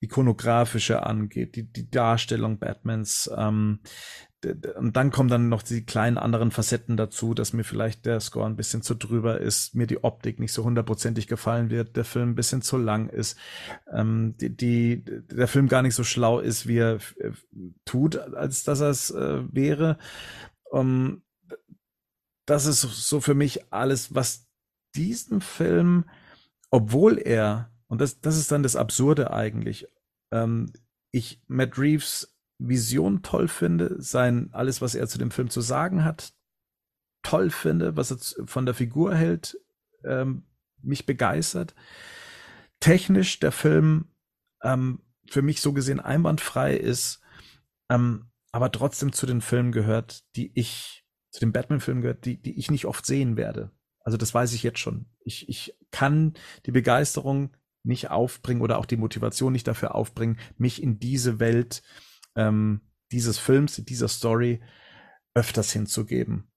ikonografische 0.00 1.04
angeht, 1.04 1.54
die, 1.54 1.70
die 1.70 1.88
Darstellung 1.90 2.58
Batmans. 2.58 3.30
Ähm, 3.36 3.80
und 4.76 4.96
dann 4.96 5.10
kommen 5.10 5.28
dann 5.28 5.48
noch 5.48 5.62
die 5.62 5.84
kleinen 5.84 6.18
anderen 6.18 6.50
Facetten 6.50 6.96
dazu, 6.96 7.34
dass 7.34 7.52
mir 7.52 7.64
vielleicht 7.64 8.06
der 8.06 8.20
Score 8.20 8.46
ein 8.46 8.56
bisschen 8.56 8.82
zu 8.82 8.94
drüber 8.94 9.40
ist, 9.40 9.74
mir 9.74 9.86
die 9.86 10.02
Optik 10.02 10.40
nicht 10.40 10.52
so 10.52 10.64
hundertprozentig 10.64 11.26
gefallen 11.26 11.70
wird, 11.70 11.96
der 11.96 12.04
Film 12.04 12.30
ein 12.30 12.34
bisschen 12.34 12.62
zu 12.62 12.76
lang 12.76 13.08
ist, 13.08 13.38
ähm, 13.92 14.36
die, 14.38 14.56
die, 14.56 15.04
der 15.04 15.48
Film 15.48 15.68
gar 15.68 15.82
nicht 15.82 15.94
so 15.94 16.04
schlau 16.04 16.40
ist, 16.40 16.66
wie 16.66 16.78
er 16.78 16.96
äh, 17.18 17.30
tut, 17.84 18.16
als 18.16 18.64
dass 18.64 18.80
er 18.80 18.90
es 18.90 19.10
äh, 19.10 19.42
wäre. 19.52 19.98
Um, 20.70 21.22
das 22.46 22.66
ist 22.66 22.80
so 22.80 23.20
für 23.20 23.34
mich 23.34 23.72
alles, 23.72 24.14
was 24.14 24.48
diesen 24.94 25.40
Film, 25.40 26.04
obwohl 26.70 27.18
er, 27.18 27.70
und 27.86 28.00
das, 28.00 28.20
das 28.20 28.36
ist 28.36 28.50
dann 28.52 28.62
das 28.62 28.76
Absurde 28.76 29.32
eigentlich, 29.32 29.86
ähm, 30.32 30.72
ich 31.10 31.40
Matt 31.46 31.78
Reeves 31.78 32.33
Vision 32.68 33.22
toll 33.22 33.48
finde, 33.48 33.96
sein, 34.00 34.48
alles, 34.52 34.80
was 34.80 34.94
er 34.94 35.08
zu 35.08 35.18
dem 35.18 35.30
Film 35.30 35.50
zu 35.50 35.60
sagen 35.60 36.04
hat, 36.04 36.32
toll 37.22 37.50
finde, 37.50 37.96
was 37.96 38.10
er 38.10 38.46
von 38.46 38.66
der 38.66 38.74
Figur 38.74 39.14
hält, 39.14 39.58
ähm, 40.04 40.46
mich 40.82 41.06
begeistert. 41.06 41.74
Technisch 42.80 43.40
der 43.40 43.52
Film 43.52 44.08
ähm, 44.62 45.00
für 45.28 45.42
mich 45.42 45.60
so 45.60 45.72
gesehen 45.72 46.00
einwandfrei 46.00 46.76
ist, 46.76 47.20
ähm, 47.90 48.30
aber 48.52 48.70
trotzdem 48.70 49.12
zu 49.12 49.26
den 49.26 49.40
Filmen 49.40 49.72
gehört, 49.72 50.24
die 50.36 50.52
ich, 50.54 51.04
zu 51.30 51.40
den 51.40 51.52
Batman-Filmen 51.52 52.02
gehört, 52.02 52.24
die, 52.24 52.40
die 52.40 52.58
ich 52.58 52.70
nicht 52.70 52.86
oft 52.86 53.04
sehen 53.04 53.36
werde. 53.36 53.70
Also 54.00 54.18
das 54.18 54.34
weiß 54.34 54.52
ich 54.52 54.62
jetzt 54.62 54.78
schon. 54.78 55.06
Ich, 55.24 55.48
ich 55.48 55.76
kann 55.90 56.34
die 56.66 56.72
Begeisterung 56.72 57.56
nicht 57.82 58.10
aufbringen 58.10 58.60
oder 58.60 58.78
auch 58.78 58.86
die 58.86 58.96
Motivation 58.96 59.52
nicht 59.52 59.66
dafür 59.66 59.94
aufbringen, 59.94 60.38
mich 60.56 60.82
in 60.82 60.98
diese 60.98 61.40
Welt 61.40 61.82
ähm, 62.36 62.80
dieses 63.12 63.38
Films, 63.38 63.76
dieser 63.76 64.08
Story 64.08 64.60
öfters 65.34 65.72
hinzugeben. 65.72 66.50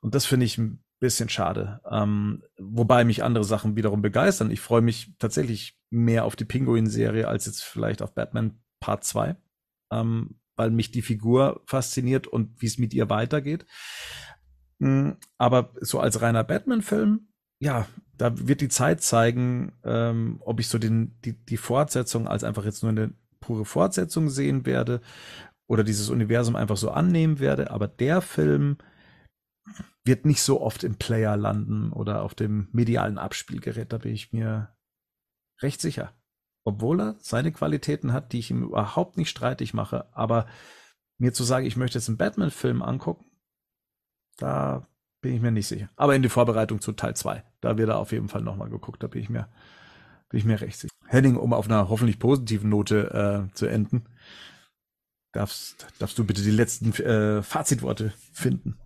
Und 0.00 0.14
das 0.14 0.26
finde 0.26 0.46
ich 0.46 0.58
ein 0.58 0.82
bisschen 0.98 1.28
schade. 1.28 1.80
Ähm, 1.90 2.42
wobei 2.58 3.04
mich 3.04 3.24
andere 3.24 3.44
Sachen 3.44 3.76
wiederum 3.76 4.02
begeistern. 4.02 4.50
Ich 4.50 4.60
freue 4.60 4.82
mich 4.82 5.14
tatsächlich 5.18 5.78
mehr 5.90 6.24
auf 6.24 6.36
die 6.36 6.44
Pinguin-Serie 6.44 7.26
als 7.26 7.46
jetzt 7.46 7.62
vielleicht 7.62 8.02
auf 8.02 8.14
Batman 8.14 8.60
Part 8.80 9.04
2, 9.04 9.36
ähm, 9.92 10.40
weil 10.56 10.70
mich 10.70 10.90
die 10.90 11.02
Figur 11.02 11.62
fasziniert 11.66 12.26
und 12.26 12.60
wie 12.60 12.66
es 12.66 12.78
mit 12.78 12.94
ihr 12.94 13.10
weitergeht. 13.10 13.66
Mhm, 14.78 15.16
aber 15.38 15.72
so 15.80 16.00
als 16.00 16.22
reiner 16.22 16.44
Batman-Film, 16.44 17.28
ja, 17.58 17.86
da 18.16 18.46
wird 18.46 18.60
die 18.60 18.68
Zeit 18.68 19.02
zeigen, 19.02 19.72
ähm, 19.84 20.40
ob 20.44 20.60
ich 20.60 20.68
so 20.68 20.78
den, 20.78 21.18
die, 21.24 21.32
die 21.32 21.56
Fortsetzung 21.56 22.28
als 22.28 22.44
einfach 22.44 22.64
jetzt 22.64 22.82
nur 22.82 22.90
eine 22.90 23.12
pure 23.40 23.64
Fortsetzung 23.64 24.28
sehen 24.28 24.66
werde 24.66 25.00
oder 25.66 25.84
dieses 25.84 26.10
Universum 26.10 26.56
einfach 26.56 26.76
so 26.76 26.90
annehmen 26.90 27.38
werde. 27.38 27.70
Aber 27.70 27.88
der 27.88 28.20
Film 28.20 28.78
wird 30.04 30.24
nicht 30.24 30.42
so 30.42 30.60
oft 30.60 30.84
im 30.84 30.96
Player 30.96 31.36
landen 31.36 31.92
oder 31.92 32.22
auf 32.22 32.34
dem 32.34 32.68
medialen 32.72 33.18
Abspielgerät. 33.18 33.92
Da 33.92 33.98
bin 33.98 34.12
ich 34.12 34.32
mir 34.32 34.74
recht 35.62 35.80
sicher. 35.80 36.12
Obwohl 36.64 37.00
er 37.00 37.16
seine 37.20 37.52
Qualitäten 37.52 38.12
hat, 38.12 38.32
die 38.32 38.38
ich 38.38 38.50
ihm 38.50 38.62
überhaupt 38.62 39.16
nicht 39.16 39.30
streitig 39.30 39.74
mache. 39.74 40.14
Aber 40.14 40.46
mir 41.18 41.32
zu 41.32 41.44
sagen, 41.44 41.66
ich 41.66 41.76
möchte 41.76 41.98
jetzt 41.98 42.08
einen 42.08 42.18
Batman-Film 42.18 42.82
angucken, 42.82 43.30
da 44.36 44.86
bin 45.20 45.34
ich 45.34 45.40
mir 45.40 45.50
nicht 45.50 45.68
sicher. 45.68 45.90
Aber 45.96 46.14
in 46.14 46.22
die 46.22 46.28
Vorbereitung 46.28 46.80
zu 46.80 46.92
Teil 46.92 47.14
2, 47.14 47.44
da 47.60 47.76
wird 47.76 47.90
er 47.90 47.98
auf 47.98 48.12
jeden 48.12 48.28
Fall 48.28 48.42
nochmal 48.42 48.70
geguckt. 48.70 49.02
Da 49.02 49.06
bin 49.06 49.22
ich 49.22 49.28
mir, 49.28 49.48
bin 50.28 50.38
ich 50.38 50.44
mir 50.44 50.60
recht 50.60 50.78
sicher. 50.78 50.94
Henning, 51.10 51.36
um 51.36 51.52
auf 51.52 51.66
einer 51.66 51.88
hoffentlich 51.88 52.20
positiven 52.20 52.70
Note 52.70 53.48
äh, 53.50 53.54
zu 53.54 53.66
enden, 53.66 54.04
darfst, 55.32 55.88
darfst 55.98 56.16
du 56.18 56.24
bitte 56.24 56.42
die 56.42 56.52
letzten 56.52 56.92
äh, 57.02 57.42
Fazitworte 57.42 58.12
finden. 58.32 58.78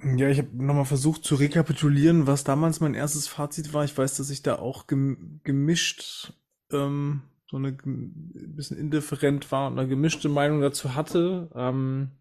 Ja, 0.00 0.28
ich 0.28 0.38
habe 0.38 0.50
nochmal 0.52 0.84
versucht 0.84 1.24
zu 1.24 1.34
rekapitulieren, 1.34 2.28
was 2.28 2.44
damals 2.44 2.78
mein 2.78 2.94
erstes 2.94 3.26
Fazit 3.26 3.74
war. 3.74 3.84
Ich 3.84 3.98
weiß, 3.98 4.16
dass 4.16 4.30
ich 4.30 4.42
da 4.42 4.56
auch 4.60 4.86
gemischt 4.86 6.34
ähm, 6.70 7.22
so 7.50 7.56
eine 7.56 7.72
bisschen 7.72 8.78
indifferent 8.78 9.50
war 9.50 9.66
und 9.66 9.76
eine 9.76 9.88
gemischte 9.88 10.28
Meinung 10.28 10.60
dazu 10.60 10.94
hatte. 10.94 11.50
Ähm, 11.52 12.12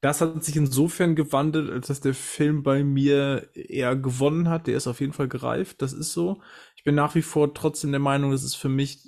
das 0.00 0.20
hat 0.20 0.44
sich 0.44 0.54
insofern 0.54 1.16
gewandelt, 1.16 1.70
als 1.70 1.88
dass 1.88 2.00
der 2.00 2.14
Film 2.14 2.62
bei 2.62 2.84
mir 2.84 3.48
eher 3.54 3.96
gewonnen 3.96 4.48
hat. 4.48 4.68
Der 4.68 4.76
ist 4.76 4.86
auf 4.86 5.00
jeden 5.00 5.12
Fall 5.12 5.26
gereift, 5.26 5.82
das 5.82 5.92
ist 5.92 6.12
so. 6.12 6.40
Bin 6.86 6.94
nach 6.94 7.16
wie 7.16 7.22
vor 7.22 7.52
trotzdem 7.52 7.90
der 7.90 7.98
Meinung, 7.98 8.30
das 8.30 8.44
ist 8.44 8.54
für 8.54 8.68
mich 8.68 9.00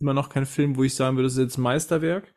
immer 0.00 0.14
noch 0.14 0.30
kein 0.30 0.46
Film, 0.46 0.76
wo 0.76 0.84
ich 0.84 0.94
sagen 0.94 1.18
würde, 1.18 1.26
das 1.26 1.34
ist 1.34 1.42
jetzt 1.42 1.58
Meisterwerk. 1.58 2.32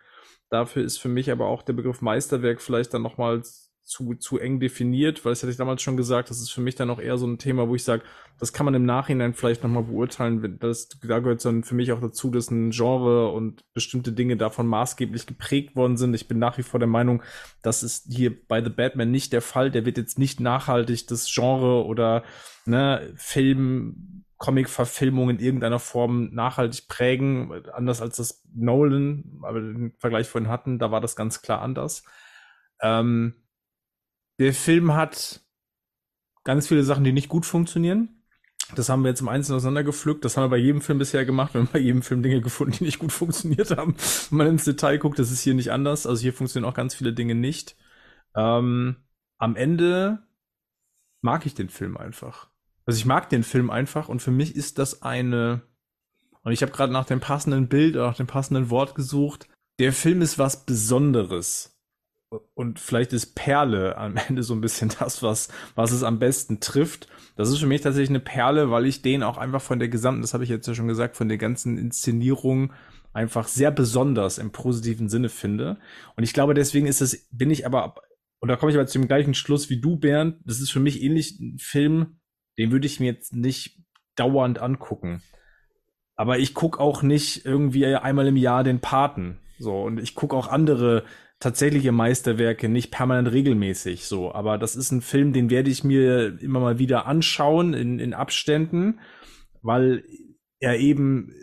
Dafür 0.49 0.83
ist 0.83 0.97
für 0.97 1.07
mich 1.07 1.31
aber 1.31 1.45
auch 1.45 1.61
der 1.61 1.71
Begriff 1.71 2.01
Meisterwerk 2.01 2.61
vielleicht 2.61 2.93
dann 2.93 3.03
nochmals 3.03 3.71
zu, 3.85 4.15
zu 4.15 4.39
eng 4.39 4.59
definiert, 4.59 5.23
weil 5.23 5.31
das 5.31 5.41
hatte 5.41 5.51
ich 5.51 5.57
damals 5.57 5.81
schon 5.81 5.95
gesagt, 5.95 6.29
das 6.29 6.41
ist 6.41 6.51
für 6.51 6.59
mich 6.59 6.75
dann 6.75 6.89
auch 6.89 6.99
eher 6.99 7.17
so 7.17 7.25
ein 7.25 7.37
Thema, 7.37 7.69
wo 7.69 7.75
ich 7.75 7.85
sage, 7.85 8.03
das 8.41 8.51
kann 8.51 8.65
man 8.65 8.73
im 8.73 8.85
Nachhinein 8.85 9.33
vielleicht 9.33 9.63
nochmal 9.63 9.83
beurteilen. 9.83 10.59
Das, 10.59 10.89
da 10.89 11.19
gehört 11.19 11.45
dann 11.45 11.63
für 11.63 11.75
mich 11.75 11.93
auch 11.93 12.01
dazu, 12.01 12.29
dass 12.29 12.51
ein 12.51 12.71
Genre 12.71 13.31
und 13.31 13.63
bestimmte 13.73 14.11
Dinge 14.11 14.35
davon 14.35 14.67
maßgeblich 14.67 15.27
geprägt 15.27 15.77
worden 15.77 15.95
sind. 15.95 16.13
Ich 16.13 16.27
bin 16.27 16.39
nach 16.39 16.57
wie 16.57 16.63
vor 16.63 16.81
der 16.81 16.89
Meinung, 16.89 17.23
das 17.61 17.83
ist 17.83 18.11
hier 18.13 18.45
bei 18.47 18.61
The 18.61 18.69
Batman 18.69 19.11
nicht 19.11 19.31
der 19.31 19.41
Fall. 19.41 19.71
Der 19.71 19.85
wird 19.85 19.97
jetzt 19.97 20.19
nicht 20.19 20.41
nachhaltig 20.41 21.07
das 21.07 21.33
Genre 21.33 21.85
oder 21.85 22.25
ne, 22.65 23.13
Film, 23.15 24.25
Comic-Verfilmung 24.39 25.29
in 25.29 25.39
irgendeiner 25.39 25.79
Form 25.79 26.33
nachhaltig 26.33 26.87
prägen, 26.87 27.51
anders 27.73 28.01
als 28.01 28.15
das 28.15 28.43
Nolan, 28.53 29.39
aber 29.43 29.59
den 29.59 29.93
Vergleich 29.99 30.27
vorhin 30.27 30.49
hatten, 30.49 30.79
da 30.79 30.91
war 30.91 31.01
das 31.01 31.15
ganz 31.15 31.41
klar 31.41 31.61
anders. 31.61 32.03
Ähm, 32.81 33.35
der 34.39 34.53
Film 34.53 34.95
hat 34.95 35.41
ganz 36.45 36.67
viele 36.67 36.83
Sachen, 36.83 37.03
die 37.03 37.11
nicht 37.11 37.29
gut 37.29 37.45
funktionieren. 37.45 38.23
Das 38.75 38.87
haben 38.87 39.03
wir 39.03 39.09
jetzt 39.09 39.21
im 39.21 39.27
Einzelnen 39.27 39.57
auseinandergepflückt. 39.57 40.23
Das 40.23 40.37
haben 40.37 40.45
wir 40.45 40.49
bei 40.49 40.57
jedem 40.57 40.81
Film 40.81 40.99
bisher 40.99 41.25
gemacht. 41.25 41.53
Wir 41.53 41.61
haben 41.61 41.69
bei 41.71 41.79
jedem 41.79 42.01
Film 42.01 42.23
Dinge 42.23 42.39
gefunden, 42.39 42.73
die 42.77 42.85
nicht 42.85 42.99
gut 42.99 43.11
funktioniert 43.11 43.71
haben. 43.71 43.95
Wenn 44.29 44.37
man 44.37 44.47
ins 44.47 44.63
Detail 44.65 44.97
guckt, 44.97 45.19
das 45.19 45.31
ist 45.31 45.41
hier 45.41 45.55
nicht 45.55 45.71
anders. 45.71 46.07
Also 46.07 46.21
hier 46.21 46.33
funktionieren 46.33 46.71
auch 46.71 46.75
ganz 46.75 46.95
viele 46.95 47.13
Dinge 47.13 47.35
nicht. 47.35 47.75
Ähm, 48.35 48.97
am 49.37 49.55
Ende 49.55 50.23
mag 51.21 51.45
ich 51.45 51.55
den 51.55 51.69
Film 51.69 51.97
einfach. 51.97 52.49
Also 52.89 52.97
ich 52.97 53.05
mag 53.05 53.29
den 53.29 53.43
Film 53.43 53.69
einfach 53.69 54.09
und 54.09 54.19
für 54.19 54.31
mich 54.31 54.55
ist 54.55 54.79
das 54.79 55.03
eine, 55.03 55.61
und 56.41 56.53
ich 56.53 56.63
habe 56.63 56.71
gerade 56.71 56.91
nach 56.91 57.05
dem 57.05 57.19
passenden 57.19 57.67
Bild 57.67 57.95
oder 57.95 58.07
nach 58.07 58.17
dem 58.17 58.25
passenden 58.25 58.71
Wort 58.71 58.95
gesucht. 58.95 59.47
Der 59.77 59.93
Film 59.93 60.23
ist 60.23 60.39
was 60.39 60.65
Besonderes 60.65 61.79
und 62.55 62.79
vielleicht 62.79 63.13
ist 63.13 63.35
Perle 63.35 63.95
am 63.95 64.17
Ende 64.27 64.41
so 64.41 64.55
ein 64.55 64.61
bisschen 64.61 64.91
das, 64.99 65.21
was, 65.21 65.49
was 65.75 65.91
es 65.91 66.01
am 66.01 66.17
besten 66.17 66.61
trifft. 66.61 67.07
Das 67.35 67.49
ist 67.49 67.59
für 67.59 67.67
mich 67.67 67.81
tatsächlich 67.81 68.09
eine 68.09 68.21
Perle, 68.21 68.71
weil 68.71 68.87
ich 68.87 69.03
den 69.03 69.21
auch 69.21 69.37
einfach 69.37 69.61
von 69.61 69.77
der 69.77 69.89
gesamten, 69.89 70.23
das 70.23 70.33
habe 70.33 70.43
ich 70.43 70.49
jetzt 70.49 70.67
ja 70.67 70.73
schon 70.73 70.87
gesagt, 70.87 71.15
von 71.15 71.29
der 71.29 71.37
ganzen 71.37 71.77
Inszenierung 71.77 72.73
einfach 73.13 73.47
sehr 73.47 73.69
besonders 73.69 74.39
im 74.39 74.51
positiven 74.51 75.09
Sinne 75.09 75.29
finde. 75.29 75.77
Und 76.15 76.23
ich 76.23 76.33
glaube, 76.33 76.55
deswegen 76.55 76.87
ist 76.87 77.01
es, 77.01 77.29
bin 77.29 77.51
ich 77.51 77.67
aber, 77.67 77.93
und 78.39 78.47
da 78.47 78.55
komme 78.55 78.71
ich 78.71 78.77
aber 78.79 78.87
zu 78.87 78.97
dem 78.97 79.07
gleichen 79.07 79.35
Schluss 79.35 79.69
wie 79.69 79.79
du, 79.79 79.97
Bernd, 79.97 80.37
das 80.43 80.59
ist 80.59 80.71
für 80.71 80.79
mich 80.79 81.03
ähnlich 81.03 81.39
ein 81.39 81.59
Film, 81.59 82.18
den 82.59 82.71
würde 82.71 82.85
ich 82.85 82.99
mir 82.99 83.07
jetzt 83.07 83.33
nicht 83.33 83.79
dauernd 84.15 84.59
angucken. 84.59 85.23
Aber 86.15 86.37
ich 86.37 86.53
gucke 86.53 86.79
auch 86.79 87.01
nicht 87.01 87.45
irgendwie 87.45 87.85
einmal 87.85 88.27
im 88.27 88.35
Jahr 88.35 88.65
den 88.65 88.81
Paten. 88.81 89.39
So, 89.57 89.81
und 89.81 89.99
ich 89.99 90.13
gucke 90.13 90.35
auch 90.35 90.47
andere 90.47 91.05
tatsächliche 91.39 91.93
Meisterwerke, 91.93 92.67
nicht 92.67 92.91
permanent 92.91 93.31
regelmäßig 93.31 94.03
so. 94.05 94.33
Aber 94.33 94.57
das 94.57 94.75
ist 94.75 94.91
ein 94.91 95.01
Film, 95.01 95.31
den 95.31 95.49
werde 95.49 95.69
ich 95.69 95.85
mir 95.85 96.37
immer 96.41 96.59
mal 96.59 96.79
wieder 96.79 97.05
anschauen 97.05 97.73
in, 97.73 97.99
in 97.99 98.13
Abständen, 98.13 98.99
weil 99.61 100.03
er 100.59 100.77
eben 100.77 101.33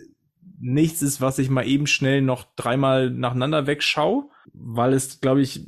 nichts 0.58 1.00
ist, 1.00 1.22
was 1.22 1.38
ich 1.38 1.48
mal 1.48 1.66
eben 1.66 1.86
schnell 1.86 2.20
noch 2.20 2.44
dreimal 2.56 3.10
nacheinander 3.10 3.66
wegschaue, 3.66 4.28
weil 4.52 4.92
es, 4.92 5.22
glaube 5.22 5.40
ich, 5.40 5.66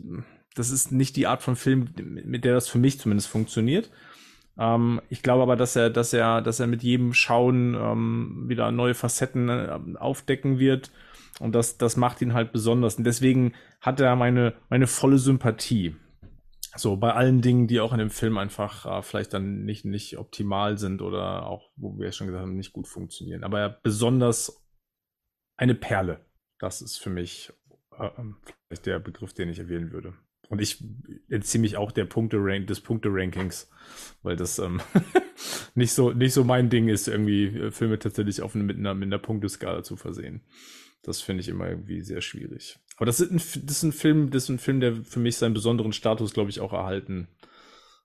das 0.54 0.70
ist 0.70 0.92
nicht 0.92 1.16
die 1.16 1.26
Art 1.26 1.42
von 1.42 1.56
Film, 1.56 1.88
mit 1.96 2.44
der 2.44 2.52
das 2.52 2.68
für 2.68 2.78
mich 2.78 3.00
zumindest 3.00 3.28
funktioniert. 3.28 3.90
Ähm, 4.58 5.00
ich 5.08 5.22
glaube 5.22 5.42
aber, 5.42 5.56
dass 5.56 5.76
er, 5.76 5.90
dass 5.90 6.12
er, 6.12 6.42
dass 6.42 6.60
er 6.60 6.66
mit 6.66 6.82
jedem 6.82 7.12
Schauen 7.14 7.74
ähm, 7.74 8.44
wieder 8.48 8.70
neue 8.72 8.94
Facetten 8.94 9.48
äh, 9.48 9.78
aufdecken 9.98 10.58
wird 10.58 10.90
und 11.40 11.54
das, 11.54 11.78
das 11.78 11.96
macht 11.96 12.20
ihn 12.20 12.34
halt 12.34 12.52
besonders. 12.52 12.96
Und 12.96 13.04
deswegen 13.04 13.54
hat 13.80 14.00
er 14.00 14.16
meine, 14.16 14.54
meine 14.68 14.86
volle 14.86 15.18
Sympathie. 15.18 15.96
So, 16.76 16.96
bei 16.96 17.12
allen 17.12 17.40
Dingen, 17.40 17.66
die 17.66 17.80
auch 17.80 17.92
in 17.92 17.98
dem 17.98 18.10
Film 18.10 18.38
einfach 18.38 18.86
äh, 18.86 19.02
vielleicht 19.02 19.32
dann 19.32 19.64
nicht, 19.64 19.84
nicht 19.84 20.18
optimal 20.18 20.78
sind 20.78 21.02
oder 21.02 21.46
auch, 21.46 21.70
wo 21.76 21.98
wir 21.98 22.12
schon 22.12 22.26
gesagt 22.26 22.42
haben, 22.42 22.56
nicht 22.56 22.72
gut 22.72 22.86
funktionieren. 22.86 23.42
Aber 23.42 23.80
besonders 23.82 24.64
eine 25.56 25.74
Perle. 25.74 26.24
Das 26.60 26.82
ist 26.82 26.98
für 26.98 27.10
mich 27.10 27.52
äh, 27.98 28.10
vielleicht 28.68 28.86
der 28.86 28.98
Begriff, 28.98 29.32
den 29.32 29.48
ich 29.48 29.58
erwähnen 29.58 29.92
würde. 29.92 30.14
Und 30.48 30.62
ich 30.62 30.82
entziehe 31.28 31.60
mich 31.60 31.76
auch 31.76 31.92
der 31.92 32.06
Punkte 32.06 32.38
des 32.60 32.80
Punkte-Rankings, 32.80 33.70
weil 34.22 34.36
das 34.36 34.58
ähm, 34.58 34.80
nicht, 35.74 35.92
so, 35.92 36.12
nicht 36.12 36.32
so 36.32 36.44
mein 36.44 36.70
Ding 36.70 36.88
ist, 36.88 37.06
irgendwie 37.06 37.46
äh, 37.46 37.70
Filme 37.70 37.98
tatsächlich 37.98 38.40
auf, 38.42 38.54
mit, 38.54 38.78
einer, 38.78 38.94
mit 38.94 39.06
einer 39.06 39.18
Punkteskala 39.18 39.82
zu 39.82 39.96
versehen. 39.96 40.42
Das 41.02 41.20
finde 41.20 41.42
ich 41.42 41.48
immer 41.48 41.68
irgendwie 41.68 42.02
sehr 42.02 42.22
schwierig. 42.22 42.78
Aber 42.96 43.06
das 43.06 43.20
ist, 43.20 43.30
ein, 43.30 43.66
das 43.66 43.76
ist 43.76 43.82
ein 43.82 43.92
Film, 43.92 44.30
das 44.30 44.44
ist 44.44 44.48
ein 44.48 44.58
Film, 44.58 44.80
der 44.80 44.96
für 44.96 45.20
mich 45.20 45.36
seinen 45.36 45.54
besonderen 45.54 45.92
Status, 45.92 46.32
glaube 46.32 46.50
ich, 46.50 46.60
auch 46.60 46.72
erhalten 46.72 47.28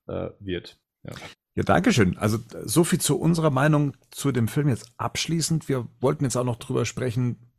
äh, 0.07 0.29
wird. 0.39 0.79
Ja. 1.03 1.13
Ja, 1.55 1.61
Dankeschön. 1.63 2.17
Also 2.17 2.39
so 2.65 2.83
viel 2.83 2.99
zu 2.99 3.19
unserer 3.19 3.51
Meinung 3.51 3.95
zu 4.09 4.31
dem 4.31 4.47
Film 4.47 4.69
jetzt 4.69 4.91
abschließend. 4.97 5.69
Wir 5.69 5.87
wollten 5.99 6.23
jetzt 6.23 6.35
auch 6.35 6.43
noch 6.43 6.55
drüber 6.55 6.85
sprechen, 6.85 7.52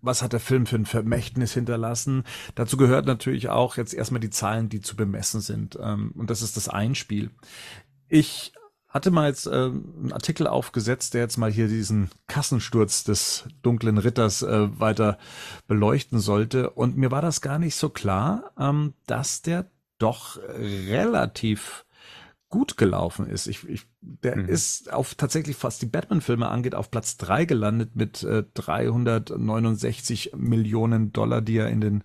was 0.00 0.22
hat 0.22 0.32
der 0.32 0.40
Film 0.40 0.66
für 0.66 0.76
ein 0.76 0.86
Vermächtnis 0.86 1.54
hinterlassen. 1.54 2.24
Dazu 2.54 2.76
gehört 2.76 3.06
natürlich 3.06 3.48
auch 3.48 3.76
jetzt 3.76 3.94
erstmal 3.94 4.20
die 4.20 4.30
Zahlen, 4.30 4.68
die 4.68 4.80
zu 4.80 4.96
bemessen 4.96 5.40
sind. 5.40 5.78
Ähm, 5.80 6.12
und 6.16 6.30
das 6.30 6.42
ist 6.42 6.56
das 6.56 6.68
Einspiel. 6.68 7.30
Ich 8.08 8.52
hatte 8.88 9.10
mal 9.10 9.28
jetzt 9.28 9.46
äh, 9.46 9.50
einen 9.50 10.12
Artikel 10.12 10.46
aufgesetzt, 10.46 11.14
der 11.14 11.22
jetzt 11.22 11.36
mal 11.36 11.50
hier 11.50 11.66
diesen 11.66 12.10
Kassensturz 12.28 13.02
des 13.02 13.44
dunklen 13.62 13.98
Ritters 13.98 14.42
äh, 14.42 14.68
weiter 14.78 15.18
beleuchten 15.66 16.20
sollte. 16.20 16.70
Und 16.70 16.96
mir 16.96 17.10
war 17.10 17.22
das 17.22 17.40
gar 17.40 17.58
nicht 17.58 17.74
so 17.74 17.88
klar, 17.88 18.52
ähm, 18.58 18.94
dass 19.06 19.42
der 19.42 19.66
doch 19.98 20.38
relativ 20.38 21.84
gut 22.54 22.76
gelaufen 22.76 23.26
ist. 23.26 23.48
Ich, 23.48 23.68
ich, 23.68 23.88
der 24.00 24.36
mhm. 24.36 24.48
ist 24.48 24.92
auf 24.92 25.16
tatsächlich, 25.16 25.56
was 25.64 25.80
die 25.80 25.86
Batman-Filme 25.86 26.46
angeht, 26.48 26.76
auf 26.76 26.88
Platz 26.88 27.16
drei 27.16 27.46
gelandet 27.46 27.96
mit 27.96 28.22
äh, 28.22 28.44
369 28.54 30.34
Millionen 30.36 31.12
Dollar, 31.12 31.40
die 31.40 31.56
er 31.56 31.68
in 31.68 31.80
den 31.80 32.04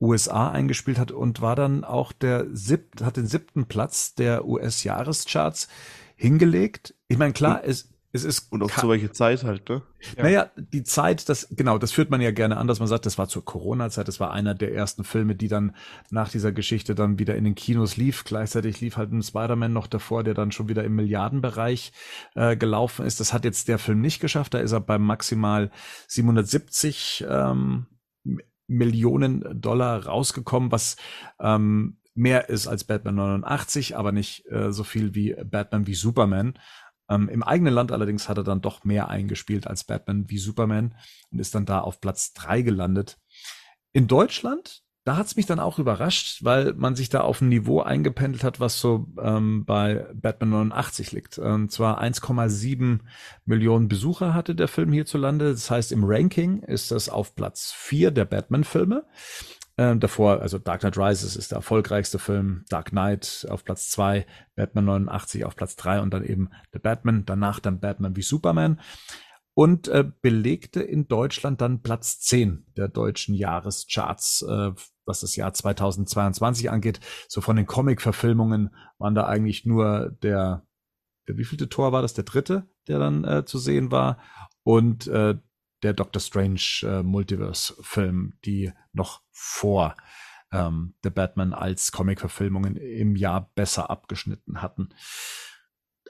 USA 0.00 0.48
eingespielt 0.48 1.00
hat 1.00 1.10
und 1.10 1.40
war 1.40 1.56
dann 1.56 1.82
auch 1.82 2.12
der 2.12 2.46
siebte, 2.52 3.04
hat 3.04 3.16
den 3.16 3.26
siebten 3.26 3.66
Platz 3.66 4.14
der 4.14 4.46
US-Jahrescharts 4.46 5.66
hingelegt. 6.14 6.94
Ich 7.08 7.18
meine, 7.18 7.32
klar, 7.32 7.62
es, 7.64 7.89
es 8.12 8.24
ist. 8.24 8.50
Und 8.52 8.62
auch 8.62 8.70
zu 8.70 8.88
welcher 8.88 9.12
Zeit 9.12 9.44
halt, 9.44 9.68
ne? 9.68 9.82
Ja. 10.16 10.22
Naja, 10.22 10.50
die 10.56 10.82
Zeit, 10.82 11.28
das, 11.28 11.48
genau, 11.50 11.78
das 11.78 11.92
führt 11.92 12.10
man 12.10 12.20
ja 12.20 12.30
gerne 12.30 12.56
an, 12.56 12.66
dass 12.66 12.80
man 12.80 12.88
sagt, 12.88 13.06
das 13.06 13.18
war 13.18 13.28
zur 13.28 13.44
Corona-Zeit, 13.44 14.08
das 14.08 14.18
war 14.18 14.32
einer 14.32 14.54
der 14.54 14.74
ersten 14.74 15.04
Filme, 15.04 15.34
die 15.36 15.48
dann 15.48 15.76
nach 16.10 16.28
dieser 16.28 16.52
Geschichte 16.52 16.94
dann 16.94 17.18
wieder 17.18 17.36
in 17.36 17.44
den 17.44 17.54
Kinos 17.54 17.96
lief. 17.96 18.24
Gleichzeitig 18.24 18.80
lief 18.80 18.96
halt 18.96 19.12
ein 19.12 19.22
Spider-Man 19.22 19.72
noch 19.72 19.86
davor, 19.86 20.24
der 20.24 20.34
dann 20.34 20.52
schon 20.52 20.68
wieder 20.68 20.84
im 20.84 20.96
Milliardenbereich 20.96 21.92
äh, 22.34 22.56
gelaufen 22.56 23.06
ist. 23.06 23.20
Das 23.20 23.32
hat 23.32 23.44
jetzt 23.44 23.68
der 23.68 23.78
Film 23.78 24.00
nicht 24.00 24.20
geschafft, 24.20 24.54
da 24.54 24.58
ist 24.58 24.72
er 24.72 24.80
bei 24.80 24.98
maximal 24.98 25.70
770 26.08 27.26
ähm, 27.28 27.86
Millionen 28.66 29.60
Dollar 29.60 30.06
rausgekommen, 30.06 30.70
was 30.70 30.96
ähm, 31.40 31.98
mehr 32.14 32.48
ist 32.48 32.66
als 32.66 32.84
Batman 32.84 33.16
89, 33.16 33.96
aber 33.96 34.12
nicht 34.12 34.46
äh, 34.50 34.72
so 34.72 34.84
viel 34.84 35.14
wie 35.14 35.34
Batman 35.44 35.86
wie 35.86 35.94
Superman. 35.94 36.54
Ähm, 37.10 37.28
Im 37.28 37.42
eigenen 37.42 37.74
Land 37.74 37.92
allerdings 37.92 38.28
hat 38.28 38.38
er 38.38 38.44
dann 38.44 38.62
doch 38.62 38.84
mehr 38.84 39.08
eingespielt 39.08 39.66
als 39.66 39.84
Batman 39.84 40.30
wie 40.30 40.38
Superman 40.38 40.94
und 41.30 41.40
ist 41.40 41.54
dann 41.54 41.66
da 41.66 41.80
auf 41.80 42.00
Platz 42.00 42.32
drei 42.32 42.62
gelandet. 42.62 43.18
In 43.92 44.06
Deutschland, 44.06 44.82
da 45.04 45.16
hat's 45.16 45.34
mich 45.34 45.46
dann 45.46 45.58
auch 45.58 45.78
überrascht, 45.78 46.44
weil 46.44 46.74
man 46.74 46.94
sich 46.94 47.08
da 47.08 47.22
auf 47.22 47.40
ein 47.40 47.48
Niveau 47.48 47.80
eingependelt 47.80 48.44
hat, 48.44 48.60
was 48.60 48.80
so 48.80 49.08
ähm, 49.20 49.64
bei 49.64 50.06
Batman 50.14 50.50
89 50.50 51.10
liegt. 51.10 51.38
Und 51.38 51.72
zwar 51.72 52.00
1,7 52.00 53.00
Millionen 53.44 53.88
Besucher 53.88 54.32
hatte 54.32 54.54
der 54.54 54.68
Film 54.68 54.92
hierzulande. 54.92 55.50
Das 55.50 55.70
heißt, 55.70 55.90
im 55.90 56.04
Ranking 56.04 56.62
ist 56.62 56.92
das 56.92 57.08
auf 57.08 57.34
Platz 57.34 57.72
vier 57.72 58.12
der 58.12 58.26
Batman-Filme. 58.26 59.04
Ähm, 59.80 59.98
davor, 59.98 60.42
also 60.42 60.58
Dark 60.58 60.80
Knight 60.80 60.98
Rises 60.98 61.36
ist 61.36 61.52
der 61.52 61.56
erfolgreichste 61.56 62.18
Film, 62.18 62.66
Dark 62.68 62.90
Knight 62.90 63.46
auf 63.48 63.64
Platz 63.64 63.88
zwei, 63.88 64.26
Batman 64.54 64.84
89 64.84 65.46
auf 65.46 65.56
Platz 65.56 65.74
drei 65.74 66.02
und 66.02 66.12
dann 66.12 66.22
eben 66.22 66.50
The 66.74 66.78
Batman, 66.78 67.24
danach 67.24 67.60
dann 67.60 67.80
Batman 67.80 68.14
wie 68.14 68.20
Superman 68.20 68.78
und 69.54 69.88
äh, 69.88 70.04
belegte 70.20 70.82
in 70.82 71.08
Deutschland 71.08 71.62
dann 71.62 71.80
Platz 71.80 72.20
zehn 72.20 72.66
der 72.76 72.88
deutschen 72.88 73.34
Jahrescharts, 73.34 74.42
äh, 74.42 74.72
was 75.06 75.20
das 75.20 75.34
Jahr 75.34 75.54
2022 75.54 76.70
angeht. 76.70 77.00
So 77.26 77.40
von 77.40 77.56
den 77.56 77.64
Comic-Verfilmungen 77.64 78.74
waren 78.98 79.14
da 79.14 79.24
eigentlich 79.24 79.64
nur 79.64 80.10
der, 80.22 80.66
der 81.26 81.38
wievielte 81.38 81.70
Tor 81.70 81.90
war 81.92 82.02
das? 82.02 82.12
Der 82.12 82.24
dritte, 82.24 82.68
der 82.86 82.98
dann 82.98 83.24
äh, 83.24 83.46
zu 83.46 83.58
sehen 83.58 83.90
war. 83.90 84.18
Und 84.62 85.06
äh, 85.06 85.38
der 85.82 85.92
Doctor 85.92 86.20
Strange 86.20 86.60
äh, 86.82 87.02
Multiverse-Film, 87.02 88.34
die 88.44 88.72
noch 88.92 89.22
vor 89.30 89.96
ähm, 90.52 90.94
The 91.02 91.10
Batman 91.10 91.52
als 91.52 91.92
Comic-Verfilmungen 91.92 92.76
im 92.76 93.16
Jahr 93.16 93.50
besser 93.54 93.90
abgeschnitten 93.90 94.62
hatten. 94.62 94.90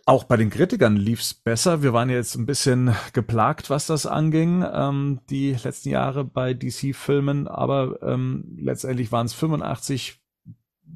Auch 0.06 0.24
bei 0.24 0.36
den 0.36 0.50
Kritikern 0.50 0.96
lief's 0.96 1.34
besser. 1.34 1.82
Wir 1.82 1.92
waren 1.92 2.10
jetzt 2.10 2.34
ein 2.34 2.46
bisschen 2.46 2.94
geplagt, 3.12 3.70
was 3.70 3.86
das 3.86 4.06
anging, 4.06 4.64
ähm, 4.72 5.20
die 5.28 5.52
letzten 5.52 5.90
Jahre 5.90 6.24
bei 6.24 6.54
DC-Filmen, 6.54 7.46
aber 7.46 8.02
ähm, 8.02 8.56
letztendlich 8.58 9.12
waren 9.12 9.26
es 9.26 9.34
85 9.34 10.19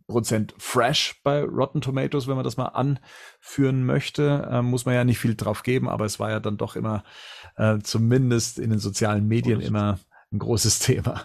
Prozent 0.07 0.55
fresh 0.59 1.21
bei 1.23 1.43
Rotten 1.43 1.81
Tomatoes, 1.81 2.27
wenn 2.27 2.37
man 2.37 2.45
das 2.45 2.57
mal 2.57 2.67
anführen 2.67 3.87
möchte. 3.87 4.49
Ähm, 4.51 4.67
muss 4.67 4.85
man 4.85 4.95
ja 4.95 5.05
nicht 5.05 5.19
viel 5.19 5.35
drauf 5.35 5.63
geben, 5.63 5.89
aber 5.89 6.05
es 6.05 6.21
war 6.21 6.31
ja 6.31 6.41
dann 6.41 6.57
doch 6.57 6.77
immer, 6.77 7.05
äh, 7.57 7.79
zumindest 7.79 8.59
in 8.59 8.71
den 8.71 8.79
sozialen 8.79 9.27
Medien, 9.27 9.61
oh, 9.61 9.67
immer 9.67 9.99
ein 10.33 10.39
großes 10.39 10.81
Thema. 10.81 11.25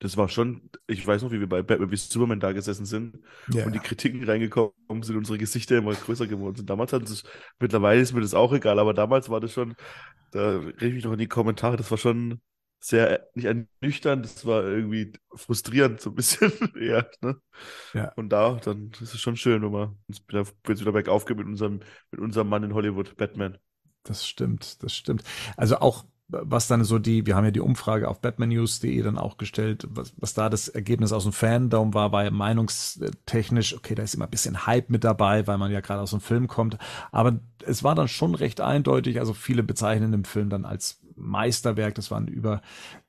Das 0.00 0.16
war 0.18 0.28
schon, 0.28 0.68
ich 0.86 1.06
weiß 1.06 1.22
noch, 1.22 1.30
wie 1.30 1.40
wir 1.40 1.48
bei 1.48 1.62
Batman 1.62 1.90
wie 1.90 1.96
Superman 1.96 2.40
da 2.40 2.52
gesessen 2.52 2.84
sind 2.84 3.18
ja. 3.50 3.64
und 3.64 3.74
die 3.74 3.78
Kritiken 3.78 4.24
reingekommen 4.24 5.02
sind, 5.02 5.16
unsere 5.16 5.38
Gesichter 5.38 5.78
immer 5.78 5.94
größer 5.94 6.26
geworden 6.26 6.56
sind. 6.56 6.68
Damals 6.68 6.92
hat 6.92 7.04
es, 7.04 7.24
mittlerweile 7.58 8.02
ist 8.02 8.12
mir 8.12 8.20
das 8.20 8.34
auch 8.34 8.52
egal, 8.52 8.78
aber 8.78 8.92
damals 8.92 9.30
war 9.30 9.40
das 9.40 9.52
schon, 9.52 9.74
da 10.32 10.58
rede 10.58 10.88
ich 10.88 10.94
mich 10.94 11.04
noch 11.04 11.12
in 11.12 11.18
die 11.18 11.28
Kommentare, 11.28 11.78
das 11.78 11.90
war 11.90 11.96
schon 11.96 12.40
sehr, 12.78 13.28
nicht 13.34 13.46
ernüchternd, 13.46 14.24
das 14.24 14.46
war 14.46 14.64
irgendwie 14.64 15.12
frustrierend, 15.34 16.00
so 16.00 16.10
ein 16.10 16.14
bisschen 16.14 16.52
eher. 16.76 17.10
Ne? 17.20 17.40
Ja. 17.94 18.12
Und 18.16 18.30
da, 18.30 18.54
dann 18.54 18.92
ist 19.00 19.14
es 19.14 19.20
schon 19.20 19.36
schön, 19.36 19.62
wenn 19.62 19.72
man 19.72 19.98
uns 20.08 20.22
wieder, 20.28 20.46
wieder 20.64 20.92
bergauf 20.92 21.24
geht 21.24 21.36
mit 21.36 21.46
unserem, 21.46 21.80
mit 22.10 22.20
unserem 22.20 22.48
Mann 22.48 22.64
in 22.64 22.74
Hollywood, 22.74 23.16
Batman. 23.16 23.58
Das 24.02 24.26
stimmt, 24.26 24.82
das 24.82 24.94
stimmt. 24.94 25.24
Also 25.56 25.78
auch 25.78 26.04
was 26.28 26.66
dann 26.66 26.82
so 26.82 26.98
die, 26.98 27.24
wir 27.26 27.36
haben 27.36 27.44
ja 27.44 27.50
die 27.52 27.60
Umfrage 27.60 28.08
auf 28.08 28.20
batmannews.de 28.20 29.00
dann 29.02 29.18
auch 29.18 29.36
gestellt, 29.36 29.86
was, 29.90 30.12
was 30.16 30.34
da 30.34 30.48
das 30.48 30.68
Ergebnis 30.68 31.12
aus 31.12 31.22
dem 31.22 31.32
Fandom 31.32 31.94
war, 31.94 32.10
war 32.10 32.24
ja 32.24 32.30
meinungstechnisch, 32.30 33.76
okay, 33.76 33.94
da 33.94 34.02
ist 34.02 34.14
immer 34.14 34.24
ein 34.24 34.30
bisschen 34.30 34.66
Hype 34.66 34.90
mit 34.90 35.04
dabei, 35.04 35.46
weil 35.46 35.58
man 35.58 35.70
ja 35.70 35.80
gerade 35.80 36.00
aus 36.00 36.10
dem 36.10 36.20
Film 36.20 36.48
kommt, 36.48 36.78
aber 37.12 37.38
es 37.64 37.84
war 37.84 37.94
dann 37.94 38.08
schon 38.08 38.34
recht 38.34 38.60
eindeutig, 38.60 39.20
also 39.20 39.34
viele 39.34 39.62
bezeichnen 39.62 40.10
den 40.10 40.24
Film 40.24 40.50
dann 40.50 40.64
als 40.64 41.00
Meisterwerk, 41.14 41.94
das 41.94 42.10
waren 42.10 42.26
über 42.26 42.60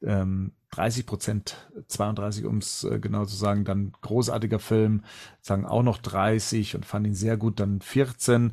ähm, 0.01 0.53
30 0.71 1.05
Prozent, 1.07 1.69
32 1.87 2.45
um 2.45 2.59
es 2.59 2.87
genau 3.01 3.25
zu 3.25 3.35
sagen, 3.35 3.65
dann 3.65 3.93
großartiger 4.01 4.59
Film, 4.59 5.03
sagen 5.41 5.65
auch 5.65 5.83
noch 5.83 5.97
30 5.97 6.75
und 6.75 6.85
fand 6.85 7.07
ihn 7.07 7.15
sehr 7.15 7.35
gut, 7.35 7.59
dann 7.59 7.81
14, 7.81 8.51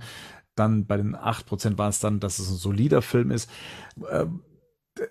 dann 0.55 0.87
bei 0.87 0.97
den 0.97 1.15
8 1.15 1.45
Prozent 1.45 1.79
war 1.79 1.89
es 1.89 2.01
dann, 2.01 2.21
dass 2.21 2.39
es 2.39 2.51
ein 2.51 2.57
solider 2.57 3.03
Film 3.03 3.31
ist. 3.31 3.51
Ähm, 4.11 4.41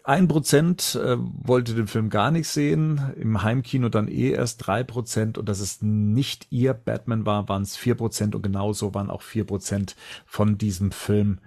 ein 0.03 0.27
Prozent 0.27 0.95
äh, 0.95 1.18
wollte 1.18 1.76
den 1.76 1.88
Film 1.88 2.10
gar 2.10 2.31
nicht 2.31 2.47
sehen, 2.47 3.14
im 3.18 3.43
Heimkino 3.43 3.89
dann 3.89 4.07
eh 4.07 4.31
erst 4.31 4.65
drei 4.65 4.84
Prozent. 4.84 5.38
Und 5.38 5.49
dass 5.49 5.60
es 5.60 5.81
nicht 5.81 6.47
ihr 6.51 6.73
Batman 6.73 7.26
war, 7.26 7.49
waren 7.49 7.64
es 7.64 7.76
vier 7.76 7.95
Prozent. 7.95 8.35
Und 8.35 8.43
genauso 8.43 8.93
waren 8.93 9.10
auch 9.10 9.22
vier 9.22 9.45
Prozent 9.45 9.95
von 10.26 10.57
diesem 10.57 10.91
Film 10.91 11.39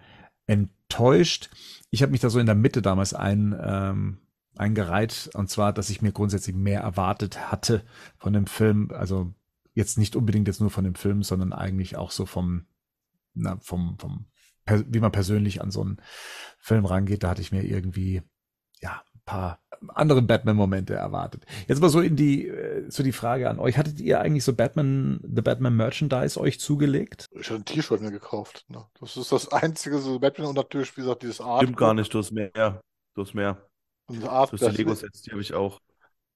enttäuscht. 0.47 1.51
Ich 1.91 2.03
habe 2.03 2.13
mich 2.13 2.21
da 2.21 2.29
so 2.29 2.39
in 2.39 2.47
der 2.47 2.55
Mitte 2.55 2.83
damals 2.83 3.15
ein, 3.15 3.59
ähm, 3.59 4.19
eingereiht. 4.57 5.31
Und 5.35 5.49
zwar, 5.49 5.73
dass 5.73 5.91
ich 5.91 6.03
mir 6.03 6.13
grundsätzlich 6.13 6.55
mehr 6.55 6.81
erwartet 6.81 7.51
hatte 7.51 7.85
von 8.19 8.33
dem 8.33 8.47
Film, 8.47 8.91
also 8.93 9.33
jetzt 9.73 9.99
nicht 9.99 10.17
unbedingt 10.17 10.47
jetzt 10.47 10.61
nur 10.61 10.71
von 10.71 10.85
dem 10.85 10.95
Film, 10.95 11.23
sondern 11.23 11.53
eigentlich 11.53 11.97
auch 11.97 12.11
so 12.11 12.27
vom, 12.27 12.67
na, 13.35 13.57
vom, 13.61 13.99
vom 13.99 14.27
wie 14.67 15.01
man 15.01 15.13
persönlich 15.13 15.61
an 15.63 15.71
so 15.71 15.83
einen 15.83 15.99
Film 16.59 16.85
rangeht, 16.85 17.23
da 17.23 17.31
hatte 17.31 17.43
ich 17.43 17.53
mir 17.53 17.63
irgendwie 17.63 18.23
ja 18.81 19.03
ein 19.15 19.21
paar 19.25 19.61
andere 19.89 20.23
Batman-Momente 20.23 20.95
erwartet. 20.95 21.45
Jetzt 21.69 21.81
mal 21.81 21.89
so 21.89 22.01
in 22.01 22.17
die 22.17 22.49
äh, 22.49 22.91
so 22.91 23.03
die 23.03 23.13
Frage 23.13 23.49
an 23.51 23.59
euch: 23.59 23.79
Hattet 23.79 24.01
ihr 24.01 24.21
eigentlich 24.21 24.45
so 24.45 24.55
Batman, 24.55 25.21
The 25.23 25.43
Batman 25.43 25.77
Merchandise 25.77 26.41
euch 26.41 26.61
zugelegt? 26.61 27.27
Ich 27.39 27.51
habe 27.51 27.61
ein 27.61 27.65
T-Shirt 27.65 28.01
mir 28.01 28.11
gekauft. 28.11 28.65
Ne? 28.69 28.85
Das 29.01 29.17
ist 29.17 29.33
das 29.33 29.53
einzige 29.53 29.99
so 29.99 30.19
Batman 30.19 30.49
und 30.49 30.57
natürlich 30.57 30.97
wie 30.97 31.03
gesagt 31.03 31.23
dieses 31.23 31.41
Art. 31.41 31.63
Stimmt 31.63 31.77
gar 31.77 31.95
nicht, 31.95 32.13
du 32.13 32.19
hast 32.19 32.33
mehr. 32.33 32.81
Du 33.15 33.23
hast 33.23 33.35
mehr. 33.35 33.59
Und 34.09 34.25
Art, 34.25 34.53
du 34.53 34.57
hast 34.57 34.73
die 34.73 34.77
Lego-Sets, 34.77 35.23
die 35.23 35.31
habe 35.33 35.41
ich 35.41 35.55
auch. 35.55 35.81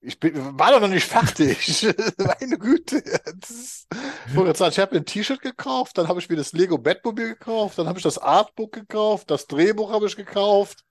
Ich 0.03 0.19
bin, 0.19 0.59
war 0.59 0.73
doch 0.73 0.81
noch 0.81 0.89
nicht 0.89 1.05
fertig. 1.05 1.87
Meine 2.19 2.59
Güte. 2.59 3.03
Das 3.03 3.87
ich 4.35 4.79
habe 4.79 4.95
mir 4.95 5.01
ein 5.03 5.07
T-Shirt 5.07 5.41
gekauft, 5.41 5.99
dann 5.99 6.09
habe 6.09 6.21
ich 6.21 6.29
mir 6.29 6.37
das 6.37 6.53
Lego 6.53 6.79
Batmobil 6.79 7.29
gekauft, 7.35 7.79
dann 7.79 7.87
habe 7.87 7.99
ich 7.99 8.03
das 8.03 8.17
Artbook 8.19 8.73
gekauft, 8.73 9.31
das 9.31 9.47
Drehbuch 9.47 9.93
habe 9.93 10.07
ich 10.07 10.17
gekauft. 10.17 10.85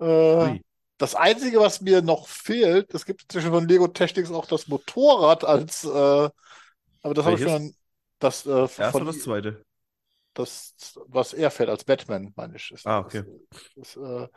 Äh, 0.00 0.58
Das 0.98 1.14
Einzige, 1.14 1.60
was 1.60 1.80
mir 1.80 2.02
noch 2.02 2.26
fehlt, 2.26 2.92
es 2.94 3.04
gibt 3.04 3.30
zwischen 3.30 3.50
von 3.50 3.68
Lego 3.68 3.88
Technics 3.88 4.30
auch 4.30 4.46
das 4.46 4.68
Motorrad 4.68 5.44
als, 5.44 5.84
äh, 5.84 5.88
aber 5.88 7.14
das 7.14 7.24
habe 7.24 7.36
ich 7.36 7.42
schon, 7.42 7.74
das, 8.18 8.46
äh, 8.46 8.50
oder 8.50 9.04
das 9.04 9.20
zweite? 9.20 9.62
das, 10.34 10.74
was 11.06 11.32
er 11.32 11.50
fährt 11.50 11.68
als 11.68 11.84
Batman, 11.84 12.32
meine 12.36 12.56
ich. 12.56 12.70
Ist 12.72 12.86
Ah, 12.86 13.00
okay. 13.00 13.24
Das, 13.76 13.96
äh, 13.96 14.28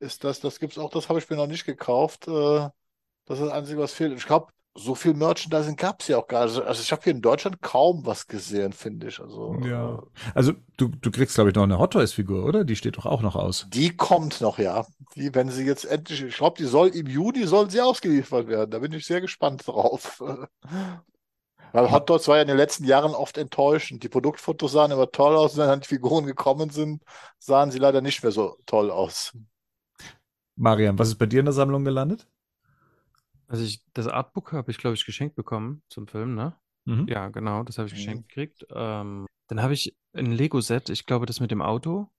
ist 0.00 0.24
das, 0.24 0.40
das 0.40 0.58
gibt's 0.58 0.78
auch, 0.78 0.90
das 0.90 1.08
habe 1.08 1.18
ich 1.18 1.28
mir 1.28 1.36
noch 1.36 1.46
nicht 1.46 1.64
gekauft. 1.64 2.26
Äh, 2.28 2.68
das 3.26 3.38
ist 3.38 3.46
das 3.46 3.52
Einzige, 3.54 3.80
was 3.80 3.92
fehlt. 3.92 4.12
Ich 4.16 4.26
glaube, 4.26 4.52
so 4.74 4.94
viel 4.94 5.14
Merchandising 5.14 5.76
gab 5.76 6.00
es 6.00 6.08
ja 6.08 6.18
auch 6.18 6.26
gar 6.28 6.46
nicht. 6.46 6.58
Also 6.60 6.82
ich 6.82 6.92
habe 6.92 7.02
hier 7.02 7.12
in 7.12 7.20
Deutschland 7.22 7.60
kaum 7.62 8.06
was 8.06 8.26
gesehen, 8.26 8.72
finde 8.72 9.08
ich. 9.08 9.20
Also 9.20 9.60
Ja. 9.62 10.02
äh, 10.24 10.32
Also 10.34 10.52
du, 10.76 10.88
du 10.88 11.10
kriegst, 11.10 11.34
glaube 11.34 11.50
ich, 11.50 11.56
noch 11.56 11.62
eine 11.64 11.78
Hot 11.78 11.92
Toys-Figur, 11.92 12.44
oder? 12.44 12.64
Die 12.64 12.76
steht 12.76 12.96
doch 12.96 13.06
auch 13.06 13.22
noch 13.22 13.36
aus. 13.36 13.70
die 13.74 13.96
kommt 13.96 14.40
noch, 14.40 14.58
ja. 14.58 14.86
Die, 15.16 15.34
wenn 15.34 15.48
sie 15.50 15.64
jetzt 15.64 15.84
endlich, 15.84 16.22
ich 16.22 16.36
glaube, 16.36 16.56
die 16.58 16.64
soll 16.66 16.88
im 16.88 17.06
Juni 17.06 17.46
soll 17.46 17.70
sie 17.70 17.80
ausgeliefert 17.80 18.48
werden. 18.48 18.70
Da 18.70 18.78
bin 18.80 18.92
ich 18.92 19.06
sehr 19.06 19.20
gespannt 19.20 19.66
drauf. 19.66 20.22
Weil 21.72 21.90
Hot 21.90 22.08
Dogs 22.10 22.28
war 22.28 22.36
ja 22.36 22.42
in 22.42 22.48
den 22.48 22.56
letzten 22.56 22.84
Jahren 22.84 23.14
oft 23.14 23.36
enttäuschend. 23.38 24.02
Die 24.02 24.08
Produktfotos 24.08 24.72
sahen 24.72 24.90
immer 24.90 25.10
toll 25.10 25.36
aus, 25.36 25.52
und 25.54 25.60
wenn 25.60 25.68
dann 25.68 25.80
die 25.80 25.88
Figuren 25.88 26.26
gekommen 26.26 26.70
sind, 26.70 27.02
sahen 27.38 27.70
sie 27.70 27.78
leider 27.78 28.00
nicht 28.00 28.22
mehr 28.22 28.32
so 28.32 28.56
toll 28.66 28.90
aus. 28.90 29.32
Marian, 30.56 30.98
was 30.98 31.08
ist 31.08 31.16
bei 31.18 31.26
dir 31.26 31.40
in 31.40 31.44
der 31.46 31.52
Sammlung 31.52 31.84
gelandet? 31.84 32.26
Also 33.52 33.64
ich, 33.64 33.84
das 33.92 34.08
Artbook 34.08 34.52
habe 34.54 34.70
ich, 34.70 34.78
glaube 34.78 34.94
ich, 34.94 35.04
geschenkt 35.04 35.36
bekommen 35.36 35.82
zum 35.90 36.08
Film, 36.08 36.34
ne? 36.34 36.56
Mhm. 36.86 37.06
Ja, 37.06 37.28
genau, 37.28 37.62
das 37.64 37.76
habe 37.76 37.86
ich 37.88 37.92
Mhm. 37.92 37.98
geschenkt 37.98 38.28
gekriegt. 38.30 38.66
Ähm, 38.70 39.26
dann 39.48 39.60
habe 39.60 39.74
ich 39.74 39.94
ein 40.14 40.32
Lego-Set, 40.32 40.88
ich 40.88 41.04
glaube, 41.04 41.26
das 41.26 41.38
mit 41.38 41.50
dem 41.50 41.60
Auto. 41.60 42.10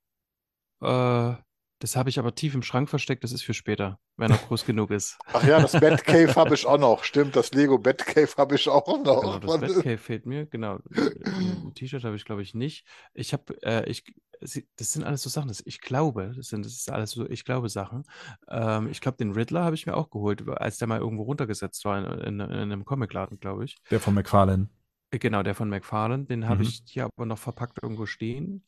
Äh, 0.82 1.34
das 1.80 1.96
habe 1.96 2.10
ich 2.10 2.18
aber 2.20 2.34
tief 2.36 2.54
im 2.56 2.64
Schrank 2.64 2.90
versteckt, 2.90 3.24
das 3.24 3.32
ist 3.34 3.44
für 3.44 3.54
später, 3.54 4.00
wenn 4.16 4.32
er 4.32 4.38
groß 4.38 4.66
genug 4.66 4.92
ist. 4.92 5.18
Ach 5.34 5.44
ja, 5.44 5.60
das 5.60 5.74
Batcave 5.74 6.34
habe 6.36 6.54
ich 6.56 6.66
auch 6.66 6.78
noch. 6.78 7.04
Stimmt, 7.04 7.36
das 7.36 7.52
Lego 7.52 7.78
Batcave 7.78 8.34
habe 8.38 8.56
ich 8.56 8.70
auch 8.70 8.88
noch. 9.04 9.22
Genau, 9.22 9.40
das 9.40 9.60
Batcave 9.60 9.98
fehlt 9.98 10.26
mir, 10.26 10.46
genau. 10.46 10.80
Ein 10.96 11.74
T-Shirt 11.76 12.04
habe 12.04 12.16
ich, 12.16 12.26
glaube 12.26 12.42
ich, 12.42 12.54
nicht. 12.54 12.86
Ich 13.14 13.34
habe, 13.34 13.62
äh, 13.64 13.90
ich, 13.90 14.04
das 14.40 14.92
sind 14.94 15.04
alles 15.04 15.22
so 15.24 15.30
Sachen, 15.30 15.48
das, 15.48 15.62
ich 15.66 15.82
glaube, 15.82 16.34
das 16.36 16.48
sind, 16.48 16.66
das 16.66 16.74
ist 16.74 16.90
alles 16.92 17.12
so, 17.12 17.30
ich 17.30 17.46
glaube 17.46 17.70
Sachen. 17.70 18.04
Ähm, 18.50 18.88
ich 18.90 19.02
glaube, 19.02 19.18
den 19.18 19.32
Riddler 19.32 19.64
habe 19.64 19.76
ich 19.76 19.86
mir 19.86 19.96
auch 19.96 20.10
geholt, 20.10 20.48
als 20.48 20.78
der 20.78 20.88
mal 20.88 21.00
irgendwo 21.00 21.24
runtergesetzt 21.24 21.84
war 21.86 21.98
in, 22.00 22.20
in, 22.20 22.40
in 22.40 22.52
einem 22.52 22.86
Comicladen, 22.86 23.40
glaube 23.40 23.66
ich. 23.66 23.78
Der 23.92 24.00
von 24.00 24.14
McFarlane. 24.14 24.70
Äh, 25.12 25.20
Genau, 25.20 25.44
der 25.44 25.56
von 25.56 25.70
McFarlane, 25.70 26.26
den 26.26 26.48
habe 26.48 26.64
Mhm. 26.64 26.70
ich 26.70 26.82
hier 26.86 27.06
aber 27.06 27.26
noch 27.26 27.38
verpackt 27.38 27.80
irgendwo 27.82 28.06
stehen. 28.06 28.66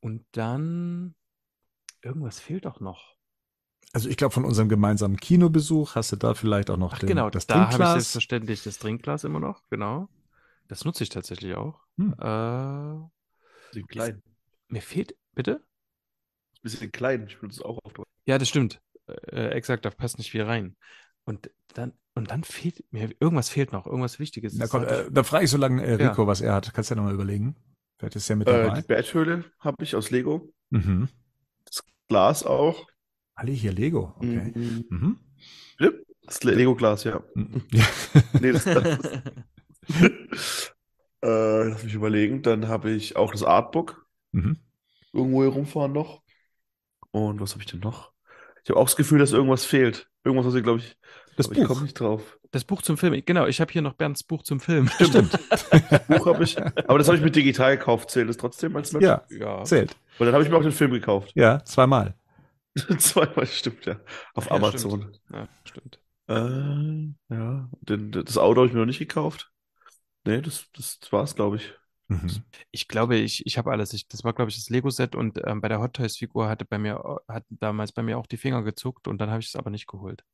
Und 0.00 0.24
dann, 0.32 1.14
irgendwas 2.02 2.40
fehlt 2.40 2.64
doch 2.64 2.80
noch. 2.80 3.14
Also 3.92 4.08
ich 4.08 4.16
glaube, 4.16 4.32
von 4.32 4.44
unserem 4.44 4.68
gemeinsamen 4.68 5.16
Kinobesuch 5.18 5.96
hast 5.96 6.12
du 6.12 6.16
da 6.16 6.34
vielleicht 6.34 6.70
auch 6.70 6.78
noch 6.78 6.94
Ach 6.94 6.98
den, 6.98 7.08
genau, 7.08 7.28
das 7.30 7.46
da 7.46 7.54
habe 7.54 7.64
ich 7.64 7.68
Trinkglas. 7.76 7.92
selbstverständlich 7.94 8.62
das 8.62 8.78
Trinkglas 8.78 9.24
immer 9.24 9.40
noch, 9.40 9.62
genau. 9.70 10.08
Das 10.68 10.84
nutze 10.84 11.02
ich 11.04 11.10
tatsächlich 11.10 11.54
auch. 11.56 11.80
Hm. 11.98 12.12
Äh, 12.18 13.08
Bisschen 13.72 13.86
klein. 13.88 14.22
mir 14.68 14.80
fehlt, 14.82 15.14
bitte? 15.34 15.62
Bisschen 16.62 16.90
klein. 16.92 17.26
Ich 17.28 17.38
benutze 17.38 17.60
es 17.60 17.64
auch 17.64 17.78
oft. 17.84 17.98
Ja, 18.24 18.38
das 18.38 18.48
stimmt. 18.48 18.80
Äh, 19.06 19.48
exakt, 19.48 19.84
da 19.84 19.90
passt 19.90 20.16
nicht 20.18 20.30
viel 20.30 20.42
rein. 20.44 20.76
Und 21.24 21.50
dann, 21.74 21.92
und 22.14 22.30
dann 22.30 22.44
fehlt 22.44 22.84
mir, 22.92 23.10
irgendwas 23.20 23.48
fehlt 23.50 23.72
noch, 23.72 23.86
irgendwas 23.86 24.18
Wichtiges. 24.18 24.54
Na 24.54 24.66
komm, 24.68 24.82
hatte 24.82 25.06
äh, 25.06 25.10
da 25.10 25.22
frage 25.22 25.44
ich 25.44 25.50
so 25.50 25.58
lange 25.58 25.84
äh, 25.84 26.00
Ja. 26.02 26.10
Rico, 26.10 26.26
was 26.26 26.40
er 26.40 26.54
hat. 26.54 26.72
Kannst 26.72 26.90
du 26.90 26.94
ja 26.94 26.96
nochmal 26.96 27.14
überlegen. 27.14 27.56
Vielleicht 27.98 28.16
ist 28.16 28.30
er 28.30 28.36
mit 28.36 28.48
Äh, 28.48 28.64
dabei. 28.64 28.80
die 28.80 28.86
Badhöhle 28.86 29.44
habe 29.58 29.82
ich 29.84 29.94
aus 29.96 30.10
Lego. 30.10 30.52
mhm. 30.70 31.08
Glas 32.12 32.44
auch. 32.44 32.86
Alle 33.34 33.52
hier 33.52 33.72
Lego. 33.72 34.12
Okay. 34.18 34.52
Mhm. 34.54 34.84
Mhm. 34.90 35.18
Das 36.26 36.44
Le- 36.44 36.54
Lego-Glas, 36.54 37.04
ja. 37.04 37.22
Mhm. 37.34 37.62
Ja. 37.72 37.84
Nee, 38.40 38.52
das, 38.52 38.64
das 38.64 38.98
äh, 41.22 41.68
lass 41.68 41.82
mich 41.84 41.94
überlegen. 41.94 42.42
Dann 42.42 42.68
habe 42.68 42.90
ich 42.90 43.16
auch 43.16 43.32
das 43.32 43.42
Artbook 43.42 44.06
Mhm. 44.32 44.56
irgendwo 45.12 45.42
hier 45.42 45.52
rumfahren 45.52 45.92
noch. 45.92 46.22
Und 47.10 47.40
was 47.40 47.52
habe 47.52 47.62
ich 47.62 47.70
denn 47.70 47.80
noch? 47.80 48.12
Ich 48.64 48.70
habe 48.70 48.78
auch 48.80 48.86
das 48.86 48.96
Gefühl, 48.96 49.18
dass 49.18 49.32
irgendwas 49.32 49.64
fehlt. 49.64 50.08
Irgendwas, 50.24 50.46
was 50.46 50.54
ich 50.54 50.62
glaube 50.62 50.80
ich. 50.80 50.96
Das 51.36 51.46
aber 51.46 51.54
ich 51.56 51.60
Buch. 51.62 51.68
komme 51.68 51.82
nicht 51.82 51.98
drauf. 51.98 52.38
das 52.50 52.64
Buch 52.64 52.82
zum 52.82 52.98
Film, 52.98 53.20
genau, 53.24 53.46
ich 53.46 53.60
habe 53.60 53.72
hier 53.72 53.82
noch 53.82 53.94
Bernds 53.94 54.22
Buch 54.22 54.42
zum 54.42 54.60
Film. 54.60 54.88
Stimmt. 55.00 55.30
Buch 56.08 56.26
habe 56.26 56.44
ich. 56.44 56.58
Aber 56.60 56.98
das 56.98 57.08
habe 57.08 57.16
ich 57.16 57.22
mit 57.24 57.34
digital 57.34 57.76
gekauft. 57.78 58.10
Zählt 58.10 58.28
das 58.28 58.36
trotzdem 58.36 58.76
als 58.76 58.92
Merch? 58.92 59.02
ja, 59.04 59.22
Ja. 59.30 59.64
zählt. 59.64 59.96
Und 60.18 60.26
dann 60.26 60.34
habe 60.34 60.44
ich 60.44 60.50
mir 60.50 60.56
auch 60.56 60.62
den 60.62 60.72
Film 60.72 60.90
gekauft. 60.92 61.32
Ja, 61.34 61.64
zweimal. 61.64 62.14
Zweimal, 62.98 63.46
stimmt 63.46 63.84
ja. 63.86 63.96
Auf 64.34 64.46
Ja, 64.46 64.52
Amazon. 64.52 65.00
stimmt. 65.02 65.20
Ja, 65.32 65.48
stimmt. 65.64 66.00
Äh, 66.28 67.34
ja. 67.34 67.68
Den, 67.82 68.12
das 68.12 68.38
Auto 68.38 68.60
habe 68.60 68.66
ich 68.68 68.72
mir 68.72 68.78
noch 68.80 68.86
nicht 68.86 68.98
gekauft. 68.98 69.50
Nee, 70.24 70.40
das, 70.40 70.66
das 70.74 70.98
war's, 71.10 71.34
glaube 71.34 71.56
ich. 71.56 71.72
Mhm. 72.08 72.30
Ich 72.70 72.88
glaube, 72.88 73.16
ich, 73.16 73.44
ich 73.46 73.58
habe 73.58 73.70
alles. 73.72 73.92
Ich, 73.92 74.08
das 74.08 74.24
war, 74.24 74.32
glaube 74.32 74.50
ich, 74.50 74.56
das 74.56 74.70
Lego-Set 74.70 75.14
und 75.16 75.38
ähm, 75.46 75.60
bei 75.60 75.68
der 75.68 75.80
Hot 75.80 75.94
Toys-Figur 75.94 76.48
hatte 76.48 76.64
bei 76.64 76.78
mir, 76.78 77.20
hat 77.28 77.44
damals 77.50 77.92
bei 77.92 78.02
mir 78.02 78.16
auch 78.18 78.26
die 78.26 78.36
Finger 78.36 78.62
gezuckt 78.62 79.06
und 79.08 79.18
dann 79.18 79.30
habe 79.30 79.40
ich 79.40 79.48
es 79.48 79.56
aber 79.56 79.70
nicht 79.70 79.86
geholt. 79.86 80.24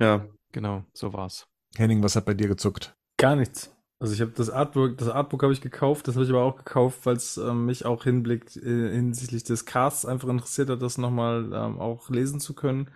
Ja. 0.00 0.26
Genau, 0.52 0.84
so 0.92 1.12
war's. 1.12 1.48
Henning, 1.76 2.02
was 2.02 2.14
hat 2.14 2.26
bei 2.26 2.34
dir 2.34 2.46
gezuckt? 2.46 2.94
Gar 3.16 3.36
nichts. 3.36 3.74
Also 3.98 4.14
ich 4.14 4.20
habe 4.20 4.32
das 4.36 4.50
Artbook, 4.50 4.98
das 4.98 5.08
Artbook 5.08 5.42
habe 5.42 5.52
ich 5.52 5.60
gekauft, 5.60 6.06
das 6.06 6.14
habe 6.14 6.24
ich 6.24 6.30
aber 6.30 6.42
auch 6.42 6.56
gekauft, 6.56 7.06
weil 7.06 7.16
es 7.16 7.36
ähm, 7.38 7.66
mich 7.66 7.86
auch 7.86 8.04
hinblickt 8.04 8.56
äh, 8.56 8.92
hinsichtlich 8.92 9.44
des 9.44 9.66
Casts 9.66 10.04
einfach 10.04 10.28
interessiert 10.28 10.68
hat, 10.68 10.82
das 10.82 10.98
nochmal 10.98 11.50
ähm, 11.52 11.80
auch 11.80 12.10
lesen 12.10 12.38
zu 12.38 12.54
können. 12.54 12.90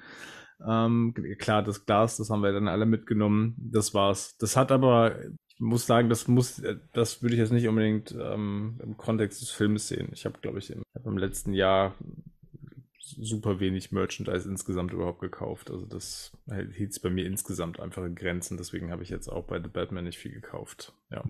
Ähm, 0.66 1.14
klar, 1.38 1.62
das 1.62 1.86
Glas, 1.86 2.16
das 2.16 2.30
haben 2.30 2.42
wir 2.42 2.52
dann 2.52 2.68
alle 2.68 2.84
mitgenommen. 2.84 3.56
Das 3.58 3.94
war's. 3.94 4.36
Das 4.38 4.56
hat 4.56 4.72
aber, 4.72 5.18
ich 5.24 5.60
muss 5.60 5.86
sagen, 5.86 6.08
das 6.08 6.28
muss, 6.28 6.58
äh, 6.58 6.76
das 6.92 7.22
würde 7.22 7.34
ich 7.34 7.40
jetzt 7.40 7.52
nicht 7.52 7.68
unbedingt 7.68 8.14
ähm, 8.20 8.78
im 8.82 8.96
Kontext 8.96 9.40
des 9.40 9.50
Films 9.50 9.88
sehen. 9.88 10.10
Ich 10.12 10.24
habe, 10.24 10.38
glaube 10.40 10.58
ich, 10.58 10.70
im, 10.70 10.82
hab 10.94 11.06
im 11.06 11.16
letzten 11.18 11.52
Jahr 11.52 11.94
super 13.10 13.60
wenig 13.60 13.92
Merchandise 13.92 14.48
insgesamt 14.48 14.92
überhaupt 14.92 15.20
gekauft. 15.20 15.70
Also 15.70 15.86
das 15.86 16.32
hielt 16.74 16.92
es 16.92 17.00
bei 17.00 17.10
mir 17.10 17.26
insgesamt 17.26 17.80
einfach 17.80 18.04
in 18.04 18.14
Grenzen. 18.14 18.56
Deswegen 18.56 18.90
habe 18.90 19.02
ich 19.02 19.08
jetzt 19.08 19.28
auch 19.28 19.44
bei 19.44 19.60
The 19.60 19.68
Batman 19.68 20.04
nicht 20.04 20.18
viel 20.18 20.32
gekauft. 20.32 20.94
Ja. 21.10 21.22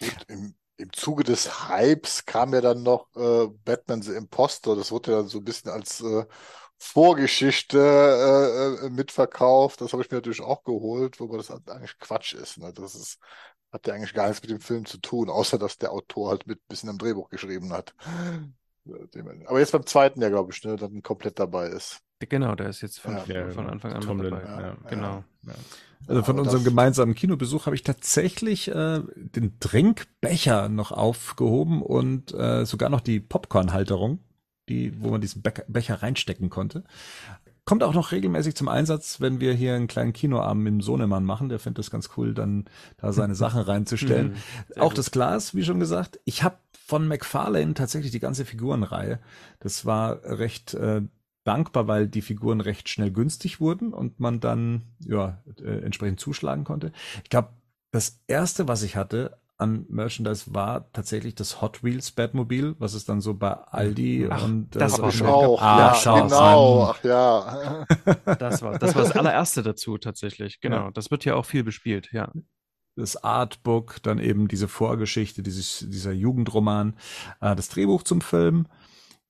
Gut, 0.00 0.24
im, 0.28 0.54
im 0.76 0.92
Zuge 0.92 1.24
des 1.24 1.68
Hypes 1.68 2.24
kam 2.24 2.52
ja 2.54 2.60
dann 2.60 2.82
noch 2.82 3.08
äh, 3.14 3.48
Batman 3.64 4.02
the 4.02 4.14
Impostor. 4.14 4.76
Das 4.76 4.90
wurde 4.90 5.12
ja 5.12 5.18
dann 5.18 5.28
so 5.28 5.38
ein 5.38 5.44
bisschen 5.44 5.70
als 5.70 6.00
äh, 6.00 6.24
Vorgeschichte 6.78 7.78
äh, 7.78 8.86
äh, 8.86 8.90
mitverkauft. 8.90 9.80
Das 9.80 9.92
habe 9.92 10.02
ich 10.02 10.10
mir 10.10 10.16
natürlich 10.16 10.40
auch 10.40 10.64
geholt, 10.64 11.20
wobei 11.20 11.36
das 11.36 11.50
eigentlich 11.50 11.98
Quatsch 11.98 12.34
ist. 12.34 12.58
Ne? 12.58 12.72
Das 12.72 12.96
ist, 12.96 13.18
hat 13.70 13.86
ja 13.86 13.94
eigentlich 13.94 14.14
gar 14.14 14.28
nichts 14.28 14.42
mit 14.42 14.50
dem 14.50 14.60
Film 14.60 14.84
zu 14.84 14.98
tun, 14.98 15.30
außer 15.30 15.58
dass 15.58 15.78
der 15.78 15.92
Autor 15.92 16.30
halt 16.30 16.46
mit 16.46 16.58
ein 16.58 16.68
bisschen 16.68 16.88
am 16.88 16.98
Drehbuch 16.98 17.30
geschrieben 17.30 17.72
hat. 17.72 17.94
Aber 19.46 19.60
jetzt 19.60 19.72
beim 19.72 19.86
zweiten 19.86 20.20
ja, 20.20 20.28
glaube 20.28 20.52
ich, 20.52 20.62
ne, 20.64 20.76
dann 20.76 21.02
komplett 21.02 21.38
dabei 21.38 21.68
ist. 21.68 22.00
Genau, 22.20 22.54
der 22.54 22.68
ist 22.68 22.80
jetzt 22.82 23.00
von, 23.00 23.16
Ja. 23.26 23.50
von 23.50 23.68
Anfang 23.68 23.92
an 23.92 24.00
Tomlin, 24.00 24.30
dabei. 24.30 24.44
ja, 24.44 24.60
Ja, 24.60 24.76
Genau. 24.88 25.24
ja. 25.46 25.52
Also 26.08 26.22
von 26.24 26.38
unserem 26.40 26.64
gemeinsamen 26.64 27.14
Kinobesuch 27.14 27.66
habe 27.66 27.76
ich 27.76 27.82
tatsächlich 27.84 28.68
äh, 28.68 29.00
den 29.16 29.58
Trinkbecher 29.60 30.68
noch 30.68 30.90
aufgehoben 30.90 31.80
und 31.80 32.32
äh, 32.34 32.64
sogar 32.64 32.88
noch 32.90 33.00
die 33.00 33.20
Popcornhalterung, 33.20 34.18
die, 34.68 35.00
wo 35.00 35.10
man 35.10 35.20
diesen 35.20 35.42
Becher, 35.42 35.64
Becher 35.68 36.02
reinstecken 36.02 36.50
konnte. 36.50 36.82
Kommt 37.64 37.84
auch 37.84 37.94
noch 37.94 38.10
regelmäßig 38.10 38.56
zum 38.56 38.66
Einsatz, 38.66 39.20
wenn 39.20 39.38
wir 39.38 39.52
hier 39.54 39.74
einen 39.76 39.86
kleinen 39.86 40.12
Kinoabend 40.12 40.64
mit 40.64 40.72
dem 40.72 40.80
Sohnemann 40.80 41.24
machen. 41.24 41.48
Der 41.48 41.60
findet 41.60 41.78
das 41.78 41.92
ganz 41.92 42.10
cool, 42.16 42.34
dann 42.34 42.64
da 42.96 43.12
seine 43.12 43.34
Sachen 43.36 43.60
reinzustellen. 43.62 44.32
Mhm, 44.74 44.80
Auch 44.82 44.88
gut. 44.88 44.98
das 44.98 45.12
Glas, 45.12 45.54
wie 45.54 45.62
schon 45.64 45.78
gesagt. 45.78 46.18
Ich 46.24 46.42
habe 46.42 46.56
von 46.86 47.08
McFarlane 47.08 47.74
tatsächlich 47.74 48.12
die 48.12 48.20
ganze 48.20 48.44
Figurenreihe. 48.44 49.20
Das 49.60 49.86
war 49.86 50.20
recht 50.24 50.74
äh, 50.74 51.02
dankbar, 51.44 51.88
weil 51.88 52.08
die 52.08 52.22
Figuren 52.22 52.60
recht 52.60 52.88
schnell 52.88 53.10
günstig 53.10 53.60
wurden 53.60 53.92
und 53.92 54.20
man 54.20 54.40
dann 54.40 54.82
ja 55.00 55.42
äh, 55.58 55.82
entsprechend 55.82 56.20
zuschlagen 56.20 56.64
konnte. 56.64 56.92
Ich 57.24 57.30
glaube, 57.30 57.48
das 57.90 58.20
erste, 58.26 58.68
was 58.68 58.82
ich 58.82 58.96
hatte 58.96 59.38
an 59.58 59.86
Merchandise 59.88 60.52
war 60.54 60.92
tatsächlich 60.92 61.34
das 61.36 61.60
Hot 61.62 61.84
Wheels 61.84 62.10
Batmobil, 62.10 62.74
was 62.78 62.94
es 62.94 63.04
dann 63.04 63.20
so 63.20 63.34
bei 63.34 63.52
Aldi 63.52 64.26
Ach, 64.28 64.44
und 64.44 64.74
äh, 64.74 64.78
das 64.78 65.00
war 65.00 65.12
gab. 65.12 65.28
auch. 65.28 65.62
Ah, 65.62 65.96
ja, 66.04 66.20
genau. 66.20 66.82
an. 66.84 66.94
Ach 66.96 67.04
ja. 67.04 67.86
Das 68.38 68.62
war, 68.62 68.78
das 68.78 68.94
war 68.94 69.02
das 69.02 69.12
allererste 69.12 69.62
dazu 69.62 69.98
tatsächlich. 69.98 70.60
Genau. 70.60 70.86
Ja. 70.86 70.90
Das 70.90 71.10
wird 71.10 71.24
ja 71.24 71.36
auch 71.36 71.46
viel 71.46 71.62
bespielt, 71.62 72.10
ja. 72.12 72.32
Das 72.96 73.22
Artbook, 73.22 74.02
dann 74.02 74.18
eben 74.18 74.48
diese 74.48 74.68
Vorgeschichte, 74.68 75.42
dieses, 75.42 75.86
dieser 75.88 76.12
Jugendroman, 76.12 76.96
äh, 77.40 77.56
das 77.56 77.68
Drehbuch 77.68 78.02
zum 78.02 78.20
Film, 78.20 78.66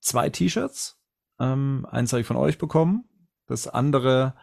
zwei 0.00 0.30
T-Shirts. 0.30 0.98
Ähm, 1.38 1.86
eins 1.90 2.12
habe 2.12 2.20
ich 2.20 2.26
von 2.26 2.36
euch 2.36 2.58
bekommen, 2.58 3.04
das 3.46 3.68
andere 3.68 4.34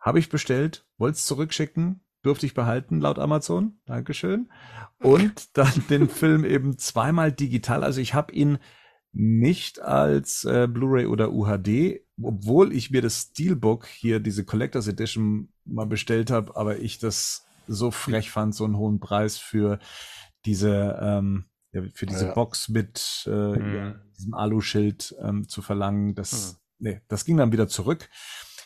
habe 0.00 0.18
ich 0.18 0.28
bestellt, 0.28 0.86
wollte 0.96 1.16
es 1.16 1.26
zurückschicken, 1.26 2.00
durfte 2.22 2.46
ich 2.46 2.54
behalten 2.54 3.00
laut 3.00 3.18
Amazon. 3.18 3.80
Dankeschön. 3.86 4.50
Und 4.98 5.48
dann 5.56 5.72
den 5.90 6.08
Film 6.08 6.44
eben 6.44 6.78
zweimal 6.78 7.32
digital. 7.32 7.84
Also 7.84 8.00
ich 8.00 8.14
habe 8.14 8.32
ihn 8.32 8.58
nicht 9.12 9.80
als 9.80 10.44
äh, 10.44 10.68
Blu-ray 10.68 11.06
oder 11.06 11.32
UHD, 11.32 12.02
obwohl 12.22 12.72
ich 12.72 12.90
mir 12.90 13.02
das 13.02 13.30
Steelbook 13.30 13.86
hier, 13.86 14.20
diese 14.20 14.44
Collectors 14.44 14.86
Edition, 14.86 15.52
mal 15.64 15.86
bestellt 15.86 16.30
habe, 16.30 16.56
aber 16.56 16.78
ich 16.78 16.98
das 16.98 17.46
so 17.68 17.90
frech 17.90 18.30
fand, 18.30 18.54
so 18.54 18.64
einen 18.64 18.76
hohen 18.76 18.98
Preis 19.00 19.38
für 19.38 19.78
diese 20.44 20.98
ähm, 21.00 21.44
ja, 21.72 21.82
für 21.94 22.06
diese 22.06 22.26
Ja. 22.28 22.32
Box 22.34 22.68
mit 22.68 23.24
äh, 23.26 23.30
Mhm. 23.30 23.74
ja, 23.74 23.94
diesem 24.16 24.34
Aluschild 24.34 25.14
ähm, 25.22 25.48
zu 25.48 25.60
verlangen. 25.62 26.14
Das, 26.14 26.52
Mhm. 26.52 26.58
nee, 26.78 27.00
das 27.08 27.24
ging 27.24 27.36
dann 27.36 27.52
wieder 27.52 27.68
zurück. 27.68 28.08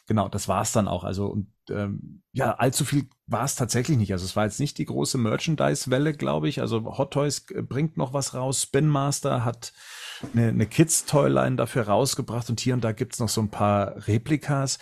Genau, 0.06 0.28
das 0.28 0.48
war 0.48 0.62
es 0.62 0.72
dann 0.72 0.88
auch. 0.88 1.04
Also 1.04 1.26
und 1.26 1.48
ähm, 1.70 2.22
ja, 2.32 2.54
allzu 2.54 2.84
viel 2.84 3.08
war 3.26 3.44
es 3.44 3.54
tatsächlich 3.54 3.96
nicht. 3.96 4.12
Also 4.12 4.24
es 4.24 4.34
war 4.36 4.44
jetzt 4.44 4.58
nicht 4.60 4.78
die 4.78 4.84
große 4.84 5.16
Merchandise-Welle, 5.18 6.12
glaube 6.14 6.48
ich. 6.48 6.60
Also 6.60 6.96
Hot 6.98 7.12
Toys 7.12 7.44
äh, 7.50 7.62
bringt 7.62 7.96
noch 7.96 8.12
was 8.12 8.34
raus. 8.34 8.62
Spin 8.62 8.88
Master 8.88 9.44
hat 9.44 9.72
eine, 10.34 10.48
eine 10.48 10.66
Kids-Toyline 10.66 11.56
dafür 11.56 11.84
rausgebracht 11.88 12.50
und 12.50 12.60
hier 12.60 12.74
und 12.74 12.82
da 12.84 12.92
gibt's 12.92 13.18
noch 13.20 13.28
so 13.28 13.40
ein 13.40 13.50
paar 13.50 14.06
Replikas. 14.06 14.78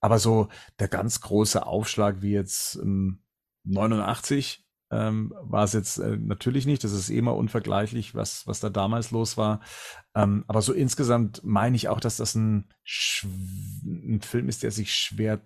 Aber 0.00 0.18
so 0.18 0.48
der 0.80 0.88
ganz 0.88 1.20
große 1.20 1.64
Aufschlag 1.64 2.20
wie 2.22 2.32
jetzt 2.32 2.76
ähm, 2.76 3.21
89 3.64 4.64
ähm, 4.90 5.32
war 5.40 5.64
es 5.64 5.72
jetzt 5.72 5.98
äh, 5.98 6.16
natürlich 6.18 6.66
nicht. 6.66 6.84
Das 6.84 6.92
ist 6.92 7.08
eh 7.10 7.22
mal 7.22 7.30
unvergleichlich, 7.32 8.14
was, 8.14 8.46
was 8.46 8.60
da 8.60 8.68
damals 8.70 9.10
los 9.10 9.36
war. 9.36 9.60
Ähm, 10.14 10.44
aber 10.48 10.60
so 10.62 10.72
insgesamt 10.72 11.42
meine 11.44 11.76
ich 11.76 11.88
auch, 11.88 12.00
dass 12.00 12.18
das 12.18 12.34
ein, 12.34 12.68
ein 13.84 14.20
Film 14.22 14.48
ist, 14.48 14.62
der 14.62 14.70
sich 14.70 14.94
schwer 14.94 15.40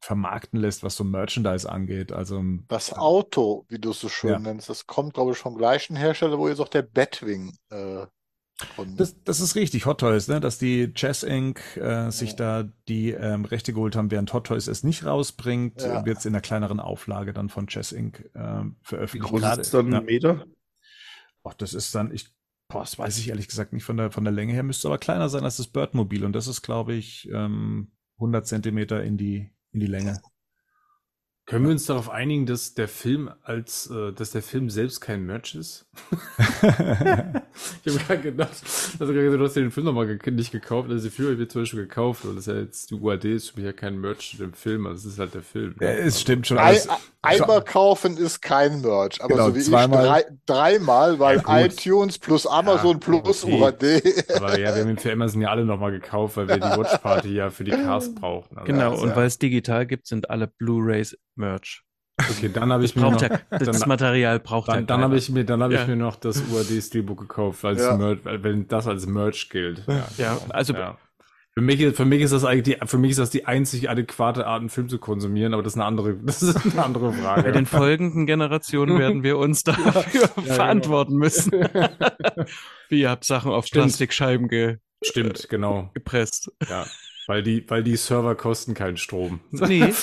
vermarkten 0.00 0.60
lässt, 0.60 0.82
was 0.82 0.96
so 0.96 1.04
Merchandise 1.04 1.70
angeht. 1.70 2.12
Also 2.12 2.42
Das 2.68 2.92
Auto, 2.92 3.64
wie 3.68 3.78
du 3.78 3.90
es 3.90 4.00
so 4.00 4.08
schön 4.08 4.30
Ja. 4.30 4.38
nennst, 4.38 4.68
das 4.68 4.86
kommt, 4.86 5.14
glaube 5.14 5.32
ich, 5.32 5.38
vom 5.38 5.56
gleichen 5.56 5.96
Hersteller, 5.96 6.38
wo 6.38 6.48
jetzt 6.48 6.60
auch 6.60 6.68
der 6.68 6.82
Batwing 6.82 7.56
äh, 7.70 8.06
Das, 8.96 9.22
das 9.22 9.40
ist 9.40 9.54
richtig, 9.54 9.86
Hot 9.86 10.00
Toys, 10.00 10.26
ne? 10.26 10.40
dass 10.40 10.58
die 10.58 10.92
Chess 10.94 11.22
Inc. 11.22 11.60
Äh, 11.76 12.10
sich 12.10 12.34
da 12.34 12.64
die 12.88 13.10
ähm, 13.10 13.44
Rechte 13.44 13.72
geholt 13.72 13.94
haben, 13.94 14.10
während 14.10 14.32
Hot 14.32 14.48
Toys 14.48 14.66
es 14.66 14.82
nicht 14.82 15.04
rausbringt, 15.04 15.80
Ja. 15.82 16.04
wird 16.04 16.18
es 16.18 16.26
in 16.26 16.34
einer 16.34 16.40
kleineren 16.40 16.80
Auflage 16.80 17.32
dann 17.32 17.48
von 17.48 17.68
Chess 17.68 17.92
Inc. 17.92 18.18
Äh, 18.34 18.64
Wie 18.64 18.72
veröffentlicht. 18.82 19.30
groß 19.30 19.40
Gerade- 19.40 19.60
ist 19.60 19.74
dann 19.74 19.92
ja. 19.92 19.98
ein 20.00 20.04
Meter? 20.04 20.44
Ach, 21.44 21.54
das 21.54 21.72
ist 21.72 21.94
dann, 21.94 22.12
ich, 22.12 22.28
boah, 22.68 22.80
das 22.80 22.98
weiß 22.98 23.18
ich 23.18 23.28
ehrlich 23.28 23.46
gesagt 23.48 23.72
nicht 23.72 23.84
von 23.84 23.96
der, 23.96 24.10
von 24.10 24.24
der 24.24 24.32
Länge 24.32 24.52
her, 24.52 24.62
müsste 24.64 24.88
aber 24.88 24.98
kleiner 24.98 25.28
sein 25.28 25.44
als 25.44 25.56
das 25.58 25.68
Birdmobil 25.68 26.24
und 26.24 26.32
das 26.32 26.48
ist, 26.48 26.62
glaube 26.62 26.94
ich, 26.94 27.28
ähm, 27.32 27.92
100 28.16 28.46
Zentimeter 28.46 29.02
in 29.04 29.16
die, 29.16 29.50
in 29.70 29.80
die 29.80 29.86
Länge. 29.86 30.20
Können 31.48 31.64
wir 31.64 31.72
uns 31.72 31.86
darauf 31.86 32.10
einigen, 32.10 32.44
dass 32.44 32.74
der 32.74 32.88
Film 32.88 33.30
als, 33.42 33.90
äh, 33.90 34.12
dass 34.12 34.32
der 34.32 34.42
Film 34.42 34.68
selbst 34.68 35.00
kein 35.00 35.24
Merch 35.24 35.54
ist? 35.54 35.86
Ich 37.84 37.92
habe 37.92 38.04
gerade 38.04 38.20
gedacht, 38.22 38.52
also 39.00 39.12
du 39.12 39.44
hast 39.44 39.56
ja 39.56 39.62
den 39.62 39.72
Film 39.72 39.86
nochmal 39.86 40.06
ge 40.16 40.30
nicht 40.32 40.52
gekauft. 40.52 40.88
Also 40.90 41.08
die 41.08 41.10
Film 41.14 41.26
habe 41.28 41.34
ich 41.34 41.40
mir 41.40 41.48
zum 41.48 41.62
Beispiel 41.62 41.80
gekauft, 41.80 42.24
weil 42.24 42.36
das 42.36 42.46
ja 42.46 42.54
jetzt 42.54 42.90
die 42.90 42.94
UAD 42.94 43.24
ist 43.24 43.50
für 43.50 43.56
mich 43.56 43.66
ja 43.66 43.72
kein 43.72 43.98
Merch 44.00 44.36
dem 44.38 44.52
Film, 44.52 44.86
also 44.86 45.08
es 45.08 45.14
ist 45.14 45.18
halt 45.18 45.34
der 45.34 45.42
Film. 45.42 45.74
Ja, 45.80 45.88
es 45.88 46.20
stimmt 46.20 46.46
schon. 46.46 46.58
Ei- 46.58 46.62
alles. 46.66 46.88
Einmal 47.20 47.64
kaufen 47.64 48.16
ist 48.16 48.40
kein 48.42 48.80
Merch, 48.80 49.20
aber 49.20 49.34
Genau, 49.34 49.46
so 49.48 49.56
wie 49.56 49.60
zweimal- 49.60 50.04
ich 50.04 50.08
drei, 50.08 50.24
dreimal, 50.46 51.18
weil 51.18 51.42
Ja, 51.44 51.64
iTunes 51.64 52.16
plus 52.18 52.46
Amazon 52.46 53.00
plus 53.00 53.42
okay. 53.42 53.60
UHD. 53.60 54.34
Aber 54.36 54.56
ja, 54.58 54.72
wir 54.74 54.82
haben 54.82 54.90
ihn 54.90 54.98
für 54.98 55.10
Amazon 55.12 55.40
ja 55.42 55.48
alle 55.50 55.64
nochmal 55.64 55.90
gekauft, 55.90 56.36
weil 56.36 56.48
wir 56.48 56.56
die 56.58 56.62
Watch 56.78 56.96
Party 56.98 57.34
ja 57.34 57.50
für 57.50 57.64
die 57.64 57.72
Cast 57.72 58.14
brauchen. 58.14 58.56
Also, 58.56 58.66
Genau, 58.72 58.90
also, 58.92 59.02
und 59.02 59.08
ja. 59.10 59.16
weil 59.16 59.26
es 59.26 59.38
digital 59.38 59.84
gibt, 59.86 60.06
sind 60.06 60.30
alle 60.30 60.46
Blu-rays 60.46 61.18
Merch. 61.38 61.82
Okay, 62.30 62.50
dann 62.52 62.72
habe 62.72 62.84
ich 62.84 62.96
mir 62.96 63.02
noch, 63.02 63.22
ja, 63.22 63.38
das 63.50 63.78
dann, 63.78 63.88
Material 63.88 64.40
braucht 64.40 64.66
ja 64.68 64.74
dann, 64.74 64.86
dann 64.88 65.00
habe 65.02 65.16
ich 65.16 65.30
mir, 65.30 65.44
dann 65.44 65.62
habe 65.62 65.74
Ja. 65.74 65.82
ich 65.82 65.88
mir 65.88 65.94
noch 65.96 66.16
das 66.16 66.42
UAD 66.50 66.82
Steelbook 66.82 67.20
gekauft, 67.20 67.64
als 67.64 67.80
Ja. 67.80 67.96
Merch, 67.96 68.18
weil- 68.24 68.42
wenn 68.42 68.66
das 68.66 68.88
als 68.88 69.06
Merch 69.06 69.48
gilt. 69.50 69.84
Ja, 69.86 70.06
Ja, 70.16 70.34
genau. 70.34 70.52
also- 70.52 70.74
ja. 70.74 70.98
Für 71.54 71.62
mich, 71.62 71.96
für 71.96 72.04
mich 72.04 72.20
ist 72.22 72.30
das 72.32 72.44
eigentlich 72.44 72.76
die, 72.78 72.86
für 72.86 72.98
mich 72.98 73.10
ist 73.12 73.18
das 73.18 73.30
die 73.30 73.46
einzig 73.46 73.90
adäquate 73.90 74.46
Art, 74.46 74.60
einen 74.60 74.68
Film 74.68 74.88
zu 74.88 74.98
konsumieren, 74.98 75.54
aber 75.54 75.62
das 75.64 75.72
ist 75.72 75.76
eine 75.78 75.86
andere, 75.86 76.14
das 76.24 76.40
ist 76.42 76.56
eine 76.72 76.84
andere 76.84 77.12
Frage. 77.12 77.42
Bei 77.42 77.50
den 77.50 77.66
folgenden 77.66 78.26
Generationen 78.26 78.96
werden 78.98 79.22
wir 79.24 79.38
uns 79.38 79.62
dafür 79.64 80.04
genau. 80.12 80.54
verantworten 80.54 81.16
müssen. 81.16 81.52
Wie 82.88 83.00
ihr 83.00 83.10
habt 83.10 83.24
Sachen 83.24 83.50
auf 83.52 83.66
Stimmt. 83.66 83.86
Plastikscheiben 83.86 84.48
ge 84.48 84.78
Stimmt, 85.04 85.48
genau. 85.48 85.90
gepresst. 85.94 86.50
Ja. 86.68 86.84
Weil 87.28 87.42
die, 87.42 87.62
weil 87.68 87.82
die 87.84 87.94
Server 87.96 88.34
kosten 88.34 88.72
keinen 88.72 88.96
Strom. 88.96 89.40
Nee. 89.50 89.80
nee, 89.84 89.94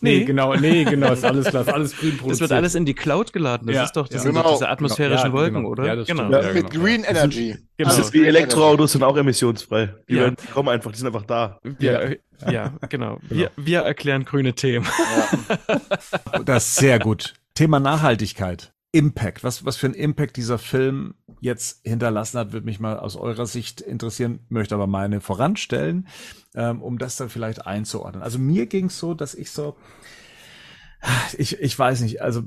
Nee. 0.00 0.24
genau, 0.24 0.52
nee, 0.54 0.82
genau, 0.82 1.12
ist 1.12 1.24
alles 1.24 1.46
klar, 1.46 1.62
ist 1.62 1.72
alles 1.72 1.96
grün 1.96 2.10
Das 2.10 2.18
produziert. 2.18 2.40
wird 2.40 2.52
alles 2.58 2.74
in 2.74 2.84
die 2.84 2.94
Cloud 2.94 3.32
geladen. 3.32 3.68
Das 3.68 3.76
Ja, 3.76 3.84
ist 3.84 3.92
doch, 3.92 4.08
das 4.08 4.16
ja. 4.16 4.20
sind 4.22 4.34
doch 4.34 4.42
Genau. 4.42 4.54
diese 4.54 4.68
atmosphärischen 4.68 5.26
Genau. 5.30 5.36
Wolken, 5.38 5.54
genau. 5.62 5.68
oder? 5.70 5.86
Ja, 5.86 5.94
das 5.96 6.08
genau. 6.08 6.28
Ja, 6.30 6.40
Ja, 6.42 6.52
mit 6.52 6.70
genau. 6.70 6.84
Green 6.84 7.04
Energy. 7.04 7.56
Genau. 7.76 7.88
Das 7.88 7.98
ist 8.00 8.12
wie 8.12 8.18
Green 8.18 8.28
Elektroautos 8.30 8.92
sind 8.92 9.04
auch 9.04 9.16
emissionsfrei. 9.16 9.94
Die, 10.08 10.14
Ja. 10.14 10.22
werden, 10.22 10.36
die 10.42 10.50
kommen 10.52 10.68
einfach, 10.70 10.90
die 10.90 10.98
sind 10.98 11.06
einfach 11.06 11.22
da. 11.24 11.60
Wir, 11.62 12.18
ja, 12.50 12.72
genau. 12.88 13.18
Wir, 13.28 13.52
wir 13.56 13.80
erklären 13.82 14.24
grüne 14.24 14.52
Themen. 14.54 14.84
Ja. 15.68 15.80
Das 16.44 16.66
ist 16.66 16.76
sehr 16.76 16.98
gut. 16.98 17.34
Thema 17.54 17.78
Nachhaltigkeit. 17.78 18.71
Impact. 18.92 19.42
Was, 19.42 19.64
was 19.64 19.76
für 19.76 19.86
ein 19.86 19.94
Impact 19.94 20.36
dieser 20.36 20.58
Film 20.58 21.14
jetzt 21.40 21.80
hinterlassen 21.84 22.38
hat, 22.38 22.52
würde 22.52 22.66
mich 22.66 22.78
mal 22.78 22.98
aus 22.98 23.16
eurer 23.16 23.46
Sicht 23.46 23.80
interessieren, 23.80 24.40
möchte 24.48 24.74
aber 24.74 24.86
meine 24.86 25.20
voranstellen, 25.20 26.06
ähm, 26.54 26.82
um 26.82 26.98
das 26.98 27.16
dann 27.16 27.30
vielleicht 27.30 27.66
einzuordnen. 27.66 28.22
Also 28.22 28.38
mir 28.38 28.66
ging 28.66 28.86
es 28.86 28.98
so, 28.98 29.14
dass 29.14 29.34
ich 29.34 29.50
so, 29.50 29.76
ich, 31.38 31.58
ich 31.58 31.78
weiß 31.78 32.02
nicht, 32.02 32.20
also 32.20 32.42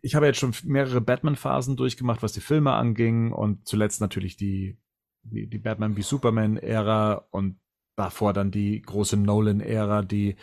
ich 0.00 0.14
habe 0.14 0.26
jetzt 0.26 0.38
schon 0.38 0.54
mehrere 0.64 1.00
Batman-Phasen 1.00 1.76
durchgemacht, 1.76 2.22
was 2.22 2.32
die 2.32 2.40
Filme 2.40 2.72
anging 2.72 3.32
und 3.32 3.68
zuletzt 3.68 4.00
natürlich 4.00 4.36
die, 4.36 4.78
die, 5.22 5.48
die 5.48 5.58
Batman 5.58 5.96
wie 5.96 6.02
Superman-Ära 6.02 7.26
und 7.30 7.60
davor 7.96 8.32
dann 8.32 8.50
die 8.50 8.80
große 8.80 9.16
Nolan-Ära, 9.16 10.02
die 10.02 10.36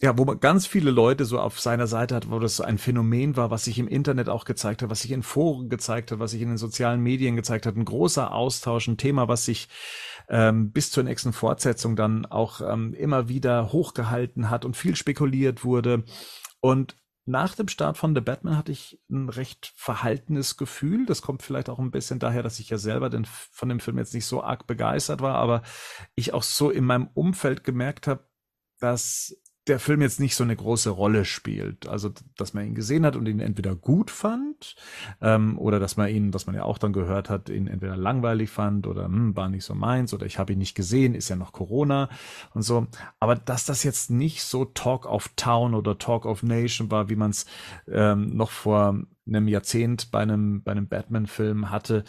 ja, 0.00 0.18
wo 0.18 0.26
man 0.26 0.40
ganz 0.40 0.66
viele 0.66 0.90
Leute 0.90 1.24
so 1.24 1.40
auf 1.40 1.58
seiner 1.58 1.86
Seite 1.86 2.14
hat, 2.14 2.30
wo 2.30 2.38
das 2.38 2.56
so 2.56 2.64
ein 2.64 2.76
Phänomen 2.76 3.36
war, 3.36 3.50
was 3.50 3.64
sich 3.64 3.78
im 3.78 3.88
Internet 3.88 4.28
auch 4.28 4.44
gezeigt 4.44 4.82
hat, 4.82 4.90
was 4.90 5.00
sich 5.02 5.10
in 5.10 5.22
Foren 5.22 5.70
gezeigt 5.70 6.12
hat, 6.12 6.18
was 6.18 6.32
sich 6.32 6.42
in 6.42 6.48
den 6.48 6.58
sozialen 6.58 7.00
Medien 7.00 7.34
gezeigt 7.34 7.64
hat, 7.64 7.76
ein 7.76 7.84
großer 7.86 8.32
Austausch, 8.32 8.88
ein 8.88 8.98
Thema, 8.98 9.26
was 9.28 9.46
sich 9.46 9.68
ähm, 10.28 10.70
bis 10.70 10.90
zur 10.90 11.04
nächsten 11.04 11.32
Fortsetzung 11.32 11.96
dann 11.96 12.26
auch 12.26 12.60
ähm, 12.60 12.92
immer 12.92 13.28
wieder 13.28 13.72
hochgehalten 13.72 14.50
hat 14.50 14.66
und 14.66 14.76
viel 14.76 14.96
spekuliert 14.96 15.64
wurde. 15.64 16.04
Und 16.60 16.96
nach 17.24 17.54
dem 17.54 17.68
Start 17.68 17.96
von 17.96 18.14
The 18.14 18.20
Batman 18.20 18.56
hatte 18.56 18.72
ich 18.72 19.00
ein 19.10 19.30
recht 19.30 19.72
verhaltenes 19.76 20.58
Gefühl. 20.58 21.06
Das 21.06 21.22
kommt 21.22 21.42
vielleicht 21.42 21.70
auch 21.70 21.78
ein 21.78 21.90
bisschen 21.90 22.18
daher, 22.18 22.42
dass 22.42 22.60
ich 22.60 22.68
ja 22.68 22.78
selber 22.78 23.08
den, 23.08 23.24
von 23.24 23.68
dem 23.68 23.80
Film 23.80 23.98
jetzt 23.98 24.14
nicht 24.14 24.26
so 24.26 24.42
arg 24.42 24.66
begeistert 24.66 25.22
war, 25.22 25.36
aber 25.36 25.62
ich 26.14 26.34
auch 26.34 26.42
so 26.42 26.70
in 26.70 26.84
meinem 26.84 27.08
Umfeld 27.14 27.64
gemerkt 27.64 28.06
habe, 28.06 28.28
dass 28.78 29.36
der 29.66 29.80
Film 29.80 30.00
jetzt 30.00 30.20
nicht 30.20 30.36
so 30.36 30.44
eine 30.44 30.54
große 30.54 30.90
Rolle 30.90 31.24
spielt. 31.24 31.88
Also, 31.88 32.10
dass 32.36 32.54
man 32.54 32.66
ihn 32.66 32.74
gesehen 32.74 33.04
hat 33.04 33.16
und 33.16 33.26
ihn 33.26 33.40
entweder 33.40 33.74
gut 33.74 34.10
fand, 34.10 34.76
ähm, 35.20 35.58
oder 35.58 35.80
dass 35.80 35.96
man 35.96 36.08
ihn, 36.08 36.32
was 36.32 36.46
man 36.46 36.54
ja 36.54 36.62
auch 36.62 36.78
dann 36.78 36.92
gehört 36.92 37.30
hat, 37.30 37.48
ihn 37.48 37.66
entweder 37.66 37.96
langweilig 37.96 38.50
fand 38.50 38.86
oder 38.86 39.06
hm, 39.06 39.36
war 39.36 39.48
nicht 39.48 39.64
so 39.64 39.74
meins 39.74 40.14
oder 40.14 40.26
ich 40.26 40.38
habe 40.38 40.52
ihn 40.52 40.58
nicht 40.58 40.74
gesehen, 40.74 41.14
ist 41.14 41.28
ja 41.28 41.36
noch 41.36 41.52
Corona 41.52 42.08
und 42.54 42.62
so. 42.62 42.86
Aber 43.18 43.34
dass 43.34 43.64
das 43.64 43.82
jetzt 43.82 44.10
nicht 44.10 44.42
so 44.44 44.64
Talk 44.64 45.06
of 45.06 45.30
Town 45.36 45.74
oder 45.74 45.98
Talk 45.98 46.26
of 46.26 46.42
Nation 46.42 46.90
war, 46.90 47.08
wie 47.08 47.16
man 47.16 47.30
es 47.30 47.46
ähm, 47.88 48.36
noch 48.36 48.50
vor 48.50 49.00
einem 49.26 49.48
Jahrzehnt 49.48 50.12
bei 50.12 50.20
einem, 50.20 50.62
bei 50.62 50.72
einem 50.72 50.88
Batman-Film 50.88 51.70
hatte, 51.70 52.04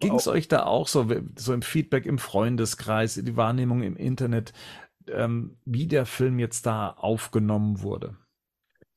Ging 0.00 0.14
es 0.14 0.28
euch 0.28 0.48
da 0.48 0.64
auch 0.64 0.86
so, 0.86 1.06
so 1.36 1.52
im 1.54 1.62
Feedback 1.62 2.04
im 2.04 2.18
Freundeskreis, 2.18 3.14
die 3.14 3.36
Wahrnehmung 3.36 3.82
im 3.82 3.96
Internet, 3.96 4.52
ähm, 5.12 5.58
wie 5.64 5.86
der 5.86 6.06
Film 6.06 6.38
jetzt 6.38 6.66
da 6.66 6.90
aufgenommen 6.90 7.82
wurde? 7.82 8.16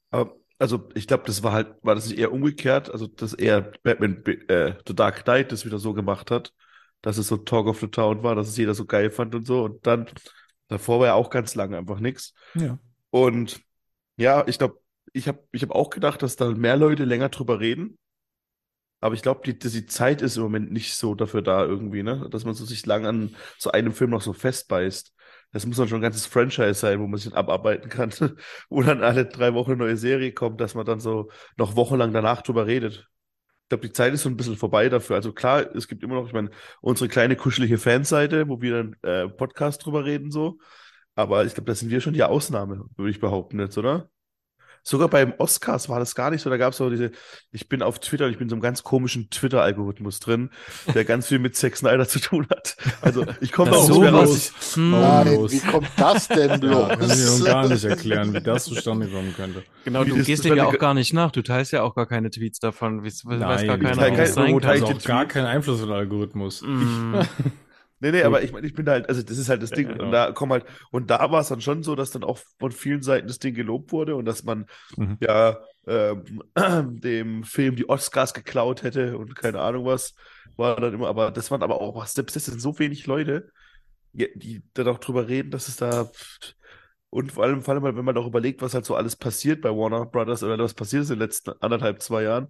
Aber, 0.09 0.35
also, 0.59 0.89
ich 0.93 1.07
glaube, 1.07 1.23
das 1.25 1.43
war 1.43 1.53
halt, 1.53 1.75
war 1.81 1.95
das 1.95 2.07
nicht 2.07 2.19
eher 2.19 2.31
umgekehrt? 2.31 2.91
Also, 2.91 3.07
dass 3.07 3.33
eher 3.33 3.71
Batman, 3.83 4.23
äh, 4.47 4.75
The 4.87 4.95
Dark 4.95 5.23
Knight 5.23 5.51
das 5.51 5.65
wieder 5.65 5.79
so 5.79 5.93
gemacht 5.93 6.31
hat, 6.31 6.53
dass 7.01 7.17
es 7.17 7.27
so 7.27 7.37
Talk 7.37 7.67
of 7.67 7.79
the 7.79 7.87
Town 7.87 8.23
war, 8.23 8.35
dass 8.35 8.47
es 8.47 8.57
jeder 8.57 8.73
so 8.73 8.85
geil 8.85 9.09
fand 9.09 9.33
und 9.35 9.45
so. 9.45 9.63
Und 9.63 9.85
dann, 9.87 10.07
davor 10.67 10.99
war 10.99 11.07
ja 11.07 11.13
auch 11.13 11.29
ganz 11.29 11.55
lange 11.55 11.77
einfach 11.77 11.99
nichts. 11.99 12.33
Ja. 12.53 12.77
Und 13.09 13.61
ja, 14.17 14.47
ich 14.47 14.57
glaube, 14.57 14.79
ich 15.13 15.27
habe 15.27 15.43
ich 15.51 15.63
hab 15.63 15.71
auch 15.71 15.89
gedacht, 15.89 16.21
dass 16.21 16.35
da 16.35 16.51
mehr 16.51 16.77
Leute 16.77 17.05
länger 17.05 17.29
drüber 17.29 17.59
reden. 17.59 17.97
Aber 18.99 19.15
ich 19.15 19.23
glaube, 19.23 19.41
die, 19.43 19.57
die 19.57 19.69
die 19.69 19.85
Zeit 19.87 20.21
ist 20.21 20.37
im 20.37 20.43
Moment 20.43 20.71
nicht 20.71 20.93
so 20.95 21.15
dafür 21.15 21.41
da 21.41 21.65
irgendwie, 21.65 22.03
ne? 22.03 22.27
Dass 22.29 22.45
man 22.45 22.53
so 22.53 22.65
sich 22.65 22.85
lang 22.85 23.05
an 23.07 23.35
so 23.57 23.71
einem 23.71 23.93
Film 23.93 24.11
noch 24.11 24.21
so 24.21 24.31
festbeißt. 24.31 25.13
Das 25.51 25.65
muss 25.65 25.77
dann 25.77 25.87
schon 25.87 25.99
ein 25.99 26.01
ganzes 26.03 26.25
Franchise 26.25 26.75
sein, 26.75 26.99
wo 26.99 27.07
man 27.07 27.19
sich 27.19 27.33
abarbeiten 27.33 27.89
kann, 27.89 28.11
wo 28.69 28.81
dann 28.81 29.03
alle 29.03 29.25
drei 29.25 29.53
Wochen 29.53 29.71
eine 29.71 29.79
neue 29.79 29.97
Serie 29.97 30.33
kommt, 30.33 30.61
dass 30.61 30.75
man 30.75 30.85
dann 30.85 30.99
so 30.99 31.29
noch 31.57 31.75
wochenlang 31.75 32.13
danach 32.13 32.41
drüber 32.41 32.67
redet. 32.67 33.09
Ich 33.63 33.69
glaube, 33.69 33.87
die 33.87 33.93
Zeit 33.93 34.13
ist 34.13 34.23
so 34.23 34.29
ein 34.29 34.37
bisschen 34.37 34.57
vorbei 34.57 34.89
dafür. 34.89 35.15
Also 35.15 35.33
klar, 35.33 35.73
es 35.75 35.87
gibt 35.87 36.03
immer 36.03 36.15
noch, 36.15 36.27
ich 36.27 36.33
meine, 36.33 36.51
unsere 36.81 37.09
kleine 37.09 37.35
kuschelige 37.35 37.77
Fanseite, 37.77 38.47
wo 38.49 38.61
wir 38.61 38.83
dann 38.83 38.95
äh, 39.03 39.29
Podcast 39.29 39.85
drüber 39.85 40.05
reden, 40.05 40.31
so. 40.31 40.59
Aber 41.15 41.45
ich 41.45 41.53
glaube, 41.53 41.67
da 41.67 41.75
sind 41.75 41.89
wir 41.89 42.01
schon 42.01 42.13
die 42.13 42.23
Ausnahme, 42.23 42.85
würde 42.97 43.11
ich 43.11 43.19
behaupten 43.19 43.59
jetzt, 43.59 43.77
oder? 43.77 44.09
Sogar 44.83 45.07
beim 45.09 45.33
Oscars 45.37 45.89
war 45.89 45.99
das 45.99 46.15
gar 46.15 46.31
nicht 46.31 46.41
so. 46.41 46.49
Da 46.49 46.57
gab 46.57 46.71
es 46.71 46.77
so 46.77 46.89
diese, 46.89 47.11
ich 47.51 47.69
bin 47.69 47.81
auf 47.81 47.99
Twitter, 47.99 48.27
ich 48.29 48.37
bin 48.37 48.49
so 48.49 48.55
einem 48.55 48.61
ganz 48.61 48.83
komischen 48.83 49.29
Twitter-Algorithmus 49.29 50.19
drin, 50.19 50.49
der 50.93 51.05
ganz 51.05 51.27
viel 51.27 51.39
mit 51.39 51.55
Zack 51.55 51.75
Snyder 51.77 52.07
zu 52.07 52.19
tun 52.19 52.47
hat. 52.49 52.75
Also 53.01 53.25
ich 53.41 53.51
komme 53.51 53.71
da 53.71 53.77
auch 53.77 53.83
so 53.85 53.93
nicht 53.93 54.01
mehr 54.01 54.11
raus. 54.13 54.27
los. 54.29 54.51
Ich, 54.71 54.75
Hm. 54.75 54.91
Nein, 54.91 55.35
los. 55.35 55.51
wie 55.51 55.59
kommt 55.59 55.87
das 55.97 56.27
denn 56.27 56.61
Ja, 56.63 56.87
kann 56.95 57.09
ich 57.11 57.39
mir 57.39 57.45
gar 57.45 57.67
nicht 57.67 57.83
erklären, 57.83 58.33
wie 58.33 58.41
das 58.41 58.65
zustande 58.65 59.07
kommen 59.07 59.33
könnte. 59.35 59.63
Genau, 59.85 60.05
Wie 60.05 60.09
du 60.11 60.23
gehst 60.23 60.45
dem 60.45 60.55
ja 60.55 60.65
auch 60.65 60.77
gar 60.77 60.93
nicht 60.93 61.13
nach. 61.13 61.31
Du 61.31 61.41
teilst 61.41 61.71
ja 61.73 61.83
auch 61.83 61.95
gar 61.95 62.05
keine 62.07 62.29
Tweets 62.29 62.59
davon. 62.59 63.03
Weiß, 63.03 63.25
weiß 63.25 63.39
Nein, 63.39 63.39
gar 63.39 63.61
ich 63.61 63.67
keiner, 63.67 63.81
teile 63.81 64.15
kein- 64.15 64.61
teile 64.61 64.77
ich 64.77 64.83
Also 64.83 64.85
auch 64.97 65.03
gar 65.03 65.25
keinen 65.25 65.45
Einfluss 65.45 65.79
auf 65.81 65.87
den 65.87 65.95
Algorithmus. 65.95 66.61
Mm. 66.61 67.15
nee, 68.01 68.11
nee, 68.11 68.23
aber 68.23 68.43
ich 68.43 68.51
meine, 68.51 68.67
ich 68.67 68.73
bin 68.73 68.85
da 68.85 68.93
halt, 68.93 69.07
also 69.09 69.21
das 69.23 69.37
ist 69.37 69.49
halt 69.49 69.63
das 69.63 69.73
Ding. 69.73 69.87
genau. 69.87 70.05
Und 70.05 70.11
da 70.11 70.31
kommen 70.31 70.51
halt, 70.53 70.65
und 70.91 71.09
da 71.09 71.31
war 71.31 71.41
es 71.41 71.47
dann 71.49 71.61
schon 71.61 71.83
so, 71.83 71.95
dass 71.95 72.11
dann 72.11 72.23
auch 72.23 72.39
von 72.59 72.71
vielen 72.71 73.01
Seiten 73.01 73.27
das 73.27 73.39
Ding 73.39 73.53
gelobt 73.55 73.91
wurde 73.91 74.15
und 74.15 74.25
dass 74.25 74.43
man 74.43 74.65
Mhm. 74.97 75.17
ja 75.21 75.57
ähm, 75.87 76.43
dem 77.01 77.43
Film 77.43 77.75
die 77.75 77.89
Oscars 77.89 78.33
geklaut 78.33 78.83
hätte 78.83 79.17
und 79.17 79.35
keine 79.35 79.61
Ahnung 79.61 79.85
was. 79.85 80.13
War 80.57 80.75
dann 80.79 80.93
immer, 80.93 81.07
aber 81.07 81.31
das 81.31 81.49
waren 81.51 81.63
aber 81.63 81.79
auch, 81.81 82.05
selbst 82.05 82.35
das 82.35 82.45
sind 82.45 82.59
so 82.61 82.77
wenig 82.79 83.07
Leute, 83.07 83.49
die, 84.13 84.29
die 84.35 84.63
dann 84.73 84.87
auch 84.89 84.99
drüber 84.99 85.27
reden, 85.27 85.51
dass 85.51 85.67
es 85.67 85.77
da. 85.77 86.11
Und 87.09 87.31
vor 87.33 87.43
allem, 87.43 87.61
vor 87.61 87.73
allem, 87.73 87.83
wenn 87.83 88.05
man 88.05 88.17
auch 88.17 88.27
überlegt, 88.27 88.61
was 88.61 88.73
halt 88.73 88.85
so 88.85 88.95
alles 88.95 89.15
passiert 89.15 89.61
bei 89.61 89.69
Warner 89.69 90.05
Brothers 90.05 90.43
oder 90.43 90.57
was 90.57 90.73
passiert 90.73 91.03
ist 91.03 91.09
in 91.09 91.15
den 91.17 91.23
letzten 91.27 91.51
anderthalb, 91.61 92.01
zwei 92.01 92.23
Jahren, 92.23 92.47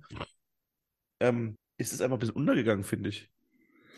ähm, 1.20 1.58
ist 1.78 1.94
es 1.94 2.02
einfach 2.02 2.18
ein 2.18 2.20
bisschen 2.20 2.36
untergegangen, 2.36 2.84
finde 2.84 3.10
ich. 3.10 3.30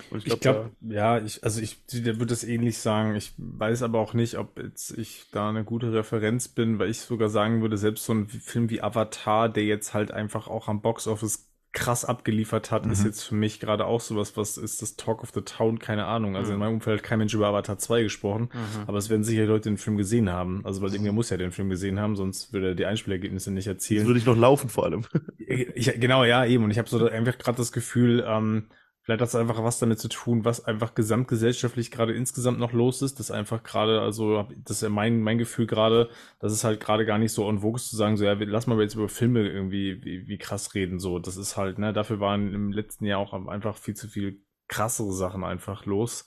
Und 0.10 0.28
Ich 0.28 0.40
glaube, 0.40 0.72
ja, 0.82 1.18
ich, 1.20 1.44
also 1.44 1.60
ich 1.62 1.78
würde 1.92 2.26
das 2.28 2.44
ähnlich 2.44 2.78
sagen. 2.78 3.16
Ich 3.16 3.34
weiß 3.38 3.82
aber 3.84 4.00
auch 4.00 4.14
nicht, 4.14 4.38
ob 4.38 4.60
jetzt 4.60 4.98
ich 4.98 5.26
da 5.32 5.50
eine 5.50 5.64
gute 5.64 5.92
Referenz 5.94 6.48
bin, 6.48 6.80
weil 6.80 6.90
ich 6.90 7.00
sogar 7.00 7.30
sagen 7.30 7.62
würde, 7.62 7.78
selbst 7.78 8.06
so 8.06 8.14
ein 8.14 8.28
Film 8.28 8.70
wie 8.70 8.82
Avatar, 8.82 9.50
der 9.50 9.66
jetzt 9.66 9.94
halt 9.94 10.12
einfach 10.12 10.48
auch 10.48 10.68
am 10.68 10.82
Boxoffice 10.82 11.50
krass 11.76 12.06
abgeliefert 12.06 12.70
hat, 12.70 12.86
ist 12.86 13.00
Mhm. 13.00 13.06
jetzt 13.08 13.24
für 13.24 13.34
mich 13.34 13.60
gerade 13.60 13.86
auch 13.88 14.00
sowas, 14.00 14.38
was 14.38 14.58
ist 14.58 14.84
das 14.84 14.96
Talk 14.96 15.24
of 15.24 15.32
the 15.34 15.42
Town, 15.42 15.80
keine 15.80 16.06
Ahnung. 16.06 16.36
Also 16.36 16.52
in 16.52 16.58
Mhm. 16.58 16.60
meinem 16.60 16.74
Umfeld 16.76 17.00
hat 17.00 17.04
kein 17.04 17.18
Mensch 17.18 17.34
über 17.34 17.48
Avatar 17.48 17.80
2 17.80 18.04
gesprochen, 18.04 18.50
Mhm. 18.54 18.84
aber 18.86 19.00
es 19.00 19.10
werden 19.10 19.24
sicher 19.24 19.46
Leute 19.46 19.70
den 19.72 19.80
Film 19.80 19.98
gesehen 19.98 20.30
haben. 20.30 20.62
Also 20.66 20.84
weil 20.84 20.92
irgendwer 20.92 21.14
muss 21.14 21.32
ja 21.32 21.38
den 21.38 21.52
Film 21.52 21.70
gesehen 21.70 22.00
haben, 22.00 22.16
sonst 22.16 22.54
würde 22.54 22.68
er 22.70 22.76
die 22.76 22.86
Einspielergebnisse 22.86 23.52
nicht 23.52 23.66
erzielen. 23.66 24.06
würde 24.06 24.20
ich 24.20 24.26
noch 24.28 24.38
laufen 24.38 24.70
vor 24.70 24.84
allem. 24.86 25.02
Ich, 25.40 26.00
genau, 26.00 26.24
ja, 26.26 26.46
eben. 26.46 26.64
Und 26.64 26.70
ich 26.70 26.78
habe 26.78 26.88
so 26.88 27.04
einfach 27.10 27.40
gerade 27.40 27.58
das 27.58 27.72
Gefühl, 27.72 28.24
ähm, 28.28 28.66
vielleicht 29.04 29.22
hat 29.22 29.28
es 29.30 29.36
einfach 29.36 29.64
was 29.64 29.80
damit 29.80 30.00
zu 30.00 30.08
tun, 30.08 30.46
was 30.46 30.64
einfach 30.64 30.96
gesamtgesellschaftlich 30.96 31.92
gerade 31.92 32.14
insgesamt 32.14 32.58
noch 32.58 32.72
los 32.72 33.02
ist. 33.02 33.20
Das 33.20 33.32
einfach 33.32 33.62
gerade, 33.62 34.02
also 34.02 34.48
das 34.58 34.82
ist 34.82 34.90
mein, 34.90 35.22
mein 35.22 35.38
Gefühl 35.38 35.68
gerade, 35.68 36.10
dass 36.40 36.54
es 36.54 36.64
halt 36.64 36.80
gerade 36.80 37.06
gar 37.06 37.18
nicht 37.18 37.34
so 37.34 37.46
on 37.46 37.60
vogue 37.60 37.76
ist 37.76 37.90
zu 37.90 37.98
sagen, 37.98 38.16
so 38.16 38.24
ja, 38.24 38.34
lass 38.34 38.66
mal 38.66 38.80
jetzt 38.82 38.96
über 38.96 39.10
Filme 39.10 39.48
irgendwie 39.48 40.04
wie, 40.04 40.28
wie 40.28 40.38
krass 40.38 40.74
reden. 40.74 41.00
So, 41.00 41.20
das 41.20 41.36
ist 41.36 41.58
halt, 41.58 41.80
ne, 41.80 41.92
dafür 41.92 42.22
waren 42.22 42.54
im 42.54 42.72
letzten 42.72 43.06
Jahr 43.06 43.20
auch 43.20 43.34
einfach 43.48 43.78
viel 43.78 43.96
zu 43.96 44.08
viel 44.08 44.42
krassere 44.70 45.12
Sachen 45.12 45.44
einfach 45.44 45.86
los. 45.86 46.26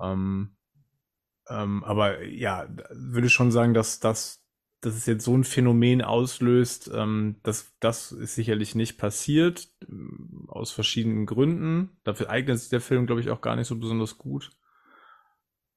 Ähm, 0.00 0.56
ähm, 1.48 1.82
aber 1.82 2.22
ja, 2.24 2.68
würde 2.90 3.28
schon 3.28 3.50
sagen, 3.50 3.74
dass 3.74 3.98
das 3.98 4.41
dass 4.82 4.96
es 4.96 5.06
jetzt 5.06 5.24
so 5.24 5.34
ein 5.34 5.44
Phänomen 5.44 6.02
auslöst, 6.02 6.90
ähm, 6.92 7.36
das, 7.44 7.72
das 7.80 8.12
ist 8.12 8.34
sicherlich 8.34 8.74
nicht 8.74 8.98
passiert, 8.98 9.68
ähm, 9.88 10.44
aus 10.48 10.72
verschiedenen 10.72 11.24
Gründen. 11.24 11.90
Dafür 12.04 12.28
eignet 12.28 12.58
sich 12.58 12.68
der 12.68 12.80
Film, 12.80 13.06
glaube 13.06 13.20
ich, 13.20 13.30
auch 13.30 13.40
gar 13.40 13.56
nicht 13.56 13.68
so 13.68 13.78
besonders 13.78 14.18
gut. 14.18 14.50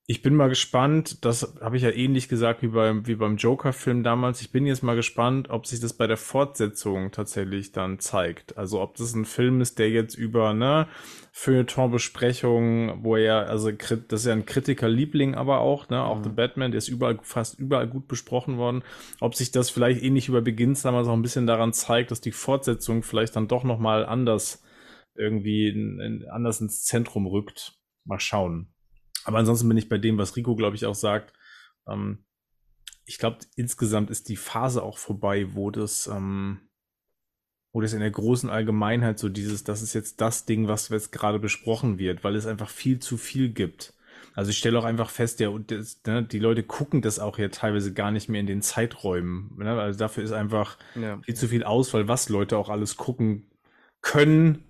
Ich 0.08 0.22
bin 0.22 0.36
mal 0.36 0.50
gespannt, 0.50 1.26
das 1.26 1.56
habe 1.62 1.78
ich 1.78 1.84
ja 1.84 1.90
ähnlich 1.90 2.30
gesagt 2.30 2.62
wie 2.62 2.68
beim, 2.68 3.08
wie 3.08 3.16
beim 3.16 3.38
Joker-Film 3.38 4.04
damals. 4.04 4.40
Ich 4.42 4.52
bin 4.52 4.68
jetzt 4.68 4.84
mal 4.84 4.96
gespannt, 4.96 5.50
ob 5.50 5.66
sich 5.66 5.80
das 5.80 5.94
bei 5.94 6.06
der 6.06 6.18
Fortsetzung 6.18 7.10
tatsächlich 7.12 7.72
dann 7.72 7.98
zeigt. 7.98 8.56
Also 8.56 8.82
ob 8.82 8.98
das 8.98 9.16
ein 9.16 9.26
Film 9.26 9.62
ist, 9.62 9.80
der 9.80 9.90
jetzt 9.90 10.14
über, 10.14 10.54
ne, 10.54 10.88
Feuilleton-Besprechungen, 11.32 13.04
wo 13.04 13.16
er, 13.16 13.50
also 13.50 13.70
krit- 13.70 14.04
das 14.10 14.22
ist 14.22 14.28
ja 14.28 14.34
ein 14.34 14.46
Kritikerliebling 14.46 15.34
aber 15.34 15.62
auch, 15.62 15.90
ne, 15.90 16.04
auch 16.04 16.20
Mhm. 16.20 16.24
The 16.24 16.30
Batman, 16.30 16.72
der 16.72 16.78
ist 16.78 16.88
überall, 16.88 17.18
fast 17.24 17.58
überall 17.58 17.88
gut 17.88 18.08
besprochen 18.08 18.58
worden. 18.58 18.84
Ob 19.22 19.34
sich 19.34 19.52
das 19.52 19.72
vielleicht 19.72 20.04
ähnlich 20.04 20.30
über 20.30 20.42
Begins 20.44 20.84
damals 20.84 21.08
auch 21.08 21.14
ein 21.14 21.24
bisschen 21.24 21.48
daran 21.48 21.74
zeigt, 21.74 22.12
dass 22.12 22.22
die 22.22 22.32
Fortsetzung 22.32 23.02
vielleicht 23.02 23.36
dann 23.36 23.48
doch 23.48 23.64
nochmal 23.64 24.06
anders 24.06 24.62
irgendwie 25.16 25.68
in, 25.70 26.00
in, 26.00 26.26
anders 26.30 26.62
ins 26.62 26.84
Zentrum 26.84 27.26
rückt. 27.26 27.74
Mal 28.06 28.20
schauen. 28.20 28.75
Aber 29.26 29.40
ansonsten 29.40 29.68
bin 29.68 29.78
ich 29.78 29.90
bei 29.90 29.98
dem, 29.98 30.18
was 30.18 30.36
Rico, 30.36 30.56
glaube 30.56 30.76
ich, 30.76 30.86
auch 30.86 30.96
sagt. 30.96 31.34
Ähm, 31.88 32.24
ich 33.06 33.18
glaube, 33.18 33.40
insgesamt 33.56 34.10
ist 34.10 34.30
die 34.30 34.36
Phase 34.38 34.82
auch 34.82 34.98
vorbei, 34.98 35.54
wo 35.54 35.72
das, 35.72 36.08
ähm, 36.08 36.62
wo 37.74 37.82
das 37.82 37.94
in 37.94 38.00
der 38.00 38.12
großen 38.12 38.50
Allgemeinheit 38.50 39.20
so 39.20 39.28
dieses, 39.30 39.64
das 39.64 39.82
ist 39.82 39.94
jetzt 39.94 40.22
das 40.22 40.46
Ding, 40.46 40.68
was 40.68 40.90
jetzt 40.90 41.12
gerade 41.12 41.40
besprochen 41.40 42.00
wird, 42.00 42.24
weil 42.24 42.36
es 42.36 42.46
einfach 42.46 42.70
viel 42.70 43.00
zu 43.00 43.18
viel 43.18 43.50
gibt. 43.50 43.94
Also 44.34 44.52
ich 44.52 44.58
stelle 44.58 44.80
auch 44.80 44.86
einfach 44.86 45.10
fest, 45.10 45.40
ja, 45.40 45.50
und 45.50 45.72
das, 45.72 46.02
ne, 46.06 46.24
die 46.24 46.40
Leute 46.40 46.64
gucken 46.64 47.02
das 47.02 47.20
auch 47.20 47.38
ja 47.38 47.50
teilweise 47.50 47.94
gar 47.94 48.12
nicht 48.12 48.30
mehr 48.30 48.42
in 48.42 48.48
den 48.48 48.62
Zeiträumen. 48.62 49.56
Ne? 49.58 49.80
Also 49.80 50.00
dafür 50.00 50.24
ist 50.24 50.32
einfach 50.32 50.78
Ja. 50.96 51.20
viel 51.22 51.36
zu 51.36 51.48
viel 51.48 51.64
Auswahl, 51.64 52.08
was 52.08 52.30
Leute 52.30 52.58
auch 52.58 52.70
alles 52.70 52.98
gucken 52.98 53.50
können, 54.02 54.64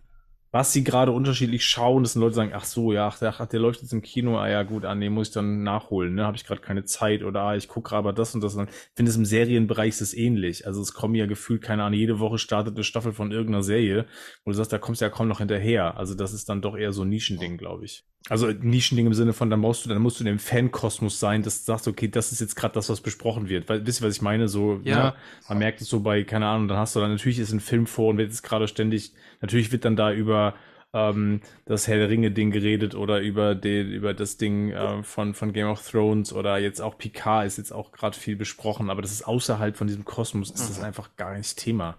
was 0.55 0.71
sie 0.71 0.85
gerade 0.85 1.11
unterschiedlich 1.11 1.65
schauen, 1.65 2.03
dass 2.03 2.15
Leute 2.15 2.35
sagen, 2.35 2.51
ach 2.53 2.63
so, 2.63 2.93
ja, 2.93 3.09
ach, 3.09 3.19
der 3.19 3.59
läuft 3.59 3.81
jetzt 3.81 3.91
im 3.91 4.01
Kino, 4.01 4.39
ah 4.39 4.47
ja, 4.47 4.63
gut, 4.63 4.85
ah, 4.85 4.95
nee, 4.95 5.09
muss 5.09 5.27
ich 5.27 5.33
dann 5.33 5.63
nachholen, 5.63 6.15
ne, 6.15 6.23
habe 6.25 6.37
ich 6.37 6.45
gerade 6.45 6.61
keine 6.61 6.85
Zeit 6.85 7.23
oder 7.23 7.41
ah, 7.41 7.57
ich 7.57 7.67
gucke 7.67 7.89
gerade 7.89 8.13
das 8.13 8.33
und 8.33 8.41
das. 8.41 8.55
Ich 8.55 8.69
finde 8.95 9.09
es 9.11 9.17
im 9.17 9.25
Serienbereich 9.25 9.89
ist 9.89 9.99
es 9.99 10.13
ähnlich. 10.13 10.65
Also 10.65 10.81
es 10.81 10.93
kommen 10.93 11.13
ja 11.15 11.25
gefühlt, 11.25 11.61
keine 11.61 11.83
Ahnung, 11.83 11.99
jede 11.99 12.19
Woche 12.19 12.37
startet 12.37 12.75
eine 12.75 12.85
Staffel 12.85 13.11
von 13.11 13.33
irgendeiner 13.33 13.63
Serie, 13.63 14.05
wo 14.45 14.51
du 14.51 14.55
sagst, 14.55 14.71
da 14.71 14.77
kommst 14.77 15.01
du 15.01 15.05
ja 15.05 15.09
kaum 15.09 15.27
noch 15.27 15.39
hinterher. 15.39 15.97
Also 15.97 16.15
das 16.15 16.31
ist 16.31 16.47
dann 16.47 16.61
doch 16.61 16.77
eher 16.77 16.93
so 16.93 17.01
ein 17.01 17.09
Nischending, 17.09 17.57
glaube 17.57 17.83
ich. 17.83 18.05
Also 18.27 18.47
Nischending 18.47 19.07
im 19.07 19.13
Sinne 19.13 19.33
von, 19.33 19.49
dann 19.49 19.59
musst 19.59 19.85
du, 19.85 19.89
dann 19.89 20.01
musst 20.01 20.19
du 20.19 20.23
in 20.23 20.27
dem 20.27 20.39
Fankosmos 20.39 21.19
sein, 21.19 21.43
dass 21.43 21.59
du 21.59 21.65
sagst, 21.65 21.87
okay, 21.87 22.07
das 22.07 22.31
ist 22.31 22.39
jetzt 22.39 22.55
gerade 22.55 22.73
das, 22.73 22.89
was 22.89 23.01
besprochen 23.01 23.49
wird. 23.49 23.69
Weil, 23.69 23.85
wisst 23.85 24.01
ihr, 24.01 24.07
was 24.07 24.15
ich 24.15 24.21
meine? 24.21 24.47
So, 24.47 24.79
Ja. 24.83 25.03
ne? 25.03 25.13
Man 25.47 25.57
merkt 25.59 25.81
es 25.81 25.89
so 25.89 25.99
bei, 25.99 26.23
keine 26.23 26.47
Ahnung, 26.47 26.67
dann 26.67 26.77
hast 26.77 26.95
du 26.95 27.01
dann, 27.01 27.11
natürlich 27.11 27.39
ist 27.39 27.51
ein 27.51 27.59
Film 27.59 27.85
vor 27.85 28.09
und 28.09 28.17
wird 28.17 28.29
jetzt 28.29 28.41
gerade 28.41 28.67
ständig, 28.67 29.11
natürlich 29.41 29.71
wird 29.71 29.85
dann 29.85 29.95
da 29.95 30.11
über 30.11 30.44
ähm, 30.93 31.41
das 31.65 31.87
Herr 31.87 31.97
der 31.97 32.09
Ringe-Ding 32.09 32.51
geredet 32.51 32.95
oder 32.95 33.19
über 33.21 33.55
den, 33.55 33.91
über 33.91 34.13
das 34.13 34.37
Ding 34.37 34.69
äh, 34.71 35.03
von, 35.03 35.33
von 35.33 35.53
Game 35.53 35.67
of 35.67 35.87
Thrones 35.89 36.33
oder 36.33 36.57
jetzt 36.57 36.81
auch 36.81 36.97
Picard 36.97 37.47
ist 37.47 37.57
jetzt 37.57 37.71
auch 37.73 37.91
gerade 37.91 38.17
viel 38.17 38.35
besprochen, 38.35 38.89
aber 38.89 39.01
das 39.01 39.11
ist 39.11 39.23
außerhalb 39.27 39.75
von 39.77 39.87
diesem 39.87 40.05
Kosmos, 40.05 40.51
ist 40.51 40.69
das 40.69 40.79
einfach 40.79 41.15
gar 41.15 41.35
nicht 41.37 41.57
Thema. 41.57 41.97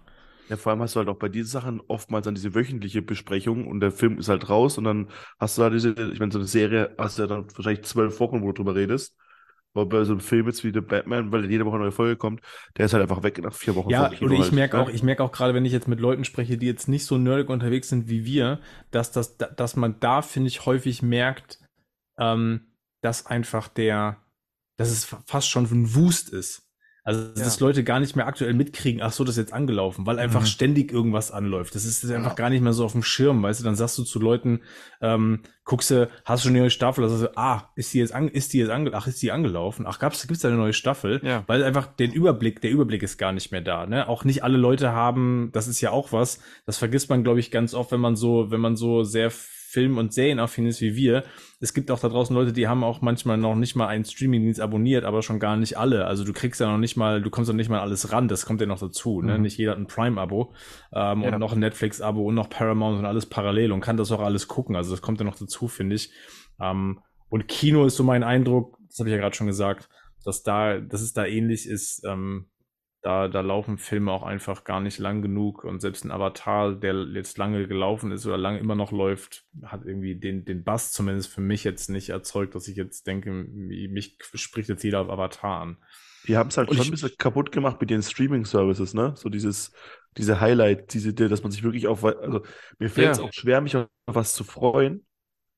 Ja, 0.49 0.55
vor 0.55 0.71
allem 0.71 0.81
hast 0.81 0.95
du 0.95 0.99
halt 0.99 1.09
auch 1.09 1.17
bei 1.17 1.27
diesen 1.29 1.49
Sachen 1.49 1.81
oftmals 1.87 2.23
dann 2.25 2.35
diese 2.35 2.55
wöchentliche 2.55 3.01
Besprechung 3.01 3.67
und 3.67 3.81
der 3.81 3.91
Film 3.91 4.17
ist 4.17 4.29
halt 4.29 4.49
raus 4.49 4.77
und 4.77 4.85
dann 4.85 5.09
hast 5.39 5.57
du 5.57 5.61
da 5.61 5.69
diese, 5.69 5.89
ich 6.13 6.19
meine, 6.19 6.31
so 6.31 6.39
eine 6.39 6.47
Serie 6.47 6.95
hast 6.97 7.17
du 7.17 7.23
ja 7.23 7.27
dann 7.27 7.45
wahrscheinlich 7.55 7.83
zwölf 7.85 8.19
Wochen, 8.21 8.41
wo 8.41 8.47
du 8.47 8.53
drüber 8.53 8.75
redest. 8.75 9.15
Aber 9.73 9.85
bei 9.85 10.03
so 10.03 10.13
einem 10.13 10.21
Film 10.21 10.47
jetzt 10.47 10.63
wie 10.63 10.71
The 10.73 10.81
Batman, 10.81 11.31
weil 11.31 11.49
jede 11.49 11.65
Woche 11.65 11.75
eine 11.75 11.83
neue 11.85 11.91
Folge 11.91 12.17
kommt, 12.17 12.41
der 12.77 12.85
ist 12.85 12.93
halt 12.93 13.03
einfach 13.03 13.23
weg 13.23 13.37
nach 13.43 13.53
vier 13.53 13.75
Wochen 13.75 13.91
Ja, 13.91 14.07
und 14.19 14.31
ich 14.31 14.39
halt, 14.39 14.51
merke 14.51 14.75
ne? 14.75 14.81
auch, 14.81 14.89
ich 14.89 15.03
merke 15.03 15.23
auch 15.23 15.31
gerade, 15.31 15.53
wenn 15.53 15.65
ich 15.65 15.71
jetzt 15.71 15.87
mit 15.87 15.99
Leuten 15.99 16.25
spreche, 16.25 16.57
die 16.57 16.65
jetzt 16.65 16.87
nicht 16.89 17.05
so 17.05 17.17
nerdig 17.17 17.49
unterwegs 17.49 17.87
sind 17.89 18.09
wie 18.09 18.25
wir, 18.25 18.59
dass 18.91 19.11
das, 19.11 19.37
dass 19.37 19.75
man 19.77 19.99
da, 19.99 20.21
finde 20.21 20.49
ich, 20.49 20.65
häufig 20.65 21.01
merkt, 21.01 21.59
ähm, 22.19 22.73
dass 23.01 23.25
einfach 23.27 23.67
der, 23.69 24.23
dass 24.77 24.89
es 24.91 25.05
fa- 25.05 25.23
fast 25.27 25.49
schon 25.49 25.65
ein 25.65 25.95
Wust 25.95 26.29
ist. 26.29 26.66
Also, 27.07 27.33
dass 27.35 27.61
Leute 27.61 27.85
gar 27.85 28.01
nicht 28.01 28.17
mehr 28.17 28.27
aktuell 28.27 28.53
mitkriegen, 28.53 29.01
ach 29.01 29.13
so, 29.13 29.23
das 29.23 29.35
ist 29.37 29.43
jetzt 29.45 29.53
angelaufen, 29.53 30.05
weil 30.05 30.19
einfach 30.19 30.41
Mhm. 30.41 30.45
ständig 30.47 30.91
irgendwas 30.91 31.31
anläuft. 31.31 31.73
Das 31.73 31.85
ist 31.85 32.03
einfach 32.11 32.35
gar 32.35 32.49
nicht 32.49 32.61
mehr 32.61 32.73
so 32.73 32.83
auf 32.83 32.91
dem 32.91 33.01
Schirm, 33.01 33.41
weißt 33.41 33.61
du, 33.61 33.63
dann 33.63 33.77
sagst 33.77 33.97
du 33.97 34.03
zu 34.03 34.19
Leuten, 34.19 34.59
ähm, 35.01 35.39
guckst 35.63 35.89
du, 35.89 36.09
hast 36.25 36.43
du 36.43 36.47
schon 36.47 36.55
eine 36.55 36.63
neue 36.63 36.69
Staffel, 36.69 37.05
also 37.05 37.15
so, 37.15 37.29
ah, 37.35 37.71
ist 37.77 37.93
die 37.93 37.99
jetzt 37.99 38.13
an, 38.13 38.27
ist 38.27 38.51
die 38.51 38.57
jetzt 38.57 38.71
ange, 38.71 38.91
ach, 38.93 39.07
ist 39.07 39.21
die 39.21 39.31
angelaufen? 39.31 39.85
Ach, 39.87 39.99
gab's, 39.99 40.27
gibt's 40.27 40.41
da 40.41 40.49
eine 40.49 40.57
neue 40.57 40.73
Staffel? 40.73 41.21
Ja. 41.23 41.45
Weil 41.47 41.63
einfach 41.63 41.87
den 41.87 42.11
Überblick, 42.11 42.59
der 42.59 42.71
Überblick 42.71 43.01
ist 43.03 43.17
gar 43.17 43.31
nicht 43.31 43.53
mehr 43.53 43.61
da, 43.61 43.85
ne? 43.85 44.09
Auch 44.09 44.25
nicht 44.25 44.43
alle 44.43 44.57
Leute 44.57 44.91
haben, 44.91 45.49
das 45.53 45.69
ist 45.69 45.79
ja 45.79 45.91
auch 45.91 46.11
was, 46.11 46.39
das 46.65 46.77
vergisst 46.77 47.09
man, 47.09 47.23
glaube 47.23 47.39
ich, 47.39 47.51
ganz 47.51 47.73
oft, 47.73 47.93
wenn 47.93 48.01
man 48.01 48.17
so, 48.17 48.51
wenn 48.51 48.59
man 48.59 48.75
so 48.75 49.03
sehr 49.03 49.31
Film- 49.31 49.97
und 49.97 50.13
Serienaffin 50.13 50.65
ist 50.65 50.81
wie 50.81 50.95
wir. 50.95 51.23
Es 51.59 51.73
gibt 51.73 51.89
auch 51.89 51.99
da 51.99 52.07
draußen 52.09 52.35
Leute, 52.35 52.53
die 52.53 52.67
haben 52.67 52.83
auch 52.83 53.01
manchmal 53.01 53.37
noch 53.37 53.55
nicht 53.55 53.75
mal 53.75 53.87
einen 53.87 54.05
Streamingdienst 54.05 54.61
abonniert, 54.61 55.05
aber 55.05 55.23
schon 55.23 55.39
gar 55.39 55.57
nicht 55.57 55.75
alle. 55.77 56.05
Also 56.05 56.23
du 56.23 56.31
kriegst 56.31 56.61
ja 56.61 56.67
noch 56.71 56.77
nicht 56.77 56.97
mal, 56.97 57.19
du 57.21 57.31
kommst 57.31 57.49
ja 57.49 57.55
nicht 57.55 57.69
mal 57.69 57.79
alles 57.79 58.11
ran, 58.11 58.27
das 58.27 58.45
kommt 58.45 58.61
ja 58.61 58.67
noch 58.67 58.79
dazu. 58.79 59.21
Ne? 59.23 59.37
Mhm. 59.37 59.41
Nicht 59.41 59.57
jeder 59.57 59.71
hat 59.71 59.79
ein 59.79 59.87
Prime-Abo 59.87 60.53
ähm, 60.93 61.21
Ja. 61.23 61.33
und 61.33 61.39
noch 61.39 61.53
ein 61.53 61.59
Netflix-Abo 61.59 62.21
und 62.27 62.35
noch 62.35 62.49
Paramount 62.49 62.99
und 62.99 63.05
alles 63.05 63.25
parallel 63.25 63.71
und 63.71 63.81
kann 63.81 63.97
das 63.97 64.11
auch 64.11 64.21
alles 64.21 64.47
gucken. 64.47 64.75
Also 64.75 64.91
das 64.91 65.01
kommt 65.01 65.19
ja 65.19 65.25
noch 65.25 65.35
dazu, 65.37 65.67
finde 65.67 65.95
ich. 65.95 66.11
Ähm, 66.61 66.99
und 67.29 67.47
Kino 67.47 67.85
ist 67.85 67.95
so 67.95 68.03
mein 68.03 68.23
Eindruck, 68.23 68.77
das 68.87 68.99
habe 68.99 69.09
ich 69.09 69.15
ja 69.15 69.19
gerade 69.19 69.35
schon 69.35 69.47
gesagt, 69.47 69.89
dass 70.23 70.43
da, 70.43 70.79
dass 70.79 71.01
es 71.01 71.13
da 71.13 71.25
ähnlich 71.25 71.67
ist. 71.67 72.03
Ähm, 72.05 72.45
da, 73.01 73.27
da 73.27 73.41
laufen 73.41 73.77
Filme 73.77 74.11
auch 74.11 74.23
einfach 74.23 74.63
gar 74.63 74.81
nicht 74.81 74.97
lang 74.99 75.21
genug 75.21 75.63
und 75.63 75.79
selbst 75.81 76.03
ein 76.03 76.11
Avatar, 76.11 76.75
der 76.75 77.05
jetzt 77.13 77.37
lange 77.37 77.67
gelaufen 77.67 78.11
ist 78.11 78.25
oder 78.25 78.37
lange 78.37 78.59
immer 78.59 78.75
noch 78.75 78.91
läuft, 78.91 79.45
hat 79.63 79.85
irgendwie 79.85 80.15
den, 80.15 80.45
den 80.45 80.63
Bass 80.63 80.91
zumindest 80.91 81.31
für 81.33 81.41
mich 81.41 81.63
jetzt 81.63 81.89
nicht 81.89 82.09
erzeugt, 82.09 82.55
dass 82.55 82.67
ich 82.67 82.75
jetzt 82.75 83.07
denke, 83.07 83.31
mich 83.31 84.17
spricht 84.33 84.69
jetzt 84.69 84.83
jeder 84.83 85.01
auf 85.01 85.09
Avatar 85.09 85.61
an. 85.61 85.77
Die 86.27 86.35
haben 86.35 86.49
es 86.49 86.57
halt 86.57 86.69
Und 86.69 86.75
schon 86.75 86.83
ich- 86.83 86.89
ein 86.89 86.91
bisschen 86.91 87.17
kaputt 87.17 87.51
gemacht 87.53 87.79
mit 87.79 87.89
den 87.89 88.03
Streaming-Services, 88.03 88.93
ne? 88.93 89.13
So 89.15 89.29
dieses, 89.29 89.71
diese 90.17 90.41
Highlight, 90.41 90.93
diese, 90.93 91.13
dass 91.13 91.43
man 91.43 91.51
sich 91.51 91.63
wirklich 91.63 91.87
auf, 91.87 92.03
also 92.03 92.43
mir 92.79 92.89
fällt 92.89 93.13
es 93.13 93.17
Ja. 93.19 93.23
auch 93.23 93.31
schwer, 93.33 93.61
mich 93.61 93.75
auf 93.77 93.87
was 94.05 94.33
zu 94.33 94.43
freuen, 94.43 95.05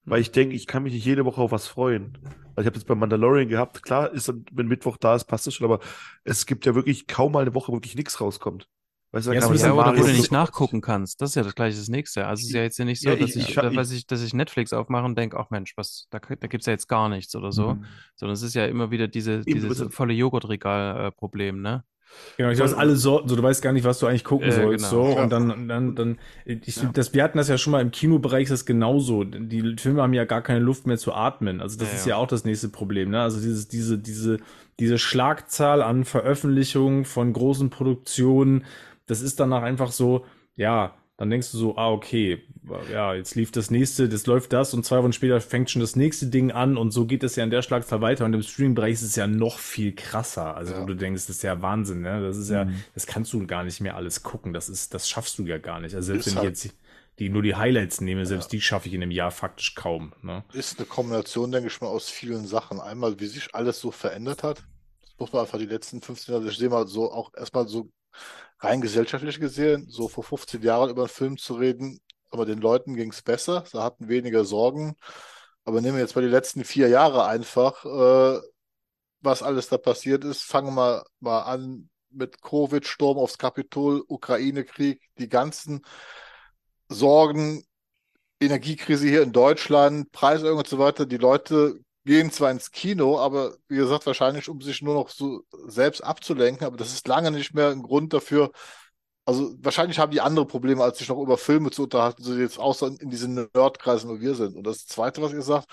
weil 0.10 0.22
ich 0.22 0.32
denke, 0.32 0.56
ich 0.56 0.68
kann 0.68 0.84
mich 0.84 0.94
nicht 0.94 1.06
jede 1.06 1.26
Woche 1.26 1.42
auf 1.42 1.52
was 1.52 1.68
freuen. 1.68 2.18
Also 2.56 2.62
ich 2.62 2.66
habe 2.68 2.76
jetzt 2.78 2.88
bei 2.88 2.96
Mandalorian 2.96 3.48
gehabt, 3.48 3.84
klar 3.84 4.12
ist 4.12 4.28
dann, 4.28 4.46
wenn 4.52 4.68
Mittwoch 4.68 4.98
da 4.98 5.16
ist, 5.16 5.26
passt 5.26 5.48
das 5.48 5.54
schon, 5.54 5.66
aber 5.66 5.80
es 6.24 6.46
gibt 6.46 6.66
ja 6.66 6.76
wirklich 6.76 7.08
kaum 7.08 7.32
mal 7.32 7.42
eine 7.42 7.54
Woche, 7.54 7.72
wo 7.72 7.76
wirklich 7.78 7.96
nichts 7.96 8.20
rauskommt. 8.20 8.68
Weißt 9.12 9.26
du, 9.28 9.32
Ja, 9.34 9.40
kann 9.40 9.50
man 9.50 9.58
Ja, 9.60 9.74
oder 9.74 9.98
wo 9.98 10.04
du 10.06 10.12
nicht 10.12 10.32
nachgucken 10.32 10.82
kannst. 10.82 11.20
Das 11.22 11.32
ist 11.32 11.36
ja 11.36 11.42
das 11.44 11.56
gleiche 11.56 11.78
das 11.78 11.88
nächste. 11.88 12.28
Also 12.28 12.42
es 12.42 12.50
ist 12.50 12.54
ja 12.54 12.62
jetzt 12.62 12.78
ja 12.78 12.86
nicht 12.86 13.02
so, 13.02 13.10
Ja, 13.10 13.16
dass 13.16 13.30
ich- 13.36 13.50
ich, 13.50 13.56
da, 13.56 13.72
ich- 13.72 14.06
dass 14.06 14.22
ich 14.22 14.34
Netflix 14.36 14.72
aufmache 14.72 15.06
und 15.06 15.18
denke, 15.18 15.38
ach 15.40 15.50
Mensch, 15.50 15.74
was, 15.78 16.06
da, 16.12 16.20
da 16.20 16.48
gibt 16.48 16.62
es 16.62 16.66
ja 16.68 16.74
jetzt 16.74 16.88
gar 16.88 17.10
nichts 17.10 17.36
oder 17.36 17.52
so. 17.52 17.74
Mhm. 17.76 17.86
Sondern 18.16 18.34
es 18.34 18.44
ist 18.44 18.54
ja 18.54 18.66
immer 18.68 18.92
wieder 18.92 19.08
diese, 19.08 19.42
dieses 19.46 19.82
volle 19.94 20.14
Joghurtregal-Problem, 20.14 21.62
ne? 21.62 21.84
Genau, 22.38 22.54
du 22.54 22.64
hast 22.64 22.74
alle 22.74 22.96
Sorten, 22.96 23.28
so 23.30 23.36
du 23.36 23.44
weißt 23.44 23.62
gar 23.62 23.74
nicht, 23.74 23.84
was 23.84 24.00
du 24.00 24.08
eigentlich 24.08 24.24
gucken 24.24 24.48
Äh, 24.48 24.52
sollst. 24.52 24.90
genau. 24.90 25.06
So, 25.10 25.16
Ja. 25.18 25.24
und 25.24 25.30
dann, 25.30 25.68
dann, 25.68 25.96
dann, 25.96 26.18
ich, 26.46 26.78
Ja. 26.78 26.90
das, 26.94 27.14
wir 27.14 27.24
hatten 27.24 27.38
das 27.38 27.48
ja 27.50 27.58
schon 27.58 27.72
mal 27.72 27.82
im 27.82 27.92
Kinobereich, 27.92 28.44
ist 28.44 28.52
das 28.52 28.66
genauso. 28.66 29.24
Die 29.24 29.76
Filme 29.78 30.02
haben 30.02 30.14
ja 30.14 30.26
gar 30.26 30.42
keine 30.42 30.60
Luft 30.60 30.88
mehr 30.88 30.98
zu 30.98 31.14
atmen. 31.14 31.62
Also 31.62 31.78
das 31.78 31.90
Ja, 31.90 31.96
ist 31.96 32.06
ja. 32.06 32.10
ja 32.12 32.16
auch 32.18 32.28
das 32.28 32.46
nächste 32.46 32.70
Problem. 32.70 33.10
Ne? 33.12 33.22
Also 33.22 33.40
dieses, 33.42 33.68
diese, 33.68 33.98
diese, 33.98 34.38
diese 34.80 34.98
Schlagzahl 34.98 35.82
an 35.82 36.06
Veröffentlichungen 36.06 37.04
von 37.06 37.34
großen 37.34 37.70
Produktionen, 37.70 38.64
das 39.06 39.22
ist 39.22 39.40
danach 39.40 39.64
einfach 39.64 39.92
so, 39.92 40.26
ja, 40.56 40.94
dann 41.20 41.30
denkst 41.30 41.52
du 41.52 41.58
so, 41.58 41.78
ah, 41.78 41.92
okay, 41.92 42.42
ja, 42.92 43.14
jetzt 43.14 43.36
lief 43.36 43.52
das 43.52 43.70
nächste, 43.70 44.08
das 44.10 44.26
läuft 44.26 44.54
das 44.54 44.74
und 44.74 44.86
zwei 44.86 45.00
Wochen 45.04 45.14
später 45.14 45.40
fängt 45.42 45.70
schon 45.70 45.82
das 45.82 45.96
nächste 45.96 46.28
Ding 46.28 46.52
an 46.52 46.78
und 46.78 46.92
so 46.92 47.06
geht 47.06 47.24
es 47.24 47.36
ja 47.36 47.44
in 47.44 47.50
der 47.50 47.62
Schlagzahl 47.62 48.02
weiter 48.02 48.26
und 48.26 48.34
im 48.34 48.42
Streaming-Bereich 48.42 48.94
ist 48.94 49.02
es 49.04 49.16
ja 49.16 49.28
noch 49.28 49.60
viel 49.60 49.94
krasser. 49.94 50.56
Also 50.56 50.74
Ja. 50.74 50.82
wo 50.82 50.86
du 50.86 50.96
denkst, 50.96 51.28
das 51.28 51.36
ist 51.38 51.44
ja 51.44 51.62
Wahnsinn, 51.62 52.02
ne? 52.02 52.22
Das 52.22 52.38
ist 52.38 52.50
ja, 52.50 52.66
Mhm. 52.66 52.84
das 52.94 53.06
kannst 53.06 53.34
du 53.34 53.46
gar 53.46 53.64
nicht 53.64 53.82
mehr 53.82 53.96
alles 53.96 54.24
gucken. 54.24 54.54
Das 54.54 54.70
ist, 54.70 54.94
das 54.94 55.10
schaffst 55.10 55.38
du 55.40 55.46
ja 55.46 55.58
gar 55.58 55.80
nicht. 55.80 55.94
Also 55.96 56.08
selbst 56.08 56.28
Ist 56.28 56.34
wenn 56.36 56.42
ich 56.44 56.46
halt- 56.48 56.64
jetzt 56.64 56.76
die, 57.20 57.28
nur 57.30 57.42
die 57.42 57.56
Highlights 57.56 58.00
nehme, 58.00 58.26
selbst 58.26 58.52
die 58.54 58.62
schaffe 58.62 58.88
ich 58.88 58.94
in 58.94 59.02
einem 59.04 59.12
Jahr 59.12 59.32
faktisch 59.32 59.76
kaum. 59.76 60.14
Ne? 60.22 60.44
Ist 60.54 60.78
eine 60.80 60.88
Kombination, 60.88 61.52
denke 61.52 61.68
ich 61.68 61.82
mal, 61.82 61.88
aus 61.88 62.08
vielen 62.10 62.46
Sachen. 62.48 62.80
Einmal, 62.80 63.20
wie 63.20 63.28
sich 63.28 63.54
alles 63.54 63.80
so 63.82 63.92
verändert 63.92 64.44
hat. 64.44 64.64
Das 65.02 65.20
muss 65.20 65.34
man 65.34 65.42
einfach 65.42 65.58
die 65.58 65.66
letzten 65.66 66.02
15 66.02 66.34
Jahre, 66.34 66.48
ich 66.48 66.58
sehe 66.58 66.70
mal 66.70 66.88
so 66.88 67.12
auch 67.12 67.34
erstmal 67.36 67.68
so 67.68 67.90
rein 68.60 68.82
gesellschaftlich 68.82 69.40
gesehen, 69.40 69.88
so 69.90 70.08
vor 70.08 70.24
15 70.24 70.62
Jahren 70.62 70.90
über 70.90 71.04
einen 71.04 71.10
Film 71.10 71.38
zu 71.38 71.56
reden, 71.56 72.00
aber 72.30 72.46
den 72.46 72.60
Leuten 72.60 72.96
ging 72.96 73.12
es 73.12 73.22
besser, 73.22 73.64
sie 73.66 73.82
hatten 73.82 74.08
weniger 74.10 74.46
Sorgen. 74.46 74.96
Aber 75.66 75.82
nehmen 75.82 75.96
wir 75.96 76.02
jetzt 76.02 76.16
mal 76.16 76.22
die 76.22 76.28
letzten 76.28 76.64
vier 76.64 76.88
Jahre 76.90 77.26
einfach, 77.26 77.86
äh, 77.86 78.42
was 79.22 79.44
alles 79.44 79.70
da 79.70 79.78
passiert 79.78 80.24
ist. 80.24 80.44
Fangen 80.44 80.74
wir 80.76 81.04
mal 81.20 81.42
an 81.42 81.90
mit 82.10 82.42
Covid, 82.42 82.86
Sturm 82.88 83.18
aufs 83.18 83.38
Kapitol, 83.38 84.04
Ukraine-Krieg, 84.08 85.02
die 85.20 85.30
ganzen 85.30 85.82
Sorgen, 86.88 87.64
Energiekrise 88.40 89.08
hier 89.08 89.22
in 89.22 89.34
Deutschland, 89.34 90.12
Preiserhöhung 90.12 90.60
und 90.60 90.68
so 90.68 90.80
weiter. 90.80 91.06
Die 91.06 91.18
Leute 91.18 91.80
gehen 92.10 92.32
zwar 92.32 92.50
ins 92.50 92.72
Kino, 92.72 93.20
aber 93.20 93.56
wie 93.68 93.76
gesagt, 93.78 94.08
wahrscheinlich, 94.08 94.50
um 94.50 94.62
sich 94.62 94.82
nur 94.82 94.96
noch 94.96 95.10
so 95.10 95.44
selbst 95.68 96.04
abzulenken, 96.04 96.66
aber 96.66 96.76
das 96.76 96.92
ist 96.92 97.08
lange 97.08 97.30
nicht 97.30 97.54
mehr 97.54 97.70
ein 97.70 97.84
Grund 97.84 98.14
dafür. 98.14 98.52
Also 99.26 99.54
wahrscheinlich 99.62 100.00
haben 100.00 100.12
die 100.12 100.22
andere 100.22 100.48
Probleme, 100.48 100.84
als 100.84 100.98
sich 100.98 101.10
noch 101.10 101.22
über 101.22 101.38
Filme 101.38 101.70
zu 101.70 101.84
unterhalten, 101.84 102.24
so 102.24 102.34
jetzt 102.36 102.58
außer 102.58 102.88
in 103.00 103.12
diesen 103.12 103.36
Nerdkreisen, 103.54 104.10
wo 104.10 104.20
wir 104.20 104.34
sind. 104.34 104.56
Und 104.58 104.66
das 104.66 104.88
Zweite, 104.88 105.22
was 105.22 105.34
ihr 105.34 105.44
sagt, 105.44 105.70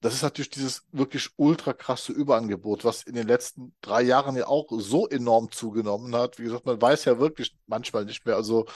das 0.00 0.14
ist 0.14 0.22
natürlich 0.22 0.50
dieses 0.50 0.82
wirklich 0.92 1.30
ultra 1.36 1.72
krasse 1.72 2.12
Überangebot, 2.12 2.84
was 2.84 3.02
in 3.02 3.14
den 3.14 3.26
letzten 3.26 3.74
drei 3.80 4.02
Jahren 4.02 4.36
ja 4.36 4.46
auch 4.46 4.66
so 4.78 5.08
enorm 5.08 5.50
zugenommen 5.50 6.14
hat. 6.14 6.38
Wie 6.38 6.44
gesagt, 6.44 6.64
man 6.66 6.80
weiß 6.80 7.04
ja 7.06 7.18
wirklich 7.18 7.56
manchmal 7.66 8.04
nicht 8.04 8.24
mehr. 8.24 8.36
Also 8.36 8.66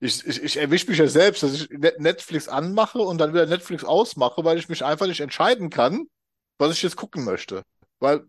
ich, 0.00 0.26
ich, 0.26 0.42
ich 0.42 0.56
erwische 0.56 0.88
mich 0.88 0.98
ja 0.98 1.06
selbst, 1.08 1.42
dass 1.44 1.54
ich 1.54 1.68
Net- 1.70 2.00
Netflix 2.00 2.48
anmache 2.48 2.98
und 2.98 3.18
dann 3.18 3.32
wieder 3.32 3.46
Netflix 3.46 3.84
ausmache, 3.84 4.44
weil 4.44 4.58
ich 4.58 4.68
mich 4.68 4.84
einfach 4.84 5.06
nicht 5.06 5.20
entscheiden 5.20 5.70
kann, 5.70 6.06
was 6.58 6.72
ich 6.72 6.82
jetzt 6.82 6.96
gucken 6.96 7.24
möchte. 7.24 7.62
Weil 8.00 8.26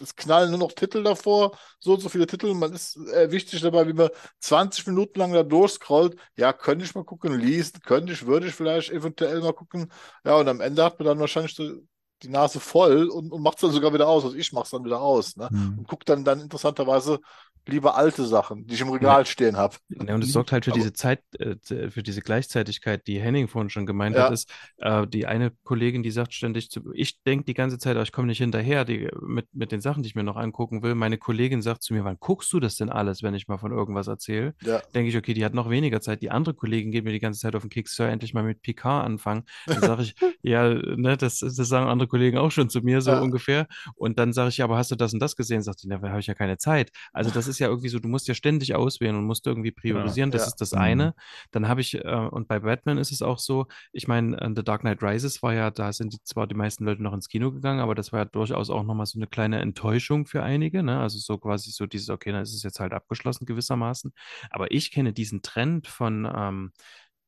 es 0.00 0.14
knallen 0.14 0.50
nur 0.50 0.58
noch 0.58 0.72
Titel 0.72 1.02
davor, 1.02 1.56
so 1.78 1.94
und 1.94 2.00
so 2.00 2.08
viele 2.08 2.26
Titel. 2.26 2.54
Man 2.54 2.72
ist 2.72 2.96
erwischt 2.96 3.48
sich 3.48 3.62
dabei, 3.62 3.86
wie 3.86 3.92
man 3.92 4.10
20 4.40 4.86
Minuten 4.86 5.18
lang 5.18 5.32
da 5.32 5.42
durchscrollt. 5.42 6.16
Ja, 6.36 6.52
könnte 6.52 6.84
ich 6.84 6.94
mal 6.94 7.04
gucken, 7.04 7.38
liest, 7.38 7.82
könnte 7.84 8.12
ich, 8.12 8.26
würde 8.26 8.48
ich 8.48 8.54
vielleicht 8.54 8.90
eventuell 8.90 9.40
mal 9.40 9.52
gucken. 9.52 9.90
Ja, 10.24 10.36
und 10.36 10.48
am 10.48 10.60
Ende 10.60 10.84
hat 10.84 10.98
man 10.98 11.06
dann 11.06 11.20
wahrscheinlich 11.20 11.54
so 11.54 11.80
die 12.22 12.28
Nase 12.28 12.60
voll 12.60 13.08
und, 13.08 13.32
und 13.32 13.42
macht 13.42 13.56
es 13.56 13.62
dann 13.62 13.72
sogar 13.72 13.94
wieder 13.94 14.08
aus. 14.08 14.24
Also 14.24 14.36
ich 14.36 14.52
mache 14.52 14.64
es 14.64 14.70
dann 14.70 14.84
wieder 14.84 15.00
aus. 15.00 15.36
Ne? 15.36 15.48
Mhm. 15.50 15.78
Und 15.78 15.88
gucke 15.88 16.04
dann, 16.04 16.24
dann 16.24 16.40
interessanterweise 16.40 17.20
lieber 17.66 17.96
alte 17.96 18.24
Sachen, 18.26 18.66
die 18.66 18.74
ich 18.74 18.80
im 18.80 18.88
Regal 18.90 19.26
stehen 19.26 19.56
habe. 19.56 19.76
Ja, 19.88 20.14
und 20.14 20.24
es 20.24 20.32
sorgt 20.32 20.52
halt 20.52 20.64
für 20.64 20.72
diese 20.72 20.92
Zeit, 20.92 21.20
äh, 21.38 21.56
für 21.90 22.02
diese 22.02 22.20
Gleichzeitigkeit, 22.20 23.06
die 23.06 23.20
Henning 23.20 23.48
vorhin 23.48 23.70
schon 23.70 23.86
gemeint 23.86 24.16
Ja. 24.16 24.24
hat, 24.24 24.32
ist, 24.32 24.52
äh, 24.78 25.06
die 25.06 25.26
eine 25.26 25.52
Kollegin, 25.62 26.02
die 26.02 26.10
sagt 26.10 26.34
ständig 26.34 26.70
zu, 26.70 26.80
ich 26.94 27.22
denke 27.22 27.44
die 27.44 27.54
ganze 27.54 27.78
Zeit, 27.78 27.96
aber 27.96 28.02
ich 28.02 28.12
komme 28.12 28.26
nicht 28.28 28.38
hinterher, 28.38 28.84
die, 28.84 29.08
mit, 29.20 29.46
mit 29.52 29.72
den 29.72 29.80
Sachen, 29.80 30.02
die 30.02 30.08
ich 30.08 30.14
mir 30.14 30.22
noch 30.24 30.36
angucken 30.36 30.82
will. 30.82 30.94
Meine 30.94 31.18
Kollegin 31.18 31.62
sagt 31.62 31.82
zu 31.82 31.94
mir, 31.94 32.04
wann 32.04 32.16
guckst 32.18 32.52
du 32.52 32.60
das 32.60 32.76
denn 32.76 32.90
alles, 32.90 33.22
wenn 33.22 33.34
ich 33.34 33.46
mal 33.46 33.58
von 33.58 33.72
irgendwas 33.72 34.08
erzähle? 34.08 34.54
Ja. 34.62 34.80
Denke 34.94 35.10
ich, 35.10 35.16
okay, 35.16 35.34
die 35.34 35.44
hat 35.44 35.54
noch 35.54 35.70
weniger 35.70 36.00
Zeit. 36.00 36.22
Die 36.22 36.30
andere 36.30 36.54
Kollegin 36.54 36.90
geht 36.90 37.04
mir 37.04 37.12
die 37.12 37.20
ganze 37.20 37.40
Zeit 37.40 37.54
auf 37.54 37.62
den 37.62 37.70
Keks, 37.70 37.94
soll 37.94 38.08
endlich 38.08 38.34
mal 38.34 38.42
mit 38.42 38.62
Picard 38.62 39.04
anfangen. 39.04 39.44
Dann 39.66 39.80
sage 39.80 40.02
ich, 40.02 40.14
ja, 40.42 40.68
ne, 40.74 41.16
das, 41.16 41.38
das 41.38 41.56
sagen 41.56 41.86
andere 41.88 42.08
Kollegen 42.08 42.38
auch 42.38 42.50
schon 42.50 42.68
zu 42.70 42.80
mir, 42.80 43.00
so 43.00 43.10
Ja. 43.12 43.20
ungefähr. 43.20 43.66
Und 43.94 44.18
dann 44.18 44.32
sage 44.32 44.48
ich, 44.48 44.56
ja, 44.56 44.64
aber 44.64 44.76
hast 44.78 44.90
du 44.90 44.96
das 44.96 45.12
und 45.12 45.20
das 45.20 45.36
gesehen? 45.36 45.62
Sagt 45.62 45.80
sie, 45.80 45.88
na, 45.88 45.98
da 45.98 46.08
habe 46.08 46.20
ich 46.20 46.26
ja 46.26 46.34
keine 46.34 46.56
Zeit. 46.58 46.90
Also 47.12 47.30
das 47.30 47.46
ist 47.46 47.58
ja 47.60 47.68
irgendwie 47.68 47.88
so, 47.88 47.98
du 47.98 48.08
musst 48.08 48.28
ja 48.28 48.34
ständig 48.34 48.74
auswählen 48.74 49.16
und 49.16 49.24
musst 49.24 49.46
irgendwie 49.46 49.70
priorisieren. 49.72 50.30
Das 50.30 50.42
Ja. 50.42 50.48
ist 50.48 50.60
das 50.60 50.72
Mhm. 50.72 50.78
eine. 50.78 51.14
Dann 51.50 51.68
habe 51.68 51.80
ich, 51.80 51.94
äh, 51.94 52.00
und 52.30 52.48
bei 52.48 52.60
Batman 52.60 52.98
ist 52.98 53.12
es 53.12 53.22
auch 53.22 53.38
so, 53.38 53.66
ich 53.92 54.08
meine, 54.08 54.40
äh, 54.40 54.50
The 54.54 54.62
Dark 54.64 54.80
Knight 54.82 55.02
Rises 55.02 55.42
war 55.42 55.54
ja, 55.54 55.70
da 55.70 55.92
sind 55.92 56.12
die, 56.14 56.18
zwar 56.24 56.46
die 56.46 56.54
meisten 56.54 56.84
Leute 56.84 57.02
noch 57.02 57.12
ins 57.14 57.28
Kino 57.28 57.52
gegangen, 57.52 57.80
aber 57.80 57.94
das 57.94 58.12
war 58.12 58.20
ja 58.20 58.24
durchaus 58.24 58.70
auch 58.70 58.82
nochmal 58.84 59.06
so 59.06 59.18
eine 59.18 59.26
kleine 59.26 59.60
Enttäuschung 59.60 60.26
für 60.26 60.42
einige. 60.42 60.82
Ne? 60.82 60.98
Also 61.00 61.18
so 61.18 61.38
quasi 61.38 61.70
so 61.70 61.86
dieses, 61.86 62.08
okay, 62.10 62.32
dann 62.32 62.42
ist 62.42 62.54
es 62.54 62.62
jetzt 62.62 62.80
halt 62.80 62.92
abgeschlossen 62.92 63.46
gewissermaßen. 63.46 64.12
Aber 64.50 64.70
ich 64.72 64.90
kenne 64.90 65.12
diesen 65.12 65.42
Trend 65.42 65.86
von, 65.86 66.28
ähm, 66.34 66.72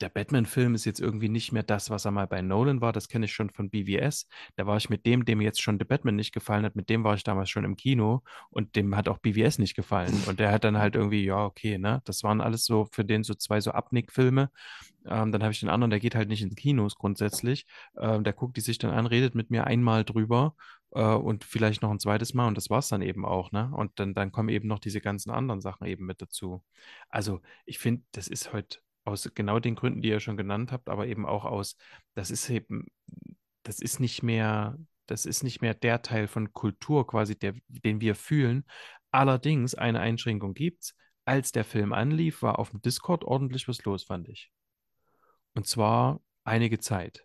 der 0.02 0.08
Batman-Film 0.08 0.74
ist 0.74 0.84
jetzt 0.84 1.00
irgendwie 1.00 1.28
nicht 1.28 1.52
mehr 1.52 1.62
das, 1.62 1.88
was 1.88 2.04
er 2.04 2.10
mal 2.10 2.26
bei 2.26 2.42
Nolan 2.42 2.80
war. 2.80 2.92
Das 2.92 3.08
kenne 3.08 3.26
ich 3.26 3.32
schon 3.32 3.50
von 3.50 3.70
BVS. 3.70 4.26
Da 4.56 4.66
war 4.66 4.76
ich 4.76 4.90
mit 4.90 5.06
dem, 5.06 5.24
dem 5.24 5.40
jetzt 5.40 5.62
schon 5.62 5.78
The 5.78 5.84
Batman 5.84 6.16
nicht 6.16 6.32
gefallen 6.32 6.64
hat, 6.64 6.76
mit 6.76 6.90
dem 6.90 7.04
war 7.04 7.14
ich 7.14 7.22
damals 7.22 7.50
schon 7.50 7.64
im 7.64 7.76
Kino 7.76 8.22
und 8.50 8.74
dem 8.76 8.96
hat 8.96 9.08
auch 9.08 9.18
BVS 9.18 9.58
nicht 9.58 9.76
gefallen. 9.76 10.12
Und 10.26 10.40
der 10.40 10.50
hat 10.50 10.64
dann 10.64 10.76
halt 10.78 10.96
irgendwie, 10.96 11.24
ja, 11.24 11.44
okay, 11.44 11.78
ne? 11.78 12.02
Das 12.04 12.24
waren 12.24 12.40
alles 12.40 12.64
so 12.64 12.86
für 12.90 13.04
den 13.04 13.22
so 13.22 13.34
zwei 13.34 13.60
so 13.60 13.70
Abnick-Filme. 13.70 14.50
Ähm, 15.06 15.32
dann 15.32 15.42
habe 15.42 15.52
ich 15.52 15.60
den 15.60 15.68
anderen, 15.68 15.90
der 15.90 16.00
geht 16.00 16.14
halt 16.14 16.28
nicht 16.28 16.42
in 16.42 16.54
Kinos 16.54 16.96
grundsätzlich. 16.96 17.66
Ähm, 17.96 18.24
der 18.24 18.32
guckt 18.32 18.56
die 18.56 18.60
sich 18.60 18.78
dann 18.78 18.90
an, 18.90 19.06
redet 19.06 19.34
mit 19.34 19.50
mir 19.50 19.66
einmal 19.66 20.04
drüber 20.04 20.56
äh, 20.92 21.02
und 21.04 21.44
vielleicht 21.44 21.82
noch 21.82 21.90
ein 21.90 22.00
zweites 22.00 22.34
Mal 22.34 22.48
und 22.48 22.56
das 22.56 22.70
war's 22.70 22.88
dann 22.88 23.02
eben 23.02 23.24
auch, 23.24 23.52
ne? 23.52 23.70
Und 23.74 23.92
dann, 24.00 24.14
dann 24.14 24.32
kommen 24.32 24.48
eben 24.48 24.68
noch 24.68 24.78
diese 24.80 25.00
ganzen 25.00 25.30
anderen 25.30 25.60
Sachen 25.60 25.86
eben 25.86 26.06
mit 26.06 26.22
dazu. 26.22 26.62
Also 27.08 27.40
ich 27.66 27.78
finde, 27.78 28.02
das 28.12 28.28
ist 28.28 28.52
heute 28.52 28.78
aus 29.04 29.30
genau 29.34 29.58
den 29.58 29.74
Gründen, 29.74 30.02
die 30.02 30.08
ihr 30.08 30.20
schon 30.20 30.36
genannt 30.36 30.72
habt, 30.72 30.88
aber 30.88 31.06
eben 31.06 31.26
auch 31.26 31.44
aus, 31.44 31.76
das 32.14 32.30
ist 32.30 32.48
eben, 32.50 32.86
das 33.62 33.80
ist 33.80 34.00
nicht 34.00 34.22
mehr, 34.22 34.78
das 35.06 35.26
ist 35.26 35.42
nicht 35.42 35.60
mehr 35.60 35.74
der 35.74 36.02
Teil 36.02 36.28
von 36.28 36.52
Kultur 36.52 37.06
quasi, 37.06 37.36
der, 37.36 37.54
den 37.68 38.00
wir 38.00 38.14
fühlen. 38.14 38.64
Allerdings 39.10 39.74
eine 39.74 40.00
Einschränkung 40.00 40.54
gibt's. 40.54 40.94
Als 41.24 41.52
der 41.52 41.64
Film 41.64 41.92
anlief, 41.92 42.42
war 42.42 42.58
auf 42.58 42.70
dem 42.70 42.82
Discord 42.82 43.24
ordentlich 43.24 43.68
was 43.68 43.84
los, 43.84 44.04
fand 44.04 44.28
ich. 44.28 44.50
Und 45.54 45.66
zwar 45.66 46.20
einige 46.44 46.78
Zeit. 46.78 47.24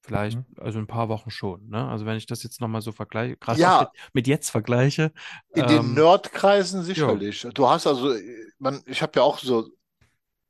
Vielleicht, 0.00 0.38
also 0.56 0.78
ein 0.78 0.86
paar 0.86 1.08
Wochen 1.08 1.30
schon. 1.30 1.68
Ne? 1.68 1.86
Also 1.86 2.06
wenn 2.06 2.16
ich 2.16 2.26
das 2.26 2.42
jetzt 2.42 2.60
nochmal 2.60 2.80
so 2.80 2.92
vergleiche, 2.92 3.36
gerade 3.36 3.60
Ja. 3.60 3.80
mit, 3.80 4.14
mit 4.14 4.26
jetzt 4.26 4.50
vergleiche. 4.50 5.12
In 5.54 5.66
den 5.66 5.78
ähm, 5.78 5.94
Nerdkreisen 5.94 6.82
sicherlich. 6.82 7.46
Du 7.54 7.68
hast 7.68 7.86
also, 7.86 8.14
man, 8.58 8.82
ich 8.86 9.02
habe 9.02 9.12
ja 9.16 9.22
auch 9.22 9.38
so, 9.38 9.68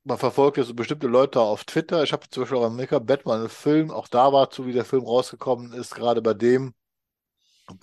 man 0.09 0.19
verfolgt 0.19 0.57
ja 0.59 0.65
so 0.65 0.75
bestimmte 0.75 1.07
Leute 1.07 1.41
auf 1.41 1.65
Twitter. 1.65 2.03
Ich 2.03 2.13
habe 2.13 2.29
zum 2.31 2.43
Beispiel 2.43 2.59
auch 2.59 2.65
am 2.67 2.77
Maker 2.77 3.01
Batman 3.01 3.41
einen 3.41 3.49
Film, 3.49 3.91
auch 3.91 4.09
da 4.09 4.33
war 4.33 4.51
zu, 4.51 4.67
wie 4.67 4.73
der 4.73 4.85
Film 4.85 5.05
rausgekommen 5.05 5.73
ist, 5.73 5.95
gerade 5.95 6.23
bei 6.23 6.35
dem 6.35 6.75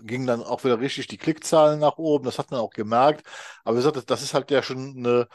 gingen 0.03 0.25
dann 0.27 0.41
auch 0.43 0.63
wieder 0.63 0.79
richtig 0.79 1.07
die 1.07 1.17
Klickzahlen 1.17 1.79
nach 1.79 1.97
oben. 1.97 2.25
Das 2.25 2.39
hat 2.39 2.51
man 2.51 2.59
auch 2.59 2.71
gemerkt. 2.71 3.25
Aber 3.63 3.75
wie 3.75 3.79
gesagt, 3.79 3.97
das, 3.97 4.05
das 4.05 4.23
ist 4.23 4.33
halt 4.33 4.49
ja 4.51 4.63
schon 4.63 4.95
eine 4.97 5.27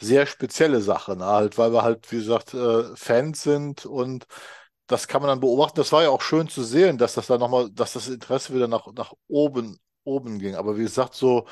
sehr 0.00 0.26
spezielle 0.26 0.80
Sache, 0.80 1.16
ne? 1.16 1.24
halt, 1.26 1.58
weil 1.58 1.72
wir 1.72 1.82
halt, 1.82 2.10
wie 2.12 2.16
gesagt, 2.18 2.54
äh, 2.54 2.94
Fans 2.96 3.42
sind 3.42 3.86
und 3.86 4.26
das 4.86 5.08
kann 5.08 5.22
man 5.22 5.28
dann 5.28 5.40
beobachten. 5.40 5.76
Das 5.76 5.92
war 5.92 6.02
ja 6.02 6.10
auch 6.10 6.22
schön 6.22 6.48
zu 6.48 6.62
sehen, 6.62 6.98
dass 6.98 7.14
das 7.14 7.26
dann 7.26 7.40
nochmal, 7.40 7.70
dass 7.70 7.94
das 7.94 8.08
Interesse 8.08 8.54
wieder 8.54 8.68
nach, 8.68 8.86
nach 8.94 9.12
oben, 9.28 9.78
oben 10.04 10.38
ging. 10.38 10.54
Aber 10.54 10.76
wie 10.76 10.82
gesagt, 10.82 11.14
so 11.14 11.46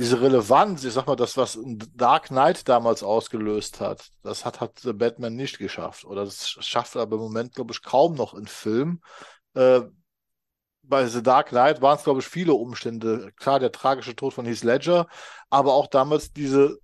diese 0.00 0.22
Relevanz, 0.22 0.82
ich 0.82 0.94
sag 0.94 1.06
mal, 1.06 1.14
das, 1.14 1.36
was 1.36 1.58
Dark 1.94 2.28
Knight 2.28 2.66
damals 2.66 3.02
ausgelöst 3.02 3.80
hat, 3.80 4.08
das 4.22 4.46
hat, 4.46 4.60
hat 4.60 4.78
The 4.80 4.94
Batman 4.94 5.36
nicht 5.36 5.58
geschafft. 5.58 6.06
Oder 6.06 6.24
das 6.24 6.48
schafft 6.48 6.96
aber 6.96 7.16
im 7.16 7.22
Moment, 7.22 7.54
glaube 7.54 7.72
ich, 7.72 7.82
kaum 7.82 8.14
noch 8.14 8.32
in 8.32 8.46
Film. 8.46 9.02
Äh, 9.52 9.82
bei 10.82 11.06
The 11.06 11.22
Dark 11.22 11.50
Knight 11.50 11.82
waren 11.82 11.98
es, 11.98 12.04
glaube 12.04 12.20
ich, 12.20 12.26
viele 12.26 12.54
Umstände. 12.54 13.30
Klar, 13.36 13.60
der 13.60 13.72
tragische 13.72 14.16
Tod 14.16 14.32
von 14.32 14.46
Heath 14.46 14.64
Ledger, 14.64 15.06
aber 15.50 15.74
auch 15.74 15.86
damals 15.86 16.32
diese 16.32 16.78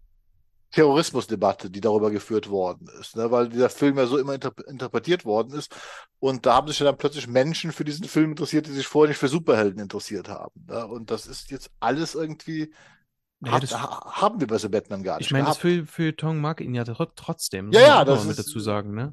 Terrorismusdebatte, 0.73 1.71
die 1.71 1.81
darüber 1.81 2.11
geführt 2.11 2.51
worden 2.51 2.87
ist, 3.01 3.17
ne? 3.17 3.31
weil 3.31 3.49
dieser 3.49 3.71
Film 3.71 3.97
ja 3.97 4.05
so 4.05 4.19
immer 4.19 4.35
inter 4.35 4.53
interpretiert 4.69 5.25
worden 5.25 5.55
ist. 5.55 5.75
Und 6.19 6.45
da 6.45 6.57
haben 6.57 6.69
sich 6.69 6.81
ja 6.81 6.85
dann 6.85 6.99
plötzlich 6.99 7.29
Menschen 7.29 7.73
für 7.73 7.85
diesen 7.85 8.07
Film 8.07 8.33
interessiert, 8.33 8.67
die 8.67 8.73
sich 8.73 8.87
vorher 8.87 9.09
nicht 9.09 9.19
für 9.19 9.29
Superhelden 9.29 9.81
interessiert 9.81 10.29
haben. 10.29 10.67
Ne? 10.69 10.87
Und 10.87 11.11
das 11.11 11.27
ist 11.27 11.51
jetzt 11.51 11.71
alles 11.81 12.15
irgendwie 12.15 12.75
Naja, 13.41 13.61
das- 13.61 13.73
ha- 13.75 14.21
haben 14.23 14.41
wir 14.41 14.47
bei 14.47 14.57
The 14.59 14.69
Batman 14.69 15.03
gar 15.03 15.19
nicht 15.19 15.27
Ich 15.27 15.33
meine, 15.33 15.45
das 15.47 15.59
für, 15.59 15.85
für 15.87 16.17
Tong 16.17 16.41
mag 16.41 16.61
ihn 16.61 16.75
ja 16.75 16.85
tro- 16.85 17.11
trotzdem. 17.15 17.71
Ja, 17.73 17.81
man 17.81 17.89
ja, 17.89 18.01
auch 18.01 18.05
das 18.07 18.19
noch 18.21 18.25
mit 18.29 18.39
dazu 18.39 18.61
sagen, 18.61 18.95
ne? 18.95 19.13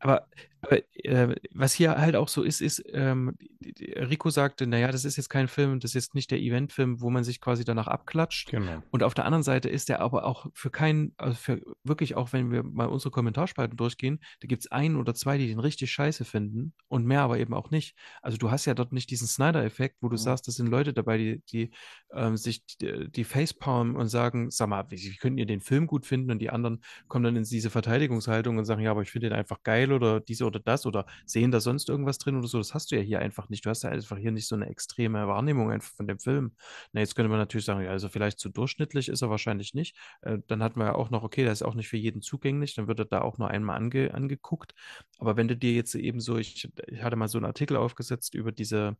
Aber, 0.00 0.26
aber 0.60 0.82
äh, 0.94 1.34
was 1.52 1.72
hier 1.72 1.96
halt 1.98 2.16
auch 2.16 2.28
so 2.28 2.42
ist, 2.42 2.60
ist, 2.60 2.82
ähm, 2.92 3.36
Rico 3.80 4.30
sagte, 4.30 4.66
naja, 4.66 4.90
das 4.90 5.04
ist 5.04 5.16
jetzt 5.16 5.28
kein 5.28 5.48
Film, 5.48 5.80
das 5.80 5.90
ist 5.90 5.94
jetzt 5.94 6.14
nicht 6.14 6.30
der 6.30 6.40
Eventfilm, 6.40 7.00
wo 7.00 7.10
man 7.10 7.24
sich 7.24 7.40
quasi 7.40 7.64
danach 7.64 7.86
abklatscht. 7.88 8.50
Genau. 8.50 8.82
Und 8.90 9.02
auf 9.02 9.14
der 9.14 9.24
anderen 9.24 9.42
Seite 9.42 9.68
ist 9.68 9.88
der 9.88 10.00
aber 10.00 10.24
auch 10.24 10.46
für 10.54 10.70
keinen, 10.70 11.14
also 11.16 11.34
für 11.34 11.60
wirklich 11.84 12.16
auch, 12.16 12.32
wenn 12.32 12.50
wir 12.50 12.62
mal 12.62 12.86
unsere 12.86 13.10
Kommentarspalten 13.10 13.76
durchgehen, 13.76 14.20
da 14.40 14.46
gibt 14.48 14.62
es 14.64 14.70
einen 14.72 14.96
oder 14.96 15.14
zwei, 15.14 15.38
die 15.38 15.48
den 15.48 15.58
richtig 15.60 15.90
scheiße 15.92 16.24
finden 16.24 16.74
und 16.88 17.04
mehr 17.04 17.22
aber 17.22 17.38
eben 17.38 17.54
auch 17.54 17.70
nicht. 17.70 17.96
Also 18.22 18.38
du 18.38 18.50
hast 18.50 18.64
ja 18.66 18.74
dort 18.74 18.92
nicht 18.92 19.10
diesen 19.10 19.26
Snyder-Effekt, 19.28 19.96
wo 20.00 20.08
du 20.08 20.14
Mhm. 20.14 20.18
sagst, 20.18 20.48
das 20.48 20.54
sind 20.56 20.68
Leute 20.68 20.92
dabei, 20.92 21.18
die, 21.18 21.42
die 21.52 21.70
ähm, 22.12 22.36
sich 22.36 22.64
die, 22.80 23.10
die 23.10 23.24
facepalmen 23.24 23.96
und 23.96 24.08
sagen, 24.08 24.50
sag 24.50 24.68
mal, 24.68 24.84
wie, 24.90 24.96
wie 24.96 25.16
könnt 25.16 25.38
ihr 25.38 25.46
den 25.46 25.60
Film 25.60 25.86
gut 25.86 26.06
finden? 26.06 26.30
Und 26.30 26.38
die 26.40 26.50
anderen 26.50 26.82
kommen 27.08 27.24
dann 27.24 27.36
in 27.36 27.44
diese 27.44 27.70
Verteidigungshaltung 27.70 28.58
und 28.58 28.64
sagen, 28.64 28.82
ja, 28.82 28.90
aber 28.90 29.02
ich 29.02 29.10
finde 29.10 29.28
den 29.30 29.36
einfach 29.38 29.62
geil 29.62 29.87
oder 29.92 30.20
diese 30.20 30.44
oder 30.46 30.60
das 30.60 30.86
oder 30.86 31.06
sehen 31.26 31.50
da 31.50 31.60
sonst 31.60 31.88
irgendwas 31.88 32.18
drin 32.18 32.36
oder 32.36 32.48
so. 32.48 32.58
Das 32.58 32.74
hast 32.74 32.90
du 32.90 32.96
ja 32.96 33.02
hier 33.02 33.20
einfach 33.20 33.48
nicht. 33.48 33.64
Du 33.64 33.70
hast 33.70 33.82
ja 33.82 33.90
einfach 33.90 34.16
hier 34.18 34.32
nicht 34.32 34.46
so 34.46 34.54
eine 34.54 34.68
extreme 34.68 35.26
Wahrnehmung 35.26 35.70
einfach 35.70 35.92
von 35.92 36.06
dem 36.06 36.18
Film. 36.18 36.52
Na, 36.92 37.00
jetzt 37.00 37.14
könnte 37.14 37.28
man 37.28 37.38
natürlich 37.38 37.64
sagen, 37.66 37.82
ja, 37.82 37.90
also 37.90 38.08
vielleicht 38.08 38.38
zu 38.38 38.48
durchschnittlich 38.48 39.08
ist 39.08 39.22
er 39.22 39.30
wahrscheinlich 39.30 39.74
nicht. 39.74 39.96
Äh, 40.22 40.38
dann 40.46 40.62
hatten 40.62 40.80
wir 40.80 40.86
ja 40.86 40.94
auch 40.94 41.10
noch, 41.10 41.22
okay, 41.22 41.44
der 41.44 41.52
ist 41.52 41.62
auch 41.62 41.74
nicht 41.74 41.88
für 41.88 41.96
jeden 41.96 42.22
zugänglich, 42.22 42.74
dann 42.74 42.88
wird 42.88 42.98
er 43.00 43.04
da 43.06 43.20
auch 43.22 43.38
nur 43.38 43.48
einmal 43.48 43.76
ange, 43.76 44.14
angeguckt. 44.14 44.74
Aber 45.18 45.36
wenn 45.36 45.48
du 45.48 45.56
dir 45.56 45.72
jetzt 45.72 45.94
eben 45.94 46.20
so, 46.20 46.36
ich, 46.38 46.68
ich 46.86 47.02
hatte 47.02 47.16
mal 47.16 47.28
so 47.28 47.38
einen 47.38 47.46
Artikel 47.46 47.76
aufgesetzt 47.76 48.34
über 48.34 48.52
diese, 48.52 48.96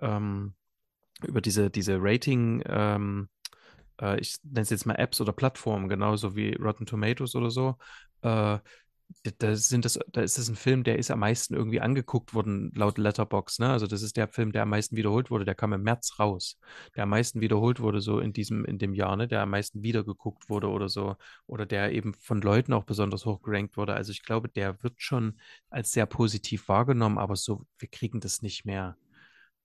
ähm, 0.00 0.54
über 1.26 1.40
diese, 1.40 1.70
diese 1.70 1.98
Rating, 2.00 2.62
ähm, 2.66 3.28
äh, 4.00 4.20
ich 4.20 4.38
nenne 4.42 4.62
es 4.62 4.70
jetzt 4.70 4.86
mal 4.86 4.94
Apps 4.94 5.20
oder 5.20 5.32
Plattformen, 5.32 5.88
genauso 5.88 6.36
wie 6.36 6.54
Rotten 6.54 6.86
Tomatoes 6.86 7.34
oder 7.34 7.50
so. 7.50 7.76
Äh, 8.22 8.58
da- 9.38 9.56
sind 9.56 9.84
das, 9.84 9.98
da 10.12 10.20
ist 10.22 10.38
das 10.38 10.48
ein 10.48 10.56
Film, 10.56 10.84
der 10.84 10.98
ist 10.98 11.10
am 11.10 11.20
meisten 11.20 11.54
irgendwie 11.54 11.80
angeguckt 11.80 12.34
worden, 12.34 12.72
laut 12.74 12.98
Letterbox, 12.98 13.58
ne? 13.58 13.70
Also 13.70 13.86
das 13.86 14.02
ist 14.02 14.16
der 14.16 14.28
Film, 14.28 14.52
der 14.52 14.62
am 14.62 14.70
meisten 14.70 14.96
wiederholt 14.96 15.30
wurde, 15.30 15.44
der 15.44 15.54
kam 15.54 15.72
im 15.72 15.82
März 15.82 16.18
raus. 16.18 16.58
Der 16.96 17.04
am 17.04 17.10
meisten 17.10 17.40
wiederholt 17.40 17.80
wurde, 17.80 18.00
so 18.00 18.20
in 18.20 18.32
diesem, 18.32 18.64
in 18.64 18.78
dem 18.78 18.94
Jahr, 18.94 19.16
ne? 19.16 19.28
Der 19.28 19.42
am 19.42 19.50
meisten 19.50 19.82
wiedergeguckt 19.82 20.48
wurde 20.48 20.68
oder 20.68 20.88
so. 20.88 21.16
Oder 21.46 21.66
der 21.66 21.92
eben 21.92 22.14
von 22.14 22.40
Leuten 22.40 22.72
auch 22.72 22.84
besonders 22.84 23.24
hoch 23.26 23.42
gerankt 23.42 23.76
wurde. 23.76 23.94
Also 23.94 24.12
ich 24.12 24.22
glaube, 24.22 24.48
der 24.48 24.82
wird 24.82 24.94
schon 24.98 25.38
als 25.70 25.92
sehr 25.92 26.06
positiv 26.06 26.68
wahrgenommen, 26.68 27.18
aber 27.18 27.36
so, 27.36 27.64
wir 27.78 27.88
kriegen 27.88 28.20
das 28.20 28.42
nicht 28.42 28.64
mehr 28.64 28.96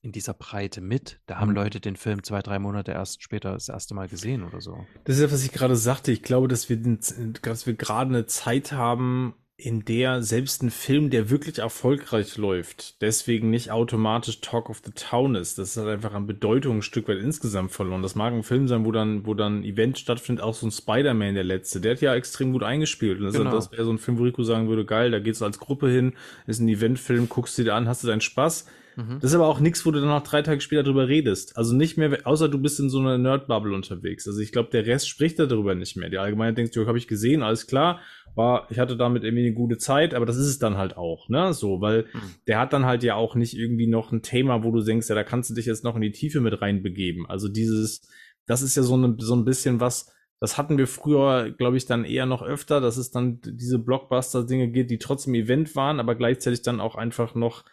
in 0.04 0.12
dieser 0.12 0.34
Breite 0.34 0.82
mit. 0.82 1.20
Da 1.26 1.40
haben 1.40 1.50
Mhm. 1.50 1.56
Leute 1.56 1.80
den 1.80 1.96
Film 1.96 2.22
zwei, 2.24 2.42
drei 2.42 2.60
Monate 2.60 2.92
erst 2.92 3.24
später 3.24 3.54
das 3.54 3.70
erste 3.70 3.96
Mal 3.96 4.08
gesehen 4.10 4.44
oder 4.44 4.62
so. 4.62 4.86
Das 5.06 5.16
ist 5.16 5.22
ja, 5.22 5.32
was 5.32 5.44
ich 5.44 5.52
gerade 5.54 5.76
sagte. 5.78 6.12
Ich 6.12 6.22
glaube, 6.22 6.48
dass 6.50 6.70
wir, 6.70 6.76
den, 6.78 7.00
dass 7.42 7.66
wir 7.66 7.74
gerade 7.74 8.10
eine 8.10 8.26
Zeit 8.28 8.74
haben, 8.74 9.34
in 9.56 9.86
der 9.86 10.22
selbst 10.22 10.62
ein 10.62 10.72
Film, 10.72 11.10
der 11.10 11.30
wirklich 11.30 11.60
erfolgreich 11.60 12.36
läuft, 12.38 13.02
deswegen 13.02 13.50
nicht 13.50 13.72
automatisch 13.72 14.42
Talk 14.42 14.70
of 14.70 14.82
the 14.84 14.92
Town 14.92 15.36
ist. 15.36 15.58
Das 15.58 15.78
hat 15.78 15.88
einfach 15.88 16.14
an 16.14 16.28
Bedeutung 16.28 16.78
ein 16.78 16.82
Stück 16.82 17.08
weit 17.08 17.20
insgesamt 17.20 17.72
verloren. 17.72 18.02
Das 18.02 18.16
mag 18.16 18.34
ein 18.34 18.44
Film 18.44 18.68
sein, 18.68 18.84
wo 18.84 18.92
dann, 18.92 19.26
wo 19.26 19.36
dann 19.36 19.60
ein 19.60 19.64
Event 19.64 20.00
stattfindet, 20.00 20.44
auch 20.44 20.56
so 20.56 20.68
ein 20.68 20.72
Spider-Man, 20.72 21.36
der 21.36 21.46
letzte. 21.46 21.80
Der 21.80 21.92
hat 21.94 22.02
ja 22.02 22.14
extrem 22.14 22.52
gut 22.52 22.64
eingespielt. 22.64 23.20
Und 23.20 23.26
das, 23.28 23.36
Genau. 23.36 23.52
das 23.52 23.72
wäre 23.72 23.86
so 23.86 23.92
ein 23.94 24.00
Film, 24.00 24.18
wo 24.18 24.24
Rico 24.24 24.44
sagen 24.44 24.68
würde, 24.68 24.84
geil, 24.86 25.12
da 25.12 25.20
gehst 25.20 25.40
du 25.40 25.46
als 25.46 25.60
Gruppe 25.60 25.88
hin, 25.90 26.14
ist 26.46 26.60
ein 26.60 26.68
Eventfilm, 26.68 27.30
guckst 27.30 27.58
du 27.58 27.64
dir 27.64 27.76
an, 27.76 27.88
hast 27.88 28.04
du 28.04 28.08
deinen 28.08 28.22
Spaß. 28.22 28.66
Mhm. 28.96 29.20
Das 29.22 29.32
ist 29.32 29.36
aber 29.36 29.48
auch 29.48 29.60
nichts, 29.60 29.86
wo 29.86 29.92
du 29.92 30.00
dann 30.00 30.10
noch 30.10 30.24
drei 30.24 30.42
Tage 30.42 30.62
später 30.62 30.84
drüber 30.84 31.08
redest. 31.08 31.58
Also 31.58 31.76
nicht 31.76 31.98
mehr, 31.98 32.20
außer 32.26 32.50
du 32.50 32.60
bist 32.60 32.80
in 32.80 32.90
so 32.90 33.00
einer 33.00 33.18
Nerd-Bubble 33.18 33.74
unterwegs. 33.74 34.28
Also 34.28 34.40
ich 34.40 34.52
glaube, 34.52 34.70
der 34.72 34.86
Rest 34.86 35.10
spricht 35.10 35.40
darüber 35.40 35.76
nicht 35.76 35.98
mehr. 35.98 36.10
Die 36.10 36.18
Allgemeine 36.18 36.54
denkt, 36.54 36.76
jo, 36.76 36.86
habe 36.88 36.98
ich 36.98 37.08
gesehen, 37.08 37.42
alles 37.44 37.68
klar. 37.68 38.00
War, 38.36 38.68
ich 38.72 38.80
hatte 38.80 38.98
damit 38.98 39.24
irgendwie 39.24 39.46
eine 39.46 39.54
gute 39.54 39.78
Zeit, 39.78 40.14
aber 40.16 40.26
das 40.26 40.38
ist 40.38 40.48
es 40.48 40.58
dann 40.58 40.78
halt 40.78 40.98
auch, 40.98 41.30
ne? 41.30 41.54
So, 41.54 41.82
weil 41.82 42.04
Mhm. 42.14 42.20
der 42.48 42.60
hat 42.60 42.74
dann 42.74 42.86
halt 42.86 43.04
ja 43.04 43.16
auch 43.16 43.36
nicht 43.36 43.56
irgendwie 43.56 43.86
noch 43.88 44.12
ein 44.12 44.24
Thema, 44.24 44.64
wo 44.64 44.72
du 44.72 44.82
denkst, 44.82 45.08
ja, 45.10 45.16
da 45.16 45.24
kannst 45.24 45.50
du 45.52 45.54
dich 45.54 45.68
jetzt 45.68 45.84
noch 45.84 45.96
in 45.96 46.02
die 46.02 46.12
Tiefe 46.12 46.42
mit 46.42 46.60
reinbegeben. 46.62 47.28
Also 47.28 47.48
dieses, 47.48 48.08
das 48.48 48.62
ist 48.64 48.76
ja 48.76 48.82
so, 48.84 48.96
eine, 48.96 49.16
so 49.20 49.36
ein 49.36 49.46
bisschen 49.46 49.80
was, 49.80 50.12
das 50.40 50.58
hatten 50.58 50.78
wir 50.78 50.88
früher, 50.88 51.52
glaube 51.52 51.78
ich, 51.78 51.86
dann 51.86 52.04
eher 52.06 52.26
noch 52.26 52.42
öfter, 52.42 52.82
dass 52.82 52.98
es 52.98 53.12
dann 53.12 53.40
diese 53.46 53.80
Blockbuster-Dinge 53.80 54.70
geht, 54.70 54.92
die 54.92 54.98
trotzdem 54.98 55.36
Event 55.36 55.76
waren, 55.76 56.00
aber 56.00 56.16
gleichzeitig 56.16 56.64
dann 56.64 56.82
auch 56.82 56.96
einfach 56.96 57.36
noch 57.36 57.64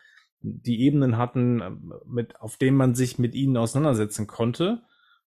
die 0.43 0.83
Ebenen 0.83 1.19
hatten, 1.19 1.61
ähm, 1.61 1.93
mit, 2.07 2.41
auf 2.41 2.57
denen 2.57 2.77
man 2.77 2.95
sich 2.95 3.19
mit 3.19 3.35
ihnen 3.35 3.57
auseinandersetzen 3.57 4.27
konnte. 4.27 4.83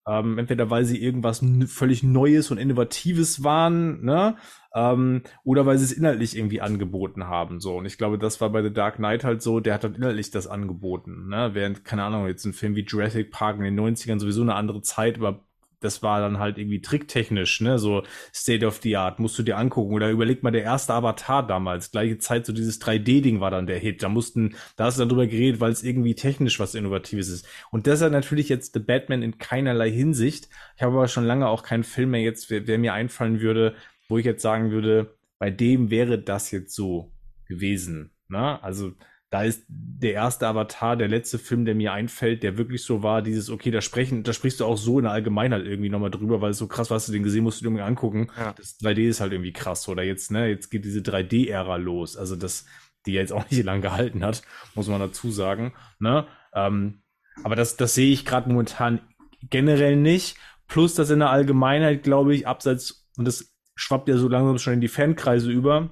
Ähm, 0.07 0.37
entweder 0.39 0.69
weil 0.69 0.85
sie 0.85 1.01
irgendwas 1.01 1.45
völlig 1.67 2.03
Neues 2.03 2.51
und 2.51 2.59
Innovatives 2.59 3.45
waren, 3.45 4.03
ne? 4.05 4.37
Ähm, 4.75 5.23
oder 5.45 5.65
weil 5.65 5.79
sie 5.79 5.85
es 5.85 5.93
inhaltlich 5.93 6.37
irgendwie 6.37 6.61
angeboten 6.61 7.29
haben. 7.29 7.61
So. 7.61 7.77
Und 7.77 7.85
ich 7.85 7.99
glaube, 7.99 8.19
das 8.19 8.41
war 8.41 8.51
bei 8.51 8.63
The 8.63 8.73
Dark 8.73 8.97
Knight 8.97 9.23
halt 9.23 9.43
so, 9.43 9.61
der 9.61 9.75
hat 9.75 9.85
halt 9.85 9.97
inhaltlich 9.97 10.31
das 10.31 10.49
angeboten. 10.49 11.29
Ne? 11.29 11.51
Während, 11.53 11.85
keine 11.85 12.05
Ahnung, 12.05 12.27
jetzt 12.27 12.45
ein 12.47 12.53
Film 12.53 12.75
wie 12.75 12.85
Jurassic 12.85 13.31
Park 13.31 13.59
in 13.59 13.65
den 13.65 13.79
90ern 13.79 14.19
sowieso 14.19 14.43
eine 14.43 14.55
andere 14.55 14.81
Zeit, 14.81 15.19
aber 15.19 15.45
das 15.85 16.03
war 16.03 16.21
dann 16.21 16.39
halt 16.39 16.59
irgendwie 16.59 16.81
tricktechnisch, 16.81 17.61
ne? 17.61 17.79
So 17.79 18.03
State 18.35 18.67
of 18.67 18.81
the 18.83 18.97
Art, 18.97 19.19
musst 19.19 19.39
du 19.39 19.43
dir 19.43 19.59
angucken. 19.59 19.95
Oder 19.95 20.11
überleg 20.11 20.43
mal, 20.43 20.51
der 20.51 20.63
erste 20.63 20.95
Avatar 20.95 21.47
damals, 21.47 21.91
gleiche 21.91 22.19
Zeit, 22.19 22.47
so 22.47 22.53
dieses 22.53 22.81
3D-Ding 22.81 23.41
war 23.41 23.51
dann 23.51 23.67
der 23.67 23.79
Hit. 23.79 24.03
Da 24.03 24.09
mussten, 24.09 24.57
da 24.77 24.85
hast 24.85 24.99
du 24.99 25.03
dann 25.03 25.09
drüber 25.09 25.27
geredet, 25.27 25.61
weil 25.61 25.73
es 25.73 25.83
irgendwie 25.83 26.15
technisch 26.15 26.61
was 26.61 26.75
Innovatives 26.75 27.29
ist. 27.29 27.47
Und 27.71 27.87
das 27.87 28.03
hat 28.03 28.13
natürlich 28.13 28.49
jetzt 28.49 28.75
The 28.75 28.81
Batman 28.81 29.23
in 29.23 29.39
keinerlei 29.39 29.91
Hinsicht. 29.91 30.49
Ich 30.77 30.83
habe 30.83 30.95
aber 30.95 31.09
schon 31.09 31.25
lange 31.25 31.49
auch 31.49 31.63
keinen 31.63 31.85
Film 31.85 32.11
mehr 32.11 32.23
jetzt, 32.23 32.51
wer, 32.51 32.67
wer 32.67 32.79
mir 32.79 32.93
einfallen 32.93 33.41
würde, 33.41 33.75
wo 34.09 34.19
ich 34.19 34.25
jetzt 34.25 34.43
sagen 34.43 34.71
würde, 34.71 35.15
bei 35.39 35.51
dem 35.51 35.91
wäre 35.91 36.19
das 36.19 36.51
jetzt 36.51 36.75
so 36.75 37.13
gewesen. 37.47 38.13
Ne? 38.29 38.63
Also 38.63 38.93
da 39.33 39.45
ist 39.45 39.65
der 39.67 40.13
erste 40.13 40.47
Avatar, 40.47 40.95
der 40.95 41.09
letzte 41.09 41.39
Film, 41.39 41.65
der 41.65 41.75
mir 41.75 41.95
einfällt, 41.95 42.43
der 42.43 42.59
wirklich 42.59 42.85
so 42.85 43.03
war, 43.03 43.23
dieses, 43.23 43.49
okay, 43.49 43.71
da 43.71 43.81
sprechen, 43.81 44.25
da 44.25 44.35
sprichst 44.35 44.61
du 44.61 44.67
auch 44.67 44.77
so 44.77 44.99
in 44.99 45.05
der 45.05 45.13
Allgemeinheit 45.13 45.65
irgendwie 45.65 45.89
nochmal 45.89 46.11
drüber, 46.11 46.43
weil 46.43 46.51
es 46.51 46.59
so 46.59 46.67
krass 46.67 46.91
war, 46.91 46.97
hast 46.97 47.09
du 47.09 47.13
den 47.13 47.23
gesehen, 47.23 47.43
musst 47.43 47.59
du 47.59 47.65
dir 47.65 47.69
irgendwie 47.69 47.85
angucken. 47.85 48.29
Ja. 48.37 48.53
Das 48.53 48.79
3D 48.81 49.09
ist 49.09 49.23
halt 49.23 49.33
irgendwie 49.33 49.55
krass. 49.55 49.89
Oder 49.89 50.03
jetzt, 50.03 50.33
ne, 50.33 50.49
jetzt 50.49 50.71
geht 50.71 50.85
diese 50.85 51.01
3D-Ära 51.01 51.77
los. 51.77 52.19
Also 52.19 52.37
das, 52.37 52.67
die 53.07 53.15
jetzt 53.15 53.33
auch 53.33 53.43
nicht 53.51 53.65
lang 53.65 53.81
gehalten 53.81 54.23
hat, 54.23 54.43
muss 54.75 54.89
man 54.89 55.01
dazu 55.01 55.31
sagen. 55.31 55.73
Ne? 55.99 56.27
Ähm, 56.55 57.01
aber 57.43 57.57
das, 57.57 57.79
das 57.79 57.95
sehe 57.95 58.13
ich 58.13 58.27
gerade 58.27 58.51
momentan 58.51 59.01
generell 59.49 59.97
nicht. 59.97 60.37
Plus, 60.69 60.95
dass 60.95 61.09
in 61.09 61.21
der 61.21 61.31
Allgemeinheit, 61.31 62.03
glaube 62.03 62.35
ich, 62.35 62.47
abseits, 62.47 63.09
und 63.17 63.27
das 63.27 63.55
schwappt 63.77 64.11
ja 64.11 64.19
so 64.19 64.29
langsam 64.29 64.59
schon 64.59 64.75
in 64.75 64.83
die 64.83 64.89
Fankreise 64.89 65.51
über, 65.51 65.89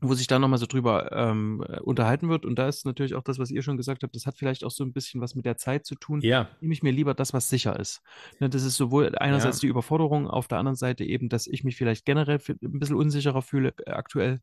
wo 0.00 0.12
sich 0.14 0.26
da 0.26 0.38
nochmal 0.38 0.58
so 0.58 0.66
drüber 0.66 1.10
ähm, 1.12 1.64
äh, 1.68 1.80
unterhalten 1.80 2.28
wird. 2.28 2.44
Und 2.44 2.58
da 2.58 2.68
ist 2.68 2.84
natürlich 2.84 3.14
auch 3.14 3.22
das, 3.22 3.38
was 3.38 3.50
ihr 3.50 3.62
schon 3.62 3.76
gesagt 3.76 4.02
habt, 4.02 4.14
das 4.14 4.26
hat 4.26 4.36
vielleicht 4.36 4.62
auch 4.64 4.70
so 4.70 4.84
ein 4.84 4.92
bisschen 4.92 5.20
was 5.20 5.34
mit 5.34 5.46
der 5.46 5.56
Zeit 5.56 5.86
zu 5.86 5.94
tun. 5.94 6.20
Ja, 6.20 6.48
Nehme 6.60 6.74
ich 6.74 6.82
mir 6.82 6.92
lieber 6.92 7.14
das, 7.14 7.32
was 7.32 7.48
sicher 7.48 7.78
ist. 7.78 8.02
Ne, 8.38 8.48
das 8.50 8.62
ist 8.62 8.76
sowohl 8.76 9.14
einerseits 9.18 9.56
Ja. 9.58 9.60
die 9.62 9.68
Überforderung, 9.68 10.28
auf 10.28 10.48
der 10.48 10.58
anderen 10.58 10.76
Seite 10.76 11.04
eben, 11.04 11.28
dass 11.28 11.46
ich 11.46 11.64
mich 11.64 11.76
vielleicht 11.76 12.04
generell 12.04 12.38
ein 12.48 12.78
bisschen 12.78 12.96
unsicherer 12.96 13.42
fühle 13.42 13.72
äh, 13.86 13.92
aktuell. 13.92 14.40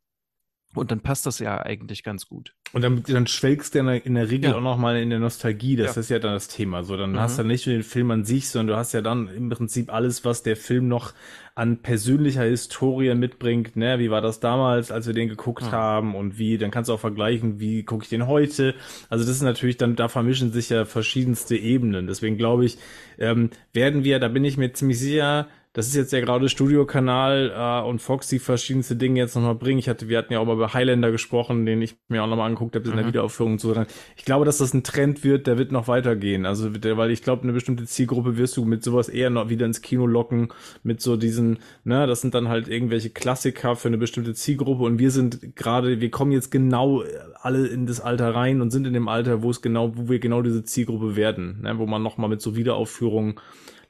Und 0.76 0.92
dann 0.92 1.02
passt 1.02 1.26
das 1.26 1.40
ja 1.40 1.62
eigentlich 1.62 2.04
ganz 2.04 2.28
gut. 2.28 2.54
Und 2.72 2.82
dann, 2.84 3.04
dann 3.08 3.28
schwelgst 3.28 3.76
du 3.76 3.80
in 3.80 3.86
der, 3.86 4.06
in 4.06 4.16
der 4.16 4.30
Regel 4.32 4.50
Ja. 4.52 4.56
auch 4.58 4.62
nochmal 4.62 4.98
in 4.98 5.10
der 5.12 5.20
Nostalgie. 5.20 5.76
Das 5.76 5.96
Ja. 5.96 6.00
ist 6.02 6.10
ja 6.10 6.20
dann 6.20 6.34
das 6.34 6.48
Thema. 6.48 6.84
So, 6.84 6.98
dann 6.98 7.12
Mhm. 7.12 7.20
hast 7.20 7.38
du 7.38 7.44
nicht 7.44 7.68
nur 7.68 7.76
den 7.76 7.84
Film 7.84 8.10
an 8.12 8.24
sich, 8.26 8.50
sondern 8.50 8.68
du 8.74 8.76
hast 8.78 8.94
ja 8.94 9.02
dann 9.02 9.28
im 9.28 9.50
Prinzip 9.50 9.94
alles, 9.94 10.26
was 10.26 10.42
der 10.44 10.56
Film 10.56 10.88
noch 10.88 11.14
an 11.56 11.78
persönlicher 11.84 12.42
Historie 12.44 13.14
mitbringt. 13.14 13.76
Ne? 13.76 14.00
Wie 14.00 14.10
war 14.10 14.22
das 14.22 14.40
damals, 14.40 14.92
als 14.92 15.06
wir 15.06 15.14
den 15.14 15.30
geguckt 15.30 15.62
Mhm. 15.64 15.72
haben 15.72 16.16
und 16.16 16.40
wie, 16.40 16.58
dann 16.58 16.72
kannst 16.72 16.90
du 16.90 16.94
auch 16.94 17.00
vergleichen, 17.00 17.60
wie 17.60 17.84
gucke 17.84 18.04
ich 18.04 18.10
den 18.10 18.26
heute. 18.26 18.74
Also 19.10 19.24
das 19.24 19.36
ist 19.36 19.44
natürlich 19.44 19.78
dann, 19.78 19.96
da 19.96 20.08
vermischen 20.08 20.52
sich 20.52 20.70
ja 20.70 20.86
verschiedenste 20.86 21.56
Ebenen. 21.56 22.08
Deswegen 22.08 22.38
glaube 22.38 22.66
ich, 22.66 22.80
ähm, 23.20 23.52
werden 23.74 24.04
wir, 24.04 24.18
da 24.20 24.30
bin 24.30 24.44
ich 24.44 24.58
mir 24.58 24.74
ziemlich 24.74 24.98
sicher, 25.00 25.48
das 25.74 25.88
ist 25.88 25.96
jetzt 25.96 26.14
ja 26.14 26.20
gerade 26.20 26.50
Studiokanal 26.50 27.52
äh, 27.56 27.88
und 27.88 28.00
Fox 28.00 28.28
die 28.28 28.38
verschiedenste 28.38 28.96
Dinge 28.96 29.20
jetzt 29.20 29.36
nochmal 29.36 29.56
bringen. 29.56 29.80
Ich 29.80 29.90
hatte, 29.90 30.08
wir 30.08 30.20
hatten 30.20 30.32
ja 30.32 30.40
auch 30.40 30.46
mal 30.46 30.54
über 30.54 30.74
Highlander 30.74 31.12
gesprochen, 31.12 31.66
den 31.66 31.82
ich 31.82 31.96
mir 32.10 32.24
auch 32.24 32.28
nochmal 32.28 32.46
angeguckt 32.48 32.76
habe 32.76 32.88
in 32.88 32.96
der 32.96 33.04
Mhm. 33.06 33.10
Wiederaufführung 33.10 33.54
und 33.54 33.60
so. 33.62 33.74
Ich 34.16 34.24
glaube, 34.24 34.46
dass 34.46 34.60
das 34.60 34.76
ein 34.76 34.84
Trend 34.84 35.24
wird, 35.24 35.48
der 35.48 35.58
wird 35.58 35.72
noch 35.72 35.88
weitergehen. 35.88 36.46
Also, 36.46 36.70
weil 36.74 37.10
ich 37.10 37.24
glaube, 37.24 37.42
eine 37.42 37.54
bestimmte 37.54 37.86
Zielgruppe 37.86 38.38
wirst 38.38 38.56
du 38.56 38.66
mit 38.66 38.84
sowas 38.84 39.10
eher 39.10 39.32
noch 39.32 39.50
wieder 39.50 39.66
ins 39.66 39.82
Kino 39.82 40.06
locken, 40.06 40.50
mit 40.84 41.02
so 41.02 41.18
diesen, 41.18 41.58
ne, 41.84 42.06
das 42.06 42.22
sind 42.22 42.36
dann 42.36 42.50
halt 42.50 42.68
irgendwelche 42.68 43.10
Klassiker 43.10 43.76
für 43.76 43.88
eine 43.88 43.98
bestimmte 43.98 44.36
Zielgruppe 44.36 44.84
und 44.84 45.00
wir 45.00 45.10
sind 45.10 45.56
gerade, 45.56 46.00
wir 46.00 46.12
kommen 46.12 46.32
jetzt 46.32 46.52
genau 46.52 47.02
äh, 47.02 47.08
alle 47.42 47.66
in 47.66 47.88
das 47.88 48.00
Alter 48.00 48.36
rein 48.36 48.62
und 48.62 48.70
sind 48.70 48.86
in 48.86 48.94
dem 48.94 49.08
Alter, 49.08 49.42
wo 49.42 49.50
es 49.50 49.64
genau, 49.64 49.92
wo 49.96 50.08
wir 50.08 50.20
genau 50.20 50.44
diese 50.44 50.64
Zielgruppe 50.64 51.16
werden, 51.16 51.62
ne, 51.64 51.80
wo 51.80 51.88
man 51.88 52.04
nochmal 52.04 52.30
mit 52.30 52.42
so 52.42 52.56
Wiederaufführungen 52.56 53.40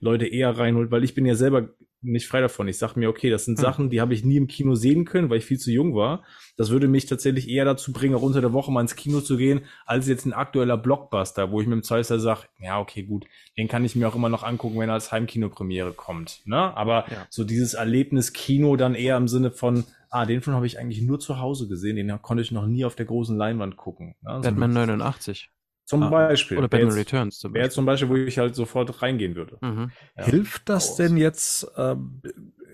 Leute 0.04 0.28
eher 0.28 0.58
reinholt, 0.58 0.92
weil 0.92 1.04
ich 1.04 1.16
bin 1.16 1.26
ja 1.26 1.36
selber 1.36 1.70
nicht 2.06 2.28
frei 2.28 2.42
davon. 2.42 2.68
Ich 2.68 2.78
sag 2.78 2.98
mir, 2.98 3.08
okay, 3.10 3.30
das 3.30 3.46
sind 3.46 3.58
Hm. 3.58 3.62
Sachen, 3.62 3.90
die 3.90 4.02
habe 4.02 4.14
ich 4.14 4.26
nie 4.26 4.36
im 4.36 4.48
Kino 4.48 4.76
sehen 4.76 5.06
können, 5.06 5.30
weil 5.30 5.38
ich 5.38 5.46
viel 5.46 5.58
zu 5.58 5.72
jung 5.72 5.96
war. 5.96 6.24
Das 6.58 6.70
würde 6.70 6.90
mich 6.90 7.06
tatsächlich 7.06 7.48
eher 7.50 7.64
dazu 7.64 7.94
bringen, 7.94 8.14
auch 8.16 8.22
unter 8.22 8.42
der 8.42 8.52
Woche 8.52 8.72
mal 8.74 8.82
ins 8.82 8.98
Kino 8.98 9.22
zu 9.22 9.38
gehen, 9.38 9.62
als 9.86 10.10
jetzt 10.10 10.26
ein 10.26 10.34
aktueller 10.34 10.76
Blockbuster, 10.78 11.50
wo 11.52 11.62
ich 11.62 11.68
mit 11.68 11.78
dem 11.78 11.84
Zweifel 11.84 12.20
sage, 12.20 12.42
ja, 12.60 12.78
okay, 12.82 13.04
gut, 13.04 13.26
den 13.58 13.70
kann 13.70 13.86
ich 13.86 13.96
mir 13.96 14.10
auch 14.10 14.16
immer 14.16 14.28
noch 14.28 14.44
angucken, 14.44 14.78
wenn 14.80 14.90
er 14.90 14.96
als 14.96 15.14
Heimkinopremiere 15.14 15.94
kommt. 15.94 16.42
Ne? 16.46 16.58
Aber 16.76 17.06
Ja. 17.10 17.26
so 17.30 17.46
dieses 17.46 17.74
Erlebnis 17.74 18.34
Kino 18.34 18.76
dann 18.76 18.96
eher 18.96 19.16
im 19.16 19.30
Sinne 19.30 19.52
von, 19.52 19.86
ah, 20.10 20.26
den 20.26 20.42
Film 20.42 20.58
habe 20.58 20.68
ich 20.68 20.78
eigentlich 20.80 21.02
nur 21.02 21.22
zu 21.22 21.40
Hause 21.40 21.70
gesehen, 21.70 21.96
den 21.96 22.22
konnte 22.22 22.44
ich 22.44 22.52
noch 22.52 22.68
nie 22.68 22.84
auf 22.84 22.96
der 22.96 23.06
großen 23.06 23.38
Leinwand 23.38 23.78
gucken. 23.78 24.16
Ne? 24.22 24.36
So 24.36 24.42
Batman 24.42 24.74
89 24.74 25.50
zum 25.86 26.04
Ah. 26.04 26.10
Beispiel. 26.10 26.58
oder 26.58 26.72
Wäre 26.72 26.82
Batman 26.84 26.98
Returns 27.00 27.40
zum 27.40 27.54
wäre 27.54 27.64
Beispiel. 27.64 27.76
zum 27.76 27.86
Beispiel, 27.86 28.10
wo 28.10 28.16
ich 28.16 28.38
halt 28.38 28.56
sofort 28.56 29.02
reingehen 29.02 29.36
würde. 29.36 29.58
Mhm. 29.62 29.92
Ja. 30.18 30.24
Hilft 30.26 30.70
das 30.70 30.96
denn 30.96 31.18
jetzt 31.18 31.68
ähm, 31.78 32.22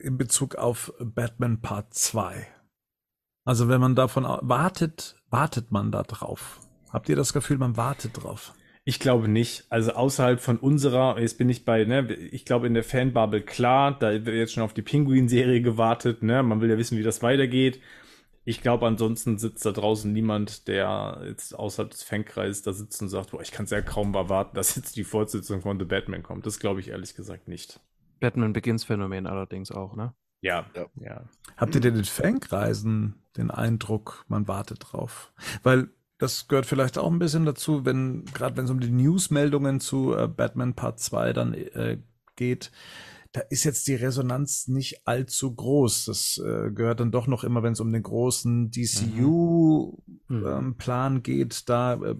in 0.01 0.17
Bezug 0.17 0.55
auf 0.55 0.93
Batman 0.99 1.61
Part 1.61 1.93
2? 1.93 2.47
Also 3.45 3.67
wenn 3.67 3.81
man 3.81 3.95
davon 3.95 4.23
wartet, 4.41 5.15
wartet 5.29 5.71
man 5.71 5.91
da 5.91 6.03
drauf? 6.03 6.59
Habt 6.91 7.09
ihr 7.09 7.15
das 7.15 7.33
Gefühl, 7.33 7.57
man 7.57 7.77
wartet 7.77 8.11
drauf? 8.23 8.53
Ich 8.85 8.99
glaube 8.99 9.27
nicht. 9.27 9.65
Also 9.69 9.91
außerhalb 9.91 10.39
von 10.39 10.57
unserer, 10.57 11.19
jetzt 11.19 11.37
bin 11.37 11.49
ich 11.49 11.65
bei, 11.65 11.83
ne, 11.85 12.11
ich 12.13 12.45
glaube 12.45 12.65
in 12.67 12.73
der 12.73 12.83
Fanbubble 12.83 13.41
klar, 13.41 13.97
da 13.99 14.11
wird 14.11 14.27
jetzt 14.27 14.53
schon 14.53 14.63
auf 14.63 14.73
die 14.73 14.81
Pinguin-Serie 14.81 15.61
gewartet, 15.61 16.23
ne, 16.23 16.41
man 16.43 16.61
will 16.61 16.69
ja 16.69 16.77
wissen, 16.77 16.97
wie 16.97 17.03
das 17.03 17.21
weitergeht. 17.21 17.79
Ich 18.45 18.61
glaube, 18.61 18.87
ansonsten 18.87 19.37
sitzt 19.37 19.65
da 19.65 19.71
draußen 19.71 20.11
niemand, 20.11 20.67
der 20.67 21.21
jetzt 21.25 21.53
außerhalb 21.53 21.91
des 21.91 22.03
Fankreises 22.03 22.61
da 22.61 22.73
sitzt 22.73 23.01
und 23.01 23.09
sagt, 23.09 23.31
boah, 23.31 23.41
ich 23.41 23.51
kann 23.51 23.65
es 23.65 23.71
ja 23.71 23.81
kaum 23.81 24.13
erwarten, 24.15 24.55
dass 24.55 24.75
jetzt 24.75 24.95
die 24.95 25.03
Fortsetzung 25.03 25.61
von 25.61 25.77
The 25.77 25.85
Batman 25.85 26.23
kommt. 26.23 26.45
Das 26.45 26.59
glaube 26.59 26.79
ich 26.79 26.89
ehrlich 26.89 27.15
gesagt 27.15 27.47
nicht. 27.47 27.79
Batman 28.19 28.53
Begins 28.53 28.83
Phänomen 28.83 29.27
allerdings 29.27 29.71
auch, 29.71 29.95
ne? 29.95 30.13
Ja, 30.41 30.65
Ja. 30.75 30.85
ja. 30.95 31.23
Habt 31.57 31.75
ihr 31.75 31.81
denn 31.81 31.95
in 31.95 32.05
Fankreisen 32.05 33.21
den 33.35 33.51
Eindruck, 33.51 34.25
man 34.29 34.47
wartet 34.47 34.79
drauf? 34.91 35.33
Weil 35.63 35.89
das 36.17 36.47
gehört 36.47 36.65
vielleicht 36.65 36.97
auch 36.97 37.11
ein 37.11 37.19
bisschen 37.19 37.45
dazu, 37.45 37.85
wenn, 37.85 38.25
gerade 38.25 38.57
wenn 38.57 38.65
es 38.65 38.71
um 38.71 38.79
die 38.79 38.91
Newsmeldungen 38.91 39.79
zu 39.79 40.15
äh, 40.15 40.27
Batman 40.27 40.73
Part 40.73 40.99
2 40.99 41.33
dann 41.33 41.53
äh, 41.53 41.97
geht, 42.35 42.71
da 43.31 43.41
ist 43.41 43.63
jetzt 43.63 43.87
die 43.87 43.95
Resonanz 43.95 44.67
nicht 44.67 45.07
allzu 45.07 45.53
groß. 45.53 46.05
Das 46.05 46.41
äh, 46.43 46.71
gehört 46.71 46.99
dann 46.99 47.11
doch 47.11 47.27
noch 47.27 47.43
immer, 47.43 47.63
wenn 47.63 47.73
es 47.73 47.79
um 47.79 47.91
den 47.91 48.03
großen 48.03 48.71
DCU-Plan 48.71 51.13
Mhm. 51.13 51.23
geht, 51.23 51.69
da 51.69 51.93
äh, 51.95 52.15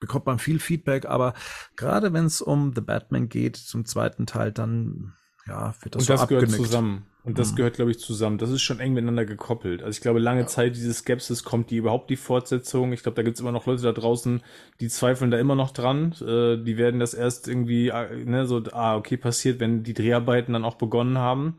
bekommt 0.00 0.26
man 0.26 0.38
viel 0.38 0.58
Feedback, 0.58 1.06
aber 1.06 1.34
gerade 1.76 2.12
wenn 2.12 2.26
es 2.26 2.42
um 2.42 2.72
The 2.74 2.80
Batman 2.80 3.28
geht, 3.28 3.56
zum 3.56 3.84
zweiten 3.84 4.26
Teil, 4.26 4.52
dann 4.52 5.14
ja, 5.46 5.74
wird 5.80 5.94
das 5.94 6.02
Und 6.02 6.06
so 6.06 6.12
das 6.14 6.28
gehört 6.28 6.44
abgenickt. 6.44 6.66
zusammen. 6.66 7.06
Und 7.24 7.38
das 7.38 7.52
Mhm. 7.52 7.56
gehört, 7.56 7.74
glaube 7.76 7.92
ich, 7.92 8.00
zusammen. 8.00 8.38
Das 8.38 8.50
ist 8.50 8.62
schon 8.62 8.80
eng 8.80 8.94
miteinander 8.94 9.24
gekoppelt. 9.24 9.82
Also 9.82 9.96
ich 9.96 10.00
glaube, 10.00 10.18
lange 10.18 10.40
Ja. 10.40 10.46
Zeit 10.46 10.74
diese 10.74 10.92
Skepsis, 10.92 11.44
kommt 11.44 11.70
die 11.70 11.76
überhaupt 11.76 12.10
die 12.10 12.16
Fortsetzung? 12.16 12.92
Ich 12.92 13.02
glaube, 13.04 13.14
da 13.16 13.22
gibt 13.22 13.36
es 13.36 13.40
immer 13.40 13.52
noch 13.52 13.66
Leute 13.66 13.82
da 13.82 13.92
draußen, 13.92 14.42
die 14.80 14.88
zweifeln 14.88 15.30
da 15.30 15.38
immer 15.38 15.54
noch 15.54 15.70
dran. 15.70 16.12
Äh, 16.20 16.56
die 16.64 16.76
werden 16.76 16.98
das 16.98 17.14
erst 17.14 17.46
irgendwie, 17.46 17.88
äh, 17.90 18.24
ne, 18.24 18.46
so, 18.46 18.60
ah, 18.72 18.96
okay, 18.96 19.16
passiert, 19.16 19.60
wenn 19.60 19.84
die 19.84 19.94
Dreharbeiten 19.94 20.52
dann 20.52 20.64
auch 20.64 20.74
begonnen 20.74 21.18
haben. 21.18 21.54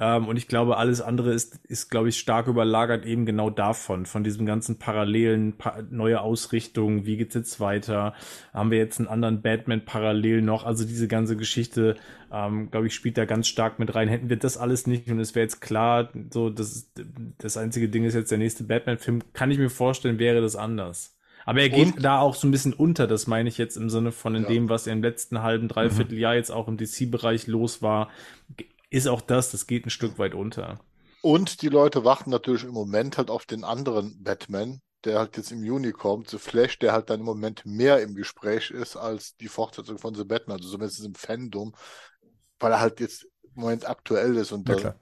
Ähm, 0.00 0.28
und 0.28 0.36
ich 0.36 0.46
glaube, 0.46 0.76
alles 0.76 1.00
andere 1.00 1.32
ist, 1.32 1.58
ist, 1.64 1.90
glaube 1.90 2.08
ich, 2.08 2.18
stark 2.18 2.46
überlagert 2.46 3.04
eben 3.04 3.26
genau 3.26 3.50
davon, 3.50 4.06
von 4.06 4.22
diesem 4.22 4.46
ganzen 4.46 4.78
parallelen, 4.78 5.58
pa 5.58 5.78
neue 5.90 6.20
Ausrichtung, 6.20 7.04
wie 7.04 7.16
geht's 7.16 7.34
jetzt 7.34 7.58
weiter? 7.58 8.14
Haben 8.54 8.70
wir 8.70 8.78
jetzt 8.78 9.00
einen 9.00 9.08
anderen 9.08 9.42
Batman 9.42 9.84
parallel 9.84 10.42
noch? 10.42 10.64
Also 10.64 10.84
diese 10.84 11.08
ganze 11.08 11.36
Geschichte, 11.36 11.96
ähm, 12.32 12.70
glaube 12.70 12.86
ich, 12.86 12.94
spielt 12.94 13.18
da 13.18 13.24
ganz 13.24 13.48
stark 13.48 13.80
mit 13.80 13.92
rein. 13.96 14.06
Hätten 14.06 14.28
wir 14.30 14.36
das 14.36 14.56
alles 14.56 14.86
nicht 14.86 15.10
und 15.10 15.18
es 15.18 15.34
wäre 15.34 15.42
jetzt 15.44 15.60
klar, 15.60 16.10
so, 16.32 16.48
das, 16.48 16.92
das 17.38 17.56
einzige 17.56 17.88
Ding 17.88 18.04
ist 18.04 18.14
jetzt 18.14 18.30
der 18.30 18.38
nächste 18.38 18.62
Batman-Film, 18.64 19.22
kann 19.32 19.50
ich 19.50 19.58
mir 19.58 19.68
vorstellen, 19.70 20.20
wäre 20.20 20.40
das 20.40 20.54
anders. 20.54 21.16
Aber 21.44 21.60
er 21.62 21.70
geht 21.70 21.96
Und- 21.96 22.04
da 22.04 22.20
auch 22.20 22.34
so 22.36 22.46
ein 22.46 22.50
bisschen 22.52 22.72
unter, 22.74 23.06
das 23.08 23.26
meine 23.26 23.48
ich 23.48 23.58
jetzt 23.58 23.76
im 23.76 23.90
Sinne 23.90 24.12
von 24.12 24.34
in 24.36 24.42
Ja. 24.44 24.48
dem, 24.50 24.68
was 24.68 24.86
im 24.86 25.02
letzten 25.02 25.42
halben, 25.42 25.66
dreiviertel 25.66 26.18
Jahr 26.18 26.34
jetzt 26.36 26.50
auch 26.50 26.68
im 26.68 26.76
DC-Bereich 26.76 27.46
los 27.48 27.82
war, 27.82 28.10
ist 28.90 29.06
auch 29.06 29.20
das, 29.20 29.50
das 29.50 29.66
geht 29.66 29.86
ein 29.86 29.90
Stück 29.90 30.18
weit 30.18 30.34
unter. 30.34 30.80
Und 31.20 31.62
die 31.62 31.68
Leute 31.68 32.04
warten 32.04 32.30
natürlich 32.30 32.64
im 32.64 32.72
Moment 32.72 33.18
halt 33.18 33.30
auf 33.30 33.44
den 33.44 33.64
anderen 33.64 34.22
Batman, 34.22 34.80
der 35.04 35.18
halt 35.18 35.36
jetzt 35.36 35.52
im 35.52 35.64
Juni 35.64 35.92
kommt, 35.92 36.30
The 36.30 36.38
Flash, 36.38 36.78
der 36.78 36.92
halt 36.92 37.10
dann 37.10 37.20
im 37.20 37.26
Moment 37.26 37.66
mehr 37.66 38.02
im 38.02 38.14
Gespräch 38.14 38.70
ist 38.70 38.96
als 38.96 39.36
die 39.36 39.48
Fortsetzung 39.48 39.98
von 39.98 40.14
The 40.14 40.24
Batman, 40.24 40.58
also 40.58 40.70
zumindest 40.70 41.04
im 41.04 41.14
Fandom, 41.14 41.74
weil 42.58 42.72
er 42.72 42.80
halt 42.80 43.00
jetzt 43.00 43.24
im 43.24 43.62
Moment 43.62 43.88
aktuell 43.88 44.36
ist 44.36 44.52
und 44.52 44.68
Ja, 44.68 44.94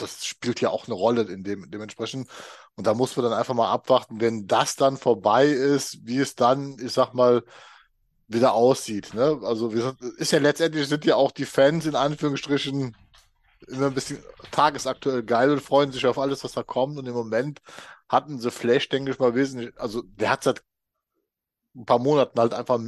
das 0.00 0.24
spielt 0.24 0.60
ja 0.60 0.70
auch 0.70 0.86
eine 0.86 0.94
Rolle 0.94 1.22
in 1.22 1.44
dem, 1.44 1.70
dementsprechend. 1.70 2.28
Und 2.76 2.86
da 2.86 2.94
muss 2.94 3.16
man 3.16 3.24
dann 3.24 3.38
einfach 3.38 3.54
mal 3.54 3.70
abwarten, 3.70 4.20
wenn 4.20 4.46
das 4.46 4.76
dann 4.76 4.96
vorbei 4.96 5.46
ist, 5.46 5.98
wie 6.06 6.18
es 6.18 6.34
dann, 6.34 6.78
ich 6.80 6.92
sag 6.92 7.12
mal, 7.12 7.42
wieder 8.28 8.54
aussieht. 8.54 9.12
Ne? 9.12 9.40
Also 9.42 9.74
wir 9.74 9.82
sind, 9.82 10.00
ist 10.18 10.32
ja 10.32 10.38
letztendlich 10.38 10.88
sind 10.88 11.04
ja 11.04 11.16
auch 11.16 11.32
die 11.32 11.44
Fans 11.44 11.84
in 11.86 11.96
Anführungsstrichen 11.96 12.96
immer 13.68 13.86
ein 13.86 13.94
bisschen 13.94 14.22
tagesaktuell 14.50 15.22
geil 15.22 15.50
und 15.50 15.62
freuen 15.62 15.92
sich 15.92 16.06
auf 16.06 16.18
alles, 16.18 16.44
was 16.44 16.52
da 16.52 16.62
kommt. 16.62 16.98
Und 16.98 17.06
im 17.06 17.14
Moment 17.14 17.60
hatten 18.08 18.38
sie 18.38 18.50
Flash, 18.50 18.88
denke 18.88 19.12
ich 19.12 19.18
mal, 19.18 19.34
wesentlich, 19.34 19.72
also 19.78 20.02
der 20.02 20.30
hat 20.30 20.44
seit 20.44 20.62
ein 21.74 21.86
paar 21.86 21.98
Monaten 21.98 22.38
halt 22.38 22.54
einfach 22.54 22.80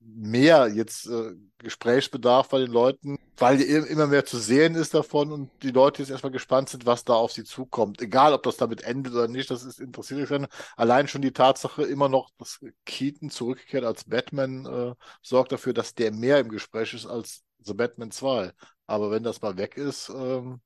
mehr 0.00 0.68
jetzt 0.68 1.06
äh, 1.06 1.32
Gesprächsbedarf 1.58 2.48
bei 2.48 2.60
den 2.60 2.70
Leuten, 2.70 3.18
weil 3.36 3.60
immer 3.60 4.06
mehr 4.06 4.24
zu 4.24 4.38
sehen 4.38 4.74
ist 4.74 4.94
davon 4.94 5.32
und 5.32 5.50
die 5.62 5.70
Leute 5.70 6.02
jetzt 6.02 6.10
erstmal 6.10 6.32
gespannt 6.32 6.68
sind, 6.68 6.86
was 6.86 7.04
da 7.04 7.14
auf 7.14 7.32
sie 7.32 7.44
zukommt. 7.44 8.00
Egal, 8.00 8.32
ob 8.32 8.42
das 8.44 8.56
damit 8.56 8.82
endet 8.82 9.12
oder 9.12 9.28
nicht, 9.28 9.50
das 9.50 9.64
ist 9.64 9.80
interessiert 9.80 10.30
mich. 10.30 10.48
Allein 10.76 11.08
schon 11.08 11.22
die 11.22 11.32
Tatsache 11.32 11.82
immer 11.82 12.08
noch, 12.08 12.30
dass 12.38 12.60
Keaton 12.86 13.30
zurückkehrt 13.30 13.84
als 13.84 14.04
Batman, 14.04 14.66
äh, 14.66 14.94
sorgt 15.22 15.52
dafür, 15.52 15.72
dass 15.74 15.94
der 15.94 16.12
mehr 16.12 16.38
im 16.38 16.48
Gespräch 16.48 16.94
ist 16.94 17.06
als 17.06 17.42
The 17.68 17.74
Batman 17.74 18.10
2. 18.10 18.52
Aber 18.86 19.10
wenn 19.10 19.22
das 19.22 19.42
mal 19.42 19.56
weg 19.56 19.76
ist, 19.76 20.08
ähm, 20.08 20.60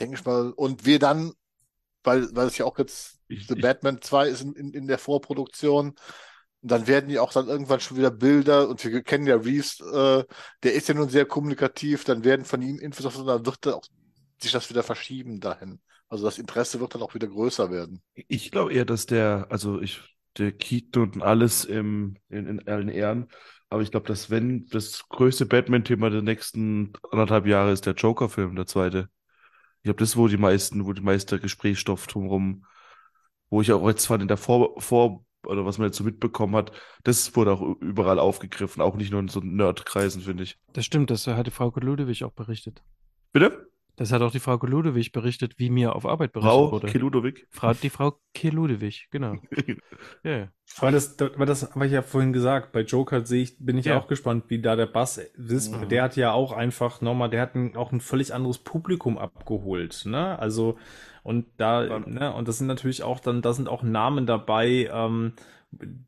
denke 0.00 0.16
ich 0.16 0.24
mal, 0.24 0.52
und 0.52 0.84
wir 0.84 0.98
dann, 0.98 1.32
weil, 2.02 2.28
weil 2.34 2.46
es 2.48 2.58
ja 2.58 2.64
auch 2.64 2.78
jetzt 2.78 3.20
Ich, 3.28 3.46
The 3.46 3.54
ich, 3.54 3.62
Batman 3.62 4.00
2 4.00 4.28
ist 4.28 4.42
in, 4.42 4.54
in, 4.54 4.72
in 4.72 4.86
der 4.86 4.98
Vorproduktion. 4.98 5.94
Und 6.62 6.70
dann 6.70 6.86
werden 6.86 7.08
die 7.08 7.18
auch 7.18 7.32
dann 7.32 7.48
irgendwann 7.48 7.80
schon 7.80 7.96
wieder 7.96 8.10
Bilder, 8.10 8.68
und 8.68 8.82
wir 8.84 9.02
kennen 9.02 9.26
ja 9.26 9.36
Reeves, 9.36 9.80
äh, 9.80 10.24
der 10.62 10.74
ist 10.74 10.88
ja 10.88 10.94
nun 10.94 11.08
sehr 11.08 11.26
kommunikativ, 11.26 12.04
dann 12.04 12.24
werden 12.24 12.44
von 12.44 12.62
ihm 12.62 12.78
Infos 12.78 13.06
auf, 13.06 13.14
dann 13.16 13.46
wird 13.46 13.66
auch 13.68 13.84
sich 14.40 14.52
das 14.52 14.68
wieder 14.70 14.82
verschieben 14.82 15.40
dahin. 15.40 15.80
Also 16.08 16.24
das 16.24 16.38
Interesse 16.38 16.80
wird 16.80 16.94
dann 16.94 17.02
auch 17.02 17.14
wieder 17.14 17.26
größer 17.26 17.70
werden. 17.70 18.02
Ich 18.14 18.50
glaube 18.50 18.72
eher, 18.72 18.84
dass 18.84 19.06
der, 19.06 19.46
also 19.50 19.80
ich, 19.80 20.00
der 20.38 20.52
Keaton 20.52 21.14
und 21.14 21.22
alles 21.22 21.64
im, 21.64 22.16
in, 22.28 22.46
in 22.46 22.68
allen 22.68 22.88
Ehren, 22.88 23.28
aber 23.68 23.82
ich 23.82 23.90
glaube, 23.90 24.06
dass 24.06 24.30
wenn 24.30 24.66
das 24.66 25.08
größte 25.08 25.46
Batman-Thema 25.46 26.10
der 26.10 26.22
nächsten 26.22 26.92
anderthalb 27.10 27.46
Jahre 27.46 27.72
ist 27.72 27.86
der 27.86 27.94
Joker-Film, 27.94 28.56
der 28.56 28.66
zweite. 28.66 29.08
Ich 29.78 29.84
glaube, 29.84 29.98
das 29.98 30.10
ist, 30.10 30.16
wo 30.16 30.28
die 30.28 30.36
meisten, 30.36 30.84
wo 30.86 30.92
die 30.92 31.02
meiste 31.02 31.40
Gesprächsstoff 31.40 32.06
drumherum, 32.06 32.64
wo 33.50 33.60
ich 33.60 33.72
auch 33.72 33.86
jetzt 33.88 34.06
fand 34.06 34.22
in 34.22 34.28
der 34.28 34.36
Vor, 34.36 34.80
Vor 34.80 35.24
oder 35.46 35.64
was 35.64 35.78
man 35.78 35.88
jetzt 35.88 35.96
so 35.96 36.04
mitbekommen 36.04 36.56
hat, 36.56 36.72
das 37.04 37.34
wurde 37.36 37.52
auch 37.52 37.62
überall 37.80 38.18
aufgegriffen, 38.18 38.82
auch 38.82 38.96
nicht 38.96 39.12
nur 39.12 39.20
in 39.20 39.28
so 39.28 39.40
Nerdkreisen, 39.40 40.22
finde 40.22 40.42
ich. 40.42 40.58
Das 40.72 40.84
stimmt, 40.84 41.10
das 41.10 41.26
hat 41.26 41.46
die 41.46 41.52
Frau 41.52 41.72
Ludewig 41.76 42.24
auch 42.24 42.32
berichtet. 42.32 42.82
Bitte? 43.32 43.68
Das 43.96 44.12
hat 44.12 44.20
auch 44.20 44.30
die 44.30 44.40
Frau 44.40 44.56
Ludewig 44.56 45.12
berichtet, 45.12 45.58
wie 45.58 45.70
mir 45.70 45.96
auf 45.96 46.04
Arbeit 46.04 46.32
berichtet 46.32 46.52
Frau 46.52 46.70
wurde. 46.72 46.86
Keludowig? 46.86 47.46
Frau, 47.50 47.72
die 47.72 47.90
Frau 47.90 48.18
Ludewig, 48.42 49.08
genau. 49.10 49.36
Ja, 50.22 50.30
ja. 50.38 50.48
Aber 50.78 50.90
das, 50.92 51.16
das, 51.16 51.32
aber 51.34 51.46
das 51.46 51.74
habe 51.74 51.86
ich 51.86 51.92
ja 51.92 52.02
vorhin 52.02 52.34
gesagt. 52.34 52.72
Bei 52.72 52.82
Joker 52.82 53.24
sehe 53.24 53.42
ich, 53.42 53.56
bin 53.58 53.78
ich 53.78 53.86
Ja. 53.86 53.98
auch 53.98 54.08
gespannt, 54.08 54.44
wie 54.48 54.60
da 54.60 54.76
der 54.76 54.86
Bass 54.86 55.16
ist. 55.16 55.72
Mhm. 55.74 55.88
Der 55.88 56.02
hat 56.02 56.16
ja 56.16 56.32
auch 56.32 56.52
einfach 56.52 57.00
nochmal, 57.00 57.30
der 57.30 57.40
hat 57.40 57.54
ein, 57.54 57.74
auch 57.76 57.92
ein 57.92 58.00
völlig 58.02 58.34
anderes 58.34 58.58
Publikum 58.58 59.16
abgeholt. 59.16 60.02
Ne? 60.04 60.38
Also, 60.38 60.76
und 61.22 61.46
da, 61.56 61.84
Ja. 61.86 61.98
ne, 62.00 62.34
und 62.34 62.46
das 62.48 62.58
sind 62.58 62.66
natürlich 62.66 63.02
auch 63.02 63.20
dann, 63.20 63.40
da 63.40 63.54
sind 63.54 63.68
auch 63.68 63.82
Namen 63.82 64.26
dabei, 64.26 64.90
ähm, 64.92 65.32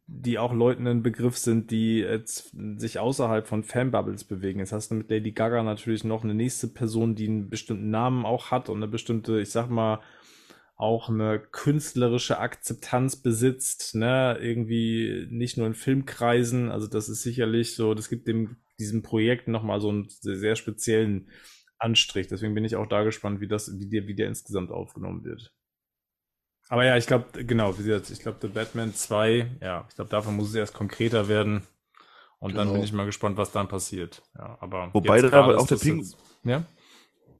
die 0.07 0.39
auch 0.39 0.53
Leuten 0.53 0.87
ein 0.87 1.03
Begriff 1.03 1.37
sind, 1.37 1.71
die 1.71 1.99
jetzt 2.01 2.55
sich 2.77 2.99
außerhalb 2.99 3.47
von 3.47 3.63
Fanbubbles 3.63 4.25
bewegen. 4.25 4.61
Jetzt 4.61 4.73
hast 4.73 4.91
du 4.91 4.95
mit 4.95 5.11
Lady 5.11 5.33
Gaga 5.33 5.63
natürlich 5.63 6.05
noch 6.05 6.25
eine 6.25 6.35
nächste 6.35 6.69
Person, 6.69 7.15
die 7.15 7.29
einen 7.29 7.51
bestimmten 7.51 7.91
Namen 7.91 8.27
auch 8.27 8.51
hat 8.51 8.69
und 8.69 8.79
eine 8.79 8.89
bestimmte, 8.89 9.41
ich 9.41 9.51
sag 9.51 9.69
mal, 9.69 10.01
auch 10.79 11.09
eine 11.09 11.41
künstlerische 11.41 12.39
Akzeptanz 12.39 13.17
besitzt, 13.17 13.97
ne, 13.97 14.39
irgendwie 14.41 15.27
nicht 15.29 15.59
nur 15.59 15.67
in 15.67 15.75
Filmkreisen, 15.75 16.71
also 16.71 16.87
das 16.87 17.09
ist 17.09 17.23
sicherlich 17.23 17.75
so, 17.75 17.95
das 17.95 18.09
gibt 18.09 18.29
dem, 18.29 18.59
diesem 18.79 19.03
Projekt 19.03 19.49
nochmal 19.49 19.81
so 19.81 19.89
einen 19.89 20.07
sehr, 20.09 20.55
speziellen 20.55 21.31
Anstrich, 21.79 22.29
deswegen 22.29 22.55
bin 22.55 22.65
ich 22.65 22.77
auch 22.77 22.87
da 22.87 23.03
gespannt, 23.03 23.41
wie 23.41 23.49
das, 23.49 23.77
wie 23.77 23.89
der, 23.89 24.07
wie 24.07 24.15
der 24.15 24.29
insgesamt 24.29 24.71
aufgenommen 24.71 25.25
wird. 25.25 25.53
Aber 26.69 26.85
ja, 26.85 26.97
ich 26.97 27.07
glaube, 27.07 27.45
genau, 27.45 27.79
wie 27.79 27.83
gesagt, 27.85 28.11
ich 28.11 28.21
glaube, 28.21 28.39
The 28.43 28.49
Batman 28.49 28.95
2, 28.95 29.51
ja, 29.63 29.87
ich 29.89 29.95
glaube, 29.95 30.11
davon 30.11 30.37
muss 30.37 30.49
es 30.51 30.55
erst 30.55 30.75
konkreter 30.75 31.29
werden. 31.29 31.63
Und 32.41 32.55
dann 32.57 32.69
Genau. 32.69 32.75
bin 32.75 32.83
ich 32.85 32.93
mal 32.93 33.07
gespannt, 33.07 33.37
was 33.37 33.53
dann 33.53 33.69
passiert. 33.69 34.23
Ja, 34.37 34.59
aber 34.61 34.91
Wobei 34.93 35.21
da 35.23 35.29
aber 35.33 35.59
auch 35.59 35.67
der 35.67 35.77
das 35.77 35.81
Ping- 35.81 35.99
jetzt- 35.99 36.17
ja, 36.45 36.65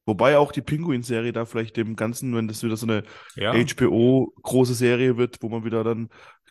Wobei 0.07 0.39
auch 0.39 0.53
die 0.53 0.63
Pinguin-Serie 0.63 1.33
da 1.33 1.45
vielleicht 1.45 1.77
dem 1.77 1.95
Ganzen, 1.95 2.35
wenn 2.35 2.49
das 2.49 2.63
wieder 2.63 2.79
so 2.79 2.87
eine 2.87 3.03
ja. 3.37 3.53
HBO-große 3.53 4.73
Serie 4.75 5.19
wird, 5.19 5.43
wo 5.43 5.51
man 5.51 5.65
wieder 5.65 5.85
dann, 5.85 6.09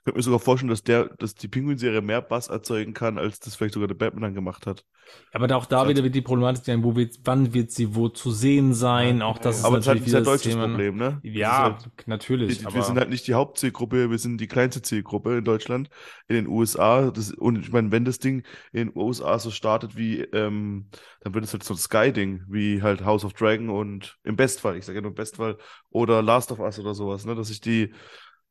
könnte 0.07 0.19
mir 0.19 0.23
sogar 0.23 0.39
vorstellen, 0.39 0.69
dass 0.69 0.83
der, 0.83 1.09
dass 1.17 1.35
die 1.35 1.49
Pinguin-Serie 1.49 2.01
mehr 2.01 2.21
Bass 2.21 2.47
erzeugen 2.47 2.93
kann, 2.93 3.17
als 3.17 3.41
das 3.41 3.55
vielleicht 3.55 3.73
sogar 3.73 3.89
der 3.89 3.95
Batman 3.95 4.21
dann 4.23 4.33
gemacht 4.33 4.65
hat. 4.65 4.85
Aber 5.33 5.53
auch 5.55 5.65
da 5.65 5.81
Das 5.81 5.89
wieder 5.89 6.03
wird 6.03 6.15
die 6.15 6.21
Problematik 6.21 6.63
sein, 6.63 6.81
wo 6.81 6.95
wird, 6.95 7.17
wann 7.25 7.53
wird 7.53 7.71
sie 7.71 7.93
wo 7.93 8.07
zu 8.07 8.31
sehen 8.31 8.73
sein? 8.73 9.21
Auch 9.21 9.37
das 9.37 9.59
ist 9.59 9.65
Aber 9.65 9.77
das 9.77 9.85
ist 9.85 9.89
halt 9.89 9.99
natürlich 9.99 10.17
ein 10.17 10.23
deutsches. 10.23 10.55
Problem, 10.55 10.95
ne? 10.95 11.19
Ja, 11.23 11.63
halt, 11.63 12.07
natürlich. 12.07 12.61
wir, 12.61 12.67
aber 12.67 12.75
wir 12.75 12.83
sind 12.83 12.97
halt 12.97 13.09
nicht 13.09 13.27
die 13.27 13.33
Hauptzielgruppe, 13.33 14.09
wir 14.09 14.17
sind 14.17 14.39
die 14.39 14.47
kleinste 14.47 14.81
Zielgruppe 14.81 15.37
in 15.37 15.43
Deutschland, 15.43 15.89
in 16.29 16.35
den 16.35 16.47
USA. 16.47 17.11
Das, 17.11 17.31
und 17.31 17.59
ich 17.59 17.71
meine, 17.73 17.91
wenn 17.91 18.05
das 18.05 18.19
Ding 18.19 18.43
in 18.71 18.87
den 18.87 18.97
USA 18.97 19.39
so 19.39 19.51
startet 19.51 19.97
wie, 19.97 20.21
ähm, 20.21 20.89
dann 21.21 21.33
wird 21.33 21.43
es 21.43 21.51
halt 21.51 21.63
so 21.63 21.73
ein 21.73 21.77
Sky-Ding, 21.77 22.43
wie 22.47 22.81
halt 22.81 23.03
House 23.03 23.25
of 23.25 23.33
Dragon 23.33 23.69
und 23.69 24.17
im 24.23 24.37
Bestfall, 24.37 24.77
ich 24.77 24.85
sage 24.85 24.99
ja 24.99 25.01
nur 25.01 25.13
Bestfall, 25.13 25.57
oder 25.89 26.21
Last 26.21 26.51
of 26.53 26.59
Us 26.59 26.79
oder 26.79 26.93
sowas, 26.93 27.25
ne? 27.25 27.35
Dass 27.35 27.49
ich 27.49 27.59
die, 27.59 27.91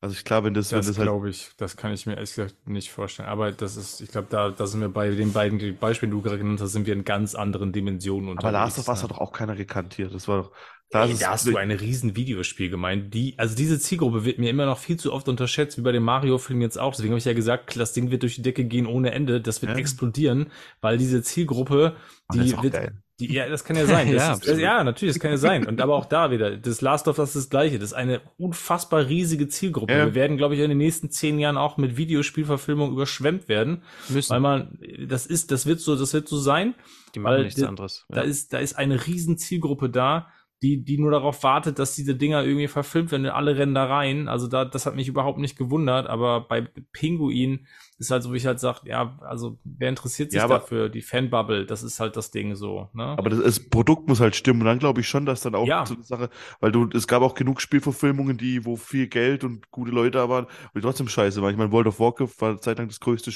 also 0.00 0.14
ich 0.14 0.24
wenn 0.44 0.52
das, 0.52 0.68
das 0.68 0.86
das 0.86 0.98
halt 0.98 1.06
glaube 1.06 1.30
ich, 1.30 1.50
das 1.56 1.76
kann 1.76 1.92
ich 1.92 2.04
mir 2.06 2.14
ehrlich 2.14 2.34
gesagt 2.34 2.68
nicht 2.68 2.90
vorstellen. 2.92 3.28
Aber 3.28 3.50
das 3.50 3.76
ist, 3.76 4.00
ich 4.00 4.10
glaube, 4.10 4.28
da, 4.30 4.50
da 4.50 4.66
sind 4.66 4.80
wir 4.80 4.90
bei 4.90 5.10
den 5.10 5.32
beiden 5.32 5.78
Beispielen, 5.78 6.10
die 6.10 6.16
du 6.16 6.22
gerade 6.22 6.38
genannt 6.38 6.60
hast, 6.60 6.72
sind 6.72 6.86
wir 6.86 6.92
in 6.92 7.04
ganz 7.04 7.34
anderen 7.34 7.72
Dimensionen 7.72 8.28
Aber 8.36 8.48
unterwegs. 8.48 8.76
Last 8.76 8.78
of 8.80 8.88
Us 8.88 8.98
ne? 8.98 9.02
hat 9.04 9.10
doch 9.10 9.18
auch 9.18 9.32
keiner 9.32 9.56
gekannt 9.56 9.94
hier. 9.94 10.08
Das 10.10 10.28
war 10.28 10.42
doch. 10.42 10.52
Da, 10.90 11.04
Ey, 11.06 11.16
da 11.18 11.30
hast 11.32 11.46
du 11.48 11.56
ein 11.56 11.72
riesen 11.72 12.14
Videospiel 12.14 12.70
gemeint. 12.70 13.12
Die, 13.12 13.34
also 13.38 13.56
diese 13.56 13.80
Zielgruppe 13.80 14.24
wird 14.24 14.38
mir 14.38 14.50
immer 14.50 14.66
noch 14.66 14.78
viel 14.78 14.96
zu 14.96 15.12
oft 15.12 15.28
unterschätzt, 15.28 15.76
wie 15.78 15.82
bei 15.82 15.90
dem 15.90 16.04
Mario-Film 16.04 16.60
jetzt 16.62 16.78
auch. 16.78 16.92
Deswegen 16.94 17.10
habe 17.10 17.18
ich 17.18 17.24
ja 17.24 17.32
gesagt, 17.32 17.76
das 17.76 17.92
Ding 17.92 18.12
wird 18.12 18.22
durch 18.22 18.36
die 18.36 18.42
Decke 18.42 18.64
gehen 18.64 18.86
ohne 18.86 19.10
Ende. 19.10 19.40
Das 19.40 19.62
wird 19.62 19.72
Ja. 19.72 19.78
explodieren, 19.78 20.46
weil 20.80 20.96
diese 20.96 21.22
Zielgruppe, 21.22 21.96
das 22.28 22.36
die 22.46 22.62
wird, 22.62 22.72
geil. 22.74 23.02
die, 23.18 23.32
ja, 23.32 23.48
das 23.48 23.64
kann 23.64 23.74
ja 23.74 23.84
sein. 23.86 24.06
Das 24.12 24.22
Ja, 24.22 24.32
ist, 24.32 24.38
absolut. 24.42 24.60
ja, 24.60 24.84
natürlich, 24.84 25.14
das 25.16 25.20
kann 25.20 25.32
ja 25.32 25.38
sein. 25.38 25.66
Und 25.66 25.80
aber 25.80 25.96
auch 25.96 26.04
da 26.04 26.30
wieder, 26.30 26.56
das 26.56 26.80
Last 26.80 27.08
of 27.08 27.18
Us 27.18 27.30
ist 27.30 27.34
das 27.36 27.50
Gleiche. 27.50 27.80
Das 27.80 27.88
ist 27.90 27.94
eine 27.94 28.20
unfassbar 28.38 29.08
riesige 29.08 29.48
Zielgruppe. 29.48 29.92
Ja. 29.92 30.06
Wir 30.06 30.14
werden, 30.14 30.36
glaube 30.36 30.54
ich, 30.54 30.60
in 30.60 30.68
den 30.68 30.78
nächsten 30.78 31.10
zehn 31.10 31.40
Jahren 31.40 31.56
auch 31.56 31.78
mit 31.78 31.96
Videospielverfilmungen 31.96 32.94
überschwemmt 32.94 33.48
werden, 33.48 33.82
Müssen. 34.08 34.30
weil 34.30 34.40
man, 34.40 34.78
das 35.08 35.26
ist, 35.26 35.50
das 35.50 35.66
wird 35.66 35.80
so, 35.80 35.96
das 35.96 36.14
wird 36.14 36.28
so 36.28 36.38
sein. 36.38 36.74
die 37.16 37.18
machen 37.18 37.42
nichts 37.42 37.60
anderes. 37.60 38.04
Da 38.08 38.18
Ja. 38.18 38.22
ist, 38.22 38.52
da 38.52 38.58
ist 38.58 38.78
eine 38.78 39.04
riesen 39.08 39.36
Zielgruppe 39.36 39.90
da, 39.90 40.28
die, 40.62 40.82
die 40.84 40.98
nur 40.98 41.10
darauf 41.10 41.42
wartet, 41.42 41.78
dass 41.78 41.94
diese 41.94 42.14
Dinger 42.14 42.44
irgendwie 42.44 42.68
verfilmt 42.68 43.12
werden. 43.12 43.26
Alle 43.26 43.56
rennen 43.56 43.74
da 43.74 43.84
rein. 43.84 44.28
Also 44.28 44.48
da, 44.48 44.64
das 44.64 44.86
hat 44.86 44.96
mich 44.96 45.08
überhaupt 45.08 45.38
nicht 45.38 45.56
gewundert. 45.56 46.06
Aber 46.06 46.40
bei 46.40 46.62
Pinguin 46.92 47.66
ist 47.98 48.10
halt 48.10 48.22
so, 48.22 48.32
wie 48.32 48.36
ich 48.36 48.46
halt 48.46 48.60
sage, 48.60 48.80
ja, 48.84 49.16
also 49.22 49.58
wer 49.64 49.88
interessiert 49.88 50.30
sich 50.30 50.38
Ja, 50.38 50.44
aber- 50.44 50.58
dafür? 50.58 50.88
Die 50.90 51.00
Fanbubble, 51.02 51.64
das 51.64 51.82
ist 51.82 51.98
halt 51.98 52.16
das 52.16 52.30
Ding 52.30 52.54
so. 52.54 52.90
Ne? 52.92 53.04
Aber 53.04 53.30
das, 53.30 53.42
das 53.42 53.68
Produkt 53.70 54.06
muss 54.08 54.20
halt 54.20 54.36
stimmen. 54.36 54.60
Und 54.60 54.66
dann 54.66 54.78
glaube 54.78 55.00
ich 55.00 55.08
schon, 55.08 55.24
dass 55.24 55.40
dann 55.40 55.54
auch 55.54 55.66
Ja. 55.66 55.86
so 55.86 55.94
eine 55.94 56.02
Sache, 56.04 56.28
weil 56.60 56.72
du, 56.72 56.88
es 56.92 57.06
gab 57.06 57.22
auch 57.22 57.34
genug 57.34 57.60
Spielverfilmungen, 57.60 58.36
die, 58.36 58.64
wo 58.66 58.76
viel 58.76 59.06
Geld 59.08 59.44
und 59.44 59.70
gute 59.70 59.92
Leute 59.92 60.12
da 60.18 60.28
waren, 60.28 60.44
und 60.44 60.74
die 60.74 60.80
trotzdem 60.82 61.08
scheiße 61.08 61.40
waren. 61.40 61.50
Ich 61.52 61.56
meine, 61.56 61.72
World 61.72 61.86
of 61.86 61.98
Warcraft 61.98 62.32
war 62.38 62.50
eine 62.50 62.60
Zeit 62.60 62.78
lang 62.78 62.88
das 62.88 63.00
größte, 63.00 63.32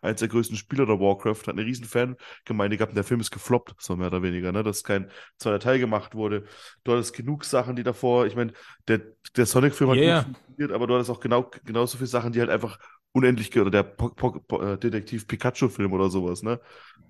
eins 0.00 0.20
der 0.20 0.28
größten 0.28 0.56
Spieler 0.56 0.86
der 0.86 1.00
Warcraft, 1.00 1.40
hat 1.46 1.50
eine 1.58 1.64
riesen 1.66 1.84
Fangemeinde 1.84 2.76
gehabt 2.76 2.92
und 2.92 2.96
der 2.96 3.04
Film 3.04 3.20
ist 3.20 3.30
gefloppt, 3.32 3.74
so 3.78 3.96
mehr 3.96 4.06
oder 4.06 4.22
weniger, 4.22 4.52
ne? 4.52 4.62
Dass 4.62 4.84
kein 4.84 5.10
zweiter 5.38 5.58
Teil 5.58 5.78
gemacht 5.78 6.14
wurde. 6.14 6.44
Du 6.84 6.92
hattest 6.92 7.14
genug 7.14 7.44
Sachen, 7.44 7.76
die 7.76 7.82
davor, 7.82 8.26
ich 8.26 8.36
meine, 8.36 8.52
der, 8.88 9.00
der 9.36 9.46
Sonic-Film 9.46 9.90
hat 9.90 9.96
Ja, 9.98 10.04
ja. 10.04 10.22
gut 10.22 10.36
funktioniert, 10.36 10.72
aber 10.72 10.86
du 10.86 10.94
hattest 10.94 11.10
auch 11.10 11.20
genau, 11.20 11.50
genauso 11.64 11.96
viele 11.98 12.06
Sachen, 12.06 12.32
die 12.32 12.40
halt 12.40 12.50
einfach 12.50 12.78
unendlich, 13.14 13.56
oder 13.58 13.70
der 13.70 13.84
po 13.84 14.10
po 14.10 14.32
po 14.40 14.60
äh, 14.62 14.78
Detektiv 14.78 15.26
Pikachu-Film 15.28 15.92
oder 15.94 16.10
sowas, 16.10 16.42
ne? 16.42 16.60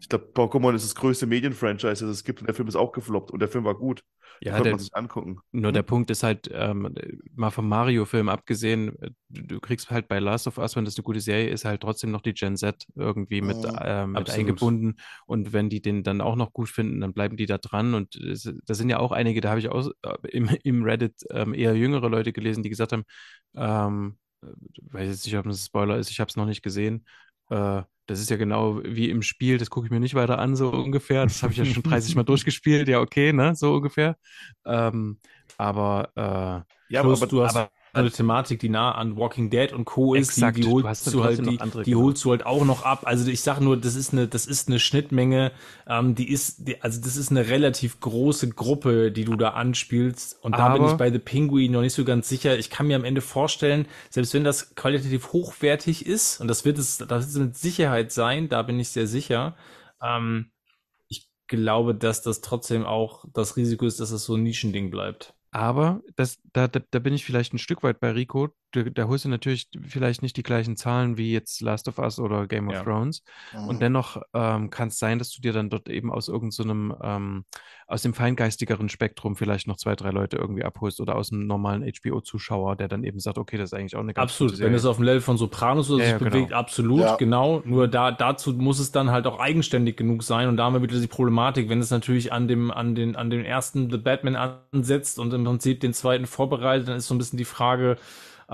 Ich 0.01 0.09
glaube, 0.09 0.27
Pokémon 0.35 0.75
ist 0.75 0.85
das 0.85 0.95
größte 0.95 1.27
Medienfranchise, 1.27 2.07
das 2.07 2.17
es 2.19 2.25
gibt 2.25 2.41
und 2.41 2.47
der 2.49 2.55
Film 2.55 2.69
ist 2.69 2.77
auch 2.77 2.93
gefloppt 2.93 3.31
und 3.33 3.41
der 3.41 3.49
Film 3.49 3.65
war 3.65 3.75
gut. 3.77 4.05
Ja, 4.41 4.53
Konnte 4.57 4.65
der, 4.65 4.73
man 4.73 4.81
sich 4.81 4.95
angucken. 4.97 5.41
Nur 5.53 5.71
Hm? 5.71 5.75
der 5.75 5.83
Punkt 5.83 6.11
ist 6.11 6.23
halt, 6.25 6.51
ähm, 6.53 6.95
mal 7.35 7.51
vom 7.51 7.69
Mario-Film 7.69 8.29
abgesehen, 8.29 9.01
äh, 9.01 9.11
du, 9.31 9.43
du 9.43 9.61
kriegst 9.61 9.91
halt 9.91 10.09
bei 10.09 10.19
Last 10.19 10.47
of 10.49 10.59
Us, 10.59 10.77
wenn 10.77 10.85
das 10.85 10.97
eine 10.97 11.05
gute 11.05 11.21
Serie 11.21 11.49
ist, 11.51 11.65
halt 11.65 11.83
trotzdem 11.83 12.11
noch 12.11 12.23
die 12.23 12.35
Gen 12.35 12.57
Z 12.57 12.85
irgendwie 12.97 13.41
mit, 13.41 13.65
Mhm. 13.65 13.79
ähm, 13.81 14.17
mit 14.17 14.31
eingebunden. 14.31 14.97
Und 15.27 15.53
wenn 15.53 15.71
die 15.71 15.81
den 15.83 16.03
dann 16.03 16.21
auch 16.21 16.37
noch 16.37 16.53
gut 16.53 16.69
finden, 16.71 17.01
dann 17.01 17.15
bleiben 17.15 17.37
die 17.37 17.47
da 17.47 17.59
dran. 17.59 17.95
Und 17.95 18.17
es, 18.17 18.53
da 18.67 18.75
sind 18.75 18.91
ja 18.91 18.99
auch 18.99 19.13
einige, 19.13 19.41
da 19.41 19.51
habe 19.51 19.61
ich 19.61 19.69
auch 19.71 19.89
äh, 20.03 20.29
im, 20.31 20.49
im 20.65 20.83
Reddit 20.85 21.15
ähm, 21.31 21.55
eher 21.55 21.75
jüngere 21.77 22.09
Leute 22.11 22.33
gelesen, 22.33 22.63
die 22.65 22.71
gesagt 22.71 22.93
haben, 22.93 23.05
ähm, 23.57 24.17
äh, 24.17 24.24
weiß 24.91 25.09
jetzt 25.09 25.25
nicht, 25.27 25.37
ob 25.37 25.45
das 25.47 25.61
ein 25.63 25.67
Spoiler 25.67 25.97
ist, 25.99 26.11
ich 26.11 26.21
habe 26.21 26.29
es 26.29 26.37
noch 26.37 26.47
nicht 26.47 26.63
gesehen. 26.63 27.07
Äh, 27.51 27.83
das 28.07 28.21
ist 28.21 28.29
ja 28.31 28.37
genau 28.37 28.83
wie 28.85 29.09
im 29.11 29.23
Spiel, 29.23 29.57
das 29.59 29.71
gucke 29.71 29.87
ich 29.87 29.91
mir 29.91 30.01
nicht 30.01 30.15
weiter 30.15 30.39
an, 30.39 30.57
so 30.57 30.71
ungefähr. 30.71 31.23
Das 31.25 31.43
habe 31.43 31.53
ich 31.53 31.59
ja 31.59 31.65
schon 31.65 31.83
30 31.85 32.15
Mal 32.17 32.23
durchgespielt, 32.25 32.89
ja, 32.89 33.01
okay, 33.01 33.33
ne, 33.33 33.55
so 33.55 33.75
ungefähr. 33.75 34.17
Ähm, 34.67 35.19
aber 35.57 36.11
äh, 36.17 36.93
Ja, 36.93 37.03
Plus, 37.03 37.23
aber, 37.23 37.31
du 37.31 37.43
hast 37.43 37.57
aber- 37.57 37.71
eine 37.95 38.11
Thematik, 38.11 38.61
die 38.61 38.69
nah 38.69 38.93
an 38.93 39.17
Walking 39.17 39.51
Dead 39.51 39.73
und 39.73 39.85
Co. 39.85 40.15
ist, 40.15 40.31
Exakt, 40.31 40.57
die, 40.57 40.63
die 40.63 40.67
du 40.69 40.83
holst 40.83 41.07
du, 41.07 41.21
dann 41.23 41.59
halt, 41.59 41.75
die, 41.77 41.83
die 41.83 41.97
holst 41.97 42.25
du 42.25 42.31
halt 42.31 42.47
auch 42.47 42.65
noch 42.65 42.85
ab. 42.85 43.03
Also 43.05 43.31
ich 43.31 43.41
sage 43.41 43.63
nur, 43.63 43.77
das 43.77 43.95
ist 43.95 44.13
eine, 44.13 44.29
das 44.29 44.47
ist 44.47 44.69
eine 44.69 44.79
Schnittmenge, 44.79 45.53
ähm, 45.87 46.15
die 46.15 46.31
ist, 46.31 46.69
die, 46.69 46.83
also 46.83 47.01
das 47.01 47.17
ist 47.17 47.31
eine 47.31 47.49
relativ 47.49 48.01
große 48.01 48.51
Gruppe, 48.51 49.13
die 49.13 49.25
du 49.25 49.37
da 49.37 49.51
anspielst. 49.51 50.43
Und 50.43 50.53
da 50.53 50.73
bin 50.73 50.83
Aber- 50.83 50.93
ich 50.93 50.97
bei 50.99 51.11
The 51.11 51.19
Penguin 51.19 51.73
noch 51.73 51.83
nicht 51.83 51.95
so 51.95 52.05
ganz 52.05 52.29
sicher. 52.29 52.59
Ich 52.59 52.71
kann 52.71 52.87
mir 52.87 52.97
am 52.97 53.05
Ende 53.05 53.21
vorstellen, 53.21 53.87
selbst 54.11 54.35
wenn 54.35 54.45
das 54.45 54.75
qualitativ 54.75 55.33
hochwertig 55.33 56.07
ist, 56.07 56.41
und 56.41 56.49
das 56.49 56.65
wird 56.65 56.79
es, 56.79 56.99
das 56.99 57.09
wird 57.09 57.21
es 57.23 57.37
mit 57.37 57.57
Sicherheit 57.57 58.13
sein, 58.13 58.49
da 58.49 58.63
bin 58.63 58.79
ich 58.81 58.89
sehr 58.91 59.07
sicher, 59.07 59.57
ähm, 60.03 60.51
ich 61.09 61.29
glaube, 61.47 61.95
dass 61.95 62.23
das 62.23 62.41
trotzdem 62.41 62.85
auch 62.85 63.25
das 63.33 63.57
Risiko 63.57 63.87
ist, 63.87 64.01
dass 64.01 64.11
es 64.11 64.25
so 64.25 64.35
ein 64.35 64.43
Nischending 64.43 64.91
bleibt. 64.91 65.35
Aber 65.55 66.03
das, 66.17 66.41
da, 66.53 66.67
da, 66.67 66.81
da 66.91 66.99
bin 66.99 67.15
ich 67.15 67.25
vielleicht 67.25 67.55
ein 67.55 67.59
Stück 67.59 67.83
weit 67.85 68.01
bei 68.01 68.11
Rico. 68.11 68.49
Da, 68.75 68.83
da 68.83 69.09
holst 69.09 69.25
du 69.25 69.29
natürlich 69.29 69.69
vielleicht 69.87 70.23
nicht 70.23 70.37
die 70.37 70.43
gleichen 70.43 70.77
Zahlen 70.77 71.17
wie 71.17 71.33
jetzt 71.33 71.61
Last 71.61 71.89
of 71.89 71.99
Us 71.99 72.19
oder 72.19 72.47
Game 72.47 72.69
of 72.69 72.75
Ja. 72.75 72.83
Thrones. 72.83 73.23
Mhm. 73.53 73.69
Und 73.69 73.83
dennoch 73.83 74.21
ähm, 74.35 74.71
kann 74.71 74.89
es 74.89 74.99
sein, 74.99 75.19
dass 75.19 75.31
du 75.31 75.41
dir 75.41 75.53
dann 75.53 75.71
dort 75.71 75.89
eben 75.89 76.13
aus 76.13 76.29
irgendeinem, 76.29 76.95
ähm, 77.03 77.45
aus 77.87 78.03
dem 78.03 78.15
feingeistigeren 78.15 78.89
Spektrum 78.89 79.37
vielleicht 79.37 79.67
noch 79.67 79.77
zwei, 79.77 79.95
drei 79.95 80.11
Leute 80.11 80.37
irgendwie 80.37 80.65
abholst 80.65 81.01
oder 81.01 81.17
aus 81.17 81.33
einem 81.33 81.47
normalen 81.47 81.83
HBO-Zuschauer, 81.85 82.77
der 82.77 82.89
dann 82.89 83.05
eben 83.05 83.21
sagt, 83.21 83.39
okay, 83.39 83.57
das 83.59 83.73
ist 83.73 83.79
eigentlich 83.79 83.97
auch 83.97 84.01
eine 84.01 84.15
ganz 84.15 84.33
Absolut, 84.33 84.55
gute 84.55 84.65
wenn 84.65 84.75
es 84.75 84.85
auf 84.85 84.97
dem 84.97 85.05
Level 85.05 85.21
von 85.21 85.37
Sopranos 85.37 85.91
oder 85.91 85.99
so 85.99 86.01
Ja, 86.01 86.05
sich 86.05 86.13
ja, 86.13 86.19
genau. 86.19 86.31
bewegt, 86.31 86.53
absolut, 86.53 87.01
Ja. 87.01 87.17
genau. 87.17 87.63
Nur 87.65 87.89
da, 87.89 88.11
dazu 88.11 88.53
muss 88.55 88.79
es 88.79 88.91
dann 88.91 89.11
halt 89.11 89.27
auch 89.27 89.39
eigenständig 89.39 89.97
genug 89.97 90.23
sein 90.23 90.49
und 90.49 90.57
da 90.57 90.65
haben 90.65 90.75
wir 90.75 90.83
wieder 90.83 90.99
die 90.99 91.07
Problematik, 91.07 91.69
wenn 91.69 91.81
es 91.81 91.91
natürlich 91.91 92.33
an 92.33 92.49
dem, 92.49 92.71
an 92.71 92.95
den, 92.95 93.17
an 93.17 93.31
den 93.31 93.45
ersten 93.45 93.91
The 93.91 93.99
Batman 93.99 94.37
ansetzt 94.73 95.19
und 95.19 95.33
im 95.35 95.45
Prinzip 95.45 95.81
den 95.81 95.93
zweiten 95.95 96.27
vorbereitet, 96.27 96.89
dann 96.89 96.97
ist 96.97 97.07
so 97.07 97.15
ein 97.15 97.19
bisschen 97.19 97.37
die 97.37 97.45
Frage, 97.45 97.97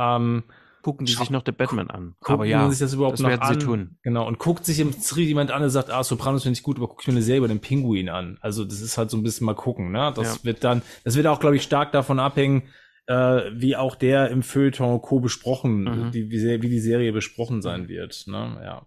ähm, 0.00 0.44
gucken 0.82 1.04
die 1.06 1.12
sich 1.12 1.30
noch 1.30 1.42
The 1.44 1.52
Batman 1.52 1.90
an. 1.90 2.14
Aber 2.22 2.46
ja, 2.46 2.68
sich 2.70 2.78
das 2.78 2.94
überhaupt 2.94 3.14
das 3.14 3.20
noch 3.20 3.28
werden 3.28 3.42
an? 3.42 3.60
sie 3.60 3.66
tun. 3.66 3.98
Genau, 4.02 4.26
und 4.26 4.38
guckt 4.38 4.64
sich 4.64 4.80
im 4.80 4.92
Street 4.92 5.28
jemand 5.28 5.50
an 5.50 5.62
und 5.62 5.70
sagt, 5.70 5.90
ah, 5.90 6.02
Sopranos 6.02 6.42
finde 6.42 6.56
ich 6.56 6.62
gut, 6.62 6.78
aber 6.78 6.88
guck 6.88 7.02
ich 7.02 7.06
mir 7.06 7.12
eine 7.12 7.22
Serie 7.22 7.38
über 7.38 7.48
den 7.48 7.60
Pinguin 7.60 8.08
an. 8.08 8.38
Also 8.40 8.64
das 8.64 8.80
ist 8.80 8.96
halt 8.96 9.10
so 9.10 9.16
ein 9.16 9.22
bisschen 9.22 9.44
mal 9.44 9.54
gucken, 9.54 9.92
ne? 9.92 10.12
Das 10.16 10.36
Ja. 10.38 10.44
wird 10.44 10.64
dann, 10.64 10.82
das 11.04 11.16
wird 11.16 11.26
auch, 11.26 11.40
glaube 11.40 11.56
ich, 11.56 11.62
stark 11.62 11.92
davon 11.92 12.18
abhängen, 12.18 12.62
äh, 13.06 13.14
wie 13.54 13.76
auch 13.76 13.94
der 13.94 14.30
im 14.30 14.42
Feuilleton 14.42 15.02
Co. 15.02 15.20
besprochen, 15.20 15.82
Mhm. 15.84 16.10
die, 16.12 16.30
wie, 16.30 16.62
wie 16.62 16.68
die 16.68 16.80
Serie 16.80 17.12
besprochen 17.12 17.60
sein 17.60 17.88
wird, 17.88 18.24
ne? 18.26 18.60
Ja. 18.64 18.86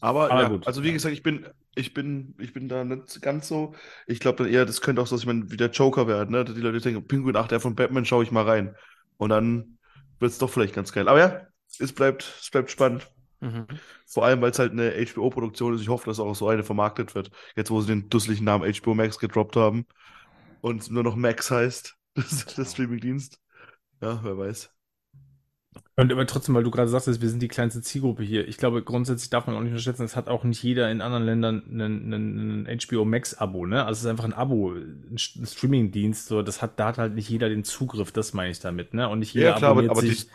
Aber, 0.00 0.30
Aber 0.30 0.42
ja, 0.42 0.48
gut. 0.48 0.66
also 0.66 0.82
wie 0.84 0.92
gesagt, 0.92 1.14
ich 1.14 1.22
bin, 1.22 1.46
ich 1.74 1.94
bin, 1.94 2.34
ich 2.38 2.52
bin 2.52 2.68
da 2.68 2.84
nicht 2.84 3.22
ganz 3.22 3.48
so. 3.48 3.74
Ich 4.06 4.18
glaube 4.20 4.38
dann 4.44 4.52
eher, 4.52 4.66
das 4.66 4.80
könnte 4.80 5.00
auch 5.00 5.06
so, 5.06 5.16
ich 5.16 5.26
meine, 5.26 5.50
wie 5.50 5.56
der 5.56 5.70
Joker 5.70 6.06
werden, 6.06 6.30
ne? 6.32 6.44
Die 6.44 6.60
Leute 6.60 6.80
denken, 6.80 7.06
Pinguin, 7.06 7.36
ach, 7.36 7.48
der 7.48 7.60
von 7.60 7.74
Batman, 7.76 8.04
schaue 8.04 8.24
ich 8.24 8.30
mal 8.32 8.44
rein. 8.44 8.74
Und 9.16 9.30
dann 9.30 9.78
wird 10.22 10.32
es 10.32 10.38
doch 10.38 10.48
vielleicht 10.48 10.74
ganz 10.74 10.92
geil. 10.92 11.08
Aber 11.08 11.18
ja, 11.18 11.46
es 11.78 11.92
bleibt, 11.92 12.22
es 12.40 12.50
bleibt 12.50 12.70
spannend. 12.70 13.10
Mhm. 13.40 13.66
Vor 14.06 14.24
allem, 14.24 14.40
weil 14.40 14.52
es 14.52 14.58
halt 14.58 14.72
eine 14.72 14.92
HBO-Produktion 14.92 15.74
ist. 15.74 15.82
Ich 15.82 15.88
hoffe, 15.88 16.06
dass 16.08 16.20
auch 16.20 16.34
so 16.34 16.48
eine 16.48 16.62
vermarktet 16.62 17.14
wird. 17.14 17.30
Jetzt, 17.56 17.70
wo 17.70 17.80
sie 17.80 17.88
den 17.88 18.08
dusseligen 18.08 18.44
Namen 18.44 18.72
HBO 18.72 18.94
Max 18.94 19.18
gedroppt 19.18 19.56
haben 19.56 19.86
und 20.60 20.80
es 20.80 20.90
nur 20.90 21.02
noch 21.02 21.16
Max 21.16 21.50
heißt, 21.50 21.96
das 22.14 22.32
ist 22.32 22.56
der 22.56 22.64
Streamingdienst. 22.64 23.38
Ja, 24.00 24.20
wer 24.22 24.38
weiß. 24.38 24.70
Und 25.94 26.10
aber 26.10 26.26
trotzdem, 26.26 26.54
weil 26.54 26.62
du 26.64 26.70
gerade 26.70 26.88
sagtest, 26.88 27.20
wir 27.20 27.28
sind 27.28 27.42
die 27.42 27.48
kleinste 27.48 27.82
Zielgruppe 27.82 28.22
hier. 28.22 28.48
Ich 28.48 28.56
glaube, 28.56 28.82
grundsätzlich 28.82 29.28
darf 29.28 29.46
man 29.46 29.54
auch 29.56 29.60
nicht 29.60 29.72
unterschätzen, 29.72 30.04
es 30.04 30.16
hat 30.16 30.28
auch 30.28 30.42
nicht 30.42 30.62
jeder 30.62 30.90
in 30.90 31.02
anderen 31.02 31.24
Ländern 31.24 31.62
einen 31.70 32.66
HBO 32.66 33.04
Max-Abo, 33.04 33.66
ne? 33.66 33.84
Also 33.84 33.98
es 33.98 34.04
ist 34.04 34.10
einfach 34.10 34.24
ein 34.24 34.32
Abo, 34.32 34.72
ein, 34.72 35.16
St- 35.18 35.40
ein 35.42 35.46
Streaming-Dienst, 35.46 36.26
so, 36.28 36.40
das 36.42 36.62
hat, 36.62 36.80
da 36.80 36.86
hat 36.88 36.98
halt 36.98 37.14
nicht 37.14 37.28
jeder 37.28 37.50
den 37.50 37.62
Zugriff, 37.64 38.10
das 38.10 38.32
meine 38.32 38.50
ich 38.50 38.58
damit, 38.58 38.94
ne? 38.94 39.08
Und 39.08 39.18
nicht 39.18 39.34
jeder 39.34 39.48
Ja, 39.48 39.52
klar, 39.52 39.70
aber, 39.72 39.82
abonniert 39.82 39.90
aber 39.90 40.02
sich, 40.02 40.26
die, 40.26 40.30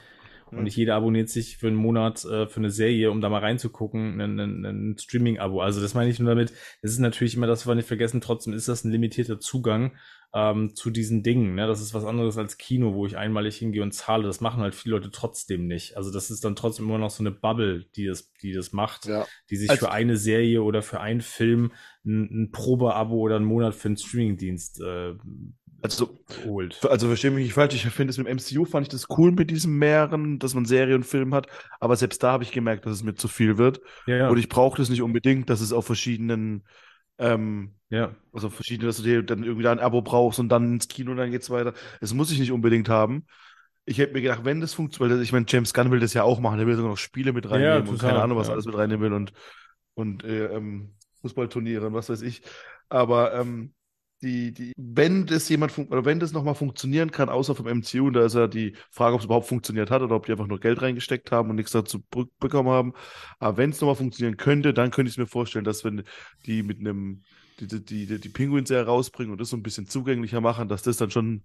und 0.53 0.63
nicht 0.63 0.77
jeder 0.77 0.95
abonniert 0.95 1.29
sich 1.29 1.57
für 1.57 1.67
einen 1.67 1.75
Monat 1.75 2.23
äh, 2.25 2.47
für 2.47 2.57
eine 2.59 2.69
Serie, 2.71 3.11
um 3.11 3.21
da 3.21 3.29
mal 3.29 3.39
reinzugucken, 3.41 4.21
ein, 4.21 4.39
ein, 4.39 4.65
ein 4.65 4.97
Streaming-Abo. 4.97 5.61
Also 5.61 5.81
das 5.81 5.93
meine 5.95 6.09
ich 6.11 6.19
nur 6.19 6.29
damit, 6.29 6.51
das 6.81 6.91
ist 6.91 6.99
natürlich 6.99 7.35
immer, 7.35 7.47
das 7.47 7.67
wir 7.67 7.75
nicht 7.75 7.87
vergessen, 7.87 8.21
trotzdem 8.21 8.53
ist 8.53 8.67
das 8.67 8.83
ein 8.83 8.91
limitierter 8.91 9.39
Zugang 9.39 9.93
ähm, 10.33 10.75
zu 10.75 10.89
diesen 10.89 11.23
Dingen. 11.23 11.55
Ne? 11.55 11.67
Das 11.67 11.81
ist 11.81 11.93
was 11.93 12.03
anderes 12.05 12.37
als 12.37 12.57
Kino, 12.57 12.93
wo 12.93 13.05
ich 13.05 13.17
einmalig 13.17 13.55
hingehe 13.57 13.81
und 13.81 13.93
zahle. 13.93 14.23
Das 14.23 14.41
machen 14.41 14.61
halt 14.61 14.75
viele 14.75 14.95
Leute 14.95 15.09
trotzdem 15.11 15.67
nicht. 15.67 15.95
Also 15.97 16.11
das 16.11 16.29
ist 16.29 16.43
dann 16.43 16.55
trotzdem 16.55 16.85
immer 16.85 16.97
noch 16.97 17.09
so 17.09 17.23
eine 17.23 17.31
Bubble, 17.31 17.85
die 17.95 18.05
das, 18.05 18.31
die 18.41 18.51
das 18.53 18.73
macht, 18.73 19.05
Ja. 19.05 19.25
die 19.49 19.55
sich 19.55 19.69
Also- 19.69 19.85
für 19.85 19.91
eine 19.91 20.17
Serie 20.17 20.61
oder 20.63 20.81
für 20.81 20.99
einen 20.99 21.21
Film 21.21 21.71
ein, 22.05 22.43
ein 22.43 22.51
Probeabo 22.51 23.15
oder 23.15 23.37
einen 23.37 23.45
Monat 23.45 23.73
für 23.75 23.87
einen 23.87 23.97
Streamingdienst 23.97 24.81
äh, 24.81 25.15
also, 25.81 26.19
holt. 26.45 26.83
also 26.85 27.07
verstehe 27.07 27.29
mich 27.31 27.43
nicht 27.45 27.53
falsch, 27.53 27.75
ich 27.75 27.83
finde 27.83 28.09
es 28.09 28.17
mit 28.17 28.25
dem 28.27 28.37
MCU 28.37 28.65
fand 28.65 28.87
ich 28.87 28.89
das 28.91 29.07
cool 29.17 29.31
mit 29.31 29.51
diesem 29.51 29.77
mehreren, 29.77 30.39
dass 30.39 30.55
man 30.55 30.65
Serie 30.65 30.95
und 30.95 31.05
Film 31.05 31.35
hat, 31.35 31.47
aber 31.79 31.95
selbst 31.95 32.23
da 32.23 32.31
habe 32.31 32.43
ich 32.43 32.51
gemerkt, 32.51 32.85
dass 32.85 32.93
es 32.93 33.03
mir 33.03 33.13
zu 33.13 33.27
viel 33.27 33.57
wird. 33.59 33.79
Ja, 34.07 34.17
ja. 34.17 34.29
Und 34.29 34.39
ich 34.39 34.49
brauche 34.49 34.77
das 34.77 34.89
nicht 34.89 35.03
unbedingt, 35.03 35.49
dass 35.51 35.61
es 35.61 35.71
auf 35.73 35.85
verschiedenen, 35.85 36.63
ähm, 37.19 37.71
ja. 37.89 38.15
also 38.33 38.49
verschiedene, 38.49 38.87
dass 38.87 38.97
du 38.97 39.03
dir 39.03 39.23
dann 39.23 39.43
irgendwie 39.43 39.63
da 39.63 39.71
ein 39.71 39.79
Abo 39.79 40.01
brauchst 40.01 40.39
und 40.39 40.49
dann 40.49 40.73
ins 40.73 40.87
Kino 40.87 41.11
und 41.11 41.17
dann 41.17 41.31
geht's 41.31 41.49
weiter. 41.49 41.73
Das 42.01 42.13
muss 42.13 42.31
ich 42.31 42.39
nicht 42.39 42.51
unbedingt 42.51 42.89
haben. 42.89 43.25
Ich 43.85 43.97
hätte 43.97 44.13
mir 44.13 44.21
gedacht, 44.21 44.43
wenn 44.43 44.59
das 44.59 44.73
funktioniert, 44.73 45.21
ich 45.21 45.31
meine, 45.31 45.45
James 45.47 45.73
Gunn 45.73 45.91
will 45.91 46.01
das 46.01 46.13
ja 46.13 46.23
auch 46.23 46.39
machen, 46.39 46.57
der 46.57 46.67
will 46.67 46.75
sogar 46.75 46.91
noch 46.91 46.97
Spiele 46.97 47.31
mit 47.31 47.49
reinnehmen 47.49 47.81
und 47.81 47.85
total, 47.85 48.09
keine 48.09 48.21
Ahnung, 48.21 48.37
was 48.37 48.47
ja. 48.47 48.53
alles 48.53 48.65
mit 48.65 48.75
reinnehmen 48.75 49.01
will 49.01 49.13
und, 49.13 49.31
und 49.93 50.23
äh, 50.25 50.47
ähm, 50.47 50.93
Fußballturniere 51.21 51.87
und 51.87 51.93
was 51.93 52.09
weiß 52.09 52.21
ich. 52.21 52.41
Aber 52.89 53.33
ähm, 53.33 53.73
die, 54.21 54.51
die, 54.51 54.73
wenn 54.77 55.25
das 55.27 55.47
jemand 55.49 55.77
oder 55.77 56.05
wenn 56.05 56.19
das 56.19 56.31
nochmal 56.31 56.55
funktionieren 56.55 57.11
kann, 57.11 57.29
außer 57.29 57.53
vom 57.55 57.67
MCU, 57.67 58.09
da 58.09 58.25
ist 58.25 58.35
ja 58.35 58.47
die 58.47 58.75
Frage, 58.91 59.13
ob 59.13 59.21
es 59.21 59.25
überhaupt 59.25 59.47
funktioniert 59.47 59.91
hat 59.91 60.01
oder 60.01 60.15
ob 60.15 60.25
die 60.25 60.31
einfach 60.31 60.47
nur 60.47 60.59
Geld 60.59 60.81
reingesteckt 60.81 61.31
haben 61.31 61.49
und 61.49 61.57
nichts 61.57 61.71
dazu 61.71 62.03
bekommen 62.39 62.69
haben. 62.69 62.93
Aber 63.39 63.57
wenn 63.57 63.69
es 63.69 63.79
nochmal 63.79 63.95
funktionieren 63.95 64.37
könnte, 64.37 64.73
dann 64.73 64.91
könnte 64.91 65.09
ich 65.09 65.13
es 65.13 65.19
mir 65.19 65.27
vorstellen, 65.27 65.65
dass 65.65 65.83
wenn 65.83 66.03
die 66.45 66.63
mit 66.63 66.79
einem, 66.79 67.21
die, 67.59 67.67
die, 67.67 68.05
die, 68.07 68.19
die 68.19 68.29
Penguins 68.29 68.69
ja 68.69 68.81
rausbringen 68.81 69.31
und 69.31 69.39
das 69.39 69.49
so 69.49 69.57
ein 69.57 69.63
bisschen 69.63 69.87
zugänglicher 69.87 70.41
machen, 70.41 70.67
dass 70.67 70.81
das 70.81 70.97
dann 70.97 71.11
schon 71.11 71.43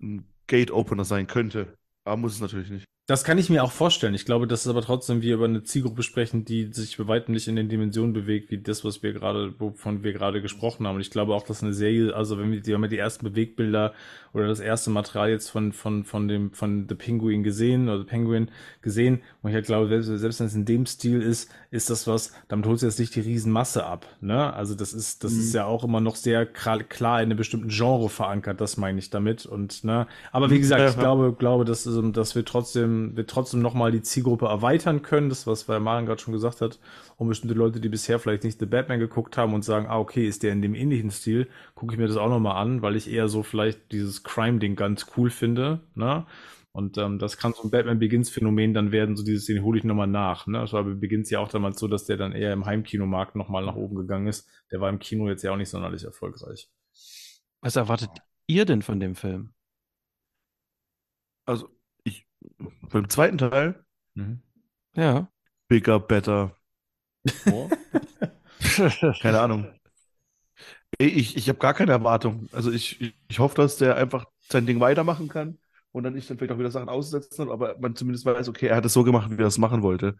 ein 0.00 0.24
Gate-Opener 0.46 1.04
sein 1.04 1.26
könnte. 1.26 1.76
Aber 2.04 2.16
muss 2.16 2.34
es 2.34 2.40
natürlich 2.40 2.70
nicht. 2.70 2.84
Das 3.10 3.24
kann 3.24 3.38
ich 3.38 3.50
mir 3.50 3.64
auch 3.64 3.72
vorstellen. 3.72 4.14
Ich 4.14 4.24
glaube, 4.24 4.46
dass 4.46 4.60
es 4.60 4.68
aber 4.68 4.82
trotzdem 4.82 5.20
wir 5.20 5.34
über 5.34 5.46
eine 5.46 5.64
Zielgruppe 5.64 6.04
sprechen, 6.04 6.44
die 6.44 6.72
sich 6.72 6.96
bei 6.96 7.08
weitem 7.08 7.34
nicht 7.34 7.48
in 7.48 7.56
den 7.56 7.68
Dimensionen 7.68 8.12
bewegt, 8.12 8.52
wie 8.52 8.58
das, 8.58 8.84
was 8.84 9.02
wir 9.02 9.12
gerade, 9.12 9.52
wovon 9.58 10.04
wir 10.04 10.12
gerade 10.12 10.40
gesprochen 10.40 10.86
haben. 10.86 10.94
Und 10.94 11.00
ich 11.00 11.10
glaube 11.10 11.34
auch, 11.34 11.42
dass 11.42 11.60
eine 11.60 11.72
Serie, 11.72 12.14
also 12.14 12.38
wenn 12.38 12.52
wir, 12.52 12.60
die 12.60 12.72
haben 12.72 12.82
ja 12.82 12.88
die 12.88 12.98
ersten 12.98 13.24
Bewegbilder 13.24 13.94
oder 14.32 14.46
das 14.46 14.60
erste 14.60 14.90
Material 14.90 15.28
jetzt 15.28 15.48
von, 15.48 15.72
von, 15.72 16.04
von 16.04 16.28
dem, 16.28 16.52
von 16.52 16.86
The 16.88 16.94
Penguin 16.94 17.42
gesehen 17.42 17.88
oder 17.88 17.98
The 17.98 18.04
Penguin 18.04 18.48
gesehen. 18.80 19.22
Und 19.42 19.50
ich 19.50 19.54
halt 19.56 19.66
glaube, 19.66 19.88
selbst, 19.88 20.06
selbst 20.06 20.38
wenn 20.38 20.46
es 20.46 20.54
in 20.54 20.64
dem 20.64 20.86
Stil 20.86 21.20
ist, 21.20 21.50
ist 21.72 21.90
das 21.90 22.06
was, 22.06 22.32
damit 22.48 22.66
holst 22.66 22.82
du 22.82 22.86
jetzt 22.86 22.98
nicht 22.98 23.14
die 23.16 23.20
Riesenmasse 23.20 23.84
ab, 23.86 24.06
ne? 24.20 24.52
Also 24.52 24.74
das 24.74 24.92
ist, 24.92 25.24
das 25.24 25.32
ist 25.32 25.54
ja 25.54 25.66
auch 25.66 25.84
immer 25.84 26.00
noch 26.00 26.16
sehr 26.16 26.46
klar, 26.46 27.20
in 27.20 27.26
einem 27.26 27.36
bestimmten 27.36 27.68
Genre 27.68 28.08
verankert, 28.08 28.60
das 28.60 28.76
meine 28.76 28.98
ich 28.98 29.10
damit. 29.10 29.46
Und, 29.46 29.84
ne? 29.84 30.06
Aber 30.32 30.50
wie 30.50 30.58
gesagt, 30.58 30.80
Ja, 30.80 30.88
ich 30.88 30.94
ja. 30.94 31.00
glaube, 31.00 31.34
glaube, 31.38 31.64
dass, 31.64 31.88
dass 32.12 32.34
wir 32.34 32.44
trotzdem, 32.44 32.99
wir 33.16 33.26
trotzdem 33.26 33.60
nochmal 33.60 33.92
die 33.92 34.02
Zielgruppe 34.02 34.46
erweitern 34.46 35.02
können, 35.02 35.28
das, 35.28 35.46
was 35.46 35.66
Maren 35.68 36.06
gerade 36.06 36.20
schon 36.20 36.32
gesagt 36.32 36.60
hat, 36.60 36.78
um 37.16 37.28
bestimmte 37.28 37.54
Leute, 37.54 37.80
die 37.80 37.88
bisher 37.88 38.18
vielleicht 38.18 38.44
nicht 38.44 38.58
The 38.58 38.66
Batman 38.66 39.00
geguckt 39.00 39.36
haben 39.36 39.54
und 39.54 39.64
sagen, 39.64 39.86
ah, 39.88 39.98
okay, 39.98 40.26
ist 40.26 40.42
der 40.42 40.52
in 40.52 40.62
dem 40.62 40.74
ähnlichen 40.74 41.10
Stil, 41.10 41.48
gucke 41.74 41.94
ich 41.94 41.98
mir 41.98 42.06
das 42.06 42.16
auch 42.16 42.28
nochmal 42.28 42.56
an, 42.56 42.82
weil 42.82 42.96
ich 42.96 43.10
eher 43.10 43.28
so 43.28 43.42
vielleicht 43.42 43.92
dieses 43.92 44.22
Crime-Ding 44.22 44.76
ganz 44.76 45.06
cool 45.16 45.30
finde, 45.30 45.80
ne? 45.94 46.26
Und 46.72 46.98
ähm, 46.98 47.18
das 47.18 47.36
kann 47.36 47.52
so 47.52 47.64
ein 47.64 47.70
Batman 47.70 47.98
Begins-Phänomen 47.98 48.74
dann 48.74 48.92
werden, 48.92 49.16
so 49.16 49.24
dieses, 49.24 49.46
den 49.46 49.62
hole 49.62 49.78
ich 49.78 49.84
nochmal 49.84 50.06
nach. 50.06 50.46
Ne? 50.46 50.58
Das 50.60 50.72
war 50.72 50.84
bei 50.84 50.94
Begins 50.94 51.28
ja 51.28 51.40
auch 51.40 51.48
damals 51.48 51.80
so, 51.80 51.88
dass 51.88 52.04
der 52.04 52.16
dann 52.16 52.32
eher 52.32 52.52
im 52.52 52.64
Heimkinomarkt 52.64 53.34
nochmal 53.34 53.64
nach 53.64 53.74
oben 53.74 53.96
gegangen 53.96 54.28
ist. 54.28 54.48
Der 54.70 54.80
war 54.80 54.88
im 54.88 55.00
Kino 55.00 55.28
jetzt 55.28 55.42
ja 55.42 55.50
auch 55.52 55.56
nicht 55.56 55.68
sonderlich 55.68 56.04
erfolgreich. 56.04 56.70
Was 57.60 57.74
erwartet 57.74 58.10
ihr 58.46 58.64
denn 58.66 58.82
von 58.82 59.00
dem 59.00 59.16
Film? 59.16 59.52
Also, 61.44 61.68
beim 62.90 63.08
zweiten 63.08 63.38
Teil, 63.38 63.84
Mhm. 64.14 64.42
Ja. 64.96 65.30
bigger, 65.68 65.98
better. 66.00 66.56
Keine 69.20 69.40
Ahnung. 69.40 69.66
Ich, 70.98 71.36
ich 71.36 71.48
habe 71.48 71.58
gar 71.58 71.74
keine 71.74 71.92
Erwartung. 71.92 72.48
Also 72.52 72.70
ich, 72.70 73.00
ich, 73.00 73.14
ich 73.28 73.38
hoffe, 73.38 73.54
dass 73.56 73.76
der 73.76 73.96
einfach 73.96 74.26
sein 74.50 74.66
Ding 74.66 74.80
weitermachen 74.80 75.28
kann 75.28 75.58
und 75.92 76.02
dann 76.04 76.16
ich 76.16 76.26
dann 76.26 76.36
vielleicht 76.38 76.52
auch 76.52 76.58
wieder 76.58 76.70
Sachen 76.70 76.88
aussetzen, 76.88 77.50
aber 77.50 77.78
man 77.78 77.94
zumindest 77.96 78.24
weiß, 78.26 78.48
okay, 78.48 78.66
er 78.66 78.76
hat 78.76 78.84
es 78.84 78.92
so 78.92 79.04
gemacht, 79.04 79.30
wie 79.30 79.40
er 79.40 79.46
es 79.46 79.58
machen 79.58 79.82
wollte. 79.82 80.16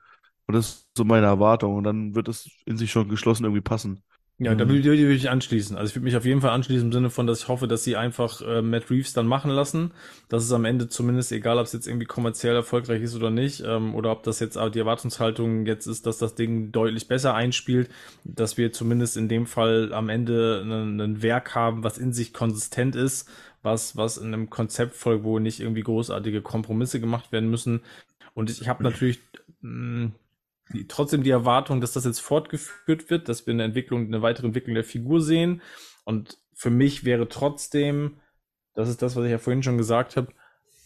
Und 0.47 0.55
das 0.55 0.69
ist 0.71 0.89
so 0.97 1.05
meine 1.05 1.27
Erwartung. 1.27 1.77
Und 1.77 1.85
dann 1.85 2.15
wird 2.15 2.29
es 2.29 2.49
in 2.67 2.77
sich 2.77 2.91
schon 2.91 3.09
geschlossen 3.09 3.45
irgendwie 3.45 3.61
passen. 3.63 4.03
Ja, 4.43 4.55
da 4.55 4.65
Mhm. 4.65 4.69
würde 4.69 4.85
würde 4.85 5.13
ich 5.13 5.29
anschließen. 5.29 5.77
Also 5.77 5.91
ich 5.91 5.97
würde 5.97 6.05
mich 6.05 6.17
auf 6.17 6.25
jeden 6.25 6.41
Fall 6.41 6.53
anschließen 6.53 6.87
im 6.87 6.93
Sinne 6.93 7.11
von, 7.11 7.27
dass 7.27 7.43
ich 7.43 7.49
hoffe, 7.49 7.69
dass 7.69 7.85
sie 7.85 7.97
einfach 7.97 8.41
äh, 8.41 8.63
Matt 8.63 8.91
Reeves 8.91 9.13
dann 9.13 9.27
machen 9.27 9.51
lassen. 9.51 9.91
Das 10.31 10.43
ist 10.45 10.53
am 10.53 10.65
Ende 10.65 10.89
zumindest 10.89 11.31
egal, 11.33 11.59
ob 11.59 11.67
es 11.67 11.75
jetzt 11.75 11.87
irgendwie 11.87 12.07
kommerziell 12.07 12.55
erfolgreich 12.55 13.03
ist 13.03 13.15
oder 13.15 13.29
nicht, 13.31 13.63
ähm, 13.67 13.95
oder 13.95 14.11
ob 14.13 14.23
das 14.23 14.41
jetzt 14.41 14.57
auch 14.57 14.71
die 14.71 14.79
Erwartungshaltung 14.79 15.67
jetzt 15.67 15.87
ist, 15.87 16.07
dass 16.07 16.17
das 16.17 16.37
Ding 16.37 16.73
deutlich 16.73 17.07
besser 17.07 17.35
einspielt, 17.35 17.91
dass 18.25 18.57
wir 18.57 18.73
zumindest 18.73 19.19
in 19.19 19.29
dem 19.29 19.47
Fall 19.47 19.93
am 19.93 20.09
Ende 20.09 20.63
ein, 20.65 20.99
ein 20.99 21.23
Werk 21.23 21.55
haben, 21.55 21.85
was 21.85 21.99
in 21.99 22.15
sich 22.15 22.33
konsistent 22.33 22.97
ist, 22.97 23.29
was, 23.63 23.95
was 23.99 24.17
in 24.17 24.29
einem 24.33 24.49
Konzept 24.49 24.95
folgt, 24.97 25.23
wo 25.23 25.39
nicht 25.39 25.61
irgendwie 25.61 25.83
großartige 25.83 26.41
Kompromisse 26.41 26.99
gemacht 26.99 27.31
werden 27.31 27.51
müssen. 27.51 27.83
Und 28.35 28.51
ich, 28.51 28.63
ich 28.63 28.69
habe 28.69 28.83
natürlich 28.85 29.21
mh, 29.63 30.13
die, 30.73 30.87
trotzdem 30.87 31.23
die 31.23 31.31
Erwartung, 31.31 31.81
dass 31.81 31.93
das 31.93 32.05
jetzt 32.05 32.21
fortgeführt 32.21 33.11
wird, 33.11 33.29
dass 33.29 33.47
wir 33.47 33.55
eine 33.55 33.65
Entwicklung, 33.65 34.07
eine 34.07 34.23
weitere 34.23 34.47
Entwicklung 34.47 34.75
der 34.75 34.85
Figur 34.85 35.21
sehen. 35.21 35.63
Und 36.05 36.39
für 36.55 36.71
mich 36.71 37.05
wäre 37.05 37.29
trotzdem, 37.29 38.17
das 38.75 38.89
ist 38.89 39.03
das, 39.03 39.17
was 39.17 39.25
ich 39.25 39.31
ja 39.31 39.39
vorhin 39.39 39.63
schon 39.63 39.79
gesagt 39.79 40.17
habe, 40.17 40.33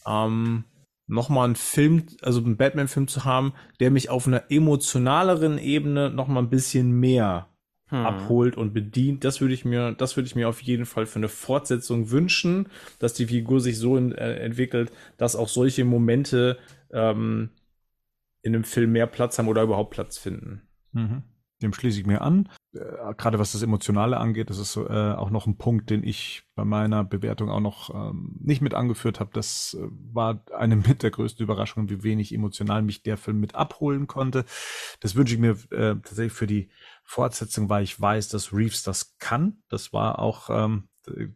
ähm, 0.07 0.65
nochmal 1.07 1.47
einen 1.47 1.57
Film, 1.57 2.07
also 2.23 2.41
einen 2.41 2.57
Batman-Film 2.57 3.09
zu 3.09 3.25
haben, 3.25 3.53
der 3.81 3.91
mich 3.91 4.09
auf 4.11 4.27
einer 4.27 4.51
emotionaleren 4.51 5.59
Ebene 5.59 6.11
nochmal 6.11 6.43
ein 6.43 6.51
bisschen 6.51 6.93
mehr 6.93 7.49
Hm. 7.89 8.07
abholt 8.07 8.57
und 8.57 8.73
bedient. 8.73 9.25
Das 9.25 9.43
würde 9.43 9.53
ich 9.53 9.67
mir, 9.67 9.93
das 9.93 10.17
würde 10.17 10.27
ich 10.27 10.35
mir 10.35 10.49
auf 10.49 10.63
jeden 10.63 10.87
Fall 10.87 11.05
für 11.05 11.19
eine 11.19 11.29
Fortsetzung 11.29 12.11
wünschen, 12.11 12.69
dass 12.99 13.13
die 13.13 13.27
Figur 13.27 13.61
sich 13.61 13.79
so 13.79 13.99
in, 13.99 14.13
äh, 14.13 14.37
entwickelt, 14.37 14.91
dass 15.19 15.37
auch 15.37 15.49
solche 15.49 15.85
Momente 15.85 16.59
ähm, 16.93 17.51
in 18.45 18.55
einem 18.55 18.65
Film 18.65 18.93
mehr 18.93 19.07
Platz 19.07 19.39
haben 19.39 19.49
oder 19.49 19.63
überhaupt 19.63 19.91
Platz 19.91 20.19
finden. 20.19 20.69
Mhm. 20.93 21.23
Dem 21.63 21.73
schließe 21.73 21.99
ich 21.99 22.07
mir 22.07 22.21
an. 22.21 22.51
Äh, 22.75 23.15
gerade 23.17 23.39
was 23.39 23.53
das 23.53 23.63
Emotionale 23.63 24.19
angeht, 24.19 24.51
das 24.51 24.59
ist 24.59 24.73
so, 24.73 24.87
äh, 24.87 25.13
auch 25.13 25.31
noch 25.31 25.47
ein 25.47 25.57
Punkt, 25.57 25.89
den 25.89 26.05
ich 26.05 26.43
bei 26.55 26.65
meiner 26.65 27.05
Bewertung 27.05 27.49
auch 27.49 27.61
noch 27.61 27.95
ähm, 27.95 28.37
nicht 28.39 28.61
mit 28.61 28.75
angeführt 28.75 29.19
habe. 29.19 29.31
Das 29.33 29.75
äh, 29.81 29.87
war 30.13 30.45
eine 30.55 30.77
mit 30.89 31.03
der 31.03 31.11
größten 31.11 31.43
Überraschung, 31.43 31.89
wie 31.89 32.03
wenig 32.03 32.35
emotional 32.35 32.83
mich 32.83 33.03
der 33.03 33.17
Film 33.17 33.41
mit 33.41 33.55
abholen 33.55 34.07
konnte. 34.07 34.45
Das 35.01 35.15
wünsche 35.15 35.35
ich 35.35 35.41
mir 35.41 35.53
äh, 35.71 35.95
tatsächlich 35.95 36.35
für 36.35 36.47
die 36.47 36.69
Fortsetzung, 37.03 37.71
weil 37.71 37.85
ich 37.85 37.99
weiß, 37.99 38.29
dass 38.29 38.53
Reeves 38.53 38.83
das 38.83 39.17
kann. 39.19 39.63
Das 39.71 39.95
war 39.95 40.19
auch 40.19 40.51
ähm, 40.51 40.89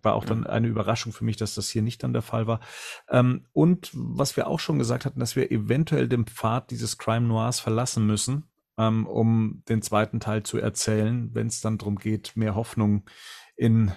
war 0.03 0.15
auch 0.15 0.25
dann 0.25 0.47
eine 0.47 0.69
Überraschung 0.69 1.13
für 1.13 1.25
mich, 1.25 1.37
dass 1.37 1.55
das 1.55 1.69
hier 1.69 1.83
nicht 1.83 2.03
dann 2.03 2.13
der 2.13 2.23
Fall 2.23 2.47
war. 2.47 2.61
Ähm, 3.09 3.47
und 3.53 3.91
was 3.93 4.37
wir 4.37 4.47
auch 4.47 4.61
schon 4.61 4.79
gesagt 4.79 5.05
hatten, 5.05 5.21
dass 5.21 5.37
wir 5.37 5.51
eventuell 5.51 6.09
den 6.09 6.27
Pfad 6.27 6.71
dieses 6.71 6.99
Crime 6.99 7.27
Noirs 7.27 7.61
verlassen 7.61 8.07
müssen, 8.07 8.45
ähm, 8.79 9.07
um 9.07 9.63
den 9.69 9.83
zweiten 9.83 10.21
Teil 10.21 10.43
zu 10.43 10.59
erzählen, 10.59 11.35
wenn 11.35 11.49
es 11.49 11.61
dann 11.61 11.79
darum 11.79 11.97
geht, 11.97 12.37
mehr 12.37 12.55
Hoffnung 12.55 13.05
in 13.57 13.93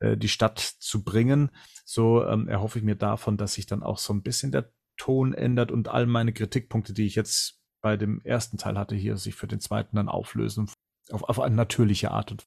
äh, 0.00 0.16
die 0.16 0.28
Stadt 0.28 0.58
zu 0.58 1.02
bringen. 1.04 1.50
So 1.84 2.24
ähm, 2.26 2.48
erhoffe 2.48 2.78
ich 2.78 2.84
mir 2.84 2.96
davon, 2.96 3.36
dass 3.36 3.54
sich 3.54 3.66
dann 3.66 3.82
auch 3.82 3.98
so 3.98 4.12
ein 4.12 4.22
bisschen 4.22 4.52
der 4.52 4.70
Ton 4.96 5.32
ändert 5.32 5.70
und 5.70 5.88
all 5.88 6.06
meine 6.06 6.32
Kritikpunkte, 6.32 6.92
die 6.92 7.06
ich 7.06 7.14
jetzt 7.14 7.60
bei 7.80 7.96
dem 7.96 8.20
ersten 8.22 8.58
Teil 8.58 8.76
hatte, 8.76 8.96
hier 8.96 9.16
sich 9.16 9.36
für 9.36 9.46
den 9.46 9.60
zweiten 9.60 9.96
dann 9.96 10.08
auflösen 10.08 10.68
auf, 11.12 11.28
auf 11.28 11.40
eine 11.40 11.54
natürliche 11.54 12.10
Art 12.10 12.30
und 12.30 12.46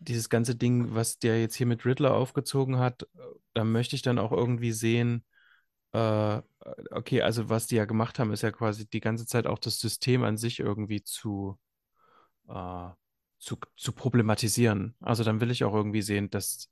dieses 0.00 0.28
ganze 0.28 0.54
Ding, 0.54 0.94
was 0.94 1.18
der 1.18 1.40
jetzt 1.40 1.54
hier 1.54 1.66
mit 1.66 1.84
Riddler 1.84 2.14
aufgezogen 2.14 2.78
hat, 2.78 3.06
da 3.54 3.64
möchte 3.64 3.96
ich 3.96 4.02
dann 4.02 4.18
auch 4.18 4.32
irgendwie 4.32 4.72
sehen, 4.72 5.24
äh, 5.92 6.42
okay, 6.90 7.22
also 7.22 7.48
was 7.48 7.66
die 7.66 7.76
ja 7.76 7.84
gemacht 7.84 8.18
haben, 8.18 8.32
ist 8.32 8.42
ja 8.42 8.50
quasi 8.50 8.88
die 8.88 9.00
ganze 9.00 9.26
Zeit 9.26 9.46
auch 9.46 9.58
das 9.58 9.78
System 9.78 10.22
an 10.22 10.36
sich 10.36 10.60
irgendwie 10.60 11.02
zu, 11.02 11.58
äh, 12.48 12.88
zu, 13.38 13.56
zu 13.76 13.92
problematisieren. 13.92 14.94
Also 15.00 15.24
dann 15.24 15.40
will 15.40 15.50
ich 15.50 15.64
auch 15.64 15.74
irgendwie 15.74 16.02
sehen, 16.02 16.30
dass 16.30 16.70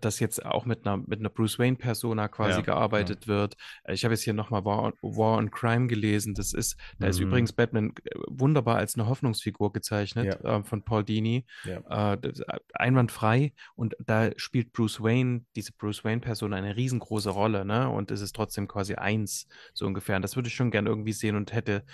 dass 0.00 0.20
jetzt 0.20 0.44
auch 0.44 0.64
mit 0.64 0.86
einer, 0.86 0.98
mit 0.98 1.18
einer 1.20 1.28
Bruce 1.28 1.58
Wayne-Persona 1.58 2.28
quasi 2.28 2.58
Ja, 2.58 2.60
gearbeitet 2.60 3.26
wird. 3.26 3.56
Ich 3.88 4.04
habe 4.04 4.14
jetzt 4.14 4.22
hier 4.22 4.32
nochmal 4.32 4.64
War, 4.64 4.82
on- 4.82 4.92
War 5.02 5.38
on 5.38 5.50
Crime 5.50 5.86
gelesen. 5.88 6.34
Das 6.34 6.52
ist, 6.52 6.76
da 6.98 7.08
ist 7.08 7.18
Mhm. 7.20 7.26
übrigens 7.26 7.52
Batman 7.52 7.90
äh, 8.04 8.18
wunderbar 8.28 8.76
als 8.76 8.94
eine 8.94 9.08
Hoffnungsfigur 9.08 9.72
gezeichnet 9.72 10.38
ähm, 10.44 10.64
von 10.64 10.84
Paul 10.84 11.04
Dini. 11.04 11.46
Ja. 11.64 12.12
Äh, 12.14 12.18
äh, 12.28 12.32
einwandfrei. 12.74 13.52
Und 13.74 13.96
da 13.98 14.30
spielt 14.36 14.72
Bruce 14.72 15.00
Wayne, 15.02 15.44
diese 15.56 15.72
Bruce 15.72 16.04
Wayne-Persona, 16.04 16.56
eine 16.56 16.76
riesengroße 16.76 17.30
Rolle, 17.30 17.64
ne? 17.64 17.88
Und 17.88 18.10
es 18.10 18.20
ist 18.20 18.36
trotzdem 18.36 18.68
quasi 18.68 18.94
eins, 18.94 19.48
so 19.74 19.86
ungefähr. 19.86 20.16
Und 20.16 20.22
das 20.22 20.36
würde 20.36 20.48
ich 20.48 20.54
schon 20.54 20.70
gern 20.70 20.86
irgendwie 20.86 21.12
sehen 21.12 21.34
und 21.36 21.52
hätte 21.52 21.84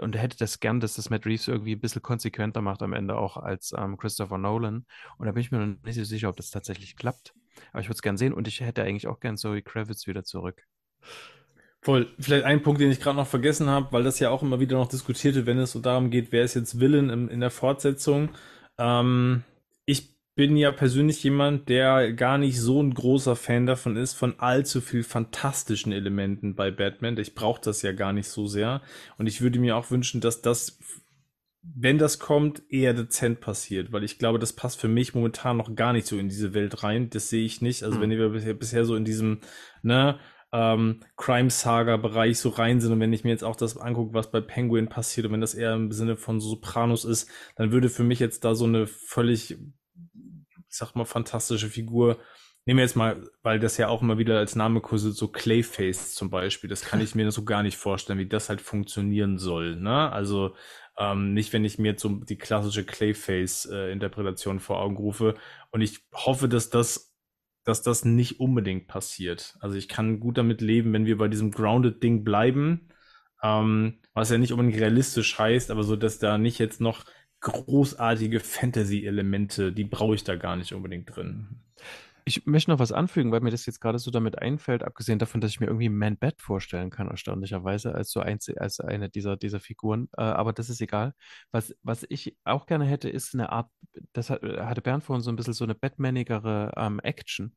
und 0.00 0.16
hätte 0.16 0.36
das 0.38 0.60
gern, 0.60 0.80
dass 0.80 0.94
das 0.94 1.10
Matt 1.10 1.26
Reeves 1.26 1.48
irgendwie 1.48 1.74
ein 1.74 1.80
bisschen 1.80 2.02
konsequenter 2.02 2.62
macht 2.62 2.82
am 2.82 2.92
Ende 2.92 3.16
auch 3.16 3.36
als 3.36 3.72
ähm, 3.76 3.96
Christopher 3.96 4.38
Nolan. 4.38 4.86
Und 5.18 5.26
da 5.26 5.32
bin 5.32 5.40
ich 5.40 5.50
mir 5.50 5.58
noch 5.58 5.82
nicht 5.82 5.96
so 5.96 6.04
sicher, 6.04 6.28
ob 6.28 6.36
das 6.36 6.50
tatsächlich 6.50 6.96
klappt. 6.96 7.34
Aber 7.72 7.80
ich 7.80 7.88
würde 7.88 7.96
es 7.96 8.02
gern 8.02 8.16
sehen 8.16 8.32
und 8.32 8.48
ich 8.48 8.60
hätte 8.60 8.82
eigentlich 8.82 9.06
auch 9.06 9.20
gern 9.20 9.36
Zoe 9.36 9.62
Kravitz 9.62 10.06
wieder 10.06 10.24
zurück. 10.24 10.62
Voll. 11.82 12.12
Vielleicht 12.18 12.44
ein 12.44 12.62
Punkt, 12.62 12.80
den 12.80 12.90
ich 12.90 13.00
gerade 13.00 13.16
noch 13.16 13.26
vergessen 13.26 13.68
habe, 13.68 13.92
weil 13.92 14.02
das 14.02 14.18
ja 14.18 14.30
auch 14.30 14.42
immer 14.42 14.58
wieder 14.58 14.76
noch 14.76 14.88
diskutiert 14.88 15.36
wird, 15.36 15.46
wenn 15.46 15.58
es 15.58 15.72
so 15.72 15.80
darum 15.80 16.10
geht, 16.10 16.32
wer 16.32 16.42
ist 16.42 16.54
jetzt 16.54 16.80
Villain 16.80 17.28
in, 17.28 17.40
der 17.40 17.50
Fortsetzung. 17.50 18.30
Ähm, 18.78 19.44
bin 20.36 20.56
ja 20.56 20.70
persönlich 20.70 21.22
jemand, 21.24 21.68
der 21.68 22.12
gar 22.12 22.38
nicht 22.38 22.60
so 22.60 22.82
ein 22.82 22.94
großer 22.94 23.36
Fan 23.36 23.66
davon 23.66 23.96
ist, 23.96 24.14
von 24.14 24.38
allzu 24.38 24.80
viel 24.82 25.02
fantastischen 25.02 25.92
Elementen 25.92 26.54
bei 26.54 26.70
Batman. 26.70 27.18
Ich 27.18 27.34
brauche 27.34 27.60
das 27.62 27.82
ja 27.82 27.92
gar 27.92 28.12
nicht 28.12 28.28
so 28.28 28.46
sehr. 28.46 28.82
Und 29.18 29.26
ich 29.26 29.40
würde 29.40 29.58
mir 29.58 29.76
auch 29.76 29.90
wünschen, 29.90 30.20
dass 30.20 30.42
das, 30.42 30.78
wenn 31.62 31.98
das 31.98 32.18
kommt, 32.18 32.62
eher 32.70 32.94
dezent 32.94 33.40
passiert, 33.40 33.92
weil 33.92 34.04
ich 34.04 34.18
glaube, 34.18 34.38
das 34.38 34.52
passt 34.52 34.80
für 34.80 34.88
mich 34.88 35.14
momentan 35.14 35.56
noch 35.56 35.74
gar 35.74 35.92
nicht 35.94 36.06
so 36.06 36.18
in 36.18 36.28
diese 36.28 36.54
Welt 36.54 36.82
rein. 36.84 37.10
Das 37.10 37.30
sehe 37.30 37.44
ich 37.44 37.62
nicht. 37.62 37.82
Also 37.82 37.96
Hm. 37.96 38.02
wenn 38.02 38.10
wir 38.10 38.28
bisher, 38.28 38.54
bisher 38.54 38.84
so 38.84 38.94
in 38.94 39.04
diesem, 39.06 39.40
ne, 39.82 40.18
ähm, 40.52 41.00
Crime-Saga-Bereich 41.16 42.38
so 42.38 42.50
rein 42.50 42.80
sind 42.80 42.92
und 42.92 43.00
wenn 43.00 43.12
ich 43.12 43.24
mir 43.24 43.30
jetzt 43.30 43.44
auch 43.44 43.56
das 43.56 43.76
angucke, 43.76 44.14
was 44.14 44.30
bei 44.30 44.40
Penguin 44.40 44.88
passiert 44.88 45.26
und 45.26 45.32
wenn 45.32 45.40
das 45.40 45.54
eher 45.54 45.74
im 45.74 45.92
Sinne 45.92 46.16
von 46.16 46.40
Sopranos 46.40 47.04
ist, 47.04 47.28
dann 47.56 47.72
würde 47.72 47.88
für 47.88 48.04
mich 48.04 48.20
jetzt 48.20 48.44
da 48.44 48.54
so 48.54 48.64
eine 48.64 48.86
völlig, 48.86 49.58
sag 50.76 50.94
mal, 50.94 51.04
fantastische 51.04 51.68
Figur, 51.68 52.18
nehmen 52.66 52.78
wir 52.78 52.84
jetzt 52.84 52.96
mal, 52.96 53.22
weil 53.42 53.58
das 53.58 53.76
ja 53.76 53.88
auch 53.88 54.02
immer 54.02 54.18
wieder 54.18 54.38
als 54.38 54.56
Name 54.56 54.80
kursiert, 54.80 55.14
so 55.14 55.28
Clayface 55.28 56.14
zum 56.14 56.30
Beispiel, 56.30 56.68
das 56.68 56.82
kann 56.82 57.00
ich 57.00 57.14
mir 57.14 57.30
so 57.30 57.44
gar 57.44 57.62
nicht 57.62 57.76
vorstellen, 57.76 58.18
wie 58.18 58.28
das 58.28 58.48
halt 58.48 58.60
funktionieren 58.60 59.38
soll, 59.38 59.76
ne? 59.76 60.10
Also 60.12 60.54
ähm, 60.98 61.34
nicht, 61.34 61.52
wenn 61.52 61.64
ich 61.64 61.78
mir 61.78 61.92
jetzt 61.92 62.02
so 62.02 62.08
die 62.08 62.38
klassische 62.38 62.84
Clayface-Interpretation 62.84 64.60
vor 64.60 64.80
Augen 64.80 64.96
rufe 64.96 65.34
und 65.70 65.80
ich 65.82 66.00
hoffe, 66.12 66.48
dass 66.48 66.70
das 66.70 67.16
dass 67.66 67.82
das 67.82 68.04
nicht 68.04 68.38
unbedingt 68.38 68.86
passiert. 68.86 69.56
Also 69.60 69.76
ich 69.76 69.88
kann 69.88 70.20
gut 70.20 70.38
damit 70.38 70.60
leben, 70.60 70.92
wenn 70.92 71.04
wir 71.04 71.18
bei 71.18 71.26
diesem 71.26 71.50
Grounded-Ding 71.50 72.22
bleiben, 72.22 72.88
ähm, 73.42 73.98
was 74.14 74.30
ja 74.30 74.38
nicht 74.38 74.52
unbedingt 74.52 74.80
realistisch 74.80 75.36
heißt, 75.36 75.72
aber 75.72 75.82
so, 75.82 75.96
dass 75.96 76.20
da 76.20 76.38
nicht 76.38 76.60
jetzt 76.60 76.80
noch 76.80 77.04
großartige 77.40 78.40
Fantasy-Elemente, 78.40 79.72
die 79.72 79.84
brauche 79.84 80.14
ich 80.14 80.24
da 80.24 80.36
gar 80.36 80.56
nicht 80.56 80.72
unbedingt 80.72 81.14
drin. 81.14 81.60
Ich 82.28 82.44
möchte 82.44 82.72
noch 82.72 82.80
was 82.80 82.90
anfügen, 82.90 83.30
weil 83.30 83.40
mir 83.40 83.52
das 83.52 83.66
jetzt 83.66 83.80
gerade 83.80 84.00
so 84.00 84.10
damit 84.10 84.40
einfällt, 84.40 84.82
abgesehen 84.82 85.20
davon, 85.20 85.40
dass 85.40 85.52
ich 85.52 85.60
mir 85.60 85.68
irgendwie 85.68 85.88
Man-Bat 85.88 86.42
vorstellen 86.42 86.90
kann, 86.90 87.06
erstaunlicherweise, 87.06 87.94
als 87.94 88.10
so 88.10 88.18
eins, 88.18 88.48
als 88.56 88.80
eine 88.80 89.08
dieser, 89.08 89.36
dieser 89.36 89.60
Figuren. 89.60 90.08
Äh, 90.16 90.22
aber 90.22 90.52
das 90.52 90.68
ist 90.68 90.80
egal. 90.80 91.14
Was, 91.52 91.72
was 91.84 92.04
ich 92.08 92.36
auch 92.44 92.66
gerne 92.66 92.84
hätte, 92.84 93.08
ist 93.08 93.32
eine 93.34 93.50
Art, 93.50 93.70
das 94.12 94.30
hat, 94.30 94.42
hatte 94.42 94.82
Bernd 94.82 95.04
vorhin 95.04 95.22
so 95.22 95.30
ein 95.30 95.36
bisschen 95.36 95.52
so 95.54 95.62
eine 95.62 95.76
Batmanigere 95.76 96.72
ähm, 96.76 96.98
Action. 97.00 97.54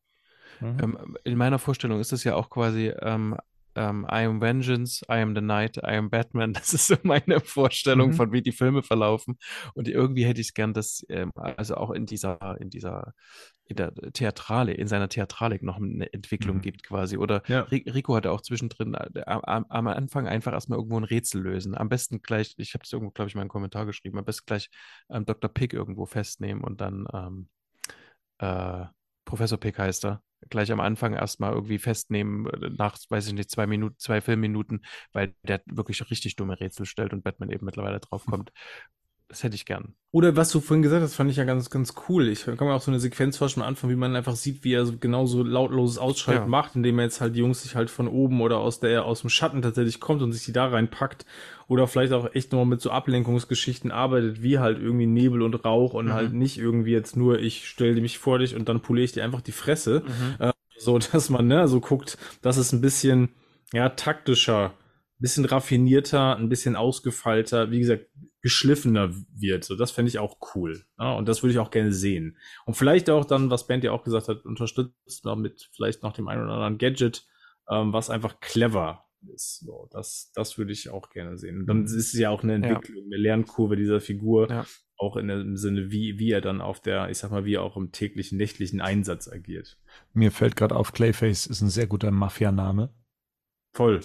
Mhm. 0.60 0.78
Ähm, 0.84 1.18
in 1.24 1.38
meiner 1.38 1.58
Vorstellung 1.58 2.00
ist 2.00 2.14
es 2.14 2.24
ja 2.24 2.36
auch 2.36 2.52
quasi 2.52 2.94
ähm, 3.02 3.36
ähm, 3.76 4.06
I 4.12 4.26
am 4.26 4.42
Vengeance, 4.42 5.04
I 5.10 5.20
am 5.22 5.36
the 5.36 5.42
Night, 5.42 5.78
I 5.78 5.96
am 5.98 6.10
Batman. 6.10 6.54
Das 6.60 6.74
ist 6.74 6.88
so 6.88 6.96
meine 7.04 7.40
Vorstellung 7.40 8.10
Mhm. 8.10 8.14
von 8.14 8.32
wie 8.32 8.42
die 8.42 8.52
Filme 8.52 8.84
verlaufen. 8.84 9.38
Und 9.74 9.88
irgendwie 9.88 10.26
hätte 10.26 10.42
ich 10.42 10.48
es 10.48 10.54
gern, 10.54 10.74
dass 10.74 11.06
ähm, 11.10 11.32
also 11.36 11.76
auch 11.76 11.92
in 11.92 12.06
dieser, 12.06 12.58
in 12.60 12.70
dieser, 12.70 13.14
in 13.66 13.76
der 13.76 13.94
Theatrale, 14.14 14.74
in 14.74 14.88
seiner 14.88 15.10
Theatralik 15.10 15.62
noch 15.62 15.78
eine 15.78 16.12
Entwicklung 16.12 16.58
Mhm. 16.58 16.62
gibt 16.62 16.84
quasi. 16.84 17.18
Oder 17.18 17.44
Ja. 17.48 17.62
Ri- 17.66 17.92
Rico 17.94 18.16
hatte 18.16 18.32
auch 18.32 18.42
zwischendrin 18.42 18.96
äh, 18.96 19.22
am, 19.26 19.66
am 19.70 19.88
Anfang 19.88 20.28
einfach 20.28 20.54
erstmal 20.54 20.80
irgendwo 20.80 21.00
ein 21.00 21.04
Rätsel 21.04 21.42
lösen. 21.42 21.76
Am 21.78 21.88
besten 21.90 22.22
gleich, 22.22 22.56
ich 22.58 22.74
habe 22.74 22.84
es 22.84 22.92
irgendwo, 22.92 23.12
glaube 23.12 23.30
ich, 23.30 23.36
mal 23.36 23.42
in 23.42 23.44
einen 23.44 23.50
Kommentar 23.50 23.86
geschrieben, 23.86 24.18
am 24.18 24.26
besten 24.26 24.46
gleich 24.48 24.70
ähm, 25.12 25.26
Dr. 25.26 25.50
Pig 25.54 25.74
irgendwo 25.74 26.06
festnehmen 26.08 26.64
und 26.64 26.82
dann 26.82 27.06
ähm, 27.14 27.50
äh, 28.40 28.86
Professor 29.26 29.60
Pick 29.60 29.78
heißt 29.78 30.06
er, 30.06 30.24
gleich 30.50 30.72
am 30.72 30.80
Anfang 30.80 31.14
erstmal 31.14 31.54
irgendwie 31.54 31.80
festnehmen, 31.80 32.48
äh, 32.48 32.70
nach, 32.70 32.98
weiß 33.10 33.28
ich 33.28 33.34
nicht, 33.34 33.50
zwei 33.50 33.68
Minuten, 33.68 33.96
zwei 33.98 34.22
Filmminuten, 34.22 34.86
weil 35.14 35.36
der 35.44 35.62
wirklich 35.66 36.10
richtig 36.10 36.36
dumme 36.36 36.60
Rätsel 36.60 36.86
stellt 36.86 37.14
und 37.14 37.24
Batman 37.24 37.52
eben 37.52 37.66
mittlerweile 37.66 38.00
draufkommt. 38.00 38.52
Das 39.30 39.44
hätte 39.44 39.56
ich 39.56 39.66
gern. 39.68 39.94
Oder 40.12 40.36
was 40.36 40.50
du 40.50 40.60
vorhin 40.60 40.82
gesagt 40.82 41.04
hast, 41.04 41.14
fand 41.14 41.30
ich 41.30 41.38
ja 41.38 41.44
ganz, 41.44 41.70
ganz 41.70 41.94
cool. 42.10 42.28
Ich 42.30 42.46
kann 42.46 42.58
mir 42.60 42.74
auch 42.74 42.82
so 42.82 42.90
eine 42.90 43.00
Sequenz 43.00 43.38
vorstellen 43.38 43.62
am 43.64 43.70
Anfang, 43.70 43.92
wie 43.92 43.96
man 43.96 44.16
einfach 44.16 44.36
sieht, 44.36 44.64
wie 44.64 44.74
er 44.74 44.88
so 44.88 44.98
genauso 44.98 45.44
lautloses 45.44 46.00
Ausschalten 46.00 46.46
Ja. 46.46 46.48
macht, 46.50 46.76
indem 46.76 46.98
er 46.98 47.06
jetzt 47.06 47.22
halt 47.22 47.36
die 47.36 47.40
Jungs 47.42 47.62
sich 47.62 47.76
halt 47.76 47.92
von 47.92 48.08
oben 48.08 48.42
oder 48.42 48.58
aus 48.58 48.80
der, 48.80 49.06
aus 49.06 49.22
dem 49.22 49.30
Schatten 49.30 49.62
tatsächlich 49.62 50.00
kommt 50.00 50.24
und 50.24 50.32
sich 50.32 50.46
die 50.46 50.52
da 50.52 50.66
reinpackt. 50.66 51.28
Oder 51.68 51.86
vielleicht 51.86 52.12
auch 52.14 52.34
echt 52.34 52.52
nochmal 52.52 52.66
mit 52.66 52.82
so 52.82 52.90
Ablenkungsgeschichten 52.90 53.92
arbeitet, 53.92 54.42
wie 54.42 54.58
halt 54.58 54.80
irgendwie 54.80 55.06
Nebel 55.06 55.44
und 55.44 55.54
Rauch 55.64 55.94
und 55.94 56.08
Mhm. 56.08 56.14
halt 56.14 56.34
nicht 56.34 56.58
irgendwie 56.58 56.92
jetzt 56.92 57.16
nur, 57.16 57.38
ich 57.38 57.68
stelle 57.70 58.02
mich 58.02 58.18
vor 58.18 58.40
dich 58.40 58.56
und 58.56 58.68
dann 58.68 58.82
poliere 58.82 59.06
ich 59.06 59.12
dir 59.12 59.24
einfach 59.24 59.42
die 59.42 59.52
Fresse. 59.52 60.02
Mhm. 60.08 60.52
So, 60.76 60.98
dass 61.12 61.30
man, 61.30 61.46
ne, 61.46 61.68
so 61.68 61.80
guckt, 61.82 62.18
dass 62.42 62.58
es 62.58 62.72
ein 62.74 62.82
bisschen, 62.82 63.30
ja, 63.74 63.90
taktischer, 63.90 64.70
ein 65.20 65.22
bisschen 65.22 65.46
raffinierter, 65.46 66.36
ein 66.36 66.50
bisschen 66.50 66.76
ausgefeilter, 66.76 67.70
wie 67.70 67.80
gesagt, 67.80 68.08
geschliffener 68.42 69.14
wird. 69.34 69.64
So, 69.64 69.76
das 69.76 69.92
fände 69.92 70.10
ich 70.10 70.20
auch 70.20 70.38
cool. 70.56 70.84
Ja, 70.98 71.14
und 71.14 71.28
das 71.28 71.44
würde 71.44 71.52
ich 71.54 71.60
auch 71.60 71.72
gerne 71.72 71.92
sehen. 71.92 72.38
Und 72.66 72.76
vielleicht 72.76 73.10
auch 73.10 73.26
dann, 73.26 73.50
was 73.50 73.68
Band 73.68 73.84
ja 73.84 73.92
auch 73.92 74.04
gesagt 74.04 74.28
hat, 74.28 74.46
unterstützt 74.46 75.26
noch 75.26 75.36
mit 75.36 75.70
vielleicht 75.74 76.04
noch 76.04 76.14
dem 76.14 76.28
einen 76.28 76.44
oder 76.44 76.54
anderen 76.54 76.78
Gadget, 76.78 77.26
ähm, 77.70 77.94
was 77.94 78.10
einfach 78.10 78.40
clever 78.40 79.06
ist. 79.34 79.60
So, 79.60 79.90
das, 79.92 80.32
das 80.34 80.58
würde 80.58 80.72
ich 80.72 80.90
auch 80.90 81.10
gerne 81.10 81.38
sehen. 81.38 81.62
Und 81.62 81.68
dann 81.68 81.84
ist 81.84 81.94
es 81.94 82.14
ja 82.14 82.30
auch 82.30 82.44
eine 82.44 82.54
Ja. 82.54 82.76
Entwicklung, 82.76 83.06
eine 83.06 83.18
Lernkurve 83.18 83.76
dieser 83.76 84.00
Figur. 84.00 84.50
Ja. 84.50 84.66
Auch 85.02 85.16
in 85.16 85.30
dem 85.30 85.56
Sinne, 85.56 85.92
wie, 85.92 86.20
wie 86.20 86.32
er 86.32 86.42
dann 86.42 86.60
auf 86.60 86.82
der, 86.82 87.10
ich 87.10 87.18
sag 87.18 87.32
mal, 87.32 87.46
wie 87.46 87.56
er 87.56 87.64
auch 87.64 87.78
im 87.78 87.94
täglichen, 87.94 88.38
nächtlichen 88.38 88.82
Einsatz 88.82 89.30
agiert. 89.30 89.78
Mir 90.14 90.30
fällt 90.30 90.58
gerade 90.58 90.76
auf, 90.76 90.92
Clayface 90.92 91.48
ist 91.48 91.62
ein 91.62 91.70
sehr 91.70 91.88
guter 91.88 92.12
Mafia-Name. 92.12 92.94
Voll. 93.74 94.02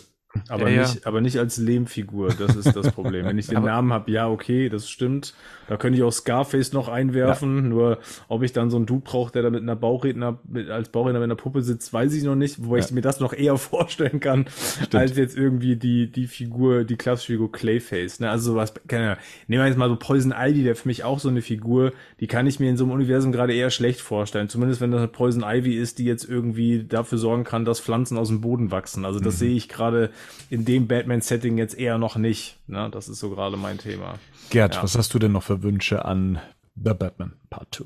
Aber, 0.48 0.68
Ja, 0.68 0.76
ja. 0.76 0.82
nicht, 0.82 1.06
aber 1.06 1.20
nicht 1.20 1.38
als 1.38 1.56
Lehmfigur, 1.58 2.28
das 2.38 2.56
ist 2.56 2.74
das 2.76 2.90
Problem. 2.92 3.24
Wenn 3.26 3.38
ich 3.38 3.46
den 3.46 3.56
Aber- 3.58 3.66
Namen 3.68 3.92
habe, 3.92 4.10
ja, 4.10 4.28
okay, 4.28 4.68
das 4.68 4.88
stimmt. 4.88 5.34
Da 5.68 5.76
könnte 5.78 5.96
ich 5.98 6.02
auch 6.04 6.12
Scarface 6.12 6.72
noch 6.74 6.88
einwerfen. 6.88 7.68
Nur 7.68 7.98
ob 8.28 8.42
ich 8.42 8.52
dann 8.52 8.68
so 8.70 8.76
einen 8.76 8.84
Dude 8.86 9.02
brauche, 9.04 9.32
der 9.32 9.42
da 9.42 9.50
mit 9.50 9.62
einer 9.62 9.76
Bauchredner, 9.76 10.38
mit, 10.46 10.68
als 10.68 10.90
Bauchredner 10.90 11.20
mit 11.20 11.24
einer 11.28 11.36
Puppe 11.36 11.62
sitzt, 11.62 11.92
weiß 11.92 12.12
ich 12.14 12.22
noch 12.24 12.34
nicht, 12.34 12.62
wobei 12.64 12.78
ich 12.78 12.90
mir 12.90 13.00
das 13.00 13.20
noch 13.20 13.32
eher 13.32 13.56
vorstellen 13.58 14.20
kann, 14.20 14.46
als 14.92 15.16
jetzt 15.16 15.36
irgendwie 15.36 15.76
die, 15.76 16.10
die 16.10 16.26
Figur, 16.26 16.84
die 16.84 16.96
klassische 16.96 17.32
Figur 17.32 17.50
Clayface. 17.52 18.20
Ne? 18.20 18.28
Also 18.30 18.52
sowas, 18.52 18.74
keine 18.88 19.04
Ahnung. 19.12 19.18
Nehmen 19.48 19.62
wir 19.62 19.68
jetzt 19.68 19.78
mal 19.78 19.88
so 19.88 19.96
Poison 19.96 20.34
Ivy, 20.36 20.62
der 20.64 20.76
für 20.76 20.88
mich 20.88 21.04
auch 21.04 21.18
so 21.18 21.28
eine 21.28 21.40
Figur, 21.40 21.92
die 22.20 22.26
kann 22.26 22.46
ich 22.46 22.60
mir 22.60 22.68
in 22.68 22.76
so 22.76 22.84
einem 22.84 22.92
Universum 22.92 23.32
gerade 23.32 23.54
eher 23.54 23.70
schlecht 23.70 24.00
vorstellen. 24.00 24.48
Zumindest 24.48 24.80
wenn 24.80 24.90
das 24.90 24.98
eine 24.98 25.08
Poison 25.08 25.42
Ivy 25.46 25.74
ist, 25.76 25.98
die 25.98 26.04
jetzt 26.04 26.28
irgendwie 26.28 26.84
dafür 26.84 27.16
sorgen 27.18 27.44
kann, 27.44 27.64
dass 27.64 27.80
Pflanzen 27.80 28.18
aus 28.18 28.28
dem 28.28 28.40
Boden 28.42 28.70
wachsen. 28.70 29.04
Also 29.06 29.20
das 29.20 29.38
sehe 29.38 29.54
ich 29.56 29.68
gerade 29.68 30.10
in 30.50 30.64
dem 30.64 30.86
Batman-Setting 30.88 31.58
jetzt 31.58 31.76
eher 31.76 31.98
noch 31.98 32.16
nicht. 32.16 32.58
Ne? 32.66 32.88
Das 32.90 33.08
ist 33.08 33.18
so 33.20 33.30
gerade 33.30 33.56
mein 33.56 33.78
Thema. 33.78 34.18
Gerd, 34.50 34.76
Ja. 34.76 34.82
was 34.82 34.96
hast 34.96 35.12
du 35.14 35.18
denn 35.18 35.32
noch 35.32 35.42
für 35.42 35.62
Wünsche 35.62 36.04
an 36.04 36.40
The 36.76 36.94
Batman 36.94 37.40
Part 37.50 37.74
2? 37.74 37.84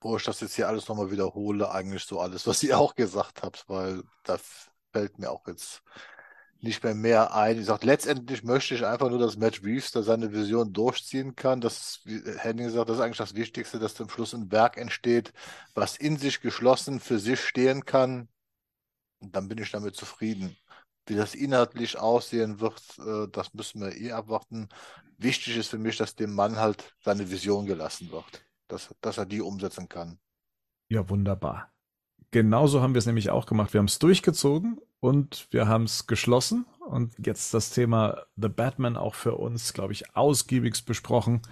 Wo 0.00 0.16
ich 0.16 0.24
das 0.24 0.40
jetzt 0.40 0.54
hier 0.54 0.68
alles 0.68 0.88
nochmal 0.88 1.10
wiederhole, 1.10 1.70
eigentlich 1.70 2.04
so 2.04 2.20
alles, 2.20 2.46
was 2.46 2.62
ihr 2.62 2.78
auch 2.78 2.94
gesagt 2.94 3.42
habt, 3.42 3.64
weil 3.68 4.02
da 4.24 4.38
fällt 4.92 5.18
mir 5.18 5.30
auch 5.30 5.46
jetzt 5.48 5.82
nicht 6.60 6.82
mehr 6.82 6.94
mehr 6.94 7.34
ein. 7.34 7.58
Ich 7.58 7.66
sag, 7.66 7.84
letztendlich 7.84 8.42
möchte 8.42 8.74
ich 8.74 8.84
einfach 8.84 9.10
nur, 9.10 9.18
dass 9.18 9.36
Matt 9.36 9.62
Reeves 9.62 9.92
da 9.92 10.02
seine 10.02 10.32
Vision 10.32 10.72
durchziehen 10.72 11.36
kann. 11.36 11.60
Das 11.60 12.00
wie 12.04 12.20
Henning 12.38 12.66
gesagt, 12.66 12.88
das 12.88 12.96
ist 12.96 13.02
eigentlich 13.02 13.18
das 13.18 13.34
Wichtigste, 13.34 13.78
dass 13.78 13.94
zum 13.94 14.08
Schluss 14.08 14.34
ein 14.34 14.50
Werk 14.50 14.76
entsteht, 14.76 15.32
was 15.74 15.96
in 15.96 16.16
sich 16.16 16.40
geschlossen 16.40 17.00
für 17.00 17.18
sich 17.18 17.40
stehen 17.40 17.84
kann. 17.84 18.28
Und 19.20 19.34
dann 19.34 19.48
bin 19.48 19.58
ich 19.58 19.70
damit 19.70 19.94
zufrieden. 19.96 20.56
Wie 21.08 21.14
das 21.14 21.34
inhaltlich 21.34 21.98
aussehen 21.98 22.60
wird, 22.60 22.82
äh, 22.98 23.28
das 23.32 23.54
müssen 23.54 23.80
wir 23.80 23.96
eh 23.96 24.12
abwarten. 24.12 24.68
Wichtig 25.16 25.56
ist 25.56 25.68
für 25.68 25.78
mich, 25.78 25.96
dass 25.96 26.14
dem 26.14 26.34
Mann 26.34 26.56
halt 26.56 26.94
seine 27.00 27.30
Vision 27.30 27.66
gelassen 27.66 28.10
wird, 28.12 28.44
dass, 28.68 28.94
dass 29.00 29.18
er 29.18 29.26
die 29.26 29.40
umsetzen 29.40 29.88
kann. 29.88 30.18
Ja, 30.88 31.08
wunderbar. 31.08 31.72
Genauso 32.30 32.82
haben 32.82 32.94
wir 32.94 32.98
es 32.98 33.06
nämlich 33.06 33.30
auch 33.30 33.46
gemacht. 33.46 33.72
Wir 33.72 33.78
haben 33.78 33.86
es 33.86 33.98
durchgezogen 33.98 34.78
und 35.00 35.48
wir 35.50 35.66
haben 35.66 35.84
es 35.84 36.06
geschlossen. 36.06 36.66
Und 36.86 37.14
jetzt 37.24 37.54
das 37.54 37.70
Thema 37.70 38.24
The 38.36 38.48
Batman 38.48 38.96
auch 38.96 39.14
für 39.14 39.36
uns, 39.36 39.72
glaube 39.72 39.94
ich, 39.94 40.14
ausgiebigst 40.14 40.84
besprochen. 40.86 41.42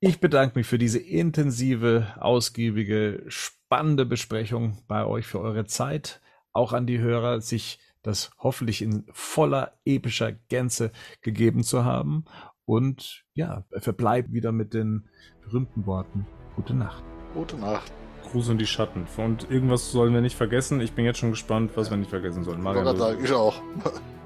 Ich 0.00 0.20
bedanke 0.20 0.58
mich 0.58 0.66
für 0.66 0.78
diese 0.78 0.98
intensive, 0.98 2.14
ausgiebige, 2.18 3.24
spannende 3.28 4.06
Besprechung 4.06 4.82
bei 4.86 5.04
euch 5.04 5.26
für 5.26 5.40
eure 5.40 5.66
Zeit. 5.66 6.20
Auch 6.52 6.72
an 6.72 6.86
die 6.86 6.98
Hörer, 6.98 7.40
sich 7.40 7.78
das 8.04 8.30
hoffentlich 8.38 8.82
in 8.82 9.04
voller 9.12 9.72
epischer 9.84 10.32
Gänze 10.48 10.92
gegeben 11.22 11.64
zu 11.64 11.84
haben. 11.84 12.24
Und 12.66 13.24
ja, 13.34 13.64
verbleibt 13.72 14.32
wieder 14.32 14.52
mit 14.52 14.72
den 14.72 15.08
berühmten 15.42 15.86
Worten. 15.86 16.26
Gute 16.54 16.74
Nacht. 16.74 17.02
Gute 17.34 17.56
Nacht. 17.56 17.92
Gruß 18.30 18.50
und 18.50 18.58
die 18.58 18.66
Schatten. 18.66 19.06
Und 19.16 19.50
irgendwas 19.50 19.90
sollen 19.90 20.14
wir 20.14 20.20
nicht 20.20 20.36
vergessen. 20.36 20.80
Ich 20.80 20.92
bin 20.92 21.04
jetzt 21.04 21.18
schon 21.18 21.30
gespannt, 21.30 21.72
was 21.74 21.90
wir 21.90 21.96
nicht 21.96 22.10
vergessen 22.10 22.44
sollen. 22.44 22.58
Ich 22.58 22.64
Marian, 22.64 23.22
ich 23.22 23.32
auch. 23.32 23.60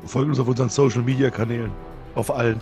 Folgt 0.04 0.28
uns 0.28 0.38
auf 0.38 0.48
unseren 0.48 0.68
Social 0.68 1.02
Media 1.02 1.30
Kanälen. 1.30 1.72
Auf 2.14 2.30
allen. 2.30 2.60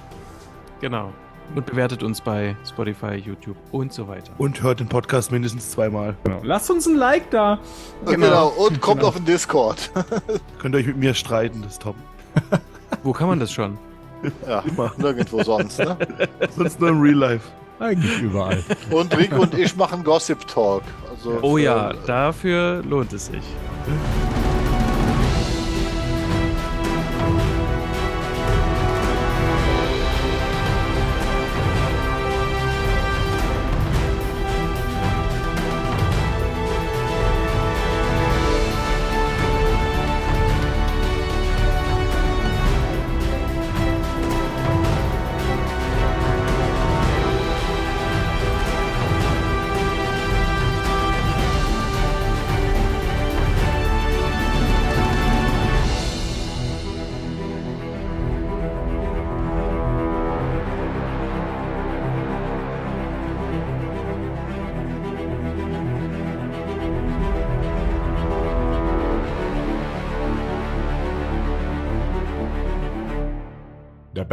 Genau. 0.80 1.12
Und 1.54 1.64
bewertet 1.66 2.02
uns 2.02 2.20
bei 2.20 2.54
Spotify, 2.68 3.14
YouTube 3.14 3.56
und 3.72 3.92
so 3.92 4.08
weiter. 4.08 4.32
Und 4.38 4.62
hört 4.62 4.80
den 4.80 4.88
Podcast 4.88 5.32
mindestens 5.32 5.70
zweimal. 5.70 6.14
genau. 6.24 6.40
Lasst 6.42 6.70
uns 6.70 6.86
ein 6.86 6.96
Like 6.96 7.30
da. 7.30 7.58
Genau. 8.04 8.48
Und 8.48 8.80
kommt 8.80 8.98
Genau. 9.00 9.08
auf 9.08 9.14
den 9.16 9.24
Discord. 9.24 9.90
Könnt 10.58 10.74
ihr 10.74 10.78
euch 10.80 10.86
mit 10.86 10.96
mir 10.98 11.14
streiten, 11.14 11.62
das 11.62 11.72
ist 11.72 11.82
top. 11.82 11.96
Wo 13.02 13.12
kann 13.12 13.28
man 13.28 13.40
das 13.40 13.50
schon? 13.52 13.78
ja, 14.46 14.62
nirgendwo 14.98 15.42
sonst. 15.42 15.78
Ne? 15.78 15.96
Sonst 16.56 16.80
nur 16.80 16.90
im 16.90 17.00
Real 17.00 17.14
Life. 17.16 17.48
Eigentlich 17.78 18.20
überall. 18.20 18.62
Und 18.90 19.16
Rick 19.16 19.38
und 19.38 19.52
ich 19.56 19.76
machen 19.76 20.02
Gossip 20.04 20.46
Talk. 20.46 20.82
Also 21.10 21.38
Oh 21.42 21.54
für- 21.56 21.60
ja, 21.62 21.92
dafür 22.06 22.82
lohnt 22.82 23.12
es 23.12 23.26
sich. 23.26 23.42